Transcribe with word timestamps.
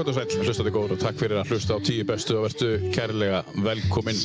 Gott 0.00 0.14
og 0.14 0.16
sæl, 0.16 0.44
hlustandi 0.46 0.70
góður 0.72 0.94
og 0.94 1.00
takk 1.02 1.18
fyrir 1.20 1.36
að 1.36 1.50
hlusta 1.52 1.76
á 1.76 1.78
tíu 1.84 2.04
bestu 2.08 2.38
og 2.38 2.46
verðstu 2.46 2.68
kærlega 2.94 3.42
velkominn. 3.66 4.16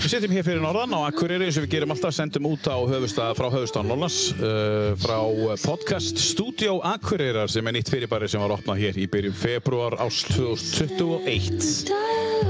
Við 0.00 0.08
setjum 0.10 0.34
hér 0.34 0.46
fyrir 0.48 0.64
Norðan 0.64 0.96
á 0.98 1.06
Akureyri 1.06 1.46
og 1.46 1.60
við 1.62 1.68
gerum 1.76 1.94
alltaf, 1.94 2.16
sendum 2.16 2.48
út 2.50 2.66
á 2.66 2.74
höfustað, 2.74 3.36
frá 3.38 3.46
höfustað 3.54 3.86
Norlands 3.86 4.16
uh, 4.34 4.98
frá 4.98 5.14
podcast 5.62 6.18
Studio 6.18 6.80
Akureyrar 6.90 7.46
sem 7.54 7.70
er 7.70 7.78
nýtt 7.78 7.92
fyrirbæri 7.94 8.26
sem 8.32 8.42
var 8.42 8.56
opnað 8.56 8.82
hér 8.82 8.98
í 8.98 9.06
byrjum 9.06 9.38
februar 9.38 9.94
árs 10.02 10.24
2021. 10.32 11.94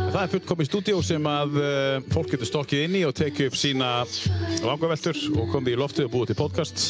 Það 0.08 0.20
er 0.22 0.32
fullkomið 0.32 0.72
stúdíó 0.72 1.04
sem 1.04 1.28
að 1.28 1.60
uh, 1.60 1.70
fólk 2.16 2.32
getur 2.32 2.54
stokkið 2.54 2.88
inn 2.88 3.00
í 3.02 3.04
og 3.04 3.16
tekið 3.20 3.52
upp 3.52 3.60
sína 3.66 3.92
vangaveltur 4.64 5.26
og 5.36 5.52
komið 5.52 5.76
í 5.76 5.80
loftið 5.84 6.08
og 6.08 6.14
búið 6.16 6.32
til 6.32 6.40
podcast. 6.40 6.88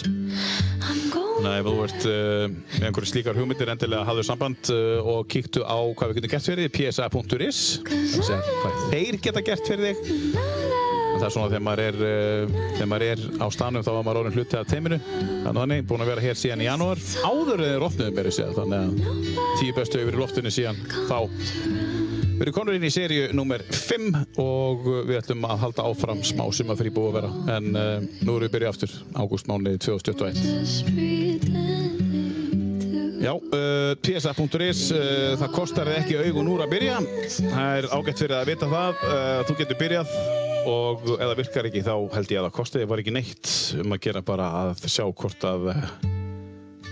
Nei, 1.38 1.58
ef 1.60 1.68
þú 1.68 1.74
ert 1.84 2.06
uh, 2.08 2.46
með 2.78 2.86
einhverju 2.88 3.10
slíkar 3.12 3.36
hugmyndir 3.38 3.70
endilega 3.70 4.06
hafðu 4.08 4.24
samband 4.26 4.70
uh, 4.74 5.06
og 5.06 5.28
kíktu 5.30 5.62
á 5.62 5.78
hvað 5.94 6.10
við 6.10 6.18
getum 6.18 6.32
gert 6.32 6.48
fyrir 6.48 6.66
þig, 6.66 6.88
psa.is 6.90 7.60
hvað 7.86 8.80
þeir 8.90 9.20
geta 9.22 9.44
gert 9.46 9.70
fyrir 9.70 9.92
þig. 9.92 10.00
En 11.08 11.22
það 11.22 11.26
er 11.28 11.34
svona 11.34 11.50
þegar 11.52 11.64
maður 11.68 11.84
er 11.84 12.00
uh, 12.08 12.56
þegar 12.74 12.90
maður 12.92 13.06
er 13.08 13.22
á 13.38 13.46
stanum 13.54 13.86
þá 13.86 13.92
var 13.92 14.08
maður 14.08 14.20
orðin 14.22 14.38
hluti 14.38 14.58
af 14.58 14.68
teiminu. 14.72 14.98
Þannig 15.46 15.62
að 15.62 15.86
búin 15.92 16.04
að 16.04 16.12
vera 16.12 16.26
hér 16.26 16.42
síðan 16.42 16.64
í 16.64 16.68
janúar. 16.68 17.06
Áður 17.22 17.64
en 17.68 17.86
þeir 17.98 18.18
mér 18.18 18.32
að 18.32 18.36
segja. 18.40 18.58
Þannig 18.58 18.78
að 18.82 19.46
tíu 19.62 19.78
bestu 19.78 20.02
yfir 20.02 20.18
í 20.18 20.22
loftinu 20.24 20.54
síðan 20.58 20.82
þá 21.06 21.97
Við 22.38 22.44
erum 22.46 22.54
konur 22.54 22.76
inn 22.78 22.86
í 22.86 22.90
sériu 22.94 23.32
nummer 23.34 23.58
5 23.66 24.14
og 24.38 24.84
við 25.08 25.16
ætlum 25.18 25.42
að 25.48 25.58
halda 25.64 25.86
áfram 25.90 26.20
smá 26.22 26.44
sem 26.54 26.68
að 26.70 26.84
frí 26.84 26.92
búið 26.94 27.08
að 27.08 27.16
vera. 27.16 27.30
En 27.56 27.64
uh, 27.72 27.98
nú 28.22 28.36
erum 28.36 28.44
við 28.44 28.52
byrjað 28.52 28.70
aftur, 28.70 28.92
ágústmáni 29.18 29.72
2021. 29.82 30.38
Já, 33.18 33.32
uh, 33.34 33.90
psa.is, 34.06 34.84
uh, 34.94 35.34
það 35.40 35.50
kostar 35.56 35.90
ekki 35.96 36.14
augun 36.28 36.52
úr 36.52 36.62
að 36.62 36.76
byrja. 36.76 37.00
Það 37.40 37.74
er 37.80 37.90
ágætt 37.96 38.22
fyrir 38.22 38.36
að 38.38 38.52
vita 38.52 38.70
það. 38.70 39.02
Þú 39.50 39.58
getur 39.64 39.80
byrjað 39.82 40.14
og 40.70 41.10
ef 41.16 41.24
það 41.24 41.36
virkar 41.42 41.70
ekki 41.72 41.82
þá 41.90 41.96
held 42.14 42.30
ég 42.36 42.38
að 42.38 42.46
það 42.46 42.56
kosti. 42.60 42.84
Það 42.84 42.94
var 42.94 43.02
ekki 43.02 43.16
neitt 43.18 43.50
um 43.82 43.98
að 43.98 44.02
gera 44.06 44.22
bara 44.30 44.46
að 44.62 44.86
sjá 44.86 45.02
hvort 45.10 45.42
að 45.50 45.72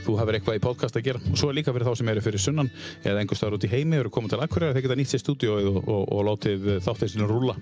þú 0.06 0.18
hefur 0.20 0.38
eitthvað 0.38 0.60
í 0.60 0.64
podcast 0.64 0.98
að 0.98 1.06
gera. 1.10 1.22
Og 1.32 1.40
svo 1.40 1.50
er 1.50 1.58
líka 1.58 1.74
fyrir 1.74 1.88
þá 1.88 2.00
sem 2.00 2.12
eru 2.12 2.24
fyrir 2.24 2.42
sunnan 2.46 2.72
eða 3.02 3.22
einhver 3.22 3.40
staðar 3.40 3.58
út 3.58 3.66
í 3.66 3.72
heimi 3.72 4.00
eru 4.00 4.12
komið 4.14 4.36
til 4.36 4.42
Akureyri 4.46 4.76
þeir 4.76 4.86
geta 4.86 4.98
nýtt 5.00 5.12
sér 5.14 5.24
stúdíóið 5.24 5.70
og, 5.72 5.80
og, 5.84 6.02
og 6.16 6.26
látið 6.30 6.70
þáttæðsinu 6.86 7.30
rúla 7.30 7.58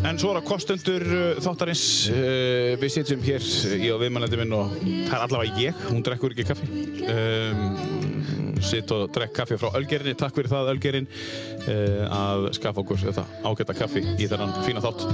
En 0.00 0.16
svo 0.16 0.30
er 0.32 0.38
að 0.40 0.46
kostendur 0.48 1.02
þáttarins. 1.44 1.82
Uh, 2.08 2.72
við 2.80 2.92
sitjum 2.94 3.24
hér 3.24 3.44
í 3.76 3.90
viðmannandi 4.00 4.38
minn 4.40 4.54
og 4.56 4.72
það 4.80 5.12
er 5.12 5.24
allavega 5.26 5.60
ég, 5.60 5.82
hún 5.90 6.04
drekkur 6.06 6.32
ekki 6.32 6.46
kaffi. 6.48 6.68
Um, 7.04 8.39
sitt 8.64 8.90
og 8.94 9.08
drekk 9.14 9.34
kaffi 9.40 9.58
frá 9.60 9.70
Ölgerinni. 9.78 10.16
Takk 10.18 10.36
fyrir 10.36 10.50
það 10.52 10.72
Ölgerin 10.74 11.08
uh, 11.08 12.04
að 12.16 12.50
skaffa 12.58 12.84
okkur 12.84 13.02
þetta 13.02 13.26
ágætta 13.48 13.76
kaffi 13.78 14.04
í 14.16 14.28
þennan 14.30 14.54
fína 14.66 14.82
þátt. 14.84 15.06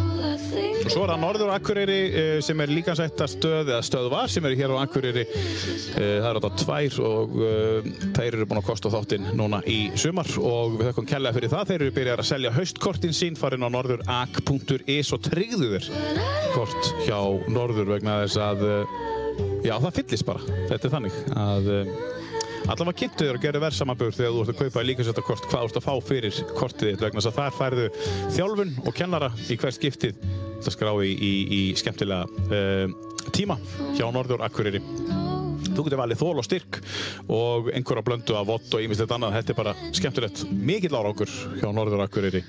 Og 0.87 0.93
svo 0.93 1.03
er 1.03 1.11
það 1.11 1.23
Norður 1.25 1.53
Akureyri 1.57 1.99
uh, 2.07 2.31
sem 2.45 2.61
er 2.63 2.73
líka 2.73 2.95
sætta 2.99 3.29
stöð 3.31 3.73
eða 3.73 3.83
stöð 3.87 4.11
var 4.13 4.31
sem 4.33 4.47
eru 4.47 4.61
hér 4.61 4.77
á 4.77 4.83
Akureyri. 4.85 5.27
Það 5.97 6.29
eru 6.31 6.43
þetta 6.43 6.63
tvær 6.63 6.99
og 7.07 7.37
þeir 8.17 8.29
eru 8.29 8.49
búin 8.49 8.61
að 8.61 8.69
kosta 8.69 8.93
þáttinn 8.93 9.31
núna 9.39 9.63
í 9.71 9.79
sumar. 9.99 10.31
Og 10.41 10.79
við 10.79 10.91
þakkum 10.91 11.11
kella 11.11 11.35
fyrir 11.37 11.53
það. 11.53 11.73
Þeir 11.73 11.81
eru 11.81 11.97
byrjað 11.99 12.23
að 12.23 12.31
selja 12.31 12.55
haustkortin 12.57 13.17
sín 13.17 13.39
farin 13.39 13.67
á 13.67 13.69
norðurak.is 13.73 15.13
og 15.17 15.25
tryggðu 15.27 15.73
þér 15.75 15.91
kort 16.57 16.93
hjá 17.05 17.19
Norður 17.53 17.91
vegna 17.97 18.21
þess 18.25 18.39
að 18.41 18.63
já 19.67 19.75
það 19.83 19.97
fyllist 19.99 20.29
bara. 20.29 20.61
Þetta 20.71 20.89
er 20.89 20.95
þannig 20.95 21.19
að 21.37 21.69
allavega 22.67 22.99
kynntu 23.01 23.27
þér 23.27 23.39
og 23.39 23.45
gerðu 23.45 23.63
verðsamabur 23.63 24.17
þegar 24.17 24.33
þú 24.35 24.43
ert 24.43 24.53
að 24.53 24.61
kaupa 24.63 24.87
líkasættarkort 24.87 25.49
hvað 25.51 25.61
þú 25.63 25.71
ert 25.71 25.81
að 25.81 25.87
fá 25.87 25.95
fyrir 26.09 26.41
kortið 26.57 26.93
þitt 26.93 27.05
vegna 27.07 27.23
þess 27.23 27.31
að 27.31 27.39
þar 27.41 27.59
færðu 27.61 27.87
þjálfun 28.37 28.75
og 28.83 28.97
kennara 28.97 29.31
í 29.47 29.59
hver 29.61 29.77
skiptið 29.77 30.19
þetta 30.57 30.75
skrái 30.75 31.13
í, 31.13 31.33
í 31.47 31.61
skemmtilega 31.79 32.27
uh, 32.51 33.31
tíma 33.37 33.59
hjá 33.95 34.09
Norður 34.11 34.47
Akureyri 34.47 34.83
Þú 35.77 35.85
getur 35.85 36.01
valið 36.01 36.21
þól 36.23 36.41
og 36.41 36.47
styrk 36.47 36.79
og 37.29 37.67
einhverja 37.69 38.05
blöndu 38.07 38.37
af 38.39 38.47
vott 38.49 38.77
og 38.77 38.81
ímislegt 38.81 39.13
annað. 39.13 39.37
Þetta 39.37 39.53
er 39.53 39.59
bara 39.59 39.75
skemmtilegt, 39.99 40.45
mikill 40.57 40.97
ára 40.97 41.13
okkur 41.13 41.33
hjá 41.61 41.69
Norður 41.69 42.07
Akureyri. 42.07 42.41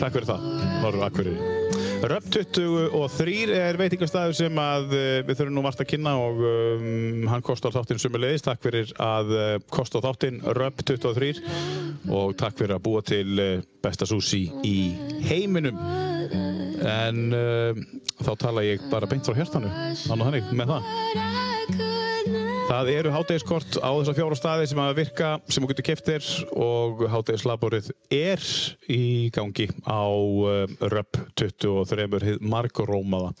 Takk 0.00 0.16
fyrir 0.16 0.30
það, 0.32 0.50
Norður 0.80 1.08
Akureyri. 1.10 1.73
Röp 2.04 2.26
23 2.28 3.52
er 3.56 3.78
veitingastæður 3.80 4.34
sem 4.36 4.58
að 4.60 4.90
við 5.24 5.30
þurfum 5.38 5.54
nú 5.56 5.62
margt 5.64 5.80
að 5.80 5.88
kynna 5.94 6.12
og 6.20 6.42
um, 6.44 7.22
hann 7.30 7.44
kostar 7.44 7.72
þáttinn 7.72 8.02
sumulegis. 8.02 8.44
Takk 8.44 8.60
fyrir 8.66 8.92
að 9.00 9.32
uh, 9.32 9.54
kosta 9.72 10.02
þáttinn 10.04 10.42
Röp 10.58 10.84
23 10.84 11.32
og 12.12 12.36
takk 12.40 12.60
fyrir 12.60 12.76
að 12.76 12.84
búa 12.84 13.00
til 13.08 13.32
uh, 13.38 13.64
besta 13.84 14.08
sushi 14.10 14.44
í 14.68 14.76
heiminum. 15.30 15.80
En 16.84 17.24
uh, 17.32 17.82
þá 18.20 18.32
tala 18.48 18.68
ég 18.68 18.84
bara 18.92 19.08
beint 19.08 19.24
frá 19.24 19.40
hjertanu, 19.40 19.72
þannig 20.04 20.28
þannig 20.28 20.56
með 20.60 20.74
það. 20.74 21.93
Það 22.64 22.88
eru 22.94 23.10
hátægiskort 23.12 23.76
á 23.84 23.92
þessa 23.92 24.14
fjóra 24.16 24.36
staði 24.38 24.68
sem 24.70 24.78
að 24.80 24.94
virka, 25.02 25.30
sem 25.52 25.62
þú 25.62 25.68
getur 25.70 25.86
keftir 25.90 26.28
og 26.56 27.02
hátægislaborið 27.12 27.90
er 28.14 28.40
í 28.88 29.28
gangi 29.34 29.66
á 29.84 30.08
RÖP 30.94 31.18
23 31.36 32.38
margrómaða. 32.40 33.34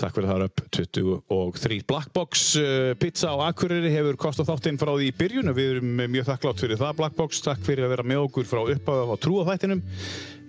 Takk 0.00 0.16
fyrir 0.16 0.30
það 0.30 0.42
RÖP 0.44 0.62
23. 0.76 1.80
Blackbox 1.88 2.44
uh, 2.60 2.92
pizza 3.00 3.32
á 3.32 3.48
Akureyri 3.48 3.94
hefur 3.96 4.20
kostað 4.20 4.52
þáttinn 4.52 4.80
frá 4.80 4.92
því 4.92 5.08
í 5.08 5.16
byrjun 5.22 5.52
og 5.52 5.58
við 5.58 5.72
erum 5.74 6.04
mjög 6.04 6.28
þakklátt 6.28 6.66
fyrir 6.66 6.80
það 6.80 6.94
Blackbox. 7.00 7.42
Takk 7.48 7.64
fyrir 7.64 7.88
að 7.88 7.96
vera 7.96 8.08
með 8.12 8.26
okkur 8.28 8.52
frá 8.52 8.62
uppáðu 8.76 9.08
á 9.08 9.16
trúaþættinum. 9.24 9.82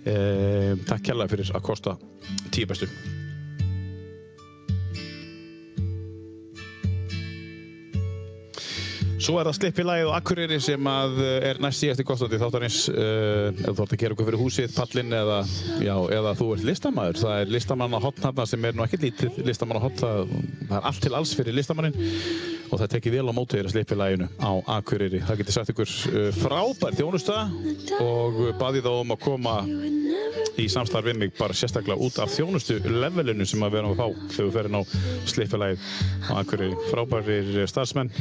Uh, 0.01 0.77
takk 0.83 1.07
kærlega 1.07 1.35
fyrir 1.37 1.55
að 1.55 1.67
kosta 1.71 1.97
tíu 2.51 2.67
bestu. 2.67 2.91
Svo 9.21 9.35
er 9.37 9.45
það 9.45 9.57
Slippi 9.59 9.83
lagið 9.85 10.07
á 10.09 10.17
Akureyri 10.17 10.57
sem 10.63 10.87
að 10.89 11.19
er 11.21 11.59
næst 11.61 11.83
síðast 11.83 12.01
í 12.01 12.05
kostandi 12.09 12.39
þáttarins 12.41 12.77
uh, 12.89 13.51
ef 13.53 13.75
þú 13.77 13.83
ætti 13.85 13.97
að 13.97 14.01
gera 14.01 14.15
okkur 14.15 14.27
fyrir 14.31 14.41
húsið, 14.41 14.73
pallin 14.73 15.13
eða, 15.13 15.35
já, 15.77 15.93
eða 16.17 16.31
þú 16.39 16.47
ert 16.55 16.65
listamæður. 16.71 17.19
Það 17.21 17.43
er 17.43 17.53
listamann 17.53 17.93
á 17.93 17.99
hotn 18.01 18.25
hérna 18.25 18.47
sem 18.49 18.65
er 18.65 18.77
nú 18.77 18.85
ekkert 18.87 19.05
lítið 19.05 19.37
listamann 19.45 19.77
á 19.77 19.85
hotn, 19.85 20.01
það, 20.01 20.33
er 20.71 20.89
allt 20.89 21.05
til 21.05 21.13
alls 21.19 21.35
fyrir 21.37 21.57
listamannin 21.59 21.95
og 22.71 22.79
það 22.79 22.91
tekir 22.95 23.15
vel 23.17 23.27
á 23.29 23.33
mótið 23.35 23.59
þér 23.59 23.69
að 23.69 23.75
Slippi 23.75 23.99
laginu 23.99 24.29
á 24.41 24.51
Akureyri. 24.79 25.21
Það 25.27 25.41
getur 25.43 25.57
sagt 25.59 25.73
ykkur 25.75 25.93
uh, 25.93 26.27
frábær 26.41 26.97
þjónusta 26.97 27.43
og 28.01 28.41
baði 28.57 28.81
þá 28.81 28.91
um 28.95 29.13
að 29.13 29.25
koma 29.27 29.59
í 30.59 30.67
samstarf 30.71 31.07
við 31.07 31.19
mig 31.19 31.33
bara 31.37 31.55
sérstaklega 31.55 31.99
út 32.01 32.17
af 32.21 32.31
þjónustu 32.33 32.79
levelinu 32.89 33.45
sem 33.47 33.61
að 33.63 33.75
við 33.75 33.81
erum 33.81 33.93
að 33.93 34.01
fá 34.01 34.33
þegar 34.35 34.47
við 34.47 34.55
ferum 34.57 34.77
á 34.77 34.81
Slippilægið 35.31 35.87
á 36.27 36.33
Akureyri. 36.41 36.79
Frábærir 36.91 37.51
starfsmenn, 37.71 38.11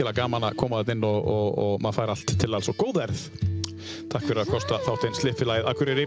virkilega 0.00 0.22
gaman 0.22 0.46
að 0.48 0.54
koma 0.56 0.78
þetta 0.80 0.94
inn 0.96 1.02
og, 1.04 1.26
og, 1.28 1.48
og 1.60 1.82
maður 1.84 1.96
fær 1.98 2.12
allt 2.14 2.30
til 2.40 2.54
alls 2.56 2.70
og 2.72 2.78
góð 2.80 3.02
erð. 3.04 3.24
Takk 4.08 4.24
fyrir 4.24 4.40
að 4.40 4.52
kosta 4.54 4.78
þáttinn 4.86 5.16
Slippilægið 5.18 5.68
Akureyri. 5.68 6.06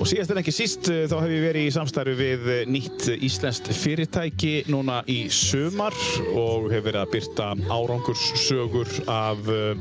Og 0.00 0.06
síðast 0.08 0.30
en 0.32 0.40
ekki 0.40 0.54
síst 0.54 0.86
þá 0.86 1.16
hef 1.18 1.32
ég 1.34 1.42
verið 1.44 1.66
í 1.66 1.72
samstarfi 1.74 2.14
við 2.16 2.46
nýtt 2.70 3.08
íslenskt 3.18 3.72
fyrirtæki 3.74 4.54
núna 4.70 5.02
í 5.10 5.24
sumar 5.34 5.96
og 6.30 6.70
hef 6.70 6.86
verið 6.86 7.02
að 7.02 7.14
byrta 7.16 7.50
árangurssögur 7.66 8.94
af 9.10 9.50
uh, 9.50 9.74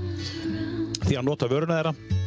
því 1.06 1.22
að 1.22 1.30
nota 1.30 1.52
vöruna 1.54 1.78
þeirra 1.78 2.19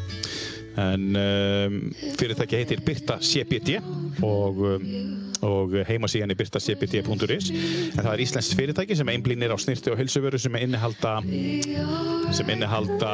en 0.80 1.16
um, 1.16 1.92
fyrirtæki 2.18 2.56
heitir 2.56 2.80
Birta 2.86 3.18
CBD 3.20 3.76
og, 4.24 4.56
um, 4.56 4.86
og 5.42 5.74
heimasíðan 5.88 6.32
er 6.32 6.38
birtacbd.is 6.38 7.50
en 7.52 8.00
það 8.00 8.12
er 8.12 8.24
Íslands 8.24 8.52
fyrirtæki 8.56 8.96
sem 8.96 9.12
einblínir 9.12 9.52
á 9.52 9.58
snirti 9.60 9.92
og 9.92 10.00
hilsuvöru 10.00 10.40
sem 10.40 10.56
innihalda 10.56 11.18
sem 12.32 12.54
innihalda 12.54 13.12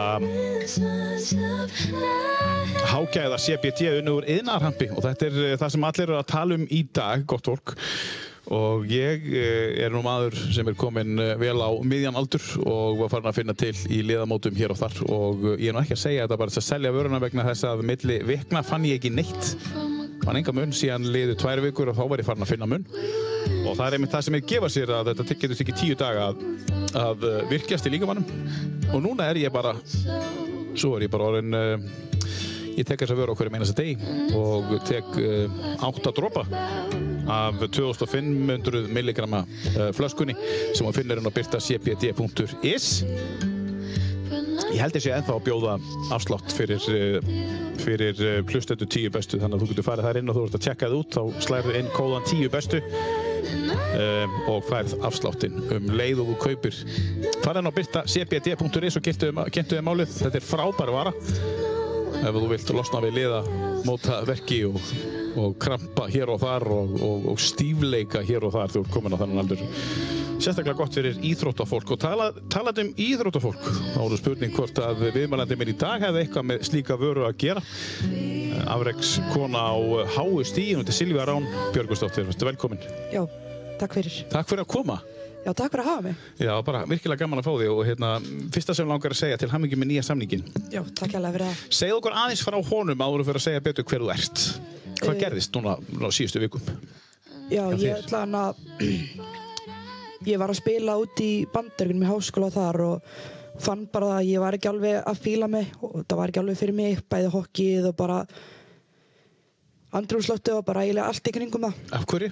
hágæða 2.88 3.42
CBD 3.42 3.92
unnur 3.98 4.28
yðnarhampi 4.28 4.92
og 4.94 5.02
þetta 5.08 5.30
er 5.30 5.60
það 5.60 5.74
sem 5.74 5.90
allir 5.90 6.08
eru 6.08 6.18
að 6.20 6.30
tala 6.30 6.58
um 6.58 6.66
í 6.70 6.84
dag, 6.94 7.26
gott 7.26 7.50
fólk 7.50 7.74
og 8.54 8.86
ég 8.88 9.26
er 9.84 9.92
nú 9.92 10.00
maður 10.04 10.36
sem 10.54 10.68
er 10.70 10.76
komin 10.78 11.20
vel 11.40 11.58
á 11.60 11.70
miðjan 11.84 12.16
aldur 12.16 12.44
og 12.64 13.02
var 13.02 13.12
farin 13.12 13.30
að 13.30 13.40
finna 13.40 13.54
til 13.58 13.74
í 13.92 14.00
liðamótum 14.08 14.56
hér 14.56 14.72
og 14.72 14.80
þar. 14.80 14.96
Og 15.12 15.44
ég 15.56 15.68
er 15.68 15.76
nú 15.76 15.82
ekki 15.82 15.96
að 15.98 16.04
segja 16.04 16.24
þetta 16.24 16.40
bara 16.40 16.54
þess 16.54 16.62
að 16.62 16.68
selja 16.70 16.94
vöruna 16.96 17.20
vegna 17.22 17.46
þess 17.50 17.68
að 17.68 17.84
milli 17.90 18.18
vikna 18.28 18.64
fann 18.64 18.88
ég 18.88 19.00
ekki 19.00 19.12
neitt. 19.12 19.52
Fann 20.24 20.40
enga 20.40 20.54
mun 20.56 20.74
síðan 20.76 21.10
liðu 21.12 21.36
tvær 21.40 21.62
vikur 21.64 21.92
og 21.92 21.98
þá 21.98 22.04
var 22.08 22.22
ég 22.22 22.28
farin 22.28 22.46
að 22.46 22.52
finna 22.54 22.70
mun. 22.70 22.88
Og 23.68 23.76
það 23.76 23.86
er 23.86 23.98
einmitt 23.98 24.16
það 24.16 24.26
sem 24.26 24.38
ég 24.38 24.50
gefa 24.54 24.72
sér 24.72 24.94
að 24.96 25.12
þetta 25.12 25.38
getur 25.44 25.62
ekki 25.64 25.78
tíu 25.78 25.98
daga 25.98 26.30
að, 26.32 26.42
að 27.04 27.28
virkjast 27.52 27.88
í 27.88 27.94
líkamannum 27.94 28.28
og 28.88 29.02
núna 29.04 29.28
er 29.28 29.40
ég 29.44 29.52
bara 29.52 29.74
svo 30.78 30.96
er 30.96 31.06
ég 31.06 31.12
bara 31.12 31.28
orðin 31.32 31.56
ég 32.78 32.86
tek 32.88 33.02
þess 33.02 33.14
að 33.14 33.22
vera 33.24 33.34
okkur 33.34 33.50
í 33.50 33.54
meinast 33.54 33.74
að 33.74 33.84
deg 33.84 34.36
og 34.38 34.74
tek 34.88 35.12
átt 35.84 36.06
að 36.06 36.16
dropa 36.20 36.46
af 37.28 37.60
2500 37.70 38.88
milligramma 38.92 39.44
uh, 39.76 39.90
flöskunni 39.92 40.34
sem 40.74 40.86
hún 40.86 40.96
finnir 40.96 41.20
inn 41.20 41.28
á 41.28 41.32
byrta 41.32 41.60
cbd.is 41.60 42.90
Ég 44.68 44.82
held 44.82 44.96
þessi 44.96 45.12
ennþá 45.14 45.34
að 45.36 45.44
bjóða 45.46 45.74
afslátt 46.14 46.52
fyrir, 46.56 46.82
uh, 46.92 47.30
fyrir 47.84 48.20
uh, 48.24 48.34
plustötu 48.48 48.88
10 48.88 49.12
bestu 49.14 49.40
þannig 49.40 49.58
að 49.58 49.64
þú 49.64 49.70
getur 49.72 49.88
farið 49.90 50.08
þar 50.08 50.20
inn 50.20 50.32
og 50.32 50.38
þú 50.38 50.44
ert 50.48 50.58
að 50.58 50.66
tjekka 50.66 50.88
það 50.88 50.98
út 50.98 51.18
þá 51.18 51.46
slæður 51.46 51.80
inn 51.80 51.90
kóðan 51.96 52.28
10 52.32 52.52
bestu 52.54 52.82
um, 52.82 54.38
og 54.52 54.68
færð 54.68 54.96
afsláttinn 55.08 55.58
um 55.76 55.90
leið 56.00 56.22
og 56.24 56.32
þú 56.32 56.38
kaupir. 56.46 56.80
Farið 57.44 57.62
inn 57.62 57.72
á 57.72 57.78
byrta 57.80 58.04
cbd.is 58.08 59.00
og 59.00 59.08
kynntu 59.08 59.74
þið 59.74 59.84
málið. 59.84 60.16
Þetta 60.20 60.40
er 60.40 60.48
frábær 60.48 60.94
vara 60.96 61.14
ef 62.18 62.34
þú 62.34 62.48
vilt 62.50 62.70
losna 62.74 63.00
við 63.04 63.18
liða 63.18 63.40
móta 63.86 64.20
verki 64.26 64.62
og, 64.68 64.78
og 65.38 65.56
krampa 65.62 66.08
hér 66.10 66.32
og 66.32 66.40
þar 66.42 66.66
og, 66.74 66.94
og, 67.04 67.26
og 67.32 67.42
stífleika 67.42 68.22
hér 68.26 68.48
og 68.48 68.54
þar 68.56 68.74
þú 68.74 68.84
ert 68.84 68.94
komin 68.94 69.14
á 69.14 69.20
þannig 69.20 69.42
aldur. 69.42 69.62
Sérstaklega 70.38 70.78
gott 70.78 70.94
fyrir 70.94 71.18
íþróttafólk 71.26 71.92
og 71.96 72.00
tala, 72.02 72.28
talað 72.52 72.84
um 72.84 72.90
íþróttafólk. 73.02 73.64
Þá 73.96 74.00
er 74.04 74.16
spurning 74.20 74.54
hvort 74.54 74.80
að 74.82 75.04
viðmælandi 75.16 75.58
minn 75.58 75.72
í 75.72 75.76
dag 75.78 76.04
hefði 76.06 76.22
eitthvað 76.24 76.48
með 76.52 76.64
slíka 76.70 76.98
vöru 77.00 77.26
að 77.26 77.38
gera. 77.42 77.64
Afreiks 78.70 79.16
kona 79.32 79.66
á 79.74 79.76
háu 80.14 80.42
stíðin 80.46 80.84
þetta 80.84 80.94
er 80.94 81.00
Silvíða 81.00 81.28
Rán 81.32 81.52
Björgustóttir 81.74 82.50
velkomin. 82.52 82.86
Já, 83.14 83.24
takk 83.82 83.98
fyrir. 83.98 84.22
Takk 84.30 84.52
fyrir 84.52 84.66
að 84.66 84.74
koma 84.78 85.00
Já, 85.46 85.52
takk 85.56 85.70
fyrir 85.72 85.84
að 85.84 85.88
hafa 85.88 86.02
mig. 86.04 86.16
Já, 86.42 86.50
bara 86.66 86.80
virkilega 86.90 87.22
gaman 87.22 87.40
að 87.40 87.46
fá 87.46 87.52
þig 87.60 87.70
og 87.72 87.82
hérna, 87.86 88.08
fyrsta 88.52 88.74
sem 88.76 88.88
langar 88.90 89.14
að 89.14 89.20
segja 89.22 89.38
til 89.40 89.48
hammingi 89.52 89.78
með 89.80 89.88
nýja 89.92 90.02
samningin 90.08 90.42
Já, 90.74 90.82
takk 90.98 91.14
hérlega 91.14 91.34
fyrir 91.36 91.46
það. 91.46 91.62
Segð 91.78 91.96
okkur 92.00 92.16
aðeins 92.22 92.42
frá 92.44 92.58
honum 92.72 93.04
áður 93.06 93.24
fyrir 93.28 93.40
að 93.40 93.46
segja 93.46 93.62
betur 93.68 93.86
hver 93.88 94.04
þú 94.04 94.10
ert. 94.16 94.44
Hvað 94.98 95.14
Eh, 95.14 95.20
gerðist 95.22 95.54
núna 95.56 95.76
á 95.78 96.08
síðustu 96.12 96.42
vikum? 96.42 96.68
Já, 97.48 97.62
Hjá 97.70 97.80
ég 97.86 98.02
ætla 98.02 98.24
hann 98.26 98.34
að... 98.34 98.62
Ég 100.26 100.40
var 100.42 100.50
að 100.50 100.58
spila 100.58 100.96
út 101.00 101.20
í 101.22 101.30
bandargunum 101.54 102.02
í 102.04 102.08
háskóla 102.10 102.50
þar 102.52 102.80
og 102.88 103.12
fann 103.62 103.86
bara 103.94 104.16
að 104.18 104.28
ég 104.32 104.42
var 104.42 104.56
ekki 104.58 104.68
alveg 104.68 104.98
að 105.06 105.20
fíla 105.22 105.48
mig 105.50 105.70
og 105.80 106.02
það 106.02 106.18
var 106.18 106.32
ekki 106.32 106.42
alveg 106.42 106.58
fyrir 106.58 106.76
mig, 106.76 106.98
bæði 107.10 107.30
hokkið 107.32 107.86
og 107.92 107.96
bara 108.02 108.18
andrúmslöftu 109.98 110.58
og 110.58 110.66
bara 110.68 110.82
eiginlega 110.84 111.08
allt 111.08 111.30
í 111.30 111.34
kringum 111.38 111.64
það. 111.68 111.78
Af 111.96 112.04
hverju? 112.10 112.30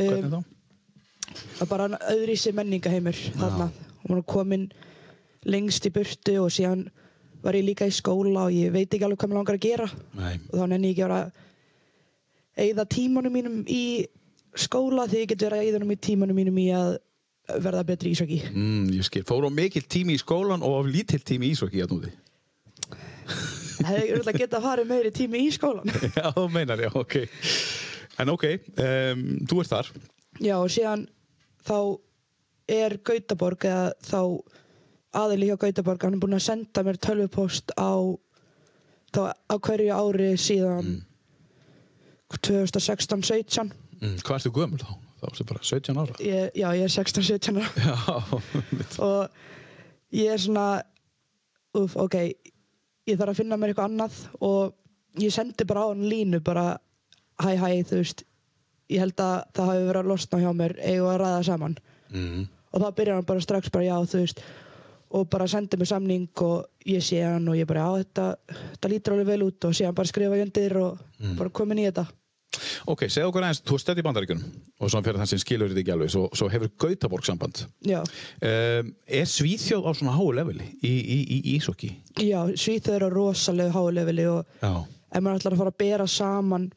Um, 0.00 0.32
þá? 0.32 0.40
Það 1.36 1.62
er 1.66 1.70
bara 1.70 2.00
öðri 2.12 2.36
sér 2.38 2.56
menningaheimur 2.58 3.20
þarna. 3.38 3.68
Hún 4.02 4.16
var 4.18 4.26
komin 4.28 4.66
lengst 5.48 5.86
í 5.86 5.92
burtu 5.94 6.38
og 6.42 6.50
síðan 6.54 6.86
var 7.42 7.58
ég 7.58 7.66
líka 7.66 7.88
í 7.90 7.94
skóla 7.94 8.46
og 8.46 8.54
ég 8.54 8.72
veit 8.74 8.88
ekki 8.88 9.06
alveg 9.06 9.20
hvað 9.20 9.32
mér 9.32 9.40
langar 9.40 9.58
að 9.58 9.64
gera. 9.66 9.88
Nei. 10.18 10.34
og 10.50 10.58
þá 10.58 10.66
nenni 10.70 10.92
ég 10.92 10.96
ekki 10.96 11.06
að 11.06 11.10
vera 11.10 11.22
að 11.22 12.66
eyða 12.66 12.84
tímanum 12.92 13.34
mínum 13.34 13.62
í 13.66 13.84
skóla 14.58 15.06
því 15.08 15.24
ég 15.24 15.32
get 15.32 15.46
verið 15.46 15.72
að 15.72 15.78
honum 15.78 15.94
í 15.94 16.02
tímanum 16.06 16.38
mínum 16.38 16.60
í 16.60 16.68
að 16.76 16.98
verða 17.62 17.84
betri 17.86 18.12
í 18.12 18.16
ísvaki. 18.16 18.40
Mm, 18.52 18.90
ég 18.94 19.06
skil. 19.06 19.24
Fóru 19.26 19.50
á 19.50 19.52
mikill 19.52 19.84
tími 19.90 20.16
í 20.16 20.20
skólan 20.20 20.62
og 20.64 20.78
á 20.78 20.80
lítill 20.86 21.22
tími 21.26 21.48
í 21.48 21.56
ísvaki 21.56 21.82
að 21.82 21.96
núti. 21.96 22.12
Það 23.82 23.88
hefði 23.88 24.12
auðvitað 24.12 24.38
getað 24.38 24.58
að 24.58 24.66
fara 24.68 24.84
meiri 24.86 25.12
tími 25.16 25.42
í 25.42 25.50
skólan. 25.54 25.90
já, 26.18 26.26
þú 26.36 26.46
meinar, 26.52 26.82
já, 26.84 26.90
ok. 26.94 27.16
En 28.22 28.30
ok, 28.30 28.46
um, 28.84 29.24
þú 29.48 29.60
ert 29.62 29.72
þar. 29.72 29.90
Já, 30.42 30.54
og 30.60 30.70
síðan 30.72 31.06
þá 31.66 31.78
er 32.72 32.96
Gautaborg 33.04 33.66
eða 33.68 33.92
þá 34.06 34.20
aðili 35.22 35.48
hjá 35.50 35.58
Gautaborg, 35.60 36.04
hann 36.04 36.16
er 36.16 36.22
búinn 36.22 36.38
að 36.38 36.46
senda 36.46 36.84
mér 36.86 36.98
tölvupost 37.02 37.72
á, 37.76 37.92
þá, 39.12 39.22
á 39.36 39.54
hverju 39.56 39.96
ári 39.96 40.30
síðan 40.40 40.92
2016-17. 42.32 43.72
Mm, 44.00 44.20
hvað 44.24 44.38
ertu 44.38 44.54
gömul 44.56 44.80
þá? 44.80 44.92
Þá 45.20 45.26
ertu 45.28 45.48
bara 45.50 45.66
17 45.68 46.00
ára. 46.02 46.14
Ég, 46.24 46.54
já, 46.58 46.68
ég 46.78 46.86
er 46.88 46.94
16-17 46.94 47.60
ára. 47.60 47.72
Já, 47.86 49.02
og 49.04 50.16
ég 50.16 50.32
er 50.32 50.40
svona 50.42 50.66
uff, 51.78 51.96
ok, 52.00 52.16
ég 53.08 53.18
þarf 53.18 53.34
að 53.34 53.42
finna 53.42 53.58
mér 53.60 53.72
eitthvað 53.72 53.90
annað 53.90 54.18
og 54.40 55.20
ég 55.20 55.32
sendi 55.34 55.66
bara 55.68 55.86
á 55.86 55.92
hann 55.92 56.04
línu 56.08 56.40
bara 56.44 56.66
hæ 57.42 57.52
hæ, 57.60 57.68
þú 57.88 58.00
veist 58.00 58.24
ég 58.92 59.00
held 59.02 59.16
að 59.24 59.36
það 59.56 59.70
hafi 59.72 59.86
verið 59.88 60.02
að 60.04 60.10
losna 60.12 60.40
hjá 60.44 60.50
mér 60.60 60.76
eigum 60.82 61.10
að 61.14 61.20
ræða 61.24 61.44
saman 61.50 61.78
Mm. 62.12 62.42
og 62.72 62.80
þá 62.82 62.88
byrjar 62.98 63.14
hann 63.16 63.24
bara 63.24 63.40
strax 63.40 63.70
bara 63.72 63.84
já, 63.88 63.94
þú 64.04 64.18
veist 64.20 64.40
og 65.12 65.28
bara 65.32 65.46
sendi 65.48 65.76
mér 65.80 65.88
samning 65.88 66.28
og 66.44 66.66
ég 66.88 67.00
sé 67.04 67.22
hann 67.24 67.48
og 67.48 67.56
ég 67.56 67.66
bara 67.68 67.86
já, 67.86 68.02
þetta, 68.04 68.26
þetta 68.74 68.90
lítur 68.92 69.14
alveg 69.14 69.26
vel 69.30 69.46
út 69.46 69.64
og 69.68 69.72
síðan 69.76 69.94
bara 69.96 70.08
skrifa 70.10 70.36
ég 70.36 70.44
undir 70.46 70.76
og 70.80 70.98
bara 71.38 71.50
komin 71.50 71.80
í 71.80 71.86
þetta 71.88 72.06
Ok, 72.86 73.06
segð 73.08 73.30
okkur 73.30 73.44
aðeins, 73.46 73.62
þú 73.64 73.76
ert 73.78 73.82
stödd 73.86 74.00
í 74.00 74.04
bandaríkunum 74.04 74.42
og 74.82 74.90
svona 74.92 75.06
fyrir 75.06 75.20
þann 75.22 75.30
sem 75.30 75.40
skilur 75.40 75.70
þetta 75.72 75.80
ekki 75.82 75.92
alveg, 75.94 76.10
svo, 76.12 76.24
svo 76.36 76.48
hefur 76.52 76.68
Gautaborg 76.84 77.24
samband. 77.24 77.62
já, 77.86 78.02
Um, 78.44 78.90
er 79.08 79.24
Svíþjóð 79.24 79.88
á 79.88 79.90
svona 79.96 80.12
háu 80.18 80.28
leveli 80.36 80.66
í, 80.84 80.90
í, 80.92 81.18
í, 81.22 81.38
í 81.48 81.54
ísokki? 81.56 81.94
já 82.20 82.42
Svíþjóð 82.52 82.96
er 82.98 83.06
á 83.08 83.10
rosalegu 83.14 83.72
hálefili 83.72 84.26
og 84.28 84.44
Já, 84.60 84.72
ef 85.16 85.22
maður 85.24 85.40
ætlar 85.40 85.56
að 85.56 85.62
fara 85.62 85.72
að 85.72 85.80
bera 85.80 86.06
saman 86.06 86.68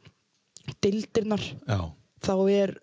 dildirnar 0.81 1.43
já. 1.67 1.79
Þá 2.25 2.33
er 2.51 2.73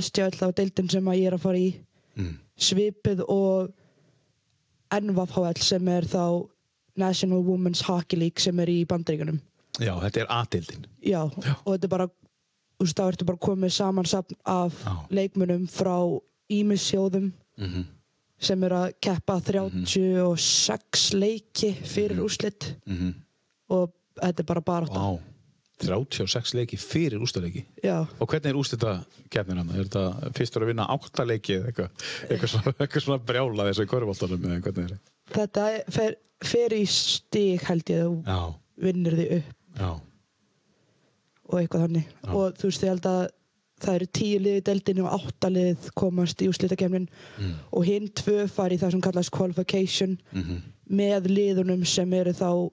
STL 0.00 0.34
þá 0.36 0.46
deildin 0.58 0.88
sem 0.90 1.08
að 1.08 1.18
ég 1.20 1.26
er 1.30 1.36
að 1.38 1.44
fara 1.46 1.58
í. 1.62 1.70
Mm. 2.16 2.36
svipið 2.56 3.18
og 3.28 3.72
NVFHL 4.96 5.58
sem 5.60 5.88
er 5.92 6.06
þá 6.08 6.46
National 6.96 7.42
Women's 7.44 7.82
Hockey 7.84 8.16
League 8.16 8.40
sem 8.40 8.58
er 8.62 8.70
í 8.72 8.78
bandaríkunum 8.88 9.40
Já, 9.76 9.92
þetta 10.00 10.20
er 10.22 10.30
A-dildin. 10.32 10.86
já, 11.04 11.20
og 11.26 11.66
þetta 11.74 11.84
er 11.84 11.92
bara 11.92 12.06
þú 12.08 12.86
veist, 12.86 12.96
þá 12.96 13.04
ertu 13.12 13.26
bara 13.28 13.42
komið 13.44 13.74
saman 13.76 14.08
safn 14.08 14.38
af 14.48 14.78
Já. 14.84 14.94
leikmunum 15.10 15.66
frá 15.68 15.96
ímissjóðum 16.52 17.32
Mm 17.56 17.68
-hmm. 17.72 17.84
sem 18.38 18.64
er 18.64 18.70
að 18.70 18.92
keppa 19.00 19.40
36 19.40 21.14
leiki 21.14 21.72
fyrir 21.84 22.18
úrslit. 22.20 22.74
Mm 22.86 23.14
og 23.68 23.90
þetta 24.22 24.40
er 24.40 24.46
bara 24.46 24.60
bara 24.60 24.86
Vá, 24.86 25.18
36 25.82 26.54
leiki 26.56 26.76
fyrir 26.80 27.20
ústaleiki. 27.22 27.64
Og 27.84 28.26
hvernig 28.30 28.48
er 28.52 28.56
ústita 28.60 28.94
keppnin 29.30 29.58
hann? 29.60 29.70
Er 29.76 29.84
þetta 29.88 30.32
fyrstur 30.36 30.64
að 30.64 30.70
vinna 30.72 30.86
8 30.94 31.26
leiki 31.28 31.58
eða 31.58 31.70
eitthvað, 31.72 32.06
eitthvað, 32.30 32.52
svona, 32.54 32.72
eitthvað 32.80 33.04
svona 33.04 33.24
brjála 33.28 33.66
þessu 33.70 33.84
í 33.84 33.90
korfbóltanum 33.90 34.46
eða 34.50 34.62
hvernig 34.64 34.90
er 34.90 34.98
þetta? 35.36 35.66
Er- 35.76 35.90
fer, 35.92 36.16
fer 36.44 36.76
í 36.78 36.82
stig 36.88 37.64
held 37.68 37.92
ég 37.92 38.04
þú 38.06 38.14
Já, 38.26 38.38
vinnur 38.86 39.16
því 39.18 39.26
upp. 39.40 39.54
Já, 39.76 39.90
og 41.46 41.58
eitthvað 41.60 41.84
þannig. 41.86 42.06
Já. 42.24 42.30
og 42.34 42.56
þú 42.58 42.70
veist 42.70 42.82
ég 42.86 42.90
held 42.94 43.08
að 43.10 43.26
það 43.84 43.94
eru 43.98 44.06
tíu 44.16 44.38
lið 44.40 44.54
í 44.56 44.62
deildinu 44.70 45.04
og 45.04 45.18
átta 45.20 45.50
lið 45.52 45.90
komast 46.00 46.40
í 46.42 46.46
úrslitakefnin 46.48 47.08
Mm. 47.36 47.52
og 47.76 47.84
hinn 47.84 48.08
tvö 48.16 48.46
fari 48.48 48.78
í 48.78 48.80
það 48.80 48.94
sem 48.96 49.02
kallast 49.04 49.30
qualification 49.36 50.16
mm 50.32 50.62
með 50.86 51.24
liðunum 51.26 51.80
sem 51.84 52.12
eru 52.14 52.30
þá 52.30 52.70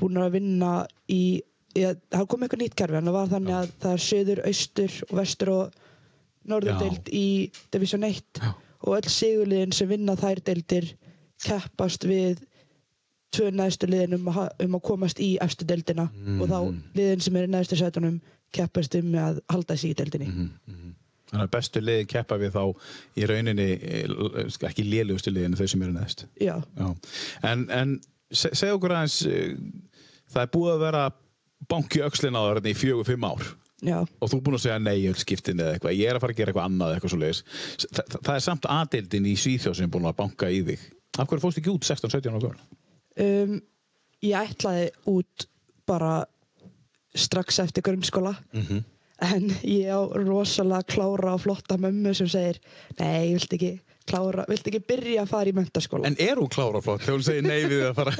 búin 0.00 0.16
að 0.16 0.30
vinna 0.32 0.86
í 1.12 1.42
það 1.74 2.26
kom 2.28 2.42
eitthvað 2.42 2.62
nýtt 2.64 2.74
kerfi 2.78 2.98
en 2.98 3.04
það 3.10 3.16
var 3.18 3.28
þannig 3.34 3.54
að 3.60 3.70
það 3.84 3.92
er 3.96 4.04
söður, 4.06 4.42
austur 4.50 4.96
og 5.10 5.16
vestur 5.20 5.50
og 5.54 5.72
norður 6.50 6.72
Já. 6.74 6.78
deild 6.80 7.10
í 7.14 7.24
Division 7.72 8.04
1 8.04 8.22
Já. 8.42 8.52
og 8.82 8.96
öll 8.96 9.08
sigurliðin 9.12 9.72
sem 9.76 9.88
vinna 9.88 10.16
þær 10.16 10.40
deildir 10.44 10.88
keppast 11.44 12.04
við 12.08 12.40
tvö 13.30 13.50
neðstu 13.54 13.86
liðin 13.86 14.16
um 14.18 14.28
að, 14.32 14.48
um 14.66 14.74
að 14.74 14.82
komast 14.88 15.20
í 15.22 15.36
efstu 15.40 15.64
deildina 15.68 16.08
og 16.40 16.48
þá 16.50 16.56
Mhm. 16.64 16.80
liðin 16.98 17.20
sem 17.22 17.36
er 17.36 17.46
í 17.46 17.50
neðstu 17.52 17.76
sætunum 17.78 18.20
keppast 18.52 18.94
um 18.98 19.12
að 19.14 19.38
halda 19.48 19.76
sig 19.76 19.90
í 19.92 19.94
deildinni 19.94 20.26
Mhm. 20.26 20.94
Þannig 21.30 21.46
að 21.46 21.50
bestu 21.50 21.80
liði 21.80 22.06
keppa 22.10 22.36
við 22.38 22.50
þá 22.50 22.74
í 23.16 23.26
rauninni, 23.30 23.66
eh, 23.80 24.66
ekki 24.66 24.82
lélugustu 24.82 25.30
liðinu 25.30 25.54
þau 25.56 25.68
sem 25.68 25.82
eru 25.82 25.92
neðst. 25.92 26.24
já, 26.40 26.60
Já. 26.76 26.96
En, 27.44 27.70
en 27.70 28.00
se- 28.32 28.50
segð 28.50 28.74
okkur 28.80 28.90
aðeins, 28.90 29.26
eh, 29.26 29.54
það 30.34 30.42
er 30.42 30.46
búið 30.48 30.74
að 30.74 30.80
vera 30.80 31.12
banki 31.68 32.02
öxlin 32.06 32.38
á 32.38 32.42
það 32.42 32.70
í 32.70 32.76
fjögur, 32.76 33.06
fimm 33.08 33.24
ár. 33.24 33.44
já, 33.80 33.98
og 34.04 34.28
þú 34.28 34.36
er 34.36 34.44
búinn 34.44 34.58
að 34.58 34.64
segja 34.64 34.78
nei 34.78 35.08
öll 35.08 35.16
skiptin 35.16 35.60
eða 35.60 35.76
eitthvað, 35.76 35.96
ég 35.96 36.10
er 36.10 36.16
að 36.16 36.24
fara 36.24 36.34
að 36.34 36.40
gera 36.40 36.52
eitthvað 36.52 36.68
annað 36.68 36.94
eitthvað 36.94 37.12
svo 37.14 37.20
leiðis 37.20 37.42
Þa, 37.80 38.02
það, 38.16 38.34
er 38.34 38.44
samt 38.44 38.66
aðdeildin 38.68 39.28
í 39.30 39.36
Svíþjóð 39.40 39.76
sem 39.78 39.88
er 39.88 39.92
búin 39.94 40.08
að 40.10 40.18
banka 40.20 40.50
í 40.52 40.60
þig. 40.66 40.82
Af 41.16 41.28
hverju 41.30 41.44
fórst 41.44 41.60
ekki 41.60 41.72
út 41.72 41.88
16-17 41.88 42.36
ára 42.36 42.52
um, 43.24 43.56
ég 44.24 44.36
ætlaði 44.36 44.90
út 45.10 45.46
bara 45.88 46.24
strax 47.16 47.58
eftir 47.58 47.82
grunnskóla. 47.82 48.36
Mm 48.52 48.62
-hmm. 48.62 48.84
en 49.20 49.50
ég 49.64 49.88
á 49.90 50.00
rosalega 50.14 50.82
klára 50.82 51.34
og 51.34 51.40
flotta 51.40 51.76
mömmu 51.76 52.14
sem 52.14 52.28
segir 52.28 52.60
nei, 52.98 53.28
ég 53.28 53.32
vilt 53.36 53.52
ekki 53.52 53.72
klára, 54.10 54.44
viltu 54.50 54.72
ekki 54.72 54.82
byrja 54.90 55.24
að 55.24 55.32
fara 55.32 55.50
í 55.50 55.56
mentaskóla? 55.56 56.08
En 56.08 56.18
er 56.20 56.40
hún 56.40 56.50
klára 56.52 56.82
flott 56.84 57.04
þegar 57.04 57.18
hún 57.18 57.26
segir 57.26 57.46
nei 57.46 57.64
við 57.70 57.86
að 57.88 57.98
fara? 58.00 58.14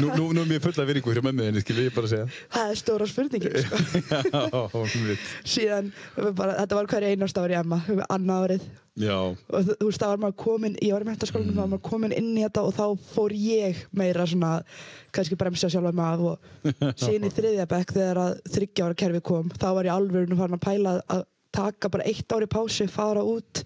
nú, 0.00 0.10
nú, 0.16 0.28
nú 0.36 0.44
er 0.44 0.50
mér 0.50 0.62
fulla 0.64 0.86
virðingu 0.88 1.12
fyrir 1.12 1.26
mömmuðinni, 1.28 1.64
skil 1.64 1.78
ég 1.84 1.96
bara 1.96 2.10
segja. 2.10 2.28
Það 2.56 2.74
er 2.74 2.80
stóra 2.80 3.08
spurningin, 3.10 3.58
sko. 3.64 3.80
Já. 4.40 5.24
Síðan, 5.54 5.90
bara, 6.16 6.58
þetta 6.62 6.78
var 6.80 6.92
hverju 6.94 7.14
einast 7.14 7.42
ári 7.42 7.58
Emma, 7.60 7.80
annað 8.08 8.46
árið. 8.46 8.70
Já, 9.00 9.16
Og 9.16 9.68
þú 9.68 9.86
veist, 9.86 10.02
það 10.02 10.10
var 10.10 10.22
maður 10.24 10.38
komin, 10.42 10.76
ég 10.82 10.92
var 10.92 11.04
í 11.04 11.08
mentaskólanum, 11.08 11.52
mm. 11.54 11.60
var 11.62 11.68
maður 11.70 11.84
komin 11.86 12.14
inn 12.16 12.30
í 12.34 12.42
þetta 12.42 12.64
og 12.66 12.74
þá 12.76 13.12
fór 13.14 13.34
ég 13.38 13.84
meira 13.96 14.26
svona, 14.28 14.50
kannski 15.14 15.38
bremsa 15.40 15.70
sjálfa 15.72 15.92
mig 15.94 16.04
af 16.04 16.24
og 16.32 16.64
síðan 17.04 17.28
í 17.28 17.32
þriðja 17.36 17.68
bekk 17.70 17.94
þegar 17.96 18.22
að 18.24 18.32
þryggja 18.56 18.88
ára 18.88 18.98
kerfi 19.04 19.22
kom, 19.30 19.52
þá 19.54 19.68
var 19.78 19.88
ég 19.88 19.94
alveg 19.94 20.34
farin 20.34 20.58
að 20.58 20.64
pæla 20.66 20.96
að 21.06 21.24
taka 21.54 21.90
bara 21.90 22.06
eitt 22.10 22.34
ári 22.34 22.50
pásu, 22.50 22.86
fara 22.90 23.22
út 23.26 23.62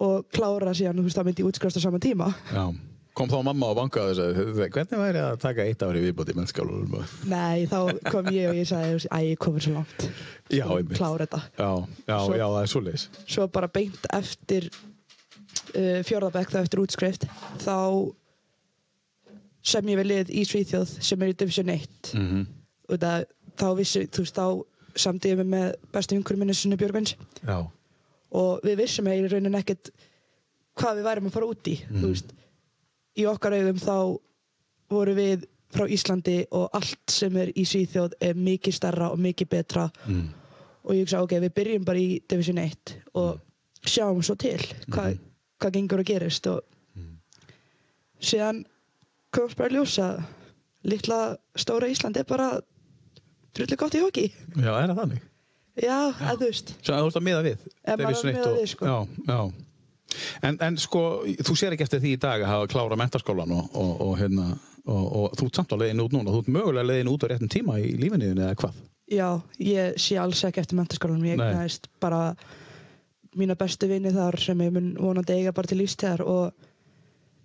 og 0.00 0.24
klára 0.32 0.72
síðan, 0.76 0.98
þú 1.00 1.04
veist, 1.08 1.18
það 1.18 1.28
myndi 1.28 1.42
ég 1.44 1.50
útskrifast 1.50 1.78
á 1.78 1.82
sama 1.84 1.98
tíma. 2.02 2.32
já. 2.52 2.64
Kom 3.12 3.28
þá 3.28 3.42
mamma 3.44 3.68
á 3.68 3.76
banka 3.76 4.00
og 4.08 4.14
sagði, 4.16 4.44
hvernig 4.72 4.96
væri 5.02 5.20
að 5.20 5.34
taka 5.42 5.64
eitt 5.68 5.82
ári 5.84 6.00
viðbót 6.00 6.30
í 6.32 6.36
mennskálunum? 6.38 6.94
Nei, 7.28 7.66
þá 7.68 7.98
kom 8.08 8.30
ég 8.32 8.48
og 8.48 8.56
ég 8.56 8.64
sagði, 8.70 9.02
æ, 9.12 9.18
ég 9.34 9.36
komur 9.36 9.60
svo 9.60 9.74
langt. 9.74 10.06
Já, 10.48 10.64
einmitt. 10.64 10.96
Klára 10.96 11.26
þetta. 11.26 11.42
Já, 11.58 11.68
já, 12.08 12.16
Svo- 12.24 12.38
já, 12.40 12.46
það 12.46 12.62
er 12.62 12.70
svoleiðis. 12.72 13.04
Svo 13.28 13.46
bara 13.52 13.68
beint 13.68 14.08
eftir 14.16 14.70
uh, 14.72 16.00
fjórðabæk, 16.08 16.54
þá 16.54 16.58
eftir 16.62 16.80
útskrift, 16.86 17.28
þá 17.60 17.76
sem 19.62 19.92
ég 19.92 20.00
við 20.00 20.08
lið 20.08 20.32
í 20.32 20.46
Svíþjóð 20.48 20.96
sem 21.04 21.22
er 21.22 21.34
í 21.34 21.36
Division 21.38 21.72
1 21.76 22.14
Mm 22.16 22.42
og 22.92 22.98
það, 23.00 23.22
þá 23.56 23.66
vissi, 23.78 24.00
þú 24.12 24.24
veist, 24.24 24.36
þá 24.36 25.28
ég 25.30 25.36
mig 25.38 25.46
með 25.48 25.68
bestu 25.94 26.16
vinkurum 26.16 26.42
minni 26.42 26.52
Sunni 26.56 26.76
Björgvins 26.76 27.14
Já, 27.46 27.60
og 28.38 28.64
við 28.66 28.82
vissum 28.82 29.08
í 29.12 29.20
raunin 29.28 29.58
ekkert 29.58 29.92
hvað 30.78 31.00
við 31.00 31.08
værum 31.08 31.28
að 31.28 31.34
fara 31.36 31.48
út 31.52 31.68
í 31.68 31.76
þú 31.88 32.04
veist, 32.08 32.30
í 33.18 33.26
okkar 33.28 33.56
augum 33.58 33.80
þá 33.82 33.96
voru 34.92 35.16
við 35.16 35.46
frá 35.72 35.86
Íslandi 35.88 36.38
og 36.52 36.68
allt 36.76 37.12
sem 37.12 37.36
er 37.40 37.52
í 37.56 37.64
Svíþjóð 37.68 38.16
er 38.20 38.36
mikið 38.36 38.76
starra 38.76 39.08
og 39.12 39.20
mikið 39.20 39.48
betra. 39.54 39.88
Mm. 40.06 40.28
og 40.82 40.96
ég 40.96 41.04
hugsa, 41.04 41.22
ok, 41.22 41.36
við 41.38 41.52
byrjum 41.54 41.84
bara 41.86 42.00
í 42.02 42.16
Division 42.28 42.58
1 42.58 42.92
og 43.14 43.38
sjáum 43.86 44.18
svo 44.26 44.34
til 44.34 44.58
hvað, 44.90 45.14
hvað 45.62 45.74
gengur 45.76 46.02
að 46.02 46.08
gerist. 46.08 46.48
Og 46.50 46.60
síðan 48.18 48.64
komst 49.34 49.56
bara 49.58 49.70
að 49.70 49.78
ljósa 49.78 50.08
litla 50.86 51.20
stóra 51.54 51.90
Ísland 51.90 52.18
er 52.18 52.26
bara 52.28 52.48
drullu 53.54 53.78
gott 53.78 53.94
í 53.94 54.02
hoki 54.02 54.26
já, 54.32 54.72
er 54.72 54.90
það 54.90 54.98
þannig? 55.02 55.28
Já, 55.80 55.98
að 56.12 56.36
þú 56.42 56.48
veist 56.48 56.72
Svo 56.82 56.96
þú 57.00 57.10
ert 57.10 57.18
að 57.20 57.26
miða 57.28 57.42
við? 57.46 57.66
Ef 57.84 58.00
maður 58.02 58.18
að 58.18 58.26
miða 58.30 58.48
og- 58.50 58.56
við, 58.58 58.66
sko. 58.72 58.86
Já, 58.86 58.96
já. 59.32 59.40
En, 60.44 60.58
en 60.60 60.76
sko, 60.76 61.02
þú 61.40 61.54
sér 61.56 61.72
ekki 61.72 61.86
eftir 61.86 62.02
því 62.02 62.10
í 62.12 62.20
dag 62.20 62.42
að 62.44 62.50
hafa 62.52 62.66
klára 62.74 62.98
mentaskólan 63.00 63.52
og, 63.56 63.68
og, 63.72 63.92
og, 64.04 64.10
hérna, 64.20 64.50
og, 64.84 65.04
og 65.22 65.36
þú 65.38 65.46
ert 65.48 65.56
samt 65.60 65.72
á 65.72 65.76
leiðin 65.80 66.02
út 66.04 66.12
núna, 66.12 66.34
þú 66.34 66.42
ert 66.42 66.50
mögulega 66.52 66.88
leiðin 66.90 67.12
út 67.14 67.24
á 67.24 67.26
réttum 67.32 67.48
tíma 67.52 67.78
í 67.80 67.94
lífinniðinu 67.96 68.44
eða 68.44 68.58
hvað? 68.60 68.82
já, 69.12 69.28
ég 69.60 69.96
sé 70.00 70.16
alls 70.20 70.40
ekki 70.48 70.60
eftir 70.62 70.78
mentaskólanum 70.78 71.24
ég 71.28 71.36
Nei. 71.40 71.50
næst 71.56 71.88
bara 72.00 72.34
mína 73.36 73.56
bestu 73.60 73.88
vini 73.88 74.12
þar 74.12 74.38
sem 74.40 74.60
ég 74.64 74.70
mun 74.72 74.92
vonandi 75.00 75.34
eiga 75.36 75.52
bara 75.56 75.68
til 75.68 75.80
lífstíðar 75.82 76.22
og 76.24 76.52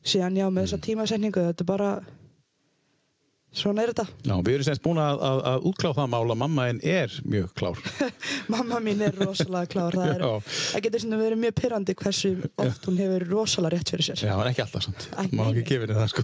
síðan 0.07 0.37
já, 0.39 0.45
með 0.51 0.67
þessa 0.67 0.79
tímasetningu 0.85 1.43
þetta 1.49 1.63
er 1.65 1.69
bara 1.71 1.89
svona 3.55 3.83
er 3.83 3.91
þetta. 3.91 4.05
Já, 4.27 4.33
við 4.43 4.53
erum 4.53 4.65
semst 4.67 4.83
búin 4.83 4.99
að, 5.01 5.21
að, 5.23 5.39
að 5.51 5.67
útkláða 5.69 5.97
það 5.97 6.09
mála 6.13 6.35
að 6.35 6.39
mamma 6.41 6.65
en 6.71 6.79
er 6.85 7.13
mjög 7.27 7.47
klár. 7.57 7.79
Mamma 8.53 8.79
mín 8.83 9.01
er 9.05 9.13
rosalega 9.17 9.71
klár 9.71 9.97
það, 9.97 10.11
er, 10.13 10.21
það 10.51 10.83
getur 10.85 11.03
svona 11.03 11.19
verið 11.21 11.41
mjög 11.41 11.55
pyrrandi 11.61 11.95
hversu 12.01 12.31
oft 12.63 12.87
hún 12.89 12.99
hefur 13.01 13.25
rosalega 13.31 13.73
rétt 13.75 13.93
fyrir 13.93 14.07
sér. 14.07 14.23
Já, 14.27 14.33
en 14.35 14.51
ekki 14.51 14.63
alltaf 14.65 14.85
samt. 14.85 15.07
Má 15.31 15.43
ekki 15.47 15.63
gefa 15.71 15.85
henni 15.85 15.97
það, 15.97 16.09
sko. 16.13 16.21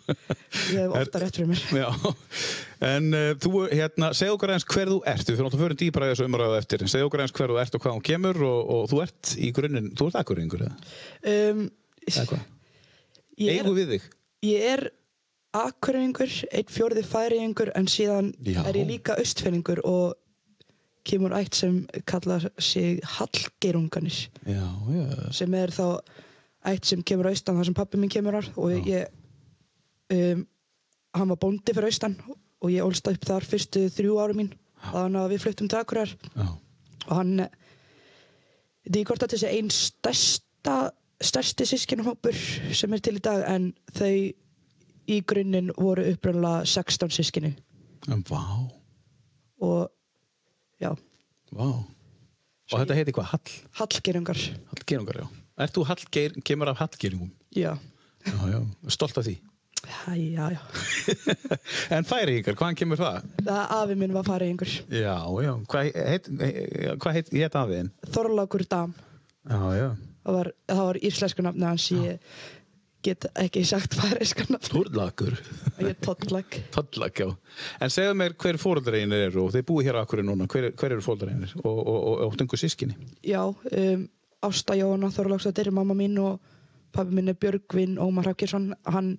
ég 0.74 0.80
hef 0.80 0.98
ofta 1.02 1.24
rétt 1.24 1.40
fyrir 1.40 1.50
mér. 1.52 1.62
Já, 1.84 1.90
en 2.94 3.06
uh, 3.18 3.30
þú, 3.44 3.52
hérna, 3.72 4.12
segð 4.18 4.38
okkur 4.38 4.56
eins 4.56 4.68
hver 4.74 4.92
þú 4.92 4.98
ert, 5.14 5.28
við 5.28 5.38
fyrir 5.38 5.48
náttúrulega 5.48 5.68
fyrir 5.68 5.82
dýbra 5.84 6.10
í 6.10 6.14
þessu 6.14 6.28
umræðu 6.30 6.58
eftir, 6.60 6.88
segð 6.92 7.08
okkur 7.10 7.24
eins 7.26 7.36
hver 7.38 7.54
þú 7.54 7.62
ert 7.64 7.78
og 7.78 7.86
hvað 7.86 7.96
hún 7.98 8.08
kemur 8.10 8.42
og, 8.48 8.60
og 8.76 8.90
þú 8.92 9.04
ert 9.06 9.36
í 9.38 9.54
grunninn, 9.56 9.94
þú 9.98 10.10
ert 10.12 10.20
akkuringur 10.22 10.68
akkurringur, 15.54 16.32
einn 16.52 16.70
fjórði 16.72 17.04
færiðingur 17.06 17.72
en 17.78 17.88
síðan 17.92 18.34
Já. 18.42 18.62
er 18.66 18.80
ég 18.80 18.90
líka 18.90 19.18
austfenningur 19.22 19.84
og 19.86 20.16
kemur 21.08 21.36
ætt 21.36 21.60
sem 21.60 21.82
kallar 22.10 22.48
sig 22.58 23.02
Hallgeirunganis 23.18 24.30
Já, 24.48 24.64
já, 24.96 25.32
sem 25.36 25.54
er 25.60 25.74
þá 25.76 26.00
ætt 26.72 26.88
sem 26.88 27.04
kemur 27.04 27.28
á 27.28 27.34
austan 27.34 27.60
þar 27.60 27.70
sem 27.70 27.78
pappi 27.78 28.00
minn 28.00 28.12
kemur 28.14 28.40
þar 28.40 28.50
og 28.64 28.88
ég 28.88 29.12
um, 30.16 30.46
hann 31.14 31.34
var 31.34 31.42
bóndi 31.44 31.76
fyrir 31.76 31.92
austan 31.92 32.18
og 32.64 32.72
ég 32.72 32.86
ólst 32.86 33.08
upp 33.12 33.28
þar 33.28 33.46
fyrstu 33.46 33.90
þrjú 33.92 34.20
ári 34.24 34.38
mín. 34.40 34.54
Þannig 34.84 35.20
að 35.20 35.34
við 35.34 35.42
fluttum 35.44 35.70
til 35.72 35.80
Akureyrar. 35.80 36.14
Já, 36.36 36.48
og 37.04 37.14
hann 37.18 37.34
þetta 38.84 39.00
er 39.00 39.08
hvort 39.10 39.26
að 39.26 39.36
þessi 39.36 39.52
einn 39.52 39.72
stærsta 39.72 40.78
stærsti 41.24 41.68
sískinahópur 41.68 42.40
sem 42.76 42.96
er 42.96 43.04
til 43.04 43.18
í 43.20 43.24
dag 43.24 43.44
en 43.48 43.70
þau 43.96 44.16
í 45.12 45.20
grunninn 45.28 45.72
voru 45.78 46.06
upprunlega 46.14 46.66
16 46.70 47.12
sískinni 47.18 47.54
en 48.12 48.24
vá, 48.28 48.42
og 49.64 49.90
já, 50.82 50.92
vá. 51.56 51.68
Og 52.74 52.80
þetta 52.80 52.96
heiti 52.98 53.14
hvað, 53.14 53.28
Hall, 53.34 53.56
hallgerungar 53.80 54.40
Hallgerungar, 54.72 55.18
já. 55.24 55.28
Ert 55.64 55.76
þú 55.76 55.84
Hallgeir, 55.86 56.38
kemur 56.48 56.72
af 56.72 56.80
Hallgeringum? 56.82 57.32
já, 57.56 57.76
Já, 58.24 58.38
já, 58.50 58.60
stolt 58.88 59.18
af 59.20 59.26
því. 59.28 59.34
já, 59.84 60.16
já, 60.16 60.46
já. 60.56 60.62
En 61.98 62.06
færi 62.08 62.38
ykkar, 62.40 62.56
hvaðan 62.56 62.78
kemur 62.80 62.98
það? 63.02 63.26
það 63.44 63.74
afi 63.78 63.98
minn 64.00 64.14
var 64.16 64.24
fariðingur 64.28 64.72
Já, 64.96 65.18
já, 65.44 65.52
hvað 65.68 65.90
heit, 66.08 66.30
hvað 67.04 67.18
heit, 67.20 67.32
heit 67.36 67.58
afiðin? 67.60 67.92
Þorlákur 68.16 68.64
Dam 68.72 68.94
Já, 69.44 69.60
já. 69.76 69.90
það 70.24 70.38
var, 70.40 70.52
var 70.80 71.00
íslensku 71.04 71.44
nafni 71.44 71.68
hans 71.68 71.90
ég 71.92 72.36
get 73.04 73.28
ekki 73.40 73.64
sagt 73.68 73.98
ég 75.80 75.90
er 75.92 76.00
totlag 76.04 76.58
Tollag, 76.74 77.20
já. 77.20 77.30
En 77.84 77.94
segðu 77.94 78.18
mér 78.20 78.36
hver 78.40 78.60
fóröldareginir 78.62 79.28
eru 79.30 79.46
og 79.48 79.54
þeir 79.56 79.68
búi 79.70 79.86
hér 79.88 80.00
á 80.00 80.04
akkurinn 80.04 80.30
núna, 80.32 80.48
hver, 80.52 80.72
hver 80.72 80.96
eru 80.96 81.06
fóröldareginir 81.06 81.56
og, 81.64 81.72
og, 81.72 81.88
og, 81.94 82.14
og 82.14 82.34
áttungu 82.34 82.60
sískinni? 82.60 82.98
já, 83.26 83.42
um, 83.48 84.08
Ásta 84.44 84.76
Jóna 84.76 85.08
Þorláksdóttir 85.14 85.70
er 85.72 85.76
mamma 85.76 85.96
mín 85.96 86.20
og 86.20 86.40
pabbi 86.94 87.16
minn 87.16 87.32
er 87.32 87.40
Björgvin 87.40 88.00
Ómar 88.02 88.28
Hafkjesson 88.28 88.74
hann, 88.92 89.18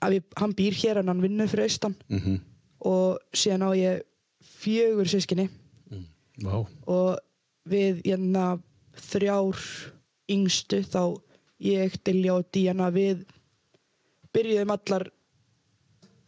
hann 0.00 0.54
býr 0.54 0.76
hér 0.78 1.02
en 1.02 1.10
hann 1.10 1.22
vinnur 1.24 1.50
fyrir 1.50 1.66
austan. 1.68 1.96
Mm 2.08 2.42
og 2.84 3.18
síðan 3.34 3.64
á 3.64 3.70
ég 3.76 4.02
fjögur 4.44 5.08
sískinni 5.08 5.48
Vá. 6.44 6.64
og 6.86 7.18
við 7.68 8.02
hérna 8.04 8.58
þrjár 9.08 9.60
yngstu 10.30 10.82
þá 10.84 11.16
ég, 11.64 11.98
Dilja 12.04 12.38
og 12.38 12.48
Díana 12.54 12.90
við 12.94 13.26
byrjuðum 14.34 14.74
allar 14.74 15.08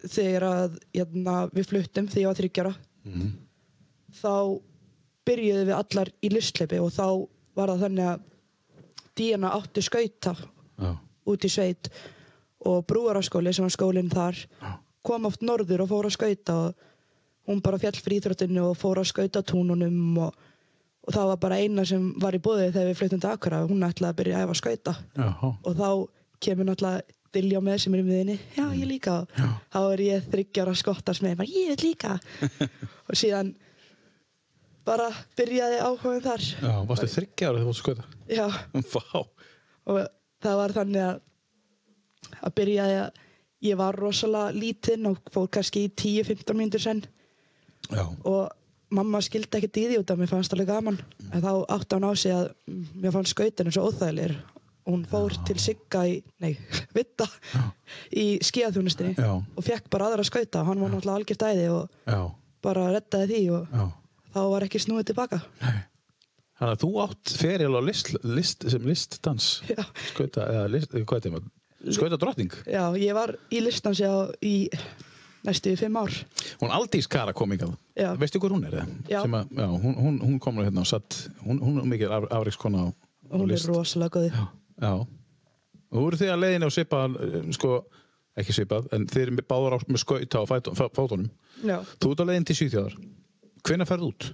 þegar 0.06 0.46
að 0.48 0.78
hérna, 0.94 1.40
við 1.54 1.72
fluttum 1.72 2.08
þegar 2.08 2.22
ég 2.22 2.30
var 2.30 2.40
þryggjara 2.42 2.76
Mm 3.06 3.34
þá 4.16 4.62
byrjuðum 5.26 5.70
við 5.70 5.76
allar 5.76 6.10
í 6.22 6.30
listleipi 6.32 6.80
og 6.82 6.92
þá 6.94 7.06
var 7.56 7.72
það 7.72 7.84
þannig 7.86 8.10
að 8.12 8.24
Díana 9.16 9.52
átti 9.56 9.82
skauta 9.84 10.34
Já. 10.36 10.90
út 11.26 11.46
í 11.46 11.50
sveit 11.50 11.88
og 12.68 12.82
brúaraskóli 12.88 13.54
sem 13.56 13.64
var 13.64 13.74
skólinn 13.74 14.12
þar 14.12 14.36
Já. 14.36 14.74
kom 15.06 15.28
oft 15.28 15.44
norður 15.46 15.86
og 15.86 15.90
fór 15.92 16.10
að 16.10 16.16
skauta 16.18 16.56
og 16.66 16.84
hún 17.48 17.62
bara 17.64 17.80
fjall 17.80 17.96
fyrir 17.96 18.20
íþróttinu 18.20 18.68
og 18.70 18.78
fór 18.78 19.00
að 19.00 19.10
skauta 19.12 19.42
túnunum 19.46 20.20
og, 20.26 20.36
og 21.06 21.14
það 21.14 21.28
var 21.30 21.42
bara 21.42 21.58
eina 21.62 21.84
sem 21.86 22.06
var 22.22 22.34
í 22.34 22.40
búði 22.42 22.70
þegar 22.72 22.88
við 22.90 22.98
fluttum 23.00 23.22
til 23.22 23.30
Akura 23.30 23.60
hún 23.66 23.84
ætlaði 23.86 24.12
að 24.12 24.18
byrja 24.20 24.38
að 24.38 24.46
æfa 24.46 24.54
að 24.54 24.60
skauta. 24.60 24.94
Já. 25.16 25.28
og 25.46 25.76
þá 25.78 25.88
kemur 26.46 26.68
náttúrulega 26.70 27.12
Dilja 27.36 27.60
með 27.60 27.78
sem 27.82 27.94
er 27.94 28.00
í 28.00 28.04
miðinni 28.06 28.34
já 28.56 28.64
ég 28.72 28.88
líka. 28.88 29.14
Já. 29.36 29.48
þá 29.74 29.80
er 29.82 30.02
ég 30.06 30.28
þryggjara 30.32 30.74
skottast 30.78 31.24
með 31.24 31.34
bara 31.42 31.52
ég 31.52 31.72
vil 31.74 31.82
líka. 31.90 32.14
Og 33.10 33.18
síðan 33.18 33.50
bara 34.86 35.10
byrjaði 35.36 35.80
áhugum 35.82 36.22
þar. 36.24 36.46
Já, 36.62 36.72
varstu 36.88 37.08
þryggja 37.12 37.50
ára 37.50 37.60
þegar 37.60 37.68
þú 37.68 37.76
skauta? 37.80 38.06
já. 38.30 38.46
Og 39.90 40.00
það 40.42 40.60
var 40.62 40.76
þannig 40.78 41.04
að 41.10 41.22
að 42.42 42.54
byrjaði 42.58 42.96
að 43.04 43.20
ég 43.66 43.78
var 43.78 43.98
rosalega 43.98 44.54
lítinn 44.56 45.08
og 45.10 45.20
fór 45.34 45.50
kannski 45.52 45.86
í 45.86 45.92
10-15 45.92 46.58
mínútur 46.58 46.82
senn. 46.82 47.04
Já. 47.86 48.02
og 48.26 48.50
mamma 48.94 49.20
skildi 49.24 49.58
ekkert 49.58 49.78
í 49.80 49.86
því 49.90 49.96
út 50.02 50.12
af 50.12 50.20
mér 50.20 50.30
fannst 50.30 50.52
alveg 50.54 50.68
gaman 50.70 50.98
en 51.32 51.42
þá 51.42 51.50
átti 51.74 51.96
hann 51.96 52.06
á 52.06 52.12
sig 52.14 52.34
að 52.34 52.50
mm, 52.70 52.84
mér 53.02 53.14
fannst 53.16 53.34
skautinu 53.34 53.72
svo 53.74 53.88
óþægilegir 53.90 54.36
og 54.86 54.92
hún 54.94 55.02
fór 55.10 55.34
til 55.48 55.58
Sigga 55.58 56.04
í, 56.06 56.20
nei, 56.42 56.52
Vitta 56.96 57.26
í 58.14 58.26
skíðaþjónustinni 58.46 59.16
Já. 59.18 59.32
og 59.42 59.66
fekk 59.66 59.90
bara 59.90 60.10
aðra 60.12 60.22
að 60.22 60.30
skauta 60.30 60.62
hann 60.68 60.82
var 60.84 60.92
náttúrulega 60.94 61.18
algjört 61.22 61.46
æði 61.48 61.66
og 61.74 61.90
Já. 62.06 62.20
bara 62.62 62.86
reddaði 62.94 63.28
því 63.32 63.42
og 63.58 63.74
Já. 63.74 63.84
þá 64.36 64.40
var 64.54 64.68
ekki 64.68 64.82
snúið 64.86 65.10
tilbaka 65.10 65.42
Nei. 65.64 65.76
Þannig 66.56 66.72
að 66.72 66.82
þú 66.86 66.90
átt 67.04 67.32
feril 67.36 67.74
á 67.76 67.80
list, 67.84 68.14
list 68.24 68.64
sem 68.72 68.86
listdans 68.88 69.48
Já. 69.74 69.82
skauta, 70.12 70.46
eða 70.46 70.70
list, 70.72 70.94
hvað 71.02 71.18
er 71.18 71.36
þetta? 71.36 71.52
Skauta 71.92 72.16
drottning. 72.18 72.54
Já, 72.66 72.82
ég 72.98 73.12
var 73.14 73.34
í 73.52 73.60
listans 73.62 74.00
já 74.00 74.08
í 74.42 74.70
næstu 75.46 75.72
í 75.72 75.78
fimm 75.78 75.96
ár. 76.00 76.12
Hún 76.60 76.72
Aldís 76.74 77.08
Kara 77.10 77.32
kom 77.36 77.50
hingað. 77.54 77.74
Já. 77.96 78.10
Veistu 78.20 78.40
hver 78.42 78.52
hún 78.54 78.64
er? 78.68 78.74
eða? 78.82 78.86
Já. 79.10 79.20
Að, 79.24 79.52
já 79.56 79.66
hún, 79.84 79.94
hún, 79.96 80.16
hún 80.22 80.38
kom 80.42 80.58
hérna 80.62 80.82
og 80.84 80.88
satt, 80.90 81.20
hún, 81.46 81.60
hún 81.62 81.78
er 81.82 81.86
mikið 81.92 82.14
af, 82.18 82.26
afreikskona 82.40 82.82
á, 82.82 82.86
á 82.90 83.34
Hún 83.36 83.46
er 83.46 83.54
list. 83.54 83.68
rosalega 83.70 84.18
góð. 84.18 84.30
Já. 84.32 84.46
já. 84.82 84.92
Og 85.86 86.00
þú 86.00 86.06
eru 86.10 86.18
þið 86.20 86.32
að 86.34 86.40
leiðinni 86.42 86.66
og 86.66 86.74
svipað, 86.74 87.14
eh, 87.22 87.36
sko, 87.56 87.70
ekki 88.36 88.52
svipað, 88.56 88.88
en 88.92 89.06
þið 89.06 89.22
eru 89.26 89.44
báður 89.48 89.76
á, 89.76 89.78
með 89.86 90.02
skauta 90.02 90.42
á 90.42 90.44
fætu- 90.50 90.74
fá- 90.76 90.90
fótunum. 90.98 91.30
Já. 91.64 91.78
Þú 92.02 92.10
ert 92.12 92.20
á 92.20 92.28
leiðin 92.28 92.46
til 92.50 92.56
Svíþjóðar. 92.58 92.96
Hvenær 93.66 93.88
ferð 93.88 94.08
út? 94.10 94.26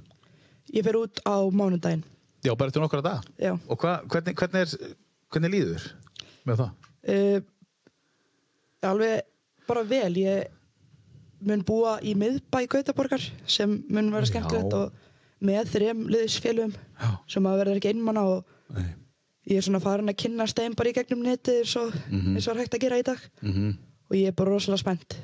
Ég 0.72 0.84
fer 0.84 0.96
út 0.98 1.20
á 1.28 1.36
mánudaginn. 1.52 2.02
Já, 2.42 2.54
bara 2.58 2.68
eftir 2.72 2.82
nokkra 2.82 3.02
dag. 3.04 3.22
Já. 3.38 3.52
Og 3.68 3.78
hva, 3.78 4.00
hvernig, 4.08 4.34
hvernig, 4.34 4.64
er, 4.64 4.96
hvernig 5.30 5.52
líður 5.52 5.84
með 6.48 6.62
það? 6.64 6.70
Uh, 7.12 7.40
alveg 8.88 9.20
bara 9.68 9.84
vel. 9.86 10.14
Ég 10.18 10.48
mun 11.48 11.64
búa 11.66 11.98
í 12.02 12.14
miðbæ 12.18 12.64
Gautaborgar 12.70 13.22
sem 13.46 13.78
mun 13.90 14.10
vera 14.14 14.28
skemmtilegt 14.28 14.74
og 14.78 14.92
með 15.42 15.72
þrem 15.74 16.04
liðsfélugum 16.12 16.74
Já. 16.74 17.08
sem 17.34 17.46
að 17.50 17.62
verða 17.62 17.78
ekki 17.80 17.92
einmanna 17.92 18.22
og 18.30 18.76
Nei. 18.76 18.90
ég 19.50 19.58
er 19.58 19.66
svona 19.66 19.82
farin 19.82 20.12
að 20.12 20.20
kynna 20.22 20.46
stein 20.50 20.76
bara 20.78 20.92
í 20.92 20.96
gegnum 20.96 21.24
netið 21.26 21.64
eins 21.64 21.74
og, 21.80 21.96
eins 22.12 22.46
og 22.46 22.54
er 22.54 22.62
hægt 22.62 22.76
að 22.78 22.84
gera 22.86 23.00
í 23.02 23.08
dag 23.08 23.24
Mm 23.42 23.72
og 24.12 24.18
ég 24.20 24.28
er 24.28 24.36
bara 24.36 24.52
rosalega 24.52 24.82
spennt. 24.82 25.16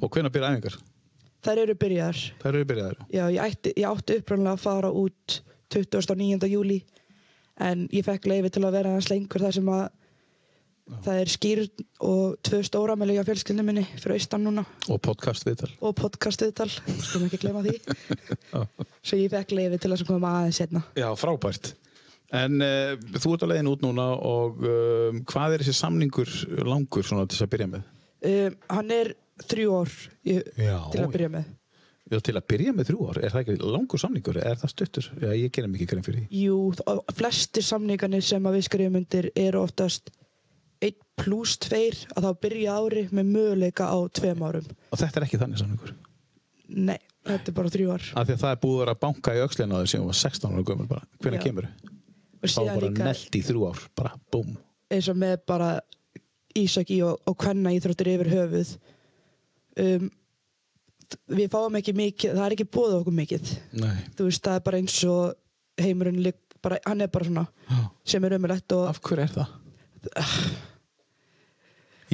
Og 0.00 0.08
hvenær 0.08 0.32
byrja 0.32 0.54
æfingar? 0.54 0.78
Þær 1.44 1.60
eru 1.60 1.74
byrjaðar. 1.76 2.20
Það 2.40 2.48
eru 2.50 2.68
byrjaðar. 2.70 3.00
Já, 3.12 3.24
ég, 3.28 3.40
ætti, 3.44 3.72
ég 3.76 3.88
átti 3.90 4.16
upprannlega 4.20 4.56
að 4.56 4.62
fara 4.62 4.92
út 4.96 5.34
29. 5.74 6.48
júli 6.48 6.78
en 7.60 7.84
ég 7.92 8.06
fekk 8.06 8.30
leiði 8.30 8.54
til 8.54 8.64
að 8.64 8.78
vera 8.78 8.94
hans 8.94 9.10
lengur 9.12 9.44
þar 9.44 9.56
sem 9.58 9.68
að 9.68 9.84
það 11.04 11.20
er 11.22 11.30
skýrn 11.32 11.84
og 12.04 12.34
tvö 12.44 12.58
stóra 12.66 12.96
með 13.00 13.12
lega 13.12 13.24
fjölskyldinu 13.28 13.64
minni 13.64 13.84
fyrir 13.96 14.18
austan 14.18 14.44
núna 14.44 14.64
Og 14.92 15.00
podcast 15.04 15.46
viðtal. 15.48 15.70
og 15.80 15.94
podcast 15.96 16.44
viðtal, 16.44 16.68
skulum 17.00 17.28
ekki 17.30 17.40
glema 17.46 17.62
því 17.64 17.78
svo 19.04 19.16
ég 19.20 19.32
fekk 19.32 19.54
leiði 19.56 19.80
til 19.80 19.92
að 19.94 20.04
koma 20.08 20.34
aðeins 20.42 20.60
setna 20.60 20.82
Já, 20.98 21.08
frábært. 21.18 21.72
En 22.34 22.56
uh, 22.64 22.94
þú 23.20 23.34
ert 23.36 23.44
á 23.46 23.50
leiðin 23.52 23.68
út 23.70 23.82
núna 23.84 24.06
og 24.16 24.62
uh, 24.64 25.18
hvað 25.30 25.54
er 25.56 25.62
þessi 25.64 25.76
samningur 25.78 26.30
langur 26.66 27.06
svona 27.06 27.26
til 27.28 27.36
þess 27.38 27.46
að 27.46 27.52
byrja 27.54 27.68
með? 27.74 27.84
um, 28.30 28.56
Hann 28.74 28.90
er 28.96 29.12
þrjú 29.44 29.76
ár 29.80 29.92
ég, 30.28 30.48
Já, 30.58 30.78
til 30.92 31.04
að 31.04 31.12
byrja 31.14 31.30
með 31.36 31.52
Já, 32.12 32.18
til 32.20 32.34
að 32.36 32.44
byrja 32.52 32.72
með 32.76 32.88
þrjú 32.90 33.06
ár, 33.08 33.18
er 33.24 33.32
það 33.32 33.40
ekki 33.46 33.54
langur 33.72 34.00
samningur? 34.02 34.36
Er 34.44 34.58
það 34.60 34.72
stuttur? 34.74 35.06
Já, 35.22 35.30
ég 35.40 35.52
gerir 35.56 35.70
mikið 35.72 35.88
grein 35.94 36.02
fyrir 36.04 36.18
því. 36.26 36.42
Jú, 36.42 36.58
flestir 37.16 37.64
samningarnir 37.64 38.20
sem 38.26 38.44
að 38.44 38.58
við 38.58 38.66
skrifum 38.66 38.98
undir 39.00 39.28
eru 39.40 39.62
oftast 39.64 40.10
1 40.88 40.98
pluss 41.22 41.56
2 41.64 41.80
að 42.16 42.26
þá 42.26 42.30
byrja 42.44 42.76
ári 42.80 43.06
með 43.14 43.32
möguleika 43.36 43.88
á 43.88 43.98
tveim 44.18 44.44
árum 44.44 44.68
Og 44.90 45.00
þetta 45.00 45.20
er 45.20 45.26
ekki 45.28 45.40
þannig 45.40 45.62
samningur. 45.62 45.94
Nei, 46.74 46.98
þetta 47.28 47.52
er 47.52 47.56
bara 47.58 47.72
þrjú 47.74 47.90
ár 47.94 48.06
Af 48.18 48.28
því 48.28 48.36
að 48.36 48.44
það 48.44 48.54
er 48.54 48.62
búið 48.64 48.92
að 48.92 49.00
banka 49.06 49.34
í 49.36 49.42
öxlina 49.44 49.78
á 49.78 49.80
þér 49.82 49.92
sem 49.94 50.06
var 50.08 50.20
16 50.20 50.54
ára 50.54 50.66
gömur 50.70 50.90
bara. 50.90 51.06
Hvernig 51.22 51.44
kemur? 51.44 51.68
og 52.44 52.50
Þá 52.50 52.56
síðan 52.58 52.80
bara 52.80 53.08
nelt 53.08 53.38
í 53.38 53.42
þrjú 53.44 53.68
ár, 53.70 53.84
bara 53.96 54.12
búm. 54.32 54.50
eins 54.92 55.08
og 55.08 55.16
með 55.16 55.38
bara 55.48 55.70
ísaki 56.58 57.00
og, 57.06 57.16
og 57.26 57.38
hvenna 57.40 57.72
íþróttir 57.74 58.10
yfir 58.14 58.30
höfuð 58.30 58.74
um, 59.80 60.10
við 61.34 61.48
fáum 61.52 61.78
ekki 61.80 61.94
mikið 61.96 62.36
það 62.36 62.44
er 62.46 62.56
ekki 62.56 62.68
búið 62.76 62.98
okkur 63.00 63.16
mikið 63.16 63.54
Nei. 63.80 63.96
þú 64.18 64.28
veist, 64.28 64.44
það 64.44 64.58
er 64.60 64.66
bara 64.68 64.80
eins 64.82 64.98
og 65.08 65.80
heimurinn 65.80 66.20
bara, 66.64 66.78
hann 66.86 67.04
er 67.04 67.10
bara 67.12 67.28
svona 67.28 67.46
Já. 67.68 67.80
sem 68.14 68.24
er 68.24 68.36
og 68.38 68.86
Af 68.88 69.00
hverju 69.04 69.24
er 69.24 69.34
það? 69.34 69.48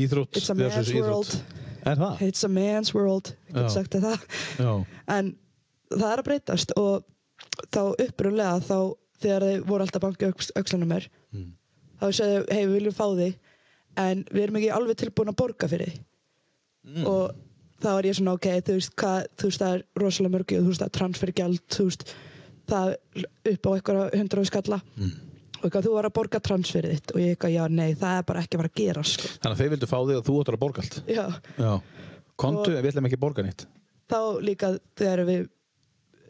Íþrótt 0.01 0.37
It's 0.41 0.51
a 0.51 0.55
man's 0.55 0.89
íþrótt. 0.91 1.03
world. 1.03 1.43
Er 1.87 1.97
það? 1.97 2.21
it's 2.29 2.45
a 2.45 2.49
man's 2.49 2.91
world 2.95 3.33
ég 3.51 3.55
get 3.57 3.71
sagt 3.73 3.95
þér 3.95 4.03
það 4.05 4.25
Já. 4.61 4.73
en 5.17 5.31
það 5.91 6.11
er 6.13 6.21
að 6.23 6.27
breytast 6.29 6.75
og 6.77 7.05
þá 7.73 7.81
upprunlega 8.05 8.61
þá 8.67 8.77
þegar 9.21 9.47
þeir 9.49 9.63
voru 9.69 9.85
alltaf 9.87 10.03
banki 10.05 10.29
aukslunum 10.61 10.89
mér 10.93 11.07
Mm. 11.33 11.53
þá 12.01 12.07
segðu, 12.17 12.45
hei 12.53 12.65
við 12.67 12.75
viljum 12.79 12.97
fá 12.97 13.07
þig 13.17 13.35
en 14.01 14.25
við 14.33 14.43
erum 14.43 14.57
ekki 14.61 14.71
alveg 14.77 14.97
tilbúin 15.01 15.31
að 15.33 15.37
borga 15.41 15.69
fyrir 15.69 15.93
Mm. 16.87 17.07
og 17.07 17.35
þá 17.81 17.89
er 17.99 18.07
ég 18.11 18.17
svona 18.17 18.33
ok, 18.37 18.47
þú 18.61 18.77
veist, 18.77 18.95
hvað, 18.97 19.27
þú 19.37 19.49
veist 19.49 19.61
það 19.61 19.75
er 19.75 19.83
rosalega 20.01 20.33
mörg, 20.37 20.47
þú 20.53 20.67
veist 20.69 20.81
það 20.81 20.89
er 20.91 20.97
transfergjald 20.99 21.61
þú 21.77 21.85
veist, 21.89 22.05
það 22.69 22.91
er 22.93 23.25
upp 23.55 23.67
á 23.67 23.71
eitthvað 23.77 24.15
hundraðu 24.21 24.47
skalla 24.53 24.81
Mm. 24.97 25.13
Og 25.61 25.67
eitthvað 25.69 25.85
þú 25.87 25.93
var 25.95 26.07
að 26.09 26.15
borga 26.17 26.41
transferið 26.41 26.93
þitt 26.97 27.13
og 27.15 27.21
ég 27.21 27.35
eitthvað, 27.37 27.53
já 27.55 27.65
nei, 27.69 27.95
það 27.95 28.19
er 28.19 28.23
bara 28.31 28.41
ekki 28.41 28.57
að 28.57 28.61
fara 28.63 28.71
að 28.71 28.79
gera 28.81 29.03
sko. 29.05 29.29
Þannig 29.41 29.55
að 29.55 29.61
þeir 29.61 29.71
vildu 29.75 29.87
fá 29.91 29.99
þig 30.09 30.17
og 30.21 30.25
þú 30.27 30.37
áttur 30.41 30.57
að 30.57 30.63
borga 30.65 30.83
allt. 30.85 30.97
já, 31.07 31.25
Já. 31.59 31.73
Kontu, 32.41 32.71
Og- 32.73 32.83
við 32.83 32.91
ætlum 32.91 33.07
ekki 33.11 33.19
að 33.19 33.25
borga 33.27 33.43
nýtt. 33.45 33.67
þá 34.11 34.19
líka 34.43 34.79
þegar 34.97 35.25
við 35.29 35.49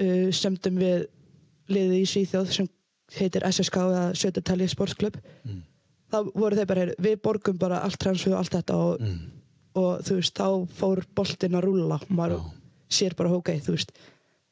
uh, 0.01 0.31
semdum 0.33 0.77
við 0.81 1.07
liðið 1.71 1.97
í 2.01 2.07
Svíþjóð 2.11 2.53
sem 2.53 2.69
heitir 3.17 3.43
SSK 3.47 3.77
eða 3.77 4.03
Södertalje 4.19 4.69
Sportsklubb 4.69 5.17
Mm. 5.47 5.63
þá 6.11 6.19
voru 6.35 6.57
þeir 6.57 6.67
bara, 6.67 6.87
við 6.99 7.21
borgum 7.23 7.59
bara 7.59 7.79
allt 7.85 7.99
transfer 7.99 8.33
og 8.35 8.39
allt 8.39 8.51
þetta 8.59 8.75
og, 8.75 9.01
Mm. 9.01 9.31
og 9.77 10.03
þú 10.03 10.17
veist, 10.19 10.35
þá 10.35 10.67
fór 10.75 11.05
boltinn 11.15 11.55
að 11.55 11.63
rúlla 11.65 11.95
og 12.03 12.09
maður 12.11 12.39
Já. 12.41 12.53
sér 12.91 13.15
bara, 13.17 13.31
ok, 13.31 13.51
þú 13.63 13.77
veist 13.77 13.93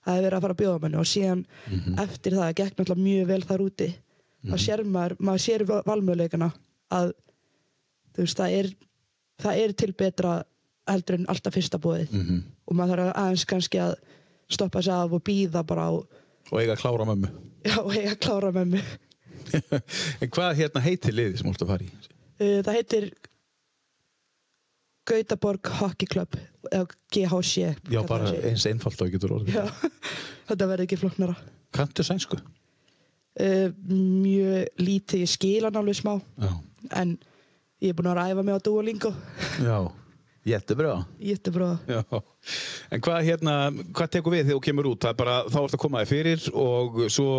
það 0.07 0.17
er 0.19 0.23
verið 0.31 0.39
að 0.39 0.41
fara 0.41 0.55
að 0.55 0.61
bjóða 0.63 0.81
manni 0.81 0.97
og 0.97 1.05
síðan 1.11 1.45
Mhm. 1.69 1.99
eftir 1.99 2.33
það 2.33 2.55
gekk 2.55 2.77
náttúrulega 2.77 3.05
mjög 3.05 3.27
vel 3.27 3.43
þar 3.43 3.59
úti 3.67 3.95
þá 4.49 4.57
sér 4.65 4.83
maður, 4.85 5.17
maður 5.21 5.43
sér 5.45 5.65
val- 5.69 5.83
valmöguleikana 5.87 6.51
að 6.95 7.13
veist, 8.19 8.39
það 8.39 8.57
er 8.61 8.71
það 9.43 9.61
er 9.65 9.73
til 9.83 9.93
betra 9.93 10.37
heldur 10.89 11.19
en 11.19 11.27
alltaf 11.29 11.55
fyrsta 11.59 11.79
bóðið 11.79 12.15
Mm 12.17 12.43
og 12.69 12.77
maður 12.77 13.01
þarf 13.01 13.17
aðeins 13.23 13.45
kannski 13.49 13.79
að 13.81 13.95
stoppa 14.53 14.83
sig 14.85 14.93
af 14.93 15.13
og 15.17 15.23
býða 15.25 15.63
bara 15.65 15.87
á 15.89 15.93
Og 16.53 16.59
eiga 16.61 16.75
að 16.75 16.81
klára 16.83 17.05
mömmu. 17.09 17.29
já, 17.65 17.77
og 17.81 17.93
eiga 17.97 18.11
að 18.13 18.19
klára 18.25 18.51
mig 18.65 18.85
en 20.23 20.31
hvað 20.33 20.57
hérna 20.59 20.81
heitir 20.85 21.13
liðið 21.17 21.39
sem 21.41 21.49
þú 21.49 21.55
ert 21.55 21.63
að 21.65 21.71
fara 21.73 21.85
í? 21.85 21.91
uh, 22.41 22.61
það 22.67 22.77
heitir 22.77 23.07
Gautaborg 25.09 25.71
Hockey 25.81 26.07
Club 26.11 26.37
eða 26.69 26.85
GHC 27.15 27.71
Já, 27.89 28.03
bara 28.05 28.29
eins 28.45 28.67
einfalt 28.69 29.01
og 29.01 29.49
já, 29.49 29.65
þetta 30.51 30.67
verður 30.69 30.85
ekki 30.85 30.99
flóknara. 31.01 31.37
Kanntu 31.73 32.05
sænsku? 32.05 32.37
Uh, 33.41 33.69
mjög 33.89 34.83
lítið, 34.83 35.25
ég 35.25 35.33
skil 35.33 35.67
hann 35.69 35.81
alveg 35.81 35.99
smá 36.01 36.15
Já. 36.39 36.53
en 37.03 37.17
ég 37.83 37.93
er 37.93 37.99
búin 37.99 38.11
að 38.11 38.21
ræfa 38.21 38.45
mig 38.45 38.57
á 38.57 38.61
Duolingo. 38.65 39.15
Jättebra. 40.49 41.05
Jättebra. 41.21 41.69
Já. 41.89 42.03
En 42.95 43.03
hvað 43.05 43.27
hérna, 43.27 43.55
hvað 43.93 44.11
tekur 44.15 44.33
við 44.33 44.47
þegar 44.47 44.57
þú 44.57 44.63
kemur 44.65 44.87
út? 44.89 45.03
Það 45.03 45.11
er 45.11 45.17
bara, 45.19 45.35
þá 45.51 45.59
ertu 45.61 45.77
að 45.77 45.83
koma 45.83 46.03
þig 46.03 46.11
fyrir 46.13 46.45
og 46.57 47.01
svo 47.13 47.33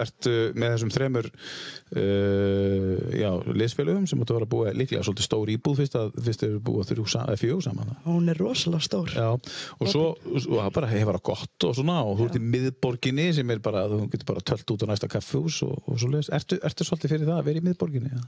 ertu 0.00 0.32
með 0.56 0.72
þessum 0.74 0.92
þremur 0.96 1.28
uh, 1.30 2.94
já, 3.14 3.28
liðsfélögum 3.60 4.08
sem 4.10 4.24
áttu 4.24 4.34
að 4.34 4.40
vera 4.40 4.50
búa 4.56 4.72
líklega 4.74 5.04
svolítið 5.06 5.28
stór 5.28 5.52
íbúð 5.54 5.82
fyrst 5.82 5.98
að 6.00 6.16
fyrst 6.26 6.46
eru 6.48 6.62
búa 6.66 6.86
þrjú 6.88 7.06
fjögur 7.36 7.66
saman. 7.68 7.92
Hún 8.08 8.32
er 8.32 8.40
rosalega 8.42 8.88
stór. 8.88 9.14
Já, 9.14 9.28
og 9.36 9.92
svo, 9.92 10.08
og 10.16 10.48
það 10.48 10.72
bara 10.80 10.90
hefur 10.90 11.20
það 11.20 11.26
gott 11.30 11.68
og 11.68 11.76
svona 11.78 12.00
og 12.02 12.18
þú 12.18 12.30
ert 12.30 12.40
í 12.40 12.44
miðborginni 12.56 13.28
sem 13.36 13.54
er 13.54 13.62
bara, 13.62 13.86
þú 13.92 14.02
getur 14.10 14.32
bara 14.32 14.46
tölt 14.50 14.74
út 14.74 14.88
á 14.88 14.90
næsta 14.90 15.12
kaffhús 15.12 15.62
og, 15.68 15.78
og 15.86 16.02
svo 16.02 16.10
leiðist. 16.10 16.34
Ertu, 16.34 16.58
ertu 16.66 16.88
svolítið 16.88 17.14
fyrir 17.14 17.30
það 17.30 17.38
að 17.38 17.48
vera 17.52 17.62
í 17.62 17.66
miðborginni? 17.68 18.16
Ja? 18.16 18.26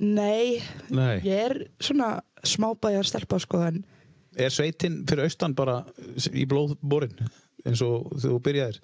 Nei, 0.00 0.62
Nei. 0.88 1.20
ég 1.26 1.42
er 1.50 1.54
svona 1.82 2.20
smábæjar 2.46 3.04
stelpa 3.04 3.38
sko 3.42 3.60
en 3.66 3.82
Er 4.40 4.48
sveitin 4.54 5.02
fyrir 5.10 5.26
austan 5.26 5.52
bara 5.58 5.80
í 6.32 6.44
blóðborin 6.48 7.16
eins 7.66 7.82
og 7.84 8.12
þú 8.22 8.38
byrjaðir 8.46 8.78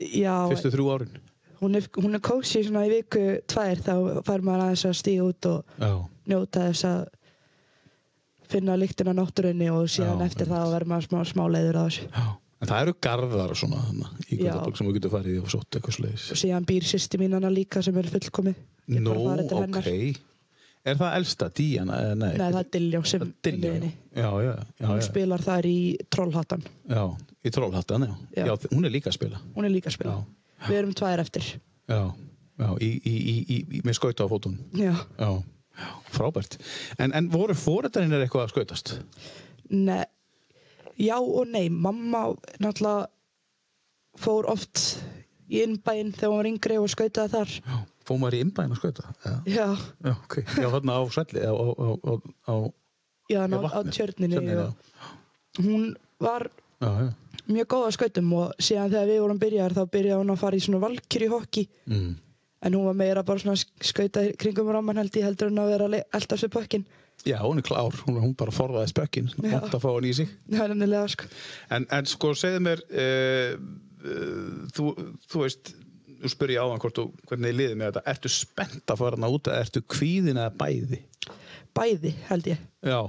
já, 0.00 0.36
fyrstu 0.48 0.70
þrjú 0.72 0.86
árin? 0.94 1.16
hún 1.60 1.76
er, 1.76 1.88
hún 1.98 2.14
er 2.16 2.22
kósi 2.24 2.62
svona 2.64 2.86
í 2.86 2.92
viku 2.94 3.24
tvær 3.50 3.82
þá 3.84 4.22
fær 4.26 4.40
maður 4.46 4.62
aðeins 4.68 4.84
að 4.88 4.96
stíga 5.02 5.26
út 5.28 5.48
og 5.50 5.76
Já. 5.82 5.90
njóta 6.32 6.64
þess 6.70 6.86
að 6.88 7.02
finna 8.52 8.76
lyktina 8.80 9.12
náttúrunni 9.16 9.68
og 9.72 9.86
síðan 9.92 10.22
Já, 10.22 10.26
eftir 10.30 10.46
einmitt. 10.48 10.56
það 10.56 10.72
verður 10.76 10.90
maður 10.94 11.06
smá, 11.10 11.20
smá 11.32 11.44
leiður 11.50 11.78
á 11.78 11.82
þessu. 11.86 12.08
Já. 12.12 12.24
En 12.62 12.68
það 12.70 12.82
eru 12.84 12.92
garðar 13.02 13.50
og 13.54 13.58
svona 13.58 13.78
þarna, 13.82 14.10
í 14.30 14.36
Já. 14.38 14.42
Götaborg 14.52 14.76
sem 14.78 14.86
þú 14.88 14.92
getur 14.98 15.12
farið 15.16 15.32
í 15.34 15.38
og 15.42 15.48
sótt 15.50 15.78
eitthvað 15.78 15.96
sleiðis. 15.96 16.26
Og 16.34 16.38
síðan 16.42 16.66
býr 16.68 16.84
sýsti 16.86 17.18
mín 17.18 17.32
hana 17.34 17.50
líka 17.50 17.82
sem 17.82 17.96
er 17.98 18.10
fullkomið. 18.12 18.60
Ég 18.92 19.00
Nó, 19.02 19.14
bara 19.16 19.24
farið 19.32 19.48
til 19.48 19.56
ok. 19.56 19.64
hennar. 19.64 19.88
Er 20.82 20.96
það 20.98 21.16
elsta, 21.20 21.46
Díana? 21.54 21.98
eða 22.02 22.14
Nei, 22.18 22.30
Nei, 22.34 22.48
það 22.50 22.58
er 22.58 22.70
Diljá 22.74 23.00
sem 23.06 23.22
er 23.22 23.58
henni. 23.70 23.90
Já, 24.16 24.30
já, 24.42 24.52
já, 24.80 24.86
Hún 24.88 24.98
já. 24.98 25.04
spilar 25.06 25.44
þar 25.44 25.68
í 25.70 25.76
Trollhattan. 26.10 26.64
já. 26.90 27.04
Í 27.42 27.50
Trollhattan, 27.54 28.06
já. 28.08 28.16
Já. 28.36 28.46
já. 28.50 28.56
hún 28.72 28.84
er 28.86 28.90
líka 28.94 29.10
að 29.10 29.16
spila. 29.18 29.40
Hún 29.54 29.66
er 29.66 29.70
líka 29.70 29.90
að 29.90 29.96
spila. 29.98 30.16
Já. 30.18 30.68
Við 30.68 30.78
erum 30.78 30.94
tvær 30.98 31.22
eftir. 31.22 31.46
Já, 31.90 32.00
já, 32.58 32.68
í, 32.82 32.90
í, 33.06 33.14
í, 33.42 33.80
með 33.86 33.98
skauta 33.98 34.26
á 34.26 34.30
fótun. 34.30 34.58
Já. 34.78 34.92
Já, 35.18 35.30
já, 35.78 35.88
frábært. 36.14 36.58
En, 36.98 37.14
en 37.14 37.30
voru 37.30 37.54
fóreldarinnir 37.58 38.22
eitthvað 38.26 38.46
að 38.48 38.52
skautast? 38.54 38.92
Nei, 39.70 40.04
já 40.98 41.16
og 41.18 41.46
nei. 41.50 41.68
Mamma 41.70 42.32
náttúrulega 42.62 43.06
fór 44.22 44.50
oft 44.50 45.02
í 45.50 45.62
innbæinn 45.64 46.12
þegar 46.14 46.30
hún 46.32 46.42
var 46.42 46.50
yngri 46.52 46.78
og 46.82 46.90
skautaði 46.92 47.34
þar. 47.38 47.56
Já. 47.62 47.80
Fóð 48.08 48.18
maður 48.22 48.36
í 48.38 48.40
innbæðin 48.44 48.74
að 48.74 48.80
skauta? 48.80 49.12
Já. 49.24 49.34
Já, 49.46 49.66
Já, 50.06 50.12
ok. 50.16 50.36
Já, 50.58 50.68
þarna 50.74 50.96
á 50.98 51.02
svelli, 51.14 51.42
á, 51.46 51.52
á, 51.54 51.66
á, 51.72 51.88
á, 52.02 52.12
á 52.50 52.54
já, 53.30 53.38
á 53.42 53.46
ná, 53.46 53.56
á 53.62 53.80
tjörninni. 53.86 54.34
Tjörninni, 54.34 54.56
og 54.62 55.62
hún 55.62 55.84
var 56.22 56.48
Já, 56.82 56.90
já. 56.98 57.12
mjög 57.46 57.68
góð 57.74 57.86
að 57.86 57.94
skautum 57.98 58.32
og 58.40 58.52
síðan 58.58 58.90
þegar 58.90 59.08
við 59.12 59.20
vorum 59.22 59.38
byrjar 59.42 59.76
þá 59.76 59.82
byrjaði 59.94 60.20
hún 60.24 60.34
að 60.34 60.40
fara 60.42 60.56
í 60.58 60.64
svona 60.66 60.80
valkyri 60.82 61.28
hokki 61.30 61.64
Mm. 61.86 62.16
en 62.62 62.74
hún 62.74 62.84
var 62.86 62.94
meira 62.94 63.22
bara 63.26 63.38
svona 63.42 63.56
skauta 63.82 64.24
kringum 64.38 64.68
ráman 64.74 64.96
held 64.98 65.14
ég 65.18 65.24
heldur 65.26 65.48
en 65.50 65.58
að 65.62 65.70
vera 65.74 65.84
að 65.86 65.90
le- 65.96 66.04
elta 66.14 66.36
sér 66.36 66.48
pökkin. 66.50 66.84
Já, 67.26 67.38
hún 67.42 67.58
er 67.58 67.62
klár. 67.62 67.92
Hún, 68.06 68.16
hún 68.18 68.34
bara 68.34 68.50
forðaði 68.50 68.88
spökkin. 68.90 69.28
Já. 69.42 69.60
Vont 69.60 69.74
að 69.74 69.82
fá 69.84 69.90
hann 69.94 70.04
í 70.08 70.12
sig. 70.14 70.28
Er 70.50 70.68
nefnilega 70.72 71.08
sko. 71.12 71.24
En, 71.70 71.86
en 71.90 72.06
sko, 72.10 72.32
segðu 72.34 72.62
mér, 72.64 72.82
uh, 72.90 73.52
uh, 74.02 74.66
þú, 74.74 74.86
þú 75.30 75.42
veist, 75.44 75.74
spyrir 76.30 76.54
ég 76.56 76.62
áðan 76.62 76.78
hvort 76.82 76.98
þú, 76.98 77.04
hvernig 77.28 77.48
þið 77.50 77.56
liðið 77.58 77.76
með 77.80 77.88
þetta. 77.90 78.02
Ertu 78.12 78.30
spennt 78.30 78.92
að 78.94 79.00
fara 79.02 79.16
hana 79.18 79.30
út 79.34 79.48
eða 79.50 79.64
ertu 79.64 79.82
kvíðin 79.90 80.38
eða 80.38 80.52
bæði? 80.60 81.00
Bæði 81.74 82.14
held 82.28 82.46
ég. 82.52 82.62
Já, 82.86 83.00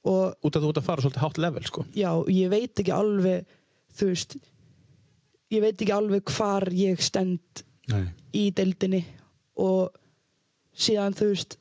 Og 0.00 0.46
út 0.48 0.56
að 0.56 0.62
þú 0.64 0.68
ert 0.72 0.78
að 0.80 0.84
fara 0.86 1.02
svolítið 1.04 1.20
hátt 1.26 1.38
level, 1.44 1.62
sko. 1.68 1.82
já, 1.92 2.08
ég 2.32 2.48
veit 2.48 2.80
ekki 2.80 2.92
alveg, 2.96 3.44
þú 4.00 4.06
veist, 4.08 4.36
ég 5.52 5.60
veit 5.60 5.74
ekki 5.82 5.92
alveg 5.92 6.24
hvar 6.32 6.64
ég 6.72 7.02
stend 7.04 7.62
Nei. 7.92 8.06
í 8.32 8.46
deildinni 8.56 9.02
og 9.60 9.90
síðan 10.72 11.12
þú 11.18 11.28
veist 11.34 11.58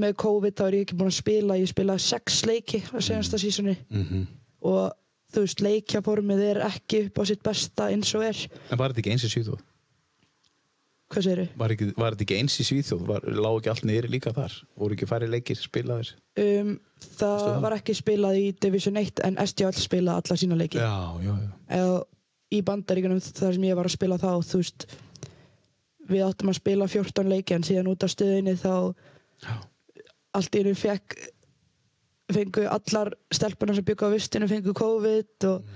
með 0.00 0.16
COVID 0.24 0.56
þá 0.56 0.62
er 0.70 0.76
ég 0.78 0.86
ekki 0.86 0.96
búin 0.96 1.12
að 1.12 1.18
spila 1.18 1.58
ég 1.60 1.68
spilaði 1.68 2.02
sex 2.06 2.40
leiki 2.48 2.80
á 2.88 2.96
senasta 3.04 3.38
sísoni 3.42 3.76
Mm 3.92 4.24
og 4.64 4.94
þú 5.34 5.42
veist 5.44 5.60
leikjaformið 5.60 6.40
er 6.46 6.58
ekki 6.64 7.02
upp 7.10 7.18
á 7.20 7.22
sitt 7.28 7.42
besta 7.44 7.90
eins 7.92 8.14
og 8.16 8.22
er 8.24 8.38
En 8.72 8.78
var 8.80 8.94
þetta 8.94 9.02
ekki 9.02 9.12
eins 9.12 9.24
í 9.26 9.30
Svíþjóð? 9.34 9.60
Hvað 11.12 11.26
segir 11.26 11.42
Var, 11.60 11.74
ekki, 11.76 11.88
var 12.00 12.14
þetta 12.14 12.26
ekki 12.26 12.38
eins 12.40 12.56
í 12.60 12.66
Svíþjóð? 12.68 13.12
Lág 13.36 13.58
ekki 13.60 13.72
allt 13.74 13.86
niður 13.88 14.08
líka 14.14 14.32
þar? 14.36 14.56
Voru 14.80 14.96
ekki 14.96 15.08
færri 15.10 15.28
leikir 15.30 15.60
spilaðir? 15.60 16.14
um, 16.40 16.74
það 17.18 17.44
það? 17.44 17.60
var 17.66 17.76
ekki 17.78 17.96
spilað 17.98 18.40
í 18.40 18.46
Division 18.64 19.00
1 19.00 19.24
en 19.28 19.38
STL 19.44 19.76
spilaði 19.78 20.22
alla 20.24 20.38
sína 20.40 20.58
leiki 20.60 20.80
Já, 20.80 20.94
já, 21.22 21.32
já. 21.34 21.50
eða 21.78 22.00
í 22.54 22.62
bandaríkunum 22.66 23.20
þar 23.24 23.56
sem 23.56 23.68
ég 23.68 23.78
var 23.78 23.88
að 23.90 23.96
spila 23.96 24.20
þá 24.20 24.30
þú 24.46 24.62
veist 24.62 24.88
við 26.08 26.24
áttum 26.26 26.50
að 26.52 26.58
spila 26.60 26.88
14 26.90 27.30
leiki 27.32 27.56
en 27.56 27.64
síðan 27.66 27.88
út 27.92 28.04
af 28.04 28.12
stöðinni 28.12 28.56
þá 28.60 28.74
Já. 29.44 29.54
allt 30.36 30.58
í 30.58 30.74
fekk 30.78 31.16
fengu 32.34 32.64
allar 32.70 33.12
stelpunar 33.34 33.76
sem 33.76 33.84
byggu 33.86 34.08
á 34.08 34.14
vistinu 34.14 34.48
fengu 34.48 34.72
COVID 34.76 35.46
og 35.50 35.72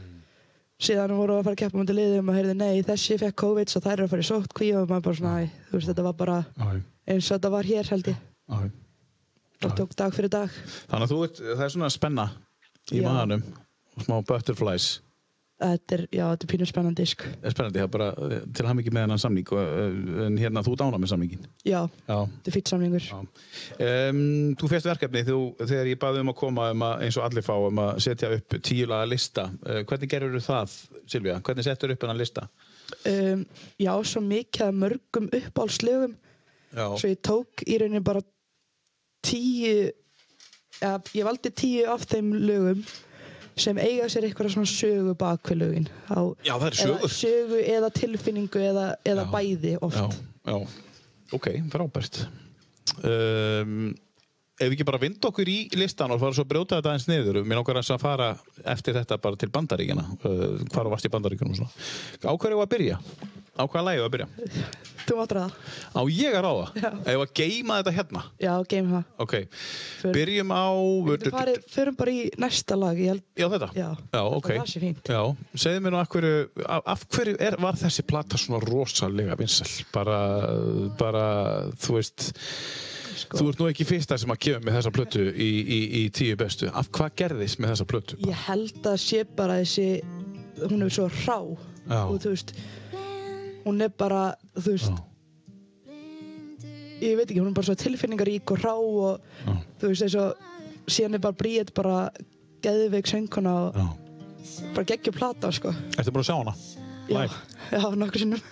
síðan 0.78 1.14
voru 1.18 1.36
að 1.38 1.44
fara 1.48 1.56
að 1.56 1.60
keppa 1.64 1.78
mútið 1.80 1.96
liðum 1.98 2.28
og 2.30 2.36
heyrði 2.38 2.54
nei 2.58 2.82
þessi 2.86 3.16
fekk 3.18 3.36
COVID 3.42 3.72
svo 3.72 3.80
þær 3.82 3.94
eru 3.96 4.04
að 4.06 4.12
fara 4.12 4.22
í 4.24 4.28
sótt 4.28 4.52
kví 4.54 4.68
og 4.78 4.84
maður 4.90 5.06
bara 5.08 5.18
svona 5.18 5.32
æ, 5.42 5.46
þú 5.70 5.78
veist 5.78 5.90
þetta 5.90 6.04
var 6.06 6.16
bara 6.20 6.36
Já, 6.44 6.66
já, 6.76 6.82
eins 7.14 7.26
og 7.30 7.34
þetta 7.38 7.50
var 7.56 7.68
hér 7.72 7.90
held 7.92 8.10
ég 8.12 8.18
já. 8.18 8.70
það 9.64 9.74
tók 9.80 9.96
dag 9.98 10.14
fyrir 10.14 10.32
dag 10.36 10.54
Þannig 10.92 11.04
að 11.08 11.12
þú 11.14 11.18
veit, 11.24 11.40
það 11.42 11.64
er 11.66 11.74
svona 11.74 11.90
spenna 11.90 12.28
í 12.94 13.00
Já. 13.02 13.08
maðanum 13.08 13.42
og 13.98 14.06
smá 14.06 14.16
butterflies. 14.30 14.86
Þetta 15.58 15.94
er, 15.96 16.02
já 16.14 16.24
þetta 16.30 16.46
er 16.46 16.50
pínu 16.52 16.66
spennandi 16.70 17.04
er 17.04 17.52
spennandi, 17.54 17.78
það 17.80 17.86
er 17.86 17.92
bara 17.94 18.08
eh, 18.28 18.42
til 18.54 18.62
að 18.62 18.68
hafa 18.68 18.78
mikið 18.78 18.94
með 18.96 19.04
hennan 19.06 19.22
samning 19.22 19.52
og, 19.54 19.58
eh, 19.62 20.20
en 20.26 20.38
hérna 20.38 20.62
þú 20.66 20.76
dána 20.78 21.00
með 21.02 21.10
samningin. 21.12 21.48
já, 21.66 21.80
Já. 22.06 22.18
þetta 22.36 22.52
er 22.52 22.56
fýtt 22.58 22.72
samlingur 22.72 23.08
Já. 23.08 23.18
Um, 23.88 24.22
þú 24.60 24.70
fyrst 24.70 24.88
verkefni 24.90 25.24
þú, 25.26 25.38
þegar 25.64 25.90
ég 25.90 26.00
baði 26.04 26.22
um 26.22 26.32
að 26.32 26.38
koma 26.44 26.70
um 26.74 26.86
að, 26.88 27.02
eins 27.08 27.18
og 27.18 27.26
allir 27.26 27.46
fá 27.46 27.54
um 27.58 27.82
að 27.82 27.98
setja 28.06 28.30
upp 28.38 28.58
tíulaga 28.62 29.10
lista. 29.10 29.48
Uh, 29.66 29.82
hvernig 29.88 30.10
gerur 30.14 30.36
þú 30.38 30.44
það, 30.46 30.78
Silvía? 31.10 31.40
Hvernig 31.42 31.66
settur 31.66 31.94
upp 31.94 32.06
hennan 32.06 32.20
lista? 32.22 32.46
um, 33.10 33.42
já, 33.78 33.92
svo 34.08 34.22
mikið 34.24 34.62
af 34.70 34.74
mörgum 34.74 35.26
uppáhaldslögum 35.28 36.14
Já. 36.72 36.86
svo 37.00 37.08
ég 37.10 37.20
tók 37.24 37.62
í 37.66 37.76
rauninni 37.80 38.00
bara 38.04 38.22
tíu 39.24 39.90
ja, 40.80 40.94
ég 41.16 41.26
valdi 41.26 41.50
tíu 41.52 41.86
af 41.90 42.04
þeim 42.08 42.30
lögum 42.46 42.82
sem 43.62 43.78
eiga 43.82 44.08
sér 44.12 44.26
eitthvað 44.28 44.52
svona 44.54 44.70
sögu 44.72 45.14
bak 45.18 45.50
við 45.52 45.60
lögin 45.62 45.88
á, 46.10 46.20
Já, 46.46 46.54
það 46.56 46.66
eða, 46.68 46.80
sögur. 46.82 47.14
sögu 47.14 47.62
eða 47.76 47.90
tilfinningu 47.98 48.62
eða, 48.70 48.86
eða 49.04 49.24
Já. 49.26 49.30
bæði 49.34 49.72
oft 49.84 49.98
Já, 49.98 50.08
já. 50.52 50.58
Ok, 51.36 51.48
frábært. 51.68 52.22
Um, 53.04 53.90
ef 54.58 54.70
við 54.70 54.78
ekki 54.78 54.86
bara 54.88 55.00
vinda 55.02 55.28
okkur 55.28 55.48
í 55.52 55.56
listan 55.78 56.10
og 56.14 56.22
fara 56.22 56.34
svo 56.34 56.46
að 56.46 56.52
brjóta 56.54 56.78
þetta 56.78 56.94
aðeins 56.94 57.08
niður 57.10 57.40
mér 57.46 57.60
aðeins 57.78 57.92
að 57.94 58.00
fara 58.02 58.28
eftir 58.72 58.96
þetta 58.96 59.18
bara 59.22 59.38
til 59.38 59.50
bandaríkjana 59.54 60.06
uh, 60.18 60.46
hvar 60.72 60.88
varst 60.90 61.06
í 61.06 61.12
bandaríkjunum 61.12 61.52
og 61.54 61.60
svona. 61.60 61.86
á 62.26 62.32
hverju 62.34 62.58
var 62.58 62.66
að 62.66 62.72
byrja? 62.74 62.96
Á 63.58 63.64
hvaða 63.66 63.84
lægi 63.88 64.00
var 64.02 64.08
að 64.08 64.14
byrja? 64.14 64.28
þú 65.08 65.16
máttur 65.18 65.38
það 65.40 65.52
á 65.96 66.02
ég 66.12 66.34
að 66.36 66.42
ráða? 66.44 66.64
Já. 66.78 66.88
ef 67.12 67.22
að 67.24 67.30
geima 67.38 67.76
þetta 67.80 67.92
hérna? 67.98 68.22
já, 68.44 68.52
geim 68.68 68.90
það 68.92 69.04
ok, 69.24 69.34
Förum- 70.02 70.16
byrjum 70.18 70.52
á 70.52 70.66
við 71.08 71.28
farið, 71.32 71.60
förum 71.72 71.96
bara 71.98 72.12
í 72.12 72.20
næsta 72.44 72.76
lag 72.78 73.00
held, 73.00 73.22
já 73.40 73.46
þetta? 73.54 73.70
já, 73.78 73.88
Já, 74.12 74.20
ok. 74.38 74.50
það 74.58 74.68
sé 74.74 74.82
fínt 74.84 75.08
Já, 75.08 75.22
segðu 75.64 75.80
mér 75.86 75.94
nú 75.96 76.00
af 76.02 76.10
hverju, 76.12 76.34
af, 76.68 77.06
hverju 77.16 77.36
er, 77.48 77.56
var 77.64 77.80
þessi 77.80 78.04
plata 78.06 78.36
svona 78.40 78.60
rosalega 78.68 79.36
vinsæl? 79.40 79.70
Bara, 79.96 80.18
bara, 81.00 81.24
þú 81.80 81.96
veist, 81.98 82.28
sko, 83.24 83.40
þú 83.40 83.48
ert 83.52 83.62
nú 83.62 83.68
ekki 83.72 83.86
fyrsta 83.88 84.18
sem 84.20 84.30
að 84.34 84.42
gefa 84.44 84.60
með 84.66 84.76
þessa 84.78 84.92
plötu 84.94 85.24
í, 85.32 85.48
í, 85.64 85.78
í 85.98 86.08
tíu 86.14 86.36
bestu. 86.38 86.68
Af 86.76 86.90
hvað 86.94 87.16
gerðist 87.22 87.58
með 87.64 87.72
þessa 87.74 87.88
plötu? 87.90 88.20
ég 88.28 88.44
held 88.46 88.86
að 88.92 89.00
sé 89.02 89.24
bara 89.40 89.56
þessi 89.62 89.88
hún 90.68 90.84
er 90.84 90.92
svo 90.92 91.08
rá 91.24 91.38
Já. 91.88 92.02
og 92.04 92.18
þú 92.20 92.34
veist 92.36 92.52
hún 93.64 93.80
er 93.84 93.90
bara, 93.98 94.22
þú 94.56 94.74
veist 94.74 94.92
Já, 94.98 95.04
ég 97.06 97.14
veit 97.18 97.28
ekki, 97.30 97.40
hún 97.40 97.50
er 97.52 97.56
bara 97.58 97.68
svo 97.68 97.76
tilfinningarík 97.78 98.50
og 98.54 98.62
rá 98.64 98.74
og 98.74 99.20
já, 99.46 99.54
þú 99.80 99.90
veist 99.92 100.06
eins 100.08 100.16
og 100.18 100.90
síðan 100.90 101.14
er 101.18 101.22
bara 101.22 101.38
Bríett 101.38 101.70
bara 101.76 101.98
geðveik 102.64 103.06
sönguna 103.10 103.52
og 103.68 103.76
bara 104.74 104.88
geggjur 104.88 105.14
plata 105.14 105.52
sko 105.54 105.70
Ertu 105.98 106.10
búin 106.14 106.24
að 106.24 106.30
sjá 106.30 106.36
hana? 106.40 106.54
já, 107.08 107.14
Live? 107.14 107.36
já 107.70 107.84
nokkur 107.94 108.20
sinnum. 108.24 108.42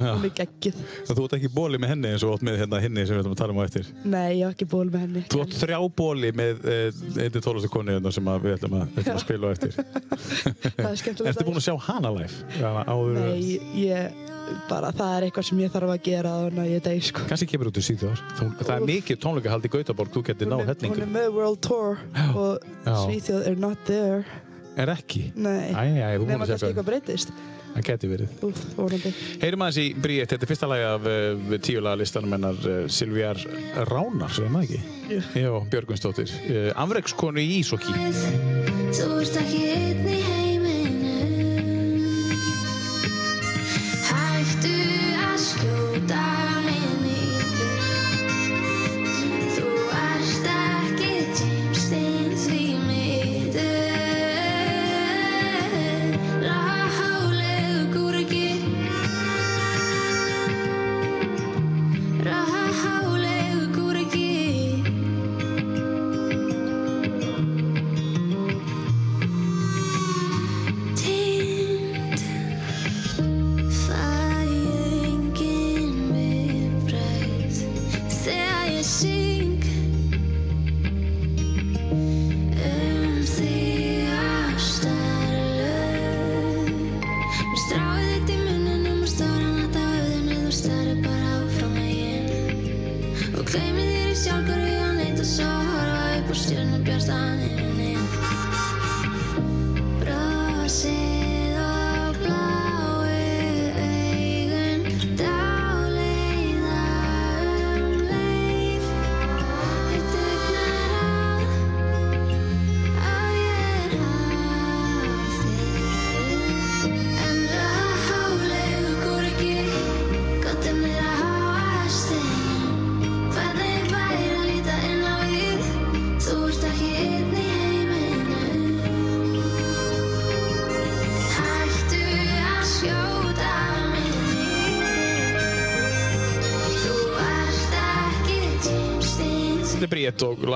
Hún 0.00 0.24
er 0.28 0.32
geggjuð 0.40 0.80
Þú 1.10 1.24
ert 1.24 1.36
ekki 1.38 1.50
bóli 1.54 1.80
með 1.82 1.92
henni 1.94 2.12
eins 2.14 2.24
og 2.26 2.34
átt 2.36 2.44
með 2.46 2.58
hérna 2.62 2.80
henni 2.84 3.04
sem 3.06 3.16
við 3.16 3.22
ætlum 3.22 3.36
að 3.36 3.40
tala 3.42 3.54
um 3.54 3.60
á 3.60 3.64
eftir. 3.66 3.90
nei, 4.04 4.30
ég 4.38 4.44
hef 4.46 4.54
ekki 4.56 4.68
ból 4.72 4.86
með 4.88 5.04
henni. 5.04 5.22
Þú 5.30 5.42
átt 5.44 5.58
þrjá 5.60 5.78
bóli 6.00 6.32
með 6.40 6.64
eh, 6.72 6.88
einni 7.26 7.44
tólastu 7.44 7.70
konu 7.72 7.94
hérna 7.96 8.12
sem 8.14 8.32
að 8.32 8.46
við 8.46 8.56
ætlum 8.58 8.76
að, 8.80 8.84
við 8.96 9.04
ætlum 9.04 9.20
að 9.20 9.24
spila 9.26 9.44
á 9.44 9.50
eftir. 9.54 9.72
það 10.80 10.90
er 10.90 11.00
skemmtilegt 11.02 11.30
Ertu 11.34 11.46
búin 11.48 11.60
að 11.60 11.66
sjá 11.68 11.76
hana 11.90 12.10
live? 12.16 12.34
Áður, 12.60 13.16
nei, 13.20 13.40
ég 13.80 14.28
bara, 14.70 14.90
það 14.96 15.12
er 15.16 15.26
eitthvað 15.28 15.46
sem 15.50 15.60
ég 15.62 15.72
þarf 15.74 15.92
að 15.94 16.02
gera 16.06 16.34
þannig 16.44 16.62
að 16.64 16.70
ég 16.72 16.84
deg 16.86 17.04
sko. 17.06 17.24
Kanski 17.30 17.48
kemur 17.52 17.70
út 17.70 17.78
í 17.78 17.84
síðan 17.86 18.18
Það 18.40 18.72
er 18.74 18.86
mikið 18.88 19.20
tónleika 19.22 19.58
í 19.60 19.72
Gautaborg, 19.76 20.10
þú 20.14 20.24
getur 20.30 20.50
náð 20.50 20.64
er, 20.64 20.66
hún 20.66 20.72
hellingu 20.74 21.04
er 21.04 21.12
með 21.14 21.28
World 21.36 21.60
Tour 21.66 22.00
og 22.34 22.66
Já. 22.86 22.94
Svíþjóð 23.04 23.46
er 23.50 23.60
not 23.60 23.86
there. 23.86 24.24
Er 24.80 24.88
ekki? 24.94 25.28
nei, 25.36 25.70
Æ, 25.70 25.82
æ, 26.00 26.18
þú 26.18 26.24
Það 27.70 27.84
geti 27.86 28.10
verið. 28.10 28.28
Heyrum 29.42 29.64
aðeins 29.66 29.78
í 29.80 29.86
Bríett, 29.94 30.32
þetta 30.32 30.46
er 30.46 30.50
fyrsta 30.50 30.70
lagi 30.70 30.84
af 30.88 31.06
uh, 31.06 31.54
tíulaga 31.62 32.00
listanum 32.00 32.34
hennar 32.36 32.58
uh, 32.66 32.82
Silvíar 32.90 33.38
Ránar, 33.90 34.32
segir 34.34 34.52
maður 34.54 34.66
ekki? 34.66 34.80
Jú. 35.10 35.20
Já, 35.44 35.50
Björgvinsdóttir. 35.74 36.34
Uh, 36.50 36.70
Afrekskonu 36.84 37.40
í 37.42 37.60
Ísokki 37.60 37.94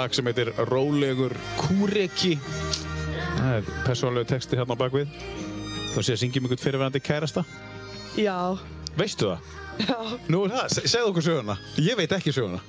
lag 0.05 0.13
sem 0.15 0.27
heitir 0.29 0.51
Rólegur 0.69 1.33
Kúreki. 1.57 2.35
Það 3.39 3.55
er 3.57 3.69
persónlegu 3.87 4.29
texti 4.29 4.59
hérna 4.59 4.77
á 4.77 4.83
bakvið. 4.85 5.09
Þú 5.95 6.03
sé 6.05 6.15
að 6.17 6.21
syngjum 6.25 6.49
ykkur 6.49 6.61
fyrirverandi 6.61 7.01
kærasta. 7.05 7.45
Já, 8.19 8.37
Veistu 8.99 9.31
það? 9.33 9.49
já. 9.81 9.97
Nú 10.31 10.45
er 10.45 10.53
það, 10.55 10.69
Se- 10.77 10.85
segðu 10.93 11.09
okkur 11.13 11.25
söguna. 11.27 11.57
Ég 11.81 11.97
veit 11.99 12.13
ekki 12.15 12.35
söguna. 12.37 12.61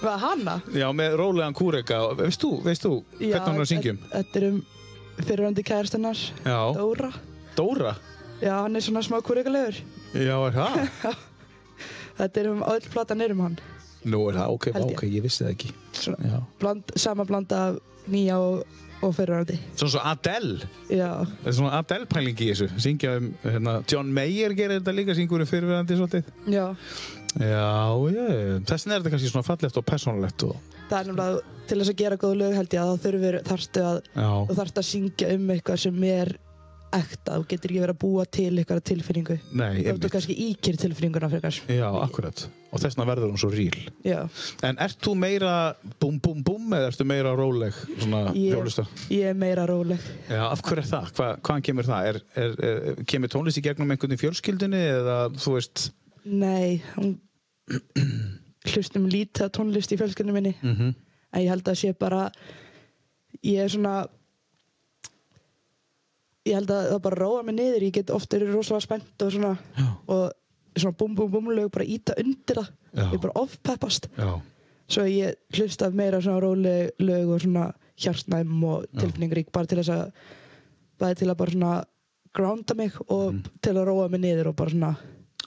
Hvað, 0.00 0.16
hana? 0.24 0.56
Já, 0.74 0.88
með 0.94 1.16
rólegan 1.20 1.54
kúreka. 1.54 2.00
Veist 2.18 2.40
þú, 2.42 2.50
veist 2.64 2.82
þú 2.86 2.92
hvernig 3.18 3.44
hann 3.44 3.54
er 3.60 3.64
að 3.66 3.70
syngjum? 3.72 3.98
þe- 3.98 4.10
Þetta 4.16 4.40
er 4.42 4.48
um 4.48 4.58
fyrirvændi 5.18 5.64
kærastennar, 5.68 6.18
Já. 6.44 6.58
Dóra. 6.78 7.12
Dóra? 7.58 7.94
Já, 8.40 8.54
hann 8.62 8.76
er 8.76 8.80
svona 8.86 9.02
smá 9.02 9.20
kúrikulegur. 9.22 9.76
Já, 10.14 10.36
er 10.48 10.56
það? 10.56 11.16
Þetta 12.18 12.40
er 12.42 12.48
um, 12.54 12.62
öll 12.66 12.88
platan 12.90 13.20
er 13.22 13.32
um 13.36 13.40
hann. 13.44 13.58
Nú 14.06 14.20
er 14.30 14.38
það, 14.38 14.52
ok, 14.54 14.68
ok, 14.92 15.06
ég 15.10 15.24
vissi 15.24 15.44
það 15.44 15.54
ekki. 15.54 15.72
Svona, 15.98 16.42
bland, 16.60 16.92
sama 17.00 17.26
blanda 17.28 17.62
af 17.68 17.78
nýja 18.08 18.38
og, 18.40 18.62
og 19.02 19.14
fyrirvændi. 19.16 19.58
Svona 19.74 19.92
svo 19.94 20.04
Adele. 20.12 20.70
Já, 20.90 21.10
Það 21.42 21.50
er 21.50 21.56
svona 21.58 21.82
Adele-pæling 21.82 22.42
í 22.44 22.50
þessu. 22.52 22.68
Syngja 22.86 23.16
um, 23.18 23.28
hérna, 23.44 23.76
John 23.90 24.10
Mayer 24.14 24.54
gerir 24.58 24.78
þetta 24.80 24.94
líka, 24.96 25.16
syngur 25.18 25.44
um 25.44 25.50
fyrirverandi 25.50 25.98
svolítið. 25.98 26.34
já. 26.46 26.66
Já, 27.38 27.92
já, 28.08 28.24
þessin 28.66 28.92
er 28.94 29.02
þetta 29.02 29.10
kannski 29.12 29.28
svona 29.30 29.46
fallegt 29.46 29.76
og 29.76 29.84
persónulegt 29.86 30.44
og... 30.48 30.56
Það 30.88 30.98
er 30.98 31.08
nefnilega, 31.10 31.56
til 31.68 31.76
þess 31.78 31.92
að 31.92 31.98
gera 32.00 32.16
góð 32.22 32.36
lög 32.40 32.54
held 32.56 32.74
ég 32.74 32.80
að 32.80 33.02
þá 33.04 33.50
þarftu 33.50 33.82
að, 33.84 33.98
að 34.64 34.86
syngja 34.88 35.32
um 35.34 35.50
eitthvað 35.52 35.82
sem 35.82 36.06
er 36.08 36.32
ekta. 36.96 37.36
Þú 37.38 37.46
getur 37.50 37.72
ekki 37.72 37.82
verið 37.82 37.94
að 37.94 38.00
búa 38.02 38.24
til 38.24 38.50
eitthvað 38.58 38.80
tilfinningu. 38.90 39.36
nei, 39.52 39.74
Þú 39.74 39.82
ertu 39.82 39.92
einmitt. 39.92 40.12
kannski 40.12 40.36
íkýr 40.46 40.78
tilfinninguna 40.82 41.30
frekar. 41.32 41.58
Já, 41.68 41.88
akkurat. 42.02 42.48
Og 42.72 42.80
þess 42.80 42.96
vegna 42.96 43.06
verður 43.08 43.30
hún 43.32 43.40
svo 43.40 43.50
ríl. 43.52 43.78
Já. 44.04 44.28
En 44.62 44.78
ert 44.78 44.98
þú 45.00 45.14
meira 45.16 45.52
búm, 46.00 46.18
búm, 46.20 46.42
búm 46.44 46.74
eða 46.76 46.90
ertu 46.90 47.04
meira 47.08 47.32
róleg 47.36 47.74
svona 47.98 48.32
hjólusta? 48.34 48.84
Ég 49.10 49.30
er 49.30 49.38
meira 49.38 49.66
róleg. 49.66 50.02
Já, 50.28 50.42
af 50.50 50.62
hverju 50.62 50.82
er 50.84 50.90
það? 50.90 51.12
Hva, 51.16 51.30
hvaðan 51.40 51.64
kemur 51.68 51.88
það? 51.88 52.10
Er, 52.10 52.20
er, 52.34 52.58
er, 52.68 53.04
kemur 53.08 53.32
tónlist 53.32 53.60
í 53.60 53.64
gegnum 53.64 53.90
einhvern 53.90 54.12
í 54.12 54.20
fjölskyldunni 54.20 54.82
eða 55.00 55.18
þú 55.38 55.56
veist... 55.56 55.88
Nei, 56.28 56.82
hún 56.96 57.16
hlustum 58.72 59.08
lítið 59.08 59.52
tónlist 59.56 59.92
í 59.92 59.98
fjölskyldinu 60.00 60.36
minni. 60.36 60.54
Mm 60.60 60.74
-hmm. 60.76 60.94
En 61.32 61.42
ég 61.44 61.48
held 61.52 61.68
að 61.68 61.80
sé 61.80 61.92
bara, 61.92 62.30
ég 63.44 63.64
er 63.64 63.68
svona, 63.68 64.06
ég 66.48 66.56
held 66.58 66.70
að 66.74 66.86
það 66.92 67.00
bara 67.06 67.20
róa 67.22 67.42
mig 67.46 67.54
niður. 67.58 67.84
Ég 67.88 67.92
get 67.98 68.10
oft 68.14 68.32
verið 68.34 68.52
rosalega 68.56 68.86
spennt 68.86 69.24
og 69.26 69.32
svona, 69.34 69.52
Já. 69.78 69.86
og 70.08 70.32
svona 70.78 70.96
búm 71.00 71.14
búm 71.18 71.30
búm 71.32 71.50
lög 71.54 71.70
bara 71.74 71.84
íta 71.84 72.16
undir 72.22 72.60
það. 72.62 72.70
Já. 72.94 73.04
Ég 73.12 73.20
bara 73.26 73.36
ofpeppast. 73.42 74.08
Svo 74.88 75.04
ég 75.04 75.34
hlusta 75.52 75.90
meira 75.92 76.20
svona 76.24 76.40
róleg 76.40 76.90
lög 77.04 77.28
og 77.34 77.40
svona 77.44 77.66
hjartnæm 77.98 78.64
og 78.64 78.86
Já. 78.88 79.00
tilfinningarík 79.02 79.52
bara 79.52 79.66
til 79.66 79.78
þess 79.82 79.92
að, 79.92 80.12
bara 80.98 81.14
til 81.14 81.28
að 81.28 81.36
bara 81.36 81.50
svona 81.56 81.72
grounda 82.34 82.74
mig 82.76 82.92
og 83.08 83.32
Mm. 83.34 83.42
til 83.62 83.74
að 83.74 83.86
róa 83.88 84.08
mig 84.10 84.20
niður 84.20 84.48
og 84.48 84.56
bara 84.56 84.70
svona, 84.70 84.96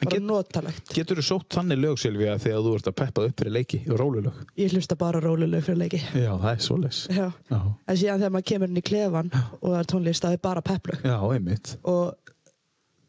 get- 0.09 0.23
notalegt. 0.23 0.93
Getur 0.93 1.17
þú 1.17 1.23
sótt 1.23 1.49
þannig 1.49 1.77
lög, 1.79 1.97
Silvía, 2.01 2.37
þegar 2.41 2.63
þú 2.65 2.73
ert 2.75 2.87
að 2.87 2.95
peppað 3.01 3.27
upp 3.29 3.39
fyrir 3.39 3.51
leiki 3.53 3.79
og 3.91 3.99
rólulög? 3.99 4.33
Ég 4.57 4.71
hlusta 4.73 4.95
bara 4.97 5.19
róleg 5.21 5.49
lög 5.49 5.63
fyrir 5.63 5.77
leiki. 5.77 5.99
Já, 6.13 6.31
það 6.41 6.51
er. 6.51 7.15
Já. 7.15 7.27
Já. 7.51 7.59
En 7.87 7.95
síðan 7.97 8.19
þegar 8.19 8.31
maður 8.31 8.45
kemur 8.51 8.67
inn 8.69 8.77
í 8.77 8.81
klefan 8.81 9.31
og 9.61 9.69
það 9.69 9.79
er 9.79 9.85
tónlist, 9.93 10.21
það 10.25 10.33
er 10.33 10.37
bara 10.37 10.61
pepplög. 10.61 11.01
Já, 11.03 11.17
einmitt. 11.33 11.77
Og 11.83 12.15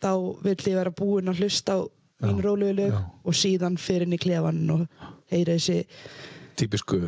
þá 0.03 0.13
vill 0.43 0.57
ég 0.57 0.75
vera 0.77 0.91
búinn 0.91 1.29
að 1.33 1.41
hlusta 1.43 1.79
á 1.79 1.81
mín 2.23 2.39
Já, 2.39 2.45
rólegu 2.45 2.75
lög 2.77 2.93
já. 2.93 3.01
og 3.25 3.33
síðan 3.35 3.79
fyrir 3.79 4.03
inn 4.07 4.13
í 4.15 4.19
klefan 4.23 4.71
og 4.71 4.87
heyra 5.31 5.57
þessi, 5.57 5.85
Típisku 6.57 6.99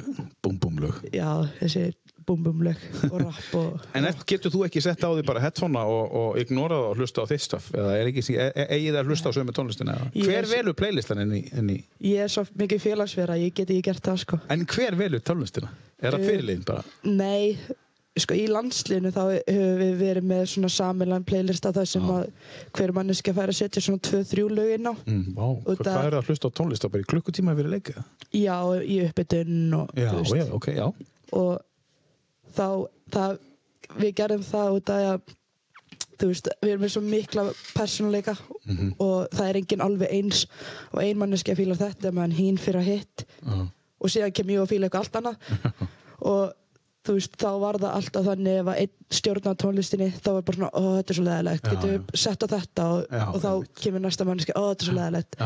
búm, 0.43 0.59
búm 0.59 0.79
lög. 0.81 1.03
já, 1.13 1.45
þessi 1.61 1.93
búm-búm 2.29 2.63
lög 2.67 2.81
og 3.11 3.19
rapp 3.23 3.55
og... 3.61 3.85
En 3.99 4.09
getur 4.27 4.51
þú 4.55 4.65
ekki 4.67 4.83
sett 4.85 5.05
á 5.05 5.11
því 5.13 5.25
bara 5.29 5.43
headphonea 5.45 5.85
og, 5.85 6.17
og 6.21 6.41
ignorað 6.43 6.89
og 6.91 6.99
hlusta 7.01 7.23
á 7.23 7.31
þitt 7.31 7.45
staf? 7.47 7.71
Eða 7.77 7.95
er 8.01 8.11
ekki, 8.13 8.25
er, 8.39 8.51
er, 8.55 8.73
eigið 8.79 8.97
það 8.97 9.01
að 9.05 9.13
hlusta 9.13 9.31
á 9.31 9.37
sömu 9.39 9.55
tónlistina? 9.57 9.97
Hver 10.17 10.41
er- 10.43 10.51
velur 10.55 10.77
playlistan 10.79 11.23
inn 11.27 11.37
í, 11.39 11.45
inn 11.55 11.71
í? 11.77 11.79
Ég 12.11 12.25
er 12.27 12.33
svo 12.35 12.45
mikið 12.61 12.85
félagsvera, 12.89 13.39
ég 13.41 13.55
get 13.55 13.71
ekki 13.71 13.87
gert 13.93 14.05
það 14.11 14.21
sko. 14.27 14.41
En 14.53 14.67
hver 14.67 14.99
velur 15.01 15.23
tónlistina? 15.25 15.73
Er 16.03 16.13
það 16.17 16.21
Eh, 16.25 16.29
fyrirliðin 16.33 16.65
bara? 16.69 16.83
Nei, 17.09 17.57
sko 18.21 18.37
í 18.39 18.45
landsliðinu 18.47 19.11
þá 19.11 19.23
höfum 19.49 19.79
við 19.81 19.95
verið 19.99 20.27
með 20.31 20.43
svona 20.53 20.69
samilan 20.71 21.25
playlist 21.27 21.65
af 21.67 21.75
það 21.79 21.89
sem 21.91 22.05
Já. 22.07 22.13
að 22.15 22.77
hver 22.79 22.93
manneski 22.95 23.33
að 23.33 23.39
færa 23.41 23.55
að 23.55 23.59
setja 23.59 23.83
svona 23.83 24.03
tvö, 24.07 24.21
þrjú 24.31 24.45
lög 24.55 24.71
inn 24.77 24.87
á. 24.87 24.95
Mm, 25.09 25.25
Og 25.35 25.65
hvað 25.65 25.81
það- 25.89 26.05
er 26.05 26.15
það 26.15 26.19
að 26.21 26.29
hlusta 26.31 26.51
á 26.51 26.57
tónlista? 26.61 26.91
Bara 26.93 27.03
í 27.03 27.09
klukkutíma 27.11 27.57
fyrir 27.59 27.73
leikið? 27.75 27.99
Já, 28.39 28.57
í 28.87 29.01
uppbytun 29.09 29.57
og 29.81 29.91
Já, 29.99 30.13
já, 30.31 30.45
ok, 30.61 30.67
já. 30.77 30.87
og 31.33 31.59
þá 32.57 32.67
það, 33.15 33.39
við 34.01 34.15
gerðum 34.21 34.45
það 34.49 34.77
út 34.79 34.91
af 34.95 35.07
að 35.13 35.35
þú 36.15 36.27
veist, 36.31 36.49
við 36.63 36.71
erum 36.73 36.83
með 36.85 36.93
svo 36.95 37.03
mikla 37.03 37.45
persónuleika 37.75 38.37
Mhm. 38.65 38.93
og 39.03 39.29
það 39.35 39.49
er 39.51 39.57
enginn 39.61 39.83
alveg 39.85 40.13
eins 40.15 40.45
og 40.93 41.01
ein 41.03 41.19
manneski 41.19 41.53
að 41.53 41.59
fíla 41.61 41.77
þetta 41.77 42.13
meðan 42.15 42.33
hín 42.39 42.57
fyrir 42.59 42.81
að 42.81 42.91
hitt 42.93 43.25
Já. 43.45 43.69
og 44.01 44.09
síðan 44.11 44.33
kem 44.35 44.47
ég 44.55 44.63
að 44.63 44.71
fíla 44.73 44.89
eitthvað 44.89 45.03
allt 45.05 45.19
annað 45.21 45.89
og 46.23 46.53
þú 47.05 47.13
veist, 47.19 47.35
þá 47.37 47.51
var 47.61 47.77
það 47.83 47.97
alltaf 47.99 48.25
þannig 48.31 48.61
ef 48.63 48.67
að 48.73 48.79
einn 48.81 48.93
stjórnar 49.19 49.57
tónlistinni 49.61 50.07
þá 50.25 50.29
var 50.33 50.43
bara 50.49 50.57
svona, 50.57 50.71
ó, 50.73 50.83
þetta 50.97 51.11
er 51.13 51.19
svo 51.19 51.25
leðilegt 51.27 51.69
getum 51.69 51.91
við 51.91 52.17
sett 52.23 52.41
á 52.41 52.47
þetta 52.55 52.85
og, 52.95 53.03
Já, 53.11 53.25
og 53.29 53.41
þá 53.43 53.49
einmitt. 53.51 53.75
kemur 53.85 54.01
næsta 54.07 54.25
manneski, 54.25 54.53
ó, 54.57 54.63
þetta 54.71 54.83
er 54.83 54.89
svo 54.89 54.97
leðilegt 55.01 55.37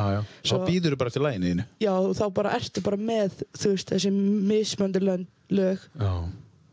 Svo- 0.45 0.67
býður 0.69 0.95
þú 0.95 0.99
bara 1.03 1.09
eftir 1.11 1.25
læginu 1.27 1.49
þínu. 1.51 1.65
já, 1.81 1.95
þá 2.15 2.25
bara 2.35 2.51
ertu 2.61 2.83
bara 2.87 2.97
með 2.97 3.43
þú 3.59 3.73
veist, 3.75 3.91
þessi 3.91 4.13
mismöndu 4.53 5.01
lög, 5.03 5.27
lög 5.51 5.79
Já. 5.99 6.13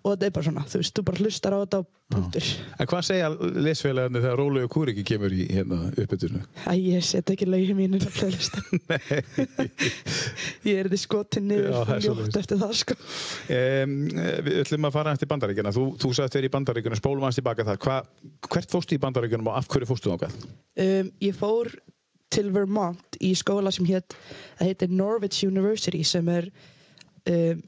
Og 0.06 0.14
þetta 0.14 0.28
er 0.28 0.34
bara 0.36 0.46
svona, 0.46 0.64
þú 0.70 0.80
veist, 0.82 0.94
þú 0.94 1.04
bara 1.08 1.24
hlustar 1.24 1.54
á 1.56 1.60
þetta 1.64 1.78
og 1.82 1.88
punktur. 2.14 2.50
En 2.78 2.90
hvað 2.92 3.06
segja 3.08 3.30
lesfélagarnir 3.66 4.22
þegar 4.22 4.38
Rólegu 4.38 4.70
Kúriki 4.76 5.06
kemur 5.08 5.34
í 5.34 5.48
hérna 5.50 5.80
uppbytunu? 5.90 6.42
Æ, 6.70 6.74
ég 6.78 7.08
set 7.08 7.32
ekki 7.34 7.48
lögin 7.50 7.80
mínu 7.80 7.98
á 7.98 8.10
playlistan. 8.14 8.84
ég 10.70 10.84
er 10.84 10.92
því 10.92 11.00
skotin 11.02 11.50
niður 11.50 11.80
og 11.80 12.06
ljótt 12.06 12.38
eftir 12.38 12.62
það, 12.62 12.76
sko. 12.84 13.00
Um, 13.50 13.96
við 14.46 14.62
ætlum 14.62 14.90
að 14.92 15.00
fara 15.00 15.16
eftir 15.18 15.32
bandaríkjana. 15.34 15.74
Þú, 15.74 15.88
þú 16.04 16.14
sagðist 16.20 16.38
þér 16.38 16.50
í 16.50 16.54
bandaríkjunum, 16.60 17.02
spólum 17.02 17.26
aðeins 17.26 17.42
tilbaka 17.42 17.68
það. 17.72 17.82
Hva, 17.88 17.98
hvert 18.52 18.78
fóstu 18.78 19.00
í 19.00 19.02
bandaríkjunum 19.08 19.50
og 19.50 19.58
af 19.58 19.72
hverju 19.74 19.90
fóstu 19.90 20.14
þákað? 20.14 20.38
Um, 20.86 21.12
ég 21.26 21.42
fór 21.42 21.74
til 22.36 22.54
Vermont 22.54 23.18
í 23.24 23.34
skóla 23.38 23.74
sem 23.74 23.90
hétt, 23.90 24.14
það 24.60 24.70
heitir 24.70 24.94
Norwich 24.94 25.42
University 25.48 26.06
sem 26.06 26.30
er 26.30 26.52
um, 27.32 27.66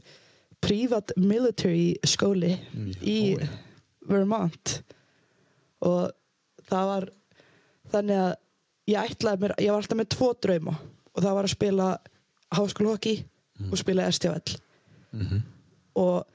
privat 0.64 1.14
military 1.18 1.96
skóli 2.08 2.56
í 3.02 3.18
ó, 3.38 3.42
já. 3.44 3.48
Vermont. 4.08 4.78
Og 5.86 6.12
það 6.70 6.86
var 6.92 7.10
þannig 7.92 8.22
að 8.24 8.36
ég 8.88 9.12
ætlaði 9.12 9.44
mér, 9.44 9.56
ég 9.62 9.74
var 9.74 9.82
alltaf 9.84 10.00
með 10.00 10.12
tvo 10.16 10.30
drauma. 10.44 10.78
Og 11.14 11.24
það 11.26 11.36
var 11.38 11.48
að 11.48 11.54
spila 11.56 11.90
háskólahokki 12.56 13.16
og 13.72 13.80
spila 13.82 14.06
STFL 14.14 14.58
og 15.98 16.26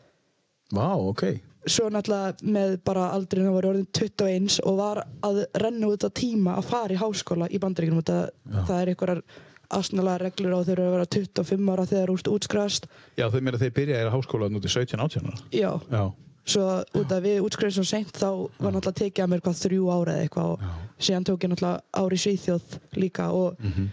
Vá, 0.72 0.88
ok. 0.96 1.22
svo 1.68 1.86
náttúrulega 1.92 2.48
með 2.48 2.78
bara 2.84 3.10
aldrei 3.14 3.44
það 3.44 3.54
var 3.54 3.68
orðin 3.68 3.86
21 3.94 4.56
og 4.66 4.78
var 4.80 5.02
að 5.22 5.42
renna 5.62 5.90
út 5.92 6.06
á 6.08 6.10
tíma 6.10 6.56
að 6.58 6.68
fara 6.72 6.96
í 6.96 7.00
háskóla 7.00 7.48
í 7.52 7.60
bandaríkjum 7.62 8.00
út 8.00 8.10
að 8.10 8.24
Já. 8.32 8.58
það 8.66 8.78
er 8.80 8.92
einhverjar 8.92 9.22
asnalega 9.78 10.18
reglur 10.26 10.54
á 10.54 10.60
þau 10.64 10.72
eru 10.74 10.84
að 10.88 10.94
vera 10.96 11.06
25 11.16 11.72
ára 11.74 11.86
þegar 11.92 12.12
úrst 12.14 12.28
útskrifast 12.32 12.86
Já, 13.18 13.26
þau 13.32 13.40
meina 13.40 13.60
þeir 13.62 13.72
byrja 13.78 14.02
að 14.04 14.12
háskóla 14.16 14.50
núti 14.52 14.68
17-18 14.72 15.26
ára. 15.30 15.40
já, 15.52 15.70
Já. 15.92 16.04
svo 16.44 16.66
út 17.00 17.12
að 17.16 17.26
við 17.28 17.40
útskrifast 17.46 17.78
svo 17.80 17.86
seint 17.88 18.12
þá 18.16 18.28
var 18.58 18.72
náttúrulega 18.76 18.98
tekið 19.02 19.24
að 19.24 19.32
mér 19.34 19.44
hvað 19.46 19.60
þrjú 19.64 19.90
ára 19.96 20.16
eða 20.16 20.26
eitthvað 20.26 20.54
og 20.54 21.02
síðan 21.08 21.26
tók 21.28 21.44
ég 21.46 21.52
náttúrulega 21.52 22.02
ári 22.02 22.18
í 22.18 22.24
Svíþjóð 22.26 22.78
líka 23.02 23.30
og 23.32 23.58
Mm 23.62 23.90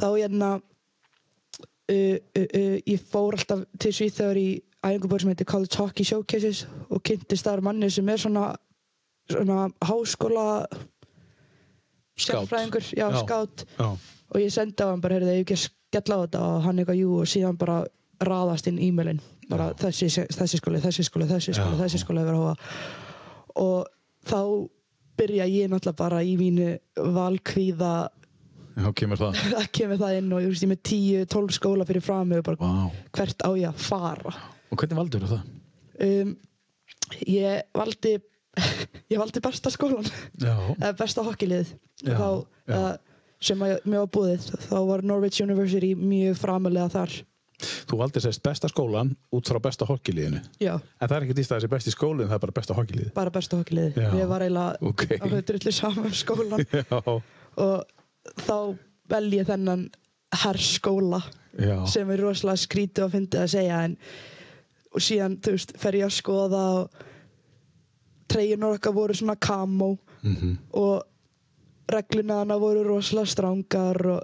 þá 0.00 0.06
hérna 0.16 0.48
uh, 0.56 1.92
uh, 1.92 2.46
uh, 2.56 2.76
ég 2.88 3.00
fór 3.10 3.34
alltaf 3.36 3.64
til 3.82 3.90
Svíþjóður 3.92 4.38
í 4.40 4.48
æfingubor 4.86 5.20
sem 5.20 5.32
heitir 5.32 5.48
College 5.50 5.76
Hockey 5.76 6.06
Showcases 6.08 6.62
og 6.88 7.02
kynntist 7.04 7.44
þar 7.44 7.60
manni 7.66 7.90
sem 7.92 8.08
er 8.08 8.22
svona, 8.22 8.44
svona 9.28 9.66
háskóla 9.84 10.46
sérfræðingur, 12.20 12.86
já, 12.96 13.08
Já. 13.10 13.18
skátt 13.24 13.64
Já. 13.78 13.90
Og 14.30 14.40
ég 14.40 14.52
sendi 14.54 14.82
á 14.84 14.90
hann 14.90 15.00
bara, 15.02 15.16
heyrðu, 15.18 15.34
ég 15.36 15.44
ekki 15.44 15.56
að 15.58 15.64
skella 15.66 16.18
á 16.18 16.22
þetta 16.24 16.42
og 16.46 16.60
hann 16.66 16.78
eitthvað, 16.82 17.00
jú, 17.02 17.14
og 17.22 17.30
síðan 17.30 17.58
bara 17.60 17.78
raðast 18.20 18.68
inn 18.70 18.78
e-mailin, 18.84 19.20
bara 19.50 19.70
þessi, 19.80 20.10
þessi 20.30 20.60
skóli, 20.60 20.80
þessi 20.84 21.06
skóli, 21.06 21.26
þessi 21.30 21.54
skóli, 21.56 21.76
Já. 21.76 21.80
þessi 21.84 22.00
skóli 22.02 22.20
hefur 22.22 22.36
hóa 22.38 22.54
og 23.60 23.88
þá 24.28 24.40
byrja 25.20 25.46
ég 25.50 25.70
náttúrulega 25.72 25.98
bara 25.98 26.20
í 26.24 26.34
mínu 26.40 26.70
valkvíða 27.16 27.94
Já, 28.80 28.86
kemur 28.96 29.18
það. 29.20 29.40
það 29.56 29.66
kemur 29.76 29.98
það 30.00 30.18
inn 30.20 30.30
og 30.36 30.44
ég 30.44 30.52
veist 30.52 30.64
ég 30.64 30.70
með 30.70 30.82
10-12 30.92 31.56
skóla 31.58 31.86
fyrir 31.88 32.04
frá 32.04 32.20
mig 32.24 32.40
og 32.40 32.46
bara 32.46 32.60
Vá. 32.60 33.02
hvert 33.18 33.42
á 33.44 33.50
ég 33.58 33.66
að 33.72 33.82
fara 33.88 34.34
Og 34.70 34.78
hvernig 34.78 35.00
valdur 35.00 35.26
það? 35.26 35.42
um, 36.06 36.30
ég 37.26 37.64
valdi 37.76 38.14
ég 39.12 39.18
valdi 39.20 39.42
besta 39.42 39.72
skólan 39.74 40.06
besta 41.00 41.24
hokkilið 41.26 41.72
þá, 42.04 42.28
já. 42.70 42.80
Sem 43.40 43.62
að 43.64 43.78
mér 43.88 44.02
var 44.04 44.10
búið 44.16 44.46
þá 44.68 44.76
var 44.90 45.02
Norwich 45.06 45.40
University 45.44 45.94
mjög 45.96 46.38
framalega 46.42 46.88
þar 46.92 47.18
Þú 47.60 47.96
valdir 48.00 48.22
sérst 48.24 48.40
besta 48.40 48.68
skólan 48.72 49.10
út 49.36 49.44
frá 49.50 49.58
besta 49.60 49.84
hokkiliðinu. 49.84 50.38
Já, 50.64 50.78
En 50.80 51.08
það 51.10 51.16
er 51.18 51.24
ekki 51.26 51.34
dýst 51.36 51.50
að 51.52 51.58
þessi 51.58 51.68
besti 51.74 51.92
skólinn, 51.92 52.28
það 52.30 52.36
er 52.38 52.42
bara 52.46 52.54
besta 52.56 52.76
hokkiliði. 52.78 53.10
bara 53.12 53.32
bestu 53.34 53.58
hokkiliði. 53.58 54.04
Ég 54.16 54.30
var 54.30 54.44
eiginlega 54.46 54.88
Ok. 54.88 55.04
á 55.20 55.24
hluturullu 55.28 55.72
saman 55.76 56.14
skólan 56.16 56.64
Já, 56.72 57.00
og 57.60 57.84
þá 58.46 58.56
vel 59.12 59.28
ég 59.36 59.44
þennan 59.50 59.82
herrskóla 60.40 61.20
já. 61.60 61.76
sem 61.90 62.08
er 62.14 62.22
rosalega 62.24 62.62
skrítið 62.64 63.04
og 63.04 63.12
fyndið 63.18 63.42
að 63.44 63.52
segja 63.58 63.82
en 63.90 63.98
og 64.94 65.04
síðan, 65.04 65.36
þú 65.44 65.54
veist, 65.58 65.76
fer 65.84 65.98
ég 66.00 66.08
að 66.08 66.16
skoða 66.16 66.62
og 66.80 66.98
treyjunur 68.30 68.78
okkar 68.78 68.96
voru 68.96 69.14
svona 69.20 69.36
kamó 69.36 69.96
Mm 70.20 70.56
og 70.76 71.06
regluna 71.96 72.40
hana 72.42 72.56
voru 72.60 72.84
rosalega 72.86 73.32
strángar 73.34 74.00
og 74.14 74.22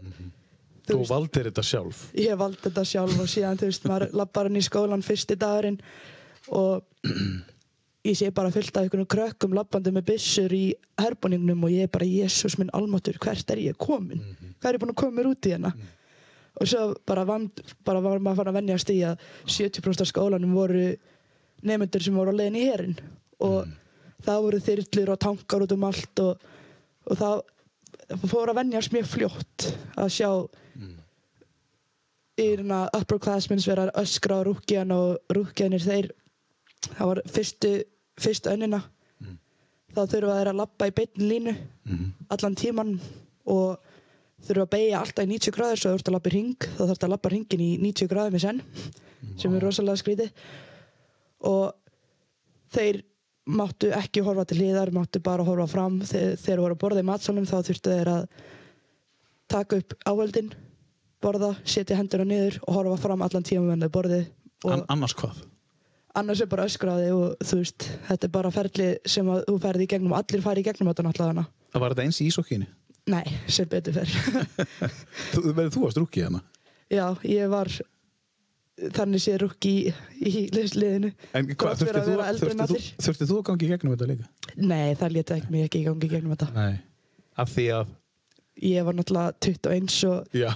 þú 0.87 0.92
Þú 0.92 0.98
veist, 1.00 1.11
valdir 1.11 1.48
þetta 1.50 1.64
sjálf. 1.66 2.00
ég 2.14 2.38
valdi 2.38 2.62
þetta 2.62 2.85
sjálf 2.87 3.20
og 3.24 3.29
síðan, 3.33 3.59
þú 3.59 3.70
veist, 3.72 3.87
maður 3.90 4.12
lappar 4.20 4.50
inn 4.50 4.61
í 4.61 4.64
skólan 4.66 5.02
fyrsti 5.07 5.37
dagurinn 5.40 5.81
og 6.55 6.85
ég 8.07 8.14
sé 8.14 8.31
bara 8.31 8.52
fullt 8.55 8.76
af 8.79 8.85
einhvern 8.87 9.09
krökkum 9.11 9.55
lappandi 9.57 9.90
með 9.94 10.07
byssur 10.12 10.52
í 10.55 10.64
herbúningnum 11.02 11.64
og 11.66 11.72
ég 11.74 11.88
er 11.88 11.92
bara, 11.92 12.07
Jésús 12.07 12.55
minn 12.61 12.70
almáttur, 12.76 13.18
hvert 13.18 13.50
er 13.50 13.62
ég 13.64 13.79
komin? 13.83 14.22
Hvað 14.61 14.70
er 14.70 14.79
ég 14.79 14.85
búin 14.85 14.94
að 14.94 15.00
koma 15.02 15.16
mér 15.18 15.31
út 15.33 15.48
í 15.50 15.55
hérna? 15.57 15.72
Og 16.57 16.70
svo 16.70 16.85
bara, 17.05 17.24
vand, 17.29 17.59
bara 17.85 18.00
var 18.00 18.22
maður 18.22 18.38
fann 18.44 18.52
að 18.52 18.59
venjast 18.61 18.92
í 18.94 19.00
að 19.05 19.18
70% 19.50 20.07
af 20.07 20.09
skólanum 20.12 20.55
voru 20.57 20.87
nefnendur 21.66 22.05
sem 22.07 22.14
voru 22.16 22.31
á 22.33 22.38
leiðin 22.38 22.61
í 22.62 22.64
herin 22.70 22.94
og 23.42 23.66
það 24.24 24.40
voru 24.46 24.62
þyrlur 24.64 25.12
og 25.16 25.20
tankar 25.26 25.66
út 25.66 25.74
um 25.74 25.85
allt 25.90 26.22
og, 26.24 26.46
og 27.11 27.18
það 27.20 27.42
fór 28.14 28.53
að 28.53 28.61
venjast 28.61 28.95
mjög 28.95 29.09
fljótt 29.11 29.66
að 29.99 30.12
sjá 30.14 30.31
yrna 32.37 32.85
upperclassmenn 32.95 33.64
vera 33.64 33.88
að 33.88 34.03
öskra 34.03 34.40
á 34.42 34.47
rúkjan 34.47 34.92
og 34.95 35.33
rúkjanir 35.33 35.83
þeir 35.83 36.11
það 36.87 37.11
var 37.11 37.21
fyrstu, 37.33 37.73
fyrstu 38.21 38.53
önnina. 38.53 38.83
Þá 39.97 40.01
þurfa 40.12 40.37
þeir 40.37 40.51
að 40.53 40.59
lappa 40.61 40.88
í 40.90 40.95
beinni 40.97 41.31
línu 41.31 41.55
allan 42.35 42.59
tíman 42.59 42.92
og 43.49 43.81
þurfa 44.45 44.66
að 44.66 44.73
beigja 44.75 45.01
alltaf 45.01 45.25
í 45.25 45.31
90 45.33 45.57
gráður 45.57 45.81
svo 45.81 45.92
þú 45.92 45.99
ert 46.01 46.11
að 46.11 46.16
lappa 46.19 46.31
í 46.31 46.35
ring 46.37 46.69
þá 46.77 46.83
þarf 46.83 47.07
að 47.07 47.12
lappa 47.14 47.33
ringin 47.33 47.64
í 47.64 47.71
90 47.81 48.11
gráðum 48.12 48.37
í 48.37 48.42
senn 48.45 48.62
sem 49.40 49.55
er 49.57 49.64
rosalega 49.64 50.03
skrítið. 50.03 50.45
Og 51.49 51.73
þeir 52.77 53.01
máttu 53.47 53.91
ekki 53.95 54.23
horfa 54.27 54.45
til 54.51 54.59
hliðar 54.61 54.91
máttu 54.95 55.21
bara 55.23 55.45
horfa 55.47 55.67
fram 55.71 56.01
þegar 56.03 56.39
þeir 56.43 56.63
voru 56.65 56.77
að 56.77 56.81
borða 56.83 57.03
í 57.05 57.07
matsalum 57.07 57.47
þá 57.47 57.57
þurftu 57.69 57.93
þeir 57.95 58.11
að 58.13 58.25
taka 59.53 59.79
upp 59.83 59.95
áveldin 60.11 60.49
borða, 61.23 61.53
setja 61.65 61.97
hendurna 61.99 62.27
niður 62.29 62.59
og 62.67 62.75
horfa 62.81 62.97
fram 63.07 63.23
allan 63.25 63.47
tíma 63.47 63.77
með 63.79 63.93
borðið 63.95 64.25
og 64.67 64.73
An 64.75 64.83
annars 64.97 65.15
hvað? 65.19 65.45
annars 66.17 66.41
er 66.43 66.49
bara 66.51 66.65
öskraði 66.67 67.11
og 67.15 67.37
þú 67.45 67.59
veist 67.61 67.87
þetta 68.09 68.27
er 68.29 68.33
bara 68.35 68.51
ferli 68.55 68.89
sem 69.07 69.29
að 69.31 69.45
þú 69.51 69.57
ferði 69.63 69.87
í 69.87 69.91
gegnum 69.95 70.15
allir 70.17 70.43
fari 70.45 70.63
í 70.65 70.67
gegnum 70.67 70.91
þetta 70.91 71.07
náttúrulega 71.07 71.35
hana 71.37 71.47
Það 71.77 71.83
var 71.83 71.93
þetta 71.95 72.05
eins 72.09 72.21
í 72.23 72.27
ísokkinni. 72.31 72.67
nei, 73.13 73.25
sem 73.53 73.69
betur 73.69 73.93
fer 73.99 74.09
Þú, 75.35 75.43
þú 75.71 75.87
að 75.87 75.93
strúkið 75.97 76.29
hana? 76.31 76.41
já, 76.91 77.07
ég 77.29 77.51
var 77.53 77.71
þannig 78.97 79.23
sé 79.25 79.37
rúkki 79.41 79.71
í, 79.89 79.93
í 80.21 80.47
liðinu 80.77 81.12
að 81.33 82.73
þú, 83.31 83.39
að 83.39 83.47
gangi 83.49 83.65
í 83.65 83.71
gegnum 83.73 83.95
þetta 83.95 84.09
líka? 84.11 84.27
nei, 84.57 84.95
það 85.01 85.15
leta 85.17 85.37
ekki 85.39 85.51
mig 85.55 85.65
ekki 85.69 85.81
í 85.81 85.87
gangi 85.87 86.07
í 86.07 86.11
gegnum 86.12 86.35
þetta 86.37 86.49
Nei. 86.57 86.75
Af 87.37 87.51
því 87.53 87.65
að, 87.77 87.95
ég 88.67 88.85
var 88.89 88.97
náttúrulega 88.97 89.33
21 89.45 89.97
og 90.11 90.37
já, 90.37 90.51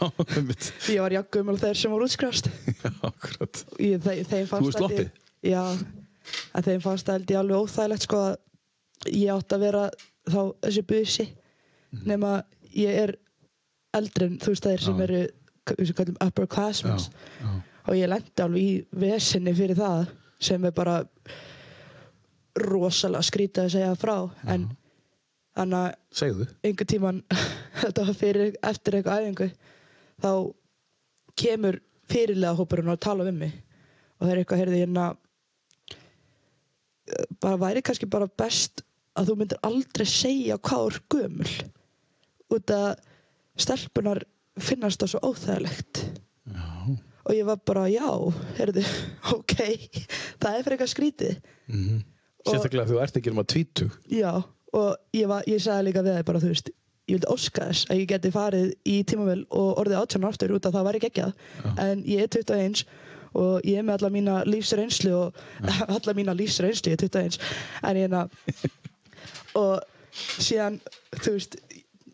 ég 0.92 1.00
var 1.04 1.16
jaggum 1.16 1.50
og 1.54 1.58
þeir 1.60 1.80
sem 1.80 1.92
voru 1.92 2.06
útskrast 2.08 2.50
já, 2.50 2.92
akkurat. 3.08 3.64
ég, 3.80 4.04
þeim 4.04 4.46
Þú 4.52 4.60
ég- 4.68 4.76
sloppið? 4.78 5.10
já, 5.48 5.62
þeim 6.68 6.84
fannst 6.84 7.08
það 7.08 7.18
held 7.18 7.34
ég 7.34 7.40
alveg 7.40 7.64
óþægilegt 7.64 8.06
sko 8.08 8.20
að 8.28 8.36
ég 9.16 9.32
átti 9.34 9.56
að 9.56 9.64
vera 9.66 9.84
þá 10.28 10.40
þessi 10.66 10.84
busi 10.92 11.28
Mhm. 11.90 12.04
nema 12.06 12.28
ég 12.76 12.98
er 13.02 13.10
eldri 13.98 14.26
en 14.30 14.36
þú 14.38 14.52
veist 14.52 14.62
þeir 14.68 14.82
sem 14.84 14.98
Já. 15.00 15.02
eru 15.08 15.22
sem 15.88 15.96
kallum 15.98 16.18
upperclassmen 16.22 17.00
Já, 17.00 17.08
já. 17.40 17.48
Og 17.90 17.98
ég 17.98 18.10
lendi 18.10 18.44
alveg 18.44 18.62
í 18.62 18.74
vesinni 19.02 19.54
fyrir 19.56 19.78
það 19.78 20.04
sem 20.40 20.64
er 20.64 20.74
bara 20.74 21.00
rosalega 22.60 23.26
skrítið 23.26 23.66
að 23.66 23.74
segja 23.74 23.96
frá 23.98 24.14
en 24.50 24.68
þannig 25.58 25.78
að 25.80 25.90
Segðu. 26.20 26.46
einhvern 26.64 26.90
tíman 26.92 27.18
þetta 27.82 28.06
var 28.06 28.18
fyrir, 28.18 28.54
eftir 28.70 28.98
eitthvað 28.98 29.24
æfingu 29.24 29.48
þá 30.22 30.30
kemur 31.40 31.80
fyrirlega 32.10 32.58
hópurinn 32.58 32.92
og 32.92 33.02
tala 33.02 33.26
við 33.26 33.42
mig 33.42 33.58
og 34.20 34.24
það 34.26 34.32
er 34.32 34.40
eitthvað, 34.42 34.62
heyrði 34.62 34.80
hérna 34.84 35.04
eh, 37.10 37.28
bara 37.42 37.60
væri 37.64 37.84
kannski 37.86 38.10
bara 38.10 38.30
best 38.40 38.84
að 39.18 39.30
þú 39.30 39.38
myndir 39.40 39.62
aldrei 39.66 40.06
segja 40.08 40.58
hvað 40.62 40.88
er 40.90 41.00
gömul 41.14 41.52
út 42.54 42.74
að 42.74 42.90
stelpunar 43.60 44.24
finnast 44.60 45.02
það 45.02 45.14
svo 45.14 45.30
óþægilegt 45.30 46.04
Já. 46.50 46.66
Og 47.30 47.36
ég 47.38 47.46
var 47.46 47.60
bara, 47.70 47.84
já, 47.92 48.06
heyrðu 48.58 48.82
ok, 49.38 49.54
það 50.42 50.56
er 50.56 50.64
fyrir 50.66 50.76
eitthvað 50.78 50.94
skrítið 50.96 51.36
Mm 51.70 52.00
Og- 52.40 52.54
Sérstaklega 52.54 52.88
þú 52.88 53.00
ert 53.02 53.16
ekki 53.18 53.30
um 53.34 53.40
að 53.42 53.48
tvítu. 53.52 53.86
Já, 54.08 54.30
og 54.72 54.94
ég, 55.12 55.26
var, 55.28 55.44
ég 55.50 55.60
sagði 55.60 55.90
líka 55.90 56.02
við 56.06 56.14
það 56.16 56.22
bara, 56.30 56.40
þú 56.40 56.48
veist, 56.54 56.70
ég 57.10 57.18
vildi 57.18 57.28
óska 57.34 57.66
þess 57.68 57.90
að 57.92 57.98
ég 58.00 58.06
geti 58.14 58.30
farið 58.32 58.70
í 58.88 58.94
tímavel 59.10 59.42
og 59.50 59.80
orðið 59.82 59.98
átján 59.98 60.24
aftur 60.24 60.54
út 60.56 60.68
að 60.70 60.78
það 60.78 60.86
væri 60.88 61.02
geggjað. 61.04 61.34
En 61.84 62.00
ég 62.08 62.22
er 62.24 62.30
21 62.32 62.84
og 63.40 63.68
ég 63.68 63.76
er 63.76 63.84
með 63.84 63.98
alla 63.98 64.12
mína 64.16 64.38
lífsreynslu 64.48 65.12
og 65.18 65.40
alla 65.98 66.16
mína 66.16 66.36
lífsreynslu, 66.40 66.94
ég 66.94 66.96
er 66.96 67.04
21. 67.10 67.40
En 67.90 68.00
ég 68.00 68.08
er 68.08 68.88
og 69.60 69.84
síðan, 70.40 70.80
þú 71.20 71.36
veist, 71.36 71.58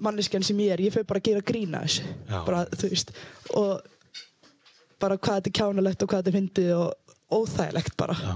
manneskjan 0.02 0.44
sem 0.44 0.58
ég 0.66 0.74
er, 0.74 0.82
ég 0.88 0.96
fyrir 0.96 1.06
bara 1.06 1.22
að 1.22 1.30
gera 1.30 1.46
grína 1.52 1.84
þessu. 1.86 2.08
Já. 2.26 2.40
Bara, 2.48 2.64
þú 2.74 2.90
veist, 2.92 3.14
og 3.54 3.86
bara 5.02 5.18
hvað 5.18 5.40
þetta 5.40 5.50
er 5.52 5.56
kjánalegt 5.60 6.02
og 6.04 6.10
hvað 6.10 6.22
þetta 6.22 6.32
er 6.32 6.38
fyndið 6.40 6.70
og 6.76 7.40
óþægilegt 7.40 7.96
bara 8.00 8.16
Já. 8.20 8.34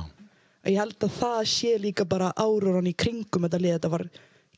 ég 0.71 0.81
held 0.81 1.07
að 1.07 1.19
það 1.21 1.43
sé 1.55 1.75
líka 1.81 2.07
bara 2.09 2.33
áruran 2.37 2.91
í 2.91 2.95
kringum 2.99 3.47
þetta 3.47 3.61
lið, 3.63 3.77
þetta 3.79 3.93
var 3.95 4.07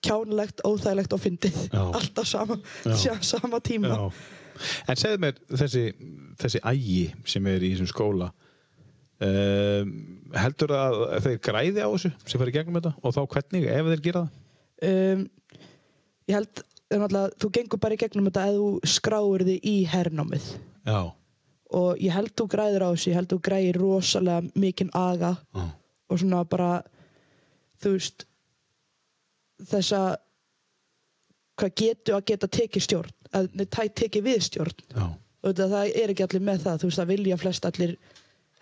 kjánulegt, 0.02 0.62
óþægilegt 0.66 1.16
og 1.16 1.22
fyndið 1.22 1.58
alltaf 1.98 2.26
sama, 2.28 2.58
sama 3.32 3.60
tíma 3.64 3.92
Já. 3.96 4.06
En 4.92 4.98
segðu 5.00 5.18
mér 5.24 5.38
þessi, 5.56 5.82
þessi 6.38 6.60
ægi 6.68 7.04
sem 7.32 7.46
er 7.48 7.62
í 7.64 7.70
þessum 7.72 7.88
skóla 7.88 8.26
um, 9.22 9.94
heldur 10.36 10.74
að 10.76 10.98
þeir 11.24 11.38
græði 11.46 11.84
á 11.84 11.88
þessu 11.88 12.10
sem 12.26 12.40
fara 12.42 12.52
í 12.52 12.56
gegnum 12.56 12.76
þetta 12.78 12.92
og 13.00 13.16
þá 13.16 13.22
hvernig 13.36 13.64
ef 13.72 13.88
þeir 13.92 14.04
gera 14.08 14.22
það? 14.26 14.92
um, 14.92 15.24
ég 16.28 16.36
held 16.36 16.62
náttúrulega, 16.92 17.32
þú 17.40 17.50
gengur 17.56 17.80
bara 17.80 17.96
í 17.96 18.00
gegnum 18.02 18.28
þetta 18.28 18.44
ef 18.50 18.60
þú 18.60 18.92
skráir 18.96 19.46
þig 19.48 19.68
í 19.72 19.74
hernámið 19.88 20.48
Já. 20.84 21.00
Og 21.78 22.00
ég 22.02 22.12
held 22.14 22.32
þú 22.38 22.46
græðir 22.54 22.84
á 22.84 22.88
þessu 22.92 23.10
ég 23.12 23.18
held 23.20 23.30
þú 23.32 23.38
græðir 23.48 23.78
rosalega 23.82 24.50
mikinn 24.64 24.90
aga 24.98 25.34
Já. 25.56 25.64
og 26.12 26.18
svona 26.22 26.42
bara 26.44 26.70
þú 27.82 27.94
veist 27.96 28.26
þessa 29.72 30.02
hvað 31.60 31.74
getur 31.78 32.16
að 32.18 32.26
geta 32.32 32.48
tekið 32.58 32.86
stjórn 32.86 33.12
að 33.36 33.48
tæ- 33.72 33.92
tekið 34.02 34.26
við 34.26 34.42
stjórn 34.48 34.74
þetta, 34.92 35.68
það 35.72 35.94
er 36.02 36.12
ekki 36.12 36.26
allir 36.26 36.44
með 36.48 36.64
það 36.66 36.82
þú 36.82 36.90
veist 36.90 37.00
það 37.02 37.10
vilja 37.14 37.38
flest 37.40 37.68
allir 37.70 37.96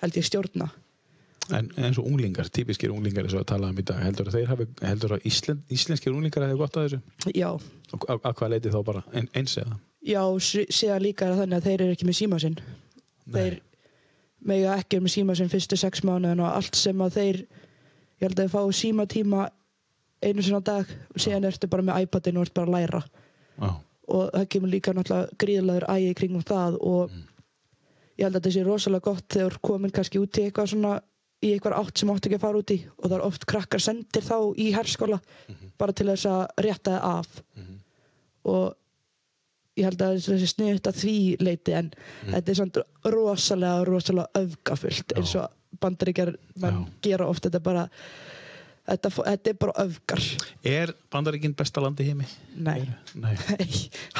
held 0.05 0.21
ég 0.21 0.29
stjórna 0.31 0.71
En 1.51 1.67
eins 1.83 1.97
og 1.99 2.07
unglingar, 2.07 2.47
típiskir 2.55 2.93
unglingar 2.95 3.25
eins 3.27 3.33
og 3.35 3.41
að 3.41 3.47
tala 3.51 3.71
um 3.73 3.79
í 3.81 3.83
dag, 3.83 3.97
heldur 4.05 4.29
að 4.31 4.37
þeir 4.37 4.51
hafi, 4.53 4.67
heldur 4.87 5.15
að 5.17 5.25
Íslen, 5.27 5.63
íslenskir 5.75 6.13
unglingar 6.15 6.45
hefur 6.47 6.61
gott 6.61 6.77
að 6.79 6.85
þessu? 6.85 7.01
já, 7.35 7.49
Og 7.91 8.05
að, 8.07 8.21
að 8.29 8.35
hvað 8.39 8.53
leiti 8.53 8.71
þá 8.71 8.77
bara 8.87 9.03
ein, 9.19 9.27
eins 9.35 9.57
eða? 9.59 9.79
já 10.07 10.21
sé- 10.39 10.69
séðan 10.71 11.03
líka 11.03 11.27
er 11.27 11.33
það 11.35 11.41
þannig 11.43 11.59
að 11.59 11.67
þeir 11.67 11.83
eru 11.89 11.97
ekki 11.97 12.07
með 12.07 12.19
síma 12.21 12.39
sinn 12.45 12.55
þeir 13.37 13.59
mega 14.51 14.77
ekki 14.81 15.01
með 15.01 15.15
síma 15.15 15.37
sinn 15.37 15.53
fyrstu 15.53 15.77
sex 15.77 16.05
mánuðin 16.07 16.43
og 16.45 16.55
allt 16.55 16.79
sem 16.79 17.01
að 17.05 17.17
þeir 17.19 17.41
ég 17.41 18.25
held 18.25 18.39
að 18.39 18.45
þeir 18.45 18.55
fá 18.55 18.79
síma 18.81 19.07
tíma 19.11 19.49
einu 20.21 20.45
sinna 20.45 20.61
dag 20.65 20.89
og 21.15 21.21
síðan 21.21 21.49
ertu 21.49 21.69
bara 21.71 21.85
með 21.85 22.07
iPadin 22.07 22.41
og 22.41 22.47
ert 22.47 22.55
bara 22.57 22.69
að 22.69 22.77
læra. 22.77 23.03
Já. 23.61 23.71
og 24.11 24.31
það 24.35 24.47
kemur 24.55 24.71
líka 24.73 24.93
náttúrulega 24.97 25.37
gríðlegur 25.39 25.85
ægi 25.93 26.15
kringum 26.19 26.43
það 26.43 26.79
og 26.81 27.13
ég 28.19 28.25
held 28.25 28.35
að 28.35 28.41
þetta 28.41 28.53
sé 28.55 28.65
rosalega 28.67 29.07
gott 29.07 29.27
þegar 29.37 29.57
komin 29.63 29.93
kannski 29.95 30.21
út 30.21 30.41
í 30.41 30.47
eitthvað 30.47 30.73
svona 30.73 30.95
í 31.41 31.53
eitthvað 31.53 31.77
átt 31.79 32.01
sem 32.01 32.11
átt 32.13 32.27
ekki 32.27 32.39
að 32.41 32.45
fara 32.45 32.61
út 32.61 32.73
í 32.75 32.79
og 32.97 33.05
það 33.05 33.17
er 33.17 33.27
oft 33.29 33.47
krakkar 33.49 33.85
sendir 33.85 34.27
þá 34.27 34.37
í 34.57 34.67
herskóla 34.75 35.21
bara 35.79 35.95
til 35.97 36.09
þess 36.11 36.29
að 36.29 36.43
rétta 36.67 36.97
það 36.97 37.07
af. 37.21 37.31
Og 38.51 38.67
ég 39.81 39.87
held 39.89 40.03
að 40.07 40.19
þessi 40.27 40.51
sniðut 40.55 40.91
að 40.93 40.99
því 41.03 41.15
leiti 41.43 41.75
en 41.81 41.91
þetta 42.29 42.53
er 42.55 42.59
samt 42.61 42.81
rosalega 43.17 43.85
rosalega 43.89 44.45
öfgafullt 44.45 45.17
eins 45.17 45.35
og 45.41 45.49
bandaríkjar 45.81 46.35
mann 46.61 46.85
gera 47.05 47.27
oft. 47.31 47.47
Þetta 47.47 47.61
bara 47.65 47.85
þetta, 48.91 49.11
þetta 49.21 49.53
er 49.55 49.59
bara 49.63 49.75
öfgar. 49.85 50.25
Er 50.67 50.93
Bandaríkinn 51.15 51.55
besta 51.59 51.83
landi 51.85 52.05
í 52.05 52.11
heimi? 52.11 52.27
nei, 52.59 52.81
Nei, 53.15 53.37
nei, 53.55 53.69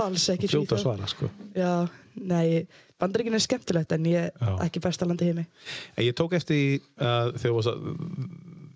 alls 0.05 0.29
ekki 0.33 0.49
fljóta 0.51 0.79
svara 0.81 1.09
sko. 1.11 1.29
já, 1.57 1.73
nei, 2.21 2.63
bandaríkin 3.01 3.35
er 3.37 3.43
skemmtilegt 3.45 3.93
en 3.97 4.07
ég 4.11 4.31
Já. 4.41 4.53
ekki 4.67 4.83
besta 4.85 5.09
landi 5.09 5.31
heimi. 5.31 5.47
En 5.97 6.05
ég 6.07 6.15
tók 6.19 6.37
eftir 6.39 6.81
að 7.01 7.35
þegar 7.43 7.83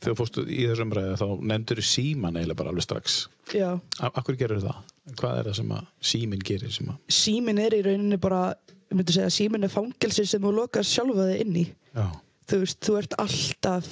þú 0.05 0.15
fórstu 0.19 0.43
í 0.53 0.65
þessum 0.69 0.91
ræði 0.93 1.15
þá 1.21 1.27
nefndur 1.49 1.81
þú 1.81 1.87
síman 1.89 2.37
eiginlega 2.37 2.59
bara 2.61 2.73
alveg 2.75 2.85
strax. 2.85 3.21
Já, 3.55 3.71
Akkur 4.11 4.37
gerur 4.41 4.61
það? 4.65 4.83
Hvað 5.13 5.39
er 5.39 5.49
það 5.51 5.57
sem 5.59 5.73
að 5.77 5.87
síminn 6.11 6.45
gerir 6.49 6.73
sem 6.73 6.89
að 6.89 7.15
símin 7.19 7.61
er 7.61 7.77
í 7.77 7.83
rauninni 7.85 8.19
bara 8.21 8.43
ég 8.55 8.97
myndi 8.97 9.17
segja, 9.17 9.33
símin 9.33 9.67
er 9.67 9.73
fangelsi 9.73 10.25
sem 10.29 10.43
þú 10.43 10.53
lokar 10.59 10.87
sjálfa 10.87 11.29
þig 11.31 11.41
inn 11.45 11.57
í. 11.61 11.65
Já, 11.95 12.07
þú 12.51 12.61
veist, 12.63 12.79
þú 12.85 12.99
ert 13.01 13.17
alltaf 13.21 13.91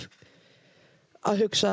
að 1.29 1.43
hugsa 1.45 1.73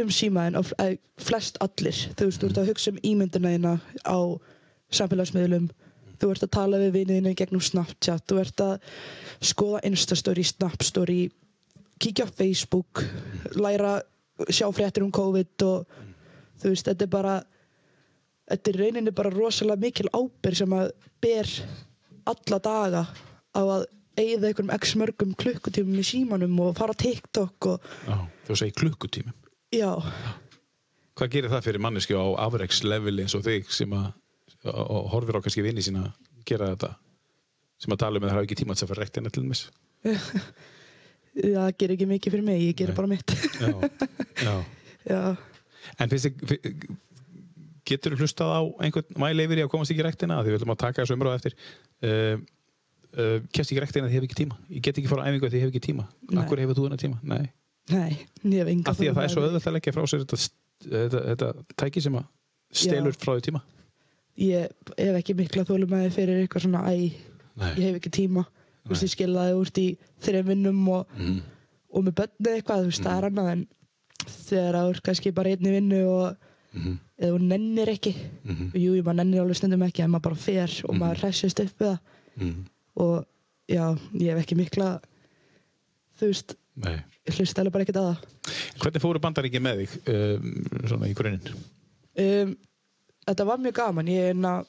um 0.00 0.12
símaðin 0.12 0.60
eh, 0.82 0.96
flest 1.22 1.58
allir. 1.64 1.98
Þú 2.16 2.28
veist, 2.28 2.40
þú 2.40 2.50
ert 2.50 2.60
að 2.62 2.70
hugsa 2.72 2.92
um 2.92 3.00
ímyndina 3.10 3.52
þína 3.54 3.74
á 4.04 4.18
samfélagsmiðlum. 4.96 5.68
Þú 6.16 6.30
ert 6.32 6.46
að 6.46 6.54
tala 6.56 6.80
við 6.80 6.94
viniðinu 6.96 7.34
gegnum 7.36 7.64
Snapchat. 7.64 8.24
Þú 8.28 8.40
ert 8.40 8.62
að 8.64 8.76
skoða 9.44 9.82
Instastory, 9.88 10.44
Snapstory 10.48 11.20
kíkja 12.00 12.28
á 12.28 12.30
Facebook 12.32 13.04
læra, 13.56 14.00
sjá 14.52 14.68
fréttir 14.72 15.04
um 15.04 15.12
COVID 15.12 15.64
og 15.64 15.86
þú 16.60 16.72
veist, 16.72 16.88
þetta 16.88 17.06
er 17.06 17.12
bara 17.12 17.36
þetta 18.50 18.72
er 18.72 18.80
rauninni 18.82 19.14
bara 19.16 19.32
rosalega 19.34 19.82
mikil 19.82 20.08
ábyrg 20.14 20.58
sem 20.60 20.74
að 20.76 20.90
ber 21.24 21.52
alla 22.30 22.58
daga 22.62 23.04
á 23.56 23.62
að 23.62 23.86
eigða 24.16 24.50
einhverjum 24.50 24.74
x 24.76 24.94
mörgum 24.98 25.34
klukkutímum 25.38 26.00
í 26.00 26.06
símanum 26.06 26.60
og 26.64 26.76
fara 26.78 26.96
TikTok 26.96 27.70
og 27.72 27.88
já. 28.06 28.16
þú 28.48 28.58
segir 28.60 28.78
klukkutími 28.80 29.34
já, 29.74 29.92
Hvað 31.16 31.32
gerir 31.32 31.52
það 31.52 31.64
fyrir 31.64 31.80
manneski 31.80 32.16
á 32.16 32.24
afreiksleveli 32.44 33.24
eins 33.24 33.34
og 33.38 33.44
þig 33.46 33.70
sem 33.72 33.92
að 33.96 34.10
horfir 35.12 35.38
á 35.38 35.44
kannski 35.44 35.64
vini 35.64 35.84
sína 35.84 36.10
að 36.10 36.42
gera 36.48 36.68
þetta? 36.74 36.90
Sem 37.80 37.92
að 37.92 38.02
tala 38.02 38.18
um 38.18 38.24
að 38.24 38.30
það 38.30 38.36
hafa 38.36 38.48
ekki 38.48 38.58
tíma 38.60 38.76
að 38.76 38.90
fara 38.90 39.04
rektina 39.04 39.32
til 39.32 39.44
þess 39.48 39.70
það 41.56 41.70
gerir 41.80 41.94
ekki 41.96 42.08
mikið 42.08 42.36
fyrir 42.36 42.46
mig, 42.46 42.60
ég 42.62 42.76
gerir 42.78 42.96
bara 42.96 43.10
mitt. 43.10 43.32
Já, 43.60 43.72
já. 44.40 44.56
Já, 45.06 45.36
En 46.02 46.10
finnst 46.10 46.26
þið, 46.50 46.86
getur 47.86 48.16
hlustað 48.18 48.52
á 48.52 48.60
einhvern 48.84 49.20
mæli 49.20 49.46
yfir 49.46 49.62
í 49.62 49.64
að 49.64 49.72
komast 49.72 49.92
ekki 49.94 50.04
rektina 50.06 50.40
því 50.42 50.52
við 50.52 50.58
ætlum 50.60 50.74
að 50.74 50.82
taka 50.82 51.02
þessu 51.02 51.16
umráð 51.16 51.38
eftir. 51.38 51.56
Uh, 52.02 52.42
uh, 53.16 53.38
kemst 53.50 53.70
ekki 53.70 53.78
í 53.78 53.84
rektina 53.84 54.08
því 54.08 54.16
ég 54.16 54.20
hef 54.20 54.28
ekki 54.28 54.40
tíma. 54.42 54.58
Ég 54.72 54.84
get 54.86 55.00
ekki 55.00 55.12
fara 55.12 55.26
á 55.26 55.28
æfingu 55.30 55.50
því 55.50 55.60
ég 55.60 55.66
hef 55.66 55.72
ekki 55.74 55.84
tíma. 55.88 56.08
Akkur 56.42 56.62
hefur 56.62 56.78
þú 56.78 56.88
hennar 56.88 57.02
tíma? 57.02 57.20
Nei, 57.22 57.46
nei, 58.42 58.58
af 58.82 58.98
því 58.98 59.12
að 59.12 59.18
það 59.18 59.24
er 59.24 59.32
svo 59.32 59.44
auðvitað 59.44 59.70
að 59.70 59.76
leggja 59.76 59.94
frá 59.94 60.06
sér 60.10 60.24
þetta, 60.24 60.38
þetta, 60.90 61.22
þetta 61.30 61.50
tæki 61.78 62.02
sem 62.02 62.18
að 62.18 62.26
stelur 62.82 63.16
frá 63.16 63.32
því 63.36 63.46
tíma. 63.46 63.62
Ég 64.42 64.92
hef 64.98 65.20
ekki 65.20 65.36
mikla 65.38 65.64
þólumæði 65.68 66.12
fyrir 66.12 66.42
eitthvað 66.42 66.66
svona 66.66 66.82
æ, 66.90 66.94
ég 67.78 67.84
hef 67.86 68.00
ekki 68.00 68.12
tíma. 68.18 68.42
Nei. 68.86 68.98
ég 69.00 69.10
skilðaði 69.10 69.54
úr 69.58 69.70
í 69.82 69.86
þreim 70.22 70.50
vinnum 70.50 70.82
og, 70.94 71.14
mm. 71.18 71.38
og 71.90 72.04
með 72.06 72.18
bönni 72.20 72.52
eitthvað, 72.52 72.90
það 72.94 73.16
er 73.16 73.28
annað 73.30 73.48
en 73.54 73.64
þegar 74.26 74.76
það 74.78 74.90
er 74.90 75.00
kannski 75.08 75.32
bara 75.34 75.54
einni 75.54 75.72
vinnu 75.74 76.02
og 76.10 76.52
Mm 76.74 76.98
eða 77.16 77.32
þú 77.32 77.38
nennir 77.48 77.88
ekki 77.88 78.10
-hmm. 78.44 78.72
jú, 78.76 78.90
jú, 78.94 79.02
maður 79.02 79.14
nennir 79.16 79.40
alveg 79.40 79.56
stundum 79.56 79.82
ekki 79.82 80.02
en 80.04 80.10
maður 80.10 80.22
bara 80.22 80.34
fer 80.34 80.70
og 80.84 80.94
Mhm. 80.94 80.98
maður 81.00 81.16
hressist 81.22 81.60
upp 81.60 81.78
við 81.80 81.86
það 81.88 81.98
Mm. 82.36 82.64
og 82.96 83.24
já, 83.68 83.98
ég 84.14 84.34
hef 84.36 84.42
ekki 84.44 84.56
mikla 84.56 85.00
þú 86.20 86.26
veist, 86.26 86.54
Nei 86.76 87.00
ég 87.26 87.34
hlusta 87.38 87.60
alveg 87.62 87.72
bara 87.72 87.84
ekkert 87.84 87.96
að 87.96 88.10
það 88.10 88.18
Hvernig 88.78 89.00
fóru 89.02 89.18
bandaríki 89.18 89.60
með 89.60 89.86
þig 89.86 90.08
um, 90.08 90.64
svona 90.88 91.06
í 91.08 91.14
grunninn? 91.14 91.54
um, 92.18 92.56
þetta 93.26 93.44
var 93.46 93.56
mjög 93.58 93.72
gaman 93.74 94.06
ég, 94.08 94.36
na, 94.36 94.64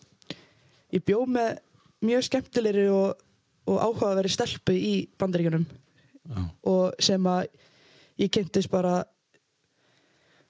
ég 0.93 1.03
bjó 1.03 1.25
með 1.27 1.57
mjög 2.01 2.23
skemmtilegri 2.23 2.87
og, 2.89 3.17
og 3.67 3.79
áhugaveri 3.81 4.29
stelpu 4.29 4.71
í 4.71 5.07
bandaríkjunum 5.19 5.65
Já. 6.29 6.49
og 6.63 6.93
sem 6.99 7.21
að 7.23 7.47
ég 8.19 8.29
kynntist 8.31 8.69
bara 8.69 9.03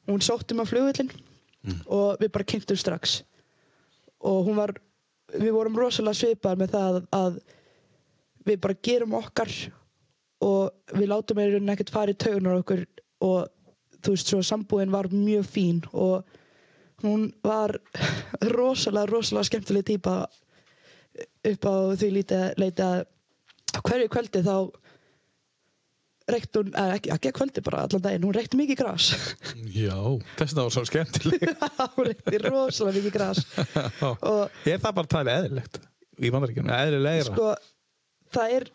hún 0.08 0.22
sótti 0.22 0.54
mig 0.54 0.66
á 0.68 0.70
flugvillin 0.70 1.10
Mm. 1.68 1.80
og 1.92 2.22
við 2.22 2.32
bara 2.32 2.48
kynntum 2.48 2.80
strax 2.80 3.22
og 4.24 4.46
hún 4.48 4.56
var 4.56 4.72
við 5.36 5.52
vorum 5.52 5.76
rosalega 5.76 6.16
svipar 6.16 6.56
með 6.60 6.74
það 6.78 7.00
að 7.18 7.40
við 8.48 8.62
bara 8.64 8.80
gerum 8.88 9.18
okkar 9.20 9.52
og 10.48 10.96
við 10.96 11.10
látum 11.12 11.40
með 11.40 11.52
rauninni 11.52 11.74
ekkert 11.74 11.92
fara 11.92 12.14
í 12.14 12.20
taugunar 12.24 12.62
okkur 12.62 12.86
og 13.28 13.50
þú 14.00 14.14
veist 14.14 14.32
svo 14.32 14.42
sambúðin 14.46 14.94
var 14.94 15.10
mjög 15.12 15.50
fín 15.50 15.82
og 15.92 16.24
hún 17.04 17.28
var 17.44 17.76
rosalega, 18.56 19.10
rosalega 19.12 19.50
skemmtileg 19.50 19.88
típa 19.92 20.18
upp 21.52 21.68
á 21.68 21.76
því 21.98 22.12
lítið 22.16 22.60
leiti 22.62 22.86
að 22.86 23.04
hverju 23.84 24.12
kvöldi 24.14 24.44
þá 24.46 24.56
reykt 26.32 26.58
hún, 26.60 26.72
eða 26.76 26.96
ekki, 26.98 27.12
ekki 27.16 27.30
að 27.30 27.36
kvöldi 27.38 27.64
bara 27.64 27.84
allan 27.86 28.04
daginn, 28.04 28.26
hún 28.28 28.36
reykti 28.36 28.60
mikið 28.60 28.80
gras. 28.82 29.08
Já, 29.72 29.96
þess 30.40 30.52
að 30.52 30.58
það 30.58 30.66
var 30.66 30.74
svo 30.76 30.84
skemmtileg. 30.90 31.46
Hún 31.96 32.10
reykti 32.10 32.42
rosalega 32.44 32.98
mikið 32.98 33.16
gras. 33.16 33.44
Og 34.18 34.68
Er 34.68 34.82
það 34.84 34.98
bara 35.00 35.12
talið 35.14 35.38
eðlilegt 35.38 35.80
í 36.18 36.34
bandaríkjunum? 36.34 36.74
Eðlilegra? 36.76 37.32
sko 37.32 37.54
það 38.36 38.58
er, 38.58 38.68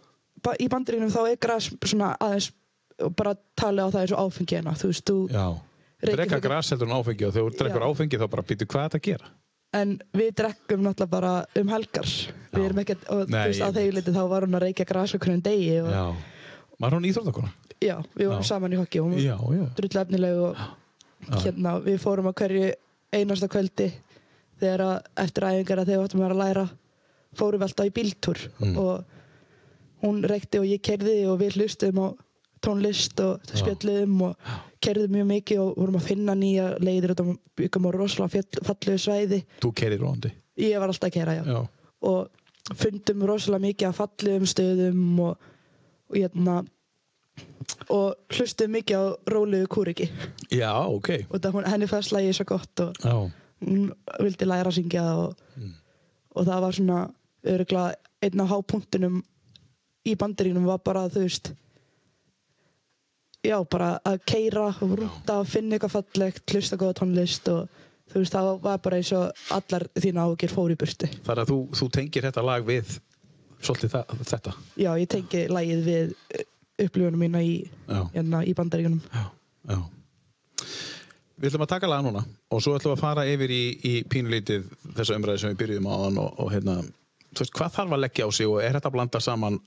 í 0.56 0.70
bandaríknum 0.72 1.12
þá 1.12 1.20
er 1.26 1.38
gras 1.44 1.68
svona 1.84 2.14
aðeins 2.22 2.48
og 3.02 3.14
bara 3.18 3.36
talið 3.58 3.84
á 3.84 3.88
það 3.92 4.02
eins 4.06 4.16
og 4.16 4.24
áfengi 4.24 4.58
hérna 4.58 4.76
þú 4.78 4.92
veist, 4.92 5.12
þú, 5.12 5.44
Drekka 6.02 6.40
gras 6.42 6.72
heldur 6.72 6.88
en 6.88 6.96
áfengi 6.98 7.28
og 7.28 7.34
þegar 7.36 7.52
þú 7.52 7.58
drekkur 7.60 7.84
áfengi 7.86 8.18
þá 8.18 8.24
bara 8.32 8.42
býtu 8.46 8.66
hvað 8.66 8.88
þetta 8.88 8.98
að 8.98 9.06
gera? 9.06 9.32
en 9.72 9.92
við 10.12 10.34
drekkum 10.36 10.82
náttúrulega 10.84 11.12
bara 11.12 11.28
um 11.56 11.70
helgar. 11.72 12.08
Við 12.52 12.64
erum 12.66 12.80
ekkert, 12.82 13.06
og 13.08 13.22
þú 13.30 13.38
veist, 13.38 13.62
á 13.64 13.68
þegar 13.72 14.08
þá 14.12 14.24
var 14.28 14.44
hún 14.44 14.58
að 14.58 14.64
reykja 14.66 14.84
gras 14.90 15.14
okkur 15.16 15.32
en 15.32 15.44
degi 15.46 15.78
og, 15.80 15.88
Já 15.94 16.04
Var 16.80 16.90
hún 16.96 17.04
íþróttakona? 17.08 17.50
já, 17.82 17.96
við 18.14 18.28
vorum 18.30 18.44
saman 18.46 18.72
í 18.72 18.78
hokki 18.78 19.00
og 19.00 19.06
hún 19.08 19.14
var 19.16 19.22
Já, 19.22 19.36
já. 19.58 19.64
drull 19.76 20.00
efnileg 20.02 20.36
og 20.38 20.56
hérna, 21.42 21.72
við 21.82 21.98
fórum 22.02 22.28
á 22.30 22.32
hverju 22.32 22.72
einasta 23.12 23.48
kvöldi 23.50 23.88
þegar 24.60 24.80
að, 24.86 24.98
eftir 25.24 25.42
æfingar 25.48 25.78
að 25.82 25.86
þegar 25.90 25.98
við 25.98 26.04
áttum 26.06 26.22
að 26.22 26.30
að 26.30 26.42
læra 26.42 26.64
fórum 27.34 27.60
við 27.60 27.66
alltaf 27.68 27.86
í 27.90 27.94
bíltúr 27.96 28.38
Mm. 28.62 28.76
og 28.78 29.04
hún 30.02 30.22
reykti 30.26 30.58
og 30.58 30.66
ég 30.66 30.80
kerði 30.82 31.16
og 31.30 31.38
við 31.40 31.56
hlustum 31.58 31.98
á 32.02 32.06
tónlist 32.62 33.18
og 33.20 33.40
spjöllum 33.58 34.20
og 34.22 34.36
kerðum 34.82 35.10
mjög 35.16 35.26
mikið 35.32 35.58
og 35.62 35.76
vorum 35.78 35.96
að 35.98 36.06
finna 36.06 36.34
nýja 36.38 36.68
leiðir 36.78 37.14
og 37.16 37.36
byggum 37.58 37.86
á 37.86 37.90
rosalega 37.94 38.42
fallegu 38.62 38.98
svæði. 39.02 39.40
Þú 39.62 39.72
kerir 39.74 39.98
róandi? 40.02 40.30
Ég 40.58 40.78
var 40.78 40.88
alltaf 40.92 41.10
að 41.10 41.14
kera, 41.18 41.34
já, 41.34 41.42
Já. 41.46 41.66
Og 42.02 42.28
fundum 42.78 43.22
rosalega 43.26 43.62
mikið 43.66 43.88
af 43.88 43.96
fallegum 43.98 44.46
stöðum 44.46 45.20
og, 45.26 45.36
og 46.12 46.18
hérna 46.20 46.58
og 47.88 48.14
hlustum 48.36 48.72
mikið 48.76 48.96
á 49.00 49.04
rólegu 49.32 49.66
kúriki. 49.72 50.08
Já, 50.52 50.72
ok. 50.84 51.08
Og 51.30 51.40
það, 51.40 51.52
hún- 51.56 51.68
henni 51.72 51.86
fannst 51.88 52.12
lagið 52.12 52.34
svo 52.36 52.44
gott 52.52 52.80
og 52.80 52.94
Já. 53.00 53.14
hún 53.64 53.92
vildi 54.20 54.44
læra 54.46 54.68
að 54.68 54.76
syngja 54.78 55.04
og, 55.16 55.34
Mm. 55.56 55.72
og 56.36 56.46
það 56.46 56.60
var 56.60 56.72
svona 56.72 57.10
örgulega 57.44 57.94
einn 58.22 58.40
af 58.40 58.48
hápunktunum 58.48 59.22
í 60.06 60.14
bandaríunum 60.16 60.64
var 60.66 60.78
bara 60.78 61.08
þú 61.08 61.22
veist 61.24 61.52
já 63.44 63.58
bara 63.70 64.00
að 64.06 64.20
keira 64.26 64.66
og 64.68 64.98
rúta 64.98 65.40
og 65.40 65.46
finna 65.50 65.76
eitthvað 65.76 65.96
fallegt 65.96 66.46
hlusta 66.54 66.76
góða 66.78 66.94
tónlist 67.00 67.48
og 67.50 67.68
þú 68.12 68.20
veist 68.22 68.32
það 68.36 68.60
var 68.62 68.78
bara 68.78 68.96
eins 69.00 69.12
og 69.12 69.32
allar 69.50 69.86
þína 69.96 70.26
ágjur 70.28 70.52
fór 70.52 70.70
í 70.74 70.76
burtu. 70.78 71.06
Það 71.24 71.32
er 71.32 71.42
að 71.44 71.50
þú, 71.50 71.58
þú 71.80 71.88
tengir 71.90 72.22
þetta 72.28 72.44
lag 72.44 72.64
við 72.68 73.00
svolítið 73.62 73.94
það, 73.96 74.14
þetta. 74.30 74.54
Já 74.80 74.90
ég 74.98 75.10
tengi 75.10 75.42
lagið 75.50 75.82
við 75.86 76.14
upplifunum 76.82 77.20
mína 77.22 77.42
í, 77.44 77.56
hérna, 78.14 78.42
í 78.46 78.54
bandaríunum 78.58 79.02
já, 79.06 79.24
já. 79.70 79.78
Við 81.42 81.50
ætlum 81.50 81.64
að 81.66 81.72
taka 81.74 81.90
lag 81.90 82.04
núna 82.06 82.22
og 82.22 82.62
svo 82.62 82.76
ætlum 82.78 82.94
við 82.94 82.98
að 82.98 83.02
fara 83.02 83.26
yfir 83.28 83.52
í, 83.54 83.62
í 83.82 83.92
pínulítið 84.10 84.66
þessa 84.96 85.18
umræði 85.18 85.42
sem 85.42 85.52
við 85.52 85.60
byrjuðum 85.62 85.90
á 85.90 85.94
og, 85.96 86.18
og 86.44 86.52
hérna, 86.54 86.76
þú 87.32 87.44
veist, 87.44 87.54
hvað 87.58 87.76
þarf 87.76 87.96
að 87.96 88.02
leggja 88.04 88.28
á 88.28 88.30
sig 88.36 88.50
og 88.50 88.60
er 88.62 88.76
þetta 88.78 88.92
að 88.92 88.96
blanda 88.96 89.22
saman 89.22 89.58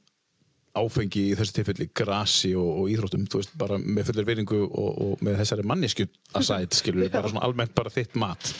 áfengi 0.76 1.21
í 1.32 1.36
þessu 1.39 1.55
tilfelli 1.59 1.88
grasi 1.95 2.51
og, 2.59 2.67
og 2.82 2.89
íþróttum, 2.91 3.26
þú 3.32 3.39
veist, 3.41 3.53
bara 3.59 3.78
með 3.82 4.09
fullir 4.09 4.28
veringu 4.28 4.59
og, 4.67 4.89
og 5.05 5.23
með 5.26 5.38
þessari 5.41 5.65
mannesku 5.71 6.05
að 6.36 6.47
sæt, 6.49 6.76
skilur 6.82 7.05
við, 7.05 7.11
bara 7.15 7.32
svona 7.32 7.45
almennt 7.47 7.76
bara 7.78 7.93
þitt 7.93 8.17
mat. 8.19 8.51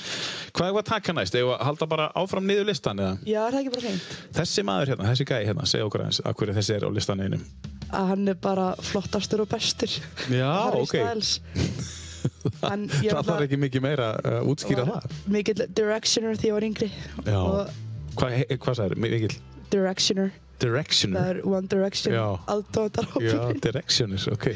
Hvað 0.56 0.70
er 0.72 0.80
að 0.80 0.88
taka 0.90 1.16
næst? 1.18 1.36
Eða 1.40 1.58
halda 1.68 1.88
bara 1.92 2.08
áfram 2.16 2.48
niður 2.48 2.70
listan 2.72 3.02
eða? 3.04 3.18
já 3.28 3.42
er 3.44 3.58
það 3.58 3.62
ekki 3.66 3.74
bara 3.76 3.86
fint 3.90 4.38
Þessi 4.40 4.64
maður 4.70 4.94
hérna, 4.94 5.10
þessi 5.12 5.28
gæi 5.28 5.42
hérna, 5.50 5.68
segja 5.68 5.88
okkur 5.90 6.06
aðeins 6.06 6.22
að 6.24 6.38
hverju 6.40 6.56
þessi 6.60 6.76
er 6.78 6.86
á 6.88 6.90
listan 6.96 7.24
einum. 7.26 7.44
að 7.92 8.08
hann 8.14 8.32
er 8.32 8.40
bara 8.42 8.70
flottastur 8.82 9.44
og 9.44 9.52
bestur 9.52 9.92
Já, 10.32 10.54
ok. 10.84 10.96
Það 12.56 13.28
þarf 13.28 13.44
ekki 13.46 13.60
mikið 13.62 13.84
meira 13.86 14.08
að 14.26 14.48
útskýra 14.50 14.86
var 14.88 15.04
það. 15.04 15.18
mikill 15.36 15.60
directioner 15.78 16.40
því 16.40 16.50
ég 16.50 16.56
var 16.56 16.66
yngri 16.70 16.88
Já. 17.28 17.42
Hvað, 18.16 18.34
hvað 18.64 18.80
sagður, 18.80 19.02
mikill? 19.04 19.36
directioner 19.74 20.32
Directioner. 20.60 21.20
það 21.20 21.30
er 21.32 21.40
One 21.52 21.68
Direction 21.72 22.14
Já. 22.16 22.26
aðdóðar 22.54 23.08
Já, 23.24 23.40
directioners, 23.66 24.28
ok. 24.32 24.48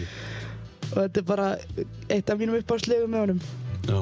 og 0.89 0.97
þetta 1.04 1.22
er 1.22 1.26
bara 1.28 1.47
eitt 2.10 2.30
af 2.34 2.39
mínum 2.39 2.60
uppáðslegum 2.62 3.12
með 3.14 3.26
honum 3.26 3.41
Já. 3.89 4.00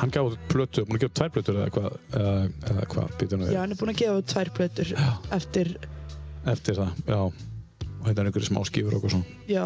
Hann 0.00 0.10
gaf 0.14 0.36
plötu, 0.48 0.84
múin 0.88 0.96
að 0.96 1.02
gefa 1.04 1.16
tvær 1.20 1.32
plötur 1.34 1.58
eða 1.60 1.70
hvað, 1.74 1.96
eða, 2.20 2.84
hvað, 2.94 3.10
býtum 3.20 3.42
við 3.44 3.52
Já, 3.54 3.60
hann 3.60 3.74
er 3.74 3.80
búinn 3.80 3.92
að 3.94 4.00
gefa 4.00 4.22
tvær 4.34 4.50
plötur 4.56 4.92
eftir, 5.36 5.72
eftir 6.54 6.78
það, 6.80 7.04
já. 7.10 7.20
Og 8.00 8.06
þetta 8.08 8.22
er 8.22 8.30
einhverju 8.30 8.48
smá 8.48 8.62
skífur 8.64 8.94
og 8.96 9.02
eitthvað 9.02 9.14
svona. 9.18 9.38
já 9.50 9.64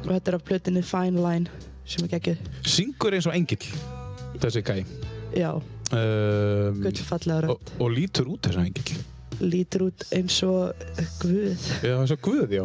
og 0.00 0.06
þetta 0.14 0.30
er 0.30 0.36
af 0.38 0.44
plötinni 0.48 0.82
Fine 0.86 1.20
Line 1.20 1.50
sem 1.84 2.06
er 2.06 2.12
geggjuð 2.14 2.46
Syngur 2.76 3.16
eins 3.18 3.26
og 3.28 3.34
engill, 3.36 3.66
þessi 4.40 4.62
gæ. 4.64 4.80
Já, 5.36 5.52
Um, 5.90 6.84
gullfallega 6.84 7.48
og, 7.50 7.56
rödd 7.66 7.80
og 7.82 7.88
lítur 7.90 8.28
út 8.30 8.44
þessi 8.46 8.60
engill. 8.62 9.00
Lítur 9.40 9.86
út 9.88 10.04
eins 10.16 10.36
og 10.46 10.72
guð 11.20 11.66
Já, 11.84 11.94
eins 11.96 12.12
og 12.14 12.20
Guð, 12.24 12.52
já. 12.52 12.64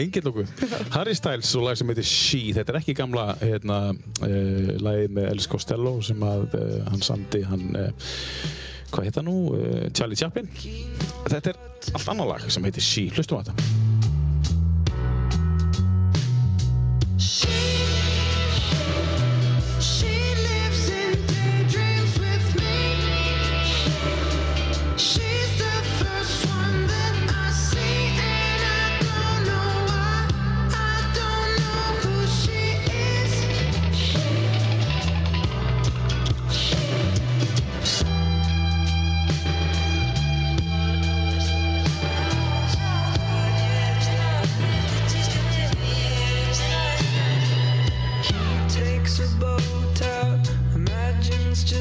Engill 0.00 0.28
og 0.30 0.40
Guð. 0.40 0.48
Harry 0.94 1.14
Styles 1.14 1.54
og 1.54 1.66
lag 1.68 1.78
sem 1.78 1.90
heitir 1.90 2.06
She. 2.06 2.40
Þetta 2.56 2.74
er 2.74 2.80
ekki 2.80 2.96
gamla 2.98 3.26
hérna, 3.40 3.78
uh, 4.26 4.72
lagið 4.82 5.14
með 5.16 5.30
Elvis 5.30 5.48
Costello 5.50 5.96
sem 6.04 6.22
að 6.26 6.56
uh, 6.58 6.78
hann 6.90 7.04
samdi, 7.04 7.42
hann, 7.46 7.68
uh, 7.78 7.90
hvað 8.90 9.06
heit 9.08 9.20
hann 9.20 9.30
nú? 9.30 9.36
Charlie 9.94 10.18
Chaplin. 10.18 10.50
Þetta 11.30 11.54
er 11.54 11.60
allt 11.94 12.10
annað 12.14 12.32
lag 12.34 12.48
sem 12.50 12.66
heitir 12.66 12.84
She. 12.84 13.08
Hlustum 13.14 13.38
á 13.38 13.42
þetta. 13.46 13.54
She 17.20 17.79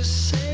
say 0.10 0.49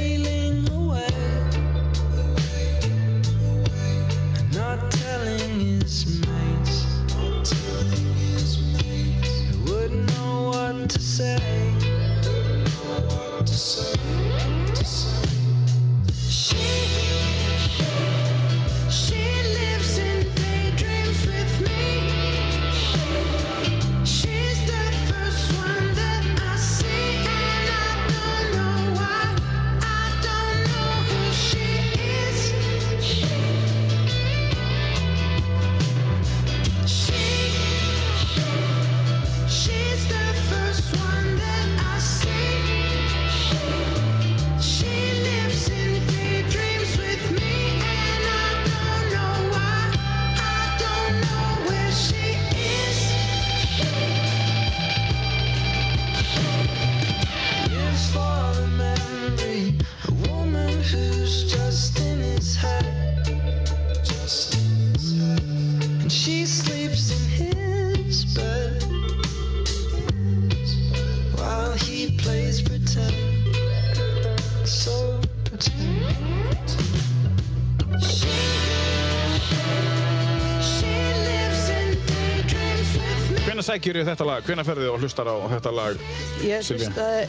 sækjur 83.76 83.97
þið 83.99 84.07
þetta 84.11 84.26
lag? 84.30 84.45
Hvenær 84.47 84.67
ferðið 84.69 84.89
og 84.93 85.01
hlustar 85.03 85.28
á 85.28 85.36
þetta 85.51 85.71
lag? 85.76 86.03
Ég 86.45 86.67
hlustaði 86.69 87.23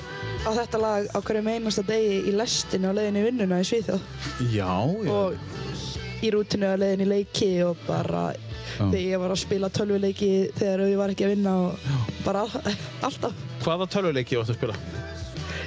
á 0.47 0.51
þetta 0.55 0.79
lag 0.83 1.09
á 1.11 1.19
hverjum 1.27 1.49
einasta 1.51 1.83
degi 1.87 2.19
í 2.31 2.35
lestinu 2.37 2.93
á 2.93 2.97
leiðinni 2.97 3.23
í 3.23 3.27
vinnuna 3.27 3.59
í 3.63 3.67
Svíþjóð 3.67 4.05
Já, 4.53 4.69
já. 5.03 5.11
og 5.11 6.23
í 6.23 6.31
rútinu 6.35 6.69
á 6.71 6.79
leiðinni 6.79 7.07
í 7.09 7.11
leiki 7.11 7.49
og 7.67 7.81
bara 7.89 8.29
þegar 8.77 9.01
ég 9.03 9.23
var 9.25 9.35
að 9.35 9.41
spila 9.43 9.71
tölvuleiki 9.75 10.31
þegar 10.59 10.85
ég 10.87 11.01
var 11.01 11.15
ekki 11.17 11.27
að 11.27 11.35
vinna 11.35 11.57
og 11.65 11.91
bara 12.27 12.45
all, 12.47 12.79
alltaf 13.09 13.43
Hvaða 13.65 13.91
tölvuleiki 13.97 14.39
áttu 14.39 14.55
að 14.55 14.61
spila? 14.61 14.79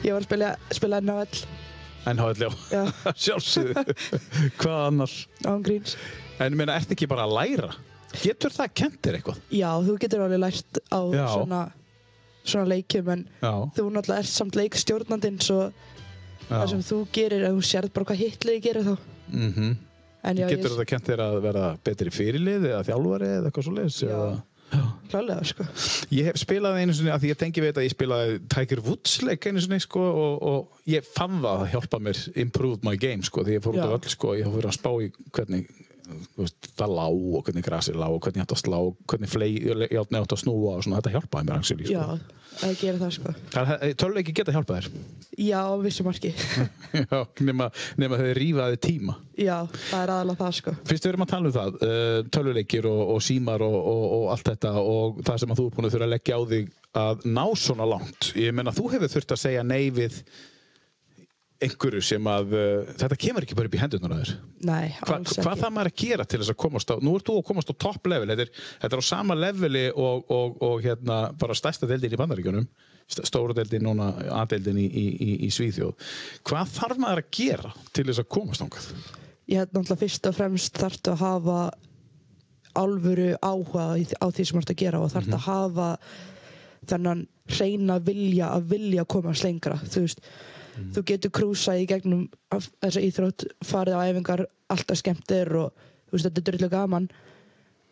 ég 0.06 0.16
var 0.16 0.22
að 0.24 0.30
spila, 0.30 0.54
spila 0.80 1.02
NHL 1.04 1.44
NHL, 2.08 2.40
já. 2.40 2.50
já, 2.72 2.84
Sjálfsögðu. 3.26 3.84
Hvað 4.62 4.80
annars? 4.88 5.18
án 5.44 5.60
gríns 5.68 5.98
En 6.40 6.54
ég 6.54 6.60
meina, 6.62 6.78
ertu 6.80 6.96
ekki 6.96 7.10
bara 7.12 7.28
að 7.28 7.36
læra? 7.36 7.74
Getur 8.20 8.56
það 8.56 8.72
kent 8.82 8.98
þér 9.06 9.20
eitthvað? 9.20 9.42
já, 9.54 9.70
þú 9.86 9.98
getur 10.02 10.24
alveg 10.26 10.42
lært 10.42 10.80
á 10.90 11.00
Já. 11.14 11.26
svona 11.36 11.62
svona 12.50 12.70
leikjum 12.72 13.12
en 13.14 13.24
Já. 13.44 13.52
þú 13.78 13.86
náttúrulega 13.94 14.24
ert 14.24 14.32
samt 14.34 14.56
leikstjórnandinn 14.58 15.40
svo 15.44 15.60
það 16.50 16.68
sem 16.72 16.82
þú 16.88 17.00
gerir 17.14 17.46
en 17.46 17.60
þú 17.60 17.66
sérð 17.70 17.94
bara 17.94 18.10
hvað 18.10 18.24
hitliði 18.26 18.66
gerir 18.66 18.88
þá 18.90 18.98
Mm 19.30 19.76
en 20.20 20.36
já, 20.36 20.50
Getur 20.50 20.74
það 20.76 20.88
kent 20.90 21.06
þér 21.08 21.22
að 21.24 21.36
vera 21.46 21.66
betri 21.86 22.12
fyrirlið 22.12 22.66
eða 22.74 22.84
þjálfari 22.90 23.28
eða 23.38 23.50
eitthvað 23.50 23.68
svo 23.68 23.74
leiðis? 23.78 24.00
Já. 24.04 24.42
klálega 25.10 25.46
sko 25.48 25.68
Ég 26.12 26.28
hef 26.28 26.40
spilað 26.42 26.80
einu 26.82 26.94
sinni, 26.98 27.12
að 27.14 27.24
því 27.24 27.30
ég 27.32 27.38
tengi 27.40 27.62
við 27.64 27.70
þetta, 27.72 27.86
ég 27.86 27.94
spilaði 27.94 28.34
Tiger 28.52 28.82
Woods 28.86 29.14
leik 29.24 29.48
einu 29.48 29.64
sinni, 29.64 29.80
sko, 29.80 30.02
og, 30.02 30.44
og 30.50 30.90
ég 30.92 31.08
fann 31.16 31.40
það 31.40 31.64
að 31.64 31.72
hjálpa 31.72 32.02
mér 32.04 32.20
improve 32.44 32.84
my 32.84 32.98
game, 33.00 33.24
sko, 33.24 33.46
því 33.48 33.56
ég 33.56 33.64
fór 33.64 33.78
út 33.78 33.80
Já. 33.80 33.86
af 33.88 33.96
öll, 33.96 34.12
sko, 34.18 34.34
ég 34.38 34.46
hef 34.50 34.58
verið 34.60 34.70
að 34.74 34.78
spá 34.82 34.92
í 35.00 35.10
hvernig 35.38 35.72
það 36.80 36.92
lá 36.96 37.06
og 37.10 37.44
hvernig 37.48 37.66
grasið 37.66 38.00
lá 38.00 38.08
og 38.10 38.20
hvernig 38.24 38.44
átt 38.46 38.54
að 38.56 38.62
slá, 38.64 38.78
hvernig 39.10 39.34
ég 39.60 39.96
átt 40.02 40.36
að 40.36 40.42
snúa 40.44 40.76
og 40.78 40.84
svona, 40.86 41.00
þetta 41.00 41.14
hjálpaði 41.16 41.50
mér 41.50 41.58
actually, 41.60 41.88
já, 41.90 42.04
sko. 42.04 42.36
það 42.60 42.76
gerir 42.82 43.00
það 43.04 43.14
sko 43.18 43.34
Töluleiki 44.00 44.36
geta 44.40 44.56
hjálpað 44.56 44.80
þér. 44.80 44.90
já, 45.46 45.60
á 45.60 45.74
vissu 45.84 46.06
marki 46.08 46.32
Já, 47.00 47.20
nema, 47.46 47.70
nema 48.02 48.20
þau 48.20 48.32
rífaði 48.40 48.82
tíma. 48.84 49.16
já, 49.38 49.58
það 49.90 50.02
er 50.04 50.14
aðalega 50.16 50.42
það 50.44 50.58
sko 50.60 50.76
Fyrst 50.90 51.06
við 51.06 51.12
erum 51.14 51.26
að 51.28 51.32
tala 51.36 51.52
um 51.52 51.58
það, 51.60 51.80
uh, 51.86 52.20
töluleikir 52.36 52.90
og, 52.90 53.02
og 53.16 53.24
símar 53.24 53.66
og, 53.66 53.78
og, 53.80 54.04
og 54.20 54.28
allt 54.36 54.52
þetta 54.54 54.74
og 54.82 55.24
það 55.28 55.42
sem 55.44 55.54
að 55.56 55.62
þú 55.62 55.68
er 55.70 55.76
búin 55.78 55.90
að 55.90 55.96
þurfa 55.98 56.10
að 56.10 56.14
leggja 56.16 56.40
á 56.40 56.42
þig 56.54 56.76
að 57.00 57.26
ná 57.30 57.44
svona 57.54 57.86
langt. 57.86 58.32
Ég 58.34 58.56
meina, 58.58 58.74
þú 58.74 58.88
hefur 58.96 59.12
þurft 59.14 59.34
að 59.36 59.42
segja 59.44 59.62
nei 59.62 59.92
við 59.94 60.16
einhverju 61.60 62.02
sem 62.08 62.28
að 62.32 62.54
uh, 62.56 62.92
þetta 63.02 63.18
kemur 63.20 63.44
ekki 63.46 63.56
bara 63.58 63.68
upp 63.68 63.74
í 63.76 63.82
hendurnar 63.82 64.14
að 64.16 64.22
þér. 64.24 64.34
nei, 64.70 64.86
Hva, 65.04 65.18
alls 65.18 65.34
hvað 65.36 65.50
ekki 65.54 65.64
það 65.66 65.74
maður 65.76 65.90
að 65.92 65.98
gera 66.04 66.26
til 66.32 66.40
þess 66.40 66.54
að 66.54 66.60
komast 66.64 66.94
á, 66.94 66.96
nú 67.04 67.16
ert 67.20 67.28
þú 67.28 67.36
að 67.42 67.48
komast 67.50 67.72
á 67.72 67.76
topp 67.84 68.08
level, 68.14 68.30
þetta 68.32 68.46
er, 68.46 68.52
þetta 68.86 68.96
er 69.00 69.04
á 69.04 69.10
sama 69.10 69.36
leveli 69.40 69.84
og, 69.92 70.30
og, 70.32 70.56
og 70.70 70.86
hérna 70.86 71.18
bara 71.42 71.58
stærsta 71.60 71.90
deildin 71.90 72.16
í 72.16 72.20
bandaríkjunum, 72.22 72.68
st- 73.12 73.28
stóra 73.28 73.58
deildin 73.58 73.84
núna, 73.90 74.08
aðdeildin 74.40 74.80
í, 74.80 74.86
í, 74.88 75.06
í, 75.20 75.30
í 75.48 75.52
Svíþjóð. 75.52 76.08
Hvað 76.48 76.72
þarf 76.78 77.02
maður 77.04 77.24
að 77.26 77.32
gera 77.42 77.74
til 77.92 78.08
þess 78.08 78.24
að 78.24 78.30
komast 78.38 78.64
ángað? 78.68 78.90
ég 79.50 79.58
held 79.64 79.72
náttúrulega 79.74 80.04
fyrst 80.06 80.28
og 80.30 80.36
fremst 80.38 80.76
þarftu 80.78 81.12
að 81.16 81.22
hafa 81.26 81.60
alvöru 82.80 83.32
áhuga 83.42 83.86
á 83.98 84.26
því 84.30 84.44
sem 84.46 84.56
þú 84.56 84.62
ert 84.62 84.74
að 84.74 84.80
gera 84.84 85.00
og 85.02 85.10
þarftu 85.12 85.36
að 85.36 85.46
hafa 85.48 85.88
þennan 86.90 87.24
reyna 87.58 87.96
vilja 88.06 88.52
að 88.56 88.68
vilja 88.76 89.06
komast 89.10 89.44
lengra 89.48 89.80
þú 89.90 90.04
veist, 90.06 90.22
þú 90.96 91.04
getur 91.12 91.34
krúsað 91.36 91.84
í 91.84 91.88
gegnum 91.90 92.24
þessa 92.52 93.04
íþrótt 93.04 93.46
farið 93.66 93.98
á 93.98 94.06
æfingar, 94.10 94.46
alltaf 94.70 95.02
skemmtir 95.02 95.52
og 95.60 95.74
þú 96.10 96.16
veist, 96.16 96.26
þetta 96.28 96.42
er 96.42 96.48
drullu 96.50 96.70
gaman. 96.74 97.10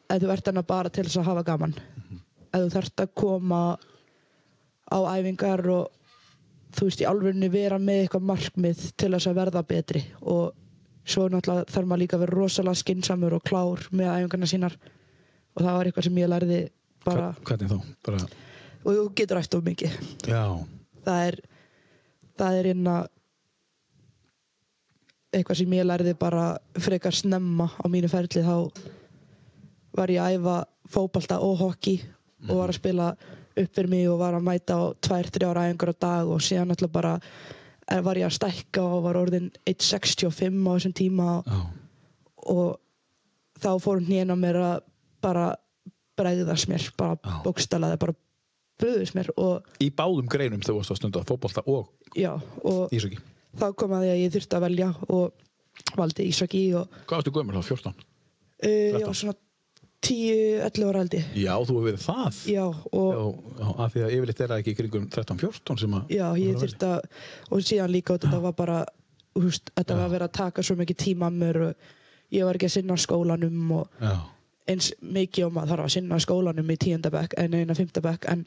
En 0.07 0.21
þú 0.23 0.31
ert 0.33 0.49
hana 0.49 0.63
bara 0.63 0.89
til 0.93 1.05
þess 1.07 1.21
að 1.21 1.29
hafa 1.31 1.45
gaman. 1.47 1.75
Ef 2.47 2.61
þú 2.61 2.69
þarft 2.77 3.03
að 3.03 3.13
koma 3.19 3.61
á 4.87 4.99
æfingar 5.17 5.65
og 5.73 5.89
þú 6.77 6.87
veist, 6.87 7.03
í 7.03 7.09
alvörunni 7.09 7.51
vera 7.51 7.79
með 7.81 8.05
eitthvað 8.05 8.29
markmið 8.31 8.85
til 8.95 9.11
þess 9.15 9.29
að 9.29 9.39
verða 9.41 9.65
betri. 9.67 10.03
Og 10.21 10.53
svo 11.07 11.27
náttúrulega 11.31 11.71
þarf 11.71 11.89
maður 11.89 12.03
líka 12.03 12.17
að 12.17 12.25
vera 12.25 12.37
rosalega 12.37 12.81
skinsamur 12.81 13.37
og 13.37 13.45
klár 13.47 13.85
með 13.91 14.13
æfingarna 14.13 14.49
sínar. 14.49 14.77
Og 15.57 15.63
það 15.63 15.77
var 15.77 15.89
eitthvað 15.89 16.07
sem 16.07 16.19
ég 16.21 16.31
lærði 16.31 16.59
bara 17.07 17.29
hvernig 17.47 17.71
þá? 17.71 17.77
Bara, 18.05 18.25
og 18.83 18.89
þú 18.97 19.05
getur 19.17 19.39
eftir 19.41 19.59
of 19.59 19.67
mikið. 19.67 19.95
Já, 20.27 20.43
það 21.05 21.23
er 21.29 21.39
það 22.39 22.59
er 22.59 22.69
einna 22.73 22.95
eitthvað 25.35 25.59
sem 25.61 25.75
ég 25.77 25.87
lærði 25.87 26.13
bara 26.19 26.45
frekar 26.81 27.15
snemma 27.15 27.67
á 27.67 27.85
mínu 27.91 28.09
ferli 28.11 28.43
þá 28.45 28.55
var 29.97 30.13
ég 30.13 30.23
að 30.23 30.37
æfa 30.37 30.57
fótbalta 30.93 31.41
og 31.43 31.57
hockey 31.61 32.01
og 32.47 32.61
var 32.61 32.71
að 32.71 32.79
spila 32.79 33.11
upp 33.57 33.71
fyrir 33.73 33.89
mig 33.89 34.07
og 34.09 34.19
var 34.21 34.37
að 34.37 34.45
mæta 34.45 34.77
á 34.77 34.83
tvær, 35.01 35.29
þrjár 35.33 35.61
æfingar 35.63 35.93
á 35.93 36.01
dag 36.05 36.31
og 36.31 36.43
síðan 36.45 36.73
alltaf 36.73 36.91
bara 36.93 37.13
eh, 37.89 38.01
var 38.05 38.19
ég 38.19 38.29
að 38.29 38.37
stækka 38.37 38.83
og 38.85 39.07
var 39.07 39.19
orðin 39.19 39.49
1.65 39.65 40.29
á 40.29 40.71
þessum 40.77 40.93
tíma 40.95 41.29
já, 41.41 41.57
og 42.53 42.77
þá 43.57 43.71
fór 43.81 44.03
hnén 44.05 44.31
á 44.31 44.37
mér 44.37 44.61
að 44.61 44.85
bara 45.23 45.47
bregðast 46.17 46.69
mér, 46.69 46.85
bara 46.97 47.17
Já. 47.17 47.41
bókstalaði 47.45 47.99
bara 48.01 48.15
bröðist 48.81 49.17
mér 49.17 49.31
og 49.37 49.65
í 49.83 49.89
báðum 49.93 50.29
greinum 50.31 50.61
þú 50.65 50.77
varst 50.77 50.93
að 50.93 51.01
stunda 51.01 51.23
fótbolta 51.27 51.63
og 51.65 51.89
já, 52.17 52.33
og 52.63 52.93
ísöki 52.93 53.19
þá 53.57 53.67
kom 53.79 53.95
að 53.97 54.11
að 54.11 54.21
ég 54.21 54.33
þurfti 54.35 54.57
að 54.57 54.65
velja 54.67 54.91
og 55.09 55.43
valdi 55.97 56.27
Ísaki 56.29 56.63
og 56.77 56.87
Hvað 57.07 57.19
varstu 57.19 57.33
gömur 57.35 57.57
þá, 57.57 57.63
14? 57.71 57.93
uh, 57.97 58.69
ég 58.69 58.97
13. 58.97 59.07
var 59.07 59.19
svona 59.21 59.37
10-11 60.07 60.85
ára 60.87 61.03
ég 61.09 61.41
Já, 61.41 61.53
þú 61.65 61.79
verið 61.83 62.03
það 62.05 62.39
já 62.53 62.63
og 62.67 63.09
Já, 63.09 63.21
já, 63.57 63.67
af 63.85 63.93
því 63.93 64.03
að 64.05 64.13
yfirleitt 64.17 64.41
er 64.41 64.51
það 64.51 64.61
ekki 64.61 64.73
í 64.73 64.77
kringum 64.77 65.07
13-14 65.13 65.81
sem 65.81 65.97
að 65.97 66.13
já, 66.13 66.25
ég 66.37 66.61
þurfti 66.61 66.89
að 66.91 67.07
og 67.49 67.65
síðan 67.69 67.93
líka 67.95 68.13
og 68.13 68.21
þetta 68.23 68.41
var 68.45 68.55
bara 68.57 68.77
húst, 69.37 69.71
þetta 69.73 69.93
Já. 69.93 69.97
var 69.97 70.05
að 70.07 70.15
vera 70.15 70.27
að 70.29 70.37
taka 70.37 70.65
svo 70.65 70.77
mikið 70.79 70.99
tíma 71.01 71.29
að 71.29 71.39
mér 71.41 71.59
og 71.67 71.89
ég 72.33 72.47
var 72.47 72.57
ekki 72.59 72.69
að 72.69 72.75
sinna 72.77 72.97
skólanum 73.01 73.73
og 73.77 74.01
Já, 74.01 74.15
eins 74.67 74.91
mikið 75.01 75.47
og 75.47 75.55
maður 75.55 75.73
þarf 75.73 75.85
að 75.85 75.93
sinna 75.95 76.19
skólanum 76.23 76.71
í 76.73 76.77
tíundabæk 76.81 77.37
en 77.41 77.55
eina 77.55 77.75
fimmtabæk 77.77 78.27
en 78.31 78.45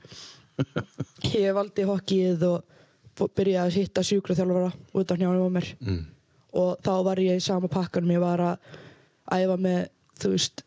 ég 1.40 1.54
valdi 1.56 1.86
hokkið 1.88 2.46
og 2.50 3.30
byrjaði 3.36 3.66
að 3.66 3.76
hitta 3.76 4.04
sjúkraþjálfara 4.06 4.72
út 4.96 5.12
af 5.12 5.20
njánum 5.20 5.48
á 5.48 5.56
mér 5.56 5.68
mm. 5.80 6.02
og 6.60 6.80
þá 6.84 6.92
var 7.08 7.22
ég 7.22 7.40
í 7.40 7.44
sama 7.44 7.70
pakkanum 7.72 8.12
ég 8.14 8.22
var 8.22 8.44
að 8.44 8.68
æfa 9.30 9.56
með 9.60 9.80
þú 10.20 10.34
veist 10.34 10.64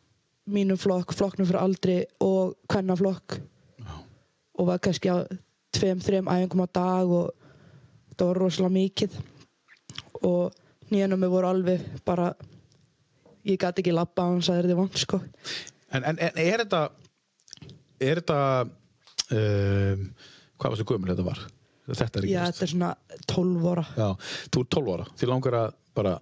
mínum 0.53 0.79
flokk, 0.79 1.13
flokknum 1.15 1.47
fyrir 1.47 1.61
aldri 1.61 1.97
og 2.23 2.57
kvennaflokk 2.71 3.37
Já. 3.79 3.93
og 4.59 4.67
var 4.67 4.81
kannski 4.83 5.11
á 5.13 5.23
tveim, 5.73 6.01
þreim 6.03 6.27
æfingum 6.29 6.65
á 6.65 6.75
dag 6.75 7.13
og 7.13 7.31
það 8.17 8.27
var 8.27 8.41
rosalega 8.41 8.75
mikið 8.77 9.19
og 10.23 10.53
nýjanum 10.91 11.21
mig 11.23 11.31
voru 11.31 11.49
alveg 11.49 11.85
bara 12.05 12.33
ég 13.47 13.59
gæti 13.61 13.83
ekki 13.83 13.95
labba 13.95 14.27
á 14.27 14.31
hans 14.31 14.49
að 14.51 14.61
þetta 14.61 14.73
er 14.73 14.79
vant 14.79 15.01
sko. 15.01 15.19
En, 15.93 16.03
en, 16.03 16.17
en 16.17 16.39
er 16.41 16.63
þetta 16.63 16.83
er 18.03 18.21
þetta 18.21 18.39
um, 18.63 20.05
hvað 20.57 20.75
varstu 20.75 20.87
gömur 20.89 21.13
þetta 21.13 21.27
var? 21.27 21.41
Þetta 21.89 22.19
er 22.19 22.27
ekki 22.27 22.35
Já, 22.35 22.43
þetta 22.47 22.65
er 22.65 22.71
svona 22.71 22.91
12 23.33 23.65
ára. 23.73 23.87
Já, 23.99 24.07
þú 24.53 24.63
er 24.63 24.69
12 24.77 24.93
ára, 24.95 25.09
þið 25.19 25.33
langar 25.33 25.59
að 25.59 25.75
bara 25.93 26.13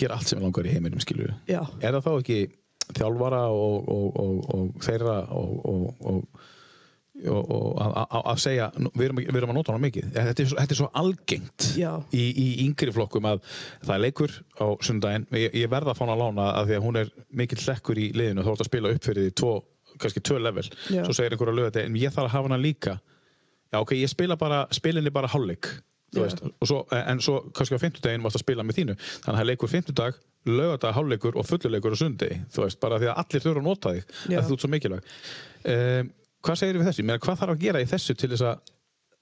gera 0.00 0.16
allt 0.16 0.30
sem 0.30 0.38
þið 0.38 0.46
langar 0.46 0.68
í 0.68 0.72
heiminum 0.74 1.02
skilju 1.02 1.28
er 1.50 1.96
það 1.96 2.06
þá 2.06 2.12
ekki 2.14 2.38
þjálfara 2.96 3.42
og, 3.54 3.90
og, 3.92 4.06
og, 4.22 4.38
og 4.54 4.84
þeirra 4.84 5.16
og, 5.36 6.22
og, 7.28 7.50
og, 7.50 7.50
og, 7.50 7.66
og 7.76 7.80
að- 7.84 8.06
að 8.16 8.28
að 8.32 8.38
segja, 8.44 8.68
við 8.96 9.04
erum, 9.08 9.16
við 9.20 9.36
erum 9.40 9.50
að 9.52 9.58
nota 9.58 9.72
hana 9.74 9.82
mikið. 9.84 10.06
Þetta 10.14 10.42
er 10.44 10.48
svo, 10.52 10.58
þetta 10.60 10.74
er 10.76 10.80
svo 10.80 10.88
algengt 11.02 11.66
í, 12.12 12.24
í 12.44 12.46
yngri 12.66 12.94
flokkum 12.96 13.28
að 13.30 13.42
það 13.84 13.94
er 13.96 14.02
leikur 14.06 14.36
á 14.60 14.66
sundaginn, 14.86 15.26
ég, 15.36 15.54
ég 15.60 15.70
verða 15.72 15.92
að 15.94 16.00
fá 16.00 16.04
hana 16.06 16.16
að 16.16 16.22
lána 16.24 16.48
að 16.60 16.70
því 16.70 16.78
að 16.78 16.86
hún 16.88 17.00
er 17.02 17.12
mikill 17.42 17.60
hlekkur 17.66 18.00
í 18.00 18.08
liðinu. 18.16 18.46
Þá 18.46 18.50
er 18.54 18.64
að 18.64 18.70
spila 18.70 18.94
upp 18.94 19.04
fyrir 19.10 19.28
því 19.28 19.34
tvo, 19.42 19.52
kannski 20.00 20.20
tvö 20.24 20.40
level. 20.40 20.66
Já. 20.88 21.04
svo 21.04 21.12
segir 21.18 21.36
einhver 21.36 21.52
að 21.52 21.58
löga 21.60 21.70
þetta 21.74 21.86
en 21.90 22.00
ég 22.00 22.14
þarf 22.14 22.30
að 22.30 22.34
hafa 22.38 22.48
hana 22.50 22.60
líka. 22.62 22.96
Já 23.70 23.78
ok, 23.84 23.92
ég 24.00 24.10
spila 24.10 24.36
bara, 24.40 24.64
spilinni 24.74 25.10
bara 25.14 25.28
hálfleik 25.30 25.68
og 26.58 26.66
svo, 26.66 26.78
en 26.90 27.20
svo 27.22 27.36
kannski 27.54 27.76
á 27.78 27.82
fimmtudaginn 27.84 28.24
varst 28.24 28.34
að 28.40 28.42
spila 28.42 28.64
með 28.66 28.80
þínu. 28.80 28.94
Þannig 29.22 29.40
að 29.44 29.46
leikur 29.46 29.70
fimmtudag, 29.70 30.16
lögadag, 30.50 30.94
hálfleikur 30.96 31.36
og 31.38 31.46
fulluleikur 31.46 31.94
á 31.94 31.98
sundegi, 32.00 32.40
þú 32.50 32.64
veist, 32.64 32.80
bara 32.82 32.98
því 32.98 33.12
að 33.12 33.20
allir 33.22 33.44
þurfa 33.44 33.60
að 33.62 33.68
nota 33.68 33.92
þig, 33.94 34.08
að 34.40 34.48
þú 34.48 34.56
ert 34.56 34.64
svo 34.64 34.70
mikilvæg. 34.72 35.12
Um, 35.70 36.10
hvað 36.44 36.60
segir 36.60 36.78
við 36.80 36.90
þessu? 36.90 37.06
Meina, 37.06 37.22
hvað 37.22 37.42
þarf 37.42 37.56
að 37.56 37.64
gera 37.64 37.82
í 37.82 37.88
þessu 37.90 38.16
til 38.16 38.30
þess 38.32 38.46
að 38.50 38.76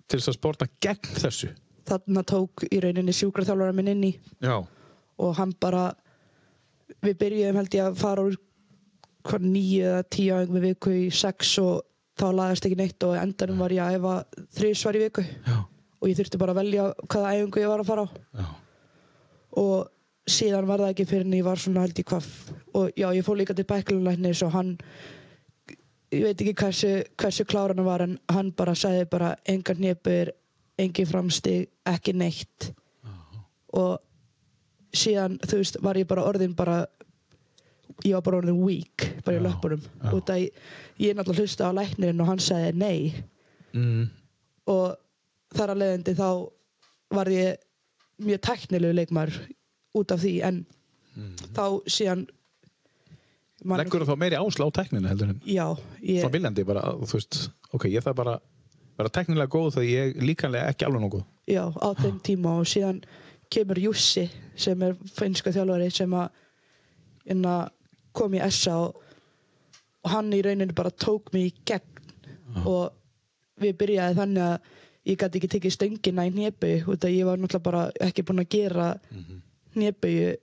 til 0.09 0.19
þess 0.19 0.31
að 0.33 0.39
sporta 0.39 0.69
gegn 0.83 1.17
þessu? 1.19 1.55
þarna 1.89 2.25
tók 2.27 2.67
í 2.69 2.81
rauninni 2.83 3.15
sjúkraþjálfara 3.17 3.77
minn 3.77 3.91
inn 3.95 4.05
í 4.11 4.13
Já, 4.45 4.57
og 4.61 5.35
hann 5.39 5.55
bara 5.61 5.89
við 7.05 7.19
byrjuðum 7.23 7.61
held 7.61 7.77
ég 7.79 7.89
að 7.89 7.99
fara 8.01 8.25
úr 8.29 8.39
hvað 9.29 9.45
nýju 9.49 9.85
eða 9.91 10.07
tíu 10.15 10.37
æfingum 10.37 10.61
í 10.61 10.65
viku 10.69 10.95
í 10.95 11.05
sex 11.15 11.57
og 11.63 11.83
þá 12.19 12.27
laðast 12.35 12.67
ekki 12.67 12.79
neitt 12.79 13.05
og 13.07 13.19
endanum 13.19 13.61
var 13.63 13.75
ég 13.75 13.85
að 13.85 13.99
æfa 13.99 14.15
þrísvar 14.59 14.99
í 14.99 15.03
viku. 15.05 15.25
Já, 15.47 15.59
og 15.99 16.11
ég 16.11 16.19
þurfti 16.19 16.41
bara 16.41 16.55
að 16.55 16.61
velja 16.63 16.89
hvaða 17.05 17.35
æfingu 17.37 17.63
ég 17.63 17.73
var 17.73 17.83
að 17.83 17.91
fara 17.91 18.07
á. 18.07 18.09
Já, 18.39 18.49
og 19.63 20.33
síðan 20.39 20.69
var 20.69 20.83
það 20.83 20.95
ekki 20.95 21.09
fyrir 21.09 21.29
en 21.29 21.37
ég 21.39 21.47
var 21.47 21.61
svona 21.61 21.85
held 21.85 22.01
ég 22.01 22.09
hvað 22.09 22.27
og 22.79 22.91
já, 22.93 23.09
ég 23.17 23.27
fór 23.27 23.39
líka 23.41 23.57
til 23.57 23.69
bæklulæknis 23.69 24.43
og 24.47 24.53
hann 24.55 24.75
ég 26.15 26.25
veit 26.25 26.41
ekki 26.41 26.55
hversu, 26.57 26.91
hversu 27.21 27.45
klár 27.49 27.75
hann 27.75 27.85
var 27.87 28.05
en 28.05 28.19
hann 28.33 28.53
bara 28.57 28.75
sagði 28.79 29.09
bara 29.11 29.33
engar 29.49 29.77
hnipur, 29.79 30.31
engin 30.79 31.09
framstig 31.09 31.69
ekki 31.89 32.15
neitt. 32.17 32.71
Og 33.77 33.99
síðan 34.97 35.37
þú 35.45 35.61
veist 35.61 35.81
var 35.85 35.99
ég 36.01 36.09
bara 36.09 36.25
orðin 36.25 36.55
bara 36.57 36.79
ég 38.07 38.15
var 38.15 38.25
bara 38.25 38.39
orðin 38.41 38.63
weak 38.63 39.09
bara 39.27 39.37
í 39.37 39.41
Já, 39.41 39.45
löpunum 39.49 39.83
já. 39.83 40.13
út 40.15 40.31
að 40.33 40.41
ég, 40.45 40.63
ég 41.03 41.17
náttúrulega 41.19 41.45
hlusta 41.45 41.69
á 41.69 41.77
læknirinn 41.77 42.23
og 42.23 42.31
hann 42.31 42.43
sagði 42.43 42.73
nei. 42.79 43.13
Mm, 43.75 44.09
og 44.71 44.97
þar 45.57 45.75
að 45.75 45.83
leiðandi 45.83 46.15
þá 46.19 46.29
var 47.19 47.31
ég 47.33 47.61
mjög 48.25 48.43
tæknilegu 48.49 48.97
leikmaður 48.97 49.39
út 49.99 50.15
af 50.15 50.23
því 50.23 50.35
en 50.47 50.65
þá 51.57 51.65
síðan 51.91 52.27
leggur 53.65 54.07
þá 54.07 54.15
meiri 54.21 54.39
ásla 54.39 54.69
á 54.69 54.71
tekninu 54.81 55.11
heldur 55.11 55.33
en 55.35 55.41
já, 55.45 55.67
ég, 56.03 56.21
svona 56.23 56.35
viljandi 56.37 56.67
bara, 56.69 56.85
að, 56.93 57.07
þú 57.11 57.21
veist, 57.21 57.41
ok, 57.75 57.89
ég 57.91 58.05
þarf 58.05 58.19
bara 58.21 58.37
vera 58.99 59.15
teknilega 59.15 59.51
góð 59.55 59.73
þegar 59.79 59.89
ég 59.91 60.21
líkanlega 60.23 60.75
ekki 60.75 60.87
alveg 60.87 61.05
nógu 61.05 61.23
já, 61.51 61.65
á 61.67 61.89
þeim 61.99 62.21
tíma 62.27 62.59
og 62.61 62.69
síðan 62.71 63.03
kemur 63.53 63.81
Jussi 63.81 64.27
sem 64.59 64.83
er 64.85 64.97
finnska 65.17 65.53
þjálfari 65.55 65.91
sem 65.95 66.15
að 66.17 66.29
inna, 67.33 67.55
kom 68.17 68.35
í 68.37 68.43
SA 68.53 68.77
og, 68.87 68.99
og 70.05 70.11
hann 70.13 70.33
í 70.35 70.41
rauninni 70.45 70.77
bara 70.77 70.93
tók 70.95 71.33
mig 71.35 71.51
í 71.51 71.55
gegn. 71.69 71.95
Og 72.65 72.95
við 73.61 73.77
byrjaði 73.81 74.19
þannig 74.19 74.45
að 74.47 74.75
ég 75.09 75.21
gæti 75.21 75.41
ekki 75.41 75.51
tekið 75.55 75.75
stöngina 75.75 76.27
í 76.29 76.33
hnéböyu 76.35 76.93
út 76.93 77.05
að 77.05 77.15
ég 77.17 77.29
var 77.29 77.41
náttúrulega 77.41 77.67
bara 77.67 77.83
ekki 78.09 78.25
búin 78.29 78.43
að 78.43 78.51
gera 78.55 78.89
hnéböyu 79.77 80.35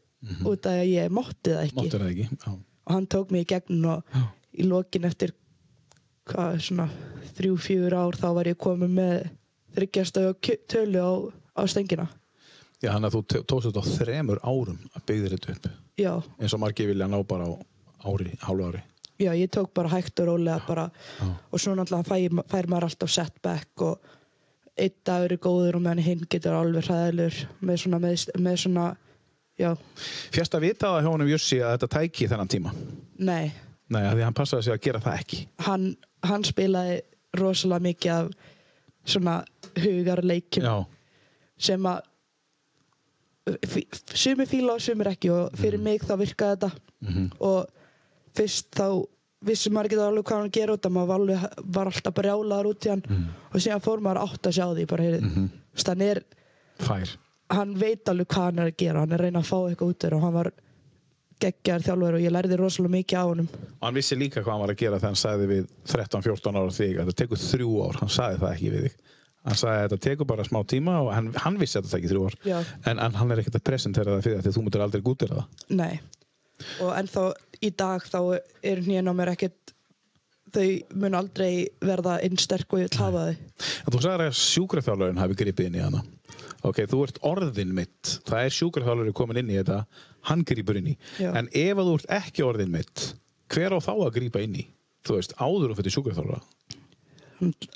út 0.49 0.70
að 0.70 0.82
ég 0.89 1.13
mátti 1.13 1.53
það 1.53 1.63
ekki. 1.66 1.78
Máttur 1.80 2.05
það 2.05 2.13
ekki 2.13 2.28
já. 2.30 2.55
Og 2.86 2.94
hann 2.94 3.08
tók 3.12 3.32
mig 3.34 3.46
í 3.46 3.50
gegn 3.54 3.86
og 3.90 4.04
Já. 4.14 4.24
í 4.56 4.68
lokin 4.70 5.08
eftir 5.10 5.34
hvað, 6.30 6.60
svona 6.66 6.88
þrjú, 7.38 7.58
fjúr 7.62 7.96
ár 7.98 8.18
þá 8.18 8.28
var 8.38 8.50
ég 8.50 8.60
komið 8.62 8.94
með 9.00 9.16
þryggjastöðu 9.76 10.58
tölu 10.72 11.04
á, 11.04 11.12
á 11.60 11.62
stöngina. 11.70 12.08
Já, 12.84 12.92
þannig 12.94 13.10
að 13.10 13.16
þú 13.16 13.44
tókst 13.50 13.70
þetta 13.70 13.82
á 13.82 13.92
þremur 14.00 14.42
árum 14.44 14.82
að 14.94 15.06
byggja 15.10 15.32
þetta 15.36 15.54
upp. 15.56 15.70
Já, 16.00 16.12
eins 16.40 16.56
og 16.56 16.62
margir 16.62 16.90
vilja 16.92 17.08
ná 17.08 17.18
bara 17.28 17.48
á 17.48 17.54
ári, 18.06 18.36
hálfu 18.44 18.70
ári. 18.70 18.84
Já, 19.16 19.32
ég 19.32 19.48
tók 19.50 19.72
bara 19.74 19.90
hægt 19.94 20.20
og 20.20 20.28
rólega 20.28 20.60
bara 20.68 20.90
Já. 20.92 21.30
og 21.52 21.60
svo 21.60 21.76
náttúrulega 21.76 22.10
fær, 22.10 22.44
fær 22.52 22.68
maður 22.68 22.90
alltaf 22.90 23.14
setback 23.14 23.82
og 23.82 24.14
einn 24.76 24.96
dagur 25.08 25.32
er 25.32 25.40
góður 25.40 25.78
og 25.78 25.86
meðan 25.86 26.04
hinn 26.04 26.26
getur 26.30 26.58
alveg 26.58 26.90
hræðilur 26.90 27.38
með 27.62 27.78
svona, 27.80 28.00
með, 28.04 28.26
með 28.44 28.58
svona 28.66 28.88
Fjast 29.56 30.58
að 30.58 30.66
vita 30.68 30.89
það 30.89 31.06
hjá 31.06 31.12
honum 31.12 31.30
Jussi 31.32 31.62
að 31.64 31.78
þetta 31.78 31.91
tæki 31.95 32.28
þennan 32.32 32.51
tíma? 32.51 32.74
Nei. 33.24 33.53
Nei, 33.93 34.01
því 34.01 34.26
hann 34.26 34.36
passaði 34.36 34.68
sig 34.68 34.76
að 34.76 34.84
gera 34.88 35.01
það 35.03 35.22
ekki. 35.22 35.39
Hann, 35.68 35.86
hann 36.26 36.43
spilaði 36.47 36.99
rosalega 37.38 37.86
mikið 37.86 38.14
af 38.16 38.30
svona 39.06 39.36
hugarleikjum 39.78 40.66
Já, 40.66 40.76
sem 41.68 41.88
að 41.88 42.03
sumir 44.18 44.49
fíla 44.49 44.74
og 44.74 44.82
sumir 44.82 45.12
ekki 45.12 45.30
og 45.34 45.58
fyrir 45.60 45.82
mig 45.82 46.06
þá 46.06 46.16
virkaði 46.18 46.56
þetta. 46.56 46.72
Mhm. 47.06 47.26
og 47.39 47.68
fyrst 48.36 48.72
þá 48.74 48.88
vissi 49.45 49.70
maður 49.70 49.91
ekki 49.91 49.99
alveg 50.01 50.26
hvað 50.26 50.39
hann 50.41 50.56
gera 50.56 50.74
út 50.74 50.88
að 50.88 50.95
maður 50.95 51.08
var, 51.12 51.20
alveg, 51.20 51.60
var 51.76 51.91
alltaf 51.91 52.16
brjálaður 52.18 52.70
út 52.72 52.86
í 52.88 52.89
hann. 52.89 53.03
Mhm. 53.06 53.28
og 53.53 53.62
síðan 53.62 53.86
fór 53.86 54.01
maður 54.01 54.24
átt 54.26 54.49
að 54.49 54.58
sjá 54.58 54.66
því 54.74 54.88
bara, 54.89 55.03
heyri, 55.03 55.20
mm 55.22 55.49
hann, 55.86 56.01
er, 56.01 56.24
fær 56.80 57.18
hann 57.54 57.74
veit 57.80 58.10
alveg 58.10 58.30
hvað 58.32 58.48
hann 58.50 58.62
er 58.62 58.72
að 58.72 58.78
gera 58.82 59.02
hann 59.04 59.14
er 59.14 59.22
að 59.22 59.28
reyna 59.28 59.41
að 59.43 59.50
fá 59.50 59.58
eitthvað 59.60 59.91
út 59.91 60.08
úr 60.08 60.16
og 60.18 60.24
hann 60.26 60.36
var 60.36 60.52
geggjar 61.43 61.84
þjálfur 61.84 62.18
og 62.18 62.24
ég 62.24 62.34
lærði 62.34 62.58
rosalega 62.60 62.93
mikið 62.96 63.20
á 63.20 63.26
honum. 63.28 63.50
Og 63.52 63.84
hann 63.86 63.98
vissi 63.98 64.18
líka 64.18 64.41
hvað 64.41 64.54
hann 64.54 64.64
var 64.64 64.74
að 64.74 64.82
gera 64.82 65.00
þegar 65.02 65.12
hann 65.12 65.20
sagði 65.20 65.50
við 65.52 65.66
13-14 65.91 66.60
ára 66.62 66.76
þig 66.78 66.93
þetta 67.02 67.18
tekur 67.22 67.41
þrjú 67.43 67.74
ár, 67.84 68.00
hann 68.02 68.14
sagði 68.16 68.41
það 68.41 68.54
ekki 68.56 68.72
við 68.74 68.88
þig. 68.88 68.96
Hann 69.46 69.60
sagði 69.62 69.82
þetta 69.84 70.02
tekur 70.08 70.30
bara 70.32 70.48
smá 70.48 70.60
tíma 70.66 70.96
og 71.04 71.12
hann, 71.14 71.28
hann 71.43 71.60
vissi 71.62 71.78
að 71.78 71.86
þetta 71.86 71.98
tekið 71.98 72.14
þrjú 72.14 72.24
ár. 72.30 72.38
En, 72.89 73.02
en 73.04 73.20
hann 73.20 73.34
er 73.36 73.43
ekkert 73.43 73.60
að 73.60 73.66
presentera 73.68 74.16
það 74.16 74.26
fyrir 74.26 74.39
það 74.39 74.48
því 74.48 74.56
þú 74.56 74.66
mútur 74.66 74.86
aldrei 74.86 75.06
gútira 75.06 75.41
það. 75.41 75.68
Nei. 75.82 75.93
Og 76.82 76.91
ennþá 76.96 77.28
í 77.68 77.72
dag 77.84 78.08
þá 78.08 78.20
er 78.72 78.84
hnén 78.88 79.12
á 79.12 79.14
mér 79.14 79.36
ekkert 79.36 79.76
þau 80.56 81.00
mun 81.02 81.18
aldrei 81.20 81.68
verða 81.84 82.20
einn 82.24 82.39
sterk 82.39 82.74
og 82.74 82.86
ég 82.86 82.91
vil 82.93 83.02
hafa 83.04 83.26
þau. 83.28 83.64
En 83.84 83.96
þú 83.96 84.02
sagðir 84.06 84.30
að 84.30 84.38
sjúkraþjálfurinn 84.39 85.20
hafi 85.22 85.38
gripið 85.41 85.70
inn 85.70 85.78
í 85.78 85.84
hana. 85.84 86.04
Ok, 86.66 86.82
þú 86.89 87.01
ert 87.05 87.20
orðin 87.28 87.74
mitt. 87.78 88.16
Það 88.26 88.47
er 88.47 88.55
sjúkraþjálfurinn 88.57 89.18
komin 89.18 89.39
inn 89.41 89.51
í 89.53 89.57
þetta. 89.59 89.82
Hann 90.30 90.45
gripur 90.47 90.80
inn 90.80 90.93
í. 90.93 90.95
Já. 91.22 91.30
En 91.38 91.49
ef 91.53 91.82
þú 91.82 91.97
ert 91.99 92.13
ekki 92.18 92.45
orðin 92.45 92.74
mitt, 92.74 93.03
hver 93.53 93.76
á 93.76 93.80
þá 93.84 93.91
að 93.93 94.16
grípa 94.18 94.41
inn 94.41 94.57
í? 94.63 94.66
Þú 95.05 95.20
veist, 95.20 95.36
áður 95.38 95.76
og 95.76 95.80
fyrir 95.80 95.93
sjúkraþjálfura. 95.93 96.39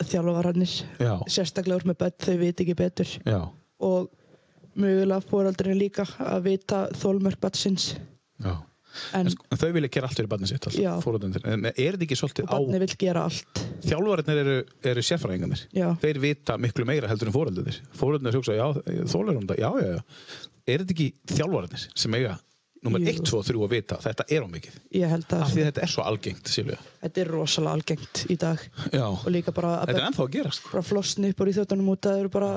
Þjálfarannir, 0.09 0.71
Já. 1.03 1.13
sérstaklega 1.29 1.81
úr 1.81 1.89
með 1.91 1.99
börn, 1.99 2.15
þau 2.23 2.37
veit 2.39 2.63
ekki 2.63 2.77
betur. 2.79 3.11
Já. 3.27 3.41
Og 3.83 4.09
mögulega 4.79 5.25
fóraldurinn 5.27 5.77
líka 5.79 6.07
að 6.23 6.47
vita 6.47 6.85
þólmörk 6.97 7.41
batsins. 7.43 7.91
Já. 8.41 8.55
En 9.13 9.25
En, 9.27 9.31
sko, 9.33 9.45
en 9.51 9.59
þau 9.61 9.69
vilja 9.75 9.89
gera 9.93 10.07
allt 10.09 10.17
fyrir 10.19 10.29
barnið 10.31 10.51
sitt. 10.53 10.67
Er 10.69 11.95
þetta 11.95 12.05
ekki 12.07 12.17
svolítið 12.19 12.49
á... 12.49 12.57
Þjálfarinnir 13.85 14.41
eru, 14.43 14.57
eru 14.91 15.03
sérfræðingarnir. 15.05 15.63
Þeir 16.01 16.19
vita 16.23 16.57
miklu 16.59 16.85
meira 16.89 17.07
heldur 17.11 17.29
en 17.31 17.35
fórhundir. 17.35 17.79
Fórhundir 17.95 18.35
hugsa, 18.35 18.57
já, 18.57 18.67
þólar 19.09 19.39
um 19.39 19.47
það. 19.49 19.61
Já, 19.63 19.69
já, 19.79 19.89
já. 19.95 20.03
Er 20.69 20.83
þetta 20.83 20.95
ekki 20.97 21.09
þjálfarinnir 21.35 21.87
sem 22.03 22.17
eiga 22.19 22.35
nummer 22.85 23.01
Jú. 23.03 23.11
1, 23.11 23.25
2 23.27 23.39
og 23.39 23.47
3 23.49 23.63
að 23.65 23.71
vita 23.73 23.95
þetta 23.99 24.25
er 24.31 24.43
á 24.45 24.47
mikið? 24.47 24.75
Ég 24.95 25.09
held 25.11 25.25
að 25.35 25.41
Af 25.43 25.49
því 25.51 25.63
þetta 25.67 25.81
er 25.83 25.91
svo 25.91 26.03
algengt, 26.07 26.47
Silvija. 26.53 26.77
þetta 27.01 27.21
er 27.25 27.31
rosalega 27.33 27.73
algengt 27.75 28.21
í 28.31 28.37
dag. 28.39 28.61
Já. 28.95 29.03
Og 29.09 29.27
líka 29.35 29.51
bara 29.55 29.73
að 29.81 29.91
Þetta 29.91 30.05
að 30.13 30.53
sko. 30.55 30.71
bara 30.77 30.85
flosni 30.87 31.31
upp 31.33 31.43
úr 31.43 31.51
í 31.51 31.55
þjóttunum 31.57 31.91
út 31.91 32.07
að 32.07 32.13
það 32.15 32.21
eru 32.23 32.31
bara 32.37 32.51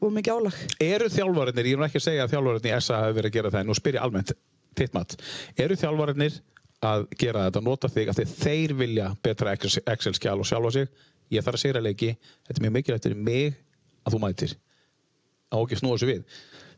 og 0.00 0.14
mikið 0.16 0.32
álag. 0.38 0.62
Eru 0.80 1.10
þjálfarinnir, 1.12 1.68
ég 1.68 1.76
er 1.76 1.84
ekki 1.90 2.00
að 2.00 2.06
segja 2.06 2.24
að 2.24 2.32
þjálfarinnir 2.32 2.72
í 2.72 2.80
SA 2.86 3.02
hafi 3.04 3.18
verið 3.18 3.28
að 3.30 3.36
gera 3.36 3.52
það, 3.52 3.60
en 3.60 3.68
nú 3.68 3.76
spyr 3.76 3.98
ég 3.98 4.06
almennt 4.06 4.32
þitt 4.78 4.94
mat. 4.96 5.16
Eru 5.58 5.76
þjálfarinnir 5.80 6.38
að 6.86 7.06
gera 7.20 7.46
þetta, 7.48 7.62
nota 7.66 7.90
þig, 7.92 8.08
af 8.08 8.16
því 8.18 8.26
þeir 8.40 8.74
vilja 8.78 9.08
betra 9.22 9.52
Excel- 9.56 9.84
Excel-skjál 9.92 10.38
og 10.40 10.48
sjálfa 10.48 10.72
sig, 10.78 10.88
ég 11.34 11.44
þarf 11.44 11.58
að 11.58 11.64
segja 11.64 11.82
leiki, 11.84 12.14
þetta 12.48 12.58
er 12.60 12.64
mjög 12.66 12.76
mikilvægt 12.78 13.08
fyrir 13.08 13.20
mig 13.28 13.58
að 14.06 14.14
þú 14.16 14.20
mætir. 14.24 14.54
Á 15.50 15.56
ekki 15.60 15.80
snúa 15.80 15.98
þessu 15.98 16.08
við. 16.08 16.22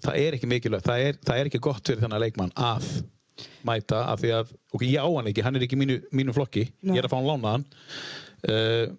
Það 0.02 0.18
er 0.24 0.36
ekki 0.38 0.50
mikilvægt, 0.50 0.88
það 0.88 1.06
er, 1.06 1.18
það 1.22 1.38
er 1.42 1.50
ekki 1.50 1.62
gott 1.62 1.86
fyrir 1.86 2.02
þennan 2.02 2.22
leikmann 2.24 2.54
að 2.58 2.88
mæta, 3.66 4.02
af 4.10 4.20
því 4.20 4.32
að, 4.40 4.50
ok, 4.74 4.82
ég 4.88 4.98
á 4.98 5.06
hann 5.06 5.30
ekki, 5.30 5.44
hann 5.46 5.56
er 5.56 5.64
ekki 5.68 5.78
í 5.78 5.82
mínu, 5.84 5.98
mínu 6.12 6.34
flokki, 6.36 6.66
Nei. 6.82 6.96
ég 6.96 7.02
er 7.02 7.06
að 7.08 7.12
fá 7.14 7.18
hann 7.20 7.30
lánaðan. 7.30 7.66
Uh, 8.42 8.90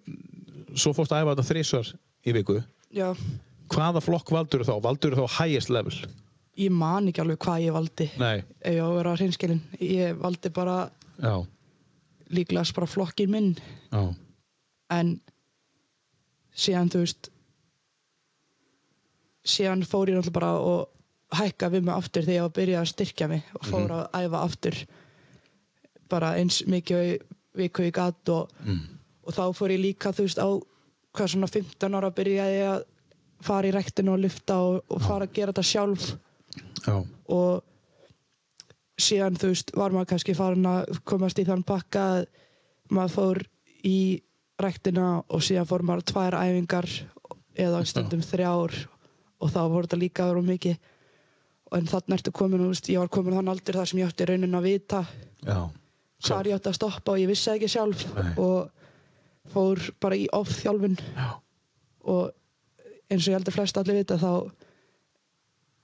svo 0.74 0.94
fórst 0.96 1.12
að 1.12 1.20
æfa 1.26 1.34
þetta 1.34 1.48
þrísvar 1.50 1.88
í 2.24 2.32
viku 2.32 2.54
Já, 2.96 3.10
hvaða 3.68 4.00
flokk 4.00 4.30
valdur 4.32 4.64
þá? 4.64 4.72
Valdur 4.80 5.16
þá 5.18 5.24
highest 5.36 5.68
level? 5.74 5.92
Ég 6.60 6.70
man 6.74 7.08
ekki 7.10 7.22
alveg 7.24 7.38
hvað 7.42 7.64
ég 7.66 7.74
valdi. 7.74 8.06
Nei, 8.20 8.42
Ef 8.60 8.74
ég 8.76 8.80
á 8.82 8.86
að 8.86 8.96
vera 8.98 9.14
hreinskilin. 9.18 9.60
Ég 9.80 10.18
valdi 10.20 10.50
bara 10.54 10.76
já, 11.18 11.34
líklegast 12.34 12.74
bara 12.76 12.86
flokkin 12.90 13.30
minn. 13.34 13.54
já, 13.92 14.02
En 14.94 15.14
síðan, 16.54 16.90
þú 16.92 17.00
veist, 17.02 17.30
síðan 19.44 19.82
fór 19.88 20.10
ég 20.12 20.16
náttúrulega 20.18 20.36
bara 20.38 20.52
og 20.60 20.90
hækka 21.34 21.70
við 21.72 21.86
mig 21.88 21.94
aftur 21.96 22.22
þegar 22.24 22.36
ég 22.36 22.44
var 22.44 22.50
að 22.52 22.58
byrja 22.58 22.80
að 22.80 22.90
styrkja 22.92 23.28
mig 23.32 23.48
og 23.58 23.66
fór 23.66 23.94
að 23.96 24.04
æfa 24.20 24.42
aftur. 24.46 24.78
Bara 26.12 26.34
eins 26.38 26.60
mikið 26.70 27.02
í 27.08 27.14
viku 27.58 27.86
í 27.88 27.92
gatt 27.94 28.28
og, 28.32 28.52
og 29.24 29.34
þá 29.34 29.42
fór 29.56 29.74
ég 29.74 29.82
líka, 29.82 30.12
þú 30.14 30.26
veist, 30.28 30.38
á 30.42 30.48
hvað 31.14 31.30
svona 31.34 31.50
15 31.50 31.94
ára 31.98 32.10
byrjaði 32.14 32.56
ég 32.60 32.70
að 32.74 32.84
fara 33.44 33.68
í 33.68 33.74
rektinu 33.74 34.14
og 34.14 34.22
lyfta 34.24 34.56
og, 34.62 34.80
og 34.88 35.02
fara 35.04 35.26
að 35.28 35.34
gera 35.36 35.52
þetta 35.52 35.66
sjálf 35.68 36.06
já, 36.84 36.96
og 37.28 37.62
síðan 39.00 39.38
þú 39.40 39.50
veist 39.50 39.72
var 39.74 39.94
maður 39.94 40.12
kannski 40.12 40.36
farin 40.38 40.68
að 40.70 40.98
komast 41.08 41.40
í 41.42 41.46
þann 41.48 41.64
pakka 41.66 42.04
að 42.14 42.24
maður 42.94 43.14
fór 43.16 43.42
í 43.84 43.98
rektina 44.60 45.08
og 45.26 45.42
síðan 45.42 45.68
fór 45.68 45.84
maður 45.86 46.08
tvær 46.12 46.36
æfingar 46.38 46.90
eða 47.58 47.84
stundum 47.86 48.22
þrjár 48.22 48.74
og 49.42 49.50
þá 49.50 49.60
voru 49.70 49.86
þetta 49.86 50.00
líka 50.00 50.28
verið 50.30 50.50
mikið. 50.50 50.90
En 51.74 51.88
þannig 51.90 52.18
ertu 52.18 52.32
komin, 52.34 52.68
veist, 52.68 52.88
ég 52.92 53.02
var 53.02 53.10
komin 53.10 53.34
þann 53.34 53.50
aldur 53.50 53.80
þar 53.80 53.90
sem 53.90 54.00
ég 54.00 54.10
átti 54.10 54.28
raunin 54.28 54.54
að 54.54 54.68
vita 54.68 55.00
já, 55.42 55.58
hvar 56.28 56.48
ég 56.48 56.58
átti 56.58 56.70
að 56.70 56.76
stoppa 56.78 57.14
og 57.14 57.22
ég 57.22 57.30
vissi 57.30 57.50
ekki 57.50 57.70
sjálf 57.72 58.04
Nei. 58.14 58.30
og 58.38 59.50
fór 59.54 59.82
bara 60.00 60.18
í 60.18 60.28
off-þjálfun. 60.32 60.94
Já, 61.16 61.28
og 62.14 62.30
eins 63.10 63.26
og 63.26 63.32
ég 63.32 63.38
heldur 63.38 63.56
flest 63.56 63.80
allir 63.80 63.98
vita 64.00 64.20
þá 64.20 64.30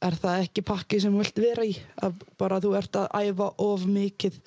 er 0.06 0.16
það 0.20 0.44
ekki 0.46 0.64
pakki 0.66 1.00
sem 1.02 1.14
þú 1.14 1.24
vilt 1.24 1.42
vera 1.44 1.66
í? 1.66 1.74
Að 2.02 2.22
bara 2.40 2.60
þú 2.62 2.74
ert 2.78 3.00
að 3.00 3.10
æfa 3.20 3.50
of 3.66 3.86
mikið 3.88 4.38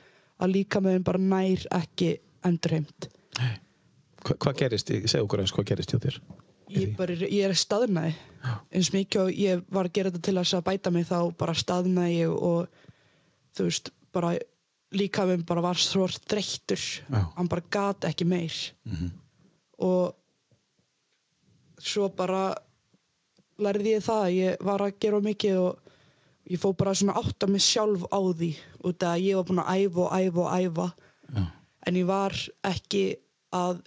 að 0.43 0.56
líka 0.56 0.82
meðin 0.84 1.06
bara 1.06 1.22
nær 1.22 1.68
ekki 1.78 2.16
endurheimt. 2.43 3.10
Hva, 4.24 4.36
hvað 4.38 4.58
gerist, 4.64 4.89
segðu 4.89 5.28
okkur 5.28 5.43
eins 5.43 5.54
hvað 5.56 5.70
gerist 5.72 5.93
hjá 5.93 6.01
þér? 6.04 6.20
ég, 6.74 6.93
bara, 6.97 7.16
ég 7.16 7.43
er 7.45 7.54
staðnaði 7.58 8.14
eins 8.74 8.89
mikið 8.93 9.22
og 9.22 9.38
ég 9.38 9.62
var 9.74 9.88
að 9.88 9.95
gera 9.97 10.12
þetta 10.12 10.26
til 10.28 10.39
að 10.41 10.66
bæta 10.66 10.91
mig 10.93 11.06
þá 11.10 11.18
bara 11.39 11.56
staðnaði 11.58 12.18
ég 12.18 12.34
og 12.34 12.82
þú 13.54 13.68
veist 13.68 13.91
bara 14.16 14.34
líka 14.93 15.26
meðin 15.28 15.45
bara 15.49 15.64
var 15.66 15.80
svo 15.82 16.08
þreyttur. 16.08 16.84
Hann 17.10 17.49
bara 17.49 17.66
gat 17.74 18.10
ekki 18.10 18.28
meir. 18.30 18.58
Mhm. 18.86 19.12
og 19.84 20.14
svo 21.84 22.08
bara 22.14 22.54
lærði 23.62 23.95
ég 23.97 24.06
það 24.06 24.22
að 24.26 24.36
ég 24.38 24.64
var 24.66 24.84
að 24.86 24.99
gera 25.04 25.20
mikið 25.24 25.60
og 25.62 25.80
ég 26.54 26.60
fór 26.62 26.76
bara 26.80 26.93
svona 26.97 27.16
að 27.18 27.30
átta 27.30 27.49
mig 27.51 27.64
sjálf 27.64 28.06
á 28.10 28.20
því 28.20 28.51
út 28.84 29.04
af 29.06 29.14
að 29.14 29.26
ég 29.28 29.39
var 29.39 29.47
búin 29.49 29.64
að 29.64 29.84
æfa 29.84 30.01
og 30.04 30.14
æfa 30.18 30.41
og 30.43 30.54
æfa. 30.58 30.88
Já, 31.34 31.43
en 31.88 31.99
ég 31.99 32.08
var 32.08 32.38
ekki 32.68 33.04
að 33.54 33.82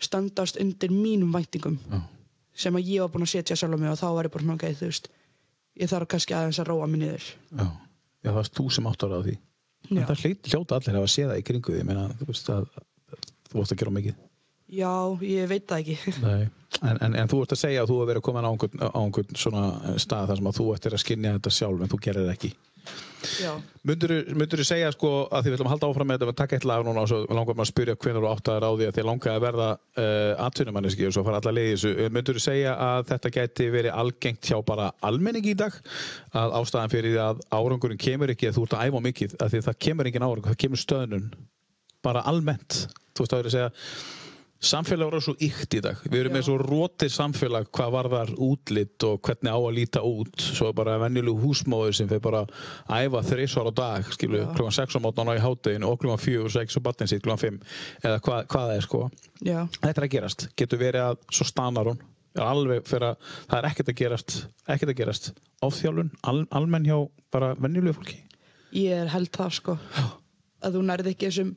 standast 0.00 0.56
undir 0.62 0.92
mínum 0.94 1.32
væntingum 1.34 1.76
já, 1.90 2.00
sem 2.56 2.76
að 2.76 2.88
ég 2.88 3.04
var 3.04 3.12
búin 3.14 3.26
að 3.26 3.34
setja 3.34 3.56
sjálf 3.58 3.76
á 3.76 3.80
mig 3.82 3.92
og 3.92 4.00
þá 4.00 4.08
var 4.16 4.28
ég 4.28 4.34
bara 4.34 4.44
svona 4.46 4.56
ok, 4.58 4.66
þú 4.80 4.88
veist 4.90 5.10
ég 5.80 5.90
þarf 5.92 6.10
kannski 6.14 6.36
aðeins 6.36 6.60
að 6.62 6.70
róa 6.72 6.88
mig 6.90 7.02
niður. 7.04 7.28
Já, 7.54 7.66
já, 8.24 8.28
það 8.30 8.38
varst 8.40 8.56
þú 8.58 8.66
sem 8.74 8.90
áttar 8.90 9.14
á 9.16 9.20
því. 9.20 9.36
En 9.90 10.06
það 10.06 10.24
hljóta, 10.50 10.76
allir 10.76 10.98
að 11.00 11.06
séð 11.10 11.30
það 11.30 11.40
í 11.40 11.44
kringu 11.48 11.74
því, 11.74 11.84
meina, 11.88 12.08
þú 12.20 12.26
veist 12.28 12.50
að 12.52 12.66
þú 13.50 13.58
vorst 13.60 13.74
að 13.74 13.80
gera 13.80 13.94
mikið. 13.96 14.18
já, 14.70 14.92
ég 15.26 15.48
veit 15.50 15.66
það 15.70 15.80
ekki. 15.80 16.16
Nei. 16.22 16.48
En, 16.80 16.96
en, 17.04 17.14
en 17.20 17.28
þú 17.28 17.42
ert 17.44 17.52
að 17.52 17.60
segja 17.60 17.84
að 17.84 17.90
þú 17.90 17.98
hefur 17.98 18.10
verið 18.14 18.24
komin 18.24 18.48
á 18.48 18.50
einhvern, 18.50 18.80
á 18.80 19.00
einhvern 19.02 19.36
svona 19.36 19.62
stað 20.00 20.30
þar 20.30 20.40
sem 20.40 20.50
að 20.50 20.58
þú 20.60 20.66
ættir 20.74 20.96
að 20.96 21.02
skynja 21.04 21.36
þetta 21.36 21.52
sjálf 21.52 21.84
en 21.84 21.90
þú 21.92 21.98
gerir 22.06 22.24
það 22.24 22.36
ekki. 22.38 22.50
já, 23.36 23.50
Myndur 23.84 24.14
þú 24.56 24.64
segja 24.64 24.88
sko 24.94 25.10
að 25.28 25.42
því 25.42 25.50
við 25.50 25.56
ætlum 25.58 25.68
að 25.68 25.74
halda 25.74 25.88
áfram 25.90 26.08
með 26.08 26.16
þetta 26.16 26.28
við 26.30 26.38
taka 26.38 26.56
eitt 26.56 26.66
lag 26.70 26.84
núna 26.86 27.02
og 27.02 27.10
svo 27.10 27.18
langar 27.28 27.58
maður 27.58 27.66
að 27.66 27.70
spyrja 27.70 27.96
hvenær 28.00 28.24
þú 28.24 28.30
átt 28.30 28.48
að 28.48 28.60
ráði 28.64 28.86
að 28.88 28.94
þið 28.96 29.08
langar 29.10 29.34
að 29.34 29.44
verða 29.44 29.66
uh, 29.76 30.44
atvinnumanniski 30.46 31.08
og 31.08 31.12
svo 31.16 31.24
fara 31.26 31.40
alla 31.42 31.52
leiði 31.58 31.74
þessu. 31.74 31.92
Myndur 32.16 32.38
þú 32.38 32.44
segja 32.46 32.72
að 32.86 33.02
þetta 33.10 33.32
gæti 33.36 33.66
verið 33.76 33.98
algengt 34.00 34.48
hjá 34.48 34.56
bara 34.70 34.88
almenning 35.04 35.50
í 35.52 35.56
dag? 35.60 35.76
Að 36.32 36.56
ástæðan 36.62 36.94
fyrir 36.94 37.12
því 37.12 37.20
að 37.26 37.44
árangurinn 37.58 38.00
kemur 38.00 38.32
ekki 38.32 38.48
að 38.48 38.56
þú 38.56 38.64
ert 38.64 38.78
að 38.78 38.88
æfa 38.88 39.04
mikið 39.10 39.36
að 39.36 39.52
því 39.52 39.62
það 39.68 39.80
kemur 39.88 40.08
engin 40.08 40.24
árangur, 40.24 40.48
það 40.48 40.62
kemur 40.64 40.82
stöðnun. 40.86 41.28
Bara 42.00 42.24
almennt. 42.32 42.86
Þú 43.12 43.26
veist 43.26 43.36
að 43.36 43.42
vera 43.42 43.52
að 43.52 43.58
segja 43.58 44.16
samfélag 44.60 45.08
eru 45.08 45.20
svo 45.24 45.34
ykt 45.40 45.74
í 45.78 45.80
dag. 45.84 46.00
Við 46.04 46.20
erum 46.20 46.34
Já. 46.34 46.36
með 46.36 46.44
svo 46.46 46.56
rótið 46.60 47.12
samfélag 47.14 47.70
hvað 47.72 47.94
varðar 47.94 48.32
útlit 48.36 49.06
og 49.08 49.20
hvernig 49.24 49.52
á 49.52 49.58
að 49.58 49.76
líta 49.78 50.02
út. 50.04 50.36
Svo 50.40 50.70
bara 50.76 50.98
venjulegu 51.00 51.40
húsmóður 51.40 51.96
sem 51.96 52.10
fyrir 52.10 52.22
bara 52.24 52.44
að 52.44 53.06
æfa 53.08 53.22
þreysvar 53.30 53.70
á 53.70 53.72
dag 53.80 54.12
skilu, 54.12 54.42
Já. 54.42 54.46
klukkan 54.54 54.76
6 54.76 54.96
á 54.96 55.00
mótnan 55.00 55.32
á 55.32 55.34
í 55.38 55.42
háttegin 55.42 55.86
og 55.88 55.98
klukkan 56.02 56.20
4 56.20 56.44
og 56.44 56.54
6 56.54 56.76
og 56.76 56.86
batnin 56.86 57.10
sitt 57.10 57.24
klukkan 57.24 57.44
5 57.44 57.60
eða 58.04 58.20
hvað, 58.20 58.46
hvað 58.52 58.68
það 58.68 58.76
er 58.76 58.86
sko. 58.86 59.02
Já, 59.40 59.60
þetta 59.80 59.96
er 59.96 60.06
að 60.06 60.14
gerast, 60.14 60.48
getur 60.60 60.82
verið 60.84 61.06
að 61.08 61.20
svo 61.32 61.48
stanar 61.48 61.92
hún. 61.92 62.02
Alveg 62.38 62.84
fyrir 62.86 63.08
að 63.08 63.30
það 63.50 63.56
er 63.58 63.70
ekkert 63.72 63.88
að 63.90 63.96
gerast 63.98 64.36
ekkert 64.68 64.92
að 64.92 65.00
gerast. 65.00 65.32
Ofþjálun, 65.66 66.12
al, 66.22 66.44
almenn 66.54 66.86
hjá 66.86 66.98
bara 67.34 67.54
venjulegu 67.58 67.96
fólki? 67.98 68.20
Ég 68.76 69.02
er 69.02 69.10
held 69.10 69.32
það 69.34 69.56
sko. 69.56 69.74
Að 70.62 70.76
þú 70.76 70.84
nærði 70.86 71.14
ekki 71.14 71.26
þessum 71.26 71.50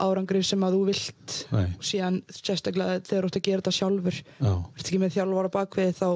árangri 0.00 0.42
sem 0.44 0.64
að 0.66 0.74
þú 0.76 0.80
vilt 0.88 1.34
Nei. 1.52 1.66
og 1.78 1.84
síðan 1.86 2.18
sérstaklega 2.34 3.00
þegar 3.06 3.24
þú 3.26 3.30
ert 3.30 3.38
að 3.40 3.44
gera 3.48 3.62
þetta 3.62 3.74
sjálfur. 3.78 4.18
Já. 4.40 4.52
ert 4.74 4.84
ekki 4.88 5.00
með 5.02 5.14
þjálfara 5.16 5.52
bakvið 5.54 5.92
þá 6.00 6.08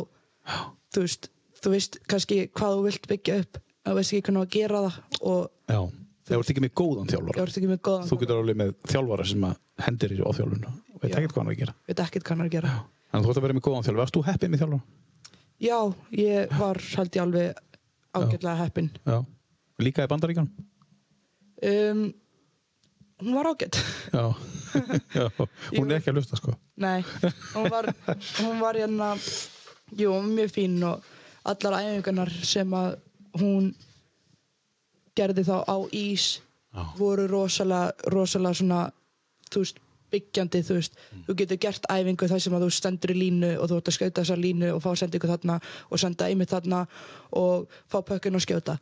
þú 0.95 1.05
veist, 1.05 1.31
þú 1.63 1.73
veist 1.75 1.99
kannski 2.11 2.39
hvað 2.49 2.77
þú 2.79 2.85
vilt 2.89 3.09
byggja 3.13 3.39
upp 3.45 3.61
þú 3.89 3.97
veist 3.99 4.13
ekki 4.15 4.27
hvernig 4.29 4.43
á 4.43 4.47
að 4.47 4.55
gera 4.59 4.83
það 4.85 5.01
og 5.23 5.41
Já, 5.69 5.81
þú 6.29 6.39
ert 6.41 6.53
ekki 6.53 6.65
með 6.65 6.75
góðan 6.83 7.11
þjálfara. 7.13 7.39
Þú 7.39 7.47
ert 7.49 8.09
þú 8.11 8.21
getur 8.23 8.43
alveg 8.43 8.61
með 8.63 8.75
þjálfara 8.93 9.27
sem 9.29 9.49
að 9.49 9.59
hendir 9.87 10.15
í 10.17 10.23
ofþjálun 10.27 10.65
og 10.69 11.03
veit 11.03 11.13
Já. 11.13 11.19
ekkert 11.21 11.35
hvað 11.35 11.43
hann 11.45 11.51
er 11.53 11.57
að 11.57 11.61
gera. 11.63 11.75
Veit 11.89 12.01
ekkert 12.05 12.25
hvað 12.27 12.35
hann 12.37 12.45
er 12.45 12.49
að 12.51 12.57
gera. 12.59 12.73
En 13.09 13.23
þú 13.25 13.31
ætti 13.33 13.41
að 13.41 13.45
vera 13.47 13.57
með 13.57 13.65
góðan 13.69 13.85
þjálfara, 13.87 14.03
varst 14.03 14.17
þú 14.19 14.23
heppið 14.29 14.51
með 14.53 14.63
þjálfara? 14.65 14.83
já, 15.59 15.79
ég 16.15 16.53
var 16.59 16.79
held 16.79 17.17
ég 17.17 17.23
alveg 17.25 17.57
ágætlega 18.15 18.57
heppin 18.63 18.91
Já, 19.07 19.17
líka 19.83 20.05
í 20.07 20.11
bandaríkan? 20.11 20.49
um, 21.67 22.03
hún 23.23 23.35
var 23.35 23.49
ágætt 23.53 23.79
Já, 24.13 24.25
Já. 25.19 25.27
hún 25.75 25.91
er 25.91 25.99
ekki 25.99 26.13
að 26.13 26.19
lusta 26.21 26.37
sko. 26.39 26.55
Nei, 26.77 27.01
hún 27.55 27.71
var, 27.73 27.89
hún 28.43 28.61
var 28.61 28.77
hérna, 28.79 29.15
jú, 29.97 30.13
mjög 30.23 30.53
fín 30.55 30.77
og 30.87 31.03
allar 31.49 31.79
æfingarnar 31.83 32.31
sem 32.45 32.75
að 32.77 32.99
hún 33.41 33.73
gerði 35.19 35.45
þá 35.49 35.57
á 35.67 35.77
ís 35.93 36.39
Já. 36.75 36.85
voru 36.99 37.27
rosalega, 37.31 37.93
rosalega 38.13 38.55
svona, 38.61 38.81
þú 39.51 39.65
veist, 39.65 39.81
byggjandi, 40.13 40.61
þú 40.65 40.77
veist, 40.79 40.95
þú 41.27 41.35
getur 41.37 41.59
gert 41.61 41.89
æfingu 41.93 42.29
þar 42.31 42.41
sem 42.41 42.55
að 42.57 42.63
þú 42.65 42.69
stendur 42.77 43.13
í 43.13 43.17
línu 43.19 43.51
og 43.61 43.69
þú 43.69 43.81
ert 43.81 43.91
að 43.91 43.97
skauta 43.99 44.23
þessa 44.23 44.39
línu 44.41 44.71
og 44.77 44.81
fá 44.85 44.93
sendingu 44.97 45.29
þarna 45.29 45.59
og 45.91 46.01
senda 46.01 46.29
einmitt 46.31 46.53
þarna 46.55 46.85
og 47.37 47.67
fá 47.93 47.99
pökkun 48.01 48.39
og 48.39 48.45
skjóta 48.45 48.79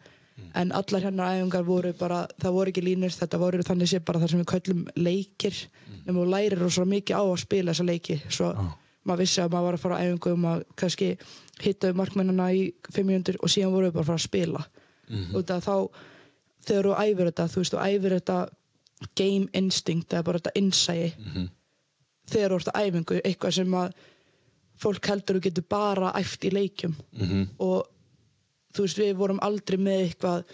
en 0.57 0.73
allar 0.73 1.03
hennar 1.09 1.37
æfingar 1.37 1.65
voru 1.65 1.93
bara 1.97 2.27
það 2.43 2.57
voru 2.57 2.73
ekki 2.73 2.85
línur, 2.85 3.13
þetta 3.13 3.39
voru 3.41 3.63
þannig 3.65 3.89
sé 3.91 4.01
bara 4.05 4.21
það 4.23 4.31
sem 4.33 4.43
við 4.43 4.51
köllum 4.53 4.83
leikir. 4.97 5.61
Nema 6.07 6.21
þú 6.21 6.27
lærir 6.33 6.59
rosa 6.61 6.85
mikið 6.85 7.17
á 7.17 7.23
að 7.25 7.41
spila 7.45 7.73
þessa 7.73 7.87
leiki. 7.89 8.19
Svo 8.29 8.51
maður 9.07 9.23
vissi 9.23 9.41
að 9.43 9.53
maður 9.55 9.67
var 9.67 9.79
að 9.79 9.85
fara 9.85 9.97
á 9.97 10.03
æfingu 10.05 10.33
um 10.35 10.45
að 10.51 10.65
kannski 10.77 11.09
hitta 11.63 11.91
um 11.91 11.97
markmennina 12.01 12.51
í 12.53 12.63
500 12.93 13.41
og 13.41 13.53
síðan 13.53 13.73
voru 13.73 13.89
við 13.89 13.97
bara 13.97 14.03
að 14.05 14.11
fara 14.13 14.21
að 14.21 14.27
spila. 14.29 14.65
Út 15.39 15.51
af 15.51 15.65
þá 15.65 15.77
þegar 16.67 16.85
þú 16.89 16.95
æfir 17.07 17.31
þetta, 17.31 17.49
þú 17.53 17.63
veist, 17.63 17.73
þú 17.73 17.83
æfir 17.87 18.17
þetta 18.19 18.39
game 19.15 19.47
instinct 19.53 20.13
eða 20.13 20.27
bara 20.27 20.39
þetta 20.43 20.57
innsæi. 20.61 21.13
Þegar 22.27 22.51
þú 22.51 22.57
ert 22.61 22.71
að 22.73 22.87
æfingu, 22.87 23.21
eitthvað 23.25 23.55
sem 23.61 23.75
að 23.79 23.93
fólk 24.83 25.07
heldur 25.09 25.37
þú 25.39 25.43
getur 25.47 25.65
bara 25.71 26.13
æft 26.19 26.45
í 26.45 26.51
leikjum. 26.51 26.97
Og 27.63 27.87
þú 28.77 28.85
veist, 28.87 28.99
við 29.01 29.15
vorum 29.19 29.41
aldrei 29.43 29.79
með 29.81 30.05
eitthvað 30.07 30.45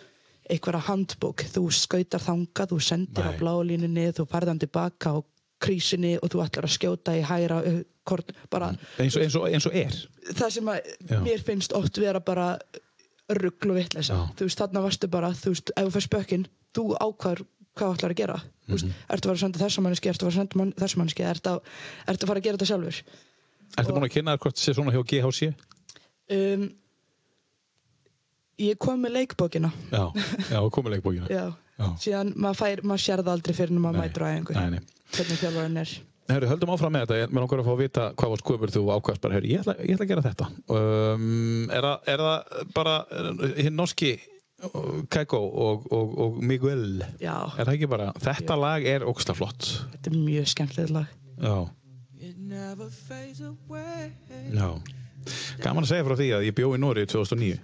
eitthvað 0.53 0.81
handbók, 0.89 1.45
þú 1.55 1.63
skautar 1.73 2.21
þangað 2.21 2.73
þú 2.73 2.79
sendir 2.83 3.25
á 3.25 3.31
Nei. 3.31 3.39
blálínunni 3.41 4.09
þú 4.17 4.25
færðan 4.29 4.59
tilbaka 4.63 5.15
á 5.15 5.17
krísinni 5.63 6.17
og 6.19 6.29
þú 6.33 6.41
ætlar 6.43 6.67
að 6.67 6.75
skjóta 6.75 7.15
í 7.15 7.23
hæra 7.23 7.61
kort, 8.05 8.33
bara 8.51 8.73
eins 8.99 9.15
og, 9.17 9.23
eins 9.23 9.37
og, 9.39 9.47
eins 9.47 9.67
og 9.71 9.77
er 9.79 9.95
það 10.35 10.51
sem 10.57 10.67
að 10.73 10.81
Já. 11.09 11.21
mér 11.23 11.45
finnst 11.47 11.73
oft 11.79 12.01
vera 12.03 12.19
bara 12.21 12.49
rugl 13.39 13.71
og 13.71 13.79
vitleysa 13.79 14.17
Já. 14.19 14.25
þú 14.37 14.49
veist, 14.49 14.59
þarna 14.59 14.83
varstu 14.83 15.09
bara, 15.09 15.31
þú 15.39 15.53
veist, 15.55 15.71
ef 15.79 15.87
þú 15.87 15.95
fær 15.95 16.07
spökkin 16.09 16.47
þú 16.75 16.87
ákvæður 16.99 17.45
hvað 17.79 17.87
þú 17.87 17.95
ætlar 17.97 18.13
að 18.13 18.21
gera 18.25 18.39
þú 18.67 18.75
veist, 18.75 18.85
Mhm. 18.85 18.95
ertu 19.09 19.23
að 19.23 19.31
fara 19.31 19.39
að 19.39 19.45
senda 19.47 19.59
þessa 19.63 19.83
manneski, 19.87 20.09
ertu 20.11 20.27
að 20.27 20.33
fara 20.33 20.35
að 20.35 20.41
senda 20.43 20.81
þessa 20.83 20.97
manneski 20.99 21.23
ertu 21.31 21.49
að, 21.55 21.61
ertu 22.11 22.25
að 22.25 22.29
fara 22.33 22.41
að 22.41 22.45
gera 22.45 22.57
þetta 22.59 22.71
sjálfur 22.73 23.03
Ertu 23.79 23.93
búin 23.95 24.05
að 24.05 24.13
kynna 24.19 24.35
þér 24.35 24.43
hvort 24.43 24.57
það 24.59 24.65
sé 24.67 24.75
svona 24.75 24.93
hjá 24.93 25.03
GHC? 25.07 25.55
um, 26.33 26.71
ég 28.61 28.79
kom 28.83 29.01
með 29.05 29.15
leikbókina. 29.19 29.71
Já, 29.93 30.05
já, 30.51 30.59
komið 30.75 30.97
leikbókina. 30.99 31.27
Já, 31.33 31.45
Já. 31.79 31.87
síðan 31.99 32.33
maður 32.37 32.59
fær, 32.61 32.83
maður 32.87 33.03
sér 33.07 33.23
það 33.25 33.33
aldrei 33.37 33.55
fyrir 33.57 33.73
en 33.75 33.81
maður 33.83 34.03
mætur 34.05 34.25
á 34.25 34.29
æfingu. 34.33 34.57
Nei, 34.59 34.71
nei. 34.77 34.81
hvernig 35.17 35.41
þjálfarinn 35.41 35.81
er. 35.83 35.95
Herru, 36.33 36.47
höldum 36.53 36.71
áfram 36.73 36.93
með 36.95 37.03
þetta, 37.07 37.17
ég 37.19 37.33
mér 37.35 37.43
langar 37.43 37.61
að 37.61 37.67
fá 37.67 37.73
að 37.73 37.81
vita 37.83 38.05
hvað 38.21 38.31
var 38.33 38.43
sköpur 38.45 38.71
þú 38.73 38.83
ákvæðast 38.95 39.23
bara, 39.25 39.35
herru, 39.35 39.49
ég, 39.51 39.65
ætla- 39.65 39.75
ég 39.83 39.97
ætla 39.97 40.05
að 40.07 40.13
gera 40.13 40.23
þetta. 40.29 40.47
Um, 40.71 41.71
er, 41.75 41.83
það, 41.89 42.07
er 42.13 42.23
það 42.23 42.71
bara 42.77 42.95
hinn 43.59 43.77
norski 43.77 44.13
uh, 44.63 45.03
Keiko 45.13 45.41
og, 45.67 45.89
og, 45.93 46.15
og 46.25 46.39
Miguel? 46.47 47.03
Já, 47.21 47.35
er 47.59 47.67
það 47.67 47.75
ekki 47.75 47.91
bara, 47.91 48.13
þetta 48.23 48.57
lag 48.63 48.87
er 48.95 49.05
ógsta 49.11 49.35
flott. 49.37 49.67
Þetta 49.97 50.13
er 50.13 50.19
mjög 50.23 50.49
skemmtilegt 50.55 50.95
lag. 50.95 51.11
Já, 51.43 51.57
já. 54.53 54.69
Gaman 55.63 55.85
að 55.85 55.91
segja 55.93 56.05
frá 56.07 56.17
því 56.19 56.29
að 56.35 56.45
ég 56.49 56.55
bjó 56.59 56.73
í 56.75 56.81
Nóri 56.83 57.05
2009 57.07 57.59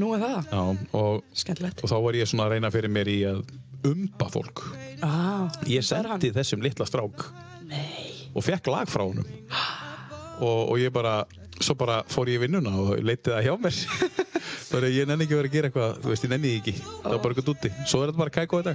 nú 0.00 0.12
er 0.16 0.22
það, 0.22 0.48
já, 0.52 0.62
og, 0.98 1.22
og 1.22 1.90
þá 1.90 1.96
var 2.06 2.18
ég 2.18 2.30
svona 2.30 2.46
að 2.48 2.56
reyna 2.56 2.70
fyrir 2.74 2.92
mér 2.92 3.10
í 3.12 3.18
að 3.28 3.42
umba 3.88 4.28
fólk. 4.30 4.64
Ah, 5.02 5.50
ég 5.66 5.84
sendi 5.86 6.30
þessum 6.34 6.62
litla 6.62 6.86
strák 6.86 7.24
Nei. 7.70 8.30
og 8.32 8.44
fekk 8.46 8.70
lag 8.70 8.90
frá 8.90 9.04
honum. 9.04 9.26
Og, 10.42 10.60
og 10.72 10.76
ég 10.80 10.94
bara 10.94 11.22
svo 11.62 11.76
bara 11.78 12.00
fór 12.10 12.30
ég 12.30 12.40
í 12.40 12.44
vinnuna 12.46 12.72
og 12.78 12.94
leitið 13.02 13.36
það 13.36 13.46
hjá 13.46 13.56
mér. 13.62 13.80
Bara 14.72 14.88
ég 14.88 15.04
nenni 15.04 15.26
ekki 15.26 15.36
vera 15.36 15.48
að 15.50 15.52
gera 15.52 15.68
eitthvað 15.68 15.98
þú 16.00 16.08
veist, 16.08 16.24
ég 16.24 16.30
nenni 16.32 16.50
ekki, 16.56 16.72
það 16.80 17.12
var 17.12 17.18
bara 17.20 17.34
eitthvað 17.34 17.50
úti 17.52 17.70
svo 17.84 17.98
er 18.00 18.08
þetta 18.08 18.20
bara 18.22 18.32
kæko 18.32 18.60
þetta, 18.62 18.72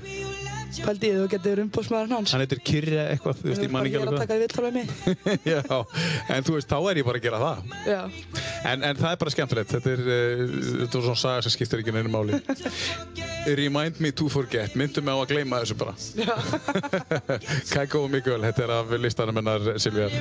Pældi 0.68 1.10
ég, 1.10 1.18
þú 1.18 1.28
getur 1.32 1.62
umbóðsmaðurinn 1.64 2.16
hans. 2.18 2.34
Hann 2.36 2.44
heitir 2.44 2.60
Kyrre 2.68 3.04
eitthvað, 3.14 3.40
þú 3.40 3.48
veist, 3.50 3.64
ég 3.64 3.72
man 3.74 3.88
ekki 3.88 3.96
Ég 3.96 4.02
er 4.02 4.08
að 4.08 4.12
alveg 4.12 4.22
taka 4.24 4.34
því 4.34 4.42
viðtal 4.44 4.64
við 4.66 4.74
mig. 4.78 4.88
Hvað 5.24 5.48
já, 5.54 5.62
en 6.36 6.48
þú 6.48 6.56
veist, 6.58 6.70
þá 6.72 6.78
er 6.92 7.00
ég 7.02 7.08
bara 7.08 7.22
að 7.22 7.28
gera 7.28 7.40
það. 7.44 7.58
Já, 7.88 8.02
en, 8.72 8.86
en 8.90 9.00
það 9.02 9.10
er 9.12 9.22
bara 9.24 9.34
skemmtilegt, 9.36 9.74
þetta 9.76 9.94
er, 9.94 10.02
uh, 10.08 10.12
þetta 10.84 11.00
er 11.00 11.08
svona 11.08 11.22
saga 11.24 11.46
sem 11.46 11.56
skiptir 11.56 11.84
ekki 11.84 11.96
neinu 11.96 12.12
máli. 12.14 12.42
Remind 13.58 14.02
me 14.04 14.12
to 14.12 14.28
forget, 14.32 14.76
myndu 14.80 15.04
mig 15.06 15.16
á 15.16 15.18
að 15.24 15.32
gleyma 15.34 15.64
þessu 15.64 15.76
bara. 15.80 15.94
Kæko 17.74 18.06
og 18.06 18.12
Miguel, 18.14 18.42
þetta 18.50 18.68
er 18.68 18.76
af 18.82 18.98
listanum 19.02 19.40
hennar 19.42 19.62
Silvíar 19.80 20.12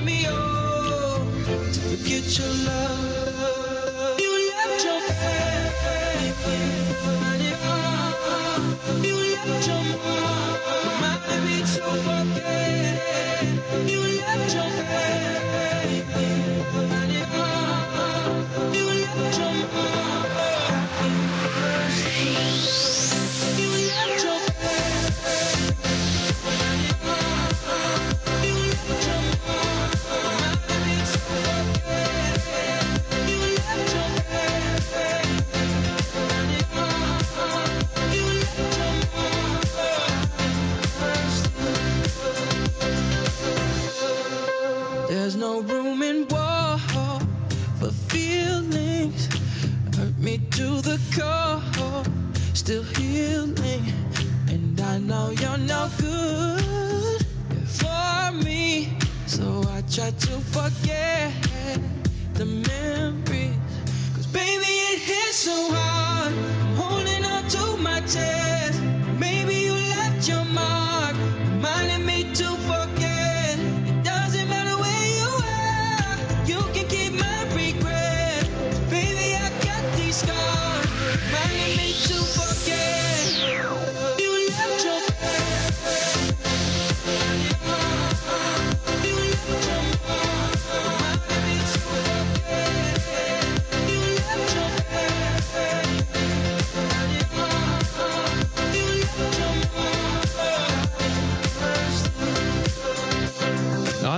no 45.47 45.61
room 45.61 46.01
in 46.01 46.27
war 46.27 46.77
for 47.79 47.91
feelings. 48.11 49.21
Hurt 49.95 50.17
me 50.19 50.35
to 50.57 50.67
the 50.89 50.97
core, 51.15 52.03
still 52.53 52.83
healing. 52.97 53.83
And 54.53 54.75
I 54.81 54.97
know 55.09 55.29
you're 55.41 55.61
no 55.73 55.89
good 56.01 57.25
for 57.79 58.31
me. 58.45 58.97
So 59.25 59.45
I 59.75 59.79
try 59.95 60.11
to 60.25 60.33
forget 60.55 61.31
the 62.33 62.45
memories. 62.69 63.55
Cause 64.15 64.27
baby, 64.39 64.73
it 64.91 64.99
hits 65.09 65.37
so 65.47 65.57
hard. 65.77 66.33
I'm 66.63 66.75
holding 66.81 67.23
on 67.33 67.43
to 67.55 67.63
my 67.87 67.99
chest. 68.01 68.96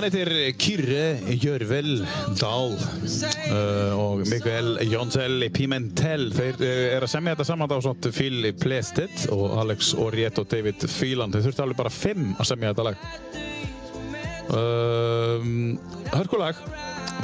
Heitir 0.10 0.54
Kyrre 0.58 1.36
Jörvel 1.38 2.00
Dahl 2.40 2.72
uh, 2.74 3.94
og 4.00 4.24
Mikael 4.30 4.80
Jonsel 4.90 5.46
Pimentel. 5.54 6.30
Þeir 6.34 6.64
uh, 6.64 6.72
er 6.96 7.06
að 7.06 7.12
semja 7.12 7.36
þetta 7.36 7.48
saman 7.52 7.70
á 7.70 7.78
svona 7.78 8.14
Phil 8.16 8.50
Plested 8.58 9.28
og 9.36 9.60
Alex 9.62 9.94
Oriet 10.00 10.42
og 10.42 10.50
David 10.50 10.82
Phelan. 10.90 11.34
Þeir 11.34 11.46
þurfti 11.50 11.66
alveg 11.66 11.82
bara 11.84 11.94
fimm 11.94 12.34
að 12.40 12.50
semja 12.50 12.74
þetta 12.74 12.88
lag. 12.90 13.06
Um, 14.50 15.78
Hörkulag 16.10 16.58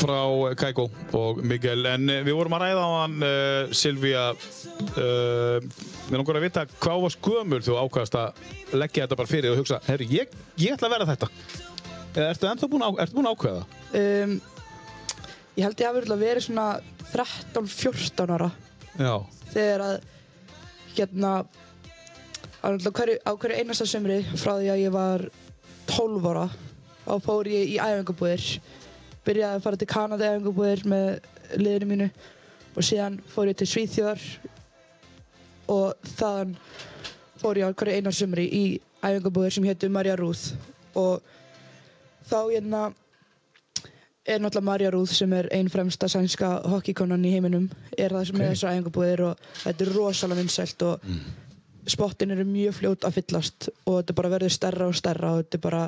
frá 0.04 0.22
Kaiko 0.62 0.90
og 1.18 1.42
Mikael. 1.42 1.88
En 1.96 2.10
uh, 2.12 2.22
við 2.28 2.38
vorum 2.38 2.58
að 2.60 2.68
ræða 2.68 2.86
á 2.86 2.92
hann 3.02 3.20
uh, 3.26 3.74
Silvía 3.74 4.28
uh, 4.36 5.58
við 6.06 6.18
langar 6.20 6.42
að 6.42 6.50
vita 6.52 6.68
hvað 6.78 7.06
var 7.08 7.18
skömmur 7.18 7.66
þú 7.66 7.80
ákvæðast 7.82 8.20
að 8.22 8.76
leggja 8.78 9.08
þetta 9.08 9.24
bara 9.24 9.32
fyrir 9.32 9.56
og 9.56 9.64
hugsa, 9.64 9.82
herru, 9.90 10.12
ég, 10.12 10.36
ég 10.62 10.76
ætla 10.76 10.92
að 10.92 11.00
vera 11.00 11.16
þetta 11.16 11.65
ertu 12.24 12.48
ennþá 12.50 12.70
búin 12.72 12.86
að, 12.86 13.00
ertu 13.04 13.18
búin 13.18 13.30
að 13.30 13.36
ákveða? 13.36 13.64
um, 14.00 14.36
ég 15.56 15.64
held 15.66 15.80
ég 15.80 15.88
hafi 15.90 16.02
örugglega 16.02 16.22
verið 16.24 16.46
svona 16.48 16.68
13-14 17.12 18.34
ára 18.36 18.52
Já. 19.00 19.14
þegar 19.54 19.84
að 19.86 19.96
hérna 20.96 21.34
á 22.64 22.68
hverju, 22.72 23.18
á 23.22 23.32
hverju 23.36 23.60
einasta 23.60 23.88
sömri 23.90 24.22
frá 24.40 24.56
því 24.58 24.72
að 24.74 24.82
ég 24.86 24.96
var 24.96 25.28
12 25.92 26.30
ára 26.32 26.48
þá 27.06 27.14
fór 27.28 27.50
ég 27.52 27.76
í 27.76 27.78
æfingabúðir 27.78 28.48
byrjaði 29.26 29.60
að 29.60 29.64
fara 29.68 29.82
til 29.82 29.90
Kanada 29.92 30.32
æfingabúðir 30.34 30.86
með 30.90 31.08
liðinu 31.62 31.92
mínu 31.92 32.10
og 32.76 32.84
síðan 32.84 33.20
fór 33.32 33.52
ég 33.52 33.60
til 33.60 33.70
Svíþjóðar 33.70 34.26
og 35.72 36.12
þaðan 36.18 36.56
fór 37.42 37.60
ég 37.62 37.70
á 37.70 37.76
hverju 37.78 38.00
einasta 38.00 38.24
sömri 38.24 38.46
í 38.50 38.64
æfingabúðir 39.06 39.56
sem 39.56 39.68
hétu 39.70 39.92
Maria 39.94 40.18
Ruth 40.20 40.56
og 40.98 41.22
þá 42.26 42.38
hérna 42.52 42.84
er 44.26 44.42
náttúrulega 44.42 44.66
Marja 44.66 44.92
Rúð 44.94 45.12
sem 45.14 45.34
er 45.38 45.48
einn 45.54 45.70
fremsta 45.70 46.08
sænska 46.10 46.50
hockeykonan 46.72 47.26
í 47.26 47.34
heiminum. 47.36 47.68
Er 47.98 48.10
það 48.16 48.26
sem 48.28 48.36
Ok. 48.36 48.42
með 48.42 48.54
þessar 48.54 48.74
æfingabúðir 48.74 49.22
og 49.28 49.44
þetta 49.64 49.86
er 49.86 49.94
rosalega 49.94 50.42
vinsælt 50.42 50.86
og 50.88 51.00
spottin 51.88 52.32
eru 52.34 52.46
mjög 52.50 52.74
fljót 52.80 53.06
að 53.06 53.20
fyllast 53.20 53.70
og 53.86 54.00
þetta 54.00 54.16
bara 54.18 54.30
verður 54.34 54.56
stærra 54.56 54.88
og 54.90 54.96
stærra 54.98 55.34
og 55.36 55.44
þetta 55.44 55.58
er 55.60 55.66
bara 55.68 55.84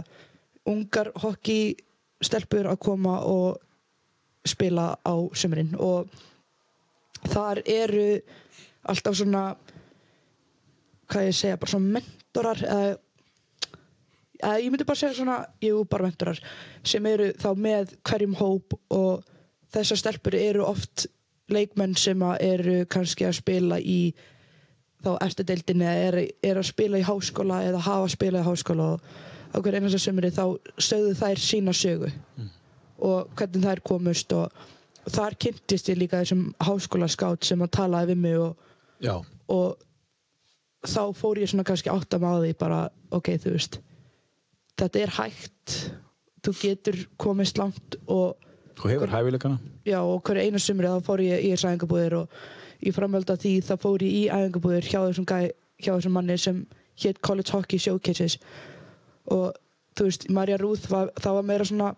ungar 0.67 1.11
hockeystelpur 1.23 2.69
að 2.69 2.79
koma 2.85 3.19
og 3.25 3.57
spila 4.45 4.91
á 5.01 5.15
sömurinn 5.33 5.73
og 5.79 6.07
þar 7.33 7.63
eru 7.65 8.19
alltaf 8.87 9.17
svona 9.17 9.55
hvað 11.07 11.25
ég 11.29 11.35
segja, 11.35 11.57
bara 11.57 11.71
svona 11.71 11.97
mentorar 11.97 12.61
eða, 12.61 12.97
eða 14.41 14.61
ég 14.61 14.71
myndi 14.71 14.87
bara 14.87 14.99
segja 14.99 15.17
svona, 15.19 15.37
jú, 15.63 15.83
bara 15.89 16.07
mentorar 16.07 16.39
sem 16.85 17.05
eru 17.09 17.31
þá 17.39 17.49
með 17.57 17.93
hverjum 18.07 18.35
hóp 18.39 18.77
og 18.93 19.23
þessar 19.73 20.01
stelpur 20.01 20.37
eru 20.37 20.65
oft 20.67 21.07
leikmenn 21.51 21.95
sem 21.95 22.21
að 22.25 22.43
eru 22.43 22.75
kannski 22.91 23.27
að 23.27 23.39
spila 23.39 23.79
í 23.79 24.13
þá 25.03 25.11
eftir 25.23 25.47
deildinni 25.47 25.87
eða 25.87 26.05
er, 26.09 26.19
er 26.43 26.59
að 26.59 26.69
spila 26.71 26.99
í 26.99 27.05
háskóla 27.07 27.61
eða 27.67 27.83
hafa 27.85 28.11
spilað 28.11 28.43
í 28.43 28.47
háskóla 28.49 28.91
og 28.95 29.01
á 29.53 29.57
hverju 29.61 29.79
einasta 29.79 30.01
sömuri 30.01 30.31
þá 30.33 30.43
stöðu 30.77 31.13
þær 31.17 31.41
sína 31.41 31.73
sögu 31.77 32.11
og 32.97 33.29
hvernig 33.37 33.63
þær 33.63 33.81
komust 33.85 34.33
og, 34.35 34.51
og 35.05 35.13
þar 35.13 35.37
kynntist 35.39 35.89
ég 35.89 35.99
líka 36.01 36.21
þessum 36.21 36.49
háskólaskátt 36.59 37.45
sem 37.47 37.61
að 37.61 37.73
talaði 37.77 38.13
við 38.13 38.23
mig 38.25 38.39
og, 38.41 38.55
og 39.47 39.77
þá 40.87 41.13
fór 41.15 41.41
ég 41.41 41.51
svona 41.51 41.67
kannski 41.67 41.93
áttam 41.93 42.25
á 42.27 42.33
því 42.41 42.53
bara, 42.59 42.79
ok, 43.11 43.37
þú 43.43 43.53
veist 43.55 43.79
þetta 44.77 45.01
er 45.03 45.13
hægt. 45.17 45.77
Þú 46.45 46.53
getur 46.61 46.97
komist 47.19 47.57
langt 47.59 47.97
og 48.07 48.37
Þú 48.77 48.91
hefur 48.93 49.09
hæfileikana. 49.09 49.57
já, 49.85 49.97
og 49.99 50.21
hverju 50.23 50.43
einu 50.45 50.59
sumri 50.61 50.87
þá 50.87 50.99
fór 51.03 51.21
ég 51.25 51.41
í 51.43 51.49
þessu 51.53 51.67
æfingabúðir 51.71 52.13
og 52.19 52.29
í 52.85 52.91
framhald 52.93 53.29
af 53.33 53.39
því 53.41 53.53
þá 53.65 53.73
fór 53.81 54.03
ég 54.05 54.13
í 54.13 54.23
æfingabúðir 54.29 54.85
hjá 54.85 54.99
þessum, 55.07 55.25
gæ, 55.25 55.49
hjá 55.81 55.91
þessum 55.95 56.13
manni 56.13 56.37
sem 56.37 56.59
hétt 57.01 57.21
College 57.25 57.51
Hockey 57.55 57.79
Showcases. 57.81 58.37
Og 59.33 59.55
þú 59.97 60.05
veist, 60.07 60.27
Marja 60.29 60.59
Rúð 60.61 60.85
var, 60.93 61.09
það 61.17 61.39
var 61.39 61.47
meira 61.49 61.65
svona 61.65 61.89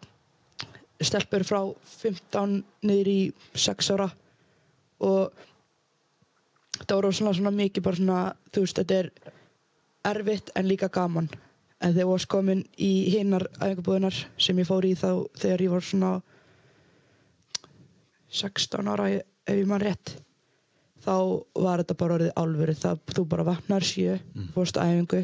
stelpur 1.04 1.44
frá 1.48 1.60
15 2.00 2.64
niður 2.88 3.08
í 3.12 3.20
6 3.56 3.92
ára. 3.96 4.10
Og 5.04 5.32
það 6.80 6.96
voru 6.96 7.12
svona, 7.12 7.36
svona 7.36 7.54
mikið 7.56 7.84
bara 7.86 8.00
svona, 8.00 8.24
þú 8.56 8.64
veist, 8.66 8.80
þetta 8.80 9.04
er 9.04 9.12
erfitt 10.16 10.52
en 10.56 10.68
líka 10.68 10.88
gaman 10.90 11.28
en 11.80 11.94
þegar 11.94 12.04
ég 12.04 12.10
var 12.12 12.26
komin 12.34 12.64
í 12.78 12.92
hinnar 13.14 13.46
æfingabúðinar 13.60 14.18
sem 14.38 14.58
ég 14.60 14.68
fór 14.68 14.88
í 14.88 14.96
þá 15.00 15.10
þegar 15.40 15.64
ég 15.66 15.74
var 15.74 15.86
svona 15.86 16.12
16 18.30 18.92
ára 18.92 19.10
ef 19.16 19.56
ég 19.56 19.68
mann 19.70 19.82
rétt 19.82 20.16
þá 21.04 21.16
var 21.56 21.82
þetta 21.82 21.98
bara 22.00 22.18
orðið 22.20 22.32
álfur 22.38 22.74
það, 22.76 23.04
þú 23.16 23.26
bara 23.32 23.48
vaknar 23.48 23.86
sjö 23.88 24.18
fórst 24.54 24.78
á 24.78 24.84
æfingu 24.86 25.24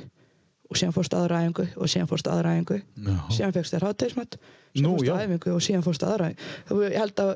og 0.65 0.79
síðan 0.79 0.95
fórst 0.95 1.13
aðra 1.13 1.43
æfingu 1.43 1.67
og 1.75 1.91
síðan 1.91 2.09
fórst 2.09 2.29
aðra 2.31 2.55
æfingu 2.55 2.79
Já. 2.79 3.15
síðan 3.35 3.55
fegst 3.59 3.75
þér 3.75 3.87
hátægismat 3.89 4.37
Nú, 4.75 4.95
síðan 4.95 4.95
fórst 4.95 5.07
já. 5.07 5.13
á 5.13 5.23
æfingu 5.25 5.55
og 5.55 5.61
síðan 5.67 5.85
fórst 5.85 6.05
aðra 6.07 6.29
æfingu 6.31 6.81
ég 6.87 6.97
held 7.03 7.23
að 7.25 7.33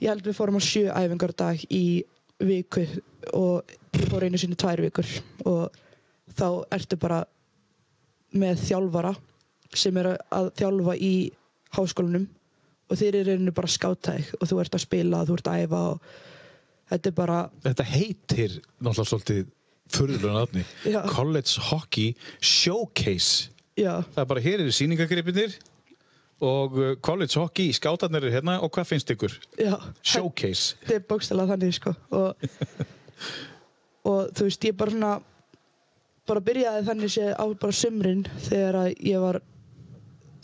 ég 0.00 0.08
held 0.10 0.26
við 0.26 0.36
fórum 0.40 0.58
á 0.60 0.62
sjö 0.66 0.84
æfingar 0.90 1.36
dag 1.38 1.64
í 1.70 1.84
viku 2.40 2.84
og 3.36 3.76
ég 3.96 4.10
fór 4.10 4.26
einu 4.26 4.40
sinni 4.40 4.58
tvær 4.60 4.82
vikur 4.84 5.08
og 5.46 5.80
þá 6.36 6.46
ertu 6.76 6.98
bara 7.00 7.22
með 8.36 8.60
þjálfara 8.68 9.14
sem 9.74 9.96
er 10.02 10.08
að 10.34 10.50
þjálfa 10.58 10.96
í 10.98 11.12
háskólanum 11.76 12.26
og 12.90 12.98
þeir 12.98 13.20
eru 13.20 13.36
einu 13.38 13.52
bara 13.54 13.70
skátæk 13.70 14.32
og 14.40 14.48
þú 14.50 14.60
ert 14.64 14.74
að 14.74 14.84
spila, 14.84 15.24
þú 15.28 15.36
ert 15.38 15.50
að 15.52 15.64
æfa 15.64 15.80
og 15.92 16.12
þetta 16.90 17.10
er 17.12 17.16
bara 17.20 17.38
Þetta 17.66 17.86
heitir 17.92 18.56
náttúrulega 18.82 19.10
svolítið 19.12 19.42
furðulega 19.90 20.34
nafni. 20.40 20.64
College 21.10 21.62
Hockey 21.70 22.12
Showcase. 22.40 23.50
já, 23.78 24.02
Það 24.14 24.22
er 24.24 24.28
bara 24.34 24.40
hér 24.44 24.60
eru 24.64 24.74
sýningagripinir 24.74 25.54
og 26.40 26.76
uh, 26.78 26.92
College 27.04 27.36
Hockey, 27.38 27.72
skátarnir 27.76 28.22
eru 28.24 28.30
hérna 28.34 28.58
og 28.64 28.70
hvað 28.74 28.86
finnst 28.94 29.10
ykkur? 29.14 29.34
já 29.58 29.74
Showcase. 30.02 30.76
þetta 30.86 30.98
er 30.98 31.06
bókstæðlega 31.10 31.54
þannig 31.56 31.74
sko 31.78 31.94
og, 32.10 32.34
og 34.10 34.30
þú 34.34 34.46
veist 34.48 34.64
ég 34.66 34.76
bara 34.78 34.94
svona 34.94 35.12
bara 36.28 36.42
byrjaði 36.44 36.86
þannig 36.88 37.14
sé 37.14 37.30
á 37.32 37.44
bara 37.60 37.76
sumrin 37.76 38.26
þegar 38.48 38.78
að 38.82 38.90
ég 39.06 39.22
var 39.22 39.40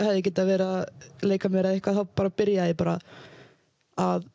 hefði 0.01 0.25
getað 0.29 0.51
verið 0.53 0.73
að 0.77 1.29
leika 1.31 1.51
mér 1.53 1.69
eða 1.69 1.79
eitthvað 1.79 2.01
þá 2.01 2.17
bara 2.21 2.35
byrjaði 2.41 2.73
ég 2.73 2.81
bara 2.81 2.97
að 4.07 4.27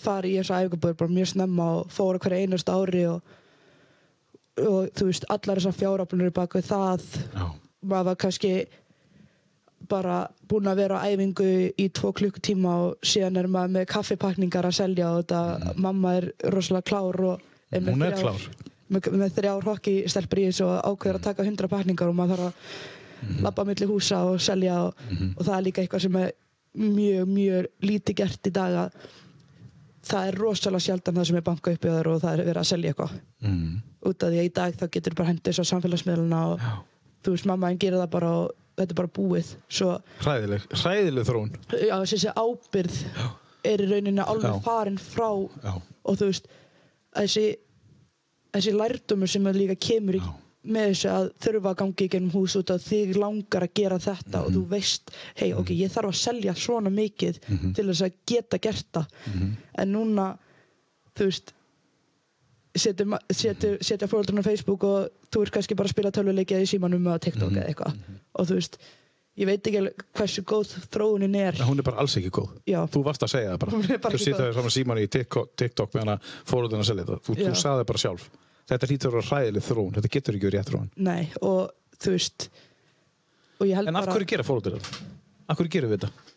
fara 0.00 0.28
í 0.28 0.36
þessu 0.38 0.56
æfingabúður 0.56 0.98
bara 1.02 1.16
mjög 1.16 1.30
snemma 1.32 1.68
og 1.78 1.94
fóra 1.94 2.20
hverja 2.22 2.44
einasta 2.44 2.76
ári 2.78 3.06
og, 3.10 3.32
og 4.62 4.92
þú 4.96 5.08
veist 5.10 5.26
allar 5.32 5.60
þessar 5.60 5.78
fjáraflunir 5.80 6.34
baka 6.36 6.62
það 6.64 7.06
Já. 7.34 7.46
maður 7.82 8.08
var 8.10 8.20
kannski 8.24 8.54
bara 9.90 10.18
búinn 10.48 10.70
að 10.70 10.82
vera 10.84 11.00
á 11.02 11.08
æfingu 11.10 11.48
í 11.74 11.86
tvo 11.96 12.12
klukkutíma 12.16 12.74
og 12.84 13.06
síðan 13.06 13.40
er 13.40 13.48
maður 13.50 13.76
með 13.78 13.86
kaffipakningar 13.94 14.68
að 14.68 14.76
selja 14.78 15.08
og 15.10 15.22
þetta, 15.22 15.74
mamma 15.80 16.16
er 16.20 16.28
rosalega 16.54 16.88
klár 16.92 17.20
og 17.32 17.46
er 17.72 17.82
með 17.82 17.96
Hún 17.96 18.06
er 18.06 18.18
klár. 18.20 18.44
Með, 18.90 19.30
þrjár 19.36 19.66
hokki 19.68 19.94
stelpur 20.10 20.38
í 20.42 20.48
þessu 20.50 20.66
og 20.66 20.82
ákveður 20.90 21.18
að 21.20 21.26
taka 21.28 21.46
hundra 21.46 21.68
pakningar 21.70 22.08
og 22.10 22.16
maður 22.18 22.36
þarf 22.36 22.48
að 22.48 22.98
Mhm. 23.20 23.42
labba 23.44 23.64
milli 23.68 23.86
húsa 23.86 24.16
og 24.24 24.38
selja 24.40 24.76
og, 24.86 24.94
og 25.36 25.44
það 25.44 25.56
er 25.58 25.64
líka 25.66 25.82
eitthvað 25.82 26.00
sem 26.06 26.14
er 26.16 26.30
mjög, 26.78 27.26
mjög 27.28 27.66
lítið 27.84 28.14
gert 28.16 28.46
í 28.48 28.52
dag 28.56 28.76
að 28.80 28.94
það 30.10 30.28
er 30.30 30.38
rosalega 30.40 30.80
sjaldan 30.86 31.14
það 31.18 31.26
sem 31.28 31.36
er 31.36 31.44
banka 31.44 31.74
uppi 31.74 31.88
á 31.92 31.94
þér 31.98 32.08
og 32.14 32.22
það 32.22 32.32
er 32.38 32.44
verið 32.46 32.60
að 32.62 32.70
selja 32.70 32.92
eitthvað 32.94 33.12
Mm. 33.44 33.82
út 34.08 34.22
af 34.24 34.30
því 34.32 34.38
að 34.40 34.48
í 34.48 34.52
dag 34.54 34.74
þá 34.80 34.86
getur 34.90 35.14
bara 35.14 35.28
hendið 35.28 35.52
þessu 35.52 35.60
á 35.60 35.70
samfélagsmiðluna 35.72 36.40
og 36.52 36.58
Já. 36.60 36.72
þú 37.24 37.30
veist, 37.34 37.46
mamma 37.46 37.68
einn 37.68 37.78
gerir 37.78 37.98
það 38.00 38.10
bara 38.10 38.30
og 38.30 38.50
þetta 38.78 38.90
er 38.90 38.94
bara 38.94 39.08
búið 39.08 39.54
svo, 39.68 40.00
Hræðileg, 40.20 40.62
hræðileg 40.72 41.24
þróun. 41.28 41.50
já, 41.76 41.96
þessi 42.00 42.32
ábyrð 42.32 43.04
er 43.64 43.78
í 43.84 43.90
rauninni 43.92 44.24
alveg 44.24 44.54
Já. 44.54 44.60
farin 44.64 44.96
frá 44.96 45.28
Já. 45.64 45.72
og 46.04 46.16
þú 46.16 46.24
veist 46.32 46.46
þessi, 47.16 47.56
þessi 48.54 48.76
lærdumur 48.76 49.30
sem 49.30 49.50
líka 49.54 49.76
kemur 49.80 50.18
í, 50.18 50.22
með 50.70 50.90
þessu 50.90 51.10
að 51.12 51.28
þurfa 51.44 51.70
að 51.70 51.78
gangi 51.82 52.04
í 52.04 52.10
gennum 52.12 52.34
hús 52.34 52.56
út 52.58 52.70
að 52.74 52.82
þig 52.84 53.14
langar 53.16 53.64
að 53.64 53.74
gera 53.80 53.98
þetta 54.02 54.42
og 54.44 54.50
þú 54.56 54.64
veist, 54.74 55.14
hei, 55.40 55.52
ok, 55.56 55.72
ég 55.78 55.94
þarf 55.94 56.10
að 56.10 56.20
selja 56.20 56.54
svona 56.58 56.92
mikið 56.92 57.40
til 57.76 57.86
þess 57.86 58.04
að 58.04 58.18
geta 58.28 58.60
gert 58.60 58.86
það. 58.92 59.16
En 59.80 59.92
núna 59.94 60.26
þú 61.16 61.30
veist 61.30 61.54
setja, 62.76 63.06
setja, 63.82 64.06
fóröldurinn 64.08 64.44
á 64.44 64.46
Facebook 64.46 64.84
og 64.86 65.08
þú 65.32 65.42
ert 65.42 65.54
kannski 65.56 65.74
bara 65.78 65.90
að 65.90 65.94
spila 65.96 66.12
tölvuleiki 66.14 66.54
eða 66.54 66.66
í 66.66 66.70
símanum 66.70 67.06
eða 67.08 67.22
TikTok 67.26 67.50
eða 67.56 67.66
eitthvað. 67.72 67.96
Og 68.38 68.46
þú 68.50 68.58
veist, 68.60 68.78
ég 69.40 69.48
veit 69.48 69.60
ekki 69.60 69.80
alveg 69.80 70.04
hversu 70.18 70.44
góð 70.46 70.76
þróunin 70.92 71.36
er 71.40 71.58
En 71.58 71.68
hún 71.70 71.82
er 71.82 71.86
bara 71.86 72.02
alls 72.02 72.16
ekki 72.20 72.32
góð. 72.40 72.54
Já. 72.68 72.80
Þú 72.92 73.04
varst 73.06 73.26
að 73.26 73.34
segja 73.34 73.54
það 73.54 73.60
bara. 73.64 73.82
Bara 74.06 74.20
þú 74.20 74.36
þér 74.38 74.56
saman 74.58 74.74
síman 74.76 75.02
í 75.02 75.08
TikTok, 75.10 75.52
TikTok 75.58 75.94
með 75.96 76.06
hana 76.06 76.16
fórhundin 76.48 76.84
að 76.84 76.90
selja 76.92 77.06
þetta. 77.08 77.20
Þú, 77.26 77.38
þú 77.40 77.54
það 77.64 77.84
bara 77.92 78.02
sjálf. 78.04 78.26
Þetta 78.70 78.90
hlýtur 78.90 79.10
að 79.10 79.16
vera 79.16 79.30
hræðileg 79.30 79.66
þróun. 79.66 79.94
Þetta 79.96 80.12
getur 80.16 80.36
ekki 80.36 80.50
verið 80.50 80.60
rétt 80.60 80.72
þróun. 80.74 80.90
nei, 81.00 81.22
og 81.40 81.72
þú 82.00 82.12
veist 82.14 82.50
og 83.60 83.72
En 83.80 83.96
af 83.98 84.06
hverju 84.08 84.28
gera 84.30 84.46
fórhundin 84.46 84.78
þetta? 84.78 85.08
Af 85.50 85.58
hverju 85.58 85.72
gerum 85.74 85.90
við 85.90 86.04
þetta? 86.04 86.30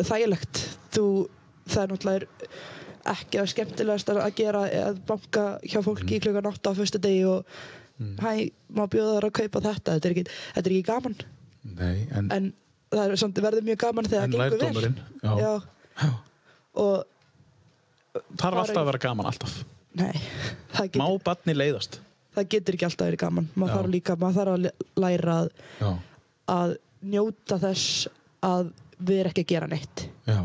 þægilegt 0.00 0.62
þú, 0.94 1.04
það 1.68 1.82
er 1.82 1.92
náttúrulega 1.92 2.50
ekki 3.12 3.40
að 3.42 3.50
skemmtilegast 3.50 4.10
að 4.12 4.24
gera 4.38 4.64
að 4.86 4.98
banka 5.08 5.44
hjá 5.66 5.80
fólki 5.82 6.16
mm. 6.16 6.22
klukkan 6.24 6.50
8 6.52 6.70
á 6.70 6.78
fyrstu 6.78 7.00
degi 7.02 7.24
og 7.28 7.56
hæ, 8.22 8.50
má 8.72 8.84
bjóða 8.90 9.16
þar 9.18 9.28
að 9.28 9.36
kaupa 9.40 9.62
þetta 9.66 9.96
þetta 9.96 10.08
er 10.08 10.14
ekki, 10.14 10.36
þetta 10.54 10.70
er 10.70 10.76
ekki 10.76 10.88
gaman 10.88 11.16
Nei, 11.62 12.08
en, 12.18 12.28
en 12.34 12.46
það 12.92 13.12
er 13.14 13.20
samt 13.22 13.38
verður 13.44 13.66
mjög 13.68 13.78
gaman 13.84 14.08
þegar 14.10 14.22
það 14.22 14.32
gengur 14.32 14.42
vel 14.42 14.58
lærdómurinn, 14.58 14.96
já. 15.22 15.32
Já. 16.02 16.08
og 16.82 17.04
þarf 18.40 18.62
alltaf 18.62 18.80
að 18.82 18.88
vera 18.90 19.00
gaman 19.04 19.28
alltaf. 19.30 19.58
nei, 20.00 20.16
það 20.74 20.96
Má 20.98 21.06
getur, 21.06 21.22
batni 21.28 21.54
leiðast. 21.56 22.00
það 22.36 22.48
getur 22.56 22.76
ekki 22.78 22.88
alltaf 22.88 23.08
verið 23.10 23.22
gaman 23.22 23.48
maður 23.54 23.76
þarf 23.78 23.92
líka, 23.94 24.16
maður 24.20 24.38
þarf 24.40 24.56
að 24.56 24.66
læra 25.04 25.36
að, 25.38 25.52
að 26.56 26.74
njóta 27.12 27.58
þess 27.62 28.08
að 28.46 28.72
við 29.02 29.20
erum 29.22 29.32
ekki 29.34 29.44
að 29.46 29.52
gera 29.54 29.70
neitt 29.70 30.04
Já, 30.28 30.40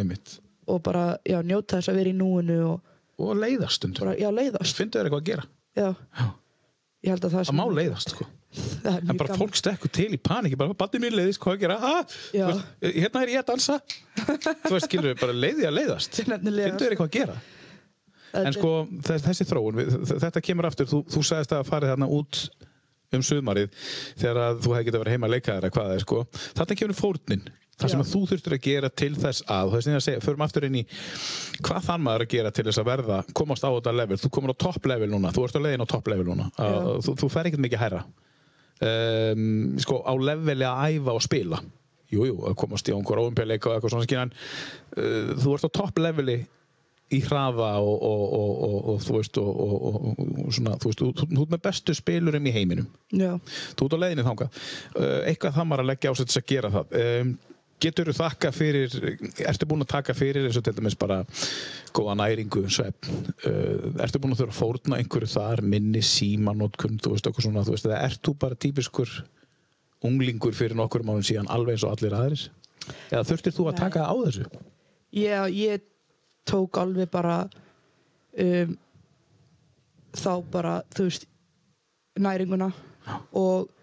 einmitt. 0.00 0.36
og 0.70 0.82
bara, 0.86 1.04
já, 1.28 1.38
njóta 1.44 1.78
þess 1.80 1.92
að 1.92 1.98
vera 2.02 2.12
í 2.14 2.18
núinu 2.20 2.60
og 2.74 2.86
Og 3.20 3.34
leiðast 3.36 3.76
stundum. 3.82 4.00
bara, 4.06 4.14
já, 4.16 4.30
leiðast 4.32 4.78
Finndu 4.78 4.96
þér 4.96 5.08
eitthvað 5.10 5.20
að 5.20 5.26
gera. 5.32 5.42
já, 5.76 5.88
Já. 6.20 6.28
ég 7.04 7.10
held 7.14 7.24
að 7.28 7.34
það 7.34 7.48
Það 7.50 7.58
má 7.58 7.66
leiðast, 7.80 8.14
sko. 8.14 8.26
Það 8.50 8.88
er 8.90 9.04
En 9.04 9.16
bara 9.16 9.28
gaman. 9.30 9.40
fólk 9.44 9.58
stekkur 9.60 9.92
til 9.94 10.08
í 10.16 10.18
paniki, 10.18 10.56
bara 10.58 10.74
batni 10.74 11.00
mín 11.04 11.14
leiðist, 11.14 11.38
hvað 11.42 11.56
að 11.56 11.62
gera? 11.64 11.76
Ah, 11.78 12.00
veist, 12.34 12.64
hérna 12.96 13.22
er 13.22 13.32
ég 13.36 13.42
að 13.44 13.48
dansa. 13.52 13.76
þú 14.66 14.72
veist, 14.74 14.88
skilur 14.88 15.14
bara 15.20 15.36
leiði 15.36 15.68
að 15.68 15.76
leiðast. 15.78 16.18
Finndu 16.24 16.50
þér 16.56 16.96
eitthvað 16.96 17.06
að 17.06 17.14
gera? 17.20 17.36
En 18.40 18.46
er- 18.50 18.54
sko, 18.58 18.72
þess- 19.06 19.24
þessi 19.28 19.46
þróun, 19.50 19.78
við- 19.80 19.94
þetta 20.26 20.42
kemur 20.48 20.68
aftur, 20.70 20.86
þú, 20.90 21.00
þú 21.10 21.22
sagðist 21.26 21.54
að 21.56 21.64
farið 21.70 21.94
þarna 21.94 22.10
út 22.18 22.42
um 23.10 23.22
sumarið 23.26 23.72
þegar 24.20 24.38
að 24.44 24.60
þú 24.62 24.74
hefði 24.76 24.86
getað 24.90 25.02
verið 25.02 25.14
heima 25.16 25.26
að 25.26 25.32
leika 25.34 25.54
þér 25.56 25.64
eða 25.66 25.74
hvað 25.74 25.88
það 25.88 25.96
er 25.96 26.04
sko. 26.04 26.20
Þarna 26.60 26.76
kemur 26.78 26.98
fórnin 27.00 27.42
það 27.80 27.90
sem 27.94 28.02
að 28.04 28.10
þú 28.12 28.20
þurftir 28.30 28.54
að 28.54 28.60
gera 28.68 28.88
til 29.00 29.10
þess 29.16 29.42
að 29.50 29.70
og 29.70 29.74
þess 29.78 29.88
að 29.96 30.02
segja, 30.04 30.20
förum 30.22 30.42
aftur 30.44 30.66
inn 30.68 30.74
í 30.78 30.82
hvað 31.64 31.86
þann 31.88 32.02
maður 32.04 32.24
að 32.26 32.32
gera 32.36 32.50
til 32.54 32.64
þess 32.68 32.80
að 32.82 32.88
verða 32.90 33.18
komast 33.40 33.64
á 33.66 33.70
þetta 33.72 33.94
level, 33.96 34.18
þú 34.20 34.30
komur 34.36 34.52
á 34.52 34.56
topp 34.62 34.86
level 34.92 35.08
núna 35.14 35.32
þú 35.34 35.46
ert 35.48 35.56
á 35.58 35.64
leiðin 35.64 35.82
á 35.82 35.88
topp 35.90 36.10
level 36.12 36.26
núna. 36.28 36.50
Að, 36.60 36.90
þú, 37.08 37.14
þú 37.24 37.30
fer 37.32 37.48
ekkert 37.50 37.64
mikið 37.66 37.82
hærra 37.82 38.02
um, 38.80 39.76
sko 39.82 40.00
á 40.06 40.12
leveli 40.16 40.66
að 40.66 40.96
æfa 40.96 41.16
og 41.16 41.24
spila. 41.24 41.60
Jú, 42.10 42.24
jú, 42.26 42.38
að 42.48 42.56
komast 42.58 42.88
í 42.90 42.94
einhver 42.94 43.20
óumpjörleika 43.22 43.70
og 43.70 43.76
eitthvað 43.76 43.92
svona 43.94 44.06
skínan 44.08 44.32
uh, 44.34 45.36
þú 45.38 45.52
ert 45.54 45.68
á 45.68 45.76
topp 45.78 46.00
leveli 46.02 46.40
í 47.10 47.20
hraða 47.26 47.70
og, 47.82 48.02
og, 48.06 48.24
og, 48.38 48.50
og, 48.66 48.74
og 48.92 48.98
þú 49.02 49.14
veist 49.16 49.38
og, 49.42 49.48
og, 49.50 49.86
og, 49.88 50.18
og 50.44 50.52
svona, 50.54 50.76
þú 50.78 50.90
veist, 50.90 51.00
þú, 51.02 51.28
ert 51.42 51.54
með 51.54 51.62
bestu 51.64 51.94
spilurum 51.98 52.46
í 52.46 52.54
heiminum. 52.54 52.90
Já, 53.10 53.32
þú 53.78 53.88
ert 53.88 53.96
á 53.98 54.02
leiðinni 54.04 54.26
þangað. 54.26 54.60
Uh, 54.94 55.16
eitthvað 55.30 55.56
það 55.58 55.70
maður 55.70 55.84
að 55.84 55.90
leggja 55.90 56.12
á 56.12 56.18
sig 56.18 56.30
til 56.30 56.40
að 56.40 56.50
gera 56.52 56.72
það. 56.76 56.98
Um, 57.00 57.32
getur 57.80 58.10
þú 58.10 58.16
þakka 58.18 58.52
fyrir 58.54 58.94
ertu 59.48 59.68
búin 59.68 59.84
að 59.84 59.92
taka 59.94 60.14
fyrir 60.16 60.46
eins 60.46 60.58
og 60.60 60.64
til 60.66 60.74
dæmis 60.76 60.96
bara 60.98 61.20
góða 61.96 62.16
næringu, 62.20 62.64
svefn 62.70 63.28
uh, 63.48 64.02
ertu 64.04 64.20
búin 64.20 64.34
að 64.34 64.42
þurfa 64.42 64.54
að 64.54 64.60
fórna 64.60 65.00
einhverju 65.00 65.32
þar 65.34 65.64
minni 65.64 66.02
símanótkun, 66.04 67.00
þú 67.02 67.14
veist 67.14 67.30
okkur 67.30 67.46
svona 67.46 67.64
þú 67.66 67.76
veist, 67.76 67.88
eða 67.88 68.02
ert 68.08 68.22
þú 68.26 68.36
bara 68.44 68.60
típiskur 68.66 69.14
unglingur 70.06 70.56
fyrir 70.56 70.76
nokkur 70.78 71.04
mánu 71.06 71.24
síðan 71.26 71.50
alveg 71.52 71.76
eins 71.76 71.86
og 71.86 71.96
allir 71.96 72.16
aðris 72.16 72.46
eða 73.10 73.24
þurftir 73.28 73.56
þú 73.56 73.66
að 73.70 73.80
taka 73.82 74.06
á 74.08 74.14
þessu? 74.24 74.46
Ég, 75.16 75.58
ég 75.58 75.82
tók 76.48 76.78
alveg 76.80 77.10
bara 77.12 77.42
um, 78.38 78.78
þá 80.16 80.32
bara, 80.52 80.78
þú 80.94 81.08
veist 81.08 81.28
næringuna 82.20 82.70
og 83.36 83.68
ég 83.68 83.79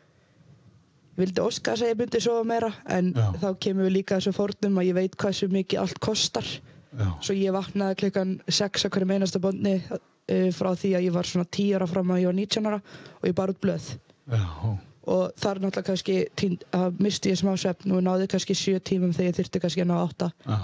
vildi 1.17 1.43
óska 1.43 1.75
að 1.75 1.91
ég 1.91 1.99
myndi 1.99 2.21
sofa 2.23 2.47
meira 2.47 2.71
en 2.93 3.13
Já. 3.15 3.27
þá 3.41 3.47
kemur 3.65 3.87
við 3.87 3.95
líka 3.99 4.17
þessu 4.17 4.35
fórnum 4.37 4.81
að 4.81 4.89
ég 4.89 4.97
veit 4.97 5.15
hvað 5.19 5.37
svo 5.39 5.51
mikið 5.53 5.83
allt 5.83 6.01
kostar. 6.03 6.49
Já. 6.97 7.07
svo 7.21 7.33
ég 7.35 7.53
vaknaði 7.53 7.97
klukkan 7.99 8.29
6 8.47 8.87
á 8.87 8.89
hverjum 8.89 9.11
einasta 9.13 9.41
bónni 9.43 9.75
uh, 9.77 10.49
frá 10.55 10.71
því 10.73 10.93
að 10.97 11.03
ég 11.05 11.13
var 11.13 11.27
svona 11.29 11.45
10 11.45 11.75
ára 11.77 11.87
fram 11.91 12.13
að 12.15 12.21
ég 12.23 12.31
var 12.31 12.37
19 12.39 12.69
ára 12.71 12.79
og 13.19 13.27
ég 13.27 13.35
bar 13.37 13.53
út 13.53 13.59
blöð. 13.61 13.89
Já, 14.31 14.45
og 15.07 15.37
það 15.39 15.51
er 15.51 15.61
náttúrulega 15.63 15.87
kannski 15.87 16.15
týnd, 16.39 16.65
að 16.75 16.97
misti 17.03 17.31
ég 17.31 17.39
smá 17.39 17.53
svefn 17.59 17.95
og 17.95 18.03
náði 18.03 18.27
kannski 18.31 18.55
7 18.57 18.81
tímum 18.87 19.13
þegar 19.15 19.29
ég 19.31 19.37
þurfti 19.37 19.61
kannski 19.63 19.85
að 19.85 19.91
ná 19.91 19.95
8 20.01 20.29
já, 20.47 20.57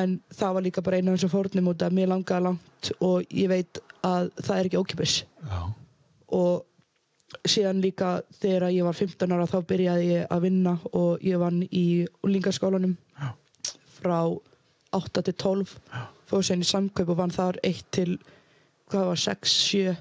en 0.00 0.18
það 0.34 0.56
var 0.56 0.66
líka 0.66 0.84
bara 0.84 1.00
einu 1.00 1.12
af 1.12 1.18
þessum 1.18 1.32
fórnum 1.32 1.70
út 1.72 1.84
að 1.86 1.96
mér 1.96 2.10
langaði 2.12 2.46
langt 2.48 2.90
og 2.98 3.32
ég 3.32 3.48
veit 3.52 3.80
að 4.04 4.30
það 4.42 4.58
er 4.58 4.68
ekki 4.68 4.82
ókipis 4.82 5.16
já, 5.24 5.60
og 6.36 6.66
síðan 7.46 7.80
líka 7.84 8.22
þegar 8.40 8.70
ég 8.74 8.84
var 8.86 8.96
15 8.98 9.32
ára 9.34 9.46
þá 9.50 9.58
byrjaði 9.68 10.06
ég 10.12 10.26
að 10.32 10.44
vinna 10.46 10.76
og 10.92 11.22
ég 11.24 11.38
vann 11.42 11.62
í 11.70 11.84
úlingaskólanum 12.26 12.96
Já. 13.20 13.30
frá 13.98 14.18
8 14.94 15.22
til 15.26 15.34
12 15.34 15.74
fór 16.30 16.44
sér 16.46 16.62
í 16.62 16.68
samkaup 16.68 17.08
og 17.14 17.18
vann 17.18 17.34
þar 17.34 17.58
1 17.66 17.82
til 17.94 18.18
hvað 18.90 19.06
var 19.10 19.20
6, 19.24 19.54
7 19.70 19.82
já, 19.84 19.96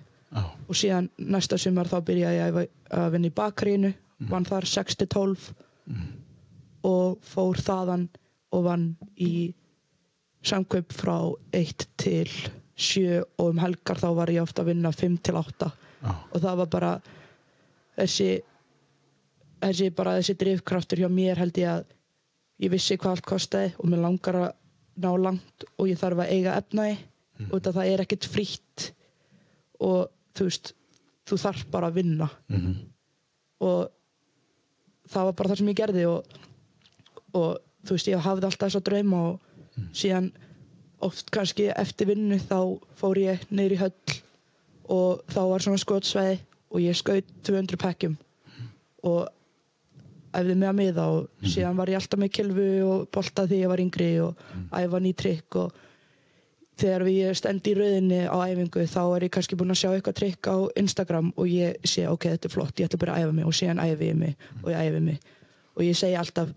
og 0.68 0.76
síðan 0.76 1.10
næsta 1.18 1.58
sumar 1.58 1.88
þá 1.90 1.98
byrjaði 2.06 2.40
ég 2.42 2.58
að- 2.94 3.12
vinna 3.14 3.28
í 3.30 3.34
bakarínu 3.34 3.94
vann 4.30 4.46
þar 4.46 4.66
6 4.70 4.96
til 5.02 5.08
12 5.08 5.50
og 6.84 7.18
fór 7.24 7.60
þaðan 7.64 8.08
og 8.54 8.64
vann 8.68 8.86
í 9.18 9.54
samkaup 10.44 10.92
frá 10.94 11.16
1 11.56 11.86
til 11.98 12.30
7 12.76 13.22
og 13.40 13.50
um 13.54 13.62
helgar 13.62 14.00
þá 14.02 14.10
var 14.18 14.32
ég 14.34 14.44
ofta 14.44 14.62
að 14.64 14.72
vinna 14.74 14.92
5 14.92 15.18
til 15.24 15.36
8 15.40 15.70
já, 16.04 16.12
og 16.34 16.42
það 16.42 16.58
var 16.58 16.66
bara 16.78 16.94
þessi 17.98 18.30
þessi 19.64 19.90
bara 19.96 20.18
þessi 20.20 20.36
drifkraftur 20.40 21.04
hjá 21.04 21.10
mér 21.12 21.40
held 21.40 21.58
ég 21.62 21.72
að 21.72 21.86
ég 22.64 22.74
vissi 22.74 22.98
hvað 22.98 23.18
allt 23.18 23.28
kostaði 23.28 23.74
og 23.78 23.90
mér 23.90 24.04
langar 24.04 24.40
að 24.40 24.52
ná 25.04 25.10
langt 25.18 25.66
og 25.78 25.90
ég 25.90 26.00
þarf 26.00 26.24
að 26.24 26.34
eiga 26.36 26.58
efnaði 26.60 26.98
mm. 27.00 27.52
af 27.54 27.70
það 27.70 27.90
er 27.90 28.04
ekkert 28.04 28.30
frítt 28.30 28.88
og 29.84 30.12
þú 30.38 30.50
veist 30.50 30.74
þú 31.30 31.40
þarf 31.40 31.68
bara 31.72 31.90
að 31.90 32.00
vinna. 32.02 32.28
Mhm, 32.52 32.74
og 33.64 33.92
það 35.08 35.30
var 35.30 35.36
bara 35.40 35.52
það 35.52 35.62
sem 35.62 35.70
ég 35.72 35.80
gerði 35.80 36.06
og, 36.10 36.40
og 37.34 37.50
þú 37.88 37.98
veist 37.98 38.10
ég 38.12 38.26
hafði 38.26 38.50
alltaf 38.50 38.68
þessa 38.68 38.84
drauma 38.84 39.22
og 39.30 39.86
síðan 39.96 40.32
oft 41.04 41.32
kannski 41.36 41.70
eftir 41.74 42.12
vinnu 42.12 42.40
þá 42.40 42.58
fór 43.00 43.20
ég 43.20 43.48
neyri 43.52 43.80
höll 43.80 44.20
og 44.92 45.24
þá 45.32 45.42
var 45.50 45.64
svona 45.64 45.82
skotsveði 45.82 46.38
og 46.74 46.82
ég 46.82 46.98
skaut 46.98 47.30
200 47.46 47.80
pekkjum. 47.80 48.18
Og 49.08 49.28
æfði 50.34 50.58
með 50.58 50.70
að 50.70 50.78
miða 50.80 51.08
og 51.14 51.48
síðan 51.54 51.78
var 51.78 51.92
ég 51.92 52.00
alltaf 52.00 52.22
með 52.22 52.34
kilfu 52.40 52.68
og 52.88 53.08
bolta 53.14 53.46
því 53.50 53.60
ég 53.62 53.72
var 53.72 53.82
yngri 53.84 54.12
og 54.24 54.46
æfa 54.74 55.02
ný 55.04 55.12
trikk 55.18 55.60
og 55.62 55.82
þegar 56.82 57.06
við 57.06 57.34
stend 57.38 57.68
í 57.70 57.76
rauðinni 57.78 58.22
á 58.26 58.38
æfingu 58.50 58.86
þá 58.90 59.02
er 59.04 59.28
ég 59.28 59.34
kannski 59.36 59.58
búinn 59.60 59.74
að 59.76 59.82
sjá 59.84 59.90
eitthvað 59.92 60.18
trikk 60.20 60.50
á 60.50 60.58
Instagram 60.82 61.30
og 61.38 61.50
ég 61.52 61.78
sé 61.86 62.08
ok, 62.10 62.32
þetta 62.34 62.50
er 62.50 62.56
flott, 62.56 62.80
ég 62.82 62.90
ætla 62.90 63.02
bara 63.04 63.18
að 63.18 63.28
æfa 63.28 63.36
mig 63.38 63.50
og 63.50 63.58
síðan 63.58 63.84
æfi 63.84 64.10
ég 64.10 64.18
mig 64.18 64.38
og 64.64 64.72
ég 64.74 64.80
æfi 64.80 65.04
mig. 65.06 65.20
Og 65.78 65.86
ég 65.86 65.98
segi 65.98 66.18
alltaf 66.18 66.50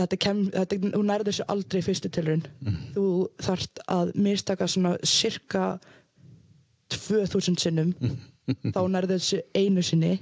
þetta 0.00 0.18
kem, 0.22 0.42
þetta, 0.54 0.80
þú 0.96 1.04
nærður 1.06 1.30
þessu 1.30 1.46
aldrei 1.54 1.80
fyrstu 1.84 2.10
tilraun. 2.10 2.44
Þú 2.96 3.06
þarft 3.46 3.82
að 3.90 4.12
mistaka 4.18 4.68
svona 4.70 4.96
cirka 5.06 5.78
2000 6.90 7.58
sinnum 7.62 7.94
þá 8.74 8.80
nærður 8.88 9.16
þessu 9.16 9.40
einu 9.54 9.82
sinni 9.82 10.12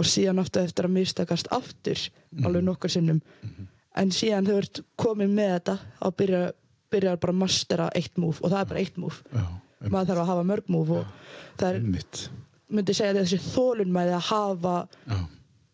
og 0.00 0.06
síðan 0.08 0.40
aftur 0.40 0.64
eftir 0.64 0.88
að 0.88 0.96
mistakast 0.96 1.50
aftur 1.52 1.98
alveg 2.44 2.64
nokkur 2.64 2.90
sinnum. 2.90 3.20
En 3.98 4.10
síðan 4.14 4.46
þau 4.46 4.56
ert 4.60 4.80
komin 4.96 5.34
með 5.34 5.50
þetta 5.56 5.78
þá 6.00 6.10
byrjar, 6.22 6.52
byrjar 6.90 7.16
bara 7.22 7.32
að 7.34 7.40
mastera 7.42 7.88
eitt 7.94 8.16
múf 8.18 8.40
og 8.42 8.50
það 8.52 8.60
er 8.60 8.70
bara 8.70 8.80
eitt 8.80 8.96
múf 9.02 9.22
já, 9.34 9.42
maður 9.88 10.12
þarf 10.12 10.22
að 10.22 10.30
hafa 10.30 10.46
mörg 10.52 10.70
múf 10.70 10.90
og 10.90 11.04
það 11.58 11.68
er, 11.68 11.80
einmitt. 11.80 12.22
myndi 12.70 12.94
segja 12.94 13.16
þessi 13.18 13.40
þólunmæði 13.50 14.14
að 14.14 14.28
hafa 14.30 14.76
já, 15.10 15.18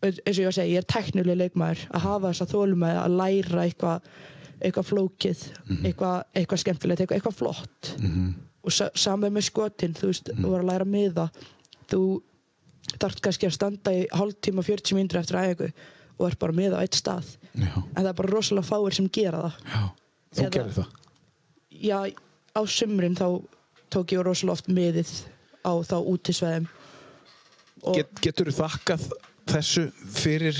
eins 0.07 0.17
og 0.33 0.41
ég 0.41 0.47
var 0.47 0.51
að 0.53 0.57
segja, 0.59 0.73
ég 0.73 0.81
er 0.81 0.89
teknileg 0.93 1.39
leikmaður 1.43 1.85
að 1.91 2.05
hafa 2.07 2.31
þessa 2.31 2.49
þólumæði 2.53 2.99
að 3.03 3.17
læra 3.21 3.63
eitthvað 3.67 4.09
eitthvað 4.57 4.87
flókið 4.89 5.43
eitthvað, 5.85 6.23
eitthvað 6.33 6.61
skemmtilegt, 6.63 7.01
eitthvað, 7.01 7.17
eitthvað 7.19 7.37
flott. 7.37 7.91
Mhm, 8.01 8.29
og 8.67 8.73
sa 8.73 8.89
saman 8.97 9.35
með 9.35 9.45
skotin 9.51 9.93
þú 9.95 10.09
veist, 10.09 10.31
þú 10.33 10.49
var 10.51 10.63
að 10.63 10.71
læra 10.71 10.87
miða 10.89 11.27
þú 11.91 12.01
þarft 13.01 13.21
kannski 13.25 13.47
að 13.49 13.55
standa 13.57 13.93
í 13.93 14.05
hálftíma, 14.15 14.63
40 14.63 14.95
mínútur 14.97 15.19
eftir 15.21 15.39
æfingu 15.41 15.69
og 16.17 16.25
er 16.31 16.37
bara 16.41 16.55
miða 16.57 16.79
á 16.79 16.83
eitt 16.85 16.97
stað. 16.97 17.27
Já, 17.53 17.73
en 17.77 17.99
það 18.03 18.09
er 18.11 18.17
bara 18.21 18.31
rosalega 18.33 18.67
fáir 18.69 18.95
sem 18.97 19.09
gera 19.13 19.41
það. 19.43 19.59
Já. 19.67 19.81
Þú 20.37 20.41
Eða- 20.43 20.53
gerir 20.55 20.73
það? 20.77 20.87
Já, 21.77 21.99
á 22.57 22.61
sumrin 22.65 23.15
þá 23.19 23.27
tók 23.93 24.13
ég 24.15 24.23
rosalega 24.25 24.55
oft 24.57 24.67
miðið 24.67 25.11
á 25.67 25.71
þá 25.85 25.95
útisveðum. 26.13 26.67
Get, 27.93 28.09
getur 28.25 28.49
þú 28.49 28.55
þakkað 28.63 29.03
þessu 29.47 29.83
fyrir 30.17 30.57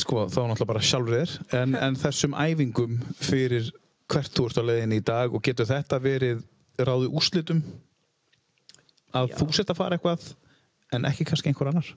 sko 0.00 0.24
þá 0.26 0.40
náttúrulega 0.48 0.66
bara 0.72 0.80
sjálfur 0.82 1.18
þér 1.20 1.34
en, 1.60 1.74
en 1.78 1.98
þessum 2.00 2.32
æfingum 2.34 2.96
fyrir 3.20 3.68
hvert 4.10 4.32
þú 4.34 4.46
ert 4.48 4.58
á 4.58 4.64
leiðin 4.64 4.96
í 4.96 5.02
dag 5.04 5.34
og 5.36 5.44
getur 5.44 5.68
þetta 5.68 6.00
verið 6.02 6.40
ráði 6.80 7.10
úrslitum 7.12 7.60
að 9.16 9.32
þú 9.38 9.48
sett 9.56 9.72
að 9.72 9.80
fara 9.80 9.98
eitthvað 9.98 10.28
en 10.96 11.06
ekki 11.08 11.26
kannski 11.28 11.50
einhver 11.50 11.70
annar? 11.72 11.88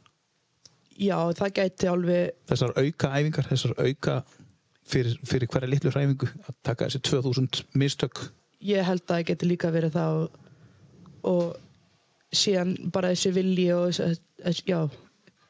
Já, 1.02 1.18
það 1.38 1.56
gæti 1.58 1.90
alveg 1.90 2.36
þessar 2.52 2.74
auka 2.78 3.12
æfingar, 3.16 3.48
þessar 3.50 3.74
auka 3.80 4.16
fyrir, 4.92 5.18
fyrir 5.28 5.50
hverja 5.52 5.72
litlu 5.72 5.94
hræfingu 5.94 6.30
að 6.46 6.56
taka 6.68 6.88
þessi 6.88 7.02
2000 7.10 7.62
mistök. 7.80 8.24
Ég 8.62 8.86
held 8.86 9.04
að 9.08 9.16
það 9.16 9.28
geti 9.32 9.50
líka 9.50 9.72
verið 9.74 9.96
það 9.96 10.20
og, 11.32 11.56
síðan 12.32 12.76
bara 12.94 13.12
þessi 13.14 13.34
vilji 13.36 13.68
og 13.76 13.90
þessi, 13.96 14.66
já, 14.70 14.80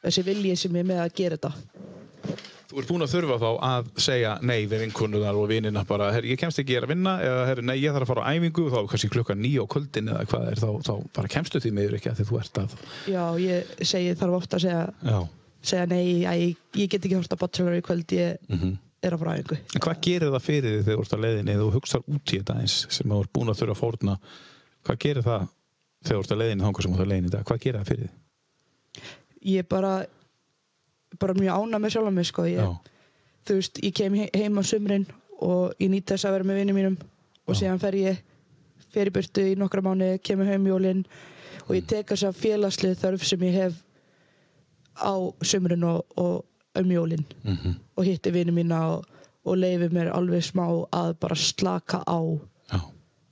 þessi 0.02 0.24
vilji 0.26 0.56
sem 0.58 0.78
er 0.80 0.88
með 0.88 1.02
að 1.04 1.14
gera 1.20 1.38
þetta 1.38 1.52
Þú 2.72 2.80
ert 2.80 2.88
búin 2.88 3.04
að 3.04 3.10
þurfa 3.12 3.36
þá 3.42 3.48
að 3.68 3.88
segja 4.00 4.30
nei 4.48 4.62
við 4.66 4.80
vinkunnuðar 4.86 5.36
og 5.36 5.48
vinina 5.50 5.82
bara, 5.84 6.06
ég 6.24 6.38
kemst 6.40 6.58
ekki 6.62 6.78
að 6.80 6.86
vinna 6.88 7.12
eða 7.20 7.42
herri, 7.50 7.64
nei, 7.68 7.74
ég 7.82 7.92
þarf 7.92 8.06
að 8.06 8.10
fara 8.14 8.24
á 8.24 8.32
æfingu 8.32 8.64
og 8.64 8.72
þá 8.72 8.78
er 8.80 8.86
kannski 8.94 9.10
klukkan 9.12 9.42
nýja 9.44 9.60
á 9.60 9.66
kvöldin 9.74 10.08
eða 10.08 10.22
hvað 10.30 10.46
er 10.54 10.62
þá, 10.62 10.68
þá 10.88 10.92
bara 11.18 11.28
kemstu 11.34 11.60
því 11.60 11.72
meður 11.76 11.96
ekki 11.98 12.10
að 12.12 12.16
því 12.22 12.26
þú 12.30 12.38
ert 12.40 12.60
að 12.62 12.76
já, 13.12 13.24
ég 13.44 13.84
segi 13.92 14.14
þarf 14.22 14.38
ofta 14.38 14.56
að 14.56 14.64
segja, 14.64 15.20
segja 15.62 15.86
nei, 15.92 16.06
æ, 16.24 16.34
ég 16.80 16.88
get 16.94 17.04
ekki 17.04 17.18
hort 17.20 17.36
að 17.36 17.42
bachelor 17.44 17.76
í 17.76 17.84
kvöld, 17.84 18.16
ég 18.16 18.40
Mhm. 18.48 18.72
er 19.02 19.12
að 19.12 19.18
fara 19.18 19.34
á 19.34 19.36
einhver 19.36 19.60
En 19.76 19.80
hvað 19.84 20.00
gerir 20.08 20.30
það 20.32 20.46
fyrir 20.48 20.72
þig 20.78 20.84
þegar 20.86 20.96
þú 20.96 21.04
ert 21.04 21.12
á 21.12 21.24
leiðinni 21.26 21.52
eða 21.56 21.64
þú 21.66 21.72
hugsar 21.76 22.02
út 22.08 22.32
í 22.32 22.38
þetta 22.40 22.56
eins 22.62 22.76
sem 22.88 23.10
þú 23.12 23.20
ert 23.20 23.32
búin 23.36 23.50
að 23.52 23.58
þurfa 23.60 23.74
að 23.76 23.82
fórna? 23.82 24.16
Hvað 24.86 24.98
gerir 25.04 25.22
það 25.26 25.48
þegar 26.02 26.16
þú 26.16 26.22
ert 26.24 26.32
á 26.32 26.40
leiðinni 26.40 26.64
bara 31.20 31.34
mjög 31.34 31.54
ána 31.62 31.78
með 31.78 31.90
sjálf 31.96 32.12
mig 32.12 32.26
sko. 32.26 32.42
ég, 32.44 32.76
þú 33.46 33.54
veist, 33.58 33.78
ég 33.82 33.94
kem 33.94 34.14
he- 34.14 34.30
heim 34.34 34.58
á 34.58 34.62
sumrin 34.62 35.06
og 35.40 35.74
ég 35.80 35.90
nýt 35.90 36.06
þess 36.06 36.24
að 36.24 36.32
vera 36.32 36.44
með 36.44 36.58
vinnum 36.60 36.76
mínum 36.76 36.96
og 37.46 37.54
Já. 37.54 37.60
síðan 37.60 37.80
fer 37.80 37.92
ég 37.94 38.16
fer 38.92 39.06
í 39.06 39.10
burtu 39.10 39.40
í 39.52 39.56
nokkra 39.56 39.82
mánu, 39.82 40.18
kemur 40.22 40.46
heim 40.46 40.66
jólin 40.66 41.04
og 41.68 41.74
ég 41.76 41.86
tek 41.86 42.06
þess 42.06 42.22
að 42.28 42.36
félagslið 42.42 42.98
þörf 43.00 43.24
sem 43.24 43.40
ég 43.40 43.52
hef 43.52 43.82
á 45.02 45.12
sömurinn 45.42 45.84
og, 45.84 46.04
og 46.16 46.44
um 46.76 46.90
jólin 46.90 47.24
Mhm. 47.44 47.74
og 47.96 48.04
hitti 48.04 48.30
vini 48.32 48.52
mína 48.52 48.80
og, 48.96 49.04
og 49.44 49.56
leifi 49.56 49.88
mér 49.88 50.12
alveg 50.14 50.42
smá 50.44 50.66
að 50.92 51.14
bara 51.20 51.34
slaka 51.34 52.02
á 52.06 52.20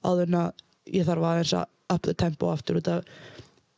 áður 0.05 0.23
en 0.27 0.35
að 0.35 0.53
ég 0.93 1.05
þarf 1.05 1.23
aðeins 1.23 1.53
að 1.55 1.67
up 1.95 2.03
the 2.03 2.15
tempo 2.15 2.51
aftur 2.53 2.77
út 2.81 2.89
af 2.89 3.05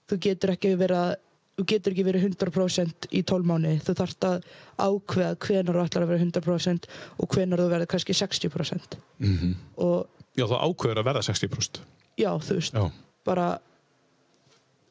þú 0.09 0.19
getur 0.20 0.51
ekki 0.55 0.77
verið 0.79 0.97
að 0.97 1.15
þú 1.59 1.65
getur 1.69 1.93
ekki 1.93 2.05
verið 2.07 2.24
100% 2.31 3.09
í 3.12 3.23
12 3.29 3.45
mánu 3.51 3.74
þú 3.85 3.95
þarft 3.99 4.24
að 4.29 4.47
ákveða 4.81 5.35
hvenar 5.47 5.77
þú 5.79 5.85
ætlar 5.87 6.05
að 6.07 6.12
vera 6.15 6.24
100% 6.24 6.89
og 7.20 7.29
hvenar 7.37 7.61
þú 7.61 7.69
verður 7.74 7.91
kannski 7.93 8.16
60% 8.16 8.97
Mhm. 9.20 9.55
og 9.77 10.09
Já 10.37 10.47
þá 10.49 10.57
ákveður 10.65 10.99
að 11.03 11.09
verða 11.11 11.23
60%. 11.29 11.81
já, 12.19 12.31
þú 12.41 12.55
veist, 12.57 12.73
Já, 12.74 12.91
bara 13.24 13.59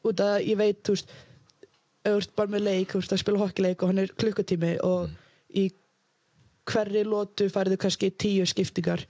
út 0.04 0.20
af 0.20 0.40
ég 0.42 0.56
veit, 0.56 0.82
þú 0.86 0.94
veist 0.96 1.10
þú 2.04 2.16
ert 2.18 2.32
bara 2.36 2.48
með 2.50 2.62
leik, 2.66 2.88
þú 2.92 3.00
veist, 3.02 3.12
að 3.12 3.18
spila 3.22 3.38
hokkileik 3.42 3.82
og 3.82 3.88
hann 3.92 3.98
er 4.02 4.08
klukkutími 4.18 4.72
og 4.82 5.10
í 5.54 5.68
hverri 6.66 7.02
lótu 7.06 7.48
færðu 7.50 7.76
kannski 7.78 8.10
tíu 8.10 8.46
skiptingar. 8.46 9.04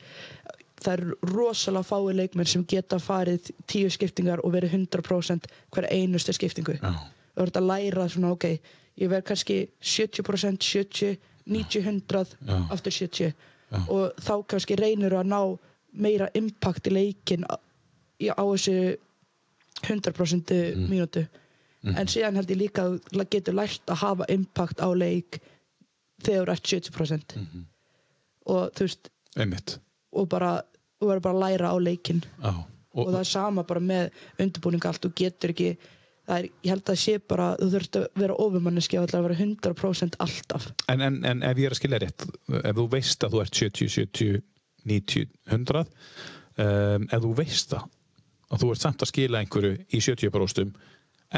Það 0.83 0.93
eru 0.99 1.17
rosalega 1.33 1.85
fái 1.85 2.15
leikmenn 2.17 2.49
sem 2.49 2.65
geta 2.65 2.97
farið 2.99 3.51
tíu 3.71 3.89
skiptingar 3.93 4.41
og 4.45 4.53
verið 4.53 4.73
100% 4.73 5.47
hver 5.73 5.87
einustu 5.93 6.33
skiptingu. 6.33 6.79
Já, 6.81 6.93
þú 7.37 7.43
ert 7.47 7.57
að 7.57 7.67
læra 7.71 8.09
svona, 8.09 8.33
ok 8.33 8.45
ég 9.01 9.09
verð 9.09 9.25
kannski 9.25 9.69
70%, 9.81 10.63
70 10.63 11.19
90, 11.47 11.81
100, 11.83 12.37
Já. 12.47 12.59
aftur 12.71 12.93
70 12.93 13.33
Já. 13.73 13.79
og 13.89 14.13
þá 14.21 14.35
kannski 14.47 14.77
reynir 14.77 15.13
að 15.17 15.27
ná 15.33 15.41
meira 15.93 16.29
impact 16.35 16.87
í 16.87 16.93
leikin 16.93 17.45
á, 17.49 17.57
á 17.57 18.45
þessu 18.45 18.97
100% 19.83 20.53
Mm. 20.77 20.89
mínútu 20.89 21.27
en 21.85 22.07
síðan 22.07 22.37
held 22.39 22.51
ég 22.51 22.59
líka 22.61 22.83
að 22.87 23.01
þú 23.11 23.25
getur 23.31 23.55
lært 23.59 23.87
að 23.91 23.97
hafa 24.05 24.25
impact 24.31 24.79
á 24.79 24.89
leik 24.95 25.41
þegar 26.23 26.47
þú 26.47 26.53
ert 26.53 26.67
70% 26.69 27.37
Mhm. 27.37 27.65
og 28.47 28.71
þú 28.75 28.79
veist 28.87 29.09
einmitt. 29.37 29.79
og 30.13 30.29
bara, 30.29 30.63
þú 31.01 31.07
verður 31.09 31.23
bara 31.23 31.35
að 31.35 31.41
læra 31.43 31.73
á 31.73 31.77
leikin 31.81 32.23
Já. 32.43 32.65
og, 32.95 33.07
það 33.09 33.21
er 33.21 33.25
sama 33.25 33.63
bara 33.65 33.81
með 33.81 34.11
undirbúning 34.39 34.85
allt, 34.87 35.01
þú 35.03 35.13
getur 35.15 35.51
ekki 35.51 35.77
er, 36.39 36.49
ég 36.65 36.73
held 36.73 36.93
að 36.93 37.01
sé 37.03 37.17
bara 37.33 37.53
þú 37.61 37.69
þurft 37.75 37.99
að 38.01 38.07
vera 38.23 38.37
ofumanneski 38.45 38.99
og 39.01 39.09
að 39.09 39.27
vera 39.29 39.39
100% 39.39 40.19
alltaf 40.25 40.69
En, 40.93 41.05
en, 41.05 41.19
en 41.29 41.43
ef 41.49 41.61
ég 41.61 41.69
er 41.69 41.77
að 41.77 41.81
skilja 41.81 42.01
rétt, 42.03 42.27
ef 42.63 42.79
þú 42.79 42.87
veist 42.93 43.27
að 43.27 43.37
þú 43.37 43.43
ert 43.45 43.61
70, 43.63 43.93
70, 43.97 44.45
90, 44.93 45.29
100, 45.51 45.83
um, 46.65 47.09
ef 47.09 47.25
þú 47.27 47.35
veist 47.43 47.75
það 47.75 47.89
og 48.53 48.61
þú 48.61 48.71
ert 48.75 48.85
samt 48.85 49.03
að 49.05 49.13
skila 49.13 49.41
einhverju 49.41 49.77
í 49.89 50.01
70%, 50.05 50.73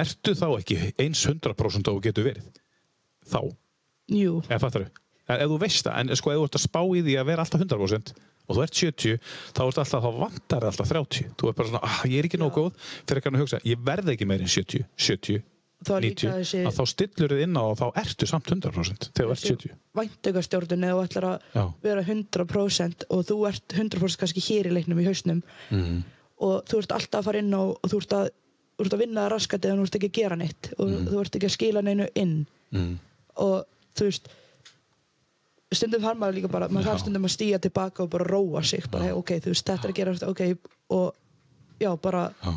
ertu 0.03 0.35
þá 0.35 0.47
ekki 0.51 0.79
eins 0.99 1.23
100% 1.31 1.91
og 1.93 2.01
getur 2.03 2.27
verið? 2.27 2.47
Þá, 3.31 3.41
Jú, 4.11 4.41
þú? 4.43 4.87
Ef 5.25 5.45
þú 5.49 5.59
veist 5.62 5.87
það, 5.87 6.01
en 6.01 6.19
sko 6.19 6.33
ef 6.33 6.41
þú 6.41 6.49
ert 6.49 6.59
að 6.59 6.65
spá 6.66 6.81
í 6.85 7.05
því 7.07 7.15
að 7.21 7.29
vera 7.31 7.45
alltaf 7.47 7.62
100% 7.62 8.11
og 8.49 8.57
þú 8.59 8.62
ert 8.66 8.75
70, 8.77 9.19
þá 9.57 9.61
ert 9.65 9.79
alltaf, 9.83 10.05
þá 10.05 10.11
vantar 10.21 10.61
þér 10.61 10.71
alltaf 10.71 10.91
30. 10.93 11.33
Þú 11.41 11.49
ert 11.51 11.57
bara 11.61 11.69
svona, 11.71 11.83
ah, 11.89 11.99
ég 12.11 12.19
er 12.21 12.29
ekki 12.29 12.41
nóg 12.43 12.53
góð, 12.59 12.73
fyrir 13.09 13.23
að 13.31 13.41
hugsa, 13.45 13.61
ég 13.65 13.83
verð 13.87 14.12
ekki 14.15 14.27
meir 14.29 14.45
en 14.45 14.51
70, 14.53 14.85
70, 15.01 15.43
þá 15.85 15.91
er 15.97 16.05
líka 16.05 16.29
90, 16.29 16.37
þessi 16.41 16.61
að 16.69 16.77
þá 16.79 16.85
stillur 16.93 17.33
þið 17.35 17.43
inn 17.45 17.57
á 17.61 17.62
og 17.65 17.75
þá 17.81 17.87
ertu 18.05 18.27
samt 18.31 18.47
100% 18.53 19.09
þegar 19.16 19.27
þú 19.29 19.35
ert 19.35 19.49
70. 19.49 19.75
væntökastjórnun 20.01 20.87
eða 20.89 20.95
þú 20.95 21.03
ætlar 21.09 21.27
að 21.31 21.73
vera 21.85 22.05
100% 22.05 23.05
og 23.11 23.25
þú 23.29 23.37
ert 23.51 23.75
100% 23.77 24.21
kannski 24.23 24.45
hér 24.49 24.69
í 24.71 24.73
leiknum 24.79 25.01
í 25.03 25.09
hausnum 25.09 25.43
Mm. 25.71 25.99
og 26.45 26.65
þú 26.69 26.79
ert 26.83 26.93
alltaf 26.97 27.21
að 27.21 27.29
fara 27.29 27.39
inn 27.45 27.53
á 27.57 27.61
og 27.65 27.85
þú 27.91 28.01
ert 28.01 28.15
að, 28.16 28.31
þú 28.79 28.85
ert 28.87 28.95
að 28.97 29.03
vinna 29.05 29.25
það 29.27 29.33
raskat 29.35 29.65
eða 29.69 29.77
þú 29.81 29.85
ert 29.89 29.99
ekki 29.99 30.09
að 30.11 30.16
gera 30.21 30.37
neitt 30.41 30.71
og 30.79 30.95
þú 31.11 31.21
ert 31.21 31.37
ekki 31.39 31.49
að 31.51 31.57
skila 31.59 31.83
neinu 31.85 32.09
inn 32.15 32.37
Mm. 32.75 32.97
og 33.39 33.66
þú 33.95 34.09
veist 34.09 34.29
stundum 35.78 36.05
har 36.06 36.20
maður 36.20 36.38
líka 36.40 36.51
bara 36.52 36.68
maður 36.68 36.90
þarf 36.92 37.02
stundum 37.05 37.26
að 37.28 37.34
stíja 37.36 37.59
tilbaka 37.62 38.05
og 38.05 38.12
bara 38.14 38.28
róa 38.28 38.62
sig 38.66 38.86
bara, 38.90 39.09
hey, 39.09 39.16
ok, 39.16 39.34
þú 39.44 39.52
veist, 39.55 39.66
þetta 39.66 39.88
er 39.88 39.92
að 39.92 39.98
gera 40.01 40.14
ok, 40.30 40.42
og 40.94 41.12
já, 41.82 41.90
bara 42.01 42.22
Já. 42.44 42.52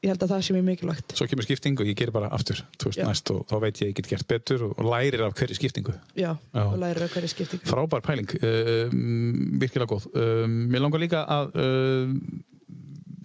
ég 0.00 0.12
held 0.14 0.22
að 0.24 0.32
það 0.32 0.44
sé 0.46 0.56
mjög 0.56 0.66
mikilvægt 0.70 1.16
Svo 1.18 1.26
kemur 1.28 1.44
skipting 1.48 1.82
og 1.82 1.90
ég 1.90 1.98
gerir 1.98 2.14
bara 2.14 2.30
aftur 2.32 2.62
veist, 2.84 3.02
næst 3.04 3.32
og 3.34 3.42
þá 3.50 3.56
veit 3.66 3.82
ég 3.82 3.84
að 3.84 3.90
ég 3.90 3.98
get 4.00 4.10
gert 4.14 4.28
betur 4.30 4.64
og, 4.70 4.80
lærir 4.86 5.26
af 5.26 5.34
hverju 5.36 5.58
skiptingu. 5.58 5.92
já, 6.16 6.32
Já. 6.54 6.62
og 6.64 6.78
læra 6.80 7.08
hverju 7.12 7.28
skiptingu 7.34 7.68
Frábær 7.68 8.00
pæling, 8.06 8.30
um, 8.40 9.58
virkilega 9.60 9.90
góð. 9.92 10.08
Um, 10.16 10.56
mér 10.72 10.84
langar 10.86 11.02
líka 11.04 11.24
að 11.28 11.52
um, 11.60 12.16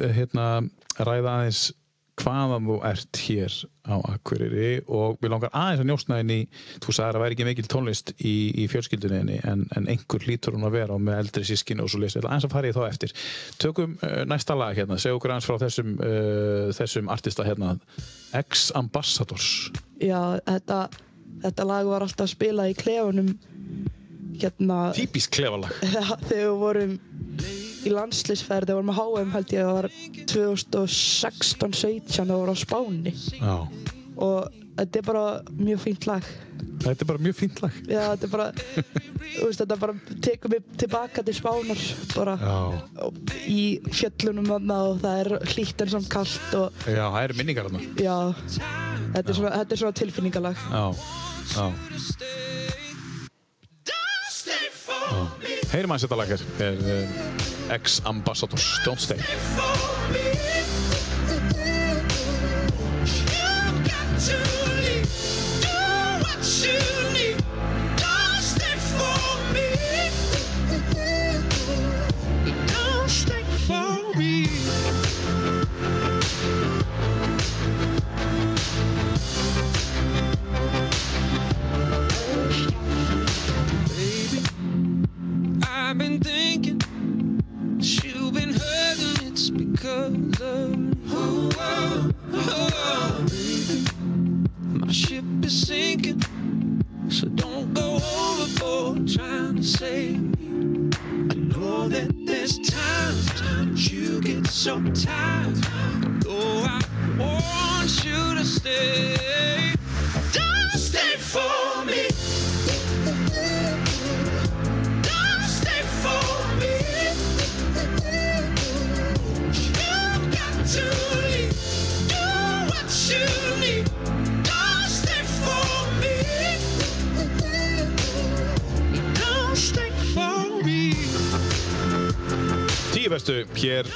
hérna, 0.01 0.49
ræða 0.99 1.39
aðeins 1.39 1.71
hvaðan 2.21 2.67
þú 2.69 2.75
ert 2.87 3.19
hér 3.25 3.55
á 3.85 3.95
Akureyri 4.13 4.69
og 4.87 5.17
mér 5.21 5.33
langar 5.33 5.51
aðeins 5.51 5.81
að 5.83 5.89
njóstna 5.89 6.19
í, 6.23 6.37
þú 6.83 6.95
sagðir 6.95 7.07
að 7.07 7.15
það 7.17 7.23
væri 7.23 7.35
ekki 7.35 7.47
mikil 7.49 7.65
tónlist 7.71 8.11
í, 8.15 8.35
í 8.63 8.67
fjölskyldunni 8.71 9.39
en, 9.51 9.65
en 9.75 9.89
einhver 9.91 10.27
lítur 10.29 10.55
hún 10.55 10.67
að 10.67 10.77
vera 10.77 10.95
og 10.95 11.03
með 11.03 11.19
eldri 11.25 11.47
sískin 11.49 11.83
og 11.83 11.91
svo 11.91 12.01
lesa, 12.01 12.23
aðeins 12.23 12.47
að 12.47 12.55
fara 12.55 12.71
í 12.71 12.75
þá 12.75 12.81
eftir. 12.87 13.15
Tökum 13.61 13.97
uh, 13.99 14.21
næsta 14.29 14.57
lag 14.57 14.77
hérna, 14.79 14.99
segja 15.01 15.19
okkur 15.19 15.35
aðeins 15.35 15.49
frá 15.49 15.59
þessum, 15.65 15.91
uh, 15.99 16.71
þessum 16.79 17.11
artista 17.13 17.47
hérna, 17.47 17.75
Ex-Ambassadors. 18.39 19.51
Já, 19.99 20.39
þetta, 20.47 20.81
þetta 21.43 21.69
lag 21.69 21.91
var 21.91 22.07
alltaf 22.07 22.29
að 22.29 22.35
spila 22.37 22.69
í 22.71 22.77
klefunum 22.79 23.35
hérna. 24.39 24.81
Típisk 24.95 25.35
klefalag. 25.35 25.75
Þegar 26.29 26.29
við 26.31 26.59
vorum 26.63 26.99
í 27.85 27.93
landslisferð, 27.93 28.69
þegar 28.69 28.71
við 28.71 28.79
vorum 28.79 28.93
að 28.93 28.99
HM 29.01 29.33
held 29.35 29.55
ég 29.55 29.63
að 29.63 29.69
það 29.69 29.79
var 29.79 29.89
2016-17 30.33 32.11
þegar 32.11 32.29
við 32.29 32.37
vorum 32.39 32.55
á 32.55 32.63
Spáni. 32.65 33.15
Já. 33.39 33.55
og 34.15 34.61
þetta 34.75 34.99
er 34.99 35.05
bara 35.07 35.23
mjög 35.55 35.81
fínt 35.85 36.07
lag. 36.09 36.27
Þetta 36.85 37.05
er 37.05 37.09
bara 37.09 37.23
mjög 37.23 37.37
fínt 37.39 37.61
lag. 37.63 37.75
Já, 37.87 38.01
þetta 38.11 38.27
er 38.27 38.31
bara, 38.33 38.47
veist, 39.39 39.61
þetta 39.61 39.77
bara 39.79 39.95
tekur 40.27 40.53
mig 40.53 40.63
tilbaka 40.81 41.23
til 41.25 41.35
Spánar 41.37 41.83
bara 42.13 42.37
í 43.47 43.61
fjöllunum 43.95 44.51
og 44.55 45.01
það 45.03 45.19
er 45.23 45.31
hlýtt 45.53 45.85
en 45.85 45.93
samt 45.95 46.09
kallt 46.13 46.57
og 46.59 46.87
Já 46.87 47.03
það 47.07 47.21
eru 47.23 47.39
minningar 47.41 47.69
þarna. 47.69 47.83
Já, 47.99 48.17
þetta 49.15 49.27
er 49.27 49.39
svona, 49.39 49.53
þetta 49.61 49.77
er 49.77 49.83
svona 49.83 49.99
tilfinningalag. 50.01 50.65
Já, 50.71 50.85
já 51.55 52.83
Já. 55.05 55.21
Heyrim 55.73 55.91
aðeins 55.93 56.05
þetta 56.07 56.19
lag 56.21 56.31
hér 56.33 56.45
er 56.65 56.79
um, 56.95 57.17
Ex-Ambassadors 57.75 58.67
Don't 58.85 59.01
Stay 59.01 59.21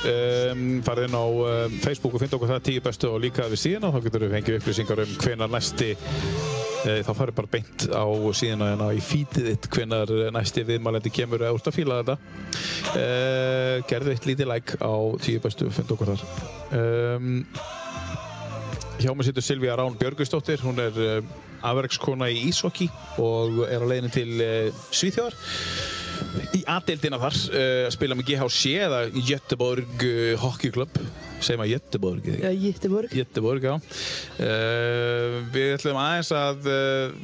um, 0.08 0.80
farið 0.86 1.10
inn 1.10 1.18
á 1.18 1.26
um, 1.26 1.76
Facebook 1.84 2.16
og 2.16 2.24
finna 2.24 2.38
okkur 2.38 2.52
það 2.54 2.64
tíu 2.70 2.84
bestu 2.86 3.10
og 3.12 3.22
líka 3.24 3.48
við 3.52 3.62
síðan 3.64 3.90
og 3.90 3.96
þá 3.96 4.06
getur 4.06 4.26
við 4.26 4.36
fengið 4.38 4.58
upplýsingar 4.60 5.02
um 5.04 5.12
hvenar 5.24 5.52
næsti 5.52 5.90
uh, 5.96 7.02
þá 7.08 7.12
farið 7.12 7.38
bara 7.40 7.52
beint 7.56 7.88
á 7.92 8.06
síðan 8.40 8.66
hérna 8.68 8.90
í 8.96 9.04
fítið 9.04 9.52
þitt 9.52 9.70
hvenar 9.76 10.14
næsti 10.36 10.66
viðmælandi 10.70 11.14
kemur. 11.14 11.44
Eða 11.44 11.58
úr 11.58 11.68
að 11.72 11.78
fíla 11.80 12.00
þetta. 12.02 12.18
Uh, 12.94 13.76
gerðu 13.90 14.16
eitt 14.16 14.30
lítið 14.30 14.52
like 14.54 14.80
á 14.80 14.94
tíu 15.24 15.44
bestu 15.44 15.70
og 15.70 15.76
finna 15.76 15.96
okkur 15.98 16.14
þar. 16.16 16.26
Um, 16.80 17.44
Hjá 19.00 19.14
mig 19.16 19.30
situr 19.30 19.44
Silvíja 19.46 19.78
Rán 19.80 19.96
Björgustóttir, 19.96 20.60
hún 20.60 20.82
er 20.84 21.24
afverkskona 21.64 22.28
í 22.28 22.42
Ísokki 22.50 22.90
og 23.24 23.62
er 23.72 23.80
á 23.80 23.88
leiðinu 23.88 24.12
til 24.12 24.44
Svíþjóðar 24.92 25.40
í 26.58 26.62
aðdeildina 26.70 27.20
þar 27.22 27.36
uh, 27.54 27.88
spila 27.94 28.18
með 28.20 28.32
GHC 28.34 28.74
eða 28.88 29.00
Göteborg 29.30 30.06
uh, 30.06 30.36
Hockey 30.44 30.72
Club. 30.76 31.00
Segir 31.40 31.56
maður 31.62 31.78
Göteborg 31.78 32.26
Já, 32.36 32.50
Jittiborg. 32.52 33.14
Göteborg, 33.16 33.64
já. 33.64 33.76
Uh, 34.44 35.38
Við 35.54 35.70
ætlum 35.78 36.00
aðeins 36.02 36.32
að 36.36 36.68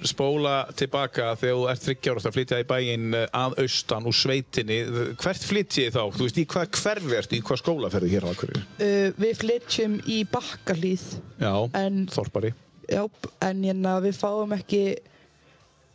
spóla 0.07 0.53
tilbaka 0.79 1.33
þegar 1.39 1.57
þú 1.57 1.65
ert 1.73 1.83
30 1.89 2.11
ára 2.13 2.23
að 2.29 2.35
flytja 2.37 2.59
í 2.63 2.67
bæinn 2.69 3.17
að 3.25 3.57
austan 3.65 4.07
úr 4.07 4.15
sveitinni. 4.15 4.77
Hvert 5.19 5.47
flytjið 5.49 5.91
þá? 5.97 6.01
Þú 6.15 6.27
veist, 6.29 6.39
í 6.39 6.45
hvað 6.53 6.71
hverfi 6.79 7.17
ertu, 7.19 7.39
í 7.39 7.43
hvað 7.45 7.61
skóla 7.63 7.91
ferðu 7.93 8.11
hér 8.13 8.27
á 8.27 8.31
Akureyri? 8.31 8.63
Við 9.19 9.33
flytjum 9.43 9.97
í 10.15 10.21
Bakkalíð, 10.31 11.05
Já, 11.43 11.53
En- 11.81 12.05
Þorpari. 12.15 12.53
Já, 12.87 13.03
en 13.49 13.63
hérna, 13.65 13.97
við 14.05 14.15
fáum 14.21 14.51
ekki 14.55 14.81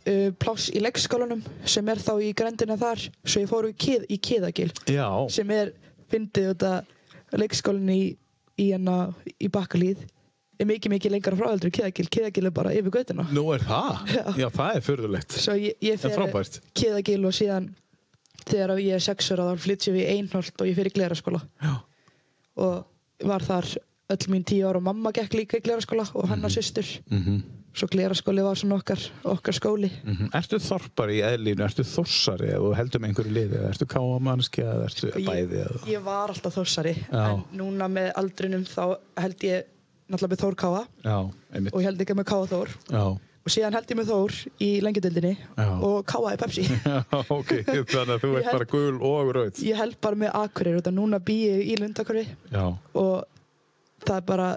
uh, 0.07 0.31
pláss 0.41 0.69
í 0.73 0.81
leikskólanum 0.83 1.43
sem 1.67 1.91
er 1.91 2.01
þá 2.01 2.13
í 2.23 2.31
grendina 2.37 2.77
þar, 2.79 3.03
svo 3.25 3.43
ég 3.43 3.51
fór 3.51 3.69
í, 3.69 3.75
kið, 3.77 4.07
í 4.09 4.17
Kiðagil, 4.21 4.71
Já, 4.89 5.07
sem 5.33 5.51
er 5.55 5.73
fyndið 6.11 6.49
út 6.55 6.65
að 6.67 7.37
leikskólan 7.41 7.93
í, 7.93 8.01
í, 8.57 8.71
hérna, 8.71 8.97
í 9.39 9.51
Bakkalíð. 9.51 10.01
Er 10.61 10.67
mikið, 10.69 10.93
mikið 10.93 11.13
lengra 11.15 11.37
frá 11.39 11.47
heldur 11.49 11.71
en 11.71 11.75
Kiðagil, 11.77 12.07
Kiðagil 12.13 12.47
er 12.49 12.53
bara 12.53 12.73
yfir 12.77 12.93
göttuna. 12.93 13.25
nú 13.33 13.47
er 13.55 13.63
það? 13.65 14.01
Já. 14.13 14.25
Já, 14.37 14.47
það 14.57 14.75
er 14.75 14.83
furðulegt. 14.85 15.37
Svo 15.41 15.55
ég, 15.57 15.77
ég 15.81 16.01
fer. 16.01 16.51
Kiðagil 16.77 17.21
og 17.25 17.33
síðan 17.33 17.71
þegar 18.45 18.75
ég 18.81 18.97
er 18.97 19.05
sex 19.05 19.31
ára 19.33 19.51
þá 19.51 19.63
flytjum 19.65 19.95
við 19.97 20.03
í 20.03 20.17
Einholt 20.17 20.61
og 20.61 20.69
ég 20.69 20.77
fyrir 20.77 20.95
gleraskóla 20.95 21.41
Já, 21.61 21.73
og 22.57 23.27
var 23.29 23.45
þar 23.45 23.67
öll 24.11 24.31
mín 24.33 24.45
tíu 24.47 24.65
ára 24.67 24.81
og 24.81 24.85
mamma 24.87 25.11
gekk 25.15 25.37
líka 25.37 25.59
í 25.59 25.65
gleraskóla 25.65 26.07
og 26.17 26.29
hann 26.31 26.45
og 26.45 26.53
systur. 26.53 26.87
Mhm 27.11 27.60
svo 27.73 27.87
gleraskóli 27.91 28.43
var 28.43 28.59
svona 28.59 28.77
okkar, 28.81 29.01
okkar 29.31 29.55
skóli. 29.55 29.89
Mm 30.03 30.29
Ertu 30.37 30.59
þorpari 30.61 31.19
í 31.19 31.23
eðlínu, 31.25 31.63
ertu 31.65 31.85
þorsari 31.87 32.51
eða 32.55 32.73
heldur 32.79 33.01
með 33.03 33.11
einhverju 33.11 33.35
liði, 33.35 33.61
ertu 33.69 33.87
káamannski 33.91 34.63
eða 34.65 34.87
ertu 34.89 35.11
bæði 35.15 35.61
eða... 35.65 35.81
ég, 35.87 36.03
var 36.05 36.33
alltaf 36.33 36.57
þórsari 36.57 36.95
Já. 36.99 37.23
en 37.31 37.43
núna 37.57 37.87
með 37.91 38.11
aldrinum 38.19 38.65
þá 38.67 38.83
held 39.23 39.45
ég 39.47 39.67
náttúrulega 40.11 40.31
með 40.33 40.41
Þór 40.43 40.55
Káa 40.59 40.81
Já, 41.05 41.17
einmitt. 41.55 41.73
og 41.73 41.81
ég 41.81 41.87
held 41.87 42.01
ekki 42.03 42.15
með 42.19 42.27
Káa 42.31 42.47
Þór. 42.51 42.73
Já, 42.91 43.03
og 43.41 43.53
síðan 43.55 43.77
held 43.77 43.91
ég 43.93 43.99
með 44.01 44.09
Þór 44.11 44.35
í 44.61 44.69
lengjadildinni 44.85 45.33
Já. 45.39 45.69
og 45.87 45.99
Káa 46.11 46.33
í 46.35 46.39
Pepsi. 46.41 46.65
Já, 46.91 46.97
ok, 47.21 47.53
þannig 47.69 48.15
að 48.17 48.25
þú 48.25 48.33
ert 48.41 48.51
bara 48.51 48.69
gul 48.73 48.97
og 49.11 49.31
rauð. 49.37 49.61
ég 49.63 49.79
held 49.79 49.95
bara 50.03 50.19
með 50.25 50.35
Akureyri 50.41 50.81
og 50.83 50.91
núna 50.97 51.21
bý 51.23 51.37
ég 51.45 51.71
í 51.71 51.79
Lundakuri 51.79 52.25
Já, 52.51 52.65
og 52.99 53.15
það 54.03 54.17
er 54.17 54.27
bara 54.27 54.49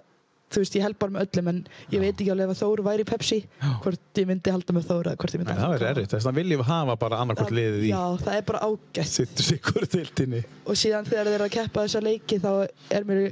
þú 0.54 0.62
veist, 0.62 0.76
ég 0.78 0.84
held 0.86 0.98
bara 1.02 1.14
með 1.16 1.24
öllum 1.26 1.48
en 1.52 1.58
ég 1.92 2.02
veit 2.04 2.14
ekki 2.14 2.30
alveg 2.34 2.50
ef 2.50 2.54
að 2.54 2.60
Þór 2.64 2.82
væri 2.88 3.06
Pepsi 3.10 3.38
Já. 3.44 3.70
hvort 3.84 4.20
ég 4.22 4.28
myndi 4.30 4.54
halda 4.54 4.76
með 4.78 4.86
Þór 4.90 5.10
eða 5.10 5.18
hvort 5.24 5.34
ég 5.34 5.42
myndi 5.42 5.54
halda 5.54 5.64
það 5.64 5.72
með 5.74 5.80
er 5.80 5.84
Káa. 5.84 5.94
erfitt, 5.94 6.12
þess 6.14 6.28
að 6.30 6.38
viljum 6.40 6.62
við 6.62 6.70
hafa 6.70 6.96
bara 7.04 7.20
annarkvort 7.24 7.54
liðið 7.58 7.82
í 7.84 7.90
Já, 7.90 8.02
það 8.24 8.38
er 8.40 8.46
bara 8.52 8.62
ágætt 8.68 9.10
sittur 9.14 9.48
sikur 9.50 9.86
tiltinni. 9.96 10.42
og 10.66 10.78
síðan 10.80 11.08
þegar 11.10 11.30
þeir 11.30 11.34
eru 11.40 11.48
að 11.48 11.54
keppa 11.58 11.84
þessa 11.88 12.04
leiki 12.06 12.38
þá 12.44 12.50
er 12.98 13.08
mér 13.10 13.24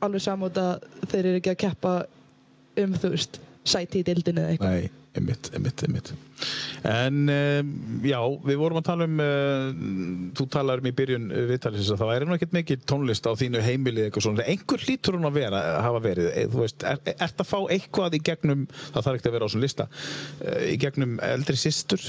alveg 0.00 0.24
samútt 0.24 0.56
að 0.56 0.88
þeir 1.12 1.24
eru 1.30 1.40
ekki 1.42 1.52
að 1.54 1.60
keppa 1.66 1.94
um 2.80 2.94
þú 3.02 3.10
veist 3.16 3.40
sæti 3.68 4.00
í 4.00 4.06
dildinu 4.06 4.40
eða 4.46 4.54
eitthvað 4.54 4.76
Nei, 4.78 4.90
einmitt, 5.18 5.50
einmitt, 5.54 5.82
einmitt. 5.82 6.10
En 6.86 7.30
um, 7.32 7.70
já, 8.06 8.18
við 8.46 8.60
vorum 8.60 8.78
að 8.80 8.86
tala 8.86 9.06
um, 9.08 9.22
uh, 9.24 10.28
þú 10.38 10.46
talar 10.54 10.82
um 10.82 10.88
í 10.88 10.92
byrjun 10.96 11.26
uh, 11.32 11.40
viðtalisins 11.50 11.90
að 11.94 12.02
það 12.02 12.12
væri 12.12 12.28
nú 12.28 12.36
ekkert 12.36 12.54
mikið 12.56 12.84
tónlist 12.92 13.26
á 13.26 13.32
þínu 13.40 13.64
heimilið 13.64 14.06
eitthvað 14.06 14.26
svona. 14.28 14.46
Einhver 14.52 14.86
hlýtur 14.86 15.18
hún 15.18 15.28
að 15.28 15.40
vera, 15.40 15.64
hafa 15.86 16.04
verið, 16.04 16.30
Eh, 16.30 16.46
þú 16.52 16.62
veist, 16.62 16.86
er, 16.86 17.00
ert 17.16 17.42
að 17.42 17.50
fá 17.50 17.58
eitthvað 17.74 18.16
í 18.16 18.22
gegnum, 18.30 18.62
það 18.92 19.08
þarf 19.08 19.18
ekki 19.18 19.30
að 19.30 19.36
vera 19.36 19.50
á 19.50 19.52
svona 19.52 19.66
lista, 19.66 19.88
uh, 19.90 20.62
í 20.70 20.78
gegnum 20.80 21.18
eldri 21.26 21.58
systur, 21.58 22.06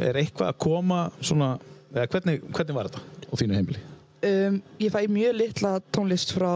er 0.00 0.18
eitthvað 0.22 0.54
að 0.54 0.58
koma 0.64 1.04
svona, 1.20 1.52
eða 1.92 2.08
hvernig, 2.16 2.42
hvernig 2.56 2.80
var 2.80 2.90
þetta 2.90 3.04
á 3.28 3.34
þínu 3.42 3.60
heimilið? 3.60 3.86
um, 4.22 4.56
ég 4.80 4.90
fæ 4.90 5.04
mjög 5.10 5.36
litla 5.36 5.76
tónlist 5.94 6.32
frá 6.34 6.50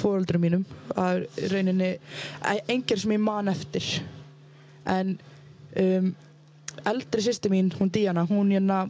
fóröldrum 0.00 0.42
mínum 0.44 0.66
að 0.98 1.24
rauninni 1.52 1.94
e- 1.96 2.62
engir 2.72 3.00
sem 3.00 3.14
ég 3.14 3.22
man 3.22 3.48
eftir 3.52 3.86
en 4.86 5.16
um, 5.82 6.12
eldri 6.86 7.24
sýsti 7.24 7.50
mín, 7.52 7.72
hún 7.78 7.90
Díana 7.92 8.26
hún 8.28 8.52
hérna 8.52 8.86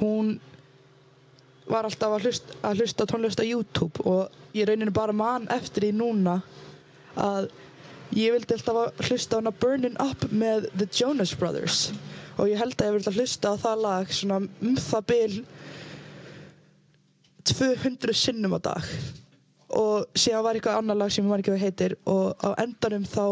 hún 0.00 0.36
var 1.66 1.86
alltaf 1.86 2.16
að 2.16 2.28
hlusta, 2.28 2.58
að 2.62 2.82
hlusta 2.82 3.06
tónlist 3.10 3.42
á 3.42 3.44
YouTube 3.44 4.04
og 4.06 4.34
ég 4.54 4.68
rauninni 4.68 4.94
bara 4.94 5.14
man 5.16 5.48
eftir 5.52 5.88
því 5.88 5.92
núna 5.98 6.40
að 7.18 7.48
ég 8.14 8.34
vildi 8.34 8.54
alltaf 8.54 8.82
að 8.82 9.08
hlusta 9.08 9.40
hana 9.40 9.52
Burning 9.52 9.96
Up 10.02 10.28
með 10.30 10.68
The 10.76 10.86
Jonas 10.92 11.34
Brothers 11.34 11.90
og 12.36 12.50
ég 12.50 12.60
held 12.60 12.76
að 12.76 12.90
ég 12.90 12.96
vildi 12.98 13.12
að 13.12 13.20
hlusta 13.20 13.52
á 13.52 13.62
það 13.64 13.84
lag 13.86 14.12
svona 14.12 14.40
um 14.44 14.76
það 14.78 15.06
bil 15.10 15.36
200 17.46 18.16
sinnum 18.16 18.56
á 18.58 18.60
dag. 18.62 18.88
Og 19.76 20.06
síðan 20.18 20.44
var 20.46 20.58
eitthvað 20.58 20.80
annar 20.80 20.98
lag 20.98 21.12
sem 21.12 21.24
ég 21.24 21.30
var 21.30 21.42
ekki 21.42 21.52
hvað 21.54 21.64
heitir 21.64 21.94
og 22.10 22.34
á 22.42 22.48
endanum 22.62 23.06
þá 23.06 23.24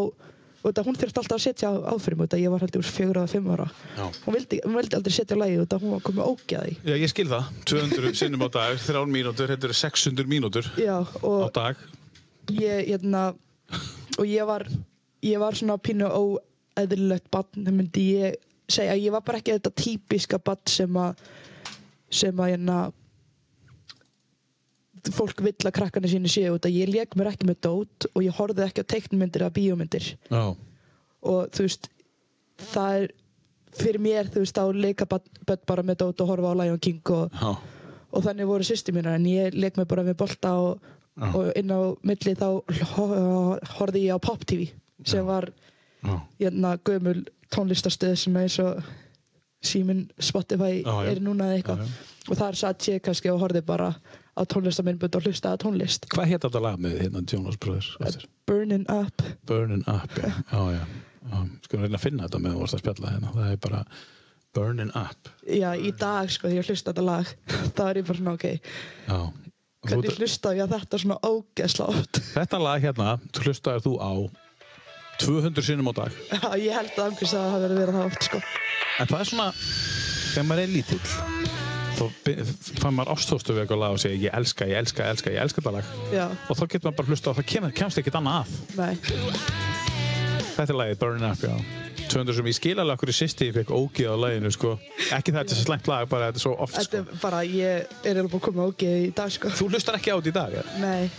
og 0.64 0.70
þetta, 0.72 0.84
hún 0.86 0.96
þurfti 0.96 1.20
alltaf 1.20 1.36
að 1.36 1.42
setja 1.44 1.68
á 1.68 1.74
áfyrir 1.92 2.22
út 2.24 2.36
ég 2.40 2.52
var 2.54 2.62
heldur 2.64 2.86
fjögur 2.88 3.18
eða 3.20 3.30
fimm 3.34 3.50
ára 3.52 3.66
Já. 3.98 4.04
hún 4.24 4.36
vildi, 4.38 4.60
hún 4.64 4.78
vildi 4.78 4.96
aldrei 4.98 5.12
setja 5.18 5.36
lagi 5.36 5.58
út 5.60 5.76
hún 5.76 5.92
var 5.92 6.02
komið 6.06 6.30
ógæði 6.30 6.72
Já, 6.88 6.94
ég 6.96 7.12
skil 7.12 7.28
það. 7.28 7.50
200 7.68 8.14
sinnum 8.22 8.46
á 8.46 8.48
dag, 8.56 8.80
3 8.80 9.04
mínútur, 9.12 9.52
þetta 9.52 9.68
eru 9.68 9.76
600 9.82 10.30
mínútur 10.32 10.70
já, 10.80 10.96
á 11.04 11.28
og 11.28 11.52
dag. 11.52 11.76
ég, 12.48 12.88
hérna 12.88 13.26
og 14.16 14.24
ég 14.24 14.48
var 14.48 14.66
ég 15.24 15.38
var 15.40 15.56
svona 15.56 15.76
pínu 15.80 16.08
óeðlilegt 16.08 17.28
barn, 17.32 17.64
það 17.64 17.78
myndi 17.78 18.08
ég 18.16 18.40
segja 18.68 18.96
ég 18.96 19.12
var 19.12 19.24
bara 19.24 19.40
ekki 19.42 19.58
þetta 19.58 19.74
típiska 19.76 20.40
barn 20.40 20.64
sem 20.72 20.96
að 20.96 21.20
sem 22.14 22.40
að 22.40 22.54
hérna 22.54 22.78
fólk 25.12 25.40
vill 25.44 25.54
að 25.68 25.74
krakkarnir 25.76 26.10
sínu 26.14 26.30
séu 26.32 26.54
út 26.56 26.64
að 26.68 26.76
ég 26.78 26.88
leik 26.94 27.16
mér 27.18 27.32
ekki 27.32 27.46
með 27.50 27.58
dót 27.66 28.06
og 28.14 28.22
ég 28.24 28.32
horfði 28.38 28.64
ekki 28.68 28.84
á 28.84 28.90
teiknmyndir 28.94 29.44
eða 29.44 29.54
bíómyndir 29.58 30.06
Já. 30.30 30.42
og 31.22 31.50
þú 31.52 31.66
veist 31.66 31.88
það 32.72 32.96
er 33.02 33.06
fyrir 33.74 34.00
mér 34.00 34.28
þú 34.30 34.44
veist 34.44 34.58
á 34.60 34.64
leika 34.70 35.06
börn 35.10 35.64
bara 35.66 35.82
með 35.82 36.00
dót 36.04 36.20
og 36.24 36.28
horfa 36.32 36.52
á 36.54 36.58
Lion 36.62 36.78
King 36.78 37.00
og, 37.10 37.30
Já. 37.34 37.52
og 38.14 38.24
þannig 38.24 38.46
voru 38.48 38.64
sýsti 38.68 38.94
mínar 38.94 39.18
en 39.18 39.26
ég 39.28 39.54
leik 39.58 39.76
mér 39.76 39.88
bara 39.90 40.04
með 40.06 40.16
bolta 40.22 40.54
og, 40.62 40.78
Já. 41.18 41.28
og 41.34 41.52
inn 41.58 41.70
á 41.74 41.80
milli 42.02 42.34
þá 42.38 42.46
ho- 42.94 43.58
horfði 43.78 44.06
ég 44.08 44.14
á 44.16 44.18
Pop 44.22 44.44
TV 44.46 44.70
sem 45.04 45.26
var 45.26 45.50
Já. 46.04 46.20
hérna 46.40 46.76
gömul 46.84 47.24
tónlistarstöð 47.54 48.16
sem 48.18 48.36
er 48.36 48.46
eins 48.48 48.58
og 48.62 48.80
síminn 49.66 50.04
Spotify 50.20 50.82
já. 50.82 50.94
er 51.10 51.20
núna 51.24 51.48
eða 51.50 51.58
eitthvað 51.60 51.82
já. 51.84 51.88
og 52.30 52.38
þar 52.40 52.60
satt 52.60 52.88
ég 52.90 53.02
kannski 53.04 53.32
og 53.32 53.40
horfði 53.42 53.64
bara 53.66 53.92
á 54.34 54.42
tónlistamindbund 54.50 55.16
og 55.18 55.26
hlustaði 55.28 55.56
á 55.56 55.62
tónlist 55.62 56.08
Hvað 56.12 56.30
hétt 56.32 56.46
þetta 56.46 56.62
lag 56.64 56.80
með 56.82 56.98
hérna 57.04 57.22
Jonas 57.30 57.58
Brothers? 57.60 57.92
aftur? 58.00 58.26
Burning 58.50 58.86
Up 58.90 59.22
Burning 59.46 59.84
Up, 59.86 60.10
já. 60.18 60.32
Já, 60.50 60.62
já. 60.78 60.82
Skulum 61.64 61.86
reyna 61.86 61.96
að 61.98 62.04
finna 62.04 62.26
þetta 62.26 62.40
með 62.42 62.56
þú 62.56 62.60
varst 62.64 62.76
að 62.76 62.82
spjalla 62.84 63.12
hérna. 63.14 63.30
Það 63.34 63.52
er 63.52 63.60
bara 63.64 63.84
Burning 64.54 64.90
Up. 64.94 65.30
já, 65.48 65.70
í 65.74 65.90
dag 65.98 66.30
sko 66.30 66.48
þegar 66.50 66.60
ég 66.60 66.68
hlusta 66.70 66.92
þetta 66.92 67.06
lag 67.06 67.30
þá 67.74 67.82
er 67.88 67.98
ég 68.02 68.06
bara 68.10 68.18
svona 68.20 68.36
ok 68.38 68.46
Já. 69.08 69.18
Hvernig 69.84 70.14
hlustaði 70.16 70.60
ég 70.60 70.64
að 70.64 70.74
þetta 70.78 71.00
svona 71.02 71.16
ógeðsla 71.28 71.88
oft 71.92 72.20
þetta 72.32 72.60
lag 72.62 72.84
hérna, 72.84 73.16
þú 73.34 73.48
hlustaðir 73.48 73.84
þú 73.84 73.94
á 74.00 74.12
200 75.22 75.62
sinnum 75.66 75.90
á 75.90 75.94
dag. 76.00 76.12
já, 76.32 76.48
ég 76.58 76.72
held 76.74 76.94
að 76.98 77.04
angurs 77.08 77.34
að 77.34 77.44
það 77.44 77.52
hafi 77.54 77.68
verið 77.78 77.94
það 77.98 78.08
oft 78.10 78.26
sko 78.28 78.40
En 79.00 79.06
það 79.10 79.20
er 79.20 79.28
svona, 79.30 79.46
þegar 80.34 80.46
maður 80.48 80.62
er 80.64 80.72
lítill, 80.74 81.00
þá 81.94 82.04
fann 82.82 82.94
maður 82.94 83.12
ástóðstu 83.14 83.54
við 83.54 83.62
eitthvað 83.64 83.80
lag 83.84 83.94
og 83.96 84.02
segja 84.02 84.20
ég 84.28 84.36
elska, 84.38 84.66
ég 84.70 84.78
elska, 84.82 85.02
ég 85.06 85.14
elska, 85.14 85.32
ég 85.34 85.40
elska 85.44 85.62
þetta 85.62 85.72
lag. 85.78 85.92
já, 86.14 86.26
Og 86.50 86.58
þá 86.58 86.64
getur 86.74 86.86
maður 86.90 86.98
bara 87.00 87.10
hlusta 87.14 87.30
á 87.30 87.36
það, 87.38 87.48
kemur, 87.54 87.74
kemst 87.80 87.98
ekkert 88.02 88.18
annað 88.20 88.40
að. 88.42 88.48
nei, 88.78 88.94
Þetta 90.54 90.70
er 90.70 90.78
lagið, 90.78 90.98
Burning 91.00 91.26
Up, 91.32 91.42
já. 91.42 91.56
200 92.04 92.36
sem 92.36 92.46
ég 92.50 92.54
skil 92.58 92.74
alveg 92.78 92.94
okkur 92.98 93.10
í 93.10 93.14
sýsti 93.16 93.46
ég 93.48 93.54
fekk 93.56 93.70
ógið 93.74 94.10
á 94.12 94.16
laginu, 94.22 94.50
sko. 94.54 94.74
Ekki 95.16 95.32
það 95.32 95.38
að 95.40 95.40
þetta 95.40 95.54
er 95.54 95.58
svo 95.58 95.64
slæmt 95.66 95.88
lag, 95.90 96.04
bara 96.12 96.28
þetta 96.28 96.38
er 96.38 96.44
svo 96.44 96.52
oft, 96.62 96.76
þetta 96.76 97.00
sko. 97.00 97.16
er 97.16 97.22
bara 97.24 97.40
ég 97.48 97.96
er 98.04 98.20
alveg 98.20 98.30
búin 98.30 98.42
að 98.42 98.44
koma 98.46 98.66
ógeð 98.70 98.98
í 99.00 99.10
dag 99.18 99.32
sko 99.34 99.50
Þú 99.58 99.68
hlustar 99.72 99.98
ekki 99.98 100.12
á 100.14 100.16
þetta 100.20 100.30
í 100.30 100.36
dag, 100.36 100.54
eða? 100.60 100.76
nei, 100.84 101.10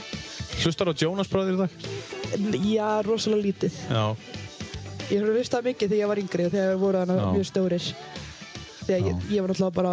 Hlustar 0.63 0.89
á 0.89 0.93
Jonas 0.95 1.29
Brothers 1.31 1.55
í 1.55 1.61
dag? 1.61 1.71
já, 2.65 2.89
rosalega 3.05 3.47
lítið 3.49 3.79
Já. 3.89 4.05
Ég 5.05 5.21
hef 5.21 5.27
hlustað 5.29 5.67
mikið 5.69 5.91
þegar 5.91 6.01
ég 6.01 6.09
var 6.09 6.21
yngri 6.21 6.45
og 6.47 6.53
þegar 6.55 6.71
við 6.71 6.79
voru 6.81 7.01
hana 7.03 7.17
mjög 7.35 7.45
stórir. 7.45 7.89
Þegar 8.85 9.03
ég, 9.05 9.27
ég 9.33 9.43
var 9.43 9.51
náttúrulega 9.51 9.75
bara 9.75 9.91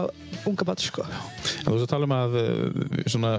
unga 0.49 0.67
bat, 0.69 0.81
sko. 0.85 1.05
En 1.05 1.67
þú 1.67 1.75
veist 1.75 1.85
að 1.85 1.93
tala 1.93 2.09
um 2.09 2.15
að 2.17 2.37
uh, 2.41 3.03
svona, 3.13 3.33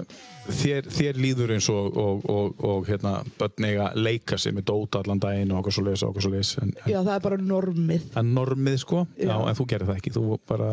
þér, 0.61 0.89
þér 0.93 1.19
líður 1.23 1.53
eins 1.55 1.69
og, 1.73 1.97
og, 1.97 2.23
og, 2.29 2.63
og 2.69 2.89
hérna, 2.89 3.15
börn 3.39 3.67
eiga 3.69 3.89
leika 3.97 4.37
sig 4.37 4.53
með 4.53 4.67
dóta 4.69 5.01
allan 5.01 5.21
daginn 5.23 5.53
og 5.53 5.63
okkur 5.63 5.77
svo 5.77 5.85
leis 5.87 6.05
og 6.05 6.13
okkur 6.13 6.27
svo 6.27 6.63
en 6.63 6.75
Já, 6.85 6.99
það 6.99 7.13
er 7.15 7.25
bara 7.25 7.41
normið. 7.41 8.09
það 8.13 8.21
er 8.21 8.29
normið, 8.37 8.77
sko. 8.85 9.05
Já. 9.17 9.31
Já. 9.31 9.35
en 9.49 9.57
þú 9.57 9.67
gerir 9.73 9.89
það 9.89 10.01
ekki. 10.01 10.13
Þú 10.17 10.39
bara 10.49 10.71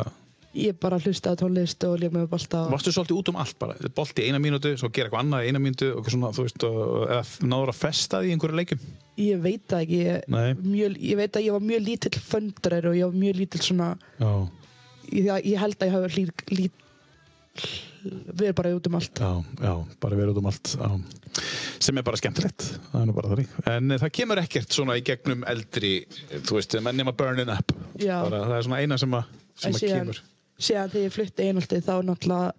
ég 0.56 0.78
bara 0.82 0.98
hlustaði 0.98 1.36
á 1.36 1.40
tónlist 1.44 1.85
og 1.86 2.01
lék 2.02 2.14
með 2.14 2.27
bolta 2.32 2.64
og 2.64 2.72
Varstu 2.74 2.93
svolítið 2.94 3.20
út 3.20 3.31
um 3.31 3.39
allt 3.39 3.59
bara? 3.60 3.77
Bolti 3.94 4.24
í 4.24 4.31
eina 4.31 4.40
mínútu, 4.43 4.72
svo 4.81 4.90
gera 4.90 5.06
eitthvað 5.06 5.22
annað 5.22 5.44
í 5.47 5.52
eina 5.52 5.62
mínútu 5.62 5.93
og 5.94 6.10
svona, 6.10 6.32
þú 6.35 6.47
veist, 6.47 6.66
eða 6.66 7.20
náður 7.52 7.72
að 7.74 7.78
festa 7.78 8.22
því 8.22 8.32
í 8.32 8.35
einhverju 8.35 8.59
leikjum? 8.59 8.82
ég 9.20 9.43
veit 9.43 9.64
það 9.68 9.85
ekki 9.85 10.01
ég, 10.01 10.32
mjög, 10.64 10.97
ég 11.05 11.20
veit 11.20 11.36
að 11.36 11.47
ég 11.47 11.56
var 11.56 11.64
mjög 11.66 11.85
lítill 11.86 12.22
föndrar 12.24 12.89
og 12.90 12.97
ég 12.98 13.10
var 13.10 13.20
mjög 13.22 13.40
lítill 13.40 13.62
svona 13.64 13.90
ég, 15.10 15.31
ég 15.44 15.56
held 15.60 15.77
að 15.78 15.90
ég 15.90 15.97
hafi 15.97 16.10
lí, 16.16 16.24
lí, 16.56 16.66
verið 18.31 18.56
bara 18.60 18.74
út 18.78 18.89
um 18.90 18.98
allt 19.01 19.20
Já, 19.20 19.31
já, 19.60 19.72
bara 20.02 20.18
verið 20.20 20.35
út 20.35 20.43
um 20.43 20.51
allt 20.51 20.72
já. 20.74 20.89
sem 21.82 22.01
er 22.01 22.06
bara 22.06 22.20
skemmtilegt 22.20 22.66
það 22.90 23.05
er 23.05 23.14
bara 23.20 23.32
þannig, 23.35 23.55
en 23.74 23.94
eh, 23.94 24.02
það 24.02 24.14
kemur 24.20 24.43
ekkert 24.44 24.81
svona 24.81 24.98
í 24.98 25.05
gegnum 25.06 25.47
eldri, 25.51 25.94
þú 26.32 26.59
veist 26.59 26.78
menn 26.81 27.01
nema 27.02 27.14
burning 27.16 27.52
up, 27.52 27.74
Já. 28.01 28.18
bara, 28.24 28.44
það 28.48 28.59
er 28.59 28.68
svona 28.68 28.82
eina 28.85 29.01
sem 29.01 29.18
að, 29.20 29.40
sem 29.60 29.77
að 29.77 29.86
kemur 29.86 30.22
síðan 30.61 30.93
þegar 30.93 31.07
ég 31.07 31.15
flutti 31.16 31.47
einhaltið 31.49 31.87
þá 31.87 31.95
náttúrulega 32.05 32.53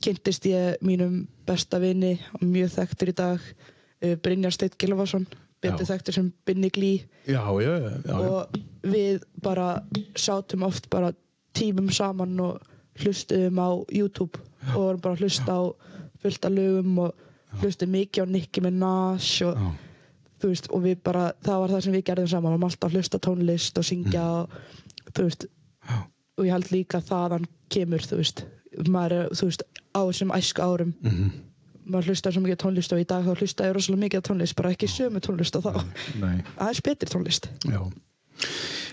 kynntist 0.00 0.46
ég 0.48 0.80
mínum 0.86 1.20
besta 1.48 1.80
vini 1.82 2.14
og 2.38 2.44
mjög 2.48 2.72
þekktur 2.78 3.12
í 3.12 3.16
dag 3.18 3.40
uh, 3.44 4.14
Brynjar 4.24 4.54
Steit 4.56 4.78
Gilvason 4.80 5.26
betur 5.60 5.88
þekktur 5.90 6.16
sem 6.16 6.30
Binni 6.48 6.70
Glí 6.72 6.92
Já, 7.28 7.42
já, 7.60 7.72
já, 7.76 8.14
og 8.16 8.54
við 8.86 9.26
bara 9.44 9.82
sátum 10.16 10.64
oft 10.64 10.88
bara 10.92 11.12
tímum 11.56 11.90
saman 11.92 12.38
og 12.40 12.62
hlustuðum 13.02 13.60
á 13.60 13.68
YouTube 13.92 14.40
og 14.72 14.78
vorum 14.78 15.02
bara 15.04 15.18
að 15.18 15.26
hlusta 15.26 15.52
á 15.52 15.62
fullt 16.22 16.48
af 16.48 16.54
lögum 16.54 16.98
og 17.04 17.60
hlustuðum 17.60 17.94
mikið 17.98 18.24
á 18.24 18.32
Nicki 18.32 18.64
Minaj 18.64 19.28
og 19.50 19.60
þú 20.40 20.48
veist, 20.54 20.70
og 20.72 20.84
við 20.86 21.02
bara, 21.04 21.26
það 21.44 21.60
var 21.60 21.74
það 21.74 21.84
sem 21.84 21.94
við 21.98 22.04
gerðum 22.08 22.30
saman, 22.32 22.48
við 22.48 22.56
varum 22.56 22.68
alltaf 22.70 22.94
hlusta 22.96 23.20
tónlist 23.20 23.80
og 23.80 23.84
syngja 23.90 24.26
og 24.38 24.60
þú 25.12 25.26
veist 25.28 25.50
Mm. 25.90 26.04
Og 26.40 26.48
ég 26.48 26.54
held 26.56 26.72
líka 26.72 27.00
þaðan 27.04 27.46
kemur, 27.70 28.02
þú 28.08 28.18
veist 28.22 28.44
maður 28.88 29.16
er, 29.18 29.30
þú 29.34 29.48
veist, 29.50 29.64
á 29.92 30.00
þessum 30.06 30.34
æsku 30.36 30.62
árum. 30.64 30.92
Mhm. 31.04 31.30
maður 31.90 32.12
hlustar 32.12 32.32
svo 32.32 32.40
mikið 32.44 32.58
tónlist 32.62 32.92
og 32.94 33.00
í 33.02 33.06
dag 33.08 33.24
þá 33.26 33.32
hlusta 33.40 33.64
ég 33.66 33.72
rosalega 33.74 34.04
mikið 34.04 34.20
tónlist, 34.28 34.54
bara 34.54 34.70
ekki 34.70 34.86
sömu 34.86 35.18
tónlist 35.24 35.56
og 35.58 35.64
þá, 35.64 35.80
Nei, 36.20 36.36
aðeins 36.56 36.82
betri 36.86 37.08
tónlist. 37.10 37.48
Já. 37.66 37.80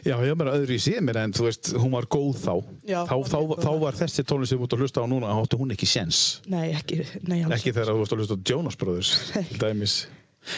Já, 0.07 0.15
ég 0.23 0.31
er 0.31 0.35
bara 0.39 0.53
öðru 0.57 0.75
í 0.75 0.81
síðan 0.81 1.05
mér 1.07 1.19
en 1.23 1.33
þú 1.35 1.45
veist, 1.47 1.69
hún 1.77 1.91
var 1.93 2.05
góð 2.09 2.39
þá. 2.41 2.53
Já, 2.87 2.99
þá, 3.05 3.15
þá, 3.27 3.37
góð 3.37 3.61
þá 3.61 3.67
þá. 3.67 3.79
var 3.83 3.97
þessi 3.99 4.23
tónlist 4.27 4.49
sem 4.53 4.59
þú 4.59 4.65
ert 4.67 4.75
að 4.77 4.81
hlusta 4.83 5.03
á 5.03 5.05
núna 5.11 5.31
áttu 5.35 5.59
hún 5.61 5.73
ekki 5.75 5.89
séns. 5.89 6.21
Nei, 6.49 6.71
ekki, 6.73 6.99
nei, 7.27 7.41
ekki 7.43 7.73
þegar 7.75 7.93
þú 7.93 8.01
ert 8.05 8.15
að 8.15 8.21
hlusta 8.23 8.37
á 8.37 8.45
Jonas 8.49 8.77
Brothers 8.81 9.11
dæmis 9.61 9.95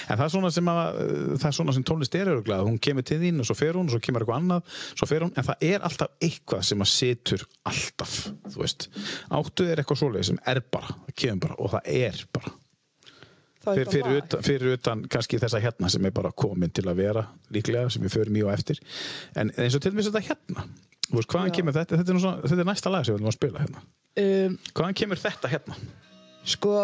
en 0.10 0.20
það 0.20 0.24
er 0.26 0.32
svona 0.34 0.52
sem, 0.54 0.70
er 0.70 1.56
svona 1.56 1.76
sem 1.76 1.86
tónlist 1.88 2.16
er 2.20 2.32
öruglega 2.34 2.66
hún 2.68 2.80
kemur 2.82 3.06
til 3.08 3.20
þín 3.24 3.42
og 3.42 3.50
svo 3.50 3.58
fer 3.58 3.78
hún 3.78 3.90
og 3.90 3.96
svo 3.96 4.02
kemur 4.04 4.26
eitthvað 4.26 4.42
annað 4.42 4.80
svo 4.94 5.10
fer 5.10 5.26
hún, 5.26 5.34
en 5.36 5.48
það 5.48 5.68
er 5.70 5.86
alltaf 5.88 6.26
eitthvað 6.26 6.66
sem 6.70 6.84
að 6.86 6.92
situr 6.94 7.46
alltaf, 7.70 8.16
þú 8.50 8.64
veist. 8.64 8.90
Áttu 9.40 9.68
er 9.68 9.82
eitthvað 9.82 10.02
svoleið 10.04 10.28
sem 10.32 10.42
er 10.50 10.62
bara 10.74 10.98
það 11.06 11.16
kemur 11.24 11.46
bara 11.46 11.60
og 11.60 11.72
það 11.76 11.94
er 12.00 12.26
bara. 12.38 12.58
Það 13.60 13.80
er 13.80 13.90
fyrir, 13.92 14.04
bara 14.04 14.12
fyrir, 14.12 14.22
utan, 14.24 14.44
fyrir 14.46 14.76
utan 14.78 15.02
kannski 15.12 15.40
þessa 15.42 15.60
hérna 15.64 15.90
sem 15.92 16.06
er 16.08 16.14
bara 16.16 16.32
komin 16.32 16.72
til 16.72 16.86
að 16.88 17.02
vera 17.02 17.26
líklega 17.54 17.90
sem 17.92 18.06
við 18.06 18.16
förum 18.16 18.38
í 18.40 18.46
og 18.46 18.54
eftir. 18.54 18.80
En 19.36 19.52
eins 19.58 19.76
og 19.76 19.84
til 19.84 19.92
dæmis 19.92 20.08
þetta 20.08 20.24
hérna 20.30 20.68
veist, 21.10 21.32
hvaðan 21.32 21.50
Já. 21.50 21.56
kemur 21.58 21.76
þetta, 21.76 21.98
þetta 22.00 22.14
er, 22.14 22.22
svona, 22.24 22.44
þetta 22.46 22.64
er 22.64 22.70
næsta 22.70 22.94
lag 22.94 23.06
sem 23.06 23.16
við 23.16 23.20
viljum 23.20 23.32
að 23.34 23.38
spila 23.40 23.64
hérna. 23.66 23.84
Um, 24.20 24.56
hvaðan 24.78 24.98
kemur 25.02 25.22
þetta 25.22 25.52
hérna? 25.52 25.80
sko 26.48 26.76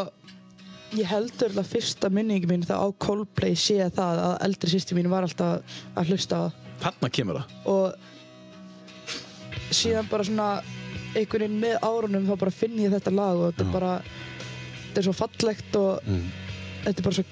ég 1.00 1.10
heldur 1.10 1.52
að 1.60 1.72
fyrsta 1.74 2.10
minningi 2.14 2.48
mín 2.50 2.66
þá 2.66 2.76
á 2.82 2.88
Coldplay 3.02 3.56
sé 3.60 3.78
það 3.96 4.22
að 4.26 4.36
eldri 4.48 4.70
sýsti 4.74 4.98
mín 4.98 5.12
var 5.12 5.28
alltaf 5.28 5.78
að 5.96 6.12
hlusta 6.12 6.36
á. 6.40 6.44
Það 6.80 6.86
þarna 6.86 7.10
kemur 7.18 7.40
það. 7.40 7.48
Og 7.72 7.86
síðan 9.76 10.10
bara 10.12 10.28
svona 10.28 10.50
einhvern 11.16 11.46
veginn 11.46 11.62
með 11.64 11.76
árunum 11.86 12.28
þá 12.28 12.36
bara 12.44 12.54
finn 12.54 12.80
ég 12.82 12.94
þetta 12.94 13.14
lag 13.16 13.40
og 13.40 13.52
þetta 13.52 13.66
er 13.66 13.74
bara 13.74 13.94
þetta 14.86 15.02
er 15.02 15.08
svo 15.08 15.16
fallegt 15.16 15.78
og 15.80 16.08
mm. 16.08 16.26
þetta 16.86 16.98
er 16.98 17.08
bara 17.08 17.18
svo 17.20 17.26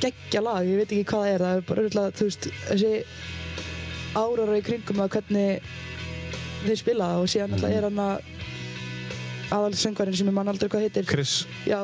geggja 0.00 0.40
lag, 0.44 0.64
ég 0.64 0.80
veit 0.80 0.92
ekki 0.94 1.08
hvað 1.10 1.24
það 1.26 1.34
er 1.34 1.44
það 1.44 1.58
er 1.58 1.64
bara 1.68 1.82
auðvitað, 1.84 2.14
þú 2.16 2.28
veist, 2.28 2.46
þessi 2.70 2.92
árar 4.16 4.52
í 4.56 4.62
kringum 4.64 5.02
að 5.04 5.10
hvernig 5.16 5.50
þeir 6.64 6.80
spila 6.80 7.08
það 7.10 7.24
og 7.24 7.32
síðan 7.32 7.56
alltaf 7.56 7.74
er 7.76 7.86
hann 7.88 8.00
að 8.04 8.30
aðalsöngvarinn 9.54 10.16
sem 10.16 10.30
ég 10.30 10.36
man 10.36 10.50
aldrei 10.50 10.70
hvað 10.70 10.86
heitir. 10.86 11.06
Chris 11.10 11.44
já, 11.68 11.78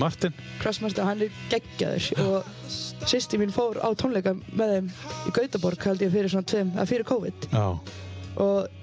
Martin. 0.00 0.34
Crossmaster, 0.62 1.06
hann 1.06 1.24
er 1.26 1.40
geggjaður 1.52 2.10
og 2.24 2.50
sýsti 3.10 3.40
mín 3.40 3.54
fór 3.54 3.80
á 3.80 3.88
tónleika 3.98 4.34
með 4.56 4.74
þeim 4.74 4.90
í 5.28 5.34
Gautaborg 5.38 5.88
held 5.88 6.04
ég 6.04 6.12
fyrir 6.14 6.32
svona 6.32 6.48
tveim, 6.48 6.74
eða 6.76 6.88
fyrir 6.90 7.08
COVID. 7.08 7.48
Já. 7.52 7.66
og 8.40 8.79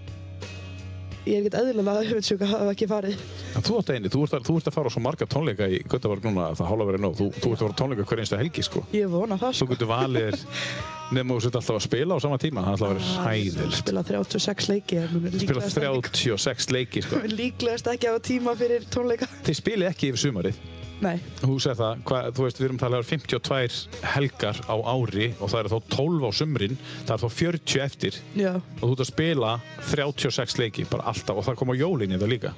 ég 1.27 1.37
er 1.37 1.45
ekkert 1.45 1.57
eðlilega 1.61 1.95
öfundsjúk 2.05 2.43
að 2.45 2.51
hafa 2.55 2.73
ekki 2.73 2.87
farið 2.91 3.21
En 3.57 3.65
þú 3.67 3.77
ert 3.81 3.89
eini, 3.95 4.09
þú 4.13 4.21
ert, 4.27 4.33
að, 4.37 4.43
þú 4.47 4.55
ert 4.59 4.67
að 4.71 4.75
fara 4.77 4.89
á 4.89 4.93
svo 4.93 5.01
marga 5.03 5.27
tónleika 5.33 5.67
í 5.71 5.79
Götaborg 5.89 6.25
núna 6.27 6.43
að 6.51 6.59
það 6.59 6.69
hálfa 6.71 6.87
verið 6.91 7.03
nóg. 7.07 7.15
Þú, 7.17 7.27
þú 7.41 7.51
ert 7.51 7.57
að 7.57 7.63
fara 7.65 7.73
á 7.73 7.79
tónleika 7.81 8.05
hver 8.11 8.21
einstu 8.23 8.39
helgi, 8.41 8.65
sko. 8.67 8.83
ég 8.93 9.09
vona 9.11 9.37
það 9.41 9.55
Þú 9.55 9.59
sko 9.61 9.69
getur 9.73 9.89
valið 9.91 10.27
þér 10.27 10.37
nema 11.17 11.37
þú 11.37 11.43
sett 11.47 11.57
alltaf 11.61 11.77
að 11.79 11.85
spila 11.87 12.17
á 12.17 12.19
sama 12.21 12.37
tíma. 12.43 12.63
Það 12.67 12.67
er 12.67 12.77
alltaf 12.77 12.87
að 12.87 12.97
vera 12.97 13.27
hæðilegt. 13.27 13.77
spila 13.81 14.03
36 14.11 14.69
leiki 14.73 15.01
Spila 15.07 15.31
líklegast 15.41 15.81
ekki- 15.81 16.23
36 16.37 16.71
leiki, 16.77 17.05
sko. 17.07 17.21
líklegast 17.33 17.91
ekki 17.95 18.11
hafa 18.11 18.23
tíma 18.29 18.55
fyrir 18.59 18.85
tónleika 18.93 19.29
Þið 19.47 19.59
spilið 19.63 19.89
ekki 19.93 20.11
yfir 20.13 20.23
sumarið. 20.27 20.61
Nei, 21.03 21.17
Þú 21.41 21.57
segir 21.61 21.77
það, 21.77 21.99
hvað, 22.09 22.27
þú 22.37 22.45
veist, 22.47 22.59
við 22.61 22.67
erum 22.67 22.79
talað 22.81 23.03
um 23.03 23.09
52 23.11 24.03
helgar 24.15 24.61
á 24.65 24.75
ári 24.93 25.27
og 25.37 25.51
það 25.51 25.59
eru 25.61 25.71
þá 25.73 25.79
12 25.95 26.25
á 26.25 26.31
sumrin, 26.39 26.77
það 27.05 27.13
er 27.17 27.23
þá 27.23 27.29
40 27.37 27.83
eftir 27.85 28.19
já, 28.39 28.51
og 28.57 28.83
þú 28.83 28.91
ert 28.95 29.03
að 29.05 29.11
spila 29.11 29.51
36 29.91 30.57
leiki, 30.61 30.87
bara 30.89 31.07
alltaf 31.13 31.37
og 31.41 31.45
það 31.47 31.59
kom 31.61 31.73
á 31.73 31.75
jólin 31.77 32.15
í 32.15 32.19
það 32.21 32.33
líka. 32.33 32.53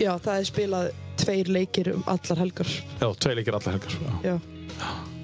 já 0.00 0.12
það 0.22 0.34
er 0.38 0.48
spilað 0.48 0.90
tveir 1.20 1.50
leikir 1.52 1.92
um 1.96 2.04
allar 2.08 2.38
helgar 2.40 2.70
Já, 2.70 3.06
tvei 3.20 3.34
leikir 3.36 3.58
allar 3.58 3.76
helgar. 3.76 3.98
Já. 4.24 4.32
já 4.32 4.36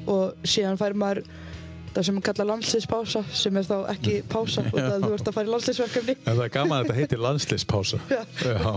og 0.06 0.46
síðan 0.46 0.76
fær 0.78 0.94
maður 0.94 1.22
það 1.96 2.06
sem 2.08 2.18
kalla 2.28 2.46
landsliðspása 2.50 3.22
sem 3.32 3.56
er 3.56 3.66
þá 3.66 3.76
ekki 3.94 4.16
pása 4.30 4.64
og 4.72 4.76
það 4.76 5.06
þú 5.06 5.12
ert 5.16 5.30
að 5.30 5.36
fara 5.38 5.48
í 5.48 5.52
landsliðsverkefni 5.54 6.16
En 6.18 6.34
það 6.36 6.42
er 6.44 6.52
gaman 6.56 6.76
að 6.76 6.84
þetta 6.84 6.98
heitir 7.00 7.22
landsliðspása. 7.24 8.00
Já. 8.16 8.20
Já, 8.44 8.72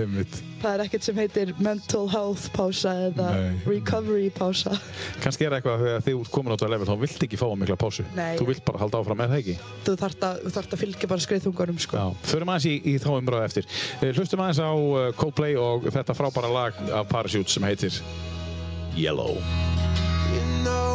einmitt. 0.00 0.38
það 0.64 0.70
er 0.72 0.84
ekkert 0.86 1.06
sem 1.06 1.20
heitir 1.20 1.52
mental 1.62 2.04
health 2.10 2.48
pása 2.56 2.94
eða 3.08 3.28
Nei. 3.36 3.54
recovery 3.68 4.30
pása 4.34 4.74
Kannski 5.22 5.46
er 5.48 5.56
eitthvað 5.58 5.84
þegar 5.84 6.04
þið 6.08 6.32
komin 6.34 6.54
á 6.54 6.56
þetta 6.56 6.72
level 6.74 6.88
þá 6.90 6.94
vilt 7.04 7.26
ekki 7.28 7.40
fá 7.40 7.46
að 7.48 7.56
mikla 7.62 7.78
pásu. 7.80 8.06
Nei. 8.16 8.34
Þú 8.40 8.48
vilt 8.50 8.64
bara 8.66 8.82
halda 8.82 9.00
áfram 9.00 9.20
með 9.20 9.32
það 9.34 9.42
ekki. 9.42 9.56
þú 9.86 9.96
þarft 10.02 10.26
að, 10.28 10.42
að 10.74 10.76
fylgja 10.82 11.10
bara 11.12 11.24
skriðþungunum 11.24 11.80
sko. 11.84 12.00
Já. 12.00 12.28
Förum 12.32 12.52
aðeins 12.54 12.68
í, 12.70 12.74
í 12.90 12.96
þá 13.02 13.08
umræðu 13.14 13.48
eftir. 13.48 13.68
Eh, 14.00 14.12
Hlustum 14.16 14.44
aðeins 14.44 14.62
á 14.64 14.72
uh, 14.74 15.08
Coldplay 15.18 15.58
og 15.60 15.88
þetta 15.94 16.16
frábæra 16.18 16.52
lag 16.52 16.80
af 16.90 17.08
Parachute 17.12 17.52
sem 17.52 17.66
heitir 17.68 18.00
Yellow. 18.98 19.38
You 20.34 20.44
know 20.64 20.94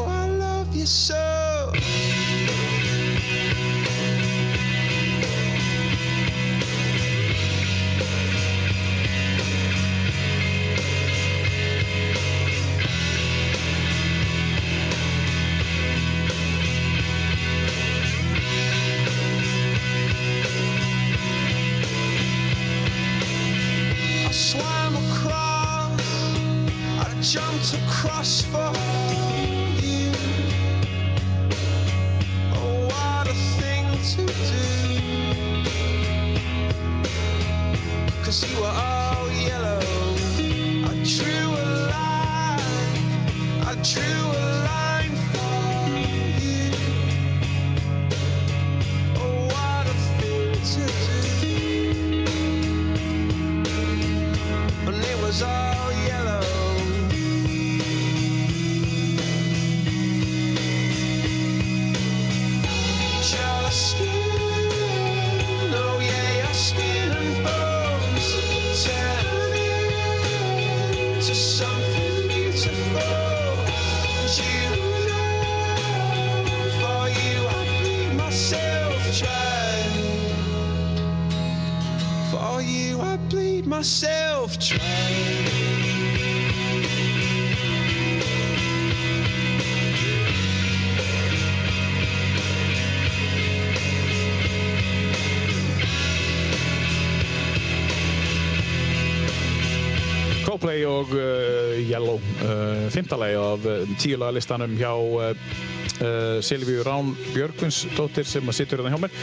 5. 103.10 103.23
af 103.40 103.65
eh, 103.65 103.94
tíulagalistanum 103.99 104.76
hjá 104.77 104.91
uh, 104.94 106.40
Silvíu 106.45 106.84
Rán 106.86 107.14
Björgvinsdóttir 107.34 108.27
sem 108.27 108.52
sittur 108.53 108.84
hérna 108.84 108.95
hjá 108.95 109.02
mér 109.03 109.15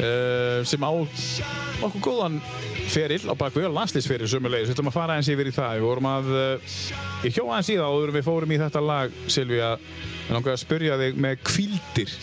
uh, 0.00 0.64
sem 0.66 0.82
á 0.82 0.90
okkur 1.84 2.02
góðan 2.02 2.40
feril 2.90 3.22
á 3.28 3.34
bakvið 3.36 3.68
og 3.70 3.76
landslýsferil 3.78 4.28
sumulegis. 4.28 4.68
Við 4.68 4.76
ætlum 4.76 4.90
að 4.92 4.98
fara 4.98 5.16
eins 5.18 5.30
yfir 5.32 5.48
í 5.48 5.54
það. 5.54 5.78
Við 5.78 5.86
vorum 5.88 6.10
að 6.10 6.28
ég 7.24 7.32
hjó 7.32 7.46
aðeins 7.46 7.72
í 7.72 7.78
það 7.80 7.96
og 7.96 8.12
við 8.14 8.26
fórum 8.26 8.52
í 8.54 8.60
þetta 8.60 8.84
lag 8.84 9.16
Silvíu 9.26 9.64
að 9.64 10.60
spyrja 10.60 11.00
þig 11.00 11.24
með 11.24 11.40
kvildir 11.48 12.14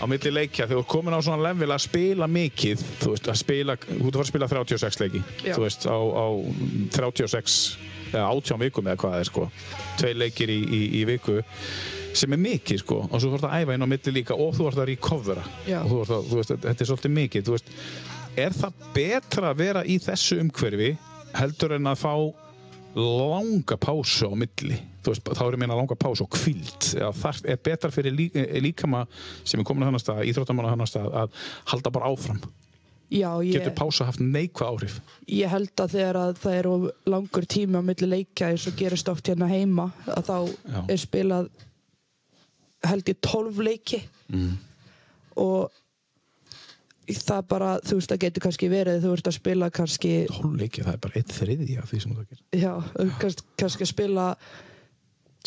á 0.00 0.04
milli 0.08 0.32
leikja 0.32 0.66
þegar 0.66 0.78
þú 0.78 0.82
ert 0.82 0.90
komin 0.94 1.16
á 1.16 1.20
svona 1.20 1.44
level 1.50 1.70
að 1.74 1.84
spila 1.84 2.28
mikið 2.30 2.82
þú 3.02 3.12
veist, 3.14 3.28
að 3.28 3.38
spila, 3.42 3.76
þú 3.76 3.94
ert 3.94 4.08
að 4.08 4.16
fara 4.16 4.24
að 4.24 4.30
spila 4.32 4.50
36 4.50 5.00
leiki 5.04 5.22
Já. 5.44 5.54
þú 5.54 5.64
veist, 5.66 5.86
á, 5.86 5.98
á 6.00 6.26
36 6.96 7.56
eða 8.10 8.26
18 8.26 8.62
vikum 8.64 8.90
eða 8.90 9.00
hvað 9.02 9.14
það 9.14 9.24
er 9.24 9.30
sko 9.30 9.46
tvei 10.00 10.12
leikir 10.16 10.52
í, 10.52 10.60
í, 10.60 10.82
í 11.00 11.02
viku 11.08 11.38
sem 12.16 12.34
er 12.34 12.42
mikið 12.42 12.82
sko 12.82 13.00
og 13.06 13.16
svo 13.22 13.30
þú 13.30 13.38
ert 13.38 13.48
að 13.50 13.56
æfa 13.60 13.76
inn 13.76 13.86
á 13.86 13.92
milli 13.92 14.14
líka 14.16 14.38
og 14.40 14.56
þú 14.56 14.70
ert 14.70 14.80
að 14.82 14.90
recovera 14.90 15.44
Já. 15.68 15.78
og 15.84 15.92
þú 15.92 16.00
ert 16.02 16.14
að, 16.16 16.30
þú 16.30 16.40
veist, 16.40 16.54
þetta 16.64 16.84
er 16.84 16.90
svolítið 16.90 17.16
mikið 17.18 17.46
þú 17.46 17.56
veist, 17.56 17.72
er 18.40 18.56
það 18.56 18.84
betra 18.96 19.52
að 19.52 19.60
vera 19.62 19.84
í 19.86 19.98
þessu 20.02 20.40
umhverfi 20.42 20.94
heldur 21.38 21.76
en 21.76 21.90
að 21.92 22.00
fá 22.00 22.14
langa 22.94 23.76
pásu 23.80 24.30
á 24.30 24.34
milli. 24.34 24.78
Veist, 25.06 25.24
þá 25.24 25.44
er 25.46 25.56
ég 25.56 25.62
meina 25.62 25.76
langa 25.78 25.96
pásu 25.98 26.26
og 26.26 26.32
kvild 26.34 26.88
eða 26.98 27.12
það 27.16 27.44
er 27.52 27.60
betra 27.64 27.90
fyrir 27.94 28.16
lí, 28.16 28.30
eh, 28.34 28.58
líkama 28.60 29.06
sem 29.44 29.60
er 29.60 29.66
komin 29.68 29.86
að 29.86 29.92
hann 29.92 30.02
stað, 30.02 30.24
íþróttamann 30.30 30.66
að 30.68 30.74
hann 30.74 30.90
stað 30.90 31.14
að 31.22 31.38
halda 31.72 31.94
bara 31.94 32.10
áfram? 32.10 32.42
Já, 33.10 33.30
ég, 33.42 33.56
getur 33.56 33.74
pása 33.74 34.06
haft 34.06 34.22
neikvað 34.22 34.68
áhrif? 34.70 35.00
Ég 35.26 35.50
held 35.50 35.82
að 35.82 35.96
þegar 35.96 36.18
að 36.20 36.36
það 36.44 36.58
er 36.58 36.68
of 36.70 36.84
langur 37.10 37.46
tími 37.50 37.80
á 37.80 37.82
milli 37.82 38.06
leikja 38.06 38.52
eins 38.52 38.66
og 38.70 38.76
gerist 38.78 39.10
oft 39.10 39.26
hérna 39.26 39.48
heima 39.50 39.88
að 40.06 40.28
þá 40.28 40.36
Já. 40.46 40.80
er 40.86 41.00
spilað 41.02 41.50
held 42.86 43.10
ég 43.10 43.18
12 43.26 43.64
leiki. 43.66 44.02
Mm. 44.30 44.58
og 45.42 45.72
það 47.08 47.46
bara, 47.50 47.70
þú 47.84 47.98
veist, 47.98 48.10
það 48.12 48.22
getur 48.24 48.44
kannski 48.46 48.70
verið 48.70 49.04
þú 49.04 49.12
ert 49.16 49.30
að 49.30 49.36
spila 49.38 49.70
kannski 49.70 50.12
hólleiki, 50.36 50.84
það 50.86 50.92
er 50.92 51.00
bara 51.06 51.20
eitt 51.20 51.32
þriði 51.36 51.78
af 51.80 51.88
því 51.90 52.02
sem 52.04 52.12
það 52.16 52.26
gerir. 52.28 52.44
Já, 52.60 52.72
þú 52.96 53.06
kannski, 53.22 53.46
kannski 53.62 53.86
að 53.86 53.92
spila 53.94 54.26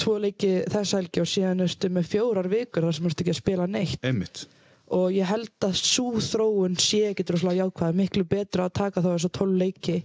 tvo 0.01 0.17
leiki 0.17 0.51
þess 0.73 0.97
helgi 0.97 1.21
og 1.21 1.29
síðan 1.29 1.63
ertu 1.67 1.93
með 1.93 2.09
fjórar 2.09 2.49
vikur 2.51 2.87
þar 2.87 2.97
sem 2.97 3.07
ertu 3.09 3.23
ekki 3.23 3.35
að 3.35 3.39
spila 3.39 3.67
neitt. 3.69 3.99
Einmitt, 4.03 4.45
og 4.93 5.13
ég 5.15 5.29
held 5.29 5.67
að 5.67 5.75
svo 5.79 6.21
þróun 6.21 6.75
sé 6.81 7.03
ekki 7.11 7.25
droslega 7.27 7.63
jákvæð, 7.63 7.99
miklu 8.01 8.25
betra 8.29 8.67
að 8.67 8.75
taka 8.81 9.03
þá 9.03 9.09
þessu 9.13 9.31
12 9.39 9.59
leiki 9.61 9.99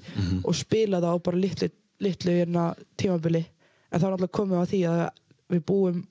og 0.44 0.54
spila 0.56 1.00
það 1.02 1.16
á 1.16 1.24
bara 1.28 1.42
litlu, 1.42 1.70
litlu 2.04 2.36
hérna 2.36 2.68
tímabili, 3.00 3.42
en 3.90 4.00
þá 4.00 4.06
er 4.06 4.14
alltaf 4.14 4.34
komið 4.38 4.60
að 4.60 4.70
því 4.72 4.82
að 4.92 5.02
við 5.48 5.64
búum 5.68 6.02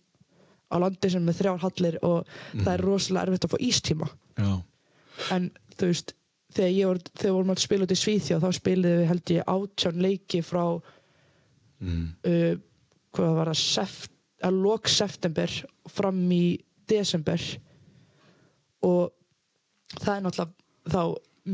á 0.67 0.75
landi 0.83 1.09
sem 1.13 1.29
er 1.29 1.37
þrjár 1.37 1.61
hallir 1.63 1.97
og 2.03 2.33
það 2.51 2.73
er 2.73 2.83
rosalega 2.83 3.29
erfitt 3.29 3.47
að 3.47 3.53
fá 3.53 3.57
ístíma. 3.69 4.09
Já, 4.37 4.51
en 5.33 5.49
þú 5.77 5.91
veist 5.91 6.13
þegar 6.57 6.73
ég 6.73 6.89
var, 6.89 7.01
þegar 7.13 7.35
vorum 7.37 7.53
að 7.53 7.63
spila 7.63 7.87
út 7.87 7.93
í 7.93 7.99
Svíþjóð 8.01 8.45
þá 8.45 8.59
spiliði 8.59 9.01
við 9.01 9.11
held 9.11 9.33
ég 9.35 9.51
átján 9.53 10.01
leiki 10.05 10.43
frá 10.45 10.63
mm. 11.83 12.05
uh, 12.31 12.53
hvað 13.17 13.35
var 13.39 13.51
það 13.51 13.61
seft, 13.63 14.13
að 14.45 14.61
lok 14.63 14.91
september 14.91 15.53
fram 15.89 16.21
í 16.33 16.43
desember 16.87 17.43
og 18.85 19.97
það 19.97 20.13
er 20.13 20.25
náttúrulega 20.25 20.53
þá 20.87 21.01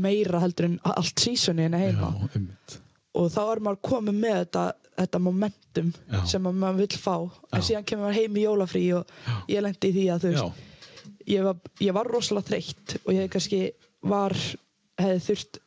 meira 0.04 0.40
heldur 0.42 0.68
en 0.68 0.80
allt 0.90 1.22
sísoni 1.22 1.68
en 1.68 1.76
já, 1.78 1.84
heima 1.86 2.10
einmitt 2.32 2.80
og 3.14 3.30
þá 3.30 3.42
er 3.44 3.62
maður 3.62 3.82
komið 3.86 4.16
með 4.18 4.36
þetta, 4.40 4.64
þetta 4.98 5.20
momentum 5.22 5.90
Já. 6.10 6.20
sem 6.34 6.46
að 6.50 6.60
maður 6.62 6.80
vill 6.82 6.98
fá 6.98 7.14
en 7.14 7.60
Já. 7.60 7.66
síðan 7.68 7.86
kemur 7.88 8.08
maður 8.08 8.20
heim 8.20 8.38
í 8.38 8.44
jólafrí 8.44 8.84
og 8.98 9.12
ég 9.50 9.64
lendi 9.64 9.90
í 9.90 9.94
því 9.94 10.06
að 10.14 10.24
þú 10.24 10.32
já, 10.32 10.38
veist 10.38 10.72
ég 11.30 11.46
var, 11.46 11.58
ég 11.80 11.96
var 11.96 12.10
rosalega 12.10 12.50
þreytt 12.50 12.96
og 13.04 13.12
ég 13.14 13.30
kannski 13.32 13.60
var 14.04 14.34
hefði 15.00 15.20
þurft 15.28 15.60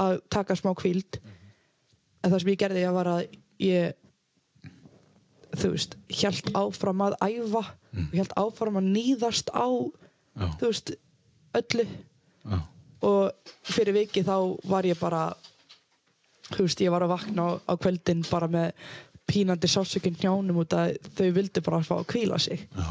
að 0.00 0.20
taka 0.32 0.56
smá 0.56 0.72
kvíld 0.78 1.20
en 1.20 2.30
það 2.30 2.38
sem 2.42 2.52
ég 2.52 2.60
gerði 2.62 2.84
ég 2.84 2.96
var 2.96 3.10
að 3.10 3.22
ég 3.60 3.96
þú 5.58 5.72
veist, 5.74 5.96
hjælt 6.12 6.50
áfram 6.54 7.04
að 7.04 7.16
æfa 7.26 7.64
og 7.64 8.14
hjælt 8.14 8.34
áfram 8.38 8.78
að 8.78 8.90
nýðast 8.94 9.50
á 9.50 9.66
já, 9.66 10.46
þú 10.60 10.68
veist, 10.68 10.92
öllu. 11.58 11.86
Já, 12.46 12.58
og 13.00 13.52
fyrir 13.66 13.96
viki 13.96 14.22
þá 14.26 14.36
var 14.68 14.86
ég 14.86 14.98
bara 15.00 15.30
þú 16.50 16.66
veist, 16.66 16.82
ég 16.84 16.92
var 16.92 17.04
að 17.06 17.14
vakna 17.14 17.46
á, 17.46 17.50
á 17.66 17.72
kveldin 17.80 18.22
bara 18.30 18.50
með 18.50 18.70
pínandi 19.30 19.70
sásökinn 19.70 20.18
hjánum 20.18 20.62
út 20.62 20.74
að 20.74 20.96
þau 21.16 21.28
vildu 21.36 21.62
bara 21.66 21.82
fá 21.86 21.96
að 22.00 22.08
kvíla 22.14 22.38
sig. 22.42 22.66
Já, 22.74 22.88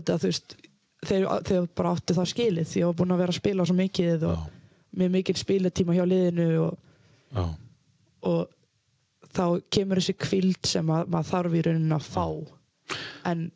út 0.00 0.12
að 0.14 0.22
þú 0.24 0.30
veist 0.30 0.56
þeir, 1.06 1.26
þeir 1.48 1.66
bara 1.78 1.92
áttu 1.96 2.16
það 2.16 2.30
skilið 2.32 2.68
því 2.72 2.80
ég 2.82 2.90
var 2.90 2.98
búin 3.00 3.14
að 3.16 3.22
vera 3.24 3.34
að 3.34 3.40
spila 3.40 3.66
svo 3.68 3.76
mikið 3.78 4.26
og 4.30 4.36
Já. 4.36 4.46
með 5.02 5.12
mikil 5.18 5.36
spilatíma 5.40 5.96
hjá 5.96 6.04
liðinu 6.08 6.46
og, 6.64 6.78
já, 7.36 7.44
og 8.30 8.42
þá 9.36 9.44
kemur 9.76 10.00
þessi 10.00 10.16
kvild 10.24 10.66
sem 10.70 10.90
að, 10.96 11.10
maður 11.12 11.30
þarf 11.34 11.56
í 11.58 11.62
rauninni 11.66 11.96
að 11.98 12.06
fá. 12.08 12.26
En 13.28 13.46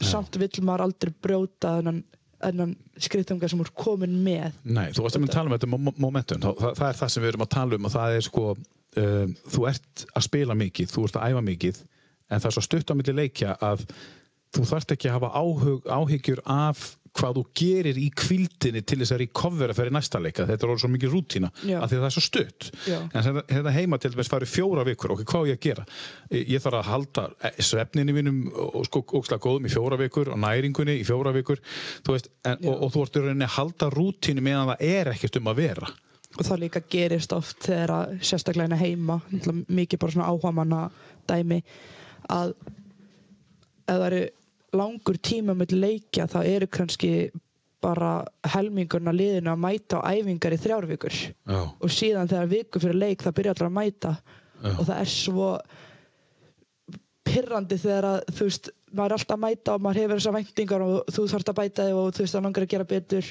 samt 0.00 0.36
vill 0.40 0.62
maður 0.64 0.84
aldrei 0.86 1.10
brjóta 1.24 1.72
þennan, 1.80 2.02
þennan 2.40 2.74
skriftunga 3.02 3.48
sem 3.50 3.60
er 3.64 3.72
komin 3.76 4.14
með. 4.24 4.54
Nei, 4.64 4.86
þú 4.94 5.04
varst 5.04 5.18
að 5.18 5.24
mynda 5.24 5.34
að 5.34 5.38
tala 5.40 5.50
um 5.50 5.56
þetta 5.58 5.70
mo- 5.74 5.96
momentum, 6.06 6.44
það, 6.46 6.76
það 6.78 6.86
er 6.92 7.00
það 7.00 7.12
sem 7.14 7.24
við 7.24 7.32
erum 7.32 7.44
að 7.46 7.52
tala 7.56 7.76
um 7.80 7.88
og 7.90 7.94
það 7.96 8.16
er 8.20 8.24
sko, 8.28 8.44
um, 9.02 9.34
þú 9.56 9.66
ert 9.72 10.06
að 10.14 10.26
spila 10.30 10.56
mikið, 10.62 10.94
þú 10.94 11.04
ert 11.08 11.18
að 11.20 11.34
æfa 11.34 11.44
mikið 11.50 11.82
en 12.30 12.38
það 12.40 12.48
er 12.52 12.56
svo 12.56 12.64
stutt 12.68 12.94
á 12.94 12.98
milli 13.00 13.16
leikja 13.18 13.56
að 13.66 13.84
þú 14.54 14.64
þarft 14.72 14.96
ekki 14.96 15.10
að 15.10 15.18
hafa 15.18 15.30
áhug, 15.40 15.86
áhyggjur 15.86 16.42
af 16.50 16.88
hvað 17.16 17.38
þú 17.38 17.42
gerir 17.58 17.98
í 17.98 18.06
kvildinni 18.14 18.82
til 18.86 19.00
þess 19.00 19.14
að 19.14 19.20
recovera 19.24 19.74
fyrir 19.74 19.94
næsta 19.94 20.20
leika. 20.22 20.46
Þetta 20.48 20.66
er 20.66 20.72
orðið 20.72 20.82
svo 20.84 20.90
mikið 20.92 21.14
því 21.90 21.96
að 21.98 22.02
það 22.02 22.06
er 22.06 22.14
svo 22.14 22.22
stutt. 22.24 22.68
Já. 22.86 22.98
en 23.02 23.24
þetta, 23.26 23.42
þetta 23.50 23.74
heima 23.74 23.98
til 24.00 24.10
dæmis 24.14 24.30
farið 24.30 24.52
fjóra 24.52 24.84
vikur. 24.86 25.14
Ok, 25.14 25.24
hvað 25.32 25.50
ég 25.50 25.58
að 25.58 25.64
gera? 25.66 25.86
Ég 26.30 26.62
þarf 26.62 26.78
að 26.80 26.90
halda 26.90 27.26
svefninni 27.58 28.14
mínum 28.14 28.40
og 28.54 28.86
sko 28.86 29.02
ókslega 29.02 29.42
góðum 29.42 29.66
í 29.66 29.74
fjóra 29.74 29.98
vikur 30.00 30.30
og 30.34 30.40
næringunni 30.44 31.00
í 31.00 31.06
fjóra 31.08 31.34
vikur. 31.34 31.62
Þú 32.06 32.16
veist, 32.16 32.30
en, 32.46 32.62
og, 32.62 32.86
og 32.86 32.94
þú 32.94 33.04
ert 33.06 33.18
í 33.18 33.24
rauninni 33.26 33.48
að 33.48 33.56
halda 33.58 33.90
rútínu 33.96 34.46
meðan 34.46 34.72
það 34.72 34.86
er 34.94 35.14
ekkert 35.16 35.40
um 35.42 35.50
að 35.50 35.62
vera. 35.64 35.94
Og 36.38 36.46
það 36.46 36.60
líka 36.62 36.86
gerist 36.86 37.32
oft 37.34 37.64
þegar 37.66 37.96
að 37.96 38.18
sérstaklega 38.22 38.68
hérna 38.68 38.78
heima 38.78 39.16
mikið 39.66 39.98
bara 39.98 40.14
svona 40.14 40.30
áhamanna 40.30 40.84
dæmi 41.26 41.58
að 42.30 42.52
ef 43.90 43.96
það 43.96 44.04
eru 44.06 44.28
langur 44.76 45.18
tíma 45.18 45.54
með 45.58 45.74
leikja 45.78 46.28
þá 46.30 46.40
eru 46.46 46.68
kannski 46.70 47.12
bara 47.80 48.20
helmingurna 48.52 49.12
liðinu 49.16 49.50
að 49.54 49.62
mæta 49.62 50.00
á 50.04 50.12
æfingar 50.12 50.52
í 50.52 50.58
þrjárvíkur 50.60 51.14
Já, 51.16 51.60
og 51.64 51.92
síðan 51.92 52.28
þegar 52.28 52.50
viku 52.50 52.82
fyrir 52.82 52.98
leik 53.00 53.24
það 53.24 53.36
byrja 53.38 53.54
allir 53.54 53.68
að 53.70 53.78
mæta. 53.78 54.10
Já. 54.60 54.72
og 54.74 54.82
það 54.84 54.98
er 55.00 55.08
svo 55.08 55.46
pirrandi 57.30 57.78
þegar 57.80 58.08
að 58.10 58.18
þú 58.36 58.48
veist, 58.48 58.68
maður 58.90 59.14
er 59.14 59.16
alltaf 59.16 59.36
að 59.36 59.42
mæta 59.46 59.74
og 59.74 59.84
maður 59.84 60.00
hefur 60.02 60.20
þessar 60.20 60.36
væntingar 60.36 60.84
og 60.84 61.10
þú 61.14 61.24
þarfst 61.32 61.52
að 61.52 61.58
bæta 61.60 61.86
þig 61.86 62.00
og 62.00 62.10
þú 62.16 62.24
veist 62.26 62.36
að 62.36 62.46
langar 62.46 62.66
að 62.66 62.72
gera 62.74 62.88
betur. 62.90 63.30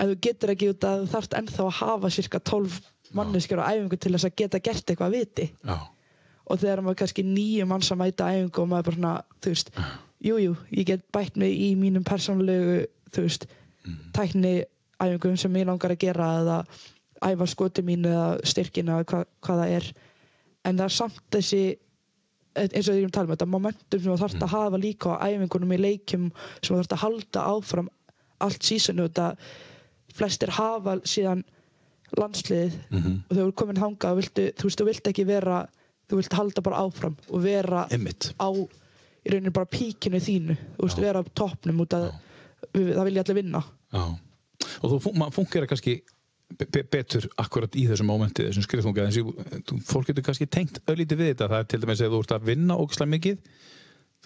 En 0.00 0.10
þú 0.10 0.18
getur 0.26 0.52
ekki 0.54 0.70
út 0.72 0.86
að 0.88 1.02
þú 1.02 1.10
þarfst 1.14 1.38
ennþá 1.40 1.64
að 1.66 1.78
hafa 1.80 2.12
cirka 2.16 2.40
12 2.50 2.78
manneskjur 3.18 3.60
á 3.60 3.68
æfingu 3.74 3.98
til 4.00 4.14
þess 4.14 4.28
að 4.28 4.36
geta 4.40 4.62
gert 4.62 4.92
eitthvað 4.92 5.08
að 5.10 5.16
viti. 5.18 5.48
Já, 5.66 5.76
og 6.46 6.62
þegar 6.62 6.84
maður 6.86 7.00
kannski 7.02 7.26
nýju 7.26 7.66
manns 7.68 7.90
að 7.92 8.00
mæta 8.04 8.30
æfingu 8.30 8.62
og 8.62 8.70
maður 8.70 8.88
bara 8.88 9.00
svona, 9.00 9.14
þú 9.42 9.52
veist 9.54 9.72
jújú, 10.20 10.50
jú, 10.50 10.56
ég 10.76 10.86
get 10.86 11.04
bætt 11.14 11.36
mig 11.40 11.54
í 11.56 11.72
mínum 11.78 12.04
persónlegu, 12.06 12.84
þú 13.14 13.26
veist 13.26 13.46
tækni 14.16 14.64
æfingum 15.00 15.36
sem 15.40 15.56
ég 15.56 15.68
langar 15.68 15.94
að 15.94 16.02
gera 16.04 16.30
eða 16.40 16.58
æfa 17.24 17.46
skoti 17.48 17.84
mín 17.84 18.04
eða 18.08 18.40
styrkin 18.48 18.90
eða 18.92 19.06
hva, 19.08 19.22
hvað 19.44 19.62
það 19.62 19.76
er. 19.76 19.86
En 20.64 20.76
það 20.76 20.84
er 20.86 20.96
samt 20.96 21.22
þessi 21.32 21.62
eins 22.58 22.88
og 22.88 22.94
því 22.94 23.00
erum 23.00 23.14
tala 23.14 23.28
um 23.28 23.34
þetta 23.34 23.48
momentum 23.48 24.02
sem 24.02 24.10
þú 24.10 24.18
þarfst 24.20 24.44
að 24.44 24.54
hafa 24.54 24.80
líka 24.80 25.14
á 25.16 25.24
æfingunum 25.30 25.74
í 25.76 25.80
leikjum 25.80 26.28
sem 26.60 26.72
þú 26.72 26.78
þarfst 26.80 26.94
að 26.96 27.02
halda 27.04 27.44
áfram 27.54 27.90
allt 28.40 28.66
sísonu 28.66 29.06
þetta 29.06 29.28
flestir 30.16 30.52
hafa 30.56 30.96
síðan 31.06 31.44
landsliðið 32.18 32.78
og 32.90 33.36
þau 33.36 33.42
eru 33.44 33.52
komin 33.54 33.78
hangað 33.78 34.16
og 34.16 34.18
viltu, 34.18 34.46
þú 34.58 34.66
veist, 34.66 34.80
þú 34.80 34.86
vilt 34.88 35.10
ekki 35.12 35.26
vera 35.28 35.60
þú 36.10 36.18
vilt 36.18 36.34
halda 36.34 36.64
bara 36.66 36.82
áfram 36.82 37.16
og 37.30 37.44
vera 37.44 37.86
Einmitt. 37.94 38.32
á 38.42 38.50
í 39.26 39.32
rauninni 39.34 39.52
bara 39.54 39.68
píkinu 39.70 40.20
þínu 40.22 40.56
veist, 40.80 41.00
vera 41.02 41.20
á 41.20 41.24
toppnum 41.36 41.82
út 41.84 41.96
að 41.98 42.08
við, 42.74 42.94
það 42.96 43.04
vilja 43.10 43.24
allir 43.26 43.38
vinna 43.42 43.62
já 43.92 44.04
og 44.80 44.86
þú 44.92 44.98
fun- 45.06 45.18
maður 45.20 45.36
funkar 45.40 45.66
kannski 45.70 45.98
be 46.58 46.66
be 46.74 46.82
betur 46.90 47.28
akkurat 47.38 47.76
í 47.78 47.84
þessum 47.86 48.08
mómenti, 48.10 48.42
þessum 48.48 48.64
skrifþunga 48.66 49.04
þessi, 49.06 49.22
fólk 49.86 50.08
getur 50.10 50.24
kannski 50.26 50.48
tengt 50.50 50.80
öllítið 50.90 51.20
við 51.20 51.28
þetta 51.34 51.48
það 51.52 51.60
er 51.62 51.68
til 51.70 51.80
dæmis 51.84 52.00
ef 52.02 52.10
þú 52.12 52.20
ert 52.24 52.34
að 52.36 52.48
vinna 52.50 52.76
ógislega 52.82 53.12
mikið 53.14 53.36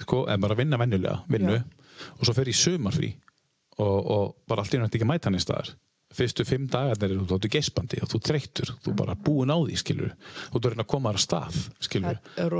sko, 0.02 0.22
eða 0.26 0.40
bara 0.42 0.56
að 0.56 0.62
vinna 0.62 0.78
venjulega 0.80 1.18
vinnu, 1.30 1.58
Já. 1.60 2.08
og 2.18 2.24
svo 2.26 2.34
fer 2.38 2.48
í 2.50 2.54
sumarfrí 2.56 3.10
og, 3.78 3.98
og 4.14 4.24
bara 4.48 4.64
allt 4.64 4.74
í 4.74 4.80
náttúrulega 4.80 4.98
ekki 5.02 5.10
mæta 5.12 5.28
hann 5.30 5.38
í 5.38 5.42
staðar 5.44 5.74
fyrstu 6.16 6.46
fimm 6.48 6.66
dagarnir 6.70 7.16
þú 7.20 7.36
áttu 7.38 7.50
geispandi 7.52 8.00
og 8.04 8.10
þú 8.12 8.20
þreyttur, 8.28 8.72
þú 8.84 8.94
bara 8.98 9.14
búin 9.18 9.52
á 9.52 9.58
því 9.58 9.78
skilur, 9.82 10.14
þú 10.50 10.58
ert 10.60 10.64
að 10.68 10.74
reyna 10.74 10.86
að 10.86 10.92
koma 10.94 11.12
þér 11.12 11.20
að 11.20 11.24
stað 11.26 11.60
skilur, 11.88 12.18
það 12.34 12.50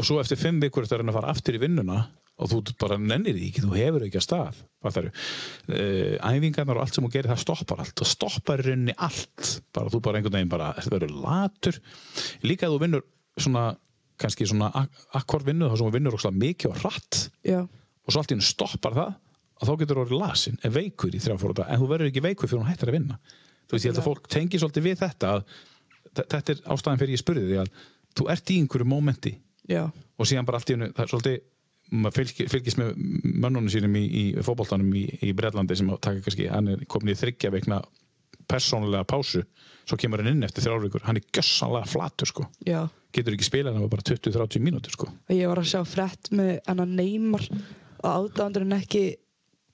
og 0.00 0.08
svo 0.10 0.20
eftir 0.22 0.40
fimm 0.40 0.60
vikur 0.64 0.84
ertu 0.86 0.96
að 0.96 1.02
reyna 1.04 1.14
að 1.14 1.20
fara 1.20 1.34
aftur 1.34 1.58
í 1.58 1.62
vinnuna 1.64 2.00
og 2.40 2.48
þú 2.48 2.60
bara 2.80 2.96
nennir 2.96 3.34
því 3.36 3.48
ekki, 3.50 3.62
þú 3.66 3.74
hefur 3.76 4.04
ekki 4.06 4.16
að 4.16 4.24
stað. 4.24 4.60
Það 4.80 4.94
uh, 5.10 6.14
æfingarnar 6.24 6.78
og 6.78 6.84
allt 6.86 6.96
sem 6.96 7.04
þú 7.04 7.10
gerir 7.12 7.28
það 7.34 7.42
stoppar 7.42 7.82
allt. 7.84 8.00
Og 8.00 8.08
stoppar 8.08 8.62
rauninni 8.64 8.94
allt. 8.96 9.50
Bara 9.76 9.92
þú 9.92 10.00
bara 10.06 10.20
einhvern 10.20 10.38
veginn 10.38 10.52
bara 10.54 10.70
það 10.78 10.94
verður 10.94 11.12
latur. 11.20 11.80
Líka 12.48 12.68
að 12.68 12.76
þú 12.76 12.80
vinnur 12.86 13.04
svona 13.36 13.64
kannski 14.20 14.48
svona 14.48 14.70
ak- 14.76 15.04
akkord 15.20 15.48
vinnu 15.48 15.68
þá 15.68 15.76
sem 15.76 15.90
þú 15.90 15.94
vinnur 15.98 16.16
óslega 16.16 16.40
mikið 16.46 16.72
og 16.72 16.80
hratt. 16.80 17.20
Já, 17.44 17.60
og 17.60 18.08
svo 18.14 18.22
allt 18.22 18.32
í 18.32 18.38
hennu 18.38 18.48
stoppar 18.48 18.96
það 18.96 19.12
og 19.60 19.68
þá 19.68 19.72
getur 19.82 19.98
þú 20.00 20.04
orðið 20.06 20.20
lasin, 20.22 20.58
en 20.64 20.72
veikur 20.74 21.14
í 21.14 21.20
þrjá 21.20 21.36
fór 21.42 21.54
en 21.66 21.80
þú 21.82 21.88
verður 21.90 22.10
ekki 22.10 22.22
veikur 22.24 22.48
fyrir 22.48 22.62
hún 22.62 22.70
hættir 22.70 22.88
að 22.90 22.96
vinna. 22.96 23.18
Þú 23.68 23.76
veist, 23.76 23.84
ég 23.84 23.92
held 23.92 24.00
að 24.00 24.08
fólk 24.08 24.28
tengi 24.32 24.58
svolítið 24.58 24.86
við 24.88 24.98
þetta 25.04 25.32
að, 25.36 25.42
þe- 26.16 26.26
þetta 26.32 26.52
er 26.56 26.62
ástæðan 26.74 27.00
fyrir 27.02 27.14
ég 27.14 27.20
spurði 27.22 27.44
því 27.50 27.58
að 27.60 27.72
þú 28.18 28.28
ert 28.34 28.50
í 28.50 28.56
einhverju 28.64 28.88
mómenti 28.90 29.34
og 30.18 30.26
síðan 30.26 30.48
bara 30.48 30.58
allt 30.58 30.70
í 30.72 30.74
hennu, 30.78 30.88
það 30.96 31.04
er 31.04 31.12
svolítið 31.12 31.38
maður 31.90 32.16
fylgir, 32.20 32.48
fylgist 32.50 32.78
með 32.80 32.90
mönnunum 33.44 33.70
sínum 33.70 33.94
í, 33.98 34.02
í 34.06 34.24
fótboltanum 34.46 34.90
í, 34.98 35.04
í 35.26 35.32
Breitlandi 35.36 35.76
sem 35.78 35.88
að 35.90 36.00
taka 36.06 36.24
kannski, 36.24 36.48
hann 36.50 36.68
er 36.74 36.82
komin 36.90 37.12
í 37.14 37.18
þryggja 37.18 37.50
veikna 37.54 37.80
persónulega 38.50 39.04
pásu 39.06 39.42
svo 39.86 39.96
kemur 39.98 40.22
hann 40.22 40.32
inn 40.36 40.46
eftir 40.46 40.64
þrjárvíkur, 40.66 41.04
hann 41.06 41.18
er 41.18 41.26
gjössanlega 41.34 41.88
flatur 41.90 42.30
sko, 42.30 42.46
já. 42.66 42.84
Getur 43.14 43.34
ekki 43.34 43.46
spilað 43.46 43.74
hann 43.74 43.82
var 43.86 43.90
bara 43.90 44.04
20-30 44.06 44.62
mínútur 44.62 44.94
sko. 44.94 45.08
Ég 45.34 45.48
var 45.50 45.58
að 45.58 45.66
sjá 45.72 45.80
frett 45.88 46.28
með 46.34 46.60
hennan 46.68 46.92
Neymar 46.98 47.42
og 47.50 48.06
ádáðandurinn 48.30 48.76
ekki 48.76 49.00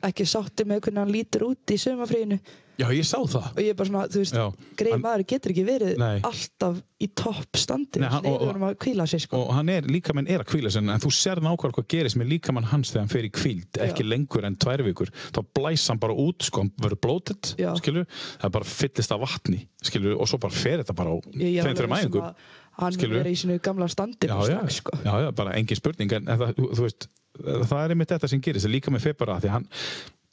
ekki 0.02 0.27
sátti 0.28 0.64
með 0.68 0.81
hvernig 0.85 0.98
hann 1.05 1.12
lítur 1.12 1.47
út 1.51 1.66
í 1.73 1.81
sömafríinu 1.81 2.40
Já, 2.77 2.90
ég 2.93 3.06
sá 3.09 3.16
það. 3.24 3.44
Og 3.56 3.60
ég 3.64 3.70
er 3.73 3.77
bara 3.78 3.89
svona, 3.89 4.01
þú 4.12 4.18
veist, 4.20 4.35
greið 4.77 4.93
hann- 4.93 5.01
maður 5.01 5.23
getur 5.32 5.52
ekki 5.55 5.62
verið 5.64 5.97
Nei. 5.97 6.20
alltaf 6.28 6.82
í 7.01 7.06
topp 7.16 7.56
standi 7.56 8.01
Nei, 8.02 8.09
hann- 8.12 8.27
og- 8.28 8.43
við 8.43 8.51
erum 8.51 8.66
að 8.68 8.74
kvíla 8.77 9.06
sig 9.09 9.20
sko. 9.23 9.36
og 9.47 9.55
hann 9.55 9.68
er, 9.70 9.81
líkamann 9.89 10.28
er 10.28 10.40
að 10.44 10.51
kvíla 10.52 10.70
sig 10.70 10.82
en 10.82 11.01
þú 11.01 11.09
sér 11.09 11.40
nákvæmlega 11.40 11.73
hvað 11.73 11.89
gerist 11.89 12.16
með 12.20 12.28
líkamann 12.35 12.64
hans 12.68 12.90
þegar 12.93 13.01
hann 13.01 13.09
fer 13.09 13.23
í 13.24 13.31
kvíld, 13.32 13.70
ekki 13.81 14.05
Já. 14.05 14.09
lengur 14.12 14.44
en 14.44 14.56
tvær 14.56 14.85
vikur. 14.85 15.09
Þá 15.32 15.40
blæs 15.56 15.89
hann 15.89 15.98
bara 15.98 16.12
út, 16.12 16.43
sko, 16.43 16.60
hann 16.60 16.73
verður 16.78 17.01
blótið 17.01 17.56
Já. 17.56 17.73
skilur, 17.81 18.06
það 18.43 18.52
bara 18.52 18.64
fyllist 18.64 19.10
af 19.12 19.20
vatni 19.20 19.66
skilur, 19.82 20.20
og 20.20 20.28
svo 20.28 20.39
bara 20.39 20.52
fer 20.52 20.82
þetta 20.85 20.94
bara 20.94 21.09
á 21.09 21.20
ég 21.32 21.56
er 21.56 21.64
tveim, 21.64 21.73
alveg 21.73 21.77
þreim 21.81 21.97
viss 21.97 22.05
um 22.05 22.10
æfingum 22.12 22.23
að 22.28 22.35
hann 22.81 22.97
Skilurðu? 22.97 23.23
er 23.23 23.31
í 23.31 23.39
sinu 23.40 23.59
gamla 23.65 23.89
standi 23.93 24.28
já, 24.28 24.36
strax, 24.36 24.81
sko. 24.82 24.98
já, 25.05 25.12
já, 25.24 25.31
bara 25.36 25.57
engin 25.59 25.78
spurning 25.78 26.12
en, 26.19 26.28
það, 26.28 26.55
þú, 26.59 26.69
þú 26.73 26.86
veist, 26.86 27.09
það 27.40 27.81
er 27.81 27.94
einmitt 27.94 28.15
þetta 28.15 28.31
sem 28.32 28.44
gerist, 28.44 28.70
líka 28.73 28.93
með 28.94 29.09
febara 29.11 29.39
því 29.40 29.53
hann 29.55 29.66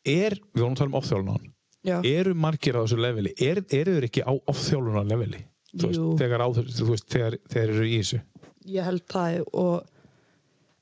er, 0.03 0.37
við 0.51 0.65
vorum 0.65 0.75
að 0.75 0.81
tala 0.81 0.91
um 0.91 0.99
ofþjálun 0.99 1.49
eru 1.83 2.35
margir 2.39 2.77
á 2.79 2.83
þessu 2.83 2.99
leveli? 2.99 3.33
Er, 3.43 3.63
eru 3.75 3.97
þeir 3.97 4.07
ekki 4.07 4.23
á 4.23 4.31
ofþjálun 4.31 5.09
leveli 5.09 5.41
veist, 5.73 6.03
þegar, 6.19 6.45
á, 6.45 6.47
veist, 6.53 7.07
þegar, 7.11 7.37
þegar 7.49 7.73
eru 7.73 7.87
í 7.87 7.97
þessu. 8.01 8.21
Ég 8.73 8.87
held 8.87 9.03
það 9.11 9.39
og 9.59 9.89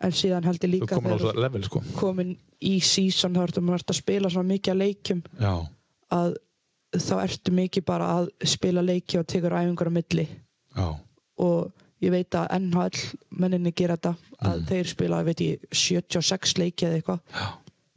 en 0.01 0.15
síðan 0.17 0.47
held 0.49 0.65
ég 0.65 0.73
líka 0.75 0.97
komin 0.97 1.21
level 1.37 1.63
sko. 1.65 1.81
komin 1.97 2.33
í 2.61 2.77
season 2.85 3.35
þá 3.37 3.43
ertu 3.47 3.63
maður 3.65 3.85
að 3.85 3.99
spila 4.01 4.31
svona 4.33 4.53
mikið 4.53 4.73
að 4.73 4.81
leikjum. 4.81 5.21
Já, 5.41 5.53
að 6.17 6.35
þá 6.97 7.13
ertu 7.21 7.55
mikið 7.55 7.87
bara 7.87 8.09
að 8.17 8.31
spila 8.51 8.83
leiki 8.85 9.21
og 9.21 9.27
tekur 9.31 9.55
æfingar 9.57 9.89
á 9.89 9.97
milli. 9.97 10.27
Já, 10.75 10.87
og 11.41 11.71
ég 12.01 12.13
veit 12.13 12.33
að 12.37 12.47
NHL 12.57 13.01
menninni 13.41 13.73
gera 13.77 13.97
þetta 13.99 14.15
að 14.41 14.55
Mm. 14.57 14.65
þeir 14.71 14.87
spila, 14.89 15.19
veit 15.27 15.41
ég, 15.45 15.65
76 15.69 16.55
leiki 16.57 16.87
eða 16.87 16.97
eitthvað 17.01 17.19
já 17.35 17.49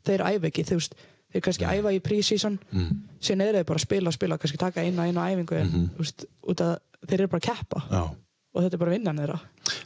þeir 0.04 0.20
æfa 0.28 0.48
ekki, 0.50 0.64
þú 0.68 0.76
veist 0.76 0.94
þeir 1.32 1.42
kannski 1.46 1.64
æfa 1.64 1.92
í 1.96 2.00
pre-season 2.04 2.58
mm. 2.70 2.90
síðan 3.24 3.40
eru 3.46 3.56
þeir 3.62 3.68
bara 3.70 3.80
að 3.80 3.84
spila, 3.86 4.12
spila, 4.12 4.36
kannski 4.42 4.58
taka 4.60 4.82
eina 4.84 5.06
eina 5.08 5.24
æfingu 5.32 5.56
en 5.56 5.70
þú 5.96 6.02
veist, 6.02 6.26
út 6.52 6.60
að 6.60 6.74
þeir 7.08 7.22
eru 7.24 7.30
bara 7.32 7.40
að 7.40 7.48
keppa 7.48 7.82
já 7.88 8.02
og 8.54 8.62
þetta 8.62 8.76
er 8.76 8.82
bara 8.84 8.92
vinnan 8.94 9.18
þeirra 9.18 9.38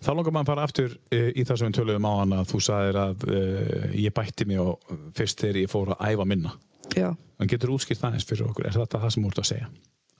Þá 0.05 0.09
langar 0.12 0.35
maður 0.35 0.43
að 0.43 0.48
fara 0.51 0.64
aftur 0.68 0.97
uh, 0.98 1.30
í 1.32 1.44
það 1.48 1.56
sem 1.60 1.70
við 1.70 1.76
töluðum 1.78 2.09
á 2.10 2.12
hann 2.18 2.35
að 2.36 2.51
þú 2.51 2.59
sagðir 2.66 2.98
að 3.01 3.22
uh, 3.30 3.86
ég 3.97 4.12
bætti 4.18 4.44
mig 4.51 4.59
og 4.60 4.90
fyrst 5.16 5.40
þegar 5.40 5.60
ég 5.62 5.70
fór 5.72 5.94
að 5.94 6.02
æfa 6.10 6.26
minna. 6.28 6.52
já, 6.93 7.09
En 7.39 7.48
getur 7.48 7.72
útskýrt 7.72 8.02
það 8.02 8.18
eins 8.18 8.26
fyrir 8.28 8.51
okkur? 8.51 8.66
Er 8.68 8.76
þetta 8.76 9.01
það 9.06 9.14
sem 9.14 9.24
þú 9.24 9.30
ert 9.32 9.40
að 9.40 9.48
segja? 9.52 9.70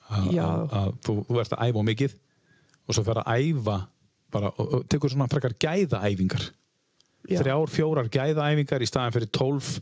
Að, 0.09 0.31
Já. 0.33 0.43
að, 0.47 0.65
að 0.81 0.91
þú, 1.05 1.17
þú 1.29 1.41
ert 1.43 1.53
að 1.59 1.67
æfa 1.69 1.85
mikið 1.91 2.17
og 2.89 2.97
svo 2.97 3.05
fer 3.05 3.21
að 3.23 3.31
æfa 3.37 3.77
bara, 4.33 4.51
og, 4.57 4.73
og 4.79 4.89
tekur 4.89 5.13
svona 5.13 5.29
frekar 5.29 5.55
gæðaæfingar. 5.61 6.49
já. 7.29 7.39
Þrjár, 7.43 7.71
fjórar 7.73 8.11
gæðaæfingar 8.13 8.83
í 8.83 8.89
staðan 8.89 9.15
fyrir 9.17 9.33
tólf 9.33 9.79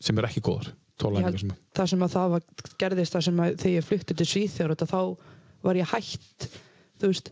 sem 0.00 0.18
er 0.18 0.28
ekki 0.30 0.44
góðar. 0.44 0.72
Sem 0.94 1.54
það 1.74 1.88
sem 1.90 2.02
að 2.06 2.12
það 2.12 2.28
var, 2.30 2.44
gerðist 2.78 3.16
það 3.16 3.24
sem 3.26 3.40
að 3.42 3.56
þegar 3.58 3.74
ég 3.74 3.86
flutti 3.88 4.14
til 4.14 4.26
Svíþjóður 4.30 4.84
þá 4.86 5.00
var 5.64 5.78
ég 5.80 5.90
hætt 5.90 6.46
þú 7.00 7.10
veist 7.10 7.30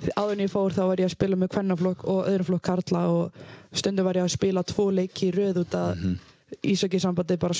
en 0.00 0.40
ég 0.40 0.50
fór 0.50 0.72
þá 0.72 0.82
var 0.88 1.02
ég 1.02 1.10
að 1.10 1.16
spila 1.16 1.36
með 1.36 1.52
kvennaflokk 1.54 2.06
og 2.08 2.28
öðrum 2.30 2.48
flokk 2.48 2.64
karla 2.70 3.02
og 3.12 3.40
stundum 3.76 4.08
var 4.08 4.16
ég 4.16 4.24
að 4.24 4.32
spila 4.32 4.64
tvo 4.64 4.88
leiki 4.94 5.28
röð 5.34 5.60
út 5.64 5.76
að 5.76 5.90
mm 5.96 6.16
-hmm. 6.62 6.98
sambandi 6.98 7.36
bara 7.36 7.54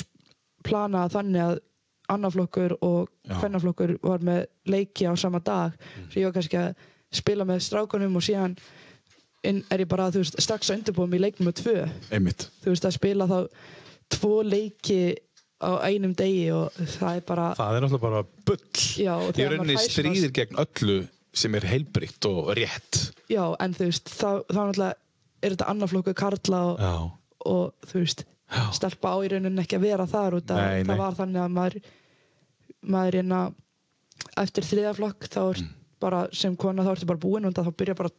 planaði 0.64 1.12
þannig 1.14 1.42
að 1.42 1.58
annarflokkur 2.14 2.74
og 2.82 3.08
Já. 3.28 3.36
kvennaflokkur 3.40 3.94
var 4.02 4.24
með 4.26 4.44
leiki 4.70 5.06
á 5.08 5.14
sama 5.18 5.40
dag 5.44 5.74
svo 6.10 6.20
ég 6.20 6.28
var 6.30 6.36
kannski 6.38 6.60
að 6.60 6.74
spila 7.20 7.46
með 7.48 7.62
strákunum 7.66 8.16
og 8.20 8.22
síðan 8.26 8.54
er 9.44 9.80
ég 9.84 9.88
bara 9.88 10.10
veist, 10.12 10.36
strax 10.42 10.68
að 10.70 10.80
undirbúa 10.80 11.08
mig 11.08 11.20
í 11.20 11.24
leiknum 11.24 11.48
með 11.48 11.60
tvö 11.62 11.76
Einmitt. 12.12 12.48
þú 12.62 12.74
veist 12.74 12.86
að 12.90 12.96
spila 12.98 13.26
þá 13.30 13.38
tvo 14.12 14.32
leiki 14.44 15.00
á 15.60 15.70
einum 15.88 16.12
degi 16.16 16.50
og 16.56 16.76
það 16.96 17.18
er 17.20 17.24
bara 17.28 17.46
Það 17.56 17.76
er 17.76 17.82
náttúrulega 17.84 18.04
bara 18.04 18.20
bull. 18.48 18.84
Já, 18.96 19.14
Í 19.28 19.46
rauninni 19.50 19.76
stríðir 19.80 20.32
gegn 20.36 20.60
öllu 20.62 20.98
sem 21.36 21.54
er 21.54 21.66
heilbrikt 21.68 22.26
og 22.30 22.48
rétt. 22.56 23.00
já, 23.30 23.44
en 23.60 23.74
þú 23.76 23.88
veist, 23.90 24.08
þá, 24.08 24.30
þá 24.48 24.60
náttúrulega 24.60 24.94
er 25.40 25.54
þetta 25.54 25.68
annarflokku 25.72 26.14
karla 26.16 26.60
og, 26.72 27.10
og 27.46 27.88
þú 27.92 28.02
veist, 28.04 28.24
Já. 28.50 28.64
stelpa 28.74 29.12
á 29.14 29.16
í 29.22 29.28
rauninni 29.30 29.62
ekki 29.62 29.78
að 29.78 29.84
vera 29.86 30.06
þar 30.10 30.38
út 30.40 30.48
Nei, 30.56 30.80
það 30.88 30.98
var 31.04 31.14
þannig 31.20 31.42
að 31.44 31.52
maður 31.54 31.76
maður 32.86 33.18
hérna 33.20 33.40
eftir 34.40 34.64
þriðaflokk 34.64 35.28
þá 35.28 35.40
er 35.50 35.60
Mm. 35.60 35.68
bara 36.00 36.20
sem 36.32 36.54
kona 36.56 36.82
þá 36.86 36.92
ertu 36.94 37.06
bara 37.06 37.18
búin 37.20 37.44
og 37.44 37.52
þá 37.52 37.68
byrja 37.76 37.94
bara 37.98 38.10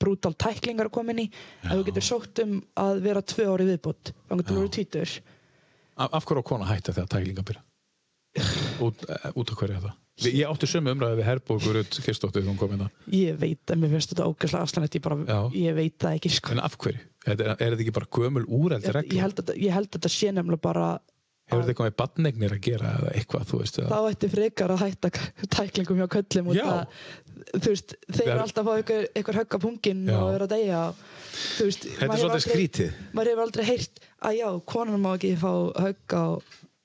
brútal 0.00 0.32
tæklingar 0.34 0.88
að 0.88 0.94
koma 0.96 1.12
inn 1.12 1.24
í 1.26 1.30
að 1.64 1.78
þú 1.80 1.84
getur 1.90 2.02
sótt 2.06 2.40
um 2.42 2.56
að 2.76 3.00
vera 3.04 3.22
tvö 3.22 3.46
ári 3.52 3.66
viðbútt 3.68 4.10
þá 4.28 4.32
getur 4.40 4.54
þú 4.56 4.60
verið 4.60 4.74
tvítur 4.78 5.12
Af, 6.00 6.08
af 6.16 6.24
hverju 6.24 6.40
á 6.42 6.48
kona 6.50 6.64
hætta 6.70 6.92
þegar 6.96 7.10
tæklinga 7.12 7.44
byrja? 7.44 7.62
Út, 8.86 9.02
eh, 9.10 9.30
út 9.36 9.50
af 9.52 9.58
hverju 9.60 9.76
er 9.76 9.84
það? 9.84 9.96
Ég 10.20 10.44
átti 10.50 10.68
sömu 10.68 10.92
umræði 10.92 11.16
við 11.20 11.28
Herborgur 11.30 11.76
Rutt 11.78 11.98
Kirstóttir 12.04 12.42
þegar 12.42 12.50
hún 12.52 12.58
kom 12.60 12.72
inn 12.74 12.82
það. 12.84 12.96
ég 13.16 13.38
veit 13.40 13.72
að 13.72 13.78
mér 13.80 13.92
finnst 13.94 14.10
þetta 14.12 14.26
ógæslega 14.28 14.64
aðslanett 14.66 14.96
ég, 14.98 15.56
ég 15.60 15.74
veit 15.78 15.96
það 16.02 16.16
ekki 16.18 16.32
sko. 16.34 16.52
En 16.52 16.60
af 16.60 16.76
hverju? 16.76 17.00
Er, 17.26 17.36
er, 17.40 17.50
er 17.54 17.56
þetta 17.74 17.84
ekki 17.86 17.94
bara 17.96 18.10
gömul 18.18 18.44
úreld 18.48 18.84
ég, 18.84 18.92
regla? 18.96 19.14
ég, 19.16 19.22
held 19.24 19.38
að, 19.40 19.44
þetta- 19.46 19.62
ég 19.64 19.72
held 19.78 19.88
að 19.88 19.96
þetta 19.98 20.12
sé 20.16 20.32
nefnilega 20.36 20.60
bara 20.66 20.90
Hefur 21.50 21.62
þetta 21.64 21.72
eitthvað 21.72 21.88
með 21.90 21.96
badnegnir 22.00 22.52
að 22.56 22.60
gera 22.66 22.92
eða 23.00 23.12
eitthvað, 23.18 23.44
þú 23.50 23.58
veist? 23.60 23.80
þá 23.90 23.98
ætti 24.10 24.30
frekar 24.30 24.74
að 24.74 24.82
hætta 24.84 25.10
tæklingum 25.56 25.98
hjá 26.00 26.06
köllum 26.14 26.50
út 26.52 26.60
að 26.62 26.86
þú 27.60 27.72
veist, 27.74 27.94
þeir 28.12 28.22
er- 28.26 28.32
eru 28.36 28.44
alltaf 28.44 28.66
fá 28.68 28.72
einhver, 28.76 29.06
einhver 29.16 29.38
högg 29.40 29.56
á 29.56 29.58
pungin 29.64 30.02
og 30.14 30.32
eru 30.34 30.46
að 30.46 30.54
deyja 30.54 30.80
þú 30.94 31.68
veist, 31.70 31.86
Þetta 31.98 32.10
er 32.14 32.22
svolítið 32.24 32.44
skrítið. 32.46 32.90
maður 33.16 33.30
hefur 33.32 33.44
aldrei 33.48 33.64
heyrt 33.70 34.02
að 34.22 34.36
já, 34.40 34.48
konan 34.74 35.00
má 35.02 35.10
ekki 35.16 35.32
fá 35.40 35.52
högg 35.80 36.14
á 36.14 36.26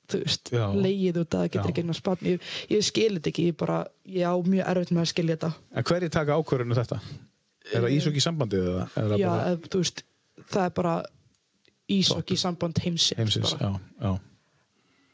þú 0.06 0.20
veist, 0.22 0.52
Já. 0.54 0.66
leið 0.74 1.18
út 1.22 1.34
að 1.34 1.40
það 1.42 1.52
getur 1.56 1.72
ekki 1.72 1.82
eignast 1.84 2.04
barn 2.06 2.28
ég, 2.30 2.42
ég 2.70 2.84
skil 2.86 3.16
þetta 3.18 3.30
ekki, 3.32 3.46
ég 3.52 3.58
bara 3.58 3.78
ég 4.06 4.22
á 4.26 4.34
mjög 4.38 4.68
erfitt 4.70 4.92
með 4.94 5.02
að 5.02 5.12
skilja 5.14 5.36
þetta 5.38 5.54
En 5.76 5.84
hverju 5.90 6.10
taka 6.14 6.36
ákvörðinu 6.38 6.78
þetta? 6.78 7.00
Er 7.74 7.82
það 7.82 7.96
ísokki 7.98 8.22
sambandið 8.22 8.68
eða? 8.70 8.84
Er 9.02 9.16
já, 9.18 9.28
bara 9.30 9.48
eða, 9.50 9.70
þú 9.74 9.82
veist, 9.82 10.04
það 10.54 10.66
er 10.70 10.74
bara 10.78 10.96
ísokki 11.90 12.38
samband 12.38 12.80
heimsins, 12.86 13.18
heimsins? 13.18 13.54
bara. 13.58 13.72
Já, 13.74 13.80
já. 14.06 14.20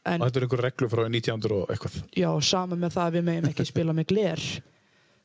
En 0.06 0.20
Og 0.22 0.28
þetta 0.28 0.40
er 0.42 0.48
einhver 0.48 0.64
reglu 0.66 0.88
frá 0.92 1.04
1900 1.08 1.56
og 1.62 1.70
eitthvað. 1.70 2.02
já, 2.18 2.28
sama 2.42 2.76
með 2.76 2.96
það 2.98 3.06
að 3.08 3.16
við 3.18 3.24
meðum 3.30 3.50
ekki 3.52 3.66
spila 3.70 3.92
með 3.96 4.06
gler. 4.12 4.44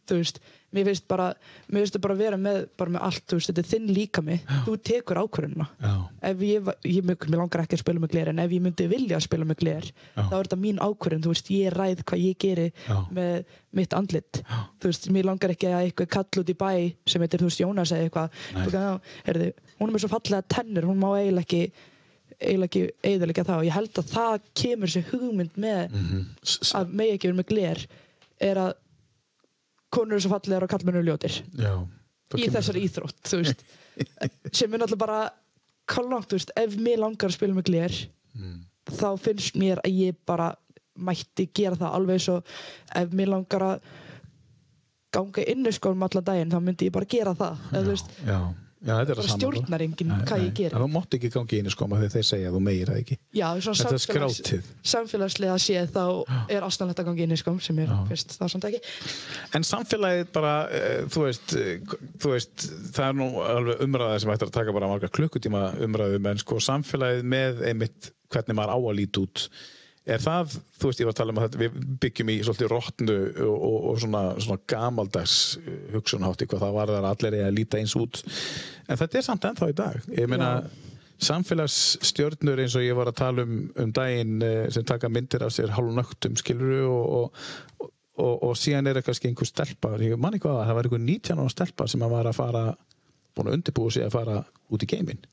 Þú 0.08 0.16
veist, 0.22 0.38
mér 0.72 0.86
finnst 0.88 1.04
bara 1.12 1.24
mér 1.68 1.82
finnst 1.84 1.96
það 1.98 2.02
bara 2.06 2.14
að 2.16 2.22
vera 2.22 2.38
með, 2.40 2.58
bara 2.80 2.92
með 2.94 3.02
allt 3.04 3.34
veist, 3.36 3.50
þetta 3.50 3.60
er 3.60 3.68
þinn 3.74 3.88
líka 3.92 4.22
mig, 4.24 4.46
þú 4.64 4.76
tekur 4.88 5.20
ákvörðuna 5.20 5.66
Já, 5.84 5.90
ef 6.30 6.44
ég, 6.48 6.70
ég, 6.88 7.02
mér 7.04 7.18
mér 7.28 7.42
langar 7.42 7.64
ekki 7.66 7.76
að 7.76 7.82
spila 7.82 8.00
með 8.00 8.14
gler 8.14 8.32
en 8.32 8.40
ef 8.40 8.54
ég 8.56 8.64
myndi 8.64 8.88
vilja 8.88 9.18
að 9.20 9.26
spila 9.26 9.48
með 9.50 9.60
gler 9.66 9.90
Já. 9.90 10.22
þá 10.30 10.32
er 10.38 10.48
þetta 10.48 10.60
mín 10.64 10.80
ákvörðun, 10.80 11.26
þú 11.26 11.34
veist, 11.34 11.52
ég 11.52 11.76
ræð 11.76 12.06
hvað 12.08 12.24
ég 12.24 12.38
geri 12.46 12.70
Já. 12.88 12.96
með 13.20 13.36
mitt 13.82 13.98
andlit. 14.00 14.42
Já. 14.48 14.64
þú 14.80 14.92
veist, 14.94 15.10
mér 15.18 15.28
langar 15.28 15.56
ekki 15.58 15.68
að 15.74 15.84
eitthvað 15.90 16.10
kall 16.16 16.42
út 16.46 16.54
í 16.56 16.58
bæ 16.64 16.72
sem 17.12 17.22
heitir, 17.28 17.44
þú 17.44 17.52
veist, 17.52 17.64
Jónas 17.66 17.92
eða 17.92 18.08
eitthvað. 18.08 18.40
"Já, 18.72 19.00
hún 19.82 19.90
er 19.90 19.94
með 19.98 20.06
svo 20.06 20.14
fallega 20.16 20.48
tennur 20.56 20.88
hún 20.88 21.04
má 21.04 21.12
eiginlega 21.20 21.44
ekki 21.44 21.72
eiginlega 22.42 22.68
ekki 22.68 22.82
eiginlega 23.04 23.44
það 23.48 23.58
og 23.62 23.66
ég 23.68 23.76
held 23.78 24.02
að 24.02 24.12
það 24.14 24.36
kemur 24.62 24.92
sér 24.94 25.06
hugmynd 25.12 25.56
með 25.58 25.96
S- 26.44 26.60
s- 26.62 26.74
að 26.78 26.92
megi 27.00 27.16
ekki 27.18 27.28
vera 27.32 27.40
með 27.42 27.50
gler 27.54 27.86
er 28.50 28.60
að 28.62 28.74
konur 29.96 30.18
eru 30.18 30.22
svo 30.26 30.34
fallegar 30.36 30.64
og 30.68 30.70
kallmenn 30.70 31.00
eru 31.00 31.08
ljótir 31.12 31.40
Já. 31.58 31.74
Þá 32.28 32.36
í 32.44 32.50
þessari 32.52 32.82
íþrótt 32.84 33.22
þú 33.32 33.38
veist. 33.42 33.62
Sem 34.52 34.74
er 34.76 34.82
náttúrulega 34.82 35.00
bara 35.00 35.20
kallangt, 35.88 36.34
veist, 36.36 36.52
ef 36.60 36.76
mér 36.76 37.00
langar 37.00 37.30
að 37.32 37.38
spila 37.40 37.56
með 37.58 37.70
gler 37.72 37.96
Mm. 38.38 38.58
þá 38.86 39.08
finnst 39.18 39.56
mér 39.58 39.80
að 39.82 39.96
ég 39.98 40.16
bara 40.28 40.52
mætti 41.00 41.48
gera 41.56 41.76
það 41.80 41.96
alveg 41.98 42.20
svo 42.22 42.36
ef 42.96 43.10
mér 43.18 43.32
langar 43.32 43.64
að 43.66 43.80
ganga 45.16 45.46
inni 45.50 45.72
skórum 45.74 46.04
allan 46.06 46.24
daginn 46.28 46.52
þá 46.52 46.60
myndi 46.62 46.86
ég 46.90 46.94
bara 46.94 47.06
gera 47.10 47.34
það. 47.34 47.58
Eða 47.72 47.82
þú 47.88 47.94
veist, 47.96 48.12
Já, 48.78 48.94
já, 48.94 49.02
er 49.10 49.18
það 49.18 49.30
stjórnar 49.34 49.82
enginn 49.82 50.12
hvað 50.28 50.38
nei. 50.38 50.46
ég 50.48 50.52
geri 50.60 50.76
En 50.78 50.84
þú 50.84 50.88
mátt 50.94 51.16
ekki 51.18 51.30
gangi 51.34 51.58
inn 51.64 51.70
í 51.70 51.72
skóma 51.74 51.98
þegar 51.98 52.12
þeir 52.14 52.26
segja 52.28 52.50
að 52.52 52.58
þú 52.58 52.62
meir 52.68 52.92
það 52.92 53.00
ekki. 53.02 53.16
já, 53.34 53.48
svona 53.66 53.78
Þetta 53.80 53.96
er 53.98 54.04
samfélags, 54.04 54.36
skrátið. 54.38 54.68
samfélagslega 54.92 55.56
séð 55.64 55.88
þá 55.96 56.04
er 56.58 56.68
astanlegt 56.68 57.02
að 57.02 57.08
ganga 57.10 57.26
inni 57.26 57.38
skóm 57.42 57.58
sem 57.66 57.80
er 57.82 57.90
Já. 57.90 57.98
fyrst 58.12 58.36
það 58.38 58.52
samt 58.54 58.68
ekki 58.70 58.82
En 59.58 59.66
samfélagið 59.72 60.30
bara, 60.38 60.54
uh, 60.70 61.08
þú 61.10 61.26
veist, 61.26 61.56
uh, 61.58 61.98
þú 62.22 62.34
veist, 62.36 62.68
það 62.94 63.08
er 63.10 63.18
nú 63.24 63.30
alveg 63.48 63.82
umræða 63.88 64.20
sem 64.22 64.34
ættir 64.36 64.52
að 64.52 64.56
taka 64.60 64.76
bara 64.78 64.92
marga 64.94 65.10
klukkutíma 65.10 65.64
umræðum, 65.88 66.30
en 66.36 66.38
sko 66.46 66.60
samfélagið 66.62 67.26
með 67.34 67.66
einmitt 67.72 68.12
hvernig 68.30 68.58
maður 68.60 68.76
á 68.76 68.80
að 68.84 68.98
líti 69.02 69.24
út, 69.26 69.48
er 70.08 70.24
það, 70.24 70.58
þú 70.80 70.90
veist, 70.90 71.02
ég 71.02 71.08
var 71.08 71.16
að 71.16 71.20
tala 71.20 71.34
um 71.34 71.40
að 71.42 71.56
við 71.60 71.78
byggjum 72.04 72.32
í 72.32 72.36
svolítið 72.46 72.70
rótnu 72.72 73.16
og, 73.44 73.56
og, 73.56 73.78
og 73.92 74.02
svona, 74.04 74.24
svona 74.44 74.64
gamaldags 74.72 75.38
uh, 75.60 75.78
hugsunhátti 75.96 76.48
hvað 76.48 76.64
það 76.64 76.78
var 76.78 76.94
þar 76.96 77.08
allir 77.12 77.38
eigi 77.38 77.48
að 77.48 77.58
líta 77.58 77.82
eins 77.82 77.96
út, 78.00 78.22
en 78.88 79.02
þetta 79.02 79.20
er 79.20 79.28
samt 79.28 79.50
ennþá 79.50 79.72
í 79.72 79.78
dag. 79.78 80.08
Ég 80.16 80.32
meina, 80.32 80.50
samfélagsstjörnur 81.28 82.64
eins 82.64 82.78
og 82.78 82.86
ég 82.86 82.98
var 82.98 83.12
að 83.12 83.20
tala 83.20 83.46
um 83.48 83.62
um 83.84 83.94
daginn 83.96 84.42
eh, 84.46 84.68
sem 84.74 84.86
taka 84.88 85.10
myndir 85.10 85.44
af 85.46 85.56
sér 85.56 85.74
hálfnögtum 85.74 86.38
skiluru 86.38 86.84
og, 86.88 87.08
og, 87.08 87.94
og, 88.22 88.44
og 88.50 88.58
síðan 88.60 88.92
er 88.92 89.02
kannski 89.02 89.32
einhver 89.32 89.50
stelpa 89.50 89.96
ég 89.98 90.20
man 90.22 90.38
ekki 90.38 90.46
hvað, 90.46 90.62
það 90.70 90.78
var 90.78 90.90
einhver 90.90 91.04
19 91.08 91.42
ára 91.42 91.54
stelpa 91.56 91.88
sem 91.90 92.06
að 92.06 92.14
var 92.14 92.30
að 92.30 92.38
fara 92.38 92.68
búin 93.38 93.50
að 93.50 93.58
undirbúa 93.60 93.94
sig 93.94 94.06
að 94.06 94.14
fara 94.14 94.44
út 94.74 94.86
í 94.86 94.90
geiminn. 94.90 95.26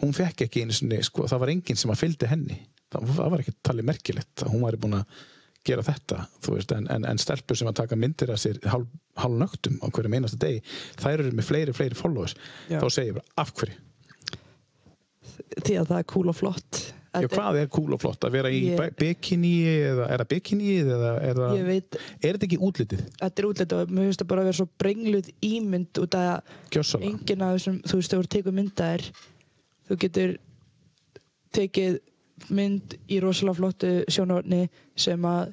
Hún 0.00 0.16
fekk 0.16 0.46
ekki 0.46 0.64
einu 0.64 0.72
sinni, 0.72 1.02
sko, 1.04 1.28
það 1.28 1.42
var 1.42 1.52
enginn 1.52 1.76
sem 1.76 1.92
að 1.92 2.00
fylgdi 2.00 2.28
henni 2.30 2.62
það, 2.98 3.30
var 3.34 3.44
ekki 3.44 3.56
talið 3.66 3.88
merkilegt 3.90 4.44
að 4.44 4.52
hún 4.54 4.66
væri 4.66 4.80
búin 4.84 4.98
að 5.00 5.22
gera 5.64 5.84
þetta 5.86 6.26
þú 6.44 6.56
veist, 6.58 6.72
en, 6.76 6.88
en, 6.92 7.06
en 7.08 7.20
stelpur 7.20 7.56
sem 7.56 7.70
að 7.70 7.78
taka 7.80 7.96
myndir 7.96 8.34
af 8.34 8.42
sér 8.42 8.58
hálf, 8.68 8.90
hálfnögtum 9.16 9.78
á 9.80 9.86
hverjum 9.88 10.16
einasta 10.18 10.40
degi 10.42 10.60
þær 11.00 11.22
eru 11.24 11.32
með 11.38 11.48
fleiri, 11.48 11.76
fleiri 11.76 11.96
followers 11.98 12.36
Já. 12.68 12.80
þá 12.82 12.88
segir 12.92 13.14
ég 13.14 13.20
bara, 13.20 13.32
af 13.40 13.54
hverju? 13.56 13.78
því 15.64 15.78
að 15.80 15.88
það 15.88 15.98
er 15.98 16.06
cool 16.12 16.28
og 16.30 16.38
flott 16.38 16.82
Já, 17.14 17.28
hvað 17.30 17.56
er 17.60 17.68
cool 17.70 17.94
og 17.94 18.00
flott? 18.02 18.24
Að 18.26 18.34
vera 18.34 18.50
í 18.50 18.60
Ég- 18.72 18.96
bikini 18.98 19.52
eða 19.70 20.08
er 20.10 20.22
það 20.24 20.30
bikini 20.32 20.70
eða 20.82 21.10
er 21.22 21.38
það, 21.38 21.60
veit, 21.68 21.98
er 22.18 22.34
þetta 22.34 22.48
ekki 22.48 22.58
útlitið? 22.58 23.04
þetta 23.20 23.42
er 23.42 23.46
útlætt 23.48 23.74
og 23.76 23.92
mér 23.94 24.08
finnst 24.08 24.22
það 24.24 24.30
bara 24.32 24.42
að 24.42 24.48
vera 24.50 24.58
svo 24.58 24.66
brengluð 24.82 25.28
ímynd 25.46 26.00
út 26.02 26.16
af 26.18 26.42
að 26.74 27.06
enginn 27.06 27.44
af 27.46 27.54
þessum, 27.54 27.76
þú 27.86 28.00
veist, 28.00 28.16
þú 28.16 28.26
tekur 28.34 28.56
myndaðir 28.58 29.06
þú 29.86 29.98
getur 30.02 30.34
tekið 31.54 32.00
mynd 32.50 32.96
í 33.08 33.20
rosalega 33.22 33.58
flottu 33.60 33.90
sjónarni 34.10 34.64
sem 34.96 35.22
að 35.28 35.52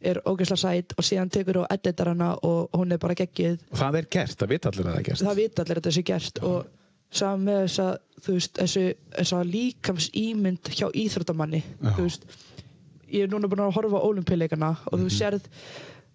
er 0.00 0.20
ógeðslega 0.30 0.60
sæt 0.62 0.92
og 0.98 1.04
síðan 1.06 1.30
tekur 1.34 1.58
þú 1.60 1.66
editar 1.74 2.10
hana 2.12 2.32
og 2.46 2.68
hún 2.78 2.92
er 2.94 3.00
bara 3.02 3.14
geggið 3.18 3.58
Og 3.72 3.78
það 3.80 3.96
er 3.98 4.06
gert, 4.14 4.36
það 4.38 4.48
vita 4.52 4.68
allir 4.70 4.84
að 4.86 4.92
það 4.92 4.98
er 4.98 5.06
gert. 5.08 5.22
það 5.26 5.36
vita 5.40 5.62
allir 5.62 5.76
að 5.76 5.80
þetta 5.82 5.94
sé 5.96 6.02
gert 6.06 6.38
og 6.42 6.66
saman 7.10 7.44
með 7.48 7.58
þessa, 7.64 7.86
þú 8.22 8.32
veist, 8.36 8.52
þessu, 8.60 8.84
þessa 9.16 9.40
líkams 9.48 10.10
ímynd 10.14 10.70
hjá 10.76 10.86
íþróttamanni 10.92 11.62
Já. 11.64 11.90
þú 11.96 12.02
veist, 12.06 12.26
ég 13.08 13.22
er 13.24 13.32
núna 13.32 13.48
búin 13.50 13.64
að 13.64 13.72
horfa 13.78 13.98
á 13.98 14.06
ólimpileikana 14.06 14.70
og 14.86 14.98
Mhm. 14.98 15.06
þú 15.06 15.10
sérð 15.18 15.42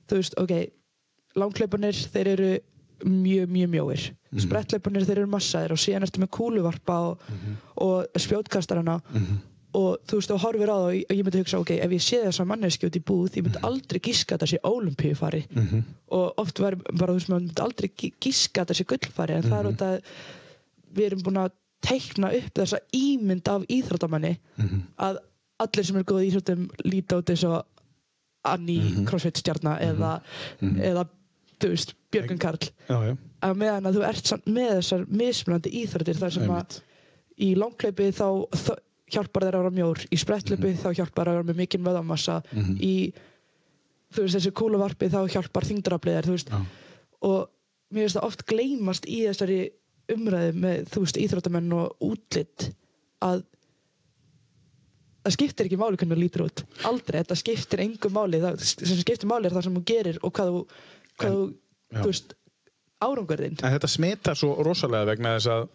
þú 0.08 0.16
veist, 0.22 0.34
ok, 0.38 0.54
langklaupanir 1.36 1.94
þeir 2.14 2.28
eru 2.28 2.52
mjög, 3.04 3.48
mjög 3.52 3.70
mjóir 3.74 4.12
Mhm. 4.32 4.40
sprettleipanir 4.48 5.04
þeir 5.06 5.18
eru 5.18 5.28
massaðir 5.28 5.72
og 5.72 5.78
síðan 5.78 6.04
ertu 6.08 6.22
með 6.24 6.30
kúluvarpa 6.30 6.94
og, 7.10 7.20
Mhm. 7.30 7.58
og 7.78 8.06
spjótkastarana 8.16 9.02
og 9.74 9.98
þú 10.08 10.20
veist, 10.20 10.30
þú 10.30 10.38
horfir 10.44 10.70
á 10.70 10.76
það 10.78 10.86
og 10.86 10.94
ég- 11.18 11.24
myndi 11.26 11.40
hugsa, 11.42 11.60
ok, 11.60 11.72
ef 11.82 11.92
ég 11.92 12.02
sé 12.06 12.20
þessa 12.24 12.46
manneski 12.46 12.86
út 12.90 12.98
í 13.00 13.04
búð, 13.04 13.36
ég 13.38 13.44
myndi 13.48 13.62
aldrei 13.64 14.00
gíska 14.00 14.36
að 14.36 14.44
þetta 14.44 14.52
sé 14.52 14.60
ólimpíufari 14.64 15.44
Mhm. 15.56 15.84
og 16.12 16.34
oft 16.38 16.60
var 16.60 16.76
bara, 16.76 17.14
þú 17.14 17.18
veist, 17.18 17.30
maður 17.30 17.42
myndi 17.48 17.62
aldrei 17.66 17.90
gí- 17.98 18.14
gíska 18.22 18.62
að 18.62 18.66
þetta 18.68 18.76
sé 18.80 18.86
gullfari 18.86 19.34
en 19.34 19.44
það 19.44 19.60
er 19.60 19.72
út 19.72 19.82
að 19.82 20.02
við 20.96 21.06
erum 21.06 21.20
búin 21.24 21.42
að 21.46 21.52
teikna 21.82 22.30
upp 22.38 22.54
þessa 22.54 22.80
ímynd 22.94 23.48
af 23.48 23.66
íþróttamanni 23.68 24.38
að 25.00 25.18
allir 25.60 25.84
sem 25.86 25.98
er 25.98 26.04
góð 26.04 26.22
í 26.24 26.32
íþróttum 26.32 26.70
líta 26.86 27.18
út 27.18 27.30
eins 27.30 27.44
og 27.44 27.66
Annie 28.46 29.06
crossfit 29.06 29.38
stjarnar 29.40 29.80
eða, 29.82 30.22
eða 30.62 31.08
þú 31.60 31.70
veist, 31.70 31.94
Björgun 32.12 32.38
Karl. 32.40 32.58
Já, 32.90 32.98
já. 33.08 33.18
að 33.42 33.56
meðan 33.58 33.86
að 33.88 33.96
þú 33.96 34.02
ert 34.08 34.46
með 34.46 34.72
þessar 34.78 35.06
mismunandi 35.08 35.72
íþróttir 35.84 36.16
þar 36.20 36.32
sem 36.32 36.44
að 36.44 36.50
Einmitt. 36.50 36.82
í 37.40 37.56
langklaupi 37.56 38.12
þá, 38.14 38.28
þá 38.52 38.76
hjálpar 39.12 39.46
þeir 39.46 39.58
að 39.58 39.64
vera 39.64 39.76
mjór 39.78 40.02
í 40.10 40.20
sprettlaupi 40.20 40.74
þá 40.80 40.90
hjálpar 41.00 41.30
að 41.30 41.40
vera 41.40 41.48
með 41.50 41.62
mikinn 41.62 41.86
vöðamassa 41.86 42.40
í 42.80 42.94
þú 44.14 44.26
veist 44.26 44.38
þessi 44.38 44.54
kúluvarpi 44.56 45.10
þá 45.12 45.20
hjálpar 45.34 45.68
þingdrafliðar 45.70 46.30
þú 46.30 46.36
veist. 46.38 46.54
Já. 46.54 46.62
og 47.30 47.50
mér 47.94 48.06
finnst 48.06 48.20
það 48.20 48.28
oft 48.30 48.46
gleymast 48.50 49.10
í 49.10 49.24
þessari 49.28 49.60
umræðu 50.14 50.54
með 50.60 50.86
þú 50.94 51.04
veist 51.06 51.20
íþróttamenn 51.24 51.76
og 51.78 52.08
útlitt 52.08 52.70
að 53.24 53.44
það 55.24 55.36
skiptir 55.38 55.70
ekki 55.70 55.80
máli 55.80 55.98
hvernig 56.00 56.18
þú 56.18 56.24
lítur 56.24 56.46
út. 56.50 56.64
Aldrei, 56.84 57.22
þetta 57.22 57.38
skiptir 57.40 57.84
engu 57.86 58.10
máli. 58.12 58.42
Það 58.44 58.64
sem 58.68 58.98
skiptir 59.00 59.30
máli 59.32 59.48
er 59.48 59.56
það 59.56 59.68
sem 59.70 59.78
þú 59.78 59.84
gerir 59.88 60.18
og 60.20 60.34
hvað 60.36 60.50
þú, 60.52 60.64
hvað 61.22 61.38
þú, 61.38 61.46
já. 61.48 62.00
þú 62.02 62.08
veist 62.10 62.34
árangurðinn 63.04 63.60
En 63.64 63.76
þetta 63.76 63.90
smitar 63.92 64.40
svo 64.40 64.56
rosalega 64.66 65.10
vegna 65.12 65.36
þess 65.38 65.52
að, 65.54 65.66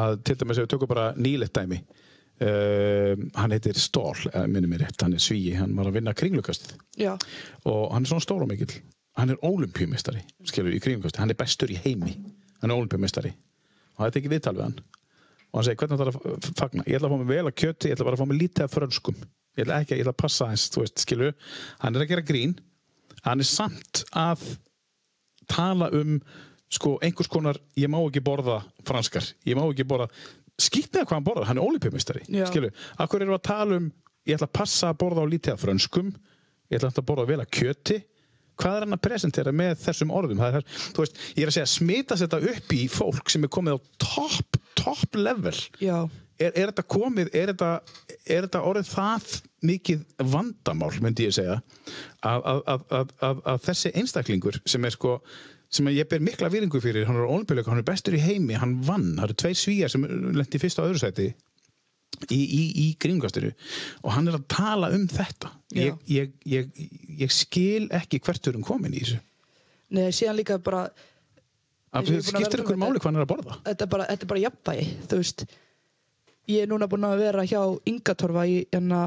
að 0.00 0.16
til 0.26 0.36
dæmis 0.40 0.60
ef 0.60 0.66
við 0.66 0.72
tökum 0.74 0.90
bara 0.92 1.06
nýlegt 1.18 1.56
dæmi 1.56 1.80
uh, 2.44 3.12
hann 3.36 3.54
heitir 3.54 3.78
Stól, 3.80 4.16
uh, 4.32 4.46
minnum 4.46 4.72
mér 4.72 4.86
rétt, 4.86 5.00
hann 5.04 5.16
er 5.16 5.22
svíi 5.22 5.56
hann 5.58 5.76
var 5.78 5.90
að 5.90 6.00
vinna 6.00 6.16
kringlukastið. 6.16 6.76
Já, 7.00 7.14
og 7.68 7.90
hann 7.94 8.06
er 8.06 8.12
svona 8.12 8.26
stór 8.26 8.46
og 8.46 8.50
mikill 8.50 8.74
hann 9.18 9.34
er 9.34 9.42
ólimpíumistari, 9.44 10.22
skilur 10.48 10.74
í 10.74 10.80
kringlukastið. 10.82 11.20
Hann 11.24 11.34
er 11.34 11.38
bestur 11.40 11.72
í 11.72 11.78
heimi, 11.82 12.14
hann 12.62 12.72
er 12.72 12.78
ólimpíumistari 12.78 13.34
og 13.34 14.00
það 14.00 14.08
er 14.08 14.20
ekki 14.22 14.32
viðtal 14.32 14.56
við 14.56 14.66
hann. 14.68 14.80
Og 15.50 15.58
hann 15.58 15.66
segir, 15.66 15.80
hvernig 15.82 15.98
það 15.98 16.06
er 16.06 16.10
að 16.14 16.50
fagna? 16.56 16.84
Ég 16.86 16.96
ætla 16.96 17.08
að 17.08 17.12
fá 17.12 17.20
mig 17.20 17.30
vel 17.30 17.50
að 17.50 17.56
kjöti, 17.58 17.88
ég 17.90 17.96
ætla 17.96 18.06
bara 18.06 18.16
að 18.16 18.22
fá 18.22 18.28
mig 18.30 18.38
lítið 18.38 18.64
af 18.64 18.74
frönskum. 18.76 19.22
Ég 19.58 19.64
ætla 19.64 19.80
ekki, 19.82 19.96
ég 19.96 20.04
ætla 20.04 20.14
að 20.14 20.20
passa 20.22 20.50
veist, 20.52 21.02
skilur 21.02 21.34
hann 21.82 21.96
er 21.96 22.04
að 22.04 22.12
gera 22.12 22.26
grín. 22.30 22.54
Hann 23.26 23.42
er 23.42 23.48
samt 23.50 24.04
að 24.16 24.44
tala 25.50 25.90
um 25.96 26.20
sko 26.70 26.94
einhvers 27.02 27.28
konar, 27.30 27.58
ég 27.74 27.90
má 27.90 27.98
ekki 27.98 28.22
borða 28.22 28.60
franskar, 28.86 29.26
ég 29.44 29.58
má 29.58 29.64
ekki 29.66 29.88
borða 29.90 30.06
skýtt 30.62 30.94
með 30.94 31.06
hvað 31.06 31.16
hann 31.16 31.26
borðar, 31.26 31.48
hann 31.50 31.60
er 31.60 31.66
ólipjumistari 31.66 32.22
Já. 32.28 32.44
skilu, 32.50 32.70
akkur 33.00 33.24
við 33.24 33.34
að 33.36 33.42
tala 33.48 33.80
um 33.80 33.90
ég 34.28 34.36
ætla 34.36 34.48
að 34.50 34.56
passa 34.60 34.90
að 34.90 35.00
borða 35.02 35.24
á 35.24 35.32
lítið 35.32 35.54
af 35.54 35.64
frönskum 35.64 36.14
ég 36.70 36.78
ætla 36.78 36.92
að 36.92 37.06
borða 37.08 37.28
vel 37.30 37.42
að 37.42 37.52
kjöti. 37.56 37.98
Hvað 38.60 38.76
er 38.76 38.84
hann 38.84 38.96
að 38.96 39.04
presentera 39.06 39.52
með 39.56 39.78
þessum 39.80 40.10
orðum? 40.12 40.40
Það 40.42 40.58
er, 40.58 40.64
þú 40.92 41.04
veist, 41.04 41.20
ég 41.32 41.44
er 41.44 41.50
að 41.50 41.56
segja 41.56 41.70
smitast 41.72 42.24
þetta 42.26 42.40
upp 42.52 42.74
í 42.76 42.80
fólk 42.92 43.32
sem 43.32 43.46
er 43.46 43.52
komið 43.56 43.78
á 43.78 43.80
topp 44.04 44.58
top 44.78 45.16
level? 45.16 45.54
Er, 46.40 46.52
er 46.54 46.70
þetta 46.70 46.84
komið, 46.88 47.30
er 47.36 47.52
þetta, 47.52 47.70
er 48.24 48.44
þetta 48.46 48.62
orðið 48.68 48.92
það 48.92 49.32
mikið 49.70 50.04
vandamál, 50.32 50.92
myndi 51.04 51.26
ég 51.26 51.36
segja 51.36 51.58
að, 52.24 52.46
að, 52.46 52.84
að, 52.96 53.42
að 53.52 53.64
þessi 53.66 53.92
einstaklingur 54.00 54.60
sem 54.68 54.86
er 54.88 54.96
sko 54.96 55.18
sem 55.70 55.86
ég 55.94 56.08
ber 56.10 56.22
mikla 56.24 56.50
viringu 56.50 56.80
fyrir, 56.82 57.06
hann 57.06 57.18
er 57.20 57.28
olimpíuleika, 57.28 57.70
hann 57.70 57.82
er 57.82 57.86
bestur 57.86 58.16
í 58.18 58.22
heimi, 58.22 58.56
hann 58.58 58.80
vann, 58.86 59.12
það 59.18 59.28
eru 59.28 59.38
tveir 59.44 59.58
svíjar 59.58 59.92
sem 59.92 60.06
lendi 60.34 60.58
í 60.58 60.62
fyrsta 60.62 60.82
og 60.82 60.90
öðru 60.90 61.02
sæti 61.02 61.28
í, 62.28 62.40
í, 62.40 62.62
í 62.84 62.86
grímgastinu 63.00 63.52
og 64.02 64.10
hann 64.14 64.28
er 64.30 64.38
að 64.38 64.46
tala 64.50 64.90
um 64.96 65.06
þetta. 65.10 65.52
Ég, 65.76 65.96
ég, 66.10 66.34
ég, 66.50 66.82
ég 67.22 67.34
skil 67.34 67.86
ekki 67.96 68.20
hvert 68.24 68.50
er 68.50 68.58
hann 68.58 68.66
komin 68.66 68.94
í 68.94 69.04
þessu. 69.04 69.20
Neða 69.94 70.14
síðan 70.14 70.38
líka 70.38 70.58
bara 70.62 70.84
að 70.86 71.06
Eins 71.90 72.10
og 72.10 72.14
ég 72.14 72.20
er 72.20 72.22
búin 72.22 72.22
að 72.22 72.44
skiptir 72.44 72.62
ykkur 72.62 72.76
um 72.76 72.84
máli 72.84 73.00
hvað 73.00 73.08
hann 73.10 73.18
er 73.18 73.26
að 73.26 73.30
borða? 73.32 73.58
Þetta 73.66 73.86
er 73.86 73.92
bara, 73.94 74.06
þetta 74.10 74.26
er 74.26 74.32
bara 74.32 74.44
jafnvægi 74.44 74.88
þú 75.10 75.20
veist. 75.22 75.44
Ég 76.50 76.64
er 76.64 76.70
núna 76.70 76.88
búin 76.90 77.06
að 77.06 77.22
vera 77.24 77.46
hjá 77.46 77.60
Ingatorfa 77.90 78.46
í 78.46 78.56
hérna 78.70 79.00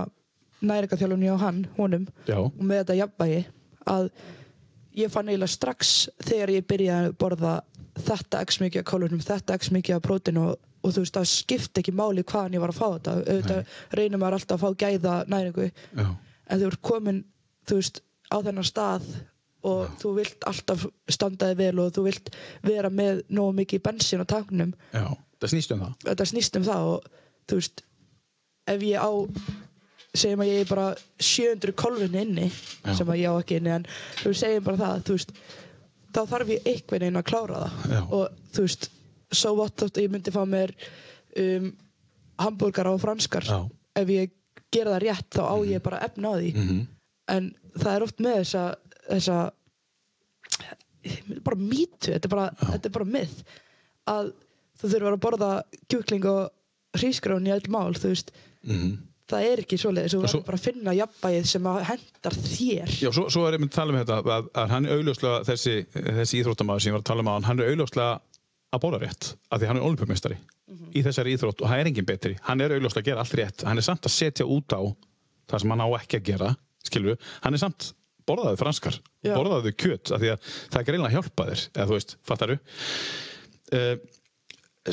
næringaþjálfunni 0.64 1.32
á 1.32 1.38
hann, 1.40 1.62
honum. 1.78 2.08
Já, 2.28 2.40
og 2.40 2.64
með 2.64 2.84
þetta 2.84 2.98
jafnvægi 3.02 3.40
að 3.94 4.10
ég 4.98 5.12
fann 5.14 5.30
eiginlega 5.30 5.54
strax 5.54 5.94
þegar 6.24 6.54
ég 6.54 6.68
byrjaði 6.70 7.10
að 7.12 7.18
borða 7.22 7.56
þetta 8.04 8.44
x 8.48 8.60
mikið 8.62 8.84
af 8.84 8.88
kálunum, 8.90 9.24
þetta 9.24 9.58
x 9.60 9.74
mikið 9.74 9.98
af 9.98 10.06
prótin 10.06 10.40
og, 10.42 10.56
og 10.84 10.96
þú 10.96 11.04
veist, 11.04 11.18
það 11.18 11.30
skipti 11.34 11.84
ekki 11.84 11.94
máli 11.98 12.24
hvaðan 12.26 12.58
ég 12.58 12.64
var 12.64 12.74
að 12.74 12.80
fá 12.80 12.88
þetta. 12.96 13.18
Auðvitað 13.24 13.78
reynir 14.00 14.22
maður 14.22 14.40
alltaf 14.40 14.58
að 14.58 14.64
fá 14.64 14.82
gæða 14.86 15.20
næringu. 15.34 15.70
Já, 15.98 16.08
en 16.50 16.64
þú 16.64 16.72
ert 16.72 16.84
komin, 16.90 17.22
þú 17.70 17.80
veist, 17.80 18.02
á 18.34 18.38
þennan 18.42 18.68
stað 18.68 19.08
og 19.64 19.94
þú 20.02 20.14
vilt 20.18 20.48
alltaf 20.50 20.86
standa 21.12 21.52
þig 21.52 21.60
vel 21.62 21.84
og 21.84 21.94
þú 21.96 22.06
vilt 22.10 22.32
vera 22.66 22.92
með 22.92 23.24
nógu 23.32 23.56
mikið 23.62 23.84
bensín 23.86 24.24
á 24.24 24.28
tanknum 24.28 24.74
já. 24.92 25.06
Það 25.40 25.54
snýst 25.54 25.74
um 25.76 25.84
það? 25.84 25.94
Þetta 26.08 26.28
snýst 26.30 26.58
um 26.60 26.66
það 26.68 26.90
og 26.92 27.08
þú 27.48 27.60
veist 27.60 27.84
ef 28.74 28.86
ég 28.88 29.04
á 29.04 29.12
segjum 30.14 30.44
að 30.46 30.50
ég 30.52 30.60
er 30.64 30.70
bara 30.70 30.88
700 31.20 31.74
kolvinni 31.80 32.22
inni 32.22 32.48
Já. 32.52 32.94
sem 33.00 33.08
að 33.10 33.20
ég 33.22 33.30
á 33.34 33.36
ekki 33.42 33.58
inni 33.60 33.72
en 33.74 33.86
þú 34.22 34.34
segjum 34.38 34.64
bara 34.68 34.78
það 34.84 35.04
þú 35.08 35.16
veist, 35.18 35.32
þá 36.14 36.20
þarf 36.34 36.52
ég 36.54 36.68
einhvern 36.70 37.00
veginn 37.06 37.22
að 37.22 37.28
klára 37.32 37.62
það 37.64 37.96
Já. 37.96 38.02
og 38.20 38.42
þú 38.54 38.66
veist 38.68 38.90
so 39.34 39.54
what 39.58 39.76
þótt 39.82 39.98
að 39.98 40.04
ég 40.06 40.12
myndi 40.14 40.32
fá 40.36 40.44
mér 40.46 40.74
um, 41.42 41.72
hambúrgara 42.44 42.94
og 42.94 43.02
franskar 43.02 43.48
Já. 43.50 43.60
ef 43.98 44.08
ég 44.14 44.32
gera 44.74 44.94
það 44.96 45.04
rétt 45.08 45.30
þá 45.34 45.42
á 45.50 45.56
ég 45.70 45.82
bara 45.86 46.04
efna 46.06 46.30
á 46.30 46.36
því 46.38 46.54
Mhm. 46.54 46.80
en 47.34 47.52
það 47.78 47.96
er 47.96 48.04
oft 48.04 48.18
með 48.22 48.38
þessa 48.44 48.64
þessa 49.10 49.38
bara 51.44 51.58
mýtu, 51.60 52.14
þetta 52.14 52.28
er 52.30 52.32
bara, 52.32 52.50
þetta 52.62 52.86
er 52.90 52.94
bara 52.96 53.06
myth 53.12 53.42
að 54.08 54.30
þú 54.80 54.90
þurfur 54.94 55.16
að 55.16 55.22
borða 55.26 55.50
kjúkling 55.92 56.28
og 56.32 57.00
hrísgrón 57.00 57.48
í 57.50 57.52
öll 57.56 57.68
mál, 57.74 57.94
þú 57.98 58.12
veist 58.14 58.32
Mhm. 58.64 58.94
Það 59.32 59.46
er 59.50 59.62
ekki 59.64 59.78
svoleiðis, 59.80 60.14
þú 60.14 60.20
svo- 60.20 60.28
verður 60.42 60.46
bara 60.50 60.58
að 60.60 60.66
finna 60.68 60.94
jafnbæið 60.98 61.46
sem 61.54 61.68
að 61.72 61.80
hendar 61.90 62.36
þér. 62.44 62.94
Já, 63.04 63.10
svo, 63.16 63.24
svo 63.32 63.46
er 63.48 63.56
ég 63.58 63.64
mynd 63.64 63.72
að 63.72 63.78
tala 63.78 63.94
um 63.94 64.00
þetta 64.02 64.18
að, 64.38 64.50
að 64.64 64.74
hann 64.76 64.86
er 64.90 64.98
augljóslega 64.98 65.44
þessi, 65.48 65.76
þessi 65.94 66.42
íþróttamaður 66.42 66.84
sem 66.84 66.92
ég 66.92 66.98
var 66.98 67.04
að 67.06 67.10
tala 67.12 67.24
um 67.26 67.32
á 67.32 67.34
hann, 67.38 67.48
hann 67.50 67.64
er 67.64 67.72
augljóslega 67.72 68.20
að 68.74 68.84
bóla 68.84 69.00
rétt 69.04 69.32
af 69.54 69.62
því 69.62 69.70
hann 69.70 69.80
er 69.80 69.88
olimpumestari 69.88 70.38
í 70.98 71.02
þessari 71.06 71.34
íþrótt 71.38 71.62
og 71.62 71.70
það 71.70 71.80
er 71.84 71.90
engin 71.92 72.08
betri, 72.10 72.36
hann 72.48 72.62
er 72.66 72.74
augljóslega 72.76 73.04
að 73.04 73.10
gera 73.12 73.24
allt 73.24 73.36
rétt. 73.38 73.64
Hann 73.68 73.78
er 73.78 73.86
samt 73.86 74.08
að 74.10 74.16
setja 74.16 74.46
út 74.50 74.74
á 74.74 74.82
það 75.52 75.60
sem 75.64 75.74
hann 75.76 75.84
á 75.86 75.90
ekki 76.00 76.20
að 76.20 76.28
gera, 76.32 76.50
skilur 76.88 77.18
hann 77.44 77.54
er 77.58 77.62
samt 77.62 77.92
borðaði 78.28 78.60
franskar 78.62 78.96
Já. 79.24 79.34
borðaði 79.36 79.74
kjöt, 79.76 80.12
af 80.16 80.22
því 80.24 80.30
að 80.34 80.52
það 80.72 80.80
er 80.80 80.88
greinlega 80.88 81.16
hjálpa 81.18 81.48
þér 81.50 81.64
eða 81.76 81.88
þú 81.90 81.98
veist, 81.98 82.14
fattaru 82.24 82.56
uh, 83.76 83.96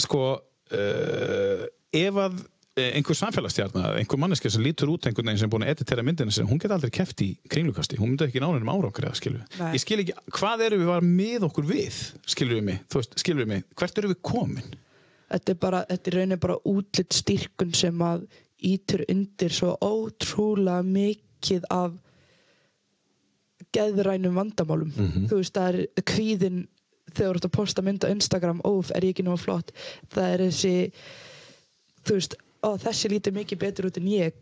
sko 0.02 0.23
uh, 0.36 1.65
ef 2.01 2.19
að 2.24 2.40
eh, 2.40 2.48
einhver 2.97 3.19
samfélagsstjarnar, 3.19 3.97
einhver 4.01 4.20
manneski 4.20 4.51
sem 4.52 4.65
lítur 4.65 4.93
út 4.93 5.09
einhvern 5.09 5.31
veginn 5.31 5.40
sem 5.43 5.48
er 5.48 5.55
búin 5.55 5.66
að 5.66 5.73
editera 5.74 6.05
myndina 6.07 6.35
sinni, 6.35 6.51
hún 6.51 6.61
get 6.62 6.74
aldrei 6.74 6.93
keft 6.94 7.23
í 7.24 7.31
kringlukasti, 7.51 7.98
hún 8.01 8.15
myndi 8.15 8.28
ekki 8.28 8.43
nána 8.43 8.61
um 8.61 9.15
skilu. 9.16 9.40
Nei. 9.59 9.73
Ég 9.74 9.82
skil 9.82 10.02
ekki, 10.05 10.15
hvað 10.36 10.66
eru 10.69 10.82
við 10.82 10.93
var 10.93 11.07
með 11.07 11.48
okkur 11.51 11.66
við, 11.69 11.98
skilur 12.27 12.61
við 12.61 12.69
mig, 12.70 12.85
veist, 12.94 13.19
skilur 13.20 13.44
við 13.44 13.52
mig, 13.55 13.66
hvert 13.78 13.98
eru 13.98 14.12
við 14.12 14.23
komin? 14.23 14.78
þetta 15.31 15.52
er 15.52 15.59
bara, 15.62 15.81
þetta 15.89 16.11
er 16.11 16.16
raunin 16.19 16.43
bara 16.43 16.59
útlitt 16.69 17.16
styrkun 17.16 17.74
sem 17.77 18.05
að 18.05 18.27
ítur 18.70 19.05
undir 19.09 19.55
svo 19.55 19.74
ótrúlega 19.81 20.85
mikið 20.86 21.66
af 21.73 21.97
geðrænum 23.74 24.36
vandamálum 24.36 24.93
þú 25.31 25.39
veist, 25.39 25.55
það 25.55 25.78
er 25.78 26.05
kvíðin 26.11 26.61
þegar 27.11 27.20
þú 27.20 27.39
ert 27.39 27.48
að 27.48 27.57
posta 27.57 27.82
mynd 27.86 28.07
á 28.07 28.12
Instagram 28.12 28.62
óf, 28.66 28.90
er 28.94 29.07
ég 29.07 29.15
ekki 29.15 29.27
náma 29.27 29.39
flott 29.40 29.70
það 30.11 30.35
er 30.35 30.44
þessi 30.48 30.74
þú 32.07 32.19
veist, 32.19 32.36
ó, 32.65 32.77
þessi 32.78 33.11
lítur 33.12 33.32
mikið 33.37 33.59
betur 33.59 33.89
út 33.91 33.97
en 34.01 34.09
ég. 34.11 34.32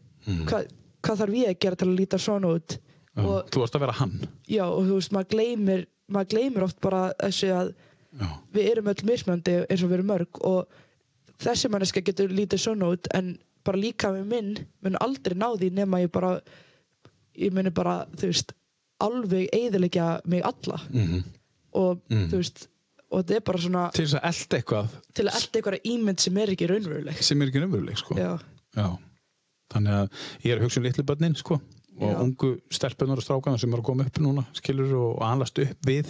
Hva, 0.49 0.63
hvað 1.03 1.21
þarf 1.23 1.35
ég 1.39 1.49
að 1.53 1.59
gera 1.65 1.77
til 1.81 1.89
að 1.89 1.99
líta 2.01 2.19
svona 2.19 2.51
út? 2.59 2.79
Já, 3.19 3.23
og 3.27 3.49
þú 3.51 3.61
varst 3.65 3.75
að 3.79 3.81
vera 3.87 3.93
hann. 3.99 4.17
já, 4.47 4.65
og 4.67 4.85
þú 4.87 4.95
veist, 4.99 5.13
maður 5.13 5.31
gleymir 5.35 5.87
maður 6.09 6.29
gleymir 6.33 6.65
oft 6.65 6.81
bara 6.81 7.01
þessu 7.23 7.49
að 7.53 7.75
Já, 8.19 8.29
við 8.55 8.69
erum 8.71 8.87
öll 8.89 9.03
mismöndi 9.05 9.55
eins 9.69 9.83
og 9.85 9.91
við 9.91 9.99
erum 9.99 10.07
mörg 10.09 10.39
og 10.49 10.71
þessi 11.45 11.69
manneska 11.71 12.01
getur 12.01 12.31
lítið 12.33 12.63
svona 12.63 12.89
út 12.95 13.09
en 13.15 13.35
bara 13.67 13.77
líka 13.79 14.09
með 14.15 14.25
minn 14.31 14.55
mun 14.83 14.97
aldrei 15.05 15.37
ná 15.37 15.51
því 15.61 15.69
nema 15.77 16.01
ég 16.01 16.11
bara 16.15 16.31
ég 17.37 17.53
muni 17.53 17.71
bara, 17.71 18.07
þú 18.17 18.31
veist 18.33 18.55
alveg 19.05 19.51
eiðilegja 19.55 20.07
mig 20.27 20.43
alla. 20.49 20.81
Mm 20.91 21.23
og 21.79 22.01
Mm. 22.09 22.31
þú 22.33 22.39
veist 22.41 22.63
og 23.09 23.23
þetta 23.23 23.37
er 23.39 23.45
bara 23.49 23.63
svona 23.65 23.83
til 23.97 24.05
þess 24.07 24.19
að 24.19 24.27
elda 24.31 24.59
eitthvað 24.61 24.95
til 25.17 25.27
að 25.29 25.39
elda 25.41 25.61
einhverja 25.61 25.93
ímynd 25.95 26.21
sem 26.25 26.41
er 26.43 26.53
ekki 26.55 26.69
raunveruleg 26.73 27.23
sem 27.25 27.43
er 27.45 27.51
ekki 27.53 27.63
nefnileg, 27.65 27.99
sko. 28.03 28.19
já, 28.21 28.33
Já. 28.77 28.89
Þannig 29.73 29.95
að 29.99 30.21
ég 30.45 30.53
er 30.55 30.59
að 30.61 30.65
hugsa 30.65 30.81
um 30.81 30.85
litlu 30.87 31.03
börnin, 31.05 31.35
sko, 31.37 31.57
og 32.01 32.11
Já. 32.13 32.19
ungu 32.23 32.51
stelpunar 32.73 33.21
og 33.21 33.25
strákana 33.25 33.59
sem 33.61 33.73
eru 33.75 33.83
að 33.83 33.89
koma 33.91 34.05
upp 34.09 34.21
núna, 34.25 34.45
skilur, 34.57 34.93
og 34.97 35.19
alast 35.27 35.59
upp 35.61 35.89
við 35.89 36.09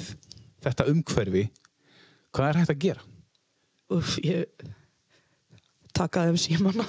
þetta 0.63 0.87
umhverfi. 0.93 1.47
Hvað 2.35 2.51
er 2.53 2.59
hægt 2.61 2.75
að 2.75 2.83
gera? 2.85 3.03
uff, 3.91 4.19
ég 4.23 4.45
taka 5.97 6.27
þeim 6.29 6.37
símana 6.39 6.85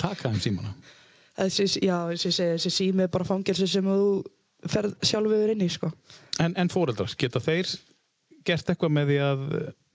Taka 0.00 0.32
þeim 0.32 0.40
símana. 0.42 0.72
þessi, 1.38 2.70
sími 2.74 3.04
er 3.06 3.12
bara 3.12 3.24
fangelsi 3.28 3.68
sem 3.70 3.86
þú 3.86 4.24
ferð 4.68 4.96
sjálfur 5.06 5.52
inn 5.54 5.62
í, 5.64 5.68
sko 5.70 5.92
En, 6.42 6.52
en 6.58 6.68
fóreldrar, 6.72 7.12
geta 7.20 7.38
þeir 7.40 7.70
gert 8.44 8.68
eitthvað 8.72 8.92
með 8.98 9.10
því 9.12 9.16
að 9.28 9.46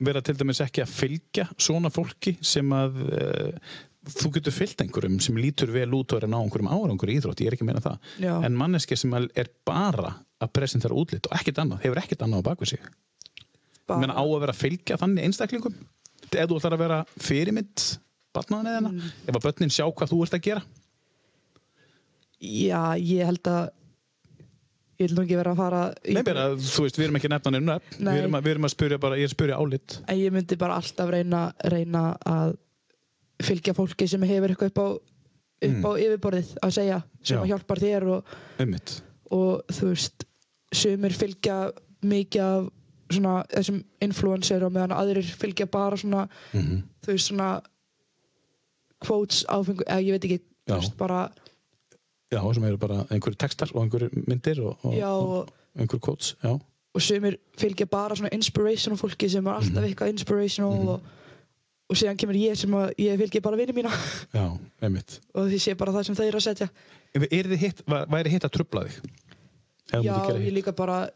vera 0.10 0.22
til 0.26 0.36
dæmis 0.40 0.62
ekki 0.64 0.82
að 0.86 0.94
fylgja 0.96 1.46
svona 1.60 1.92
fólki 1.94 2.36
sem 2.46 2.70
að 2.76 3.00
uh, 3.06 3.76
þú 4.10 4.32
getur 4.38 4.56
fylgt 4.56 4.82
einhverjum 4.86 5.20
sem 5.22 5.38
lítur 5.38 5.72
vel 5.76 5.90
út 5.98 6.14
og 6.16 6.22
er 6.22 6.26
að 6.28 6.34
ná 6.34 6.40
einhverjum 6.40 6.72
árangur 6.72 7.12
í 7.12 7.18
íþrótt, 7.20 7.44
ég 7.44 7.52
er 7.52 7.58
ekki 7.58 7.66
að 7.68 7.70
meina 7.72 7.84
það. 7.84 7.98
Já. 8.24 8.34
en 8.48 8.56
manneski 8.58 8.98
sem 8.98 9.14
er 9.20 9.50
bara 9.68 10.14
að 10.40 10.54
presentera 10.56 10.96
útlit 10.98 11.28
og 11.28 11.36
ekkert 11.36 11.60
annað, 11.66 11.82
hefur 11.84 12.00
ekkert 12.02 12.24
annað 12.26 12.42
á 12.42 12.48
bakvið 12.50 12.72
sig. 12.74 12.90
Meina 13.90 14.16
á 14.16 14.24
að 14.24 14.40
vera 14.46 14.54
að 14.56 14.62
fylgja 14.64 14.98
þannig 15.02 15.26
einstaklingum? 15.28 15.76
Ef 16.30 16.46
þú 16.48 16.58
ætlar 16.60 16.76
að 16.78 16.84
vera 16.86 17.00
fyrirmynd 17.20 17.86
barnaðan 18.38 18.70
eða 18.72 18.90
Mm. 18.94 19.12
ef 19.28 19.36
að 19.36 19.46
börnin 19.48 19.72
sjá 19.74 19.84
hvað 19.90 20.12
þú 20.14 20.20
ert 20.24 20.36
að 20.38 20.44
gera? 20.48 20.62
Já, 22.40 22.84
ég 23.02 23.26
held 23.28 23.50
að 23.52 23.70
ég 25.00 25.08
vil 25.08 25.16
nú 25.16 25.24
ekki 25.24 25.38
vera 25.40 25.52
að 25.54 25.60
fara 25.62 25.82
í- 26.04 26.14
Nei, 26.18 26.24
bara, 26.28 26.48
þú 26.60 26.84
veist, 26.86 26.98
við 27.00 27.06
erum 27.08 27.16
ekki 27.20 27.30
nefna 27.32 27.52
nefna 27.56 27.76
við 28.00 28.18
erum 28.24 28.34
að, 28.36 28.44
við 28.44 28.52
erum 28.56 28.66
að 28.68 28.74
spyrja 28.74 28.98
bara, 29.00 29.16
ég 29.16 29.24
er 29.24 29.30
að 29.30 29.36
spyrja 29.38 29.60
álit. 29.60 30.00
En 30.08 30.18
ég 30.20 30.32
myndi 30.36 30.58
bara 30.60 30.76
alltaf 30.76 31.10
reyna, 31.14 31.44
reyna 31.72 32.02
að 32.28 32.58
fylgja 33.48 33.74
fólki 33.78 34.08
sem 34.12 34.22
hefur 34.28 34.50
eitthvað 34.52 34.74
upp 34.74 34.82
á, 34.84 34.88
upp 35.70 35.86
á 35.88 35.92
yfirborðið 36.04 36.50
að 36.64 36.72
segja 36.76 36.98
sem 37.24 37.38
Mm. 37.38 37.44
Að 37.44 37.48
hjálpar 37.54 37.80
þér 37.80 38.04
og, 38.10 38.26
og 39.32 39.64
þú 39.72 39.88
veist 39.94 40.26
sumir 40.74 41.12
fylgja 41.16 41.72
mikið 42.04 42.42
af 42.44 42.70
svona 43.12 43.44
þessum 43.50 43.84
influencer 44.02 44.64
og 44.64 44.72
meðan 44.76 44.94
aðrir 44.94 45.24
fylgja 45.40 45.66
bara 45.72 45.96
svona 45.98 46.28
Mhm. 46.54 46.84
þú 47.02 47.08
veist 47.16 47.28
svona 47.32 47.62
quotes 49.00 49.46
áfengu, 49.48 49.84
eða 49.88 50.04
ég 50.04 50.12
veit 50.18 50.26
ekki 50.28 50.40
þú 50.68 50.76
veist 50.80 50.98
bara 51.00 51.32
Já, 52.32 52.42
sem 52.54 52.64
eru 52.70 52.78
bara 52.78 53.06
einhverju 53.10 53.38
textar 53.42 53.72
og 53.74 53.84
einhverju 53.84 54.10
myndir 54.28 54.60
og, 54.62 54.78
og, 54.86 54.94
Já, 54.94 55.08
og 55.10 55.30
og- 55.30 55.54
einhverju 55.80 56.00
quotes, 56.00 56.36
já. 56.44 56.52
og 56.94 57.02
sumir 57.02 57.38
fylgja 57.58 57.86
bara 57.90 58.16
svona 58.16 58.30
inspirational 58.34 58.98
fólki 58.98 59.30
sem 59.30 59.46
er 59.48 59.52
alltaf 59.54 59.82
Mhm. 59.84 59.88
eitthvað 59.90 60.10
inspirational 60.14 60.90
og, 60.90 61.02
og 61.90 61.96
síðan 61.98 62.18
kemur 62.18 62.36
ég 62.38 62.56
sem 62.58 62.70
að 62.72 62.94
ég 62.98 63.18
fylgja 63.18 63.42
bara 63.42 63.58
vinni 63.58 63.74
mína 63.74 63.90
Já, 64.34 64.58
einmitt. 64.82 65.20
og 65.34 65.48
því 65.50 65.58
sé 65.60 65.76
bara 65.78 65.92
það 65.92 66.06
sem 66.06 66.16
þeir 66.16 66.28
eru 66.28 66.38
að 66.38 66.48
setja 66.50 66.70
Er 67.16 67.44
þið 67.50 67.58
hitt, 67.58 67.82
væ- 67.88 68.06
væri 68.10 68.30
hitt 68.30 68.44
að 68.46 68.52
trubla 68.52 68.84
þig? 68.86 69.00
Ef 69.92 70.02
þú 70.02 70.06
já, 70.06 70.38
ég 70.46 70.54
líka 70.54 70.72
bara 70.76 71.10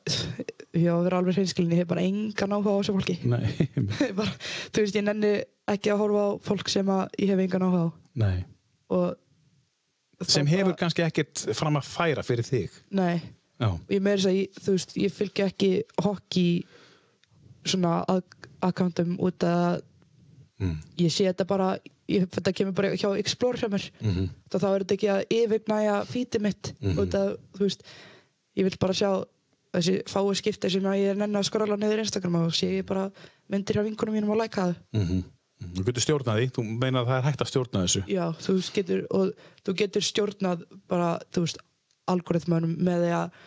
já, 0.73 0.89
að 0.97 1.03
vera 1.03 1.17
alveg 1.19 1.35
hreinskilin 1.35 1.71
ég 1.71 1.77
hef 1.83 1.87
bara 1.87 2.01
engan 2.01 2.49
áhuga 2.57 2.73
á 2.73 2.77
þessu 2.81 2.95
fólki 2.97 3.19
Nei, 3.25 3.69
einmitt. 3.77 4.15
bara, 4.17 4.31
þú 4.73 4.81
veist, 4.81 4.95
ég 4.97 5.03
nenni 5.05 5.43
ekki 5.69 5.91
að 5.93 5.99
horfa 6.01 6.23
á 6.25 6.29
fólk 6.41 6.69
sem 6.73 6.87
að 6.89 7.07
ég 7.21 7.29
hef 7.29 7.39
engan 7.45 7.61
áhuga 7.69 7.83
á 7.85 7.93
Nei. 8.15 8.45
og 8.89 9.15
Sem 10.29 10.47
hefur 10.47 10.75
kannski 10.75 11.01
ekkert 11.05 11.45
fram 11.55 11.75
að 11.75 11.87
færa 11.87 12.23
fyrir 12.23 12.43
þig. 12.47 12.69
nei, 12.91 13.21
Já, 13.59 13.69
ég 13.89 14.01
meiri 14.01 14.21
þess 14.21 14.67
að 14.67 14.71
veist, 14.73 14.95
ég 14.97 15.11
fylgja 15.13 15.45
ekki 15.47 15.83
hockey 16.03 16.63
svona 17.65 18.03
accountum 18.63 19.17
út 19.23 19.43
að 19.47 19.81
mm. 20.59 20.77
ég 20.99 21.11
sé 21.13 21.27
þetta 21.29 21.45
bara 21.47 21.67
ég, 22.11 22.25
þetta 22.33 22.51
kemur 22.55 22.73
bara 22.75 22.91
hjá 22.95 23.09
Explore 23.19 23.57
hjá 23.61 23.69
mér 23.71 23.85
Mm 24.01 24.11
-hmm. 24.15 24.29
þá 24.49 24.65
er 24.73 24.83
þetta 24.83 24.93
ekki 24.97 25.09
að 25.13 25.23
yfirgnæja 25.29 25.95
fítið 26.05 26.41
mitt 26.41 26.73
Mhm. 26.81 26.97
út 26.99 27.13
að, 27.13 27.37
þú 27.55 27.59
veist 27.59 27.83
ég 28.57 28.63
vil 28.63 28.77
bara 28.79 28.93
sjá 28.93 29.23
þessi 29.73 30.03
fáu 30.07 30.33
skipti 30.35 30.69
sem 30.69 30.81
ég 30.83 31.09
er 31.11 31.15
nenni 31.15 31.37
að 31.37 31.43
skrolla 31.49 31.75
niður 31.77 31.99
Instagram 31.99 32.35
og 32.35 32.51
sé 32.53 32.67
ég 32.81 32.85
bara 32.85 33.11
myndir 33.49 33.75
hjá 33.75 33.83
vinkunum 33.83 34.13
mínum 34.13 34.29
og 34.31 34.37
læka 34.37 34.61
það 34.61 34.75
Mm 34.93 35.23
Þú 35.73 35.85
getur 35.89 36.05
stjórnað 36.05 36.39
því, 36.39 36.47
þú 36.55 36.65
meina 36.69 37.01
að 37.01 37.09
það 37.11 37.17
er 37.17 37.27
hægt 37.27 37.43
að 37.43 37.51
stjórna 37.51 37.83
þessu. 37.85 38.03
já, 38.11 38.25
þú 38.43 38.55
getur 38.77 39.03
og 39.09 39.31
þú 39.63 39.75
getur 39.83 40.07
stjórnað 40.09 40.65
bara, 40.91 41.09
þú 41.33 41.45
veist 41.45 41.61
algoritmanum 42.13 42.75
með 42.83 43.05
því 43.05 43.11
að 43.17 43.41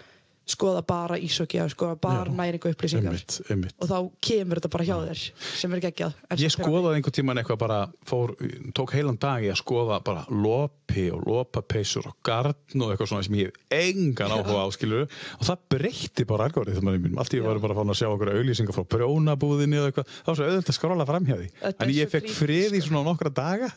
skoða 0.46 0.82
bara 0.86 1.16
ísokki 1.18 1.58
að 1.58 1.72
skoða 1.74 1.96
bara 2.00 2.30
næringu 2.30 2.70
upplýsingar 2.70 3.10
Einmitt, 3.10 3.40
einmitt. 3.50 3.74
og 3.82 3.88
þá 3.90 3.98
kemur 4.22 4.60
þetta 4.60 4.70
bara 4.70 4.84
hjá 4.86 4.94
þér 5.02 5.18
sem 5.58 5.72
er 5.74 5.80
geggjað 5.82 6.12
Ég 6.38 6.52
skoðaði 6.54 6.94
einhvern 7.00 7.16
tíman 7.16 7.38
eitthvað 7.40 7.58
bara, 7.64 7.78
fór, 8.06 8.36
tók 8.76 8.90
heilan 8.94 9.18
dag 9.18 9.42
í 9.42 9.50
að 9.50 9.58
skoða 9.58 9.98
bara 10.06 10.22
lopi 10.30 11.08
og 11.10 11.26
lopapeysur 11.26 12.06
og 12.12 12.16
garn 12.26 12.54
og 12.78 12.92
eitthvað 12.92 13.10
svona 13.10 13.26
sem 13.26 13.34
ég 13.40 13.46
hef 13.50 13.56
engan 13.74 14.30
áhuga 14.36 14.62
á, 14.62 14.66
skilur 14.74 15.04
og 15.08 15.42
það 15.48 15.58
breytti 15.74 16.22
bara 16.28 16.46
algoritmanum 16.46 17.02
mínum. 17.02 17.18
Allt 17.22 17.34
í 17.34 17.42
var 17.42 17.58
bara 17.62 17.74
fann 17.78 17.90
að 17.90 17.98
sjá 17.98 18.08
okkur 18.12 18.34
auðlýsingar 18.36 18.74
frá 18.76 18.84
prjónabúðinni 18.94 19.78
og 19.82 19.86
eitthvað. 19.90 20.06
Það 20.22 20.30
var 20.30 20.36
svo 20.38 20.46
auðvitað 20.46 20.72
að 20.72 20.78
skróla 20.78 21.08
framhjá 21.10 21.36
því. 21.40 21.48
Þetta 21.58 21.74
er 21.74 21.82
En 21.90 21.94
ég 21.96 22.06
fekk 22.14 22.28
frið 22.36 22.70
í 22.70 22.80
sko. 22.80 22.86
svona 22.92 23.06
nokkra 23.10 23.30
daga. 23.34 23.68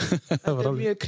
það 0.42 0.54
er 0.66 0.74
mjög 0.82 0.98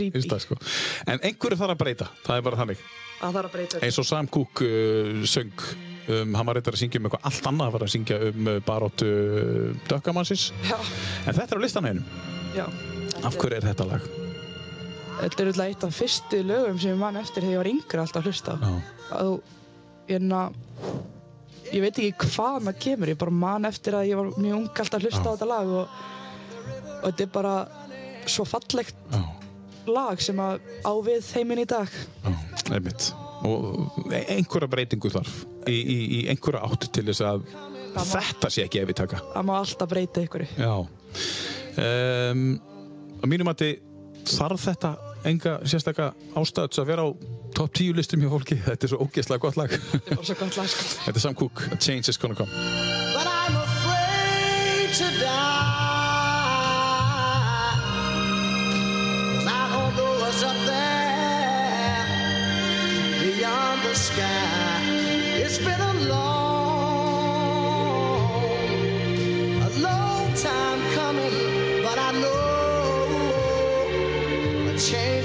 að 3.19 3.33
það 3.33 3.39
er 3.41 3.49
að 3.49 3.55
breyta 3.57 3.83
Eins 3.87 3.99
og 4.01 4.07
Sam 4.09 4.29
Cooke 4.31 4.69
uh, 4.69 5.25
söng, 5.29 5.65
um, 6.09 6.37
hann 6.39 6.47
var 6.49 6.59
reyndar 6.59 6.77
að 6.77 6.83
syngja 6.85 7.01
um 7.01 7.09
eitthvað 7.09 7.27
allt 7.31 7.51
annað, 7.51 7.67
hann 7.69 7.77
var 7.77 7.87
að 7.89 7.93
syngja 7.95 8.21
um 8.31 8.49
uh, 8.53 8.59
baróttu 8.67 9.09
uh, 9.09 9.83
dökkamannsins. 9.91 10.49
En 11.27 11.35
þetta 11.35 11.51
er 11.51 11.61
á 11.61 11.65
listanum 11.65 11.91
einum. 11.93 12.09
já 12.57 12.65
Af 13.27 13.35
hverju 13.35 13.59
er 13.59 13.65
þetta 13.67 13.87
lag? 13.89 14.05
þetta 15.19 15.43
er 15.43 15.49
alltaf 15.51 15.65
eitt 15.67 15.85
af 15.89 15.95
fyrstu 15.99 16.41
lögum 16.47 16.77
sem 16.79 16.93
ég 16.93 16.99
man 17.01 17.17
eftir 17.19 17.43
þegar 17.43 17.55
ég 17.57 17.59
var 17.63 17.71
yngri 17.73 17.99
alltaf 18.03 18.21
að 18.23 18.29
hlusta. 18.31 18.53
Já. 18.63 18.75
Og 19.25 19.41
hérna, 20.07 20.43
ég 21.73 21.83
veit 21.83 21.99
ekki 21.99 22.29
hvaðan 22.37 22.69
það 22.69 22.79
kemur, 22.85 23.11
ég 23.11 23.19
bara 23.19 23.35
man 23.35 23.67
eftir 23.69 23.97
að 23.99 24.07
ég 24.13 24.21
var 24.21 24.31
mjög 24.37 24.61
ung 24.61 24.69
alltaf 24.71 25.01
að 25.01 25.09
hlusta 25.09 25.25
á 25.27 25.33
þetta 25.33 25.49
lag 25.51 25.73
og, 25.81 25.99
og 27.01 27.09
þetta 27.09 27.27
er 27.27 27.33
bara 27.35 27.57
svo 28.29 28.47
fallegt 28.47 28.95
Já. 29.11 29.21
Lag 29.93 30.21
sem 30.23 30.39
að 30.43 30.61
á 30.85 30.93
við 31.07 31.33
heiminn 31.37 31.63
í 31.63 31.67
dag. 31.69 31.89
Já, 32.25 32.33
einmitt. 32.77 33.09
Og 33.49 34.13
e- 34.13 34.25
einhverja 34.35 34.69
breytingu 34.71 35.11
þarf 35.15 35.35
í, 35.71 35.77
í, 35.79 35.99
í 36.19 36.21
einhverja 36.33 36.65
átt 36.67 36.89
til 36.93 37.05
þess 37.07 37.23
að 37.27 37.45
má- 37.95 38.07
þetta 38.13 38.51
sé 38.51 38.65
ekki 38.67 38.83
ef 38.83 38.89
við 38.91 38.99
taka. 39.05 39.21
Það 39.35 39.47
má 39.51 39.55
alltaf 39.61 39.93
breyta 39.93 40.25
ykkur. 40.27 40.47
Já. 40.59 40.73
Um, 41.79 42.47
að 43.23 43.31
mínum 43.31 43.53
að 43.53 43.67
þarf 44.29 44.65
þetta 44.69 44.95
enga 45.29 45.59
sérstakka 45.67 46.13
ástæðu 46.39 46.73
til 46.75 46.83
að 46.83 46.91
vera 46.93 47.07
á 47.07 47.09
top 47.57 47.73
10 47.75 47.97
listum 47.99 48.23
hjá 48.23 48.31
fólki. 48.33 48.59
Þetta 48.67 48.87
er 48.87 48.93
svo 48.93 49.03
ógeðslega 49.07 49.43
gott 49.47 49.59
lag. 49.61 49.71
Þetta 49.73 50.03
er 50.13 50.17
bara 50.17 50.31
svo 50.31 50.39
gott 50.43 50.59
lag, 50.61 50.73
sko. 50.75 50.89
þetta 51.07 51.17
er 51.17 51.27
Sam 51.27 51.39
Cooke, 51.39 51.71
A 51.73 51.77
Change 51.81 52.13
is 52.13 52.19
Gonna 52.21 52.39
Come. 52.39 53.08
Beyond 63.29 63.83
the 63.83 63.95
sky. 63.95 64.81
It's 65.45 65.59
been 65.59 65.81
a 65.81 65.95
long, 66.13 66.49
a 69.69 69.71
long 69.87 70.33
time 70.35 70.81
coming, 70.99 71.37
but 71.87 71.99
I 72.09 72.11
know 72.23 72.45
a 74.73 74.73
change 74.79 75.18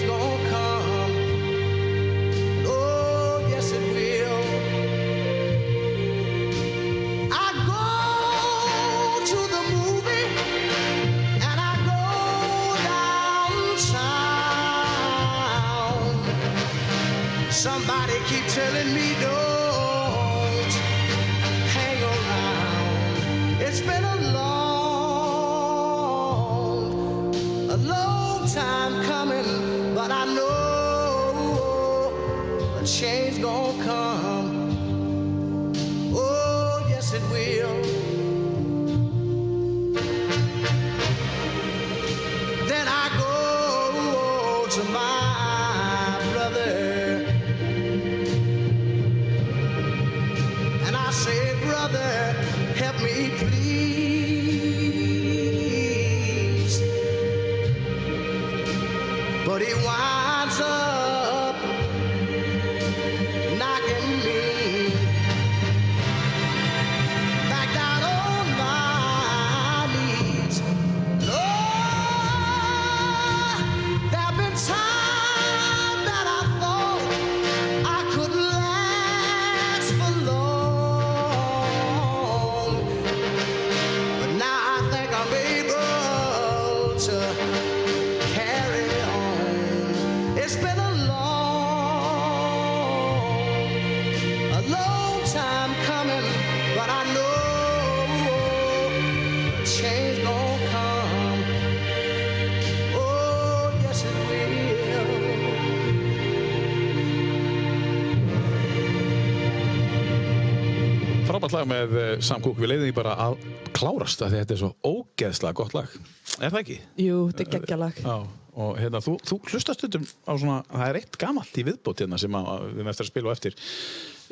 lag 111.64 111.72
með 111.72 111.98
eh, 112.00 112.14
Sam 112.24 112.44
Cooke. 112.44 112.62
Við 112.62 112.72
leiðum 112.74 112.88
því 112.90 112.96
bara 112.98 113.18
að 113.28 113.36
klárast 113.76 114.24
að 114.24 114.38
þetta 114.38 114.56
er 114.56 114.62
svo 114.62 114.72
ógeðslega 114.84 115.58
gott 115.58 115.76
lag. 115.78 115.92
Er 116.40 116.54
það 116.54 116.62
ekki? 116.64 116.80
Jú, 117.04 117.20
þetta 117.32 117.44
er 117.44 117.52
geggjalag. 117.58 118.00
Já, 118.04 118.16
og 118.64 118.80
hérna, 118.80 119.02
þú, 119.04 119.18
þú 119.24 119.38
hlustast 119.50 119.80
stundum 119.82 120.08
á 120.28 120.32
svona, 120.34 120.58
það 120.72 120.88
er 120.90 121.00
eitt 121.00 121.20
gamalt 121.22 121.60
í 121.60 121.66
viðbót 121.68 122.04
hérna 122.04 122.20
sem 122.22 122.40
að, 122.40 122.66
við 122.80 123.04
spila 123.08 123.32
á 123.32 123.36
eftir. 123.36 123.60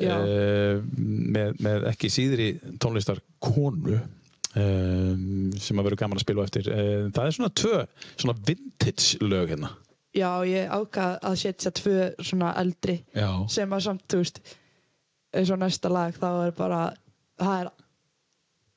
Eh, 0.02 0.80
með, 0.98 1.62
með 1.62 1.86
ekki 1.92 2.10
síðri 2.10 2.48
tónlistar 2.82 3.22
konu 3.42 4.00
sem 4.52 5.78
að 5.80 5.86
vera 5.86 5.96
gaman 5.96 6.18
að 6.18 6.24
spila 6.26 6.42
á 6.44 6.48
eftir 6.48 6.66
Eh, 6.68 7.06
það 7.08 7.24
er 7.24 7.34
svona 7.36 7.52
tvö, 7.56 7.76
svona 8.20 8.34
vintage 8.44 9.20
lög 9.24 9.52
hérna 9.54 9.70
Já, 10.12 10.44
ég 10.44 10.68
ákvað 10.68 11.14
að 11.24 11.36
setja 11.40 11.72
tvö 11.72 12.08
svona 12.20 12.50
eldri 12.60 12.98
Já, 13.16 13.30
sem 13.48 13.72
að 13.72 13.84
samt, 13.86 14.04
þú 14.12 14.20
veist, 14.20 14.42
eins 15.32 15.52
og 15.54 15.62
næsta 15.62 15.92
lag 15.92 16.18
þá 16.18 16.28
er 16.32 16.52
bara, 16.58 16.82
það 17.38 17.60
er 17.62 17.70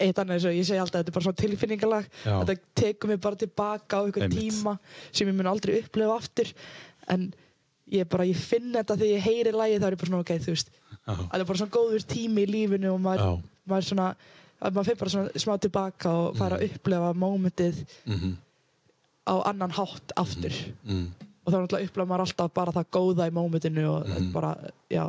eitt 0.06 0.20
annað 0.20 0.36
eins 0.36 0.46
og 0.50 0.56
ég 0.58 0.66
segi 0.68 0.80
alltaf, 0.82 1.00
þetta 1.02 1.12
er 1.12 1.16
bara 1.16 1.26
svona 1.26 1.42
tilfinningalag. 1.42 2.08
Þetta 2.26 2.56
tekur 2.76 3.08
mig 3.14 3.20
bara 3.24 3.36
tilbaka 3.40 3.98
á 3.98 4.04
einhvern 4.04 4.32
tíma 4.34 4.78
sem 5.12 5.28
ég 5.28 5.36
mun 5.38 5.48
aldrei 5.48 5.80
upplifa 5.82 6.18
aftur. 6.20 6.52
En 7.08 7.34
ég 7.92 8.08
bara, 8.10 8.26
ég 8.28 8.36
finn 8.36 8.74
þetta 8.74 8.98
þegar 8.98 9.14
ég 9.16 9.24
heyri 9.28 9.52
lagi 9.56 9.78
þá 9.80 9.86
er 9.88 9.96
ég 9.96 10.02
bara 10.02 10.10
svona, 10.12 10.24
ok, 10.26 10.34
þú 10.42 10.52
veist 10.56 10.72
það 11.06 11.40
er 11.40 11.46
bara 11.46 11.60
svona 11.62 11.76
góður 11.78 12.06
tími 12.10 12.44
í 12.44 12.50
lífinu 12.50 12.92
og 12.96 13.00
maður, 13.06 13.38
maður 13.70 13.88
svona 13.92 14.08
að 14.66 14.74
maður 14.74 14.88
finn 14.90 15.00
bara 15.04 15.14
svona 15.14 15.44
smá 15.46 15.54
tilbaka 15.62 16.12
og 16.24 16.38
fara 16.40 16.58
að 16.58 16.66
upplifa 16.72 17.14
mómentið 17.14 17.84
Mhm. 18.10 18.34
á 19.30 19.34
annan 19.50 19.72
hátt 19.72 20.12
aftur. 20.18 20.54
Mm. 20.86 21.08
og 21.46 21.54
þá 21.54 21.58
náttúrulega 21.62 21.86
upplifa 21.88 22.08
maður 22.10 22.24
alltaf 22.26 22.54
bara 22.54 22.72
það 22.74 22.86
góða 22.92 23.28
í 23.30 23.34
mómentinu 23.38 23.84
og 23.90 24.06
þetta 24.08 24.26
er 24.28 24.32
bara, 24.34 24.52
já 24.90 25.06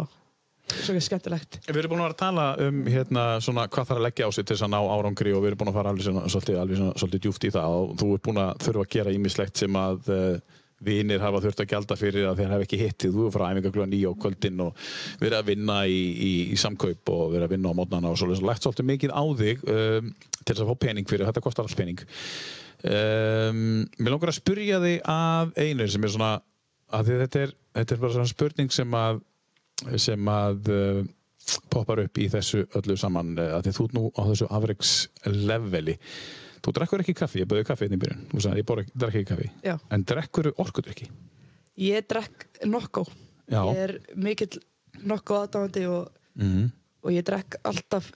svo 0.75 0.99
skemmtilegt. 1.03 1.61
Við 1.69 1.81
erum 1.81 1.95
búin 1.95 2.03
að 2.03 2.09
vera 2.09 2.17
að 2.17 2.23
tala 2.23 2.47
um 2.67 2.83
hérna, 2.91 3.25
svona, 3.45 3.67
hvað 3.71 3.91
þarf 3.91 4.01
að 4.01 4.07
leggja 4.09 4.29
á 4.29 4.31
sig 4.35 4.47
til 4.47 4.57
þess 4.57 4.67
að 4.67 4.73
ná 4.75 4.79
árangri 4.83 5.35
og 5.37 5.43
við 5.43 5.53
erum 5.53 5.63
búin 5.63 5.73
að 5.73 5.79
fara 5.79 5.93
alveg, 5.95 6.07
svona, 6.09 6.29
svolítið, 6.33 6.61
alveg 6.63 6.81
svona, 6.81 6.99
svolítið 7.03 7.25
djúft 7.27 7.47
í 7.47 7.51
það 7.55 7.77
og 7.81 7.97
þú 8.01 8.13
ert 8.17 8.25
búin 8.27 8.41
að 8.43 8.63
þurfa 8.67 8.87
að 8.87 8.95
gera 8.97 9.15
ímislegt 9.17 9.63
sem 9.63 9.79
að 9.81 10.11
uh, 10.11 10.57
vinir 10.87 11.23
hafa 11.23 11.41
þurft 11.45 11.63
að 11.63 11.71
gjalda 11.73 11.97
fyrir 11.97 12.27
að 12.29 12.41
þeir 12.41 12.53
hafa 12.53 12.67
ekki 12.67 12.81
hittið 12.83 13.15
þú 13.15 13.27
er 13.27 13.35
frá 13.37 13.45
æfingaglöðan 13.49 13.97
í 13.97 14.01
á 14.05 14.13
kvöldin 14.21 14.65
og 14.67 14.83
verið 15.23 15.39
að 15.39 15.49
vinna 15.53 15.79
í, 15.89 16.01
í, 16.13 16.33
í 16.53 16.59
samkaup 16.61 17.13
og 17.15 17.23
verið 17.33 17.47
að 17.47 17.55
vinna 17.55 17.73
á 17.73 17.79
mótnana 17.79 18.13
og 18.13 18.21
svolítið, 18.21 18.45
lagt 18.51 18.67
svolítið 18.67 18.91
mikið 18.91 19.15
á 19.17 19.25
þig 19.41 19.65
um, 19.73 20.11
til 20.43 20.51
þess 20.51 20.65
að 20.67 20.73
fá 20.73 20.83
pening 20.85 21.09
fyrir, 21.09 21.29
þetta 21.31 21.45
kostar 21.47 21.67
alls 21.67 21.79
pening. 21.79 22.03
Um, 22.87 23.63
Mér 23.97 24.13
langar 24.13 24.35
að 24.35 24.39
spurja 24.43 24.83
þig 24.83 25.01
af 25.09 25.57
einu 25.57 25.89
sem 25.89 26.05
er 26.05 26.13
svona 26.13 26.35
að 26.95 27.15
þetta 27.25 27.47
er, 27.47 27.57
þetta 27.81 27.97
er 27.97 28.03
bara 28.05 28.17
svona 28.19 28.31
spurning 28.35 28.75
sem 28.75 29.01
að 29.01 29.25
sem 30.01 30.31
að 30.33 30.73
uh, 30.73 31.05
poppar 31.73 32.03
upp 32.07 32.19
í 32.19 32.27
þessu 32.33 32.65
öllu 32.79 32.97
saman 33.01 33.37
uh, 33.39 33.57
að 33.59 33.69
því 33.69 33.75
þú 33.79 33.87
nú 33.97 34.05
á 34.17 34.23
þessu 34.31 34.49
afreiks 34.59 34.95
leveli. 35.29 35.97
Þú 36.65 36.75
drekkur 36.79 37.05
ekki 37.05 37.15
kaffi, 37.15 37.43
ég 37.45 37.51
bauði 37.51 37.67
kaffi 37.69 37.87
hérna 37.87 37.99
í 37.99 38.03
byrjun. 38.03 38.23
Þú 38.33 38.43
sagði 38.43 38.63
ég 38.63 38.69
borð- 38.69 38.93
drekk 38.97 39.21
ekki 39.21 39.31
kaffi. 39.31 39.51
Já. 39.63 39.77
en 39.91 40.07
drekkur 40.09 40.53
orkudrykki? 40.57 41.11
Ég 41.87 42.09
drekk 42.09 42.47
nokko. 42.67 43.05
Já. 43.53 43.61
Ég 43.71 43.83
er 43.85 43.93
mikill 44.17 44.63
nokko 45.07 45.43
aðdáðandi 45.45 45.85
og, 45.93 46.09
mm. 46.41 46.71
og 47.05 47.13
ég 47.15 47.27
drekk 47.29 47.61
alltaf 47.69 48.09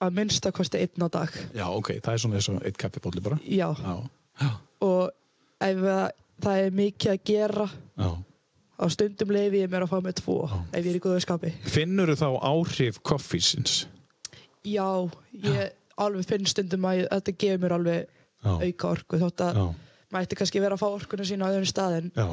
að 0.00 0.16
minnsta 0.16 0.52
kosti 0.56 0.80
einn 0.80 1.04
á 1.04 1.08
dag. 1.12 1.36
Já 1.54 1.66
ok, 1.68 1.92
það 2.00 2.12
er 2.14 2.22
svona 2.24 2.40
þessu 2.40 2.56
eitt 2.64 2.80
kaffibólli 2.80 3.22
bara. 3.24 3.38
Já, 3.44 3.68
já, 3.76 3.94
já, 4.40 4.50
og 4.86 5.10
ef 5.60 5.82
það, 5.84 6.04
það 6.40 6.60
er 6.64 6.76
mikið 6.80 7.12
að 7.12 7.24
gera 7.30 7.66
já. 7.68 8.10
Á 8.80 8.84
stundum 8.90 9.32
leifi 9.36 9.60
ég 9.62 9.70
mér 9.72 9.84
að 9.86 9.92
fá 9.92 9.98
með 10.06 10.16
tvo 10.22 10.36
Já. 10.48 10.56
ef 10.72 10.80
ég 10.84 10.90
er 10.94 10.98
í 10.98 11.02
góðu 11.04 11.20
skapi 11.26 11.52
finnur 11.68 12.12
þá 12.16 12.28
áhrif 12.50 13.00
koffísins 13.06 13.82
Já, 14.64 14.88
ég 15.44 15.76
alveg 16.00 16.26
finn 16.28 16.48
stundum 16.48 16.84
að 16.88 17.02
ég, 17.02 17.10
þetta 17.12 17.36
gefur 17.44 17.62
mér 17.64 17.76
alveg 17.76 18.00
Já. 18.40 18.52
auka 18.64 18.90
orku 18.94 19.20
þótt 19.20 19.44
að 19.44 19.60
já, 19.60 19.66
mætti 20.16 20.36
kannski 20.40 20.60
vera 20.64 20.76
að 20.78 20.82
fá 20.82 20.88
orkuna 20.96 21.26
sína 21.28 21.48
á 21.48 21.52
öðrum 21.52 21.68
stað 21.68 21.96
en 22.00 22.10
já, 22.16 22.26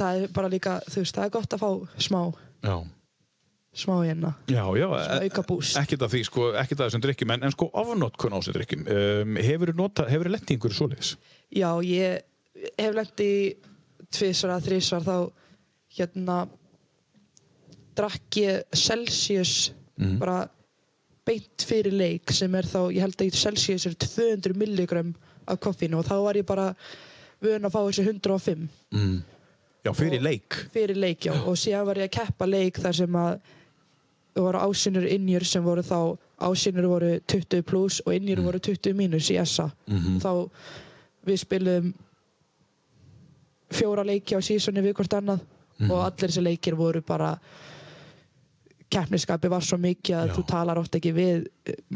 það 0.00 0.18
er 0.24 0.32
bara 0.32 0.48
líka, 0.52 0.78
þú 0.88 1.02
veist, 1.04 1.16
það 1.18 1.28
er 1.28 1.32
gott 1.36 1.56
að 1.56 1.62
fá 1.62 1.70
smá, 2.08 2.20
Já. 2.64 2.76
smá 3.76 3.94
hérna. 4.04 4.30
Já, 4.48 4.64
já, 4.76 4.86
Svona 4.88 5.18
auka 5.28 5.42
boost. 5.48 5.76
ekkert 5.80 6.02
af 6.06 6.12
því, 6.12 6.22
sko, 6.28 6.46
ekkert 6.60 6.80
af 6.80 6.88
þessum 6.90 7.04
drikkjum, 7.04 7.34
en, 7.36 7.44
en 7.48 7.52
sko 7.54 7.68
ofnotkun 7.82 8.32
á 8.32 8.38
þessum 8.40 8.56
drikkjum. 8.56 8.82
Um, 8.96 9.36
hefur 9.44 9.72
þú 9.72 9.78
þú 9.82 10.50
í 10.50 10.56
einhverju 10.56 10.78
svoleiðis? 10.80 11.12
Já, 11.52 11.68
ég 11.84 12.72
hef 12.80 12.96
lent 12.96 13.22
í 13.24 13.32
tvisvar 14.12 14.56
að 14.56 14.66
þrísvar 14.70 15.06
þá 15.06 15.16
hérna 15.96 16.48
drakk 17.96 18.36
ég 18.40 18.62
Celsius 18.74 19.72
Mhm. 19.98 20.18
bara 20.18 20.48
beint 21.26 21.62
fyrir 21.68 21.92
leik 21.92 22.30
sem 22.32 22.54
er 22.54 22.62
þá, 22.64 22.90
ég 22.92 23.00
held 23.00 23.16
að 23.16 23.32
Celsius 23.36 23.86
er 23.86 23.94
200 23.94 24.54
milligram 24.56 25.14
af 25.46 25.60
koffínu 25.60 25.98
og 25.98 26.04
þá 26.06 26.16
var 26.24 26.34
ég 26.34 26.46
bara 26.46 26.74
vön 27.42 27.62
að 27.64 27.70
fá 27.70 27.80
þessi 27.88 28.04
105 28.06 28.68
Mm. 28.92 29.22
Já, 29.84 29.92
fyrir 29.92 30.18
Og- 30.18 30.22
leik. 30.22 30.54
fyrir 30.72 30.96
leik, 30.96 31.20
já, 31.26 31.32
og 31.46 31.56
síðan 31.56 31.86
var 31.86 31.94
ég 31.96 32.08
að 32.08 32.10
keppa 32.26 32.46
leik 32.46 32.76
þar 32.78 32.92
sem 32.94 33.12
að 33.12 33.40
það 34.34 34.42
voru 34.42 34.58
ásynur 34.58 35.06
innjur 35.10 35.44
sem 35.44 35.62
voru 35.64 35.82
þá 35.82 36.18
ásynur 36.40 36.86
voru 36.88 37.20
20 37.26 37.62
pluss 37.62 38.00
og 38.06 38.12
innjur 38.14 38.42
voru 38.42 38.58
20 38.60 38.94
mínus 38.94 39.28
í 39.30 39.36
SA 39.46 39.70
Mhm. 39.88 40.18
þá 40.20 40.50
við 41.26 41.38
spilum 41.38 41.94
fjóra 43.70 44.04
leiki 44.04 44.34
á 44.36 44.40
sísoni 44.40 44.80
við 44.82 44.94
hvort 44.94 45.12
annað 45.20 45.40
Mhm. 45.82 45.90
og 45.90 46.04
allir 46.06 46.28
þessi 46.30 46.42
leikir 46.46 46.74
voru 46.78 47.02
bara 47.02 47.36
keppniskapi 48.92 49.48
var 49.48 49.64
svo 49.64 49.78
mikið 49.80 50.16
að 50.18 50.26
Já. 50.28 50.34
þú 50.36 50.42
talar 50.50 50.78
oft 50.82 50.96
ekki 50.98 51.12
við 51.16 51.46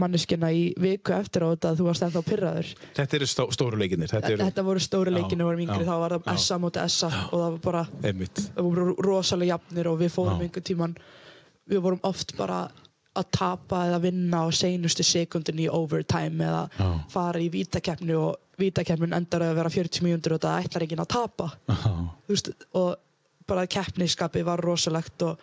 manneskina 0.01 0.49
í 0.55 0.63
viku 0.81 1.13
eftir 1.13 1.45
á 1.45 1.53
þetta 1.53 1.73
að 1.75 1.81
þú 1.83 1.89
varst 1.91 2.07
ennþá 2.07 2.23
pyrraður 2.25 2.71
Þetta 2.97 3.19
eru 3.19 3.29
stó, 3.29 3.45
stóru 3.53 3.81
leikinir, 3.83 4.09
þetta 4.09 4.33
eru 4.33 4.47
þetta 4.47 4.65
voru 4.65 4.81
stóri 4.81 5.13
Já, 5.13 5.17
leikinu 5.19 5.45
vorum 5.45 5.61
yngri 5.67 5.85
þá 5.85 5.95
var 6.01 6.17
það. 6.17 6.41
SA 6.47 6.59
mútið 6.63 6.89
SA 6.89 7.11
og 7.27 7.37
það 7.37 7.51
var 7.51 7.61
bara 7.69 7.85
það 8.01 8.65
voru 8.71 8.97
rosalega 9.05 9.53
jafnir 9.59 9.93
og 9.93 10.01
við 10.01 10.11
fórum 10.17 10.41
einhvern 10.47 10.69
tíman 10.71 10.97
við 11.69 11.85
vorum 11.85 12.01
oft 12.09 12.37
bara 12.39 12.63
að 13.17 13.31
tapa 13.33 13.85
eða 13.91 14.01
vinna 14.01 14.43
á 14.45 14.47
seinustu 14.53 15.05
sekundin 15.05 15.61
í 15.61 15.69
overtime 15.73 16.45
eða 16.45 16.65
Já. 16.79 16.89
fara 17.13 17.41
í 17.41 17.51
vítakeppni 17.53 18.17
og 18.17 18.37
vítakeppnin 18.61 19.13
endar 19.17 19.45
að 19.45 19.57
vera 19.61 19.69
40 19.73 20.05
mínútur 20.05 20.37
og 20.37 20.41
það 20.41 20.65
ætlar 20.65 20.85
enginn 20.87 21.05
að 21.05 21.13
tapa 21.13 21.51
veist, 22.29 22.51
og 22.73 22.97
bara 23.47 23.67
keppniskapi 23.71 24.43
var 24.47 24.63
rosalegt 24.65 25.23
og 25.27 25.41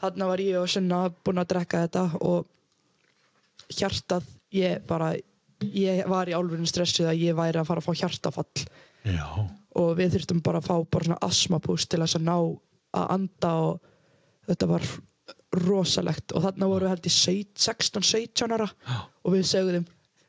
þarna 0.00 0.30
var 0.30 0.42
ég 0.44 0.60
og 0.60 0.70
Sunna 0.70 1.02
búin 1.24 1.42
að 1.42 1.50
drekka 1.54 1.84
þetta 1.84 2.04
og 2.26 2.46
hjartað 3.76 4.28
ég 4.56 4.86
bara 4.88 5.12
ég 5.60 6.06
var 6.08 6.30
í 6.30 6.36
álfurinn 6.36 6.68
stressuð 6.68 7.10
að 7.10 7.22
ég 7.26 7.36
væri 7.36 7.60
að 7.60 7.68
fara 7.68 7.82
að 7.82 7.88
fá 7.88 8.02
hjartafall 8.02 8.64
Já. 9.04 9.26
og 9.76 9.92
við 9.98 10.16
þurftum 10.16 10.42
bara 10.44 10.60
að 10.60 10.70
fá 10.70 10.74
bara 10.90 11.08
svona 11.08 11.22
asmapúst 11.26 11.90
til 11.92 12.00
að 12.04 12.16
ná 12.24 12.36
að 12.36 13.14
anda 13.16 13.52
og 13.68 13.90
þetta 14.48 14.70
var 14.70 14.88
rosalegt 15.60 16.34
og 16.34 16.44
þarna 16.46 16.70
voru 16.70 16.86
við 16.86 16.94
held 16.94 17.08
í 17.10 17.14
16-17 17.14 18.56
ára 18.56 18.70
og 19.24 19.34
við 19.34 19.44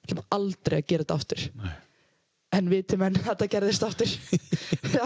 ætlum 0.02 0.24
aldrei 0.34 0.80
að 0.80 0.88
gera 0.90 1.06
þetta 1.06 1.18
aftur 1.20 1.48
Nei. 1.62 1.74
En 2.52 2.68
viti 2.72 2.98
menn 3.00 3.16
þetta 3.16 3.48
gerðist 3.54 3.84
aftur 3.88 4.12
já, 4.98 5.06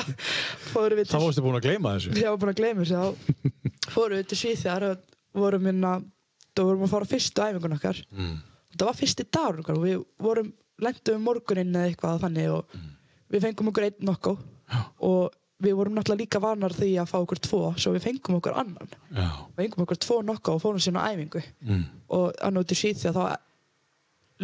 Þá 0.72 0.80
til 1.12 1.22
varstu 1.22 1.44
búin 1.46 1.58
að 1.60 1.68
gleyma 1.68 1.96
þessu. 1.98 2.16
var 2.26 2.40
búin 2.42 2.54
að 2.54 2.60
gleyma 2.62 2.86
þessu 2.86 2.98
fórum 3.96 4.18
við 4.20 4.28
til 4.32 4.40
Svíþjar 4.42 4.86
og 4.90 5.06
vorum 5.36 5.66
minna 5.68 5.94
þá 6.56 6.62
vorum 6.66 6.82
við 6.84 6.88
að 6.90 6.94
fara 6.96 7.10
fyrstu 7.14 7.46
æfingun 7.50 7.78
okkar 7.78 8.02
Mm. 8.16 8.36
þetta 8.74 8.90
var 8.90 8.98
fyrsti 9.00 9.26
dagur 9.32 9.62
okkar 9.64 9.78
og 9.80 9.86
við 9.88 10.04
vorum 10.26 10.52
lendum 10.84 11.16
um 11.22 11.26
morguninn 11.30 11.76
eða 11.76 11.90
eitthvað 11.94 12.22
þannig 12.26 12.50
og 12.58 12.78
við 13.32 13.44
fengum 13.46 13.70
okkur 13.72 13.86
einn 13.90 14.06
nokko 14.10 14.34
og 15.06 15.36
við 15.64 15.76
vorum 15.78 15.96
náttúrulega 15.96 16.20
líka 16.26 16.40
vanar 16.44 16.74
því 16.76 16.90
að 17.00 17.08
fá 17.14 17.16
okkur 17.22 17.40
tvo 17.46 17.60
svo 17.80 17.94
við 17.96 18.04
fengum 18.10 18.36
okkur 18.42 18.58
annan 18.60 18.90
Já. 19.16 19.30
við 19.56 19.62
fengum 19.62 19.86
okkur 19.86 20.00
tvo 20.04 20.18
nokko 20.28 20.58
og 20.58 20.64
fórum 20.66 20.82
síðan 20.84 21.00
á 21.00 21.08
æfingu 21.14 21.44
Mm. 21.64 21.86
og 22.10 22.34
annað 22.44 22.66
út 22.66 22.74
í 22.76 22.80
Svíþjóð 22.82 23.16
þá 23.16 23.38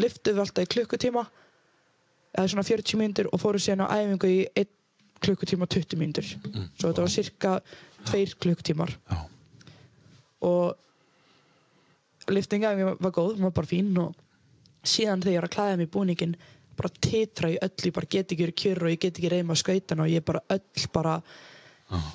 lyftum 0.01 0.37
við 0.37 0.43
alltaf 0.45 0.63
í 0.67 0.71
klukkutíma 0.75 1.25
eða 2.35 2.47
svona 2.47 2.67
40 2.67 2.99
mínútur 3.01 3.29
og 3.31 3.41
fórum 3.41 3.61
síðan 3.61 3.85
á 3.87 3.93
æfingu 3.97 4.29
í 4.31 4.39
1 4.55 4.69
klukkutíma 5.21 5.67
og 5.67 5.73
20 5.75 5.99
mínútur. 5.99 6.27
Svo 6.79 6.89
þetta 6.89 7.05
var 7.05 7.13
cirka 7.13 7.51
2 8.09 8.39
klukkutímar. 8.41 8.95
Já. 9.09 9.27
og 10.41 10.73
liftinga 12.29 12.73
var 12.99 13.13
góð, 13.13 13.35
hún 13.37 13.47
var 13.49 13.53
bara 13.55 13.69
fín 13.69 13.93
og 14.01 14.15
síðan 14.81 15.21
þegar 15.21 15.33
ég 15.33 15.41
var 15.41 15.49
að 15.49 15.55
klæða 15.55 15.77
mig 15.77 15.89
í 15.89 15.93
búningin 15.93 16.35
bara 16.77 16.91
titra 17.03 17.51
í 17.51 17.59
öll, 17.61 17.85
ég 17.85 17.93
bara 17.93 18.09
get 18.09 18.31
ekki 18.31 18.45
verið 18.45 18.59
kjör 18.63 18.83
og 18.85 18.93
ég 18.93 19.01
get 19.01 19.17
ekki 19.19 19.31
reyma 19.31 19.57
skautan 19.59 20.01
og 20.01 20.09
ég 20.09 20.25
bara 20.25 20.41
öll 20.49 20.87
bara, 20.93 21.15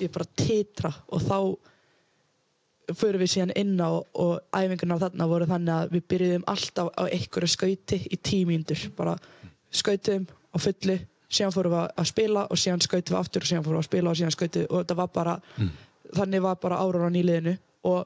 ég 0.01 0.11
bara 0.11 0.27
titra. 0.35 0.91
Og 1.13 1.23
þá 1.23 2.95
fyrir 2.97 3.21
við 3.21 3.31
síðan 3.33 3.55
inn 3.59 3.75
á 3.79 3.91
og 3.99 4.33
æfingunar 4.55 5.01
þarna 5.03 5.27
voru 5.29 5.47
þannig 5.47 5.73
að 5.75 5.95
við 5.95 6.05
byrjuðum 6.11 6.47
alltaf 6.51 6.91
á 6.95 7.03
einhverju 7.05 7.51
skauti 7.51 8.01
í 8.07 8.19
tímíndur 8.19 8.87
bara 8.97 9.15
skautum 9.71 10.27
á 10.27 10.57
fullu 10.59 10.97
síðan 11.27 11.51
fórum 11.55 11.73
við 11.75 11.83
að 11.99 12.07
spila 12.07 12.45
og 12.47 12.57
síðan 12.61 12.81
skautum 12.85 13.15
við 13.15 13.19
aftur 13.19 13.43
og 13.43 13.49
síðan 13.51 13.65
fórum 13.65 13.77
við 13.79 13.83
að 13.83 13.89
spila 13.89 14.09
og 14.13 14.19
síðan 14.21 14.35
skautum 14.37 14.67
og 14.69 14.77
þetta 14.83 14.95
var 15.01 15.09
bara 15.13 15.35
þannig 16.15 16.41
var 16.45 16.55
bara 16.61 16.79
ára 16.79 17.07
á 17.07 17.09
nýliðinu 17.11 17.57
og 17.87 18.05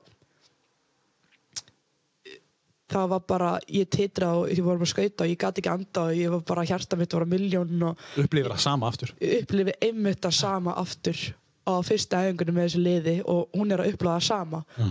það 2.91 3.11
var 3.13 3.21
bara, 3.27 3.51
ég 3.71 3.87
titra 3.91 4.33
og 4.35 4.49
ég 4.51 4.63
vorum 4.65 4.83
að 4.83 4.91
skauta 4.91 5.23
og 5.23 5.31
ég 5.31 5.39
gati 5.39 5.61
ekki 5.61 5.71
anda 5.71 6.07
og 6.09 6.17
ég 6.17 6.33
var 6.33 6.41
bara 6.49 6.65
hjarta 6.67 6.97
mitt 6.99 7.13
var 7.15 7.23
að 7.25 7.31
miljón 7.35 7.85
og 7.87 8.01
Upplifir 8.19 8.51
það 8.51 8.63
sama 8.65 8.89
aftur. 8.91 9.13
ég 9.21 9.45
upplifi 9.45 9.75
einmitt 9.87 10.19
það 10.25 10.35
sama 10.39 10.73
aftur 10.81 11.21
á 11.63 11.73
fyrsta 11.87 12.23
æfingunum 12.25 12.57
með 12.57 12.67
þessu 12.67 12.81
liði 12.83 13.15
og 13.31 13.55
hún 13.55 13.71
er 13.71 13.83
að 13.83 13.93
upplifa 13.93 14.17
það 14.17 14.27
sama 14.27 14.63
Já. 14.75 14.89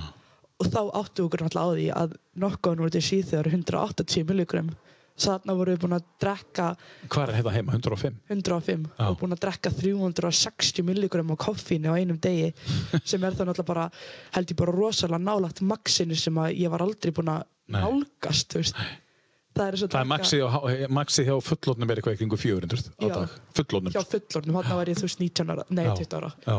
og 0.61 0.71
þá 0.71 0.81
áttu 1.03 1.27
okkur 1.27 1.45
náttúrulega 1.45 1.67
á 1.67 1.77
því 1.77 1.89
að 2.01 2.17
nokkaðun 2.45 2.85
voru 2.85 2.95
til 2.97 3.05
síðan 3.11 3.51
180 3.51 4.29
milligram 4.31 4.71
þarna 5.21 5.57
voru 5.59 5.75
við 5.75 5.81
búin 5.83 5.97
að 5.99 6.05
drekka 6.23 6.69
Hvað 7.09 7.23
er 7.29 7.35
þetta 7.41 7.55
heima? 7.57 7.73
105? 7.77 8.17
105 8.31 8.87
Já. 8.99 9.07
og 9.09 9.19
búin 9.21 9.35
að 9.37 9.43
drekka 9.45 9.73
360 9.81 10.87
milligram 10.87 11.33
á 11.33 11.37
koffínu 11.41 11.93
á 11.93 11.99
einum 11.99 12.19
degi 12.23 12.53
sem 13.11 13.23
er 13.25 13.37
það 13.37 13.51
náttúrulega 13.51 13.69
bara 13.73 13.91
held 14.37 14.51
ég 14.55 14.61
bara 14.63 14.77
rosalega 14.77 15.23
nálagt 15.25 15.61
maxinu 15.63 16.17
sem 16.17 16.41
að 16.41 16.57
ég 16.63 16.73
var 16.73 16.85
aldrei 16.87 17.13
búin 17.17 17.33
að 17.35 17.45
Nei. 17.71 17.81
nálgast 17.85 18.57
þú 18.57 18.65
það 18.71 19.67
er, 19.67 19.77
og 19.85 19.91
Það 19.91 20.01
er 20.01 20.11
maxið, 20.11 20.43
á, 20.47 20.59
maxið 20.95 21.27
hjá 21.29 21.37
fullotnum 21.43 21.91
er 21.91 21.99
eitthvað 22.01 22.15
í 22.17 22.21
kringu 22.21 22.39
400 22.39 22.85
á 22.87 23.03
Já. 23.03 23.15
dag. 23.15 23.33
Fullotnum. 23.59 23.93
hjá 23.95 24.03
fullornum, 24.07 24.59
þarna 24.61 24.77
var 24.81 24.91
ég 24.91 24.99
þú 25.01 25.07
veist 25.09 25.21
19 25.23 25.51
ára 25.55 25.65
nei 25.75 25.85
Já. 25.85 25.95
20 25.99 26.17
ára 26.21 26.31
Já. 26.47 26.57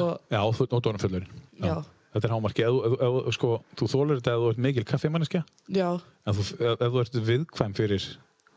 og 0.00 0.12
Já, 0.30 0.40
þú 0.54 0.68
nótunum 0.70 1.02
fullurinn. 1.02 1.32
Já. 1.60 1.74
Þetta 2.10 2.26
er 2.26 2.32
hámarki. 2.34 2.64
Þú- 2.66 2.82
ef, 2.88 2.94
ef, 3.06 3.34
sko, 3.36 3.50
þú 3.78 3.86
þólar 3.92 4.18
þetta 4.20 4.32
ef 4.34 4.40
þú 4.42 4.48
ert 4.50 4.62
mikil 4.66 4.84
kaffimanneskja. 4.84 5.44
já, 5.70 5.88
En 6.26 6.34
þú, 6.34 6.46
ef, 6.58 6.80
þú 6.82 7.00
ert 7.04 7.18
viðkvæm 7.30 7.74
fyrir 7.78 8.06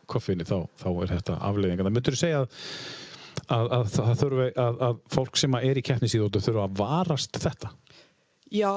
koffinu 0.10 0.44
þá, 0.48 0.58
þá 0.82 0.88
er 1.04 1.12
þetta 1.14 1.36
afleiðinga. 1.50 1.84
Það 1.88 1.94
myndur 1.98 2.14
þú 2.18 2.22
segja 2.24 2.40
að, 2.42 2.58
að, 3.54 3.68
að, 3.78 3.86
það 3.94 4.18
þurfi 4.24 4.48
að, 4.66 4.82
að 4.88 4.98
fólk 5.14 5.38
sem 5.38 5.56
er 5.60 5.78
í 5.78 5.84
keppnisíðóttu 5.86 6.42
þurfa 6.48 6.66
að 6.68 6.76
varast 6.82 7.40
þetta. 7.44 7.70
já, 8.54 8.72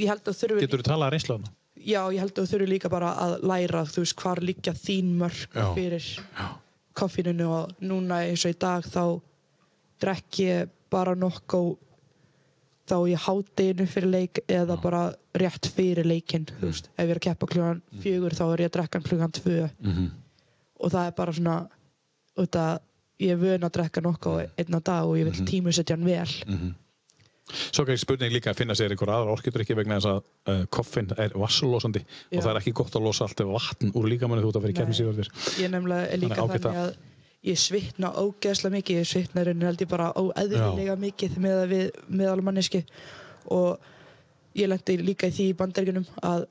ég 0.00 0.08
held 0.10 0.26
að 0.28 0.40
þurfi 0.40 0.64
Getur 0.66 0.82
þú 0.82 0.88
talað 0.88 1.06
að 1.06 1.14
reynsla 1.14 1.36
þarna? 1.38 1.52
já, 1.84 2.00
ég 2.12 2.20
held 2.24 2.38
að 2.40 2.48
þurfi 2.50 2.68
líka 2.68 2.88
bara 2.92 3.12
að 3.20 3.32
læra 3.44 3.84
þú 3.88 4.02
veist, 4.04 4.16
hvar 4.20 4.40
liggja 4.44 4.72
þín 4.76 5.14
mörg 5.20 5.48
Já. 5.54 5.64
fyrir 5.76 6.08
koffíninu 6.96 7.46
og 7.50 7.72
núna 7.84 8.22
eins 8.28 8.44
og 8.46 8.54
í 8.54 8.58
dag 8.60 8.84
þá 8.88 9.20
drekk 10.04 10.38
ég 10.44 10.68
bara 10.92 11.14
nokkó 11.18 11.62
þá 12.84 12.96
í 13.08 13.14
hátinu 13.16 13.86
fyrir 13.88 14.10
leik 14.12 14.42
eða 14.48 14.76
bara 14.82 15.06
rétt 15.40 15.70
fyrir 15.72 16.06
leikinn 16.06 16.44
veist, 16.60 16.90
ef 16.94 17.06
ég 17.06 17.14
er 17.14 17.20
að 17.20 17.26
keppa 17.28 17.48
klugan 17.48 17.80
fjögur 18.02 18.36
þá 18.36 18.44
er 18.48 18.64
ég 18.64 18.70
að 18.70 18.76
drekka 18.76 19.00
hann 19.00 19.08
klugan 19.08 19.34
tvö. 19.34 19.70
Mm 19.80 20.12
og 20.84 20.92
það 20.92 21.08
er 21.08 21.16
bara 21.16 21.34
svona 21.34 21.58
út 22.40 22.56
að 22.58 22.72
ég 23.22 23.34
er 23.34 23.40
vön 23.40 23.66
að 23.66 23.76
drekka 23.78 24.02
nokkó 24.04 24.38
einn 24.42 24.78
á 24.78 24.80
dag 24.80 25.08
og 25.08 25.18
ég 25.18 25.28
vil 25.28 25.46
tímusetja 25.48 25.96
hann 25.96 26.08
vel. 26.08 26.72
Svo 27.44 27.84
er 27.84 28.00
spurning 28.00 28.32
líka 28.32 28.54
að 28.54 28.62
finna 28.62 28.74
sér 28.76 28.94
einhver 28.94 29.12
aðra 29.12 29.34
orkidrykki 29.36 29.76
vegna 29.76 29.98
þess 29.98 30.10
að 30.10 30.20
uh, 30.48 30.62
koffin 30.72 31.10
er 31.20 31.34
vassulosandi 31.36 32.00
Já. 32.00 32.38
og 32.38 32.38
það 32.38 32.50
er 32.54 32.60
ekki 32.62 32.72
gott 32.80 32.96
að 32.96 33.04
losa 33.04 33.26
allt 33.26 33.42
vatn 33.50 33.92
úr 33.92 34.08
líkamanni 34.08 34.44
þú 34.44 34.50
ert 34.50 34.58
að 34.58 34.64
vera 34.64 34.74
í 34.74 34.78
keppnisíðóttir. 34.78 35.28
ég 35.60 35.74
nefnilega 35.74 36.08
er 36.08 36.22
líka 36.22 36.40
þannig 36.40 36.70
að 36.72 36.94
ég 37.44 37.60
svitna 37.60 38.10
ógeðslega 38.16 38.78
mikið 38.78 39.00
ég 39.02 39.08
svitna 39.08 39.42
í 39.42 39.48
rauninni 39.48 39.68
held 39.68 39.84
ég 39.84 39.90
bara 39.90 40.12
óeðlilega 40.16 40.96
mikið 41.00 41.38
með 41.44 41.60
að 41.60 41.72
við 41.74 42.02
meðalmanniski 42.08 42.84
og 43.52 43.90
ég 44.56 44.70
lendi 44.70 44.98
líka 45.02 45.28
í 45.28 45.34
því 45.34 45.48
í 45.50 45.56
bandaríkunum 45.58 46.06
að 46.24 46.46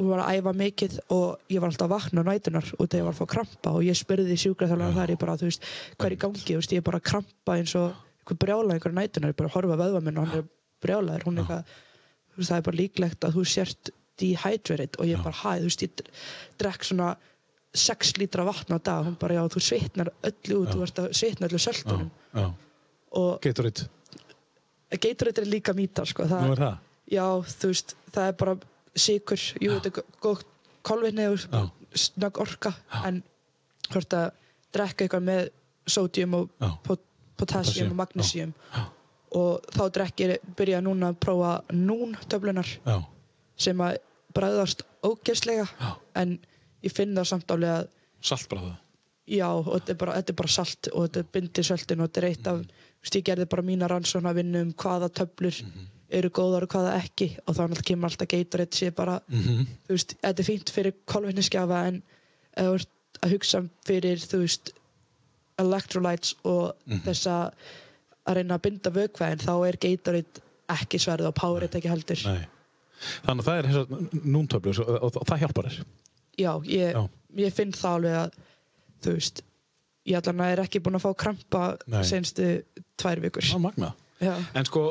við 0.00 0.08
varum 0.08 0.24
að 0.24 0.38
æfa 0.38 0.52
mikið 0.58 0.96
og 1.14 1.52
ég 1.52 1.62
var 1.62 1.70
alltaf 1.70 1.86
að 1.86 1.92
vakna 1.92 2.24
á 2.24 2.28
nætunar 2.30 2.70
og 2.72 2.86
þegar 2.86 2.98
ég 2.98 3.06
var 3.06 3.14
að 3.14 3.20
fá 3.20 3.30
krampa 3.34 3.74
og 3.76 3.86
ég 3.86 3.98
spurði 3.98 4.38
sjúkraþjálfara 4.40 4.96
þar 4.96 5.12
ég 5.12 5.20
bara, 5.20 5.36
þú 5.38 5.48
veist, 5.50 5.66
hvað 5.96 6.08
er 6.08 6.16
í 6.16 6.20
gangi 6.24 6.44
þú 6.48 6.58
veist, 6.58 6.72
ég 6.72 6.82
er 6.82 6.86
bara 6.88 7.00
að 7.02 7.08
krampa 7.10 7.56
eins 7.60 7.74
og 7.78 7.88
einhver 8.22 8.38
brjála 8.42 8.76
einhver 8.76 8.96
nætunar, 8.96 9.32
ég 9.32 9.38
bara 9.38 9.50
að 9.52 9.56
horfa 9.58 9.76
að 9.76 9.82
vöðva 9.84 10.02
minn 10.06 10.18
og 10.22 10.30
hann 10.30 10.40
er 10.40 10.48
brjálaður, 10.82 11.26
hún 11.28 11.38
er 11.38 11.44
eitthvað 11.44 11.74
þú 12.32 12.40
veist, 12.40 12.48
það 12.48 12.56
er 12.56 12.66
bara 12.70 12.80
líklegt 12.80 13.26
að 13.28 13.36
þú 13.36 13.44
sért 13.52 13.92
dehydrated 14.22 14.98
og 14.98 15.12
ég 15.12 15.22
bara, 15.22 15.38
hæ, 15.42 15.52
þú 15.60 15.68
veist, 15.68 15.84
ég 15.86 16.02
drekk 16.62 16.88
svona 16.88 17.12
6 17.74 18.16
lítra 18.20 18.44
vatn 18.44 18.76
á 18.76 18.78
dag, 18.84 19.06
hún 19.06 19.16
bara, 19.20 19.34
já, 19.38 19.42
þú 19.48 19.60
svitnar 19.64 20.10
öllu 20.22 20.58
út, 20.62 20.72
þú 20.74 20.82
ert 20.84 20.98
að 21.00 21.12
svitna 21.16 21.48
öllu 21.48 21.60
söltunum 21.62 22.10
Já. 22.34 22.46
Gatorade. 23.44 23.88
Gatorade 24.92 25.40
er 25.42 25.48
líka 25.48 25.72
mýta 25.76 26.04
sko. 26.08 26.26
það, 26.28 26.50
er 26.52 26.62
það? 26.62 26.76
Já, 27.12 27.26
þú 27.60 27.70
veist, 27.72 27.94
það 28.12 28.28
er 28.28 28.36
bara 28.42 28.56
sikur, 28.94 29.44
jú, 29.60 29.78
þetta 29.78 29.92
er 29.92 30.04
gótt 30.20 30.46
kolvetni 30.84 31.28
og 31.32 31.38
Já. 31.40 31.62
snögg 31.94 32.40
orka 32.44 32.74
en 33.04 33.22
hvort 33.92 34.16
að 34.16 34.30
drekka 34.72 35.04
eitthvað 35.06 35.26
með 35.28 35.50
sódium 35.86 36.34
og 36.40 36.50
Já. 36.60 36.70
pot 36.84 37.00
Potassium, 37.42 37.90
og 37.90 37.96
magnesium 37.96 38.52
Já. 38.70 38.82
og 39.34 39.64
þá 39.74 39.82
drekkir 39.96 40.36
byrja 40.56 40.80
núna 40.84 41.08
að 41.10 41.18
prófa 41.24 41.52
nún 41.72 42.12
töflunar 42.28 42.68
Já. 42.86 43.00
sem 43.56 43.80
að 43.80 43.96
bræðast 44.36 44.84
ógeðslega 45.02 45.66
Já. 45.80 45.96
en 46.20 46.38
ég 46.82 46.92
finn 46.94 47.14
það 47.16 47.28
samt 47.32 47.46
álega 47.54 47.78
að 47.82 47.88
Saltbráða. 48.22 48.76
já, 49.28 49.48
og 49.50 49.66
þetta 49.72 49.90
er 49.94 49.98
bara, 50.02 50.12
þetta 50.20 50.30
er 50.34 50.38
bara 50.42 50.48
salt 50.56 50.88
og 50.92 51.06
þetta 51.08 51.20
er 51.24 51.30
bindi 51.32 51.62
söltin 51.66 52.00
og 52.02 52.08
þetta 52.10 52.22
er 52.22 52.28
eitt 52.30 52.46
af 52.52 52.60
þú 52.62 53.02
veist, 53.02 53.16
ég 53.18 53.24
gerði 53.28 53.48
bara 53.50 53.62
mína 53.66 53.88
rannsóna 53.90 54.30
að 54.32 54.38
vinna 54.42 54.60
um 54.62 54.72
hvaða 54.72 55.08
töflur 55.10 55.62
Mhm. 55.62 55.86
eru 56.12 56.28
góðar 56.30 56.62
og 56.66 56.68
hvaða 56.74 56.96
ekki 57.02 57.28
og 57.46 57.54
náttúrulega 57.56 57.86
kemur 57.88 58.10
alltaf 58.10 58.28
Gatorade 58.28 58.76
sé 58.76 58.90
bara, 58.94 59.20
Mhm. 59.28 59.66
þú 59.88 59.96
veist, 59.96 60.14
þetta 60.22 60.40
er 60.40 60.44
fínt 60.50 60.70
fyrir 60.70 60.92
kolvetniskjafa 61.06 61.86
en 61.88 62.02
að 62.56 62.86
hugsa 63.30 63.68
fyrir, 63.86 64.16
þú 64.18 64.38
veist 64.44 64.72
electrolytes 65.58 66.34
og 66.44 66.74
Mhm. 66.86 67.00
þess 67.06 67.26
að 67.26 67.52
að 68.26 68.34
reyna 68.36 68.54
að 68.58 68.62
binda 68.62 68.90
vökvæðin 68.90 69.42
þá 69.42 69.68
er 69.68 69.76
Gatorade 69.76 70.40
ekki 70.68 70.98
sverð 70.98 71.26
og 71.26 71.34
Powerade 71.34 71.74
ekki 71.80 71.88
heldur 71.90 72.24
Nei. 72.24 72.46
Þannig 73.26 73.42
að 73.42 73.48
það 73.48 73.58
er 73.58 73.86
núntöflur 74.30 74.78
og, 74.80 75.02
og, 75.02 75.16
og 75.16 75.26
það 75.26 75.38
hjálpar 75.42 75.64
þér. 75.66 75.84
Já, 76.38 76.52
ég, 76.68 76.96
ég 77.42 77.54
finn 77.56 77.72
það 77.76 77.96
alveg 77.98 78.18
að 78.22 78.36
þú 79.02 79.16
veist 79.16 79.42
ég 80.08 80.18
allan 80.18 80.40
að 80.42 80.52
er 80.56 80.62
ekki 80.64 80.80
búin 80.82 80.98
að 80.98 81.04
fá 81.04 81.10
krampa 81.24 81.64
senstu 82.06 82.46
tvær 82.98 83.20
vikur. 83.22 83.44
Er 83.46 83.60
magnað. 83.62 83.98
já, 84.22 84.32
En 84.58 84.66
sko, 84.66 84.84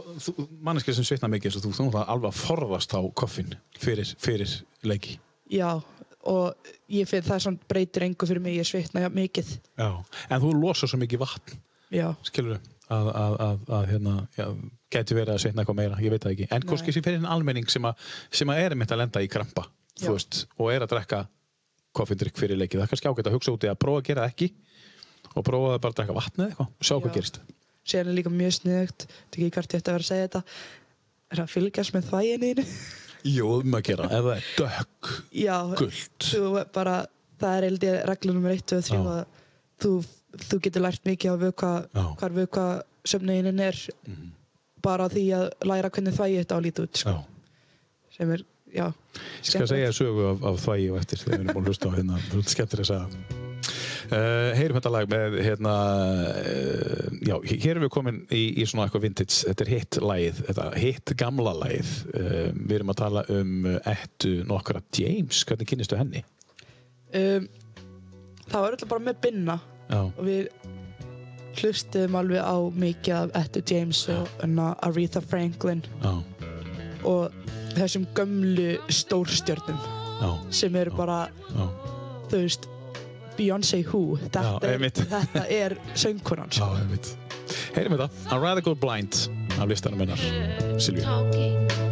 manneskja 0.63 0.95
sem 0.97 1.07
svitna 1.07 1.29
mikið 1.31 1.57
þú, 1.57 1.63
þú 1.63 1.71
náttúrulega 1.71 2.05
alveg 2.13 2.29
að 2.31 2.39
forðast 2.45 2.95
á 2.95 3.01
koffin 3.15 3.55
fyrir, 3.79 4.13
fyrir 4.19 4.53
leiki. 4.87 5.17
já, 5.51 5.81
og 6.23 6.71
ég 6.91 7.07
finn 7.09 7.23
það 7.25 7.39
svona 7.47 7.67
breytir 7.71 8.05
engu 8.05 8.27
fyrir 8.29 8.43
mig, 8.43 8.55
ég 8.59 8.67
svitna 8.67 9.01
jafn 9.07 9.17
mikið. 9.17 9.55
Já. 9.79 9.89
En 10.29 10.41
þú 10.43 10.51
losar 10.59 10.91
svo 10.91 10.99
mikið 11.01 11.23
vatn, 11.23 11.57
já, 11.91 12.11
skilur 12.27 12.59
að, 12.91 13.07
að, 13.15 13.35
að, 13.47 13.61
að 13.79 13.85
hérna, 13.91 14.15
já, 14.37 14.47
geti 14.91 15.15
verið 15.17 15.33
að 15.35 15.41
svitna 15.45 15.63
eitthvað 15.63 15.79
meira, 15.79 15.99
ég 16.03 16.13
veit 16.13 16.23
það 16.23 16.35
ekki. 16.35 16.47
En 16.51 16.67
kannski 16.67 16.93
sem 16.95 17.03
fyrir 17.03 17.19
en 17.23 17.29
almenning 17.31 17.67
sem, 17.71 17.87
að, 17.87 18.11
sem 18.31 18.51
að 18.51 18.63
er 18.65 18.75
einmitt 18.75 18.91
að 18.95 19.01
lenda 19.03 19.23
í 19.23 19.29
krampa, 19.31 19.65
veist, 20.09 20.47
og 20.57 20.71
er 20.73 20.81
að 20.85 20.91
drekka 20.95 21.19
koffindrykk 21.93 22.37
fyrir 22.39 22.57
leiki. 22.57 22.77
Það 22.79 22.85
er 22.85 22.91
kannski 22.93 23.09
ágætt 23.11 23.27
að 23.29 23.35
hugsa 23.35 23.51
út 23.55 23.63
í 23.67 23.69
að 23.71 23.79
prófa 23.83 24.01
að 24.01 24.07
gera 24.09 24.25
það 24.25 24.31
ekki 24.33 24.49
og 25.35 25.45
prófa 25.47 25.73
að 25.75 25.81
bara 25.85 25.97
drekka 25.99 26.15
vatn 26.17 26.41
eða 26.41 26.49
eitthvað 26.49 26.67
og 26.71 26.87
sjá 26.87 26.95
hvað 26.97 27.15
gerist. 27.17 27.41
síðan 27.85 28.07
er 28.11 28.17
líka 28.17 28.31
mjög 28.31 28.53
sniðugt 28.57 29.05
þetta 29.07 29.37
er 29.37 29.45
ekki 29.45 29.55
hvert 29.57 29.73
ég 29.75 29.81
ætti 29.81 29.91
að 29.91 29.95
vera 29.97 30.05
að 30.05 30.11
segja 30.11 30.27
þetta 30.27 30.41
er 31.31 31.41
að 31.43 31.51
fylgjast 31.55 31.93
með 31.95 32.09
þvægininu 32.09 32.65
Jú, 33.35 33.47
um 33.61 33.75
að 33.77 33.83
gera, 33.85 34.07
ef 34.09 34.23
það 34.25 34.31
er 34.33 34.45
dökk, 34.57 35.09
já, 35.37 35.57
gult. 35.77 36.25
þú 36.25 36.63
bara 36.73 36.95
það 37.41 37.65
er 37.67 38.05
regla 38.09 38.33
nummer 38.35 38.55
1 38.55 38.73
og 38.77 38.85
3 38.87 38.97
Já. 38.97 39.01
að 39.11 39.25
þú, 39.81 39.91
þú 40.47 40.59
getur 40.65 40.85
lært 40.85 41.03
mikið 41.05 41.33
á. 41.33 41.35
Mhm. 41.37 42.15
hvar 42.17 42.35
vökva 42.37 42.65
söfniðinin 43.05 43.61
er 43.61 43.77
bara 44.81 45.09
því 45.09 45.25
að 45.37 45.45
læra 45.69 45.89
hvernig 45.93 46.17
þvægi 46.17 46.39
þetta 46.41 46.55
á 46.55 46.57
að 46.57 46.65
líta 46.65 46.85
út 46.85 47.01
sko. 47.01 47.15
Sem 48.17 48.31
er, 48.35 48.43
já 48.75 48.87
Ég 49.41 49.51
skal 49.51 49.69
segja 49.69 49.93
sögu 49.95 50.25
af, 50.31 50.43
af 50.47 50.59
þvægi 50.63 50.89
og 50.91 50.99
eftir 51.01 51.21
þegar 51.21 51.31
við 51.31 51.39
erum 51.43 51.55
búin 51.55 51.63
að 51.63 51.71
hlusta 51.71 51.91
á 51.91 51.95
hérna, 51.97 52.19
skemmtir 52.47 52.83
að 52.83 52.91
segja. 52.91 53.39
Uh, 54.11 54.51
heyrum 54.57 54.75
þetta 54.75 54.91
lag 54.91 55.11
með 55.11 55.37
hérna, 55.45 55.73
uh, 56.41 57.05
já, 57.23 57.35
hér 57.47 57.69
erum 57.75 57.85
við 57.85 57.91
komin 57.93 58.17
í, 58.27 58.41
í 58.59 58.65
svona 58.67 58.87
eitthvað 58.87 59.05
vintage, 59.05 59.37
þetta 59.45 59.63
er 59.63 59.71
hitt 59.71 59.99
lagið, 60.03 60.41
þetta 60.49 60.65
hitt 60.81 61.13
gamla 61.21 61.53
lagið. 61.61 61.93
Uh, 62.11 62.49
við 62.57 62.75
erum 62.79 62.91
að 62.91 62.99
tala 63.03 63.23
um 63.31 63.53
uh, 63.69 63.77
ettu 63.93 64.33
nokkra 64.49 64.83
James, 64.97 65.45
hvernig 65.47 65.71
kynnistu 65.71 65.99
henni? 65.99 66.25
um, 67.15 67.47
það 68.47 68.57
var 68.57 68.75
alltaf 68.75 68.91
bara 68.91 69.05
með 69.07 69.23
binna. 69.23 69.57
Já, 69.91 70.01
og 70.07 70.21
við 70.27 70.49
hlustuðum 71.59 72.15
alveg 72.15 72.43
á 72.43 72.55
mikið 72.83 73.15
af 73.17 73.33
Ettu 73.41 73.63
James 73.67 74.05
og 74.11 74.29
Aretha 74.87 75.23
Franklin. 75.23 75.83
Já, 76.03 76.13
og 77.07 77.31
þessum 77.77 78.05
gömlu 78.17 78.75
stórstjörnum 78.91 79.77
já, 80.21 80.29
sem 80.53 80.75
eru 80.75 80.91
bara, 80.97 81.23
já, 81.49 81.65
þú 82.31 82.41
veist 82.43 82.67
Beyoncé 83.37 83.79
Who? 83.87 84.17
Þetta, 84.21 84.41
Já, 84.43 84.51
er, 84.67 84.73
einmitt. 84.75 84.99
þetta 85.09 85.45
er 85.55 85.77
söngkonan 85.97 86.51
veit. 86.91 87.13
Heyrum 87.77 87.95
þetta, 87.97 88.09
I'd 88.27 88.41
rather 88.43 88.61
go 88.61 88.75
blind 88.75 89.23
af 89.57 89.71
listanum 89.71 90.03
hennar, 90.03 90.19
Silvíu. 90.77 91.90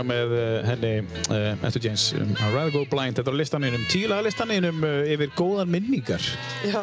Lag 0.00 0.08
með 0.08 0.32
uh, 0.34 0.46
henni 0.64 0.92
uh, 1.30 1.66
Ettu 1.68 1.82
James, 1.84 2.10
um, 2.16 2.32
I'd 2.38 2.54
rather 2.54 2.72
go 2.72 2.84
blind. 2.88 3.18
Þetta 3.18 3.32
er 3.32 3.36
á 3.36 3.40
listaninum, 3.40 3.84
tílaga 3.92 4.26
listaninum 4.26 4.84
uh, 4.86 5.12
yfir 5.12 5.32
góðan 5.36 5.70
minningar. 5.72 6.24
Já, 6.64 6.82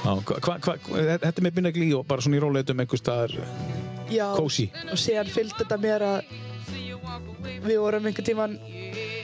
Já, 0.00 0.14
hva, 0.26 0.38
hva, 0.40 0.56
hva, 0.64 0.76
þetta 1.26 1.44
með 1.44 1.56
Binnagli 1.58 1.90
og 1.96 2.06
bara 2.08 2.24
svona 2.24 2.38
í 2.38 2.42
róleitum 2.42 2.82
einhver 2.82 3.00
staðar 3.00 3.34
já. 4.10 4.26
Kósí. 4.34 4.70
og 4.88 4.98
síðan 4.98 5.30
fylgdi 5.30 5.60
þetta 5.60 5.80
mér 5.82 6.06
að 6.06 6.30
við 7.66 7.76
vorum 7.82 8.08
einhvern 8.08 8.26
tíman 8.26 8.56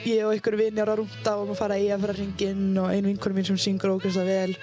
ég 0.05 0.23
og 0.27 0.35
einhver 0.35 0.57
vinjar 0.59 0.91
að 0.93 1.01
rúnta 1.01 1.33
og 1.39 1.49
maður 1.49 1.61
fara 1.63 1.79
í 1.81 1.89
að 1.91 2.05
fara 2.05 2.17
ringinn 2.19 2.77
og 2.77 2.91
ein 2.93 3.09
vinkunum 3.09 3.39
mín 3.39 3.49
sem 3.49 3.59
syngur 3.59 3.95
ókvæmst 3.97 4.21
að 4.21 4.29
vel 4.31 4.53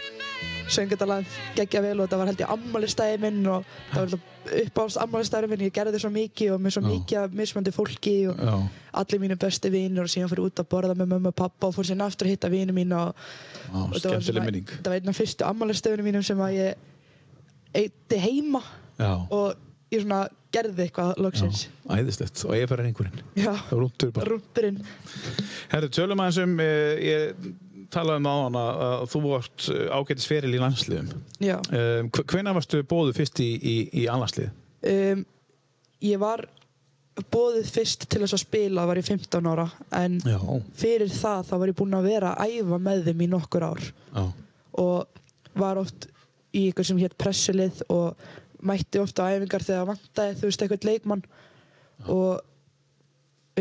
söng 0.72 0.88
þetta 0.92 1.06
lag 1.08 1.24
geggja 1.56 1.82
vel 1.84 1.98
og 2.00 2.06
þetta 2.06 2.18
var 2.20 2.30
held 2.30 2.40
ég 2.44 2.52
ammálistæði 2.54 3.18
minn 3.24 3.40
og 3.52 3.66
það 3.92 4.14
var 4.14 4.22
uppáðast 4.64 5.00
ammálistæði 5.00 5.48
minn. 5.50 5.64
Ég 5.66 5.72
gerði 5.76 6.00
svo 6.02 6.10
mikið 6.14 6.54
og 6.54 6.62
með 6.64 6.74
svo 6.76 6.82
mikið 6.84 7.18
af 7.22 7.36
mismandi 7.40 7.72
fólki 7.74 8.14
og 8.30 8.40
Já, 8.44 8.54
allir 9.02 9.22
mínu 9.24 9.36
besti 9.40 9.70
vinur 9.72 10.04
og 10.08 10.12
síðan 10.12 10.30
fyrir 10.32 10.44
út 10.48 10.62
að 10.62 10.68
borða 10.74 10.96
með 10.98 11.10
mömmu 11.14 11.32
og 11.32 11.36
pappa 11.38 11.68
og 11.70 11.76
fór 11.76 11.88
síðan 11.88 12.04
aftur 12.06 12.28
að 12.28 12.34
hitta 12.36 12.50
vinu 12.52 12.76
mín 12.76 12.92
og, 12.96 13.14
já 13.14 13.76
og 13.82 13.92
þetta 13.96 14.14
var 14.14 14.26
svona- 14.28 14.46
þetta 14.72 14.90
var 14.92 14.98
einn 15.00 15.12
af 15.14 15.18
fyrstu 15.20 15.48
ammálistæðunum 15.48 16.08
mínum 16.10 16.24
sem 16.24 16.38
að 16.44 16.56
ég 16.60 16.74
eitti 17.74 18.20
heima 18.22 18.62
Já, 18.98 19.12
og 19.30 19.56
ég 19.90 20.04
svona 20.04 20.28
gerði 20.54 20.84
eitthvað 20.86 21.16
loksins. 21.18 21.64
Æðislegt. 21.90 22.44
Og 22.46 22.54
ég 22.54 22.68
færi 22.70 22.84
einhverjum. 22.86 23.22
Já, 23.34 23.50
rúndurinn 23.74 24.76
Herru, 25.72 25.88
tölum 25.90 26.20
aðeins 26.22 26.38
um 26.44 26.52
uh, 26.62 26.94
ég 27.02 27.34
talaði 27.94 28.20
um 28.22 28.28
á 28.28 28.34
hana 28.42 28.64
að 28.88 29.06
þú 29.12 29.22
vart 29.28 29.68
ágætis 29.98 30.26
feril 30.30 30.52
í 30.56 30.60
landsliðum. 30.62 31.12
Já. 31.44 31.56
Um, 31.70 32.10
Hvenær 32.20 32.56
varstu 32.58 32.82
bóðu 32.90 33.14
fyrst 33.16 33.40
í, 33.44 33.48
í, 33.58 33.76
í 34.02 34.04
anlandslið? 34.10 34.50
um, 34.90 35.24
ég 36.04 36.20
var 36.20 36.44
bóðið 37.30 37.68
fyrst 37.70 38.08
til 38.10 38.24
þess 38.24 38.34
að 38.34 38.42
spila 38.42 38.84
var 38.90 38.98
ég 38.98 39.06
15 39.06 39.46
ára 39.46 39.68
en 39.94 40.16
Já, 40.26 40.38
fyrir 40.74 41.12
það 41.14 41.44
þá 41.46 41.52
var 41.62 41.70
ég 41.70 41.76
búinn 41.78 41.94
að 41.94 42.08
vera 42.10 42.32
að 42.42 42.56
æfa 42.58 42.78
með 42.82 43.04
þeim 43.06 43.22
í 43.22 43.28
nokkur 43.30 43.66
ár. 43.68 43.84
Já, 44.16 44.24
og 44.82 45.20
var 45.62 45.78
oft 45.78 46.08
í 46.54 46.64
eitthvað 46.66 46.88
sem 46.90 46.98
hétt 47.04 47.14
pressulið 47.22 47.84
og 47.94 48.18
mætti 48.66 48.98
ofta 48.98 49.28
á 49.30 49.32
æfingar 49.36 49.62
þegar 49.62 49.88
vantaði 49.92 50.34
þú 50.40 50.48
veist 50.50 50.64
eitthvað 50.66 50.88
leikmann. 50.88 51.22
Og 52.10 52.42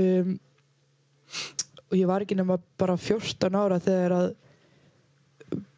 um, 0.02 0.34
og 1.94 2.00
ég 2.00 2.10
var 2.10 2.26
ekki 2.26 2.36
nema 2.40 2.58
bara 2.82 2.98
14 2.98 3.60
ára 3.60 3.78
þegar 3.84 4.18
að 4.18 4.32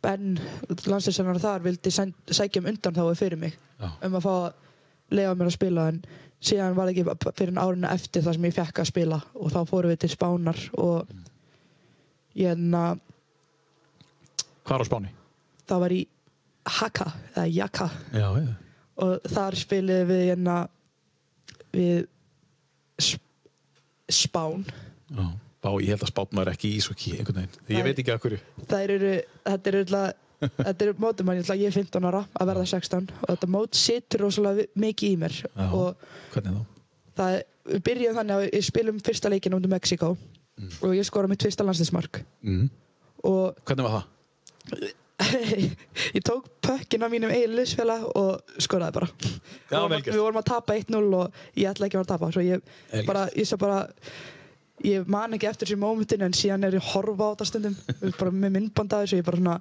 Ben, 0.06 0.38
landslýsennar 0.88 1.40
þar 1.42 1.64
vildi 1.66 1.92
sækja 1.92 2.62
um 2.62 2.68
undan 2.70 2.96
þá 2.96 3.02
fyrir 3.20 3.40
mig 3.42 3.56
já. 3.82 3.90
um 4.06 4.14
að 4.16 4.24
fá 4.24 4.32
að 4.36 5.18
lega 5.18 5.34
mér 5.36 5.50
að 5.50 5.56
spila 5.58 5.88
en 5.92 5.98
síðan 6.46 6.78
var 6.78 6.92
ekki 6.92 7.04
fyrir 7.36 7.52
en 7.52 7.60
árinu 7.60 7.90
eftir 7.90 8.24
það 8.24 8.38
sem 8.38 8.48
ég 8.48 8.56
fekk 8.56 8.82
að 8.84 8.90
spila 8.92 9.20
og 9.34 9.52
þá 9.52 9.58
fórum 9.68 9.92
við 9.92 10.00
til 10.06 10.12
Spánar 10.14 10.62
og 10.80 11.12
ég 12.38 12.54
hérna 12.54 12.84
Hvar 14.66 14.86
á 14.86 14.86
Spáni? 14.88 15.12
það 15.68 15.84
var 15.84 15.96
í 15.98 16.02
Haka 16.78 17.10
eða 17.34 17.48
Jaka 17.58 17.90
Já, 18.16 18.30
og 19.04 19.28
þar 19.36 19.60
spiliðum 19.60 20.12
við 20.14 20.24
hérna 20.30 20.60
við 21.76 22.06
Sp 23.02 23.20
Spán 24.08 24.64
já. 25.10 25.26
Bá, 25.66 25.72
ég 25.82 25.90
held 25.96 26.06
að 26.06 26.12
Spán 26.14 26.38
var 26.38 26.52
ekki 26.54 26.70
í 26.70 26.78
ísokki 26.78 27.16
einhvern 27.18 27.40
veginn. 27.42 27.58
Ég 27.74 27.80
Nei. 27.80 27.86
veit 27.90 28.02
ekki 28.04 28.14
að 28.14 28.22
hverju. 28.26 28.40
eru, 28.86 29.12
þetta 29.50 29.72
eru 29.74 29.84
þetta 30.68 30.86
eru 30.86 30.94
mótum 31.02 31.30
hann, 31.32 31.40
ég 31.42 31.70
er 31.72 31.74
15 31.74 32.06
ára 32.12 32.22
að 32.38 32.50
verða 32.52 32.66
16 32.70 33.06
og 33.22 33.28
þetta 33.32 33.48
mót 33.56 33.78
situr 33.80 34.26
rosalega 34.26 34.66
mikið 34.84 35.14
í 35.16 35.20
mér 35.22 35.38
Já. 35.42 35.68
og 35.74 36.08
Hvernig 36.36 36.58
þá? 36.58 36.66
það, 37.16 37.38
byrjum 37.88 38.18
þannig 38.20 38.36
að 38.36 38.44
við 38.52 38.66
spilum 38.68 39.00
fyrsta 39.08 39.32
leikin 39.32 39.56
út 39.58 39.66
um 39.66 39.74
Mexiko 39.74 40.10
og 40.84 40.94
ég 40.96 41.08
skora 41.08 41.32
mitt 41.32 41.44
fyrsta 41.48 41.66
landslismark 41.66 42.22
Mm. 42.46 42.68
og 43.24 43.58
Hvernig 43.66 43.88
var 43.88 43.96
það? 43.96 44.92
ég 46.18 46.22
tók 46.28 46.46
pökkin 46.62 47.04
á 47.04 47.10
mínum 47.10 47.32
eigin 47.32 47.56
liðsfélag 47.56 48.04
og 48.20 48.42
skoraði 48.62 48.98
bara 49.00 49.08
Já, 49.72 49.80
gert. 49.88 50.12
við 50.12 50.20
vorum 50.20 50.42
að 50.42 50.50
tapa 50.52 50.76
1-0 50.76 51.00
og 51.16 51.40
ég 51.56 51.70
ætla 51.72 51.88
ekki 51.88 51.96
að 51.96 52.02
vera 52.02 52.08
að 52.10 52.12
tapa 52.14 52.32
svo 52.36 52.44
ég, 52.44 52.66
bara, 53.08 53.24
ég, 53.40 53.48
sá 53.48 53.56
bara, 53.62 53.80
ég 54.84 55.08
man 55.08 55.34
ekki 55.38 55.48
eftir 55.50 55.70
þessi 55.70 55.80
mómentin 55.80 56.26
en 56.28 56.36
síðan 56.36 56.68
er 56.68 56.76
ég 56.80 56.84
að 56.84 56.94
horfa 56.96 57.30
á 57.30 57.32
þetta 57.34 57.50
stundum 57.52 57.76
bara 58.20 58.32
með 58.36 58.56
myndband 58.58 58.94
að 58.98 59.06
þessu 59.06 59.22
ég 59.22 59.28
bara 59.30 59.40
svona 59.42 59.60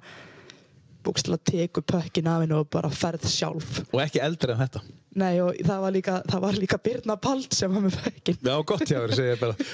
búkstilega 1.05 1.45
teku 1.45 1.81
pökkin 1.85 2.27
af 2.27 2.41
hennu 2.41 2.55
og 2.63 2.69
bara 2.73 2.89
ferð 2.89 3.27
sjálf 3.29 3.83
Og 3.93 3.99
ekki 4.01 4.21
eldri 4.25 4.55
en 4.55 4.61
þetta. 4.63 4.79
Nei 5.15 5.37
og 5.39 5.53
það 5.63 5.83
var 5.83 5.93
líka, 5.95 6.15
það 6.27 6.41
var 6.43 6.57
líka 6.59 6.79
Birna 6.81 7.15
Pald 7.21 7.53
sem 7.55 7.71
var 7.71 7.83
með 7.85 7.99
pökkin 8.01 8.39
Já, 8.41 8.55
gott 8.71 8.83
hjá 8.89 8.97
þér, 9.03 9.13
segja 9.19 9.35
ég 9.35 9.43
bara. 9.43 9.67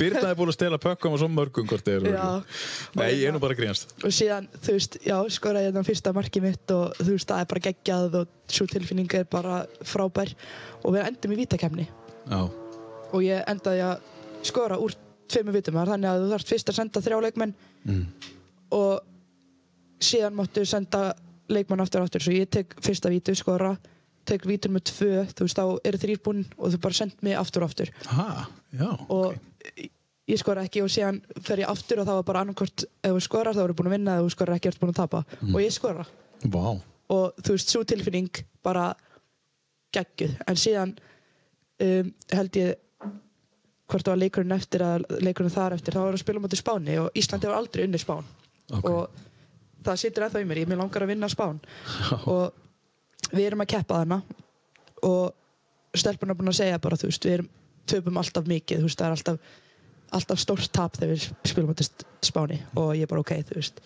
Birna 0.00 0.24
er 0.32 0.36
búin 0.40 0.50
að 0.50 0.56
stela 0.58 0.80
pökkum 0.82 1.14
og 1.14 1.22
svo 1.22 1.28
mörgum 1.32 1.70
hvort 1.70 1.86
þið 1.86 2.00
eru. 2.00 2.16
Nei, 2.98 3.06
ég 3.14 3.30
er 3.30 3.36
nú 3.36 3.40
bara 3.44 3.54
að 3.54 3.62
grínast. 3.62 3.94
og 4.02 4.12
síðan, 4.18 4.50
þú 4.58 4.74
veist, 4.76 4.98
já, 5.06 5.16
skoraði 5.38 5.70
ég 5.70 5.78
þann 5.78 5.88
fyrsta 5.88 6.12
markið 6.18 6.46
mitt 6.50 6.74
og 6.74 6.98
þú 6.98 7.08
veist, 7.14 7.30
það 7.30 7.44
er 7.44 7.48
bara 7.54 7.64
geggjað 7.70 8.18
og 8.20 8.34
svo 8.58 8.66
tilfinning 8.74 9.16
er 9.16 9.30
bara 9.38 9.62
frábær 9.86 10.34
og 10.82 10.98
við 10.98 11.06
endum 11.06 11.32
í 11.38 11.40
vítakemni 11.44 11.86
Já. 12.26 12.42
og 13.14 13.20
ég 13.22 13.46
endaði 13.54 13.86
að 13.86 14.12
skora 14.48 14.78
úr 14.82 14.94
tveimur 15.30 15.56
er 15.58 15.90
þannig 15.90 16.08
að 16.10 16.22
þú 16.24 16.30
þarft 16.34 16.50
fyrst 16.52 16.70
að 16.70 16.78
senda 16.80 17.02
þrjá 17.02 17.18
leikmenn 17.26 17.54
Mm. 17.86 18.06
og 18.74 19.00
síðan 20.02 20.34
máttu 20.34 20.64
senda 20.66 21.14
leikmann 21.48 21.80
aftur 21.80 22.00
og 22.02 22.08
aftur, 22.08 22.20
svo 22.24 22.32
ég 22.34 22.48
tek 22.50 22.74
fyrsta 22.82 23.08
vítu, 23.12 23.34
skora 23.38 23.76
tek 24.26 24.42
vítur 24.42 24.72
með 24.74 24.82
tvö, 24.90 25.20
þú 25.30 25.44
veist, 25.46 25.56
þá 25.60 25.78
eru 25.86 25.98
þrýr 26.02 26.18
búinn 26.24 26.40
og 26.58 26.72
þú 26.74 26.80
bara 26.82 26.94
send 26.98 27.12
mig 27.22 27.36
aftur 27.38 27.62
og 27.62 27.70
aftur 27.70 27.92
Ha, 28.10 28.48
já, 28.74 28.88
og 29.08 29.36
ok. 29.36 29.86
ég 30.26 30.40
skora 30.42 30.64
ekki 30.66 30.82
og 30.82 30.90
síðan 30.90 31.20
fer 31.46 31.62
ég 31.62 31.70
aftur 31.70 32.00
og 32.02 32.08
þá 32.08 32.14
var 32.18 32.26
bara 32.26 32.40
annarkort 32.42 32.82
ef 33.02 33.14
þú 33.14 33.22
skorar 33.22 33.54
þá 33.54 33.62
eru 33.68 33.76
búin 33.78 33.86
að 33.92 33.94
vinna, 33.98 34.16
ef 34.18 34.26
þú 34.26 34.34
skorar 34.34 34.56
ekki 34.58 34.72
ertu 34.72 34.82
búin 34.82 34.94
að 34.96 35.00
tapa 35.04 35.22
og 35.52 35.60
ég 35.62 35.70
skora 35.78 36.06
Vá. 36.50 36.64
og 37.14 37.38
þú 37.38 37.54
veist, 37.54 37.70
svo 37.70 37.84
tilfinning 37.86 38.42
bara 38.66 38.88
geggjuð, 39.94 40.34
en 40.50 40.58
síðan 40.58 40.96
um, 41.80 42.10
held 42.34 42.58
ég 42.58 42.74
hvort 43.86 44.06
það 44.06 44.12
var 44.12 44.22
leikurinn 44.22 44.56
eftir 44.56 44.84
að 44.86 45.06
leikurinn 45.22 45.54
þar 45.54 45.76
eftir, 45.76 45.94
þá 45.94 46.02
var 46.02 46.16
að 46.16 46.22
spila 46.24 46.42
mútið 46.42 46.62
Spáni 46.62 46.98
og 47.02 47.18
Íslandi 47.18 47.50
var 47.50 47.60
aldrei 47.60 47.84
unni 47.86 48.00
Spán. 48.02 48.26
Ok. 48.74 48.88
og 48.90 49.84
það 49.86 50.00
situr 50.02 50.26
ennþá 50.26 50.42
í 50.42 50.46
mér, 50.48 50.62
ég 50.64 50.70
mér 50.70 50.80
langar 50.80 51.04
að 51.04 51.12
vinna 51.12 51.28
Spán. 51.30 51.60
Og 52.26 53.30
við 53.30 53.44
erum 53.46 53.62
að 53.62 53.70
keppa 53.76 54.00
þarna 54.00 54.22
og 55.06 55.96
stelpun 55.96 56.32
er 56.32 56.38
búin 56.38 56.50
að 56.50 56.58
segja 56.60 56.80
bara, 56.82 56.98
þú 56.98 57.12
veist, 57.12 57.28
við 57.28 57.38
erum 57.38 57.52
töpum 57.86 58.18
alltaf 58.18 58.48
mikið, 58.50 58.82
þú 58.82 58.88
veist, 58.90 58.98
það 58.98 59.06
er 59.06 59.16
alltaf 59.16 59.54
alltaf 60.14 60.38
stórt 60.38 60.70
tap 60.74 60.96
þegar 60.96 61.12
við 61.14 61.28
spilum 61.50 61.70
mútið 61.72 62.06
Spáni. 62.26 62.58
Og 62.78 62.94
ég 62.98 63.10
bara, 63.10 63.22
ok, 63.22 63.32
þú 63.48 63.58
veist. 63.58 63.80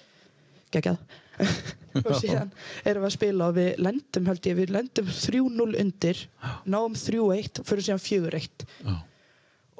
Geggjað. 0.70 1.00
Og 2.04 2.10
síðan 2.20 2.50
erum 2.86 3.02
við 3.02 3.08
að 3.08 3.14
spila 3.16 3.46
og 3.48 3.54
við 3.56 3.78
lendum 3.82 4.26
held 4.28 4.44
ég, 4.46 4.58
við 4.58 4.72
lendum 4.76 5.08
3-0 5.10 5.64
undir 5.80 6.20
náum 6.68 6.92
3-1 6.94 7.62
fyrir 7.66 7.86
síðan 7.86 8.02
4-1 8.04 8.66
Já. 8.84 8.92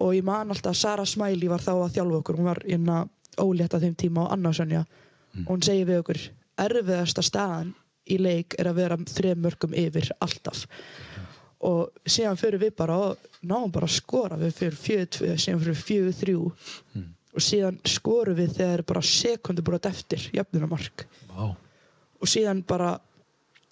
Og 0.01 0.15
ég 0.17 0.25
man 0.27 0.51
alltaf 0.51 0.73
að 0.73 0.81
Sara 0.81 1.07
Smiley 1.07 1.51
var 1.51 1.63
þá 1.65 1.73
að 1.77 1.95
þjálfa 1.99 2.21
okkur. 2.21 2.41
Hún 2.41 2.51
var 2.51 2.63
ólétt 3.41 3.77
að 3.77 3.87
þeim 3.87 3.97
tíma 4.01 4.25
og 4.25 4.35
Anna 4.35 4.53
Sonja 4.57 4.83
og 5.45 5.53
hún 5.53 5.63
segir 5.65 5.89
við 5.89 6.03
okkur 6.03 6.23
erfiðasta 6.61 7.25
staðan 7.25 7.75
í 8.11 8.19
leik 8.19 8.57
er 8.59 8.71
að 8.71 8.81
vera 8.81 8.99
þrejum 9.07 9.45
mörgum 9.45 9.77
yfir 9.77 10.11
alltaf. 10.25 10.65
Og 11.69 12.09
síðan 12.09 12.41
fyrir 12.41 12.63
við 12.63 12.75
bara 12.79 12.97
og 12.97 13.31
náum 13.45 13.71
bara 13.73 13.87
að 13.87 13.99
skora. 13.99 14.39
Við 14.41 14.55
fyrir 14.57 14.79
4-2, 14.81 15.35
síðan 15.37 15.63
fyrir 15.65 15.81
4-3 15.85 16.37
og 17.31 17.45
síðan 17.45 17.79
skorum 17.87 18.39
við 18.39 18.57
þegar 18.59 18.83
bara 18.89 19.03
sekundu 19.07 19.63
brot 19.63 19.87
eftir 19.87 20.25
jöfnunamark 20.35 21.05
Vá. 21.31 21.53
og 21.55 22.31
síðan 22.31 22.65
bara 22.67 22.97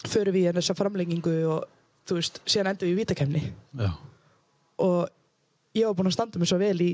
fyrir 0.07 0.35
við 0.35 0.47
í 0.47 0.53
þessa 0.61 0.77
framlengingu 0.79 1.35
og 1.51 1.65
þú 2.07 2.21
veist, 2.21 2.39
síðan 2.47 2.73
endum 2.73 2.89
við 2.89 2.95
í 2.95 2.99
vítakefni 3.01 3.43
og 4.85 5.09
ég 5.77 5.85
var 5.89 5.97
búinn 5.99 6.09
að 6.11 6.17
standa 6.17 6.39
mig 6.41 6.49
svo 6.51 6.59
vel 6.61 6.79
í 6.81 6.93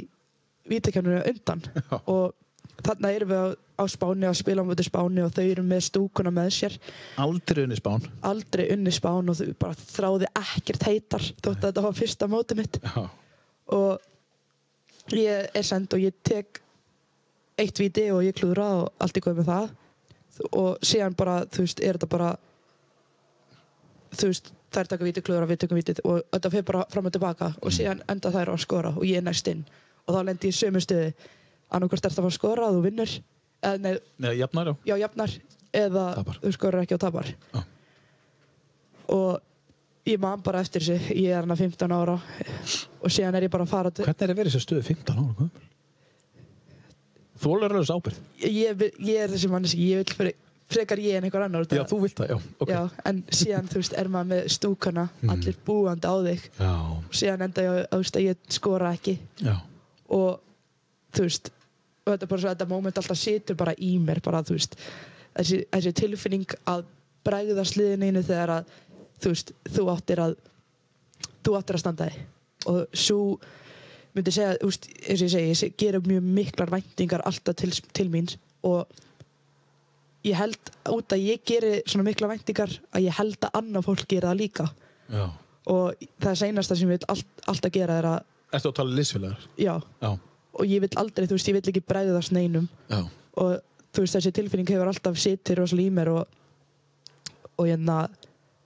vítakefninu 0.71 1.21
undan 1.31 1.61
Já. 1.91 1.99
og 2.11 2.33
þarna 2.85 3.11
erum 3.15 3.31
við 3.31 3.43
á, 3.45 3.49
á 3.55 3.85
Spáni 3.91 4.27
að 4.29 4.39
spila 4.41 4.65
á 4.65 4.69
móti 4.69 4.87
Spáni 4.87 5.23
og 5.25 5.35
þau 5.37 5.45
eru 5.45 5.63
með 5.69 5.85
stúkuna 5.91 6.33
með 6.35 6.49
sér 6.57 6.79
Aldrei 7.23 7.63
unni 7.67 7.77
spán. 7.79 8.09
aldrei 8.25 8.65
unni 8.75 8.93
Spán 8.95 9.31
og 9.31 9.39
þau 9.39 9.53
bara 9.61 9.77
þráði 9.79 10.31
ekkert 10.41 10.89
heitar 10.89 11.23
þótt 11.39 11.55
að 11.61 11.69
þetta 11.69 11.85
var 11.87 11.97
fyrsta 12.01 12.29
móti 12.33 12.59
mitt 12.59 12.81
Já. 12.83 13.05
og 13.79 15.15
ég 15.15 15.51
er 15.55 15.67
send 15.69 15.93
og 15.95 16.01
ég 16.03 16.17
tek 16.25 16.61
eitt 17.61 17.79
víti 17.79 18.09
og 18.11 18.25
ég 18.27 18.35
klúðra 18.35 18.67
og 18.81 18.87
allt 19.05 19.21
í 19.21 19.23
góð 19.23 19.43
með 19.43 19.51
það 19.53 19.75
og 20.59 20.81
síðan 20.83 21.15
bara, 21.15 21.35
þú 21.47 21.63
veist, 21.63 21.79
er 21.85 21.95
þetta 21.95 22.09
bara 22.11 22.31
þú 24.19 24.31
veist, 24.33 24.49
þær 24.75 24.89
taka 24.91 25.05
víti 25.07 25.23
klúðra, 25.25 25.47
við 25.51 25.61
tökum 25.65 25.79
víti 25.79 25.95
og 26.05 26.21
þetta 26.35 26.51
fyrir 26.53 26.67
bara 26.69 26.85
fram 26.93 27.07
og 27.09 27.15
tilbaka 27.15 27.53
og 27.63 27.73
síðan 27.75 28.03
enda 28.11 28.31
þær 28.35 28.51
á 28.51 28.55
að 28.55 28.63
skora 28.65 28.93
og 28.97 29.05
ég 29.09 29.21
er 29.21 29.27
næst 29.27 29.49
inn 29.53 29.65
og 30.07 30.15
þá 30.17 30.21
lendi 30.29 30.51
ég 30.51 30.55
í 30.55 30.59
sömu 30.59 30.83
stuði 30.85 31.11
annarkvort 31.75 32.05
ert 32.05 32.13
að 32.13 32.21
fara 32.23 32.33
að 32.33 32.37
skora 32.39 32.69
og 32.69 32.77
þú 32.79 32.83
vinnur 32.89 33.15
eða 33.65 33.79
nei, 33.81 33.95
Nei, 34.21 34.33
jafnar, 34.43 34.67
já. 34.67 34.75
já, 34.93 34.97
jafnar 35.05 35.37
eða 35.75 36.05
Tapar. 36.21 36.39
þú 36.45 36.53
skorar 36.59 36.85
ekki 36.85 36.95
og 36.99 37.01
tapar 37.03 37.31
Já. 37.55 37.63
og 39.09 39.41
ég 40.07 40.21
man 40.21 40.43
bara 40.45 40.61
eftir 40.61 40.85
þessu 40.85 41.15
ég 41.17 41.31
er 41.33 41.41
hana 41.47 41.57
15 41.57 41.95
ára 41.97 42.19
og 42.21 43.11
síðan 43.13 43.39
er 43.39 43.47
ég 43.49 43.53
bara 43.55 43.65
að 43.65 43.73
fara 43.73 43.91
til 43.95 44.05
Hvernig 44.05 44.27
er 44.29 44.35
að 44.35 44.43
vera 44.43 44.51
í 44.51 44.55
þessu 44.55 44.67
stöðu 44.67 44.85
15 44.91 45.15
ára? 45.17 45.25
gömul? 45.39 45.51
Þólar 47.45 47.73
er 47.75 47.81
þessu 47.83 47.97
ábyrgð. 47.99 48.21
ég, 48.47 48.83
ég 49.05 49.17
er 49.25 49.33
þessi 49.33 49.49
manneski, 49.51 49.89
ég 49.91 50.05
vil 50.05 50.15
fre- 50.17 50.37
frekar 50.71 51.01
ég 51.03 51.19
en 51.19 51.27
einhver 51.27 51.45
annar 51.45 51.67
Já, 51.69 51.85
þú 51.89 51.99
vilt 52.05 52.17
það, 52.19 52.31
já. 52.33 52.37
ok. 52.59 52.71
Já, 52.73 52.81
en 53.11 53.19
síðan 53.37 53.69
þú 53.71 53.81
veist 53.83 53.97
er 54.01 54.09
maður 54.13 54.31
með 54.33 54.47
stúkana 54.55 55.05
allir 55.35 55.59
búandi 55.67 56.09
á 56.09 56.15
þig 56.25 56.47
Já. 56.59 56.73
síðan 57.21 57.45
enda 57.49 57.67
ég 57.67 57.81
veist, 57.93 58.17
að 58.17 58.27
ég 58.29 58.55
skora 58.57 58.95
ekki 58.97 59.19
Já. 59.45 59.55
og 60.09 60.41
þú 61.15 61.27
veist 61.29 61.51
og 62.05 62.13
þetta 62.13 62.27
er 62.27 62.31
bara 62.33 62.43
svo 62.45 62.53
þetta 62.55 62.69
moment 62.71 63.01
alltaf 63.01 63.21
situr 63.21 63.57
bara 63.61 63.77
í 63.79 63.95
mér 64.01 64.21
bara 64.25 64.43
þú 64.45 64.57
veist 64.59 64.79
þessi, 65.37 65.61
þessi 65.73 65.95
tilfinning 66.01 66.57
að 66.71 66.85
bregða 67.25 67.65
sliðinu 67.69 68.25
þegar 68.25 68.55
að 68.59 68.73
þú 69.21 69.35
veist 69.35 69.53
þú 69.77 69.87
áttir 69.93 70.25
að 70.25 70.35
þú 71.45 71.59
áttir 71.59 71.79
að 71.79 71.85
standa 71.85 72.09
þig 72.09 72.25
og 72.73 72.97
svo 72.97 73.21
myndi 74.15 74.33
segja, 74.33 74.57
þú 74.61 74.69
veist, 74.71 74.89
eins 75.11 75.23
og 75.25 75.27
ég 75.29 75.33
segi 75.59 75.69
ég 75.69 75.79
gera 75.81 76.01
mjög 76.05 76.29
miklar 76.37 76.71
væntingar 76.73 77.25
alltaf 77.29 77.57
til, 77.61 77.73
til 77.93 78.09
mín 78.13 78.29
og 78.65 78.87
ég 80.25 80.37
held 80.39 80.71
út 80.95 81.13
að 81.15 81.25
ég 81.25 81.43
geri 81.47 81.73
svona 81.87 82.07
mikla 82.09 82.29
væntingar 82.31 82.73
að 82.97 83.05
ég 83.07 83.17
held 83.19 83.39
að 83.45 83.59
annað 83.61 83.87
fólk 83.89 84.05
gera 84.09 84.31
það 84.33 84.41
líka 84.41 84.67
Já. 85.13 85.25
og 85.75 86.07
það 86.25 86.39
seinasta 86.41 86.77
sem 86.79 86.89
ég 86.89 86.97
vil 86.99 87.09
allt, 87.13 87.29
alltaf 87.51 87.75
gera 87.75 87.99
er 88.01 88.09
að 88.15 88.23
Ertu 88.55 88.71
að 88.71 88.77
tala 88.79 88.95
liðsfélagar? 88.97 89.45
já, 89.59 89.75
Já. 90.01 90.11
og 90.55 90.65
ég 90.71 90.81
vil 90.85 90.91
aldrei, 91.03 91.27
þú 91.27 91.37
veist, 91.37 91.49
ég 91.51 91.57
vil 91.59 91.73
ekki 91.73 91.85
bregðast 91.91 92.33
neinum 92.37 92.69
Já. 92.89 93.01
og 93.37 93.59
þú 93.95 94.05
veist, 94.05 94.17
þessi 94.17 94.33
tilfinning 94.37 94.71
hefur 94.71 94.91
alltaf 94.93 95.19
sittir 95.21 95.59
rosalega 95.61 95.91
í 95.91 95.95
mér 95.99 96.11
og, 96.15 96.27
og 97.59 97.69
hérna, 97.69 97.99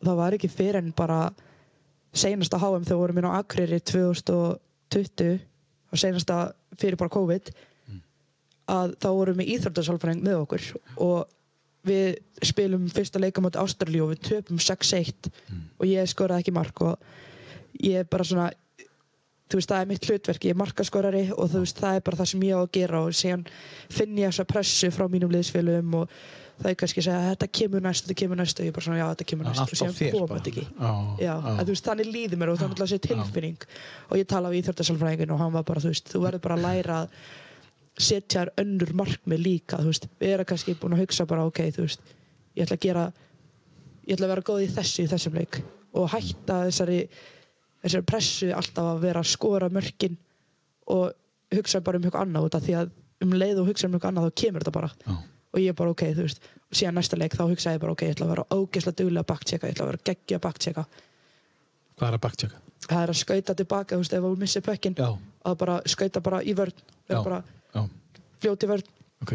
það 0.04 0.20
var 0.22 0.36
ekki 0.38 0.50
fyrir 0.52 0.78
en 0.82 0.92
bara 0.96 1.20
seinasta 2.14 2.58
HM 2.60 2.84
þegar 2.86 3.00
vorum 3.02 3.18
inn 3.20 3.28
á 3.28 3.38
Akureyri 3.40 3.80
2000 3.80 4.34
og 4.36 4.60
2020 4.94 5.40
á 5.88 5.94
senasta 6.00 6.36
fyrir 6.78 6.96
bara 7.00 7.12
COVID 7.12 7.50
að 8.68 8.94
þá 9.00 9.08
vorum 9.16 9.38
við 9.40 9.50
íþróttasálfræðing 9.56 10.22
með 10.24 10.38
okkur 10.42 10.64
og 11.00 11.26
við 11.86 12.18
spilum 12.44 12.88
fyrsta 12.92 13.20
leikamóti 13.22 13.60
Ástralíu 13.60 14.06
og 14.06 14.14
við 14.14 14.24
töpum 14.32 14.58
6-1 14.62 15.30
og 15.78 15.84
ég 15.86 16.10
skoraði 16.10 16.44
ekki 16.44 16.56
mark 16.56 16.82
og 16.82 16.96
ég 17.82 18.02
er 18.02 18.08
bara 18.10 18.26
svona 18.26 18.48
þú 19.48 19.60
veist, 19.60 19.70
það 19.70 19.80
er 19.80 19.88
mitt 19.88 20.08
hlutverk, 20.08 20.44
ég 20.44 20.52
er 20.54 20.60
markaskorari 20.60 21.22
og 21.32 21.48
þú 21.52 21.62
veist, 21.62 21.78
það 21.80 21.98
er 22.00 22.04
bara 22.04 22.18
það 22.18 22.30
sem 22.32 22.42
ég 22.48 22.58
á 22.58 22.60
að 22.60 22.74
gera 22.76 23.00
og 23.06 23.16
síðan 23.16 23.46
finn 23.88 24.18
ég 24.20 24.28
þessa 24.28 24.44
pressu 24.50 24.90
frá 24.92 25.06
mínum 25.08 25.32
liðsfélugum 25.32 25.96
og 26.02 26.12
það 26.58 26.70
er 26.70 26.78
kannski 26.82 27.00
að 27.00 27.06
segja 27.06 27.30
þetta 27.30 27.48
kemur 27.60 27.84
næst, 27.84 28.04
þetta 28.04 28.18
kemur 28.20 28.40
næst. 28.40 28.60
Og 28.60 28.66
ég 28.66 28.72
er 28.72 28.76
bara 28.76 28.86
svona, 28.86 28.98
já, 28.98 29.06
þetta 29.12 29.26
kemur 29.30 29.48
næst. 29.48 29.60
Og 29.62 29.68
á 29.68 29.78
síðan 29.78 30.14
koma 30.14 30.38
þetta 30.38 30.52
ekki. 30.52 30.64
Já, 30.68 30.92
já, 31.22 31.34
að 31.54 31.60
þú 31.62 31.74
veist, 31.74 31.88
þannig 31.88 32.08
líður 32.14 32.40
mér 32.40 32.52
og 32.52 32.58
það 32.58 32.66
er 32.66 32.72
náttúrulega 32.72 32.92
þessi 32.92 33.04
tilfinning. 33.06 33.66
Og 34.08 34.18
ég 34.18 34.30
tala 34.32 34.50
við 34.52 34.62
íþjóttasálfræðingin 34.62 35.34
og 35.34 35.42
hann 35.44 35.54
var 35.54 35.68
bara, 35.68 35.84
þú 35.84 35.92
veist, 35.94 36.10
þú 36.10 36.22
verður 36.24 36.44
bara 36.48 36.58
að 36.58 36.66
læra 36.66 36.98
að 37.04 37.20
setja 37.98 38.44
þér 38.44 38.50
önnur 38.62 38.92
markmið 38.98 39.40
líka, 39.42 39.80
þú 39.82 39.92
veist, 39.92 40.06
erum 40.22 40.48
kannski 40.48 40.76
búin 40.78 40.94
að 40.96 41.02
hugsa 41.04 41.26
bara, 41.26 41.46
ok, 41.48 41.64
þú 41.74 41.86
veist, 41.86 42.04
ég 42.58 42.66
ætla 42.66 42.78
að 42.78 42.84
gera 42.86 43.06
ég 44.08 44.16
ætla 44.16 44.28
að 44.28 44.32
vera 44.34 44.46
góð 44.48 44.62
í 44.64 44.68
þessu 44.72 45.04
í 45.04 45.10
þessum 45.10 45.38
leik 45.38 45.60
og 45.98 46.10
hætta 46.12 46.60
þessari 46.68 47.00
þessari 47.82 48.06
pressu 48.08 48.52
alltaf 48.56 48.92
að 48.92 49.02
vera 49.04 49.22
að 49.22 49.32
skora 49.32 49.68
mörkin 49.72 50.16
og 50.88 51.10
hugsa 51.54 51.82
bara 51.84 52.00
um 52.00 52.06
eitthvað 52.06 52.24
annað 52.26 52.48
út 52.48 52.56
af 52.58 52.64
því 52.64 52.78
að 52.78 52.94
um 53.24 53.34
leið 53.34 53.60
og 53.62 53.68
hugsa 53.72 53.88
um 53.88 53.96
eitthvað 53.96 54.12
annað 54.12 54.28
þá 54.28 54.38
kemur 54.42 54.64
þetta 54.64 54.76
bara 54.78 54.90
Já. 54.94 55.12
og 55.52 55.60
ég 55.62 55.72
er 55.72 55.76
bara 55.80 55.94
ok, 55.94 56.06
þú 56.14 56.24
veist 56.28 56.48
og 56.68 56.78
síðan 56.80 56.98
næsta 56.98 57.18
leik 57.20 57.36
þá 57.36 57.44
hugsa 57.48 57.74
ég 57.74 57.82
bara 57.84 57.94
ok, 57.96 58.06
ég 58.06 58.16
ætla 58.16 58.28
að 58.28 58.32
vera 58.34 58.46
ógeðslega 58.54 58.98
duglega 59.02 59.24
að 59.24 59.30
baktseka, 59.32 59.68
ég 59.68 59.76
ætla 59.76 59.86
að 59.86 59.92
vera 59.92 60.04
geggja 60.10 60.40
að 60.40 60.46
baktseka 60.48 60.86
Hvað 61.98 62.08
er 62.08 62.16
að 62.18 62.24
baktsjaka? 62.28 62.64
það 62.88 63.00
er 63.02 63.10
að 63.12 63.18
skauta 63.18 63.54
tilbaka, 63.58 63.96
þú 63.96 64.02
veist, 64.04 64.12
ef 64.14 64.24
þú 64.24 64.34
missir 64.38 64.64
pökkin 64.64 64.98
Já, 64.98 65.08
að 65.50 65.56
bara 65.62 65.78
skauta 65.90 66.22
bara 66.24 66.42
í 66.46 66.54
vörn 66.56 66.76
vera 67.08 67.22
bara 67.24 67.40
fljóti 68.42 68.68
vörn. 68.70 68.90
Ok. 69.24 69.32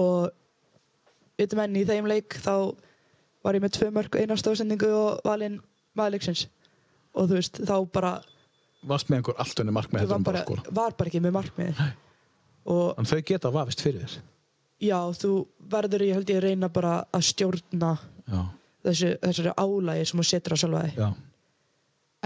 Og 0.00 0.30
vitum 1.40 1.62
enn 1.64 1.78
í 1.80 1.84
þeim 1.88 2.08
leik 2.10 2.36
þá 2.42 2.54
var 3.42 3.56
ég 3.58 3.64
með 3.64 3.76
tvö 3.78 3.90
mörg 3.94 4.18
eina 4.20 4.36
stóðsendingu 4.38 4.90
og 4.94 5.22
valinn 5.26 5.58
maðurleiksins 5.98 6.46
og 7.12 7.28
þú 7.28 7.38
veist, 7.40 7.62
þá 7.68 7.76
bara 7.92 8.12
Varst 8.88 9.10
með 9.10 9.20
einhver 9.20 9.36
allt 9.42 9.60
önni 9.62 9.72
markmið 9.74 10.08
var 10.10 10.18
en 10.18 10.24
bara, 10.26 10.40
skora? 10.42 10.62
var 10.74 10.94
bara 10.98 11.10
ekki 11.10 11.20
með 11.22 11.34
markmiðin 11.36 11.82
og 12.72 12.98
En 12.98 13.06
þau 13.06 13.20
geta 13.26 13.50
vafist 13.54 13.82
fyrir 13.82 14.06
þér. 14.06 14.16
Já, 14.82 14.98
þú 15.14 15.32
verður 15.70 16.02
ég 16.06 16.16
held 16.18 16.30
ég 16.30 16.40
að 16.40 16.46
reyna 16.48 16.68
bara 16.72 16.94
að 17.14 17.26
stjórna 17.28 17.92
þessu, 18.82 19.12
þessari 19.22 19.52
álægi 19.58 20.08
sem 20.10 20.22
þú 20.22 20.26
setur 20.26 20.54
á 20.54 20.58
sjálfa 20.62 20.82
þig. 20.88 21.20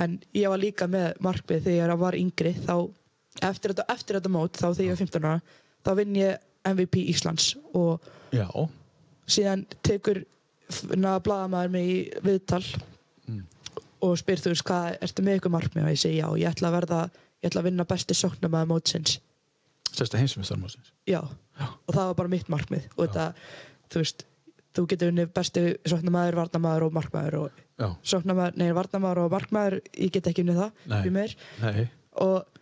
En 0.00 0.14
ég 0.36 0.52
var 0.52 0.60
líka 0.60 0.88
með 0.92 1.20
markmið 1.24 1.66
þegar 1.68 1.92
ég 1.92 2.00
var 2.04 2.16
yngri 2.20 2.52
þá 2.56 2.74
eftir 3.44 3.74
þetta, 3.74 3.86
eftir 3.92 4.18
þetta 4.18 4.32
mót 4.32 4.58
þá 4.58 4.66
þegar 4.68 4.86
ég 4.86 4.94
var 4.94 5.02
15 5.02 5.28
ára 5.28 5.40
þá 5.86 5.90
vinn 6.00 6.18
ég 6.18 6.46
MVP 6.66 7.04
Íslands 7.12 7.52
og 7.76 8.04
já. 8.34 8.46
síðan 9.30 9.66
tekur 9.86 10.24
blaðamæður 10.66 11.72
mig 11.74 11.90
í 11.90 11.98
viðtal 12.24 12.64
og 14.04 14.16
spyr 14.20 14.42
þú 14.42 14.52
veist 14.52 14.66
hvað, 14.66 14.96
ertu 15.04 15.24
með 15.24 15.38
ykkur 15.40 15.54
markmið? 15.54 15.84
Og 15.86 15.94
ég 15.94 16.00
segi 16.00 16.18
já, 16.18 16.26
ég 16.40 16.50
ætla 16.50 16.70
að 16.70 16.76
verða 16.76 17.02
ég 17.40 17.48
ætla 17.50 17.62
að 17.62 17.68
vinna 17.70 17.86
besti 17.88 18.16
sóknarmæður 18.16 18.70
mótsins. 18.72 19.18
Sérsta 19.92 20.20
heimsumestarmósins 20.20 20.90
já. 21.08 21.20
og 21.22 21.92
það 21.94 22.02
var 22.10 22.18
bara 22.18 22.32
mitt 22.32 22.50
markmið 22.52 22.88
og 22.96 23.06
þetta, 23.06 23.28
þú 23.92 24.02
veist 24.02 24.26
þú 24.76 24.84
getur 24.90 25.12
unnið 25.12 25.30
besti 25.36 25.62
sóknarmæður, 25.88 26.40
varnamæður 26.42 26.88
og 26.88 26.98
markmæður 26.98 27.38
og 27.44 27.62
Já, 27.76 27.90
sóknarmæður, 28.08 28.54
nei, 28.56 28.68
varnamæður 28.72 29.22
og 29.26 29.32
markmæður 29.34 29.74
ég 30.00 30.12
get 30.14 30.28
ekki 30.30 30.44
unnið 30.44 30.62
það, 30.62 31.10
meir 31.12 31.34
nei. 31.60 31.88
Og 32.24 32.55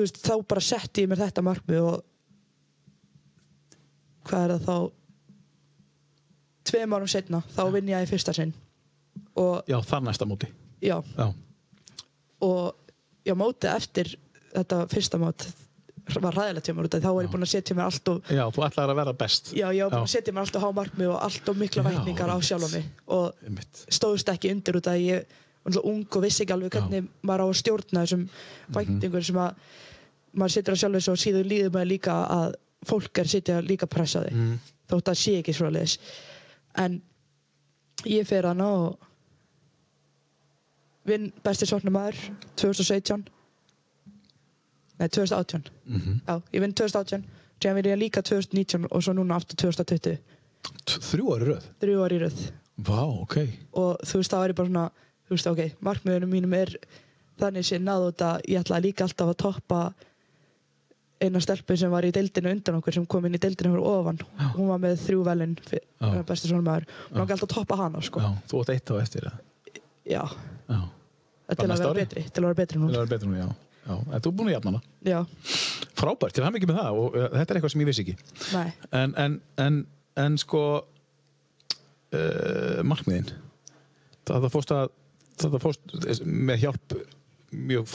veist, 0.00 0.18
þá 0.24 0.34
bara 0.48 0.64
setti 0.64 1.04
ég 1.04 1.10
mér 1.12 1.20
þetta 1.26 1.44
markmið 1.44 1.86
og 1.90 2.02
hvað 4.28 4.44
er 4.44 4.52
það 4.56 4.66
þá? 4.66 4.76
Tveim 6.72 6.94
árum 6.94 7.10
setna 7.10 7.42
þá 7.52 7.62
vinn 7.74 7.90
ég 7.90 8.04
í 8.04 8.10
fyrsta 8.10 8.34
sinn. 8.36 8.52
Og 9.36 9.66
Já, 9.68 9.80
þar 9.84 10.06
næsta 10.06 10.28
móti. 10.28 10.48
Já, 10.82 10.96
Já, 11.18 11.26
og 12.42 12.74
já, 13.26 13.34
mótið 13.38 13.74
eftir 13.76 14.14
þetta 14.52 14.86
fyrsta 14.90 15.20
mót 15.20 15.46
var 16.22 16.34
ræðilegt 16.34 16.66
hjá 16.66 16.74
mér 16.74 16.88
út 16.88 16.94
af 16.96 17.00
því 17.00 17.06
þá 17.06 17.14
var 17.14 17.24
ég 17.24 17.32
búin 17.32 17.46
að 17.46 17.50
setja 17.52 17.74
mér 17.78 17.86
allt 17.86 18.08
og 18.10 18.30
já 18.34 18.42
þú 18.50 18.64
ætlar 18.66 18.90
að 18.90 18.98
vera 18.98 19.12
best. 19.20 19.52
Já, 19.54 19.66
ég 19.70 19.86
var 19.86 19.92
búin 19.94 20.08
að 20.08 20.14
setja 20.16 20.34
mér 20.34 20.42
allt 20.42 20.56
og 20.58 20.64
há 20.64 20.70
markmið 20.78 21.12
og 21.12 21.20
allt 21.28 21.50
og 21.52 21.60
mikla 21.60 21.84
vætningar 21.86 22.32
á 22.34 22.36
sjálf 22.42 22.72
mig 22.74 22.88
og 23.06 23.52
stóðst 23.86 24.32
ekki 24.32 24.50
undir 24.52 24.80
út 24.80 24.90
af 24.90 24.98
því 24.98 25.06
ég 25.12 25.36
ung 25.84 26.06
og 26.16 26.22
vissi 26.22 26.42
ekki 26.44 26.52
alveg 26.56 26.70
hvernig 26.74 27.08
maður 27.22 27.44
á 27.44 27.46
að 27.48 27.58
stjórna 27.62 28.02
þessum 28.02 28.22
Mhm. 28.22 28.74
væntingur 28.74 29.24
sem 29.24 29.36
að 29.36 29.54
maður 30.34 30.50
setur 30.56 30.74
á 30.74 30.80
sjálf 30.80 30.94
þessu 30.96 31.12
og 31.12 31.18
síðan 31.22 31.48
líður 31.48 31.70
maður 31.74 31.88
líka 31.92 32.14
að 32.28 32.54
fólk 32.86 33.18
er 33.18 33.24
sitja 33.30 33.60
líka 33.62 33.86
að 33.86 33.90
pressa 33.94 34.24
þig. 34.24 34.32
Mhm. 34.32 34.58
þótt 34.88 35.08
að 35.08 35.16
sé 35.22 35.38
ekki 35.42 35.54
svo 35.54 35.70
leis 35.70 35.98
en 36.76 37.00
ég 38.04 38.26
fer 38.26 38.42
hana 38.42 38.66
og 38.66 38.98
vinn 41.06 41.32
besti 41.44 41.66
sóknarmaður 41.66 42.18
2017 42.56 43.24
nei 44.98 45.08
2018 45.08 45.62
Mhm. 45.86 46.20
já, 46.26 46.42
ég 46.52 46.60
vinn 46.60 46.72
2018 46.74 47.24
síðan 47.60 47.74
vinn 47.74 47.84
ég 47.92 47.98
líka 47.98 48.22
2019 48.22 48.86
og 48.90 49.02
svo 49.02 49.12
núna 49.14 49.34
aftur 49.36 49.56
2020 49.56 50.18
T- 50.86 50.98
Þrjú 51.00 51.26
ári 51.34 51.44
röð? 51.48 51.62
Þrjú 51.80 52.02
ári 52.06 52.18
röð. 52.22 52.50
Vá, 52.78 53.00
ok. 53.22 53.36
Og 53.74 53.98
þú 54.06 54.14
veist, 54.20 54.30
það 54.30 54.38
var 54.38 54.48
ég 54.48 54.54
bara 54.56 54.68
svona 54.68 54.90
þú 55.32 55.38
veist, 55.38 55.50
ok, 55.50 55.82
markmiðunum 55.88 56.32
mínum 56.36 56.56
er 56.58 56.72
þannig 57.40 57.66
sé 57.66 57.80
náðu 57.80 58.10
þetta, 58.10 58.30
ég 58.52 58.62
ætlaði 58.62 58.88
líka 58.88 59.06
alltaf 59.06 59.32
að 59.32 59.38
toppa 59.42 59.80
eina 61.22 61.40
stelpu 61.42 61.76
sem 61.78 61.90
var 61.92 62.04
í 62.06 62.12
deildinu 62.14 62.50
undan 62.52 62.78
okkur 62.80 62.96
sem 62.96 63.06
kom 63.08 63.26
inn 63.26 63.38
í 63.38 63.40
deildinu 63.42 63.72
fyrir 63.76 63.88
ofan, 63.88 64.18
hún 64.56 64.70
var 64.72 64.80
með 64.82 64.98
þrjú 65.04 65.24
velin 65.26 65.54
Já. 65.70 66.22
besta 66.28 66.48
svona 66.50 66.66
maður, 66.66 66.88
hún 67.10 67.22
langi 67.22 67.36
alltaf 67.36 67.48
að 67.48 67.54
toppa 67.56 67.78
hana 67.78 68.02
sko, 68.02 68.22
Já, 68.22 68.30
þú 68.50 68.62
átt 68.62 68.72
eitt 68.74 68.90
á 68.90 68.94
eftir 68.98 69.28
það 69.28 69.36
já, 70.12 70.24
Já, 70.66 70.80
til 71.52 71.68
að 71.68 71.76
vera 71.76 71.94
betri 72.00 72.24
til 72.26 72.42
að 72.42 72.48
vera 72.48 72.60
betri 72.64 72.82
nú, 72.82 72.90
er 72.90 73.12
betur 73.12 73.30
nú, 73.30 73.38
já. 73.38 73.48
Já, 73.82 73.94
þú 74.18 74.30
er 74.30 74.34
búin 74.38 74.50
að 74.50 74.56
jafna 74.56 74.74
hana? 74.74 74.82
Já, 75.06 75.20
Frábært, 76.02 76.34
til 76.34 76.42
hann 76.42 76.56
ekki 76.58 76.66
með 76.70 76.80
það 76.80 76.98
og 76.98 77.14
uh, 77.14 77.28
þetta 77.36 77.52
er 77.52 77.58
eitthvað 77.58 77.72
sem 77.74 77.82
ég 77.82 77.88
vissi 77.90 78.02
ekki. 78.02 78.14
Nei. 78.56 78.68
En, 78.98 79.12
en, 79.22 79.34
en, 79.62 79.76
en 80.18 80.38
sko 80.40 80.62
uh, 82.16 82.80
markmiðin? 82.86 83.30
Það, 84.26 84.36
það 84.38 84.50
fórst 84.54 84.74
að 84.74 84.90
það 85.40 85.58
fórst 85.62 85.96
með 86.26 86.62
hjálp 86.66 86.94
mjög, 87.52 87.90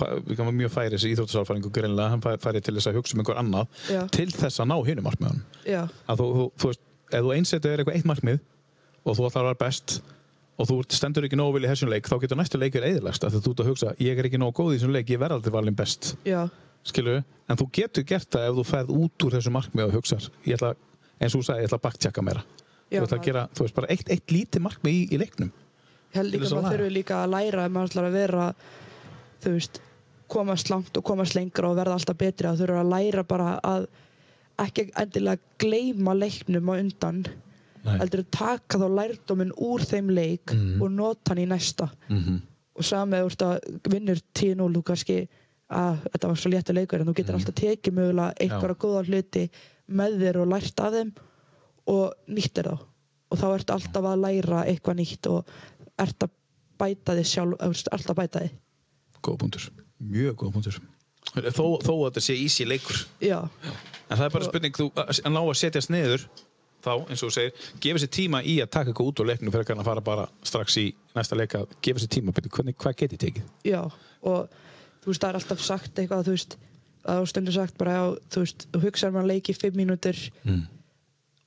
mjög 0.53 0.71
færi 0.73 0.91
þessi 0.93 1.11
íþróttasálfæringu 1.15 1.71
greinlega, 1.73 2.09
hann 2.13 2.21
fæ- 2.21 2.37
færi 2.43 2.61
til 2.61 2.75
þess 2.77 2.89
að 2.91 2.97
hugsa 2.99 3.15
um 3.17 3.23
einhver 3.23 3.39
annað 3.41 3.79
Já. 3.89 4.01
til 4.13 4.27
þess 4.33 4.61
að 4.61 4.69
ná 4.69 4.75
hinu 4.85 5.01
markmiðunum. 5.05 5.41
Já, 5.65 5.81
að 6.09 6.21
þú, 6.21 6.27
þú, 6.37 6.45
þú 6.61 6.69
veist, 6.71 6.83
ef 7.11 7.23
þú 7.25 7.33
einsettu 7.37 7.71
er 7.71 7.81
eitthvað 7.81 7.97
eitt 7.97 8.09
markmið 8.11 8.39
og 9.07 9.17
þú 9.17 9.25
ætlar 9.29 9.41
að 9.41 9.49
vera 9.49 9.59
best 9.63 9.95
og 10.57 10.67
þú 10.69 10.77
stendur 10.93 11.25
ekki 11.27 11.37
nógu 11.39 11.53
vel 11.57 11.65
í 11.65 11.71
þessum 11.71 11.89
leik 11.93 12.07
þá 12.09 12.15
getur 12.23 12.37
næstu 12.41 12.57
leik 12.61 12.73
verið 12.77 12.95
eðilagst 12.97 13.23
að 13.27 13.37
þú 13.41 13.51
ert 13.53 13.61
að 13.63 13.69
hugsa 13.71 13.91
ég 14.01 14.17
er 14.21 14.25
ekki 14.29 14.39
nógu 14.41 14.55
góð 14.57 14.73
í 14.73 14.77
þessum 14.79 14.93
leik, 14.95 15.09
ég 15.13 15.19
verð 15.21 15.37
aldrei 15.37 15.53
valin 15.57 15.77
best. 15.77 16.15
Já, 16.25 16.43
skilu, 16.87 17.17
en 17.49 17.57
þú 17.61 17.67
getur 17.77 18.05
gert 18.09 18.29
það 18.33 18.47
ef 18.51 18.57
þú 18.57 18.65
ferð 18.71 18.93
út 18.97 19.25
úr 19.27 19.37
þessu 19.37 19.53
markmið 19.53 19.85
og 19.89 19.97
hugsar 19.97 20.29
ég 20.45 20.57
ætla, 20.57 20.73
eins 21.21 21.33
og 21.37 21.41
þú 21.41 21.45
sagði, 21.49 21.61
ég 21.65 21.69
ætla 21.69 21.77
að 21.81 21.85
bakktjaka 21.87 22.25
meira. 22.25 22.43
Já, 22.89 22.99
þú 23.01 23.05
ætla 23.09 23.17
að 23.21 23.25
gera, 23.29 23.45
þú 23.53 23.65
veist, 23.65 23.75
bara 23.77 23.89
eitt, 23.93 24.09
eitt 24.13 24.33
lítið 24.33 24.63
markmið 24.65 24.93
í, 24.97 25.01
í 25.13 25.21
leiknum 25.21 25.51
held 26.17 26.33
líka 26.33 26.45
að 26.47 26.51
að 26.57 26.63
maður 26.63 26.77
þurfi 26.77 26.93
líka 26.97 27.19
að 27.23 27.33
læra 27.35 27.65
ef 27.67 27.71
maður 27.75 27.89
ætlar 27.91 28.07
að 28.09 28.17
vera 28.17 28.47
þú 29.43 29.53
veist, 29.55 29.81
komast 30.27 30.69
langt 30.73 30.97
og 30.99 31.03
komast 31.07 31.35
lengra 31.37 31.69
og 31.71 31.77
verða 31.79 31.97
alltaf 31.97 32.17
betri 32.19 32.47
að 32.49 32.61
þurfa 32.63 32.81
að 32.83 32.91
læra 32.93 33.23
bara 33.23 33.49
að 33.63 33.87
ekki 34.59 34.87
endilega 34.97 35.37
gleyma 35.61 36.15
leiknum 36.17 36.71
á 36.71 36.73
undan 36.81 37.19
Nei. 37.85 37.97
heldur 38.01 38.23
að 38.25 38.31
taka 38.35 38.79
þá 38.81 38.87
lærdóminn 38.99 39.53
úr 39.63 39.83
þeim 39.85 40.09
leik 40.11 40.51
Mhm. 40.53 40.81
og 40.81 40.91
nota 40.91 41.31
hann 41.31 41.43
í 41.43 41.47
næsta 41.47 41.89
mm 42.09 42.17
-hmm. 42.23 42.41
og 42.75 42.83
samið 42.83 43.23
veist 43.23 43.41
að 43.41 43.59
vinnur 43.93 44.19
10-0 44.33 44.73
þú 44.75 44.83
kannski 44.83 45.27
að 45.69 45.97
þetta 46.11 46.27
var 46.27 46.35
svo 46.35 46.49
léttu 46.51 46.73
leikur 46.73 46.99
en 47.01 47.07
þú 47.07 47.13
getur 47.13 47.35
alltaf 47.35 47.55
tekið 47.55 47.93
mögulega 47.93 48.33
einhverja 48.39 48.75
góða 48.75 49.05
hluti 49.07 49.49
með 49.89 50.19
þér 50.21 50.37
og 50.41 50.47
lært 50.47 50.79
af 50.79 50.93
þeim 50.93 51.11
og 51.87 52.13
nýttir 52.27 52.63
þá 52.67 52.77
og 53.31 53.37
þá 53.37 53.47
ertu 53.55 53.73
alltaf 53.73 54.03
að 54.03 54.21
læra 54.25 54.65
eitthvað 54.65 54.95
nýtt 54.95 55.27
og 55.27 55.45
ert 56.03 56.27
að 56.27 56.33
bæta 56.77 57.15
þig 57.17 57.29
sjálf 57.31 57.63
alltaf 57.63 58.13
að 58.13 58.19
bæta 58.21 58.43
þig? 58.45 58.57
Góða 59.25 59.41
punktur, 59.43 59.69
mjög 59.99 60.35
góða 60.41 60.57
punktur. 60.57 60.81
Þó, 61.27 61.65
þó 61.83 61.93
að 61.93 62.03
þetta 62.07 62.23
sé 62.23 62.35
easy 62.39 62.67
leikur. 62.67 62.99
Já, 63.19 63.39
en 64.07 64.13
það 64.15 64.27
er 64.27 64.35
bara 64.35 64.47
spurning, 64.47 64.77
þú 64.77 64.91
að 64.95 65.33
ná 65.33 65.41
að 65.41 65.57
setjast 65.59 65.91
niður 65.91 66.27
þá, 66.85 66.93
eins 67.09 67.19
og 67.19 67.27
þú 67.27 67.33
segir, 67.35 67.65
gefa 67.83 68.01
sér 68.03 68.11
tíma 68.15 68.39
í 68.47 68.59
að 68.63 68.71
taka 68.77 68.93
eitthvað 68.93 69.09
út 69.11 69.21
úr 69.23 69.29
leiknum 69.31 69.51
fyrir 69.51 69.73
að 69.75 69.89
fara 69.89 70.03
bara 70.05 70.27
strax 70.45 70.77
í 70.79 70.85
næsta 71.17 71.35
leika, 71.35 71.65
gefa 71.83 72.03
sér 72.03 72.13
tíma. 72.15 72.35
Hvernig, 72.37 72.77
hvað 72.79 72.99
geti 73.01 73.19
tekið? 73.25 73.49
Já 73.67 73.81
og 74.25 74.47
þú 75.03 75.11
veist 75.11 75.23
það 75.23 75.29
er 75.29 75.39
alltaf 75.39 75.63
sagt 75.63 75.99
eitthvað 75.99 76.25
þú 76.27 76.35
veist 76.35 76.57
að 77.07 77.21
þú 77.21 77.29
stundur 77.31 77.55
sagt 77.55 77.77
bara 77.79 77.97
já, 77.97 78.03
þú 78.33 78.43
veist 78.43 78.65
þú 78.71 78.83
hugsaður 78.83 79.15
maður 79.15 79.31
leiki 79.31 79.53
í 79.53 79.59
5 79.61 79.77
mínútur 79.79 80.21
mm. 80.43 80.63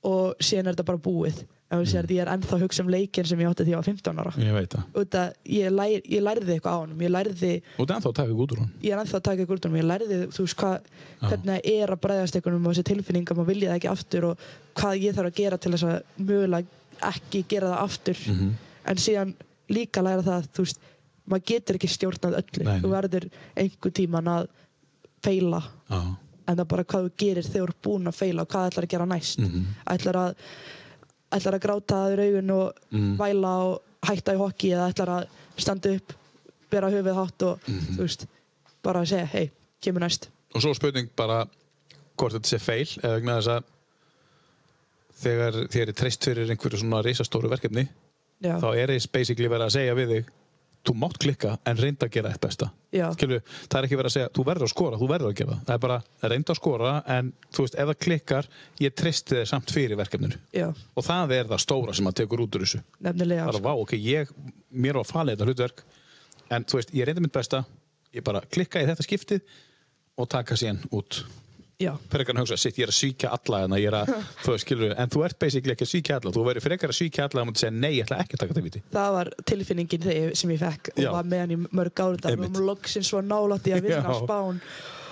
og 0.09 0.41
síðan 0.41 0.69
er 0.71 0.75
þetta 0.75 0.87
bara 0.87 1.03
búið 1.07 1.43
þú 1.79 1.85
sér 1.91 2.03
að 2.07 2.11
ég 2.11 2.21
er 2.25 2.29
ennþá 2.33 2.55
að 2.57 2.63
hugsa 2.65 2.83
um 2.83 2.89
leikinn 2.91 3.27
sem 3.29 3.39
ég 3.39 3.47
átti 3.51 3.63
þegar 3.63 3.71
ég 3.71 3.79
var 3.79 3.87
15 3.87 4.19
ára. 4.21 4.31
Ég 4.41 4.53
veit 4.57 4.73
það. 4.75 4.83
út 5.01 5.15
að 5.21 5.29
ég, 5.55 5.69
lær, 5.71 5.93
ég 6.15 6.21
lærði 6.25 6.55
eitthvað 6.55 6.73
á 6.75 6.79
honum. 6.81 7.01
Ég 7.05 7.11
lærði, 7.15 7.51
Og 7.77 7.85
það 7.87 7.91
er 7.91 7.95
ennþá 7.95 8.09
að 8.11 8.17
taka 8.19 8.35
út 8.43 8.51
úr 8.55 8.59
hún. 8.61 8.71
ég 8.81 8.91
er 8.91 9.01
ennþá 9.03 9.17
að 9.21 9.25
taka 9.29 9.45
ykkur 9.45 9.59
út 9.61 9.65
um 9.69 9.77
ég 9.79 9.87
lærði, 9.87 10.17
þú 10.35 10.45
veist, 10.45 10.57
hvað, 10.59 10.89
hvernig 11.21 11.51
það 11.51 11.71
er 11.71 11.93
að 11.95 12.01
bregðast 12.05 12.35
ykkur 12.41 12.57
um 12.57 12.67
þessi 12.71 12.83
tilfinning 12.91 13.31
að 13.31 13.37
maður 13.39 13.51
vilja 13.53 13.69
það 13.71 13.79
ekki 13.79 13.91
aftur 13.91 14.27
og 14.31 14.45
hvað 14.75 15.01
ég 15.05 15.15
þarf 15.15 15.31
að 15.31 15.39
gera 15.41 15.57
til 15.57 15.71
þess 15.71 15.87
að 15.87 15.97
mögulega 16.17 16.67
ekki 17.11 17.45
gera 17.47 17.71
það 17.71 17.83
aftur. 17.85 18.17
Mhm. 18.27 18.51
en 18.91 18.97
síðan 18.97 19.33
líka 19.69 20.01
læra 20.03 20.21
það 20.25 20.47
þú 20.51 20.63
veist, 20.65 20.79
maður 21.29 21.45
getur 21.45 21.75
ekki 21.77 21.87
stjórnað 21.87 22.37
öllu. 22.41 22.65
Þú 22.81 22.89
verður 22.91 23.29
einhver 23.55 23.91
ætlar 31.31 31.55
að 31.57 31.63
gráta 31.65 31.95
aður 32.05 32.23
augun 32.25 32.51
og 32.51 32.73
Mm. 32.91 33.17
væla 33.17 33.51
og 33.65 33.81
hætta 34.03 34.33
í 34.33 34.37
hokki 34.37 34.71
eða 34.75 34.89
ætlar 34.93 35.09
að 35.09 35.27
standa 35.57 35.89
upp 35.95 36.13
bera 36.71 36.89
höfuð 36.91 37.15
hátt 37.15 37.43
og 37.47 37.59
Mhm. 37.67 37.95
þú 37.97 38.01
veist 38.01 38.25
bara 38.83 39.01
að 39.01 39.07
segja, 39.09 39.25
hei, 39.25 39.51
kemur 39.81 39.99
næst 40.01 40.29
Og 40.55 40.61
svo 40.61 40.73
spurning 40.75 41.09
bara 41.15 41.45
hvort 42.17 42.33
þetta 42.33 42.47
sé 42.49 42.59
feil 42.59 42.87
eða 43.03 43.15
vegna 43.19 43.37
þess 43.39 43.47
að 43.47 43.63
þegar 45.21 45.53
þér 45.71 45.87
er 45.87 45.93
treyst 45.93 46.23
fyrir 46.25 46.49
einhverju 46.49 46.79
svona 46.81 47.01
reisastóru 47.05 47.49
verkefni 47.51 47.87
já, 48.41 48.57
þá 48.59 48.75
er 48.75 48.87
þess 48.95 49.07
basically 49.11 49.47
verið 49.51 49.67
að 49.67 49.75
segja 49.77 49.95
við 49.95 50.07
þig 50.15 50.25
þú 50.87 50.95
mátt 50.97 51.17
klikka 51.21 51.55
en 51.69 51.77
reynda 51.77 52.07
að 52.07 52.15
gera 52.15 52.31
eitt 52.31 52.41
besta. 52.41 52.71
Já, 52.91 53.05
Skilju, 53.15 53.39
það 53.69 53.77
er 53.77 53.87
ekki 53.87 53.99
verið 53.99 54.09
að 54.09 54.15
segja, 54.15 54.29
þú 54.35 54.45
verður 54.47 54.65
að 54.65 54.71
skora, 54.73 54.99
þú 54.99 55.09
verður 55.11 55.31
að 55.31 55.35
gera 55.39 55.57
það. 55.57 55.73
er 55.75 55.81
bara 55.85 55.97
reynda 56.33 56.53
að 56.53 56.59
skora 56.59 56.93
en 57.15 57.33
þú 57.53 57.65
veist, 57.65 57.77
ef 57.77 57.91
það 57.91 57.99
klikkar 58.05 58.49
ég 58.81 58.95
treysti 58.97 59.37
þig 59.37 59.49
samt 59.51 59.73
fyrir 59.75 59.99
verkefninu. 59.99 60.39
Já, 60.55 60.67
og 60.71 61.05
það 61.07 61.35
er 61.37 61.51
það 61.51 61.63
stóra 61.65 61.95
sem 61.97 62.09
að 62.09 62.17
tekur 62.21 62.43
út 62.45 62.57
úr 62.57 62.65
þessu. 62.65 62.81
Nefnilega. 62.99 63.45
Það 63.45 63.53
er 63.53 63.59
að 63.61 63.67
vá, 63.69 63.73
ok, 63.85 63.93
ég, 64.01 64.33
mér 64.71 64.97
var 64.97 65.05
að 65.05 65.13
fala 65.13 65.35
þetta 65.35 65.49
hlutverk 65.51 65.85
en 66.51 66.67
þú 66.67 66.81
veist, 66.81 66.95
ég 66.97 67.07
reyndi 67.07 67.25
mitt 67.27 67.37
besta 67.37 67.63
ég 68.15 68.25
bara 68.25 68.43
klikka 68.51 68.81
í 68.81 68.89
þetta 68.89 69.05
skiptið 69.05 69.45
og 70.19 70.29
taka 70.31 70.57
síðan 70.59 70.81
út 70.91 71.21
frekar 72.13 72.35
en 72.35 72.41
hugsa, 72.43 72.57
sitt, 72.61 72.77
ég 72.79 72.87
er 72.87 72.93
að 72.93 72.97
svíkja 72.97 73.31
alla 73.37 73.63
en, 73.65 73.75
ég 73.81 73.89
er 73.89 73.97
að, 74.01 74.13
þú 74.45 74.55
skilur, 74.63 74.93
en 75.03 75.11
þú 75.13 75.25
ert 75.27 75.39
basically 75.41 75.75
ekki 75.75 75.87
að 75.87 75.91
svíkja 75.93 76.19
alla, 76.19 76.33
þú 76.37 76.45
verður 76.47 76.65
frekar 76.67 76.93
að 76.93 76.99
svíkja 76.99 77.27
alla 77.27 77.43
og 77.43 77.49
mútti 77.49 77.63
segja, 77.65 77.75
nei, 77.77 77.91
ég 77.97 78.07
ætla 78.07 78.21
ekki 78.23 78.37
að 78.37 78.43
taka 78.43 78.53
þetta 78.55 78.65
viti 78.67 78.83
það 78.95 79.11
var 79.17 79.33
tilfinningin 79.51 80.05
þegar, 80.07 80.33
sem 80.41 80.55
ég 80.55 80.63
fekk 80.63 80.93
og 80.95 81.03
Já. 81.05 81.11
var 81.17 81.29
með 81.33 81.43
hann 81.45 81.53
í 81.55 81.59
mörg 81.81 82.01
ár 82.05 82.17
það 82.21 82.31
Einmitt. 82.35 82.55
var 82.57 82.67
loksins 82.71 83.11
svo 83.11 83.21
nálátt 83.25 83.69
í 83.69 83.75
að 83.75 83.85
vinna 83.89 84.15
Já. 84.15 84.19
spán 84.23 84.63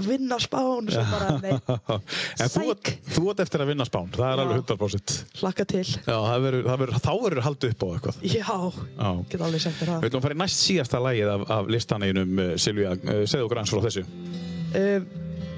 vinna 0.07 0.37
spán 0.39 0.87
en 0.91 2.49
þú, 2.53 2.63
þú 3.11 3.23
ert 3.31 3.41
eftir 3.43 3.63
að 3.63 3.71
vinna 3.73 3.85
spán, 3.87 4.07
það 4.13 4.29
er 4.29 4.39
Já. 4.39 4.43
alveg 4.45 4.61
100% 4.63 5.15
hlakka 5.41 5.65
til. 5.67 5.83
Já, 5.83 6.15
það 6.15 6.45
verður, 6.45 6.93
þá 7.03 7.11
verður 7.25 7.43
haldið 7.47 7.73
upp 7.75 7.83
á 7.83 7.87
eitthvað. 7.97 8.21
Já, 8.23 8.57
Já. 8.97 9.09
get 9.33 9.41
alveg 9.47 9.63
sagt 9.65 9.79
þér 9.81 9.91
það. 9.91 10.01
Við 10.07 10.17
að 10.19 10.25
fara 10.27 10.37
í 10.37 10.41
næst 10.41 10.63
síðasta 10.63 11.01
lagið 11.03 11.31
af, 11.33 11.45
af 11.57 11.71
listaneginum 11.75 12.41
uh, 12.43 12.49
Silvía, 12.63 12.95
uh, 12.95 13.21
segðu 13.27 13.47
okkur 13.49 13.61
aðeins 13.61 13.75
frá 13.75 13.83
þessu. 13.87 14.05
Um, 14.77 15.07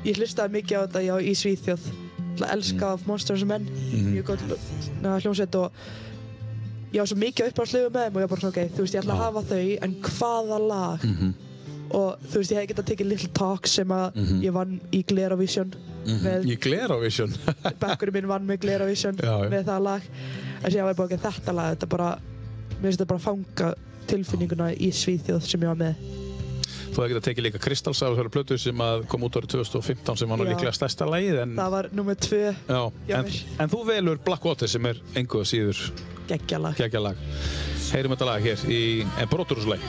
ég 0.08 0.20
hlustaði 0.22 0.56
mikið 0.58 0.78
á 0.78 0.82
þetta 0.88 1.04
já, 1.06 1.16
í 1.22 1.34
Svíþjóð. 1.44 1.90
Að 2.40 2.52
elska 2.56 2.94
Mm. 2.96 3.08
Monsters 3.10 3.42
and 3.44 3.50
Men. 3.52 3.66
Mhm. 3.68 4.12
mjög 4.16 4.26
gott 4.30 4.44
na, 5.04 5.18
hljómsveit 5.20 5.56
og 5.60 5.72
ég 6.94 7.02
var 7.02 7.10
svo 7.12 7.18
mikið 7.20 7.50
uppáðslegu 7.52 7.90
með 7.92 8.06
þeim 8.08 8.16
og 8.16 8.22
ég 8.22 8.26
var 8.26 8.32
bara 8.32 8.42
svona 8.42 8.54
ok, 8.56 8.70
þú 8.78 8.86
veist 8.86 8.96
ég 8.96 9.02
ætla 9.04 9.14
að 9.18 9.24
hafa 9.26 9.42
þau 9.50 9.66
en 9.86 9.96
hvaða 10.08 10.60
lag? 10.70 11.04
Mhm. 11.04 11.34
Og 11.96 12.20
þú 12.30 12.42
veist 12.42 12.52
ég 12.54 12.60
hefði 12.60 12.72
getað 12.74 12.88
tekið 12.92 13.10
Little 13.10 13.30
Talk 13.34 13.68
sem 13.68 13.88
að 13.96 14.16
Mhm. 14.16 14.42
ég 14.46 14.54
vann 14.54 14.80
í 14.94 15.04
Gleravision 15.10 15.74
með 16.06 16.46
Í 16.50 16.56
Gleravision 16.62 17.34
bekkurinn 17.82 18.14
minn 18.20 18.28
vann 18.30 18.48
með 18.48 18.62
Gleravision 18.66 19.16
með 19.50 19.64
það 19.68 19.82
lag. 19.84 20.02
En 20.64 20.72
síðan 20.72 20.84
var 20.90 20.94
ég 20.94 20.98
bara 20.98 21.08
ok, 21.10 21.22
þetta 21.28 21.54
lag 21.56 21.76
þetta 21.78 21.90
bara, 21.90 22.10
mér 22.80 22.88
finnst 22.90 23.00
þetta 23.00 23.10
bara 23.14 23.20
fanga 23.26 23.74
tilfinninguna 24.10 24.72
í 24.76 24.90
Svíþjóð 24.92 25.42
sem 25.46 25.62
ég 25.62 25.68
var 25.72 25.80
með. 25.80 25.96
Þú 26.90 27.04
hefði 27.04 27.12
getað 27.14 27.26
tekið 27.30 27.44
líka 27.46 27.60
Kristals 27.62 28.02
af 28.02 28.16
þessari 28.16 28.32
plötu 28.34 28.58
sem 28.60 28.82
að 28.82 29.04
kom 29.12 29.22
út 29.28 29.36
árið 29.38 29.52
2015 29.54 30.18
sem 30.18 30.30
var 30.34 30.40
nú 30.42 30.48
líklega 30.50 30.74
stærsta 30.74 31.06
lagið 31.06 31.38
en, 31.44 31.54
það 31.60 31.70
var 31.76 31.90
nummer 31.94 32.16
tvö 32.18 32.42
en, 32.50 33.30
en 33.62 33.70
þú 33.70 33.84
velur 33.92 34.18
Blackwater 34.26 34.68
sem 34.68 34.86
er 34.90 34.98
enguða 35.22 35.46
síður 35.52 35.84
geggjalag 36.28 36.76
geggja 36.82 37.00
lag. 37.06 37.22
Heyrim 37.94 38.18
þetta 38.18 38.26
lag 38.34 38.42
hér 38.50 38.66
í 38.74 38.82
en 39.22 39.30
broturúsleg 39.32 39.80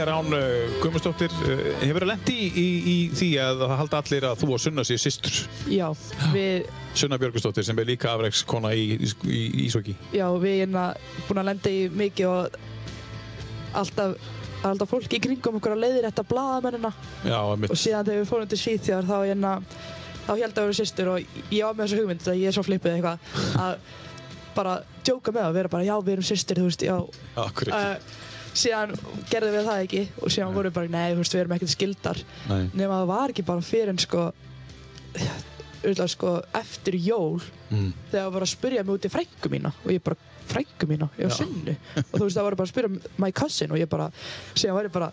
Silvía 0.00 0.14
Rán 0.14 0.32
uh, 0.32 0.80
Guðmundsdóttir 0.80 1.32
uh, 1.44 1.58
hefur 1.84 2.06
lent 2.08 2.28
í, 2.32 2.46
í, 2.48 2.66
í 2.88 2.94
því 3.12 3.26
að 3.42 3.58
það 3.60 3.72
halda 3.76 3.98
allir 4.00 4.26
að 4.30 4.38
þú 4.40 4.46
og 4.54 4.60
Sunna 4.62 4.84
sér 4.88 5.00
systur? 5.02 5.34
Já, 5.68 5.86
við 6.32 6.70
Sunna 6.96 7.18
Björgusdóttir 7.20 7.66
sem 7.68 7.82
er 7.82 7.88
líka 7.90 8.14
afreiks 8.14 8.40
kona 8.48 8.70
í, 8.72 8.94
í, 8.96 9.10
í 9.28 9.66
Ísóki 9.66 9.92
já, 10.16 10.24
við 10.40 10.62
erum 10.64 10.78
búin 11.26 11.42
að 11.42 11.48
lenda 11.50 11.72
í 11.74 11.82
mikið 12.00 12.30
og 12.30 12.56
alltaf, 13.82 14.30
alltaf 14.70 14.94
fólk 14.94 15.18
í 15.18 15.20
kringum 15.26 15.60
okkur 15.60 15.76
að 15.76 15.84
leiðir 15.84 16.08
þetta 16.08 16.26
blaðamennina. 16.32 16.94
Já, 17.28 17.38
og 17.44 17.76
síðan 17.76 18.08
þegar 18.08 18.22
við 18.22 18.32
fórum 18.32 18.50
til 18.54 18.60
Svíþjóðar 18.62 19.10
þá 19.10 19.16
hérna, 19.18 19.52
þá 20.24 20.32
held 20.32 20.48
að 20.48 20.62
vera 20.62 20.78
sýstur 20.80 21.12
og 21.12 21.38
ég 21.52 21.68
var 21.68 21.76
með 21.76 21.84
þessu 21.84 22.00
hugmynd 22.00 22.32
að 22.32 22.40
ég 22.40 22.48
er 22.48 22.56
svo 22.56 22.64
flippið 22.70 22.96
eitthvað 22.96 23.60
að 23.66 23.84
bara 24.56 24.80
djóka 25.04 25.36
með 25.36 25.50
að 25.50 25.60
vera 25.60 25.76
bara 25.76 25.88
já 25.92 25.94
við 26.00 26.16
erum 26.16 26.30
sýstur 26.32 26.64
þú 26.64 26.72
veist 26.72 26.88
já. 26.88 26.96
Akkur 27.44 27.68
ekki 27.68 27.94
uh, 28.00 28.26
síðan 28.54 28.94
gerðum 29.30 29.54
við 29.58 29.66
það 29.70 29.82
ekki 29.84 30.02
og 30.22 30.30
síðan 30.34 30.54
vorum 30.54 30.70
við 30.72 30.76
bara 30.80 30.88
nei 30.94 31.12
þú 31.14 31.20
veist 31.22 31.34
við 31.36 31.40
erum 31.44 31.56
ekkert 31.56 31.74
skildar 31.74 32.22
Nei. 32.48 32.62
nema 32.74 33.00
það 33.00 33.10
var 33.12 33.32
ekki 33.34 33.44
bara 33.46 33.60
fyrir 33.66 33.92
en 33.94 33.98
sko 34.02 34.24
auðvitað 35.80 36.10
sko 36.16 36.34
eftir 36.60 36.98
jól 37.00 37.40
Mm. 37.70 37.92
þegar 38.10 38.24
það 38.24 38.32
var 38.34 38.42
að 38.42 38.48
spyrja 38.50 38.82
mig 38.82 38.94
út 38.96 39.04
í 39.06 39.08
frængu 39.14 39.48
mína 39.52 39.70
og 39.84 39.90
ég 39.94 40.00
bara, 40.02 40.16
frængu 40.50 40.86
mína, 40.90 41.06
ég 41.20 41.28
var 41.28 41.36
sunnu 41.36 41.74
og 42.00 42.16
þú 42.16 42.22
veist 42.24 42.34
það 42.40 42.46
var 42.48 42.56
bara 42.58 42.66
að 42.66 42.72
spyrja 42.72 43.12
my 43.22 43.28
cousin 43.30 43.70
og 43.70 43.78
ég 43.78 43.86
bara, 43.92 44.08
síðan 44.58 44.74
var 44.74 44.88
ég 44.88 44.94
bara 44.96 45.10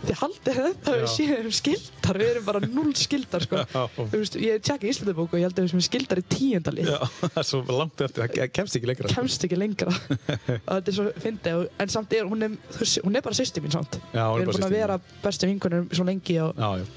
þið 0.00 0.16
haldið 0.20 0.58
þetta 0.60 0.94
við 0.94 1.02
Já. 1.04 1.10
séum 1.12 1.48
skildar 1.54 2.18
við 2.20 2.30
erum 2.32 2.46
bara 2.46 2.60
null 2.64 2.92
skildar 2.98 3.44
sko. 3.44 3.64
Veist, 4.12 4.38
ég 4.40 4.62
tjekka 4.64 4.88
í 4.88 4.92
Íslandabóku 4.94 5.36
og 5.36 5.42
ég 5.42 5.48
held 5.48 5.58
að 5.58 5.66
við 5.66 5.74
sem 5.74 5.84
skildar 5.86 6.22
í 6.22 6.24
tíundalið 6.32 6.90
það 7.20 7.40
er 7.42 7.48
svo 7.50 7.60
langt 7.68 8.04
eftir, 8.06 8.24
það 8.24 8.54
kemst 8.56 8.78
ekki 8.80 8.90
lengra. 8.90 9.12
Kemst 9.12 9.46
ekki 9.48 9.60
lengra. 9.60 9.96
Og 10.70 10.70
þetta 10.70 10.92
er 10.92 10.96
svo 10.96 11.06
fyndið 11.24 11.66
en 11.84 11.92
samt 11.92 12.16
er 12.16 12.30
hún 12.30 12.46
er, 12.46 12.56
hún 13.04 13.20
er 13.20 13.24
bara 13.26 13.36
sýsti 13.36 13.62
mín 13.64 13.74
samt. 13.74 14.00
Já, 14.14 14.24
við 14.34 14.44
erum 14.46 14.56
búin 14.56 14.68
að 14.70 14.76
vera 14.78 14.98
bestu 15.24 15.50
vinkunum 15.50 15.90
svo 15.92 16.06
lengi 16.08 16.40
og 16.42 16.56
Já, 16.60 16.80
já, 16.80 16.88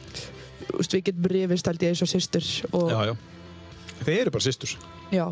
veist, 0.73 0.95
við 0.95 1.05
getum 1.09 1.29
rifist 1.33 1.69
held 1.69 1.85
ég 1.85 1.93
eins 1.93 2.03
og 2.05 2.11
sýstur 2.11 2.49
og 2.79 3.17
Þeir 4.03 4.25
eru 4.25 4.33
bara 4.35 4.43
systur 4.43 4.71
já, 5.13 5.25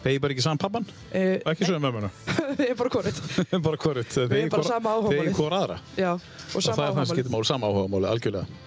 Þeir 0.00 0.20
bara 0.24 0.32
ekki 0.34 0.44
saman 0.46 0.60
pappan? 0.62 0.86
Uh, 1.10 1.34
Og 1.44 1.50
ekki 1.52 1.66
sögum 1.68 1.82
mömmuna? 1.84 2.08
Við 2.58 2.64
erum 2.70 2.78
bara 2.80 2.92
konið. 2.94 3.18
bara 3.68 3.80
hvort? 3.84 4.16
Við 4.16 4.36
erum 4.38 4.52
bara 4.54 4.66
sama 4.70 4.94
áhugamálið. 4.96 5.26
Þeir 5.30 5.38
hvort 5.40 5.56
aðra? 5.60 5.76
Já, 6.00 6.10
og 6.16 6.56
Og 6.56 6.64
sama 6.64 6.64
það 6.64 6.70
er 6.70 6.74
það 6.74 6.84
áhugamálið. 6.88 7.12
skiptir 7.14 7.34
máli, 7.34 7.48
sama 7.50 7.70
áhugamáli, 7.70 8.08
algjörlega. 8.14 8.66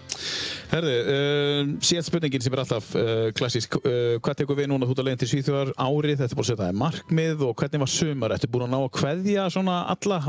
Herði, 0.73 0.93
uh, 1.13 1.71
síðan 1.85 2.05
spurningin 2.07 2.41
sem 2.45 2.53
er 2.55 2.61
alltaf 2.63 2.85
uh, 2.97 3.27
klassísk, 3.37 3.75
hvað 4.23 4.37
tekur 4.39 4.57
við 4.57 4.69
núna 4.71 4.87
þú 4.87 4.93
ert 4.95 5.01
að 5.03 5.07
leiðin 5.09 5.21
til 5.23 5.29
Svíþjóðar 5.33 5.71
árið, 5.83 6.15
þetta 6.21 6.29
er 6.29 6.37
búin 6.37 6.45
að 6.45 6.49
setja 6.51 6.61
það 6.67 6.77
markmið 6.83 7.43
og 7.47 7.53
hvernig 7.59 7.83
var 7.83 7.91
sumar, 7.93 8.35
ertu 8.37 8.49
búin 8.53 8.65
að 8.67 8.71
ná 8.73 8.77
að 8.79 8.91
kveðja 8.97 9.45
svona 9.53 9.75
alla 9.93 10.19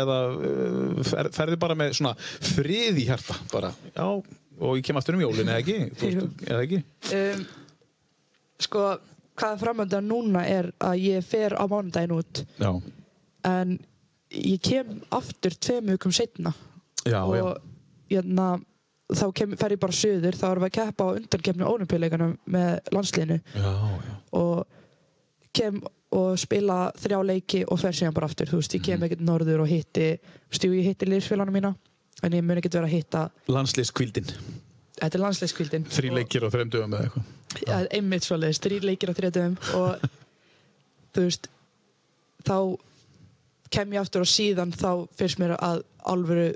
eða 0.00 0.18
fer, 1.10 1.30
ferði 1.36 1.58
bara 1.66 1.76
með 1.82 1.94
svona 1.98 2.14
frið 2.22 3.02
í 3.02 3.06
hjarta, 3.10 3.36
bara, 3.52 3.70
já, 3.94 4.06
og 4.62 4.78
ég 4.80 4.86
kem 4.88 4.98
aftur 5.02 5.18
um 5.18 5.24
jólin, 5.26 5.52
eða 5.52 5.62
ekki? 5.62 5.78
Þú 6.00 6.12
eða 6.50 6.62
ekki? 6.66 6.82
Um, 7.18 7.44
sko, 8.66 8.86
hvað 9.42 9.62
framöndan 9.64 10.06
núna 10.08 10.44
er 10.46 10.70
að 10.78 11.00
ég 11.02 11.24
fer 11.26 11.56
á 11.58 11.64
mánudaginn 11.66 12.14
út. 12.14 12.44
Já, 12.62 12.70
en 13.50 13.78
ég 14.32 14.60
kem 14.62 15.00
aftur 15.12 15.56
tveim 15.58 15.90
vikum 15.92 16.14
setna 16.14 16.54
já, 17.04 17.20
og 17.26 17.58
hérna, 18.10 18.60
þá 19.12 19.24
kem, 19.36 19.56
fer 19.58 19.74
ég 19.74 19.82
bara 19.82 19.96
söður 19.96 20.38
þá 20.38 20.46
erum 20.50 20.64
við 20.64 20.70
að 20.70 20.76
keppa 20.78 21.08
á 21.08 21.14
undankefni 21.18 21.66
ónumpíuleikanum 21.68 22.36
með 22.54 22.94
landsliðinu. 22.94 23.40
Og 24.38 24.62
kem 25.52 25.82
og 26.12 26.36
spila 26.40 26.90
þrjá 27.00 27.18
leiki 27.24 27.62
og 27.64 27.80
fer 27.80 27.96
síðan 27.96 28.16
bara 28.16 28.28
aftur, 28.28 28.50
þú 28.50 28.60
veist, 28.60 28.74
ég 28.76 28.84
kem 28.84 29.04
ekkert 29.06 29.24
norður 29.24 29.64
og 29.64 29.70
hitti, 29.70 30.10
þú 30.20 30.52
veist, 30.52 30.66
jú, 30.66 30.74
ég 30.76 30.90
hitti 30.90 31.08
liðsfélagana 31.08 31.54
mína 31.54 31.72
en 32.22 32.36
ég 32.36 32.44
mun 32.44 32.60
ekkert 32.60 32.76
vera 32.76 32.88
að 32.88 32.96
hitta 32.98 33.22
Landslýskvildin, 33.50 34.28
þetta 35.00 35.18
er 35.18 35.22
landsliðskvildin 35.24 35.86
þrý 35.90 36.12
leikir 36.18 36.44
og 36.46 36.52
þreim 36.52 36.72
dögum 36.72 36.98
eða 36.98 37.08
eitthvað. 37.08 37.30
Ja, 37.66 37.80
einmitt 37.90 38.24
svoleiðis, 38.26 38.60
þrý 38.64 38.80
leikir 38.84 39.12
á 39.12 39.18
þriðdöfum 39.18 39.56
og 39.78 40.06
þú 41.14 41.24
veist 41.26 41.48
þá 42.46 42.56
kem 43.72 43.92
ég 43.96 44.02
aftur 44.04 44.24
og 44.24 44.28
síðan 44.30 44.72
þá 44.76 44.88
finnst 45.16 45.40
mér 45.40 45.54
að 45.58 45.82
alvöru 46.12 46.50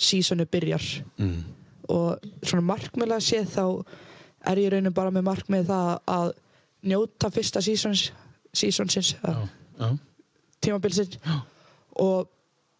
sísonu 0.00 0.46
byrjar 0.50 0.82
Mm. 1.18 1.44
og 1.88 2.18
svona 2.42 2.64
markmiðlega 2.66 3.22
séð 3.22 3.50
þá 3.54 3.64
er 4.50 4.58
ég 4.58 4.66
í 4.66 4.70
rauninu 4.72 4.90
bara 4.96 5.10
með 5.14 5.26
markmið 5.28 5.66
það 5.68 5.90
að 6.10 6.30
njóta 6.84 7.30
fyrsta 7.32 7.60
sísons 7.62 8.06
sísonsins, 8.54 9.14
Já, 9.22 9.48
já. 9.80 9.88
tímabilsins 10.60 11.18
Já. 11.24 11.36
og 12.02 12.28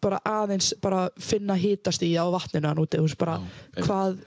bara 0.01 0.19
aðeins 0.25 0.73
bara 0.81 1.09
finna 1.19 1.55
hítast 1.57 2.03
í 2.05 2.11
á 2.19 2.25
vatninu 2.29 2.67
hann 2.67 2.77
úti, 2.83 2.99
bara 3.17 3.39
hvað 3.79 4.19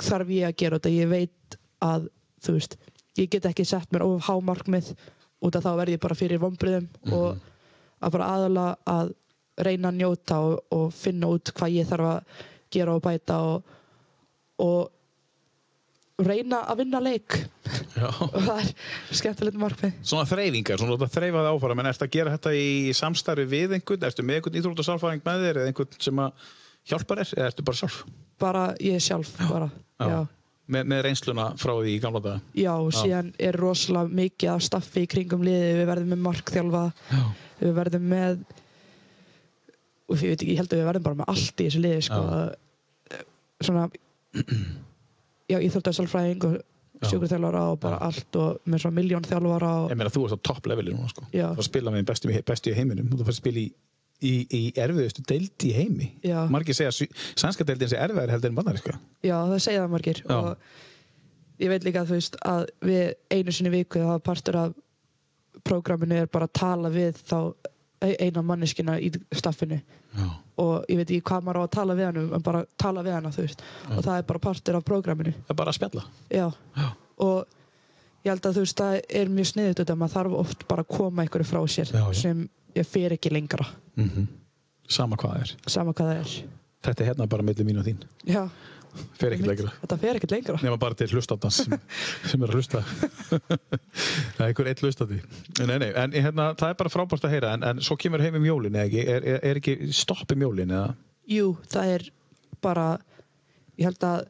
þarf 0.00 0.30
ég 0.32 0.46
að 0.48 0.56
gera 0.56 0.78
þetta, 0.78 0.94
ég 0.94 1.08
veit 1.10 1.58
að 1.84 2.08
þú 2.46 2.56
veist, 2.56 2.78
ég 3.18 3.30
get 3.32 3.48
ekki 3.48 3.66
sett 3.68 3.92
mér 3.94 4.06
of 4.06 4.26
hámarkmið 4.28 4.92
út 5.44 5.56
af 5.58 5.64
þá 5.64 5.70
verð 5.82 5.96
ég 5.96 6.02
bara 6.02 6.18
fyrir 6.18 6.42
vonbriðum 6.42 6.88
og 7.12 7.38
að 8.00 8.12
bara 8.16 8.32
aðalega 8.34 8.92
að 8.92 9.14
reyna 9.66 9.92
að 9.92 10.02
njóta 10.02 10.42
og, 10.44 10.58
og 10.74 10.90
finna 10.94 11.30
út 11.32 11.52
hvað 11.56 11.78
ég 11.78 11.88
þarf 11.88 12.10
að 12.10 12.44
gera 12.76 12.96
og 12.96 13.02
bæta 13.04 13.38
og, 13.46 13.72
og 14.60 16.26
reyna 16.26 16.62
að 16.64 16.82
vinna 16.82 17.00
leik. 17.00 17.38
Já. 17.96 18.08
og 18.24 18.36
það 18.36 18.60
er 18.60 18.70
skemmtilegt 19.20 19.58
markmið. 19.60 19.96
Svona 20.04 20.28
þreyfingar, 20.28 20.80
svona 20.80 20.96
að 20.98 21.16
þreyfa 21.16 21.42
það 21.42 21.50
áfara 21.52 21.78
menn 21.78 21.90
ertu 21.90 22.06
að 22.06 22.14
gera 22.16 22.36
þetta 22.36 22.54
í 22.56 22.70
samstarfi 22.96 23.48
við 23.50 23.76
einhvern? 23.76 24.06
Ertu 24.08 24.24
með 24.24 24.40
einhvern 24.40 24.60
íþróttasálfæring 24.60 25.26
með 25.26 25.44
þér 25.46 25.60
eða 25.62 25.72
einhvern 25.72 26.00
sem 26.08 26.22
að 26.24 26.46
hjálpar 26.90 27.22
þér 27.22 27.34
eða 27.36 27.50
ertu 27.52 27.66
bara 27.66 27.80
sjálf? 27.82 28.00
Bara 28.40 28.64
ég 28.84 29.04
sjálf 29.04 29.32
bara, 29.48 29.70
já. 30.00 30.18
Með, 30.66 30.86
með 30.90 31.02
reynsluna 31.06 31.46
frá 31.60 31.72
því 31.76 31.92
í 31.94 31.98
gamla 32.02 32.20
daga? 32.24 32.40
Já, 32.58 32.72
og 32.74 32.94
síðan 32.96 33.28
er 33.38 33.58
rosalega 33.60 34.18
mikið 34.18 34.50
af 34.50 34.64
staffi 34.66 35.04
í 35.04 35.10
kringum 35.12 35.44
liði, 35.46 35.68
við 35.78 35.90
verðum 35.92 36.14
með 36.14 36.22
markþjálfa, 36.24 36.84
Já. 37.12 37.20
við 37.60 37.74
verðum 37.76 38.08
með 38.10 38.40
og 40.06 40.22
ég 40.22 40.32
veit 40.32 40.40
ekki, 40.42 40.52
ég 40.54 40.60
held 40.62 40.72
að 40.74 40.80
við 40.80 40.88
verðum 40.90 41.06
bara 41.06 41.20
með 41.20 41.30
allt 41.34 41.62
í 41.62 41.68
þessu 41.68 41.82
liði, 41.84 42.00
sko. 42.06 42.22
Svona 43.66 43.86
já, 45.52 45.60
íþróttasálfræðing 45.60 46.48
og 46.50 46.56
Já. 46.96 47.10
sjúkurþjálfara 47.10 47.62
og 47.70 47.80
bara 47.82 47.98
allt 48.06 48.36
og 48.40 48.60
með 48.64 48.82
svona 48.86 48.96
miljón 48.96 49.26
þjálfara 49.28 49.72
og 49.82 49.90
Ég 49.92 49.98
meina 50.00 50.12
þú 50.12 50.22
ert 50.26 50.38
á 50.40 50.46
topp 50.48 50.68
leveli 50.70 50.94
núna 50.94 51.10
sko. 51.12 51.26
Já. 51.28 51.50
Þú 51.50 51.58
ert 51.58 51.62
að 51.62 51.68
spila 51.68 51.92
með 51.92 52.06
bestu, 52.08 52.30
bestu 52.48 52.72
í 52.72 52.76
heiminum. 52.78 53.10
Þú 53.12 53.20
ert 53.20 53.32
að 53.34 53.36
spila 53.36 53.60
í, 53.60 53.66
í, 54.22 54.32
í 54.48 54.60
erfiðustu 54.80 55.22
deild 55.28 55.64
í 55.68 55.72
heimi 55.76 56.08
Já. 56.24 56.46
Margir 56.52 56.74
segja 56.78 56.92
að 56.94 57.14
sænska 57.36 57.66
deildin 57.68 57.90
sé 57.92 57.98
erfiðar 58.00 58.32
heldur 58.36 58.50
en 58.52 58.58
bannar 58.58 58.78
sko. 58.80 58.94
já, 59.22 59.36
það 59.50 59.58
segja 59.66 59.82
það 59.84 59.92
margir 59.96 60.22
Já. 60.24 60.36
og 60.36 61.60
ég 61.60 61.72
veit 61.72 61.84
líka 61.84 62.02
að 62.04 62.10
þú 62.12 62.18
veist 62.20 62.36
að 62.44 62.66
við 62.84 63.14
einu 63.36 63.52
sinni 63.56 63.72
viku 63.74 64.02
það 64.04 64.22
partur 64.24 64.56
af 64.62 64.74
prógraminu 65.66 66.20
er 66.22 66.28
bara 66.32 66.46
að 66.48 66.54
tala 66.60 66.90
við 66.92 67.20
þá 67.26 67.38
e- 68.04 68.16
eina 68.26 68.42
manneskina 68.44 68.98
í 69.00 69.10
staffinu 69.34 69.78
Já. 70.16 70.26
og 70.62 70.84
ég 70.88 70.96
veit 71.00 71.10
ekki 71.10 71.24
hvað 71.28 71.44
maður 71.48 71.60
á 71.60 71.64
að 71.66 71.74
tala 71.76 71.96
við 71.98 72.08
hann 72.10 72.20
um 72.22 72.34
en 72.38 72.44
bara 72.44 72.64
tala 72.80 73.02
við 73.04 73.16
hana 73.18 73.32
þú 73.34 73.44
veist 73.46 73.64
og 73.90 74.00
það 74.04 74.16
er 74.22 74.26
bara 74.32 74.44
partur 74.48 74.78
af 74.80 74.84
prógraminu 74.88 75.32
Það 75.36 75.54
er 75.54 75.60
bara 75.60 75.72
að 75.74 75.78
spjalla 75.80 76.04
já. 76.32 76.46
Já. 76.76 76.86
og 77.24 77.46
ég 78.26 78.32
held 78.32 78.46
að 78.48 78.56
þú 78.58 78.64
veist 78.66 78.80
það 78.80 79.00
er 79.20 79.32
mjög 79.36 79.50
sniðut 79.52 79.80
þetta 79.82 79.96
maður 80.00 80.14
þarf 80.16 80.38
oft 80.44 80.64
bara 80.70 80.84
að 80.86 80.92
koma 80.96 81.22
einhverju 81.24 81.48
frá 81.50 81.60
sér 81.68 81.92
já. 81.92 82.04
sem 82.16 82.46
ég 82.76 82.88
fer 82.88 83.16
ekki 83.16 83.32
lengra. 83.34 83.68
Mm 83.98 84.26
Sama 84.86 85.16
hvað 85.18 85.40
er. 85.42 85.52
Sama 85.66 85.90
hvað 85.98 86.10
er. 86.20 86.32
Þetta 86.86 87.02
er 87.02 87.08
hérna 87.08 87.24
bara 87.26 87.42
milli 87.42 87.64
mín 87.66 87.80
og 87.80 87.86
þín. 87.88 88.04
Já, 88.22 88.44
Fer 89.16 89.34
ekkert 89.34 89.50
lengra. 89.50 89.72
Þetta 89.82 89.96
fer 90.00 90.18
ekkert 90.18 90.34
lengra. 90.34 90.58
Nema 90.64 90.78
bara 90.80 90.96
til 90.98 91.08
hlustandans 91.12 91.58
sem, 91.64 91.74
sem 92.30 92.44
er 92.44 92.52
að 92.52 92.60
hlusta. 92.60 92.82
Það 93.26 94.44
er 94.44 94.46
einhver 94.46 94.70
eitt 94.70 94.84
hlustandi 94.84 95.18
nei, 95.66 95.76
nei, 95.82 95.90
en 95.90 96.14
hérna, 96.16 96.48
það 96.58 96.72
er 96.72 96.78
bara 96.80 96.92
frábært 96.92 97.26
að 97.28 97.34
heyra 97.36 97.52
en, 97.56 97.66
en 97.66 97.82
svo 97.84 97.98
kemur 98.00 98.24
heim 98.24 98.38
um 98.38 98.46
jólin 98.46 98.76
eða 98.76 98.88
ekki? 98.88 99.04
Er, 99.16 99.26
er, 99.34 99.42
er 99.50 99.60
ekki 99.60 99.90
stopp 99.96 100.32
um 100.32 100.46
jólin 100.46 100.72
eða? 100.72 100.94
Jú, 101.30 101.52
það 101.72 101.92
er 101.96 102.08
bara 102.64 102.88
ég 103.76 103.90
held 103.90 104.08
að 104.08 104.26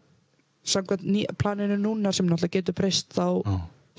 samkvæmt 0.66 1.38
planinu 1.38 1.78
núna 1.78 2.12
sem 2.14 2.26
náttúrulega 2.26 2.58
getur 2.58 2.76
breyst 2.78 3.14
þá 3.14 3.26
Já. 3.46 3.56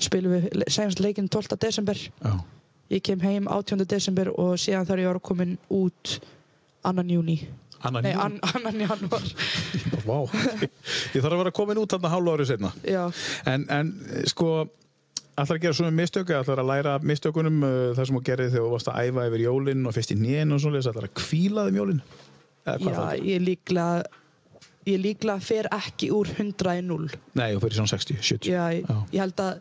spilum 0.08 0.36
við 0.36 0.48
senast 0.68 1.00
leikinn 1.00 1.30
12. 1.32 1.56
desember. 1.64 2.00
Já. 2.20 2.34
Ég 2.94 3.04
kem 3.04 3.20
heim 3.24 3.48
18. 3.48 3.84
desember 3.88 4.30
og 4.34 4.56
síðan 4.60 4.86
þarf 4.88 5.02
ég 5.02 5.08
að 5.08 5.14
vera 5.14 5.24
komin 5.30 5.56
út 5.70 6.18
annan 6.88 7.10
júni 7.12 7.38
Annan 7.86 8.02
nei, 8.02 8.10
júní? 8.14 8.24
an, 8.24 8.38
annan 8.56 8.80
januar 8.86 9.26
Vá, 10.08 10.18
ég 11.14 11.22
þarf 11.22 11.32
að 11.32 11.40
vera 11.44 11.54
komin 11.54 11.80
út 11.82 11.94
þarna 11.94 12.12
hálfa 12.14 12.36
árið 12.38 12.52
setna 12.52 12.72
já, 12.82 13.04
en, 13.50 13.66
en 13.70 13.92
sko 14.30 14.52
ætlar 15.38 15.58
að 15.58 15.64
gera 15.66 15.78
svona 15.78 15.94
mistöku, 15.94 16.34
ætlar 16.34 16.62
að 16.62 16.70
læra 16.72 16.94
mistökunum 17.06 17.60
uh, 17.62 17.74
það 17.94 18.08
sem 18.08 18.18
þú 18.18 18.22
gerði 18.26 18.48
þegar 18.54 18.64
þú 18.64 18.72
varst 18.74 18.90
að 18.90 19.02
æfa 19.04 19.26
yfir 19.30 19.44
jólin 19.44 19.84
og 19.86 19.94
fyrst 19.94 20.14
í 20.14 20.18
nén 20.18 20.54
og 20.54 20.62
svona 20.64 20.80
ætlar 20.82 21.06
að 21.06 21.14
kvíla 21.20 21.66
þeim 21.68 21.78
jólin? 21.78 22.00
Eða 22.64 22.78
hvað 22.82 23.12
já 23.12 23.28
ég 23.28 23.44
líklega 23.44 24.24
ég 24.88 25.00
líklega 25.04 25.44
fer 25.44 25.68
ekki 25.74 26.10
úr 26.16 26.30
100 26.34 26.74
í 26.80 26.84
0 26.88 27.08
Nei, 27.38 27.48
þú 27.54 27.62
fyrir 27.64 27.78
svona 27.78 27.92
60, 27.92 28.20
70 28.32 28.50
já, 28.50 28.62
ég, 28.74 28.88
Já. 28.88 28.98
ég 29.14 29.22
held 29.22 29.42
að 29.44 29.60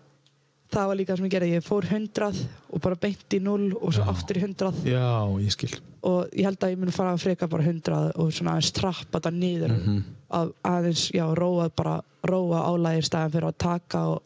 það 0.73 0.87
var 0.91 0.97
líka 0.99 1.15
sem 1.17 1.25
ég 1.27 1.31
gerði, 1.31 1.51
ég 1.57 1.65
fór 1.65 1.85
100 1.87 2.41
og 2.73 2.81
bara 2.83 2.95
beint 2.99 3.35
í 3.37 3.39
0 3.43 3.69
og 3.79 3.93
svo 3.95 4.03
Já. 4.03 4.09
aftur 4.13 4.39
í 4.39 4.43
100 4.43 4.83
Já, 4.85 5.05
ég 5.43 5.51
skil. 5.55 5.71
Og 6.07 6.27
ég 6.35 6.45
held 6.47 6.59
að 6.63 6.73
ég 6.73 6.81
mun 6.81 6.91
fara 6.95 7.13
að 7.15 7.23
freka 7.23 7.47
bara 7.51 7.63
100 7.63 8.11
og 8.15 8.31
svona 8.35 8.55
aðeins 8.57 8.73
trappa 8.75 9.19
þetta 9.19 9.31
niður. 9.37 9.75
Mhm. 9.77 10.03
að 10.27 10.49
aðeins, 10.67 11.05
já, 11.15 11.23
róa 11.39 11.69
bara 11.71 12.01
róa 12.27 12.65
álægir 12.67 13.05
staðan 13.07 13.31
fyrir 13.31 13.47
að 13.47 13.57
taka 13.63 14.01
og 14.11 14.21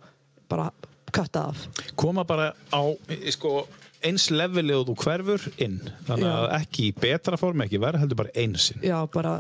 bara 0.50 0.72
katta 1.14 1.44
af. 1.52 1.68
Koma 1.96 2.24
bara 2.26 2.54
á 2.74 2.82
sko, 3.30 3.68
eins 4.04 4.30
levelið 4.34 4.80
og 4.80 4.88
þú 4.88 4.96
hverfur 5.04 5.46
inn. 5.62 5.78
Þannig 6.08 6.26
Já. 6.26 6.34
að 6.40 6.56
ekki 6.58 6.88
í 6.90 6.96
betra 6.98 7.38
form 7.38 7.62
ekki 7.62 7.78
verða 7.84 8.00
heldur 8.02 8.18
bara 8.24 8.34
einsinn 8.34 8.82
já, 8.82 8.98
bara, 9.14 9.36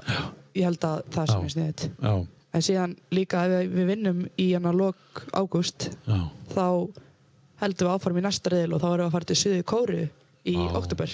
ég 0.54 0.64
held 0.70 0.86
að 0.86 1.02
það 1.10 1.32
sem 1.32 1.42
Já. 1.42 1.46
er 1.46 1.56
sniðið 1.56 1.90
já, 1.98 2.14
en 2.52 2.66
síðan 2.66 2.96
líka 3.16 3.46
ef 3.48 3.70
við, 3.72 3.86
vinnum 3.92 4.24
í 4.42 4.52
hana 4.54 4.74
lok 4.76 5.24
ágúst 5.38 5.90
þá 6.54 6.66
heldum 7.62 7.88
við 7.88 7.94
áfram 7.94 8.18
í 8.20 8.26
næsta 8.26 8.52
reyðil 8.54 8.76
og 8.76 8.82
þá 8.82 8.88
erum 8.90 9.04
við 9.04 9.08
að 9.08 9.16
fara 9.16 9.30
til 9.30 9.40
Suðu 9.42 9.68
Kóru 9.72 10.02
í 10.02 10.56
Já. 10.58 10.72
oktober 10.80 11.14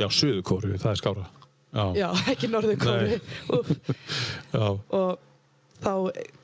já, 0.00 0.06
suðu 0.08 0.42
kóru, 0.46 0.76
það 0.80 0.92
er 0.92 1.00
skára. 1.00 1.26
Já, 1.70 1.84
já, 1.98 2.06
ekki 2.32 2.48
Norður 2.50 2.78
Kóru 2.80 3.18
og 5.00 5.18
þá 5.80 5.92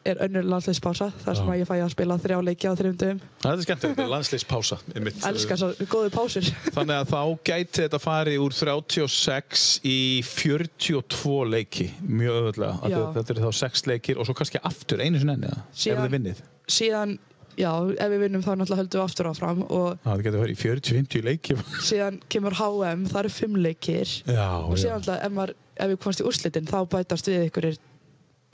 er 0.07 0.21
önnur 0.25 0.47
landsleispása 0.47 1.09
þar 1.25 1.37
sem 1.39 1.51
Já. 1.51 1.57
ég 1.61 1.69
fæ 1.69 1.75
að 1.77 1.93
spila 1.93 2.17
þrjá 2.23 2.39
leiki 2.47 2.71
á 2.71 2.73
þrjum 2.79 2.97
dögum. 3.01 3.21
Það 3.43 3.53
er 3.53 3.65
skemmtilegt, 3.67 4.03
landslýspása 4.13 4.79
einmitt. 4.95 5.21
elskar 5.29 5.61
svo 5.61 5.71
góðu 5.93 6.13
pásur. 6.15 6.51
Þannig 6.77 6.97
að 6.97 7.13
þá 7.13 7.21
gæti 7.51 7.85
þetta 7.85 8.01
farið 8.03 8.43
úr 8.47 8.57
36 8.57 9.65
í 9.87 9.99
42 10.31 11.37
leiki 11.53 11.89
mjög 12.07 12.41
öðvöldlega, 12.41 12.91
Já. 12.93 13.01
þetta 13.17 13.35
eru 13.37 13.47
þá 13.47 13.63
6 13.63 13.87
leikir 13.91 14.21
og 14.21 14.29
svo 14.29 14.37
kannski 14.39 14.63
aftur 14.63 15.03
einu 15.05 15.23
sinni 15.23 15.37
enni 15.37 15.51
ef 15.57 15.83
þið 15.83 16.13
vinnið. 16.17 16.45
síðan, 16.77 17.17
já, 17.57 17.71
ef 17.97 18.13
við 18.13 18.23
vinnum 18.27 18.45
þá 18.45 18.51
náttúrulega 18.55 18.81
höldum 18.83 19.01
við 19.01 19.05
aftur 19.07 19.31
áfram 19.31 19.61
það 20.05 20.25
getur 20.27 20.43
verið 20.45 20.55
í 20.57 20.63
40-50 20.63 21.27
leiki. 21.27 21.59
Síðan 21.87 22.21
kemur 22.33 22.57
HM, 22.59 23.05
það 23.11 23.21
eru 23.25 23.35
fimm 23.37 23.61
leikir. 23.65 24.17
Já, 24.29 24.49
og 24.61 24.79
síðan 24.79 25.01
alltaf 25.01 25.21
ef, 25.21 25.37
maður, 25.37 25.55
ef 25.77 25.93
við 25.93 26.01
komast 26.05 26.23
í 26.23 26.27
úrslitin 26.31 26.69
þá 26.69 26.79
bætast 26.95 27.31
við 27.33 27.47
ykkur 27.51 27.69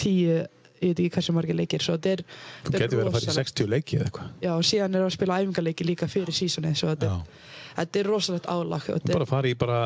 tíu 0.03 0.43
ég 0.83 0.93
veit 0.93 1.01
ekki 1.05 1.13
hversu 1.17 1.35
margir 1.37 1.57
leikir 1.59 1.83
svo 1.85 1.95
þetta 1.97 2.13
er, 2.17 2.23
Þú 2.67 2.73
getur 2.75 2.99
verið 2.99 3.09
að 3.09 3.17
fara 3.17 3.25
í 3.25 3.29
rosalegt. 3.31 3.55
60 3.57 3.71
leiki 3.73 3.97
eða 3.99 4.09
eitthvað. 4.11 4.29
já, 4.43 4.51
og 4.57 4.67
síðan 4.69 4.99
er 4.99 5.07
að 5.07 5.15
spila 5.17 5.39
æfingarleiki 5.43 5.87
líka 5.89 6.09
fyrir 6.11 6.35
sísoni 6.37 6.73
svo 6.79 6.91
þetta, 6.93 7.11
er- 7.13 7.49
þetta 7.79 8.01
er 8.03 8.11
rosalegt 8.13 8.47
álag 8.53 8.89
Bara 9.13 9.27
fara 9.31 9.49
í 9.49 9.55
bara 9.59 9.79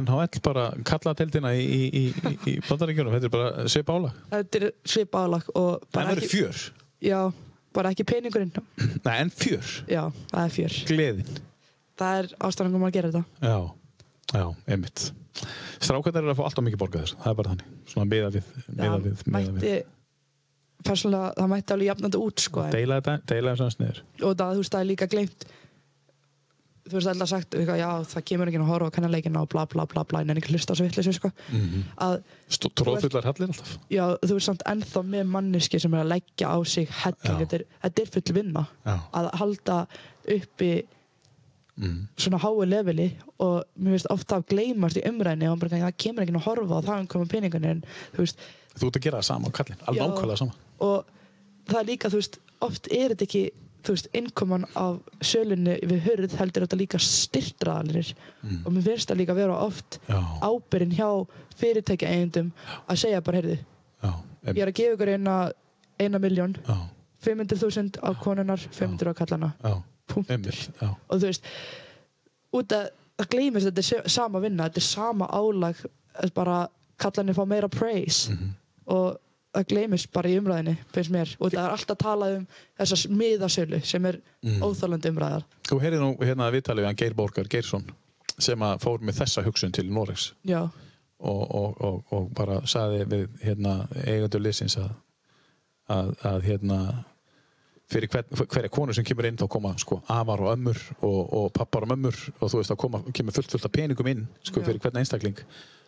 NHL, 0.00 0.40
bara 0.46 0.66
kalla 0.84 1.14
deildina 1.18 1.54
í, 1.56 1.64
í, 1.66 2.04
í, 2.12 2.36
í, 2.52 2.56
bandaríkjunum. 2.68 3.16
Þetta 3.16 3.26
er 3.30 3.34
bara 3.34 3.68
svip 3.72 3.90
álag. 3.90 4.20
þetta 4.30 4.60
er 4.62 4.68
svip 4.84 5.18
álag 5.18 5.48
Það 5.56 6.12
verður 6.12 6.30
fjör. 6.36 6.62
já, 7.02 7.20
bara 7.76 7.90
ekki 7.92 8.04
peningurinn 8.08 8.52
Nei, 9.04 9.16
en 9.20 9.30
fjör. 9.30 9.74
já, 9.90 10.04
það 10.32 10.44
er 10.44 10.54
fjör 10.60 10.78
Gleðin. 10.92 11.36
það 11.98 12.18
er 12.22 12.30
ástæðan 12.46 12.74
um 12.78 12.86
að 12.88 12.94
gera 13.00 13.10
þetta 13.12 13.24
Já, 13.42 13.58
já, 14.36 14.46
einmitt. 14.68 15.10
Strákarnir 15.80 16.22
eru 16.24 16.32
að 16.32 16.38
fá 16.38 16.44
alltaf 16.46 16.64
mikið 16.64 16.80
borgaðir. 16.80 17.10
Það 17.20 17.28
er 17.28 17.34
bara 17.36 17.50
þannig. 17.52 17.72
Svona 17.92 18.06
miða 18.08 18.30
við, 18.32 18.46
miða 18.72 18.86
það 18.88 19.02
við, 19.04 19.18
miða 19.26 19.40
við. 19.42 19.56
mætti 19.58 19.72
persónulega, 20.88 21.34
það 21.38 21.52
mætti 21.54 21.72
alveg 21.76 21.90
jafnandi 21.92 22.22
út 22.26 22.40
sko, 22.46 22.66
Deila 22.72 23.00
þessu 23.02 23.66
aðeins 23.66 23.78
niður. 23.82 24.02
og 24.22 24.36
það, 24.36 24.50
þú 24.56 24.62
veist, 24.64 24.72
það 24.76 24.80
er 24.84 24.90
líka 24.92 25.08
gleymt 25.12 25.46
þú 26.86 26.94
veist, 27.00 27.08
alltaf 27.10 27.28
sagt 27.32 27.54
eitthvað, 27.58 27.78
já, 27.80 27.88
það 28.12 28.24
kemur 28.30 28.50
ekki 28.52 28.58
að 28.62 28.68
horfa 28.70 28.86
á 28.86 28.94
kannarleikina 28.94 29.40
og 29.42 29.48
bla 29.50 29.64
bla 29.66 29.86
bla 29.90 30.04
bla, 30.06 30.20
en 30.22 30.36
ekki 30.38 30.52
hlusta 30.54 30.70
á 30.70 30.78
svo 30.78 30.84
vitleysu 30.86 31.14
sko. 31.16 31.30
Mhm. 31.50 31.80
að, 31.98 32.20
Tróðfullar 32.78 33.24
hallir 33.26 33.48
alltaf. 33.50 33.72
já, 33.90 34.04
þú 34.22 34.36
veist 34.38 34.46
samt 34.46 34.62
ennþá 34.70 35.02
með 35.02 35.24
manneski 35.34 35.80
sem 35.82 35.94
er 35.94 36.04
að 36.04 36.12
leggja 36.14 36.46
á 36.46 36.58
sig 36.64 36.88
helling, 37.02 37.40
þetta 37.42 37.54
er, 37.58 37.64
þetta 37.82 38.02
er 38.06 38.12
full 38.14 38.34
vinna 38.38 38.66
Já. 38.86 39.00
að 39.12 39.30
halda 39.34 39.86
uppi 40.36 40.74
Mm. 41.76 42.06
svona 42.16 42.38
háu 42.40 42.64
leveli 42.64 43.10
og 43.38 43.64
mér 43.78 43.98
finnst 43.98 44.06
ofta 44.08 44.38
að 44.38 44.46
gleymast 44.48 44.96
í 44.96 45.02
umræðinni 45.04 45.50
og 45.52 45.58
bara, 45.60 45.68
það 45.76 45.92
kemur 46.00 46.22
ekki 46.24 46.32
að 46.32 46.46
horfa 46.46 46.76
og 46.78 46.84
það 46.86 47.08
komið 47.12 47.28
peningunni 47.34 47.68
en 47.68 47.82
þú 48.14 48.22
veist, 48.22 48.38
Þú 48.76 48.86
ert 48.90 48.96
að 48.96 49.02
gera 49.06 49.18
það 49.20 49.28
sama 49.30 49.48
á 49.48 49.52
kallin. 49.56 49.78
Alveg 49.86 50.02
ákvæmlega 50.10 50.36
sama. 50.38 50.52
og 50.80 51.04
það 51.68 51.78
er 51.80 51.86
líka, 51.88 52.08
þú 52.12 52.18
veist, 52.20 52.38
oft 52.60 52.86
er 52.92 53.08
þetta 53.14 53.24
ekki 53.26 53.44
þú 53.86 53.94
veist, 53.94 54.08
innkoman 54.18 54.64
af 54.76 54.96
sölunni 55.22 55.76
við 55.86 56.00
hörð 56.06 56.32
heldur 56.40 56.64
þetta 56.66 56.76
líka 56.80 56.98
styrtraðalir 56.98 58.14
Mm. 58.42 58.62
og 58.66 58.72
mér 58.72 58.82
finnst 58.82 59.08
það 59.10 59.16
líka 59.20 59.34
vera 59.34 59.56
oft 59.62 59.98
Já, 60.08 60.18
ábyrinn 60.42 60.92
hjá 60.94 61.26
fyrirtækja 61.56 62.08
eigendum 62.10 62.52
að 62.88 62.96
segja 62.98 63.20
bara, 63.22 63.40
heyrðu, 63.40 63.58
ég 64.46 64.58
er 64.62 64.68
að 64.68 64.74
gefa 64.74 64.94
ykkur 64.96 65.08
eina 65.14 65.52
eina 65.98 66.18
miljón, 66.18 66.56
já, 66.66 66.76
500.000 67.24 67.98
á 68.02 68.10
konunar, 68.22 68.58
500 68.70 69.10
á 69.10 69.14
kallana 69.14 69.52
punktur 70.06 70.58
og 71.08 71.18
þú 71.18 71.26
veist 71.26 71.42
út 72.52 72.72
að 72.76 72.90
það 73.18 73.30
gleymist 73.32 73.66
þetta 73.70 74.02
er 74.02 74.08
sama 74.12 74.40
vinna 74.44 74.68
þetta 74.68 74.82
er 74.82 74.86
sama 74.86 75.26
álag 75.32 75.80
að 76.22 76.34
bara 76.34 76.68
kallanir 76.98 77.34
fá 77.34 77.44
meira 77.46 77.68
praise 77.68 78.30
Mhm. 78.30 78.54
Og 78.86 79.18
það 79.56 79.66
gleymist 79.70 80.10
bara 80.12 80.28
í 80.28 80.38
umræðinni 80.40 80.74
finnst 80.92 81.10
mér. 81.14 81.30
Og 81.40 81.52
það 81.54 81.62
er 81.64 81.74
alltaf 81.76 81.98
talað 82.02 82.34
um 82.40 82.46
þessa 82.78 83.08
miðasölu 83.08 83.78
sem 83.84 84.04
er 84.06 84.18
Mhm. 84.44 84.60
óþálandi 84.62 85.10
umræðar 85.14 85.44
Þú 85.68 85.78
heyrið 85.82 86.00
nú 86.02 86.10
hérna 86.20 86.46
að 86.50 86.58
viðtalið 86.58 86.82
við 86.82 86.86
hann 86.86 86.96
Geir 87.00 87.14
Borgar 87.14 87.48
Geirsson 87.48 87.86
sem 88.38 88.60
að 88.60 88.78
fór 88.84 89.00
með 89.00 89.14
þessa 89.22 89.42
hugsun 89.46 89.72
til 89.72 89.88
Noregs. 89.90 90.32
Og, 91.18 91.54
og, 91.54 91.80
og, 91.80 92.02
og 92.12 92.26
bara 92.36 92.60
saði 92.68 93.04
við 93.08 93.28
hérna 93.42 93.88
eigandur 94.04 94.42
liðsins 94.44 94.76
að, 94.76 94.90
að, 95.88 96.10
að 96.28 96.42
hérna 96.44 97.04
fyrir 97.88 98.10
hver, 98.12 98.24
hverja 98.50 98.68
konu 98.68 98.92
sem 98.92 99.04
kemur 99.06 99.24
inn 99.28 99.38
þá 99.40 99.46
koma 99.48 99.70
sko 99.78 100.02
afar 100.12 100.42
og 100.44 100.52
ömmur 100.52 100.76
og, 101.00 101.32
og 101.32 101.52
pappar 101.56 101.86
og 101.86 101.92
mömmur. 101.94 102.18
Og 102.42 102.50
þú 102.52 102.60
veist 102.60 102.70
þá 102.74 102.76
koma, 102.82 103.00
kemur 103.14 103.32
fullt 103.32 103.50
fullt 103.54 103.64
af 103.64 103.72
peningum 103.72 104.06
inn 104.12 104.26
sko 104.44 104.60
fyrir 104.66 104.82
hvern 104.82 104.98
einstakling 105.00 105.38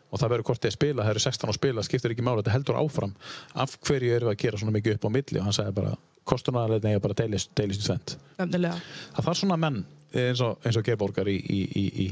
og 0.09 0.21
það 0.21 0.33
verður 0.35 0.49
hvort 0.49 0.65
þið 0.65 0.75
spila, 0.75 1.05
það 1.05 1.15
eru 1.15 1.25
16 1.25 1.53
á 1.53 1.55
spila 1.59 1.85
skiptir 1.87 2.15
ekki 2.15 2.25
máli, 2.27 2.43
þetta 2.43 2.55
heldur 2.57 2.81
áfram. 2.81 3.15
Af 3.55 3.77
hverju 3.85 4.15
eru 4.15 4.29
við 4.29 4.35
að 4.35 4.41
gera 4.45 4.61
svona 4.63 4.77
mikið 4.77 4.97
upp 4.97 5.09
á 5.09 5.11
milli? 5.19 5.41
Og 5.41 5.49
hann 5.49 5.57
sagði 5.57 5.77
bara 5.81 5.95
kostunarleitni 6.29 6.95
er 6.97 7.05
bara 7.05 7.17
deilist, 7.19 7.53
deilist 7.57 7.85
í 7.85 7.99
nefnilega. 8.39 8.81
Það 9.17 9.29
þarf 9.29 9.41
svona 9.43 9.61
menn 9.61 9.83
eins 10.13 10.41
og, 10.45 10.57
eins 10.65 10.79
og 10.81 10.87
Geirborgar 10.87 11.29
í, 11.29 11.37
í, 11.37 11.61
í, 11.69 11.85
í, 12.05 12.09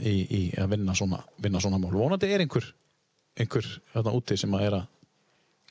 í, 0.00 0.14
í 0.38 0.42
að 0.60 0.74
vinna 0.76 0.96
svona, 0.96 1.20
vinna 1.44 1.60
svona 1.60 1.80
mál. 1.80 1.92
Vonandi 1.92 2.32
er 2.32 2.44
einhver 2.44 2.66
einhver 3.34 3.66
þarna 3.92 4.14
úti 4.14 4.36
sem 4.38 4.52
að 4.54 4.66
er 4.68 4.76
að 4.78 4.90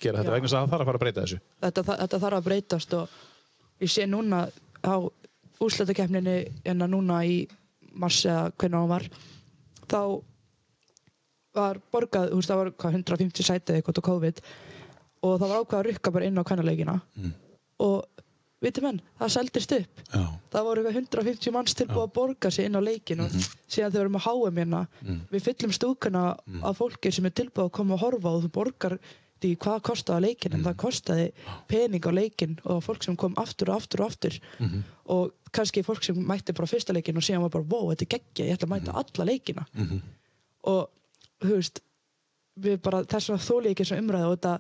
gera 0.04 0.20
þetta 0.20 0.32
Já. 0.32 0.36
vegna 0.36 0.48
þess 0.48 0.58
að 0.58 0.64
það 0.64 0.74
þarf 0.74 0.82
að 0.82 0.90
fara 0.90 0.98
að 0.98 1.04
breyta 1.04 1.24
þessu. 1.24 1.40
Þetta, 1.64 1.84
þetta 1.90 2.22
þarf 2.24 2.38
að 2.38 2.48
breytast 2.48 2.96
og 2.98 3.18
ég 3.84 3.94
sé 3.94 4.08
núna 4.10 4.42
á 4.84 4.96
úrslutakeppninni 5.64 6.38
en 6.70 6.84
að 6.84 6.92
núna 6.92 7.22
í 7.28 7.38
mars 7.94 8.20
eða 8.26 8.50
hvernig 8.58 8.80
hann 8.82 8.92
var 8.92 9.08
þá 9.88 10.02
var 11.56 11.80
borgað, 11.94 12.30
þú 12.32 12.40
veist 12.40 12.50
það 12.50 12.62
var 12.64 12.72
hvað, 12.72 12.96
150 13.00 13.48
sætið 13.50 13.76
eitthvað 13.80 13.98
til 14.00 14.04
COVID 14.10 14.42
og 15.24 15.40
það 15.40 15.48
var 15.54 15.60
ákveð 15.64 15.80
að 15.80 15.88
rykka 15.90 16.12
bara 16.16 16.26
inn 16.30 16.40
á 16.42 16.44
kannaleikina 16.44 17.02
Mm. 17.18 17.34
og 17.80 18.06
viti 18.64 18.80
menn, 18.82 19.02
það 19.20 19.30
seldist 19.34 19.72
upp. 19.76 20.02
Já, 20.14 20.22
það 20.54 20.64
voru 20.64 20.84
eitthvað 20.84 20.96
150 21.04 21.52
manns 21.52 21.74
tilbúið 21.76 22.04
að 22.08 22.14
borga 22.16 22.52
sig 22.52 22.66
inn 22.66 22.78
á 22.80 22.82
leikin 22.84 23.20
og 23.26 23.30
síðan 23.34 23.92
þegar 23.92 23.98
við 23.98 24.02
erum 24.06 24.16
að 24.20 24.26
háum 24.28 24.58
hérna. 24.62 24.88
Mm. 25.04 25.20
við 25.32 25.44
fyllum 25.50 25.74
stúkuna 25.76 26.24
af 26.64 26.78
fólki 26.80 27.12
sem 27.12 27.26
er 27.26 27.36
tilbúið 27.36 27.66
að 27.68 27.72
koma 27.76 27.96
að 27.98 28.04
horfa 28.06 28.30
og 28.38 28.44
þú 28.46 28.52
borgar 28.56 28.98
því 29.44 29.58
hvað 29.60 29.82
kostaði 29.84 30.22
leikin 30.24 30.54
en 30.56 30.64
það 30.64 30.78
kostaði 30.80 31.26
pening 31.68 32.06
á 32.08 32.12
leikin 32.16 32.54
og 32.64 32.80
fólk 32.86 33.04
sem 33.04 33.16
kom 33.20 33.34
aftur 33.36 33.70
og 33.74 33.82
aftur 33.82 34.00
og 34.06 34.08
aftur. 34.14 34.40
Mhm. 34.60 34.84
og 35.12 35.32
kannski 35.52 35.84
fólk 35.84 36.02
sem 36.04 36.16
mætti 36.16 36.54
bara 36.56 36.66
á 36.66 36.72
fyrsta 36.72 36.94
leikin 36.96 37.18
og 37.18 37.22
síðan 37.24 37.42
var 37.44 37.50
bara, 37.50 37.68
wow, 37.68 37.92
þetta 37.92 38.02
er 38.08 38.14
geggja, 38.18 38.46
ég 38.48 38.56
ætla 38.58 38.68
að 38.70 38.74
mæta 38.80 38.96
alla 38.96 39.26
leikina. 39.32 39.66
Mhm. 39.76 40.02
og 40.64 40.90
veist 41.50 41.82
við 42.64 42.78
bara 42.86 43.04
þess 43.10 43.34
að 43.34 43.44
þóli 43.48 43.72
ekki 43.74 43.84
þessu 43.84 44.00
umræðu 44.04 44.30
og 44.30 44.38
þetta 44.38 44.54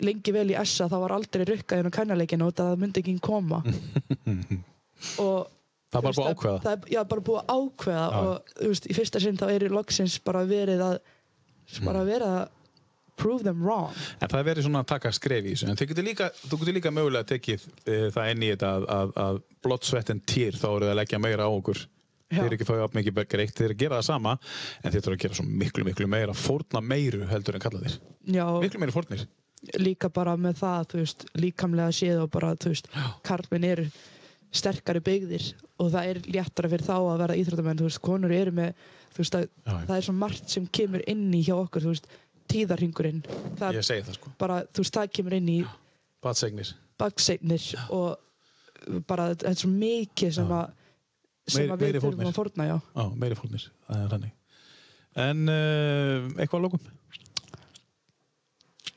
lengi 0.00 0.32
vel 0.34 0.50
í 0.50 0.58
essa 0.58 0.88
þá 0.90 0.96
var 1.04 1.12
aldrei 1.16 1.44
rukkað 1.48 1.80
inn 1.82 1.90
á 1.90 1.96
kannaleikinu 1.98 2.46
og 2.48 2.54
það 2.58 2.76
myndi 2.80 3.02
ekki 3.02 3.16
koma 3.24 3.62
og 5.24 5.48
það 5.90 5.98
er 5.98 6.04
bara 6.04 6.14
búið 6.14 6.26
að 6.26 6.34
ákveða 6.34 6.58
það 6.64 6.72
er 6.74 6.92
já, 6.94 7.00
bara 7.12 7.24
búið 7.28 7.40
að 7.40 7.54
ákveða 7.56 8.04
Já. 8.10 8.20
og 8.20 8.54
þú 8.60 8.70
veist, 8.72 8.86
í 8.90 8.96
fyrsta 8.96 9.22
sinn 9.22 9.40
þá 9.40 9.46
er 9.54 9.66
í 9.66 9.72
loksins 9.72 10.18
bara 10.24 10.44
verið 10.48 10.86
að 10.90 11.00
Mm. 11.70 11.84
bara 11.86 12.00
verið 12.02 12.26
að 12.26 12.48
prove 13.20 13.44
them 13.46 13.60
wrong 13.62 13.92
en 14.18 14.26
það 14.26 14.40
er 14.40 14.46
verið 14.48 14.64
svona 14.66 14.80
að 14.82 14.88
taka 14.90 15.12
skref 15.14 15.44
í 15.46 15.52
þessu 15.52 15.68
en 15.70 15.76
getur 15.78 16.02
líka, 16.02 16.26
þú 16.50 16.58
getur 16.62 16.74
líka 16.74 16.90
mögulega 16.90 17.28
tekið 17.30 17.66
e, 17.84 17.98
það 18.10 18.30
inn 18.32 18.42
í 18.42 18.48
þetta 18.50 18.70
að, 18.74 18.86
að, 18.96 19.12
að 19.22 19.38
blott 19.62 19.86
svett 19.86 20.10
en 20.10 20.22
týr 20.26 20.58
þá 20.58 20.66
eru 20.72 20.88
það 20.88 20.94
að 20.94 20.98
leggja 20.98 21.20
meira 21.22 21.46
á 21.46 21.50
okkur. 21.52 21.84
Þeir 22.30 22.46
eru 22.46 22.56
ekki 22.58 22.68
fáið 22.68 22.96
mikið 22.98 23.20
greitt, 23.30 23.56
þeir 23.56 23.66
eru 23.66 23.76
að 23.76 23.82
gera 23.82 23.98
það 23.98 24.06
sama 24.06 24.36
en 24.36 24.92
þeir 24.92 25.02
þurfa 25.02 25.16
að 25.16 25.24
gera 25.24 25.38
svo 25.38 25.46
miklu, 25.48 25.86
miklu 25.88 26.08
meira 26.10 26.36
fórna 26.36 26.82
meiru 26.84 27.26
heldur 27.30 27.58
en 27.58 27.64
kalla 27.64 27.82
þér 27.84 27.96
já, 28.36 28.46
miklu 28.62 28.82
meiri 28.82 28.94
fórnir. 28.94 29.26
Líka 29.76 30.08
bara 30.12 30.36
með 30.40 30.62
það 30.62 30.86
þú 30.92 31.02
veist, 31.02 31.26
líkamlega 31.36 31.96
séð 31.96 32.22
og 32.22 32.30
bara 32.32 32.54
þú 32.56 32.72
veist, 32.72 32.88
karlminn 33.26 33.66
eru 33.68 33.90
sterkari 34.56 35.02
byggðir 35.04 35.50
og 35.80 35.92
það 35.92 36.08
er 36.12 36.22
léttara 36.30 36.70
fyrir 36.72 36.86
þá 36.86 36.96
að 36.96 37.20
vera 37.24 37.36
íþróttamenn, 37.42 37.78
þú 37.80 37.90
veist, 37.90 38.02
konur 38.06 38.34
eru 38.34 38.54
með 38.56 38.72
þú 39.10 39.22
veist, 39.22 39.36
að, 39.36 39.46
það 39.66 39.94
er 39.98 40.06
svo 40.06 40.16
margt 40.16 40.54
sem 40.54 40.66
kemur 40.78 41.04
inn 41.10 41.28
í 41.36 41.42
hjá 41.46 41.54
okkur, 41.58 41.86
þú 41.86 41.94
veist, 41.94 42.10
tíðarhingurinn 42.50 43.20
það, 43.60 43.78
það 43.84 44.16
sko, 44.16 44.32
bara, 44.40 44.62
þú 44.70 44.84
veist, 44.84 44.96
það 44.96 45.14
kemur 45.18 45.36
inn 45.38 45.52
í 45.52 45.60
bakseignir 47.00 47.68
og 47.94 49.02
bara 49.08 49.30
þetta 49.32 49.50
er 49.50 49.58
svo 49.60 49.70
mikið 49.70 50.34
sem 50.40 50.54
að 50.56 50.72
sem 51.54 51.68
Meiri- 51.70 51.92
við 51.98 52.00
þurfum 52.04 52.30
að 52.30 52.38
fórna, 52.40 52.66
já 52.70 52.76
Já, 52.78 53.04
meiri 53.24 53.38
hannig 54.14 54.32
En 55.20 55.40
uh, 55.50 56.28
eitthvað 56.38 56.58
að 56.60 56.64
lókum? 56.68 56.88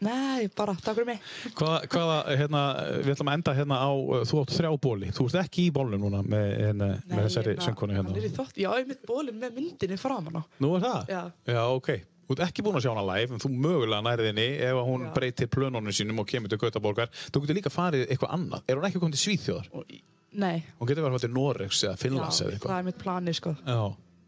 Nei, 0.03 0.49
bara, 0.51 0.73
takk 0.83 0.97
fyrir 0.97 1.07
mig 1.07 1.19
Hvaða, 1.55 1.77
hvaða, 1.93 2.15
hérna, 2.35 2.61
við 3.05 3.11
ætlum 3.13 3.29
að 3.31 3.37
enda 3.37 3.53
hérna 3.55 3.77
á 3.79 3.91
uh, 3.93 4.23
Þú 4.27 4.39
átt 4.41 4.55
þrjá 4.57 4.71
bóli, 4.83 5.11
þú 5.15 5.27
ert 5.29 5.37
ekki 5.45 5.67
í 5.69 5.73
bólnum 5.75 6.01
núna 6.03 6.19
með, 6.27 6.47
hérna, 6.59 6.89
með 7.07 7.21
þessari 7.29 7.53
hérna, 7.53 7.67
söngkonu 7.69 7.95
hérna 7.97 8.47
Já, 8.59 8.69
ég 8.81 8.89
mitt 8.89 9.05
bólinn 9.07 9.39
með 9.39 9.55
myndinni 9.61 9.99
framan 10.01 10.41
á 10.41 10.43
Nú 10.63 10.73
er 10.77 10.83
það? 10.83 11.13
Já. 11.13 11.61
ok 11.77 11.91
Þú 12.23 12.35
ert 12.37 12.43
ekki 12.49 12.63
búin 12.65 12.77
að 12.79 12.85
sjá 12.85 12.91
hana 12.93 13.05
live, 13.13 13.35
en 13.35 13.41
þú 13.43 13.49
mögulega 13.53 14.03
nærðinni 14.09 14.47
ef 14.67 14.77
hún 14.87 15.07
Já. 15.07 15.11
breytir 15.15 15.49
plönunum 15.51 15.95
sínum 15.95 16.21
og 16.23 16.27
kemur 16.29 16.51
til 16.51 16.59
Gautaborgar 16.61 17.11
Þú 17.29 17.43
getur 17.45 17.59
líka 17.61 17.71
farið 17.73 18.05
eitthvað 18.09 18.35
annað 18.37 18.67
Er 18.71 18.79
hún 18.79 18.87
ekki 18.89 19.01
komið 19.03 19.17
til 19.17 19.23
Svíþjóðar? 19.27 19.71
Og- 19.71 19.95
Nei, 20.33 20.63
Hún 20.79 20.89
getur 20.89 21.03
verið 21.03 21.11
að 21.11 21.17
fara 21.17 21.25
til 21.27 21.33
Noregs 21.35 21.83
eða 21.83 21.93
já, 21.93 22.01
Finnlands 22.01 22.39
eða 22.41 22.47
það 22.49 22.55
eitthvað 22.57 22.79
er 22.79 22.87
mitt 22.87 23.01
plani, 23.03 23.35
sko. 23.37 23.53
Já, 23.67 23.81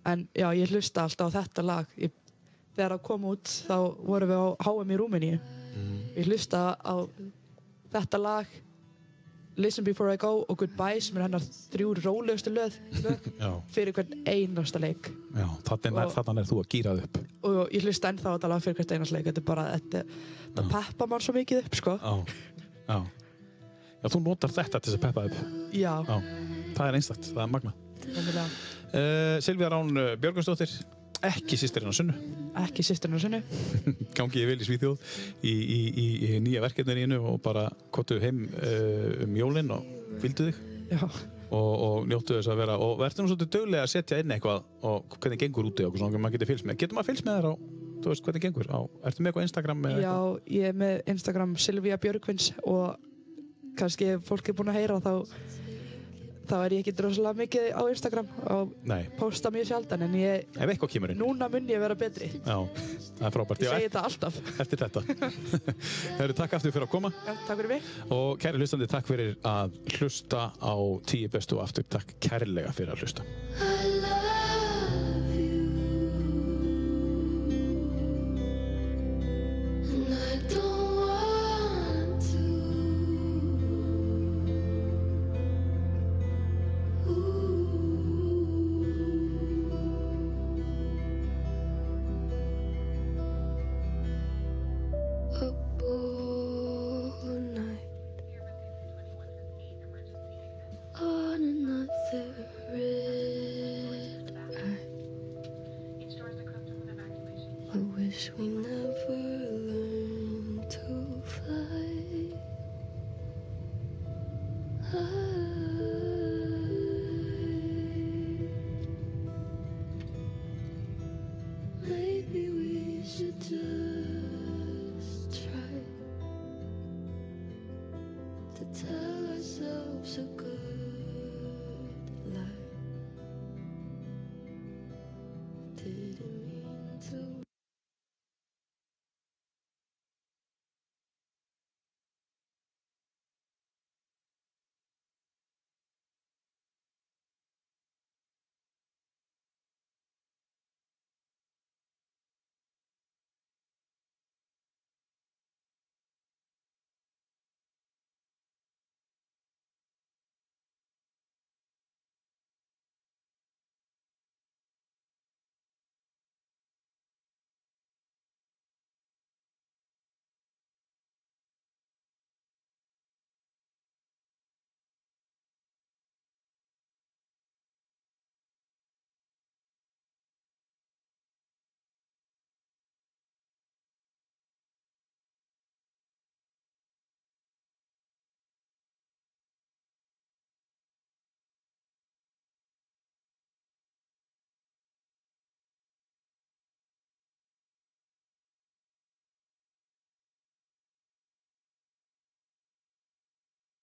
En 0.05 0.27
já, 0.37 0.45
ég 0.53 0.69
hlusta 0.69 1.05
alltaf 1.07 1.33
á 1.33 1.35
þetta 1.39 1.65
lag. 1.65 1.97
Ég, 1.97 2.13
Þegar 2.75 2.91
það 2.97 3.03
kom 3.07 3.25
út, 3.29 3.51
þá 3.69 3.77
vorum 4.03 4.31
við 4.31 4.41
á 4.43 4.47
HM 4.67 4.89
í 4.91 4.95
Rúmeníu. 4.99 5.35
Mm. 5.79 5.99
Ég 6.17 6.27
hlusta 6.27 6.63
á 6.75 6.95
þetta 7.95 8.19
lag 8.19 8.55
Listen 9.55 9.85
Before 9.87 10.11
I 10.11 10.19
Go 10.19 10.41
og 10.43 10.57
Goodbye 10.59 10.99
sem 10.99 11.15
er 11.15 11.23
hennar 11.23 11.43
þrjú 11.71 11.93
rólegustu 12.01 12.51
lög, 12.51 12.75
já, 13.39 13.51
fyrir 13.71 13.95
hvern 13.95 14.11
einasta 14.27 14.81
leik. 14.83 15.07
Já 15.31 15.47
Þannig 15.69 16.01
er, 16.03 16.41
er 16.43 16.49
þú 16.49 16.59
að 16.59 16.71
gýra 16.73 16.95
það 16.97 17.05
upp. 17.07 17.21
Og 17.47 17.61
ég 17.71 17.87
hlusta 17.87 18.11
ennþá 18.11 18.27
á 18.27 18.35
þetta 18.35 18.51
lag 18.51 18.65
fyrir 18.65 18.81
hvert 18.81 18.95
einasta 18.97 19.15
leik. 19.15 19.29
Þetta 19.29 19.43
er 19.45 19.47
bara, 19.47 19.67
þetta, 19.77 20.03
þetta 20.49 20.67
peppa 20.75 21.07
mann 21.13 21.23
svo 21.23 21.37
mikið 21.39 21.63
upp 21.63 21.79
sko. 21.79 21.95
Já, 22.03 22.41
já 22.91 23.24
Já, 24.05 24.11
þú 24.13 24.19
notar 24.21 24.51
þetta 24.53 24.77
til 24.77 24.91
þess 24.91 24.99
að 24.99 25.05
peppa 25.07 25.23
upp. 25.25 25.37
Já, 25.73 25.93
Já, 26.05 26.17
það 26.77 26.85
er 26.85 26.97
einstakt, 26.99 27.29
það 27.31 27.41
er 27.41 27.53
magna 27.55 27.71
uh, 28.05 29.37
Silvía 29.41 29.71
Rán 29.73 29.89
uh, 29.97 30.11
Björgunsdóttir 30.21 30.75
ekki 31.25 31.57
sýstirinn 31.57 31.89
á 31.89 31.95
sunnu. 31.95 32.13
Ekki 32.61 32.83
sýsturinn 32.85 33.17
á 33.17 33.21
sinni 33.23 33.39
gangi 34.17 34.43
ég 34.43 34.51
vel 34.51 34.59
í 34.61 34.67
Svíþjóð 34.67 35.15
í, 35.41 35.53
í, 35.53 35.79
í, 35.89 36.05
í 36.27 36.41
nýja 36.45 36.61
verkefninu 36.67 37.17
og 37.31 37.39
bara 37.41 37.65
kottu 37.95 38.19
heim 38.21 38.43
uh, 38.59 39.23
um 39.25 39.39
jólinn 39.39 39.73
og 39.73 39.87
vildu 40.21 40.51
þig. 40.51 40.59
Já, 40.91 41.01
og, 41.49 41.71
og 41.87 42.05
njóttu 42.11 42.37
þess 42.37 42.51
að 42.53 42.61
vera 42.61 42.77
og 42.77 42.99
verður 43.01 43.25
nú 43.25 43.31
svolítið 43.31 43.51
döglega 43.57 43.87
að 43.87 43.93
setja 43.95 44.21
inn 44.21 44.35
eitthvað 44.35 44.61
og 44.85 45.17
hvernig 45.17 45.41
gengur 45.41 45.71
úti 45.71 45.87
og 45.87 45.97
svona 45.97 46.21
maður 46.21 46.37
getur 46.37 46.53
fylgst 46.53 46.69
með. 46.69 46.79
Getur 46.83 46.99
maður 46.99 47.09
fylgst 47.09 47.25
með 47.25 47.39
þér 47.39 47.49
á, 47.49 47.53
þú 48.03 48.13
veist 48.13 48.27
hvernig 48.27 48.45
gengur? 48.45 48.69
Á, 48.69 48.79
ertu 49.09 49.25
með 49.25 49.31
eitthvað 49.31 49.47
Instagram 49.49 49.89
já, 50.03 50.13
ég 50.59 50.69
er 50.69 50.79
með 50.83 51.01
Instagram 51.15 51.57
Silvía 51.65 51.97
Björgvins 52.05 52.51
og 52.61 52.99
kannski 53.79 54.15
ef 54.15 54.25
fólk 54.27 54.49
er 54.49 54.57
búin 54.57 54.73
að 54.73 54.81
heyra 54.81 54.99
þá 55.03 55.13
þá 56.45 56.55
er 56.59 56.75
ég 56.75 56.83
ekki 56.83 56.93
droslega 56.95 57.33
mikið 57.39 57.67
á 57.73 57.81
Instagram 57.89 58.27
og 58.53 58.73
Nei, 58.87 59.07
posta 59.19 59.51
mjög 59.53 59.67
sjaldan 59.69 60.05
en 60.05 60.17
ég, 60.19 60.45
ef 60.53 60.71
eitthvað 60.73 60.93
kemur 60.95 61.13
inn 61.13 61.21
núna 61.21 61.49
mun 61.51 61.71
ég 61.71 61.81
vera 61.81 61.97
betri. 61.97 62.29
Já, 62.37 62.57
það 63.17 63.25
er 63.29 63.35
frábært. 63.37 63.65
Ég 63.65 63.73
segi 63.73 63.87
þetta 63.87 64.05
alltaf. 64.09 64.39
Eftir 64.63 64.83
þetta. 64.83 65.03
Það 66.15 66.23
eru 66.27 66.37
takk 66.37 66.57
aftur 66.59 66.75
fyrir 66.75 66.87
að 66.87 66.93
koma. 66.93 67.13
Já, 67.17 67.33
takk 67.47 67.59
fyrir 67.61 67.73
mig. 67.75 67.91
Og 68.13 68.31
kæri 68.41 68.61
hlustandi 68.61 68.89
takk 68.91 69.09
fyrir 69.09 69.35
að 69.47 69.75
hlusta 69.97 70.47
á 70.53 70.75
tíu 71.09 71.33
bestu 71.33 71.61
aftur. 71.63 71.87
Takk 71.97 72.17
kærlega 72.23 72.73
fyrir 72.75 72.95
að 72.95 73.05
hlusta 73.05 73.94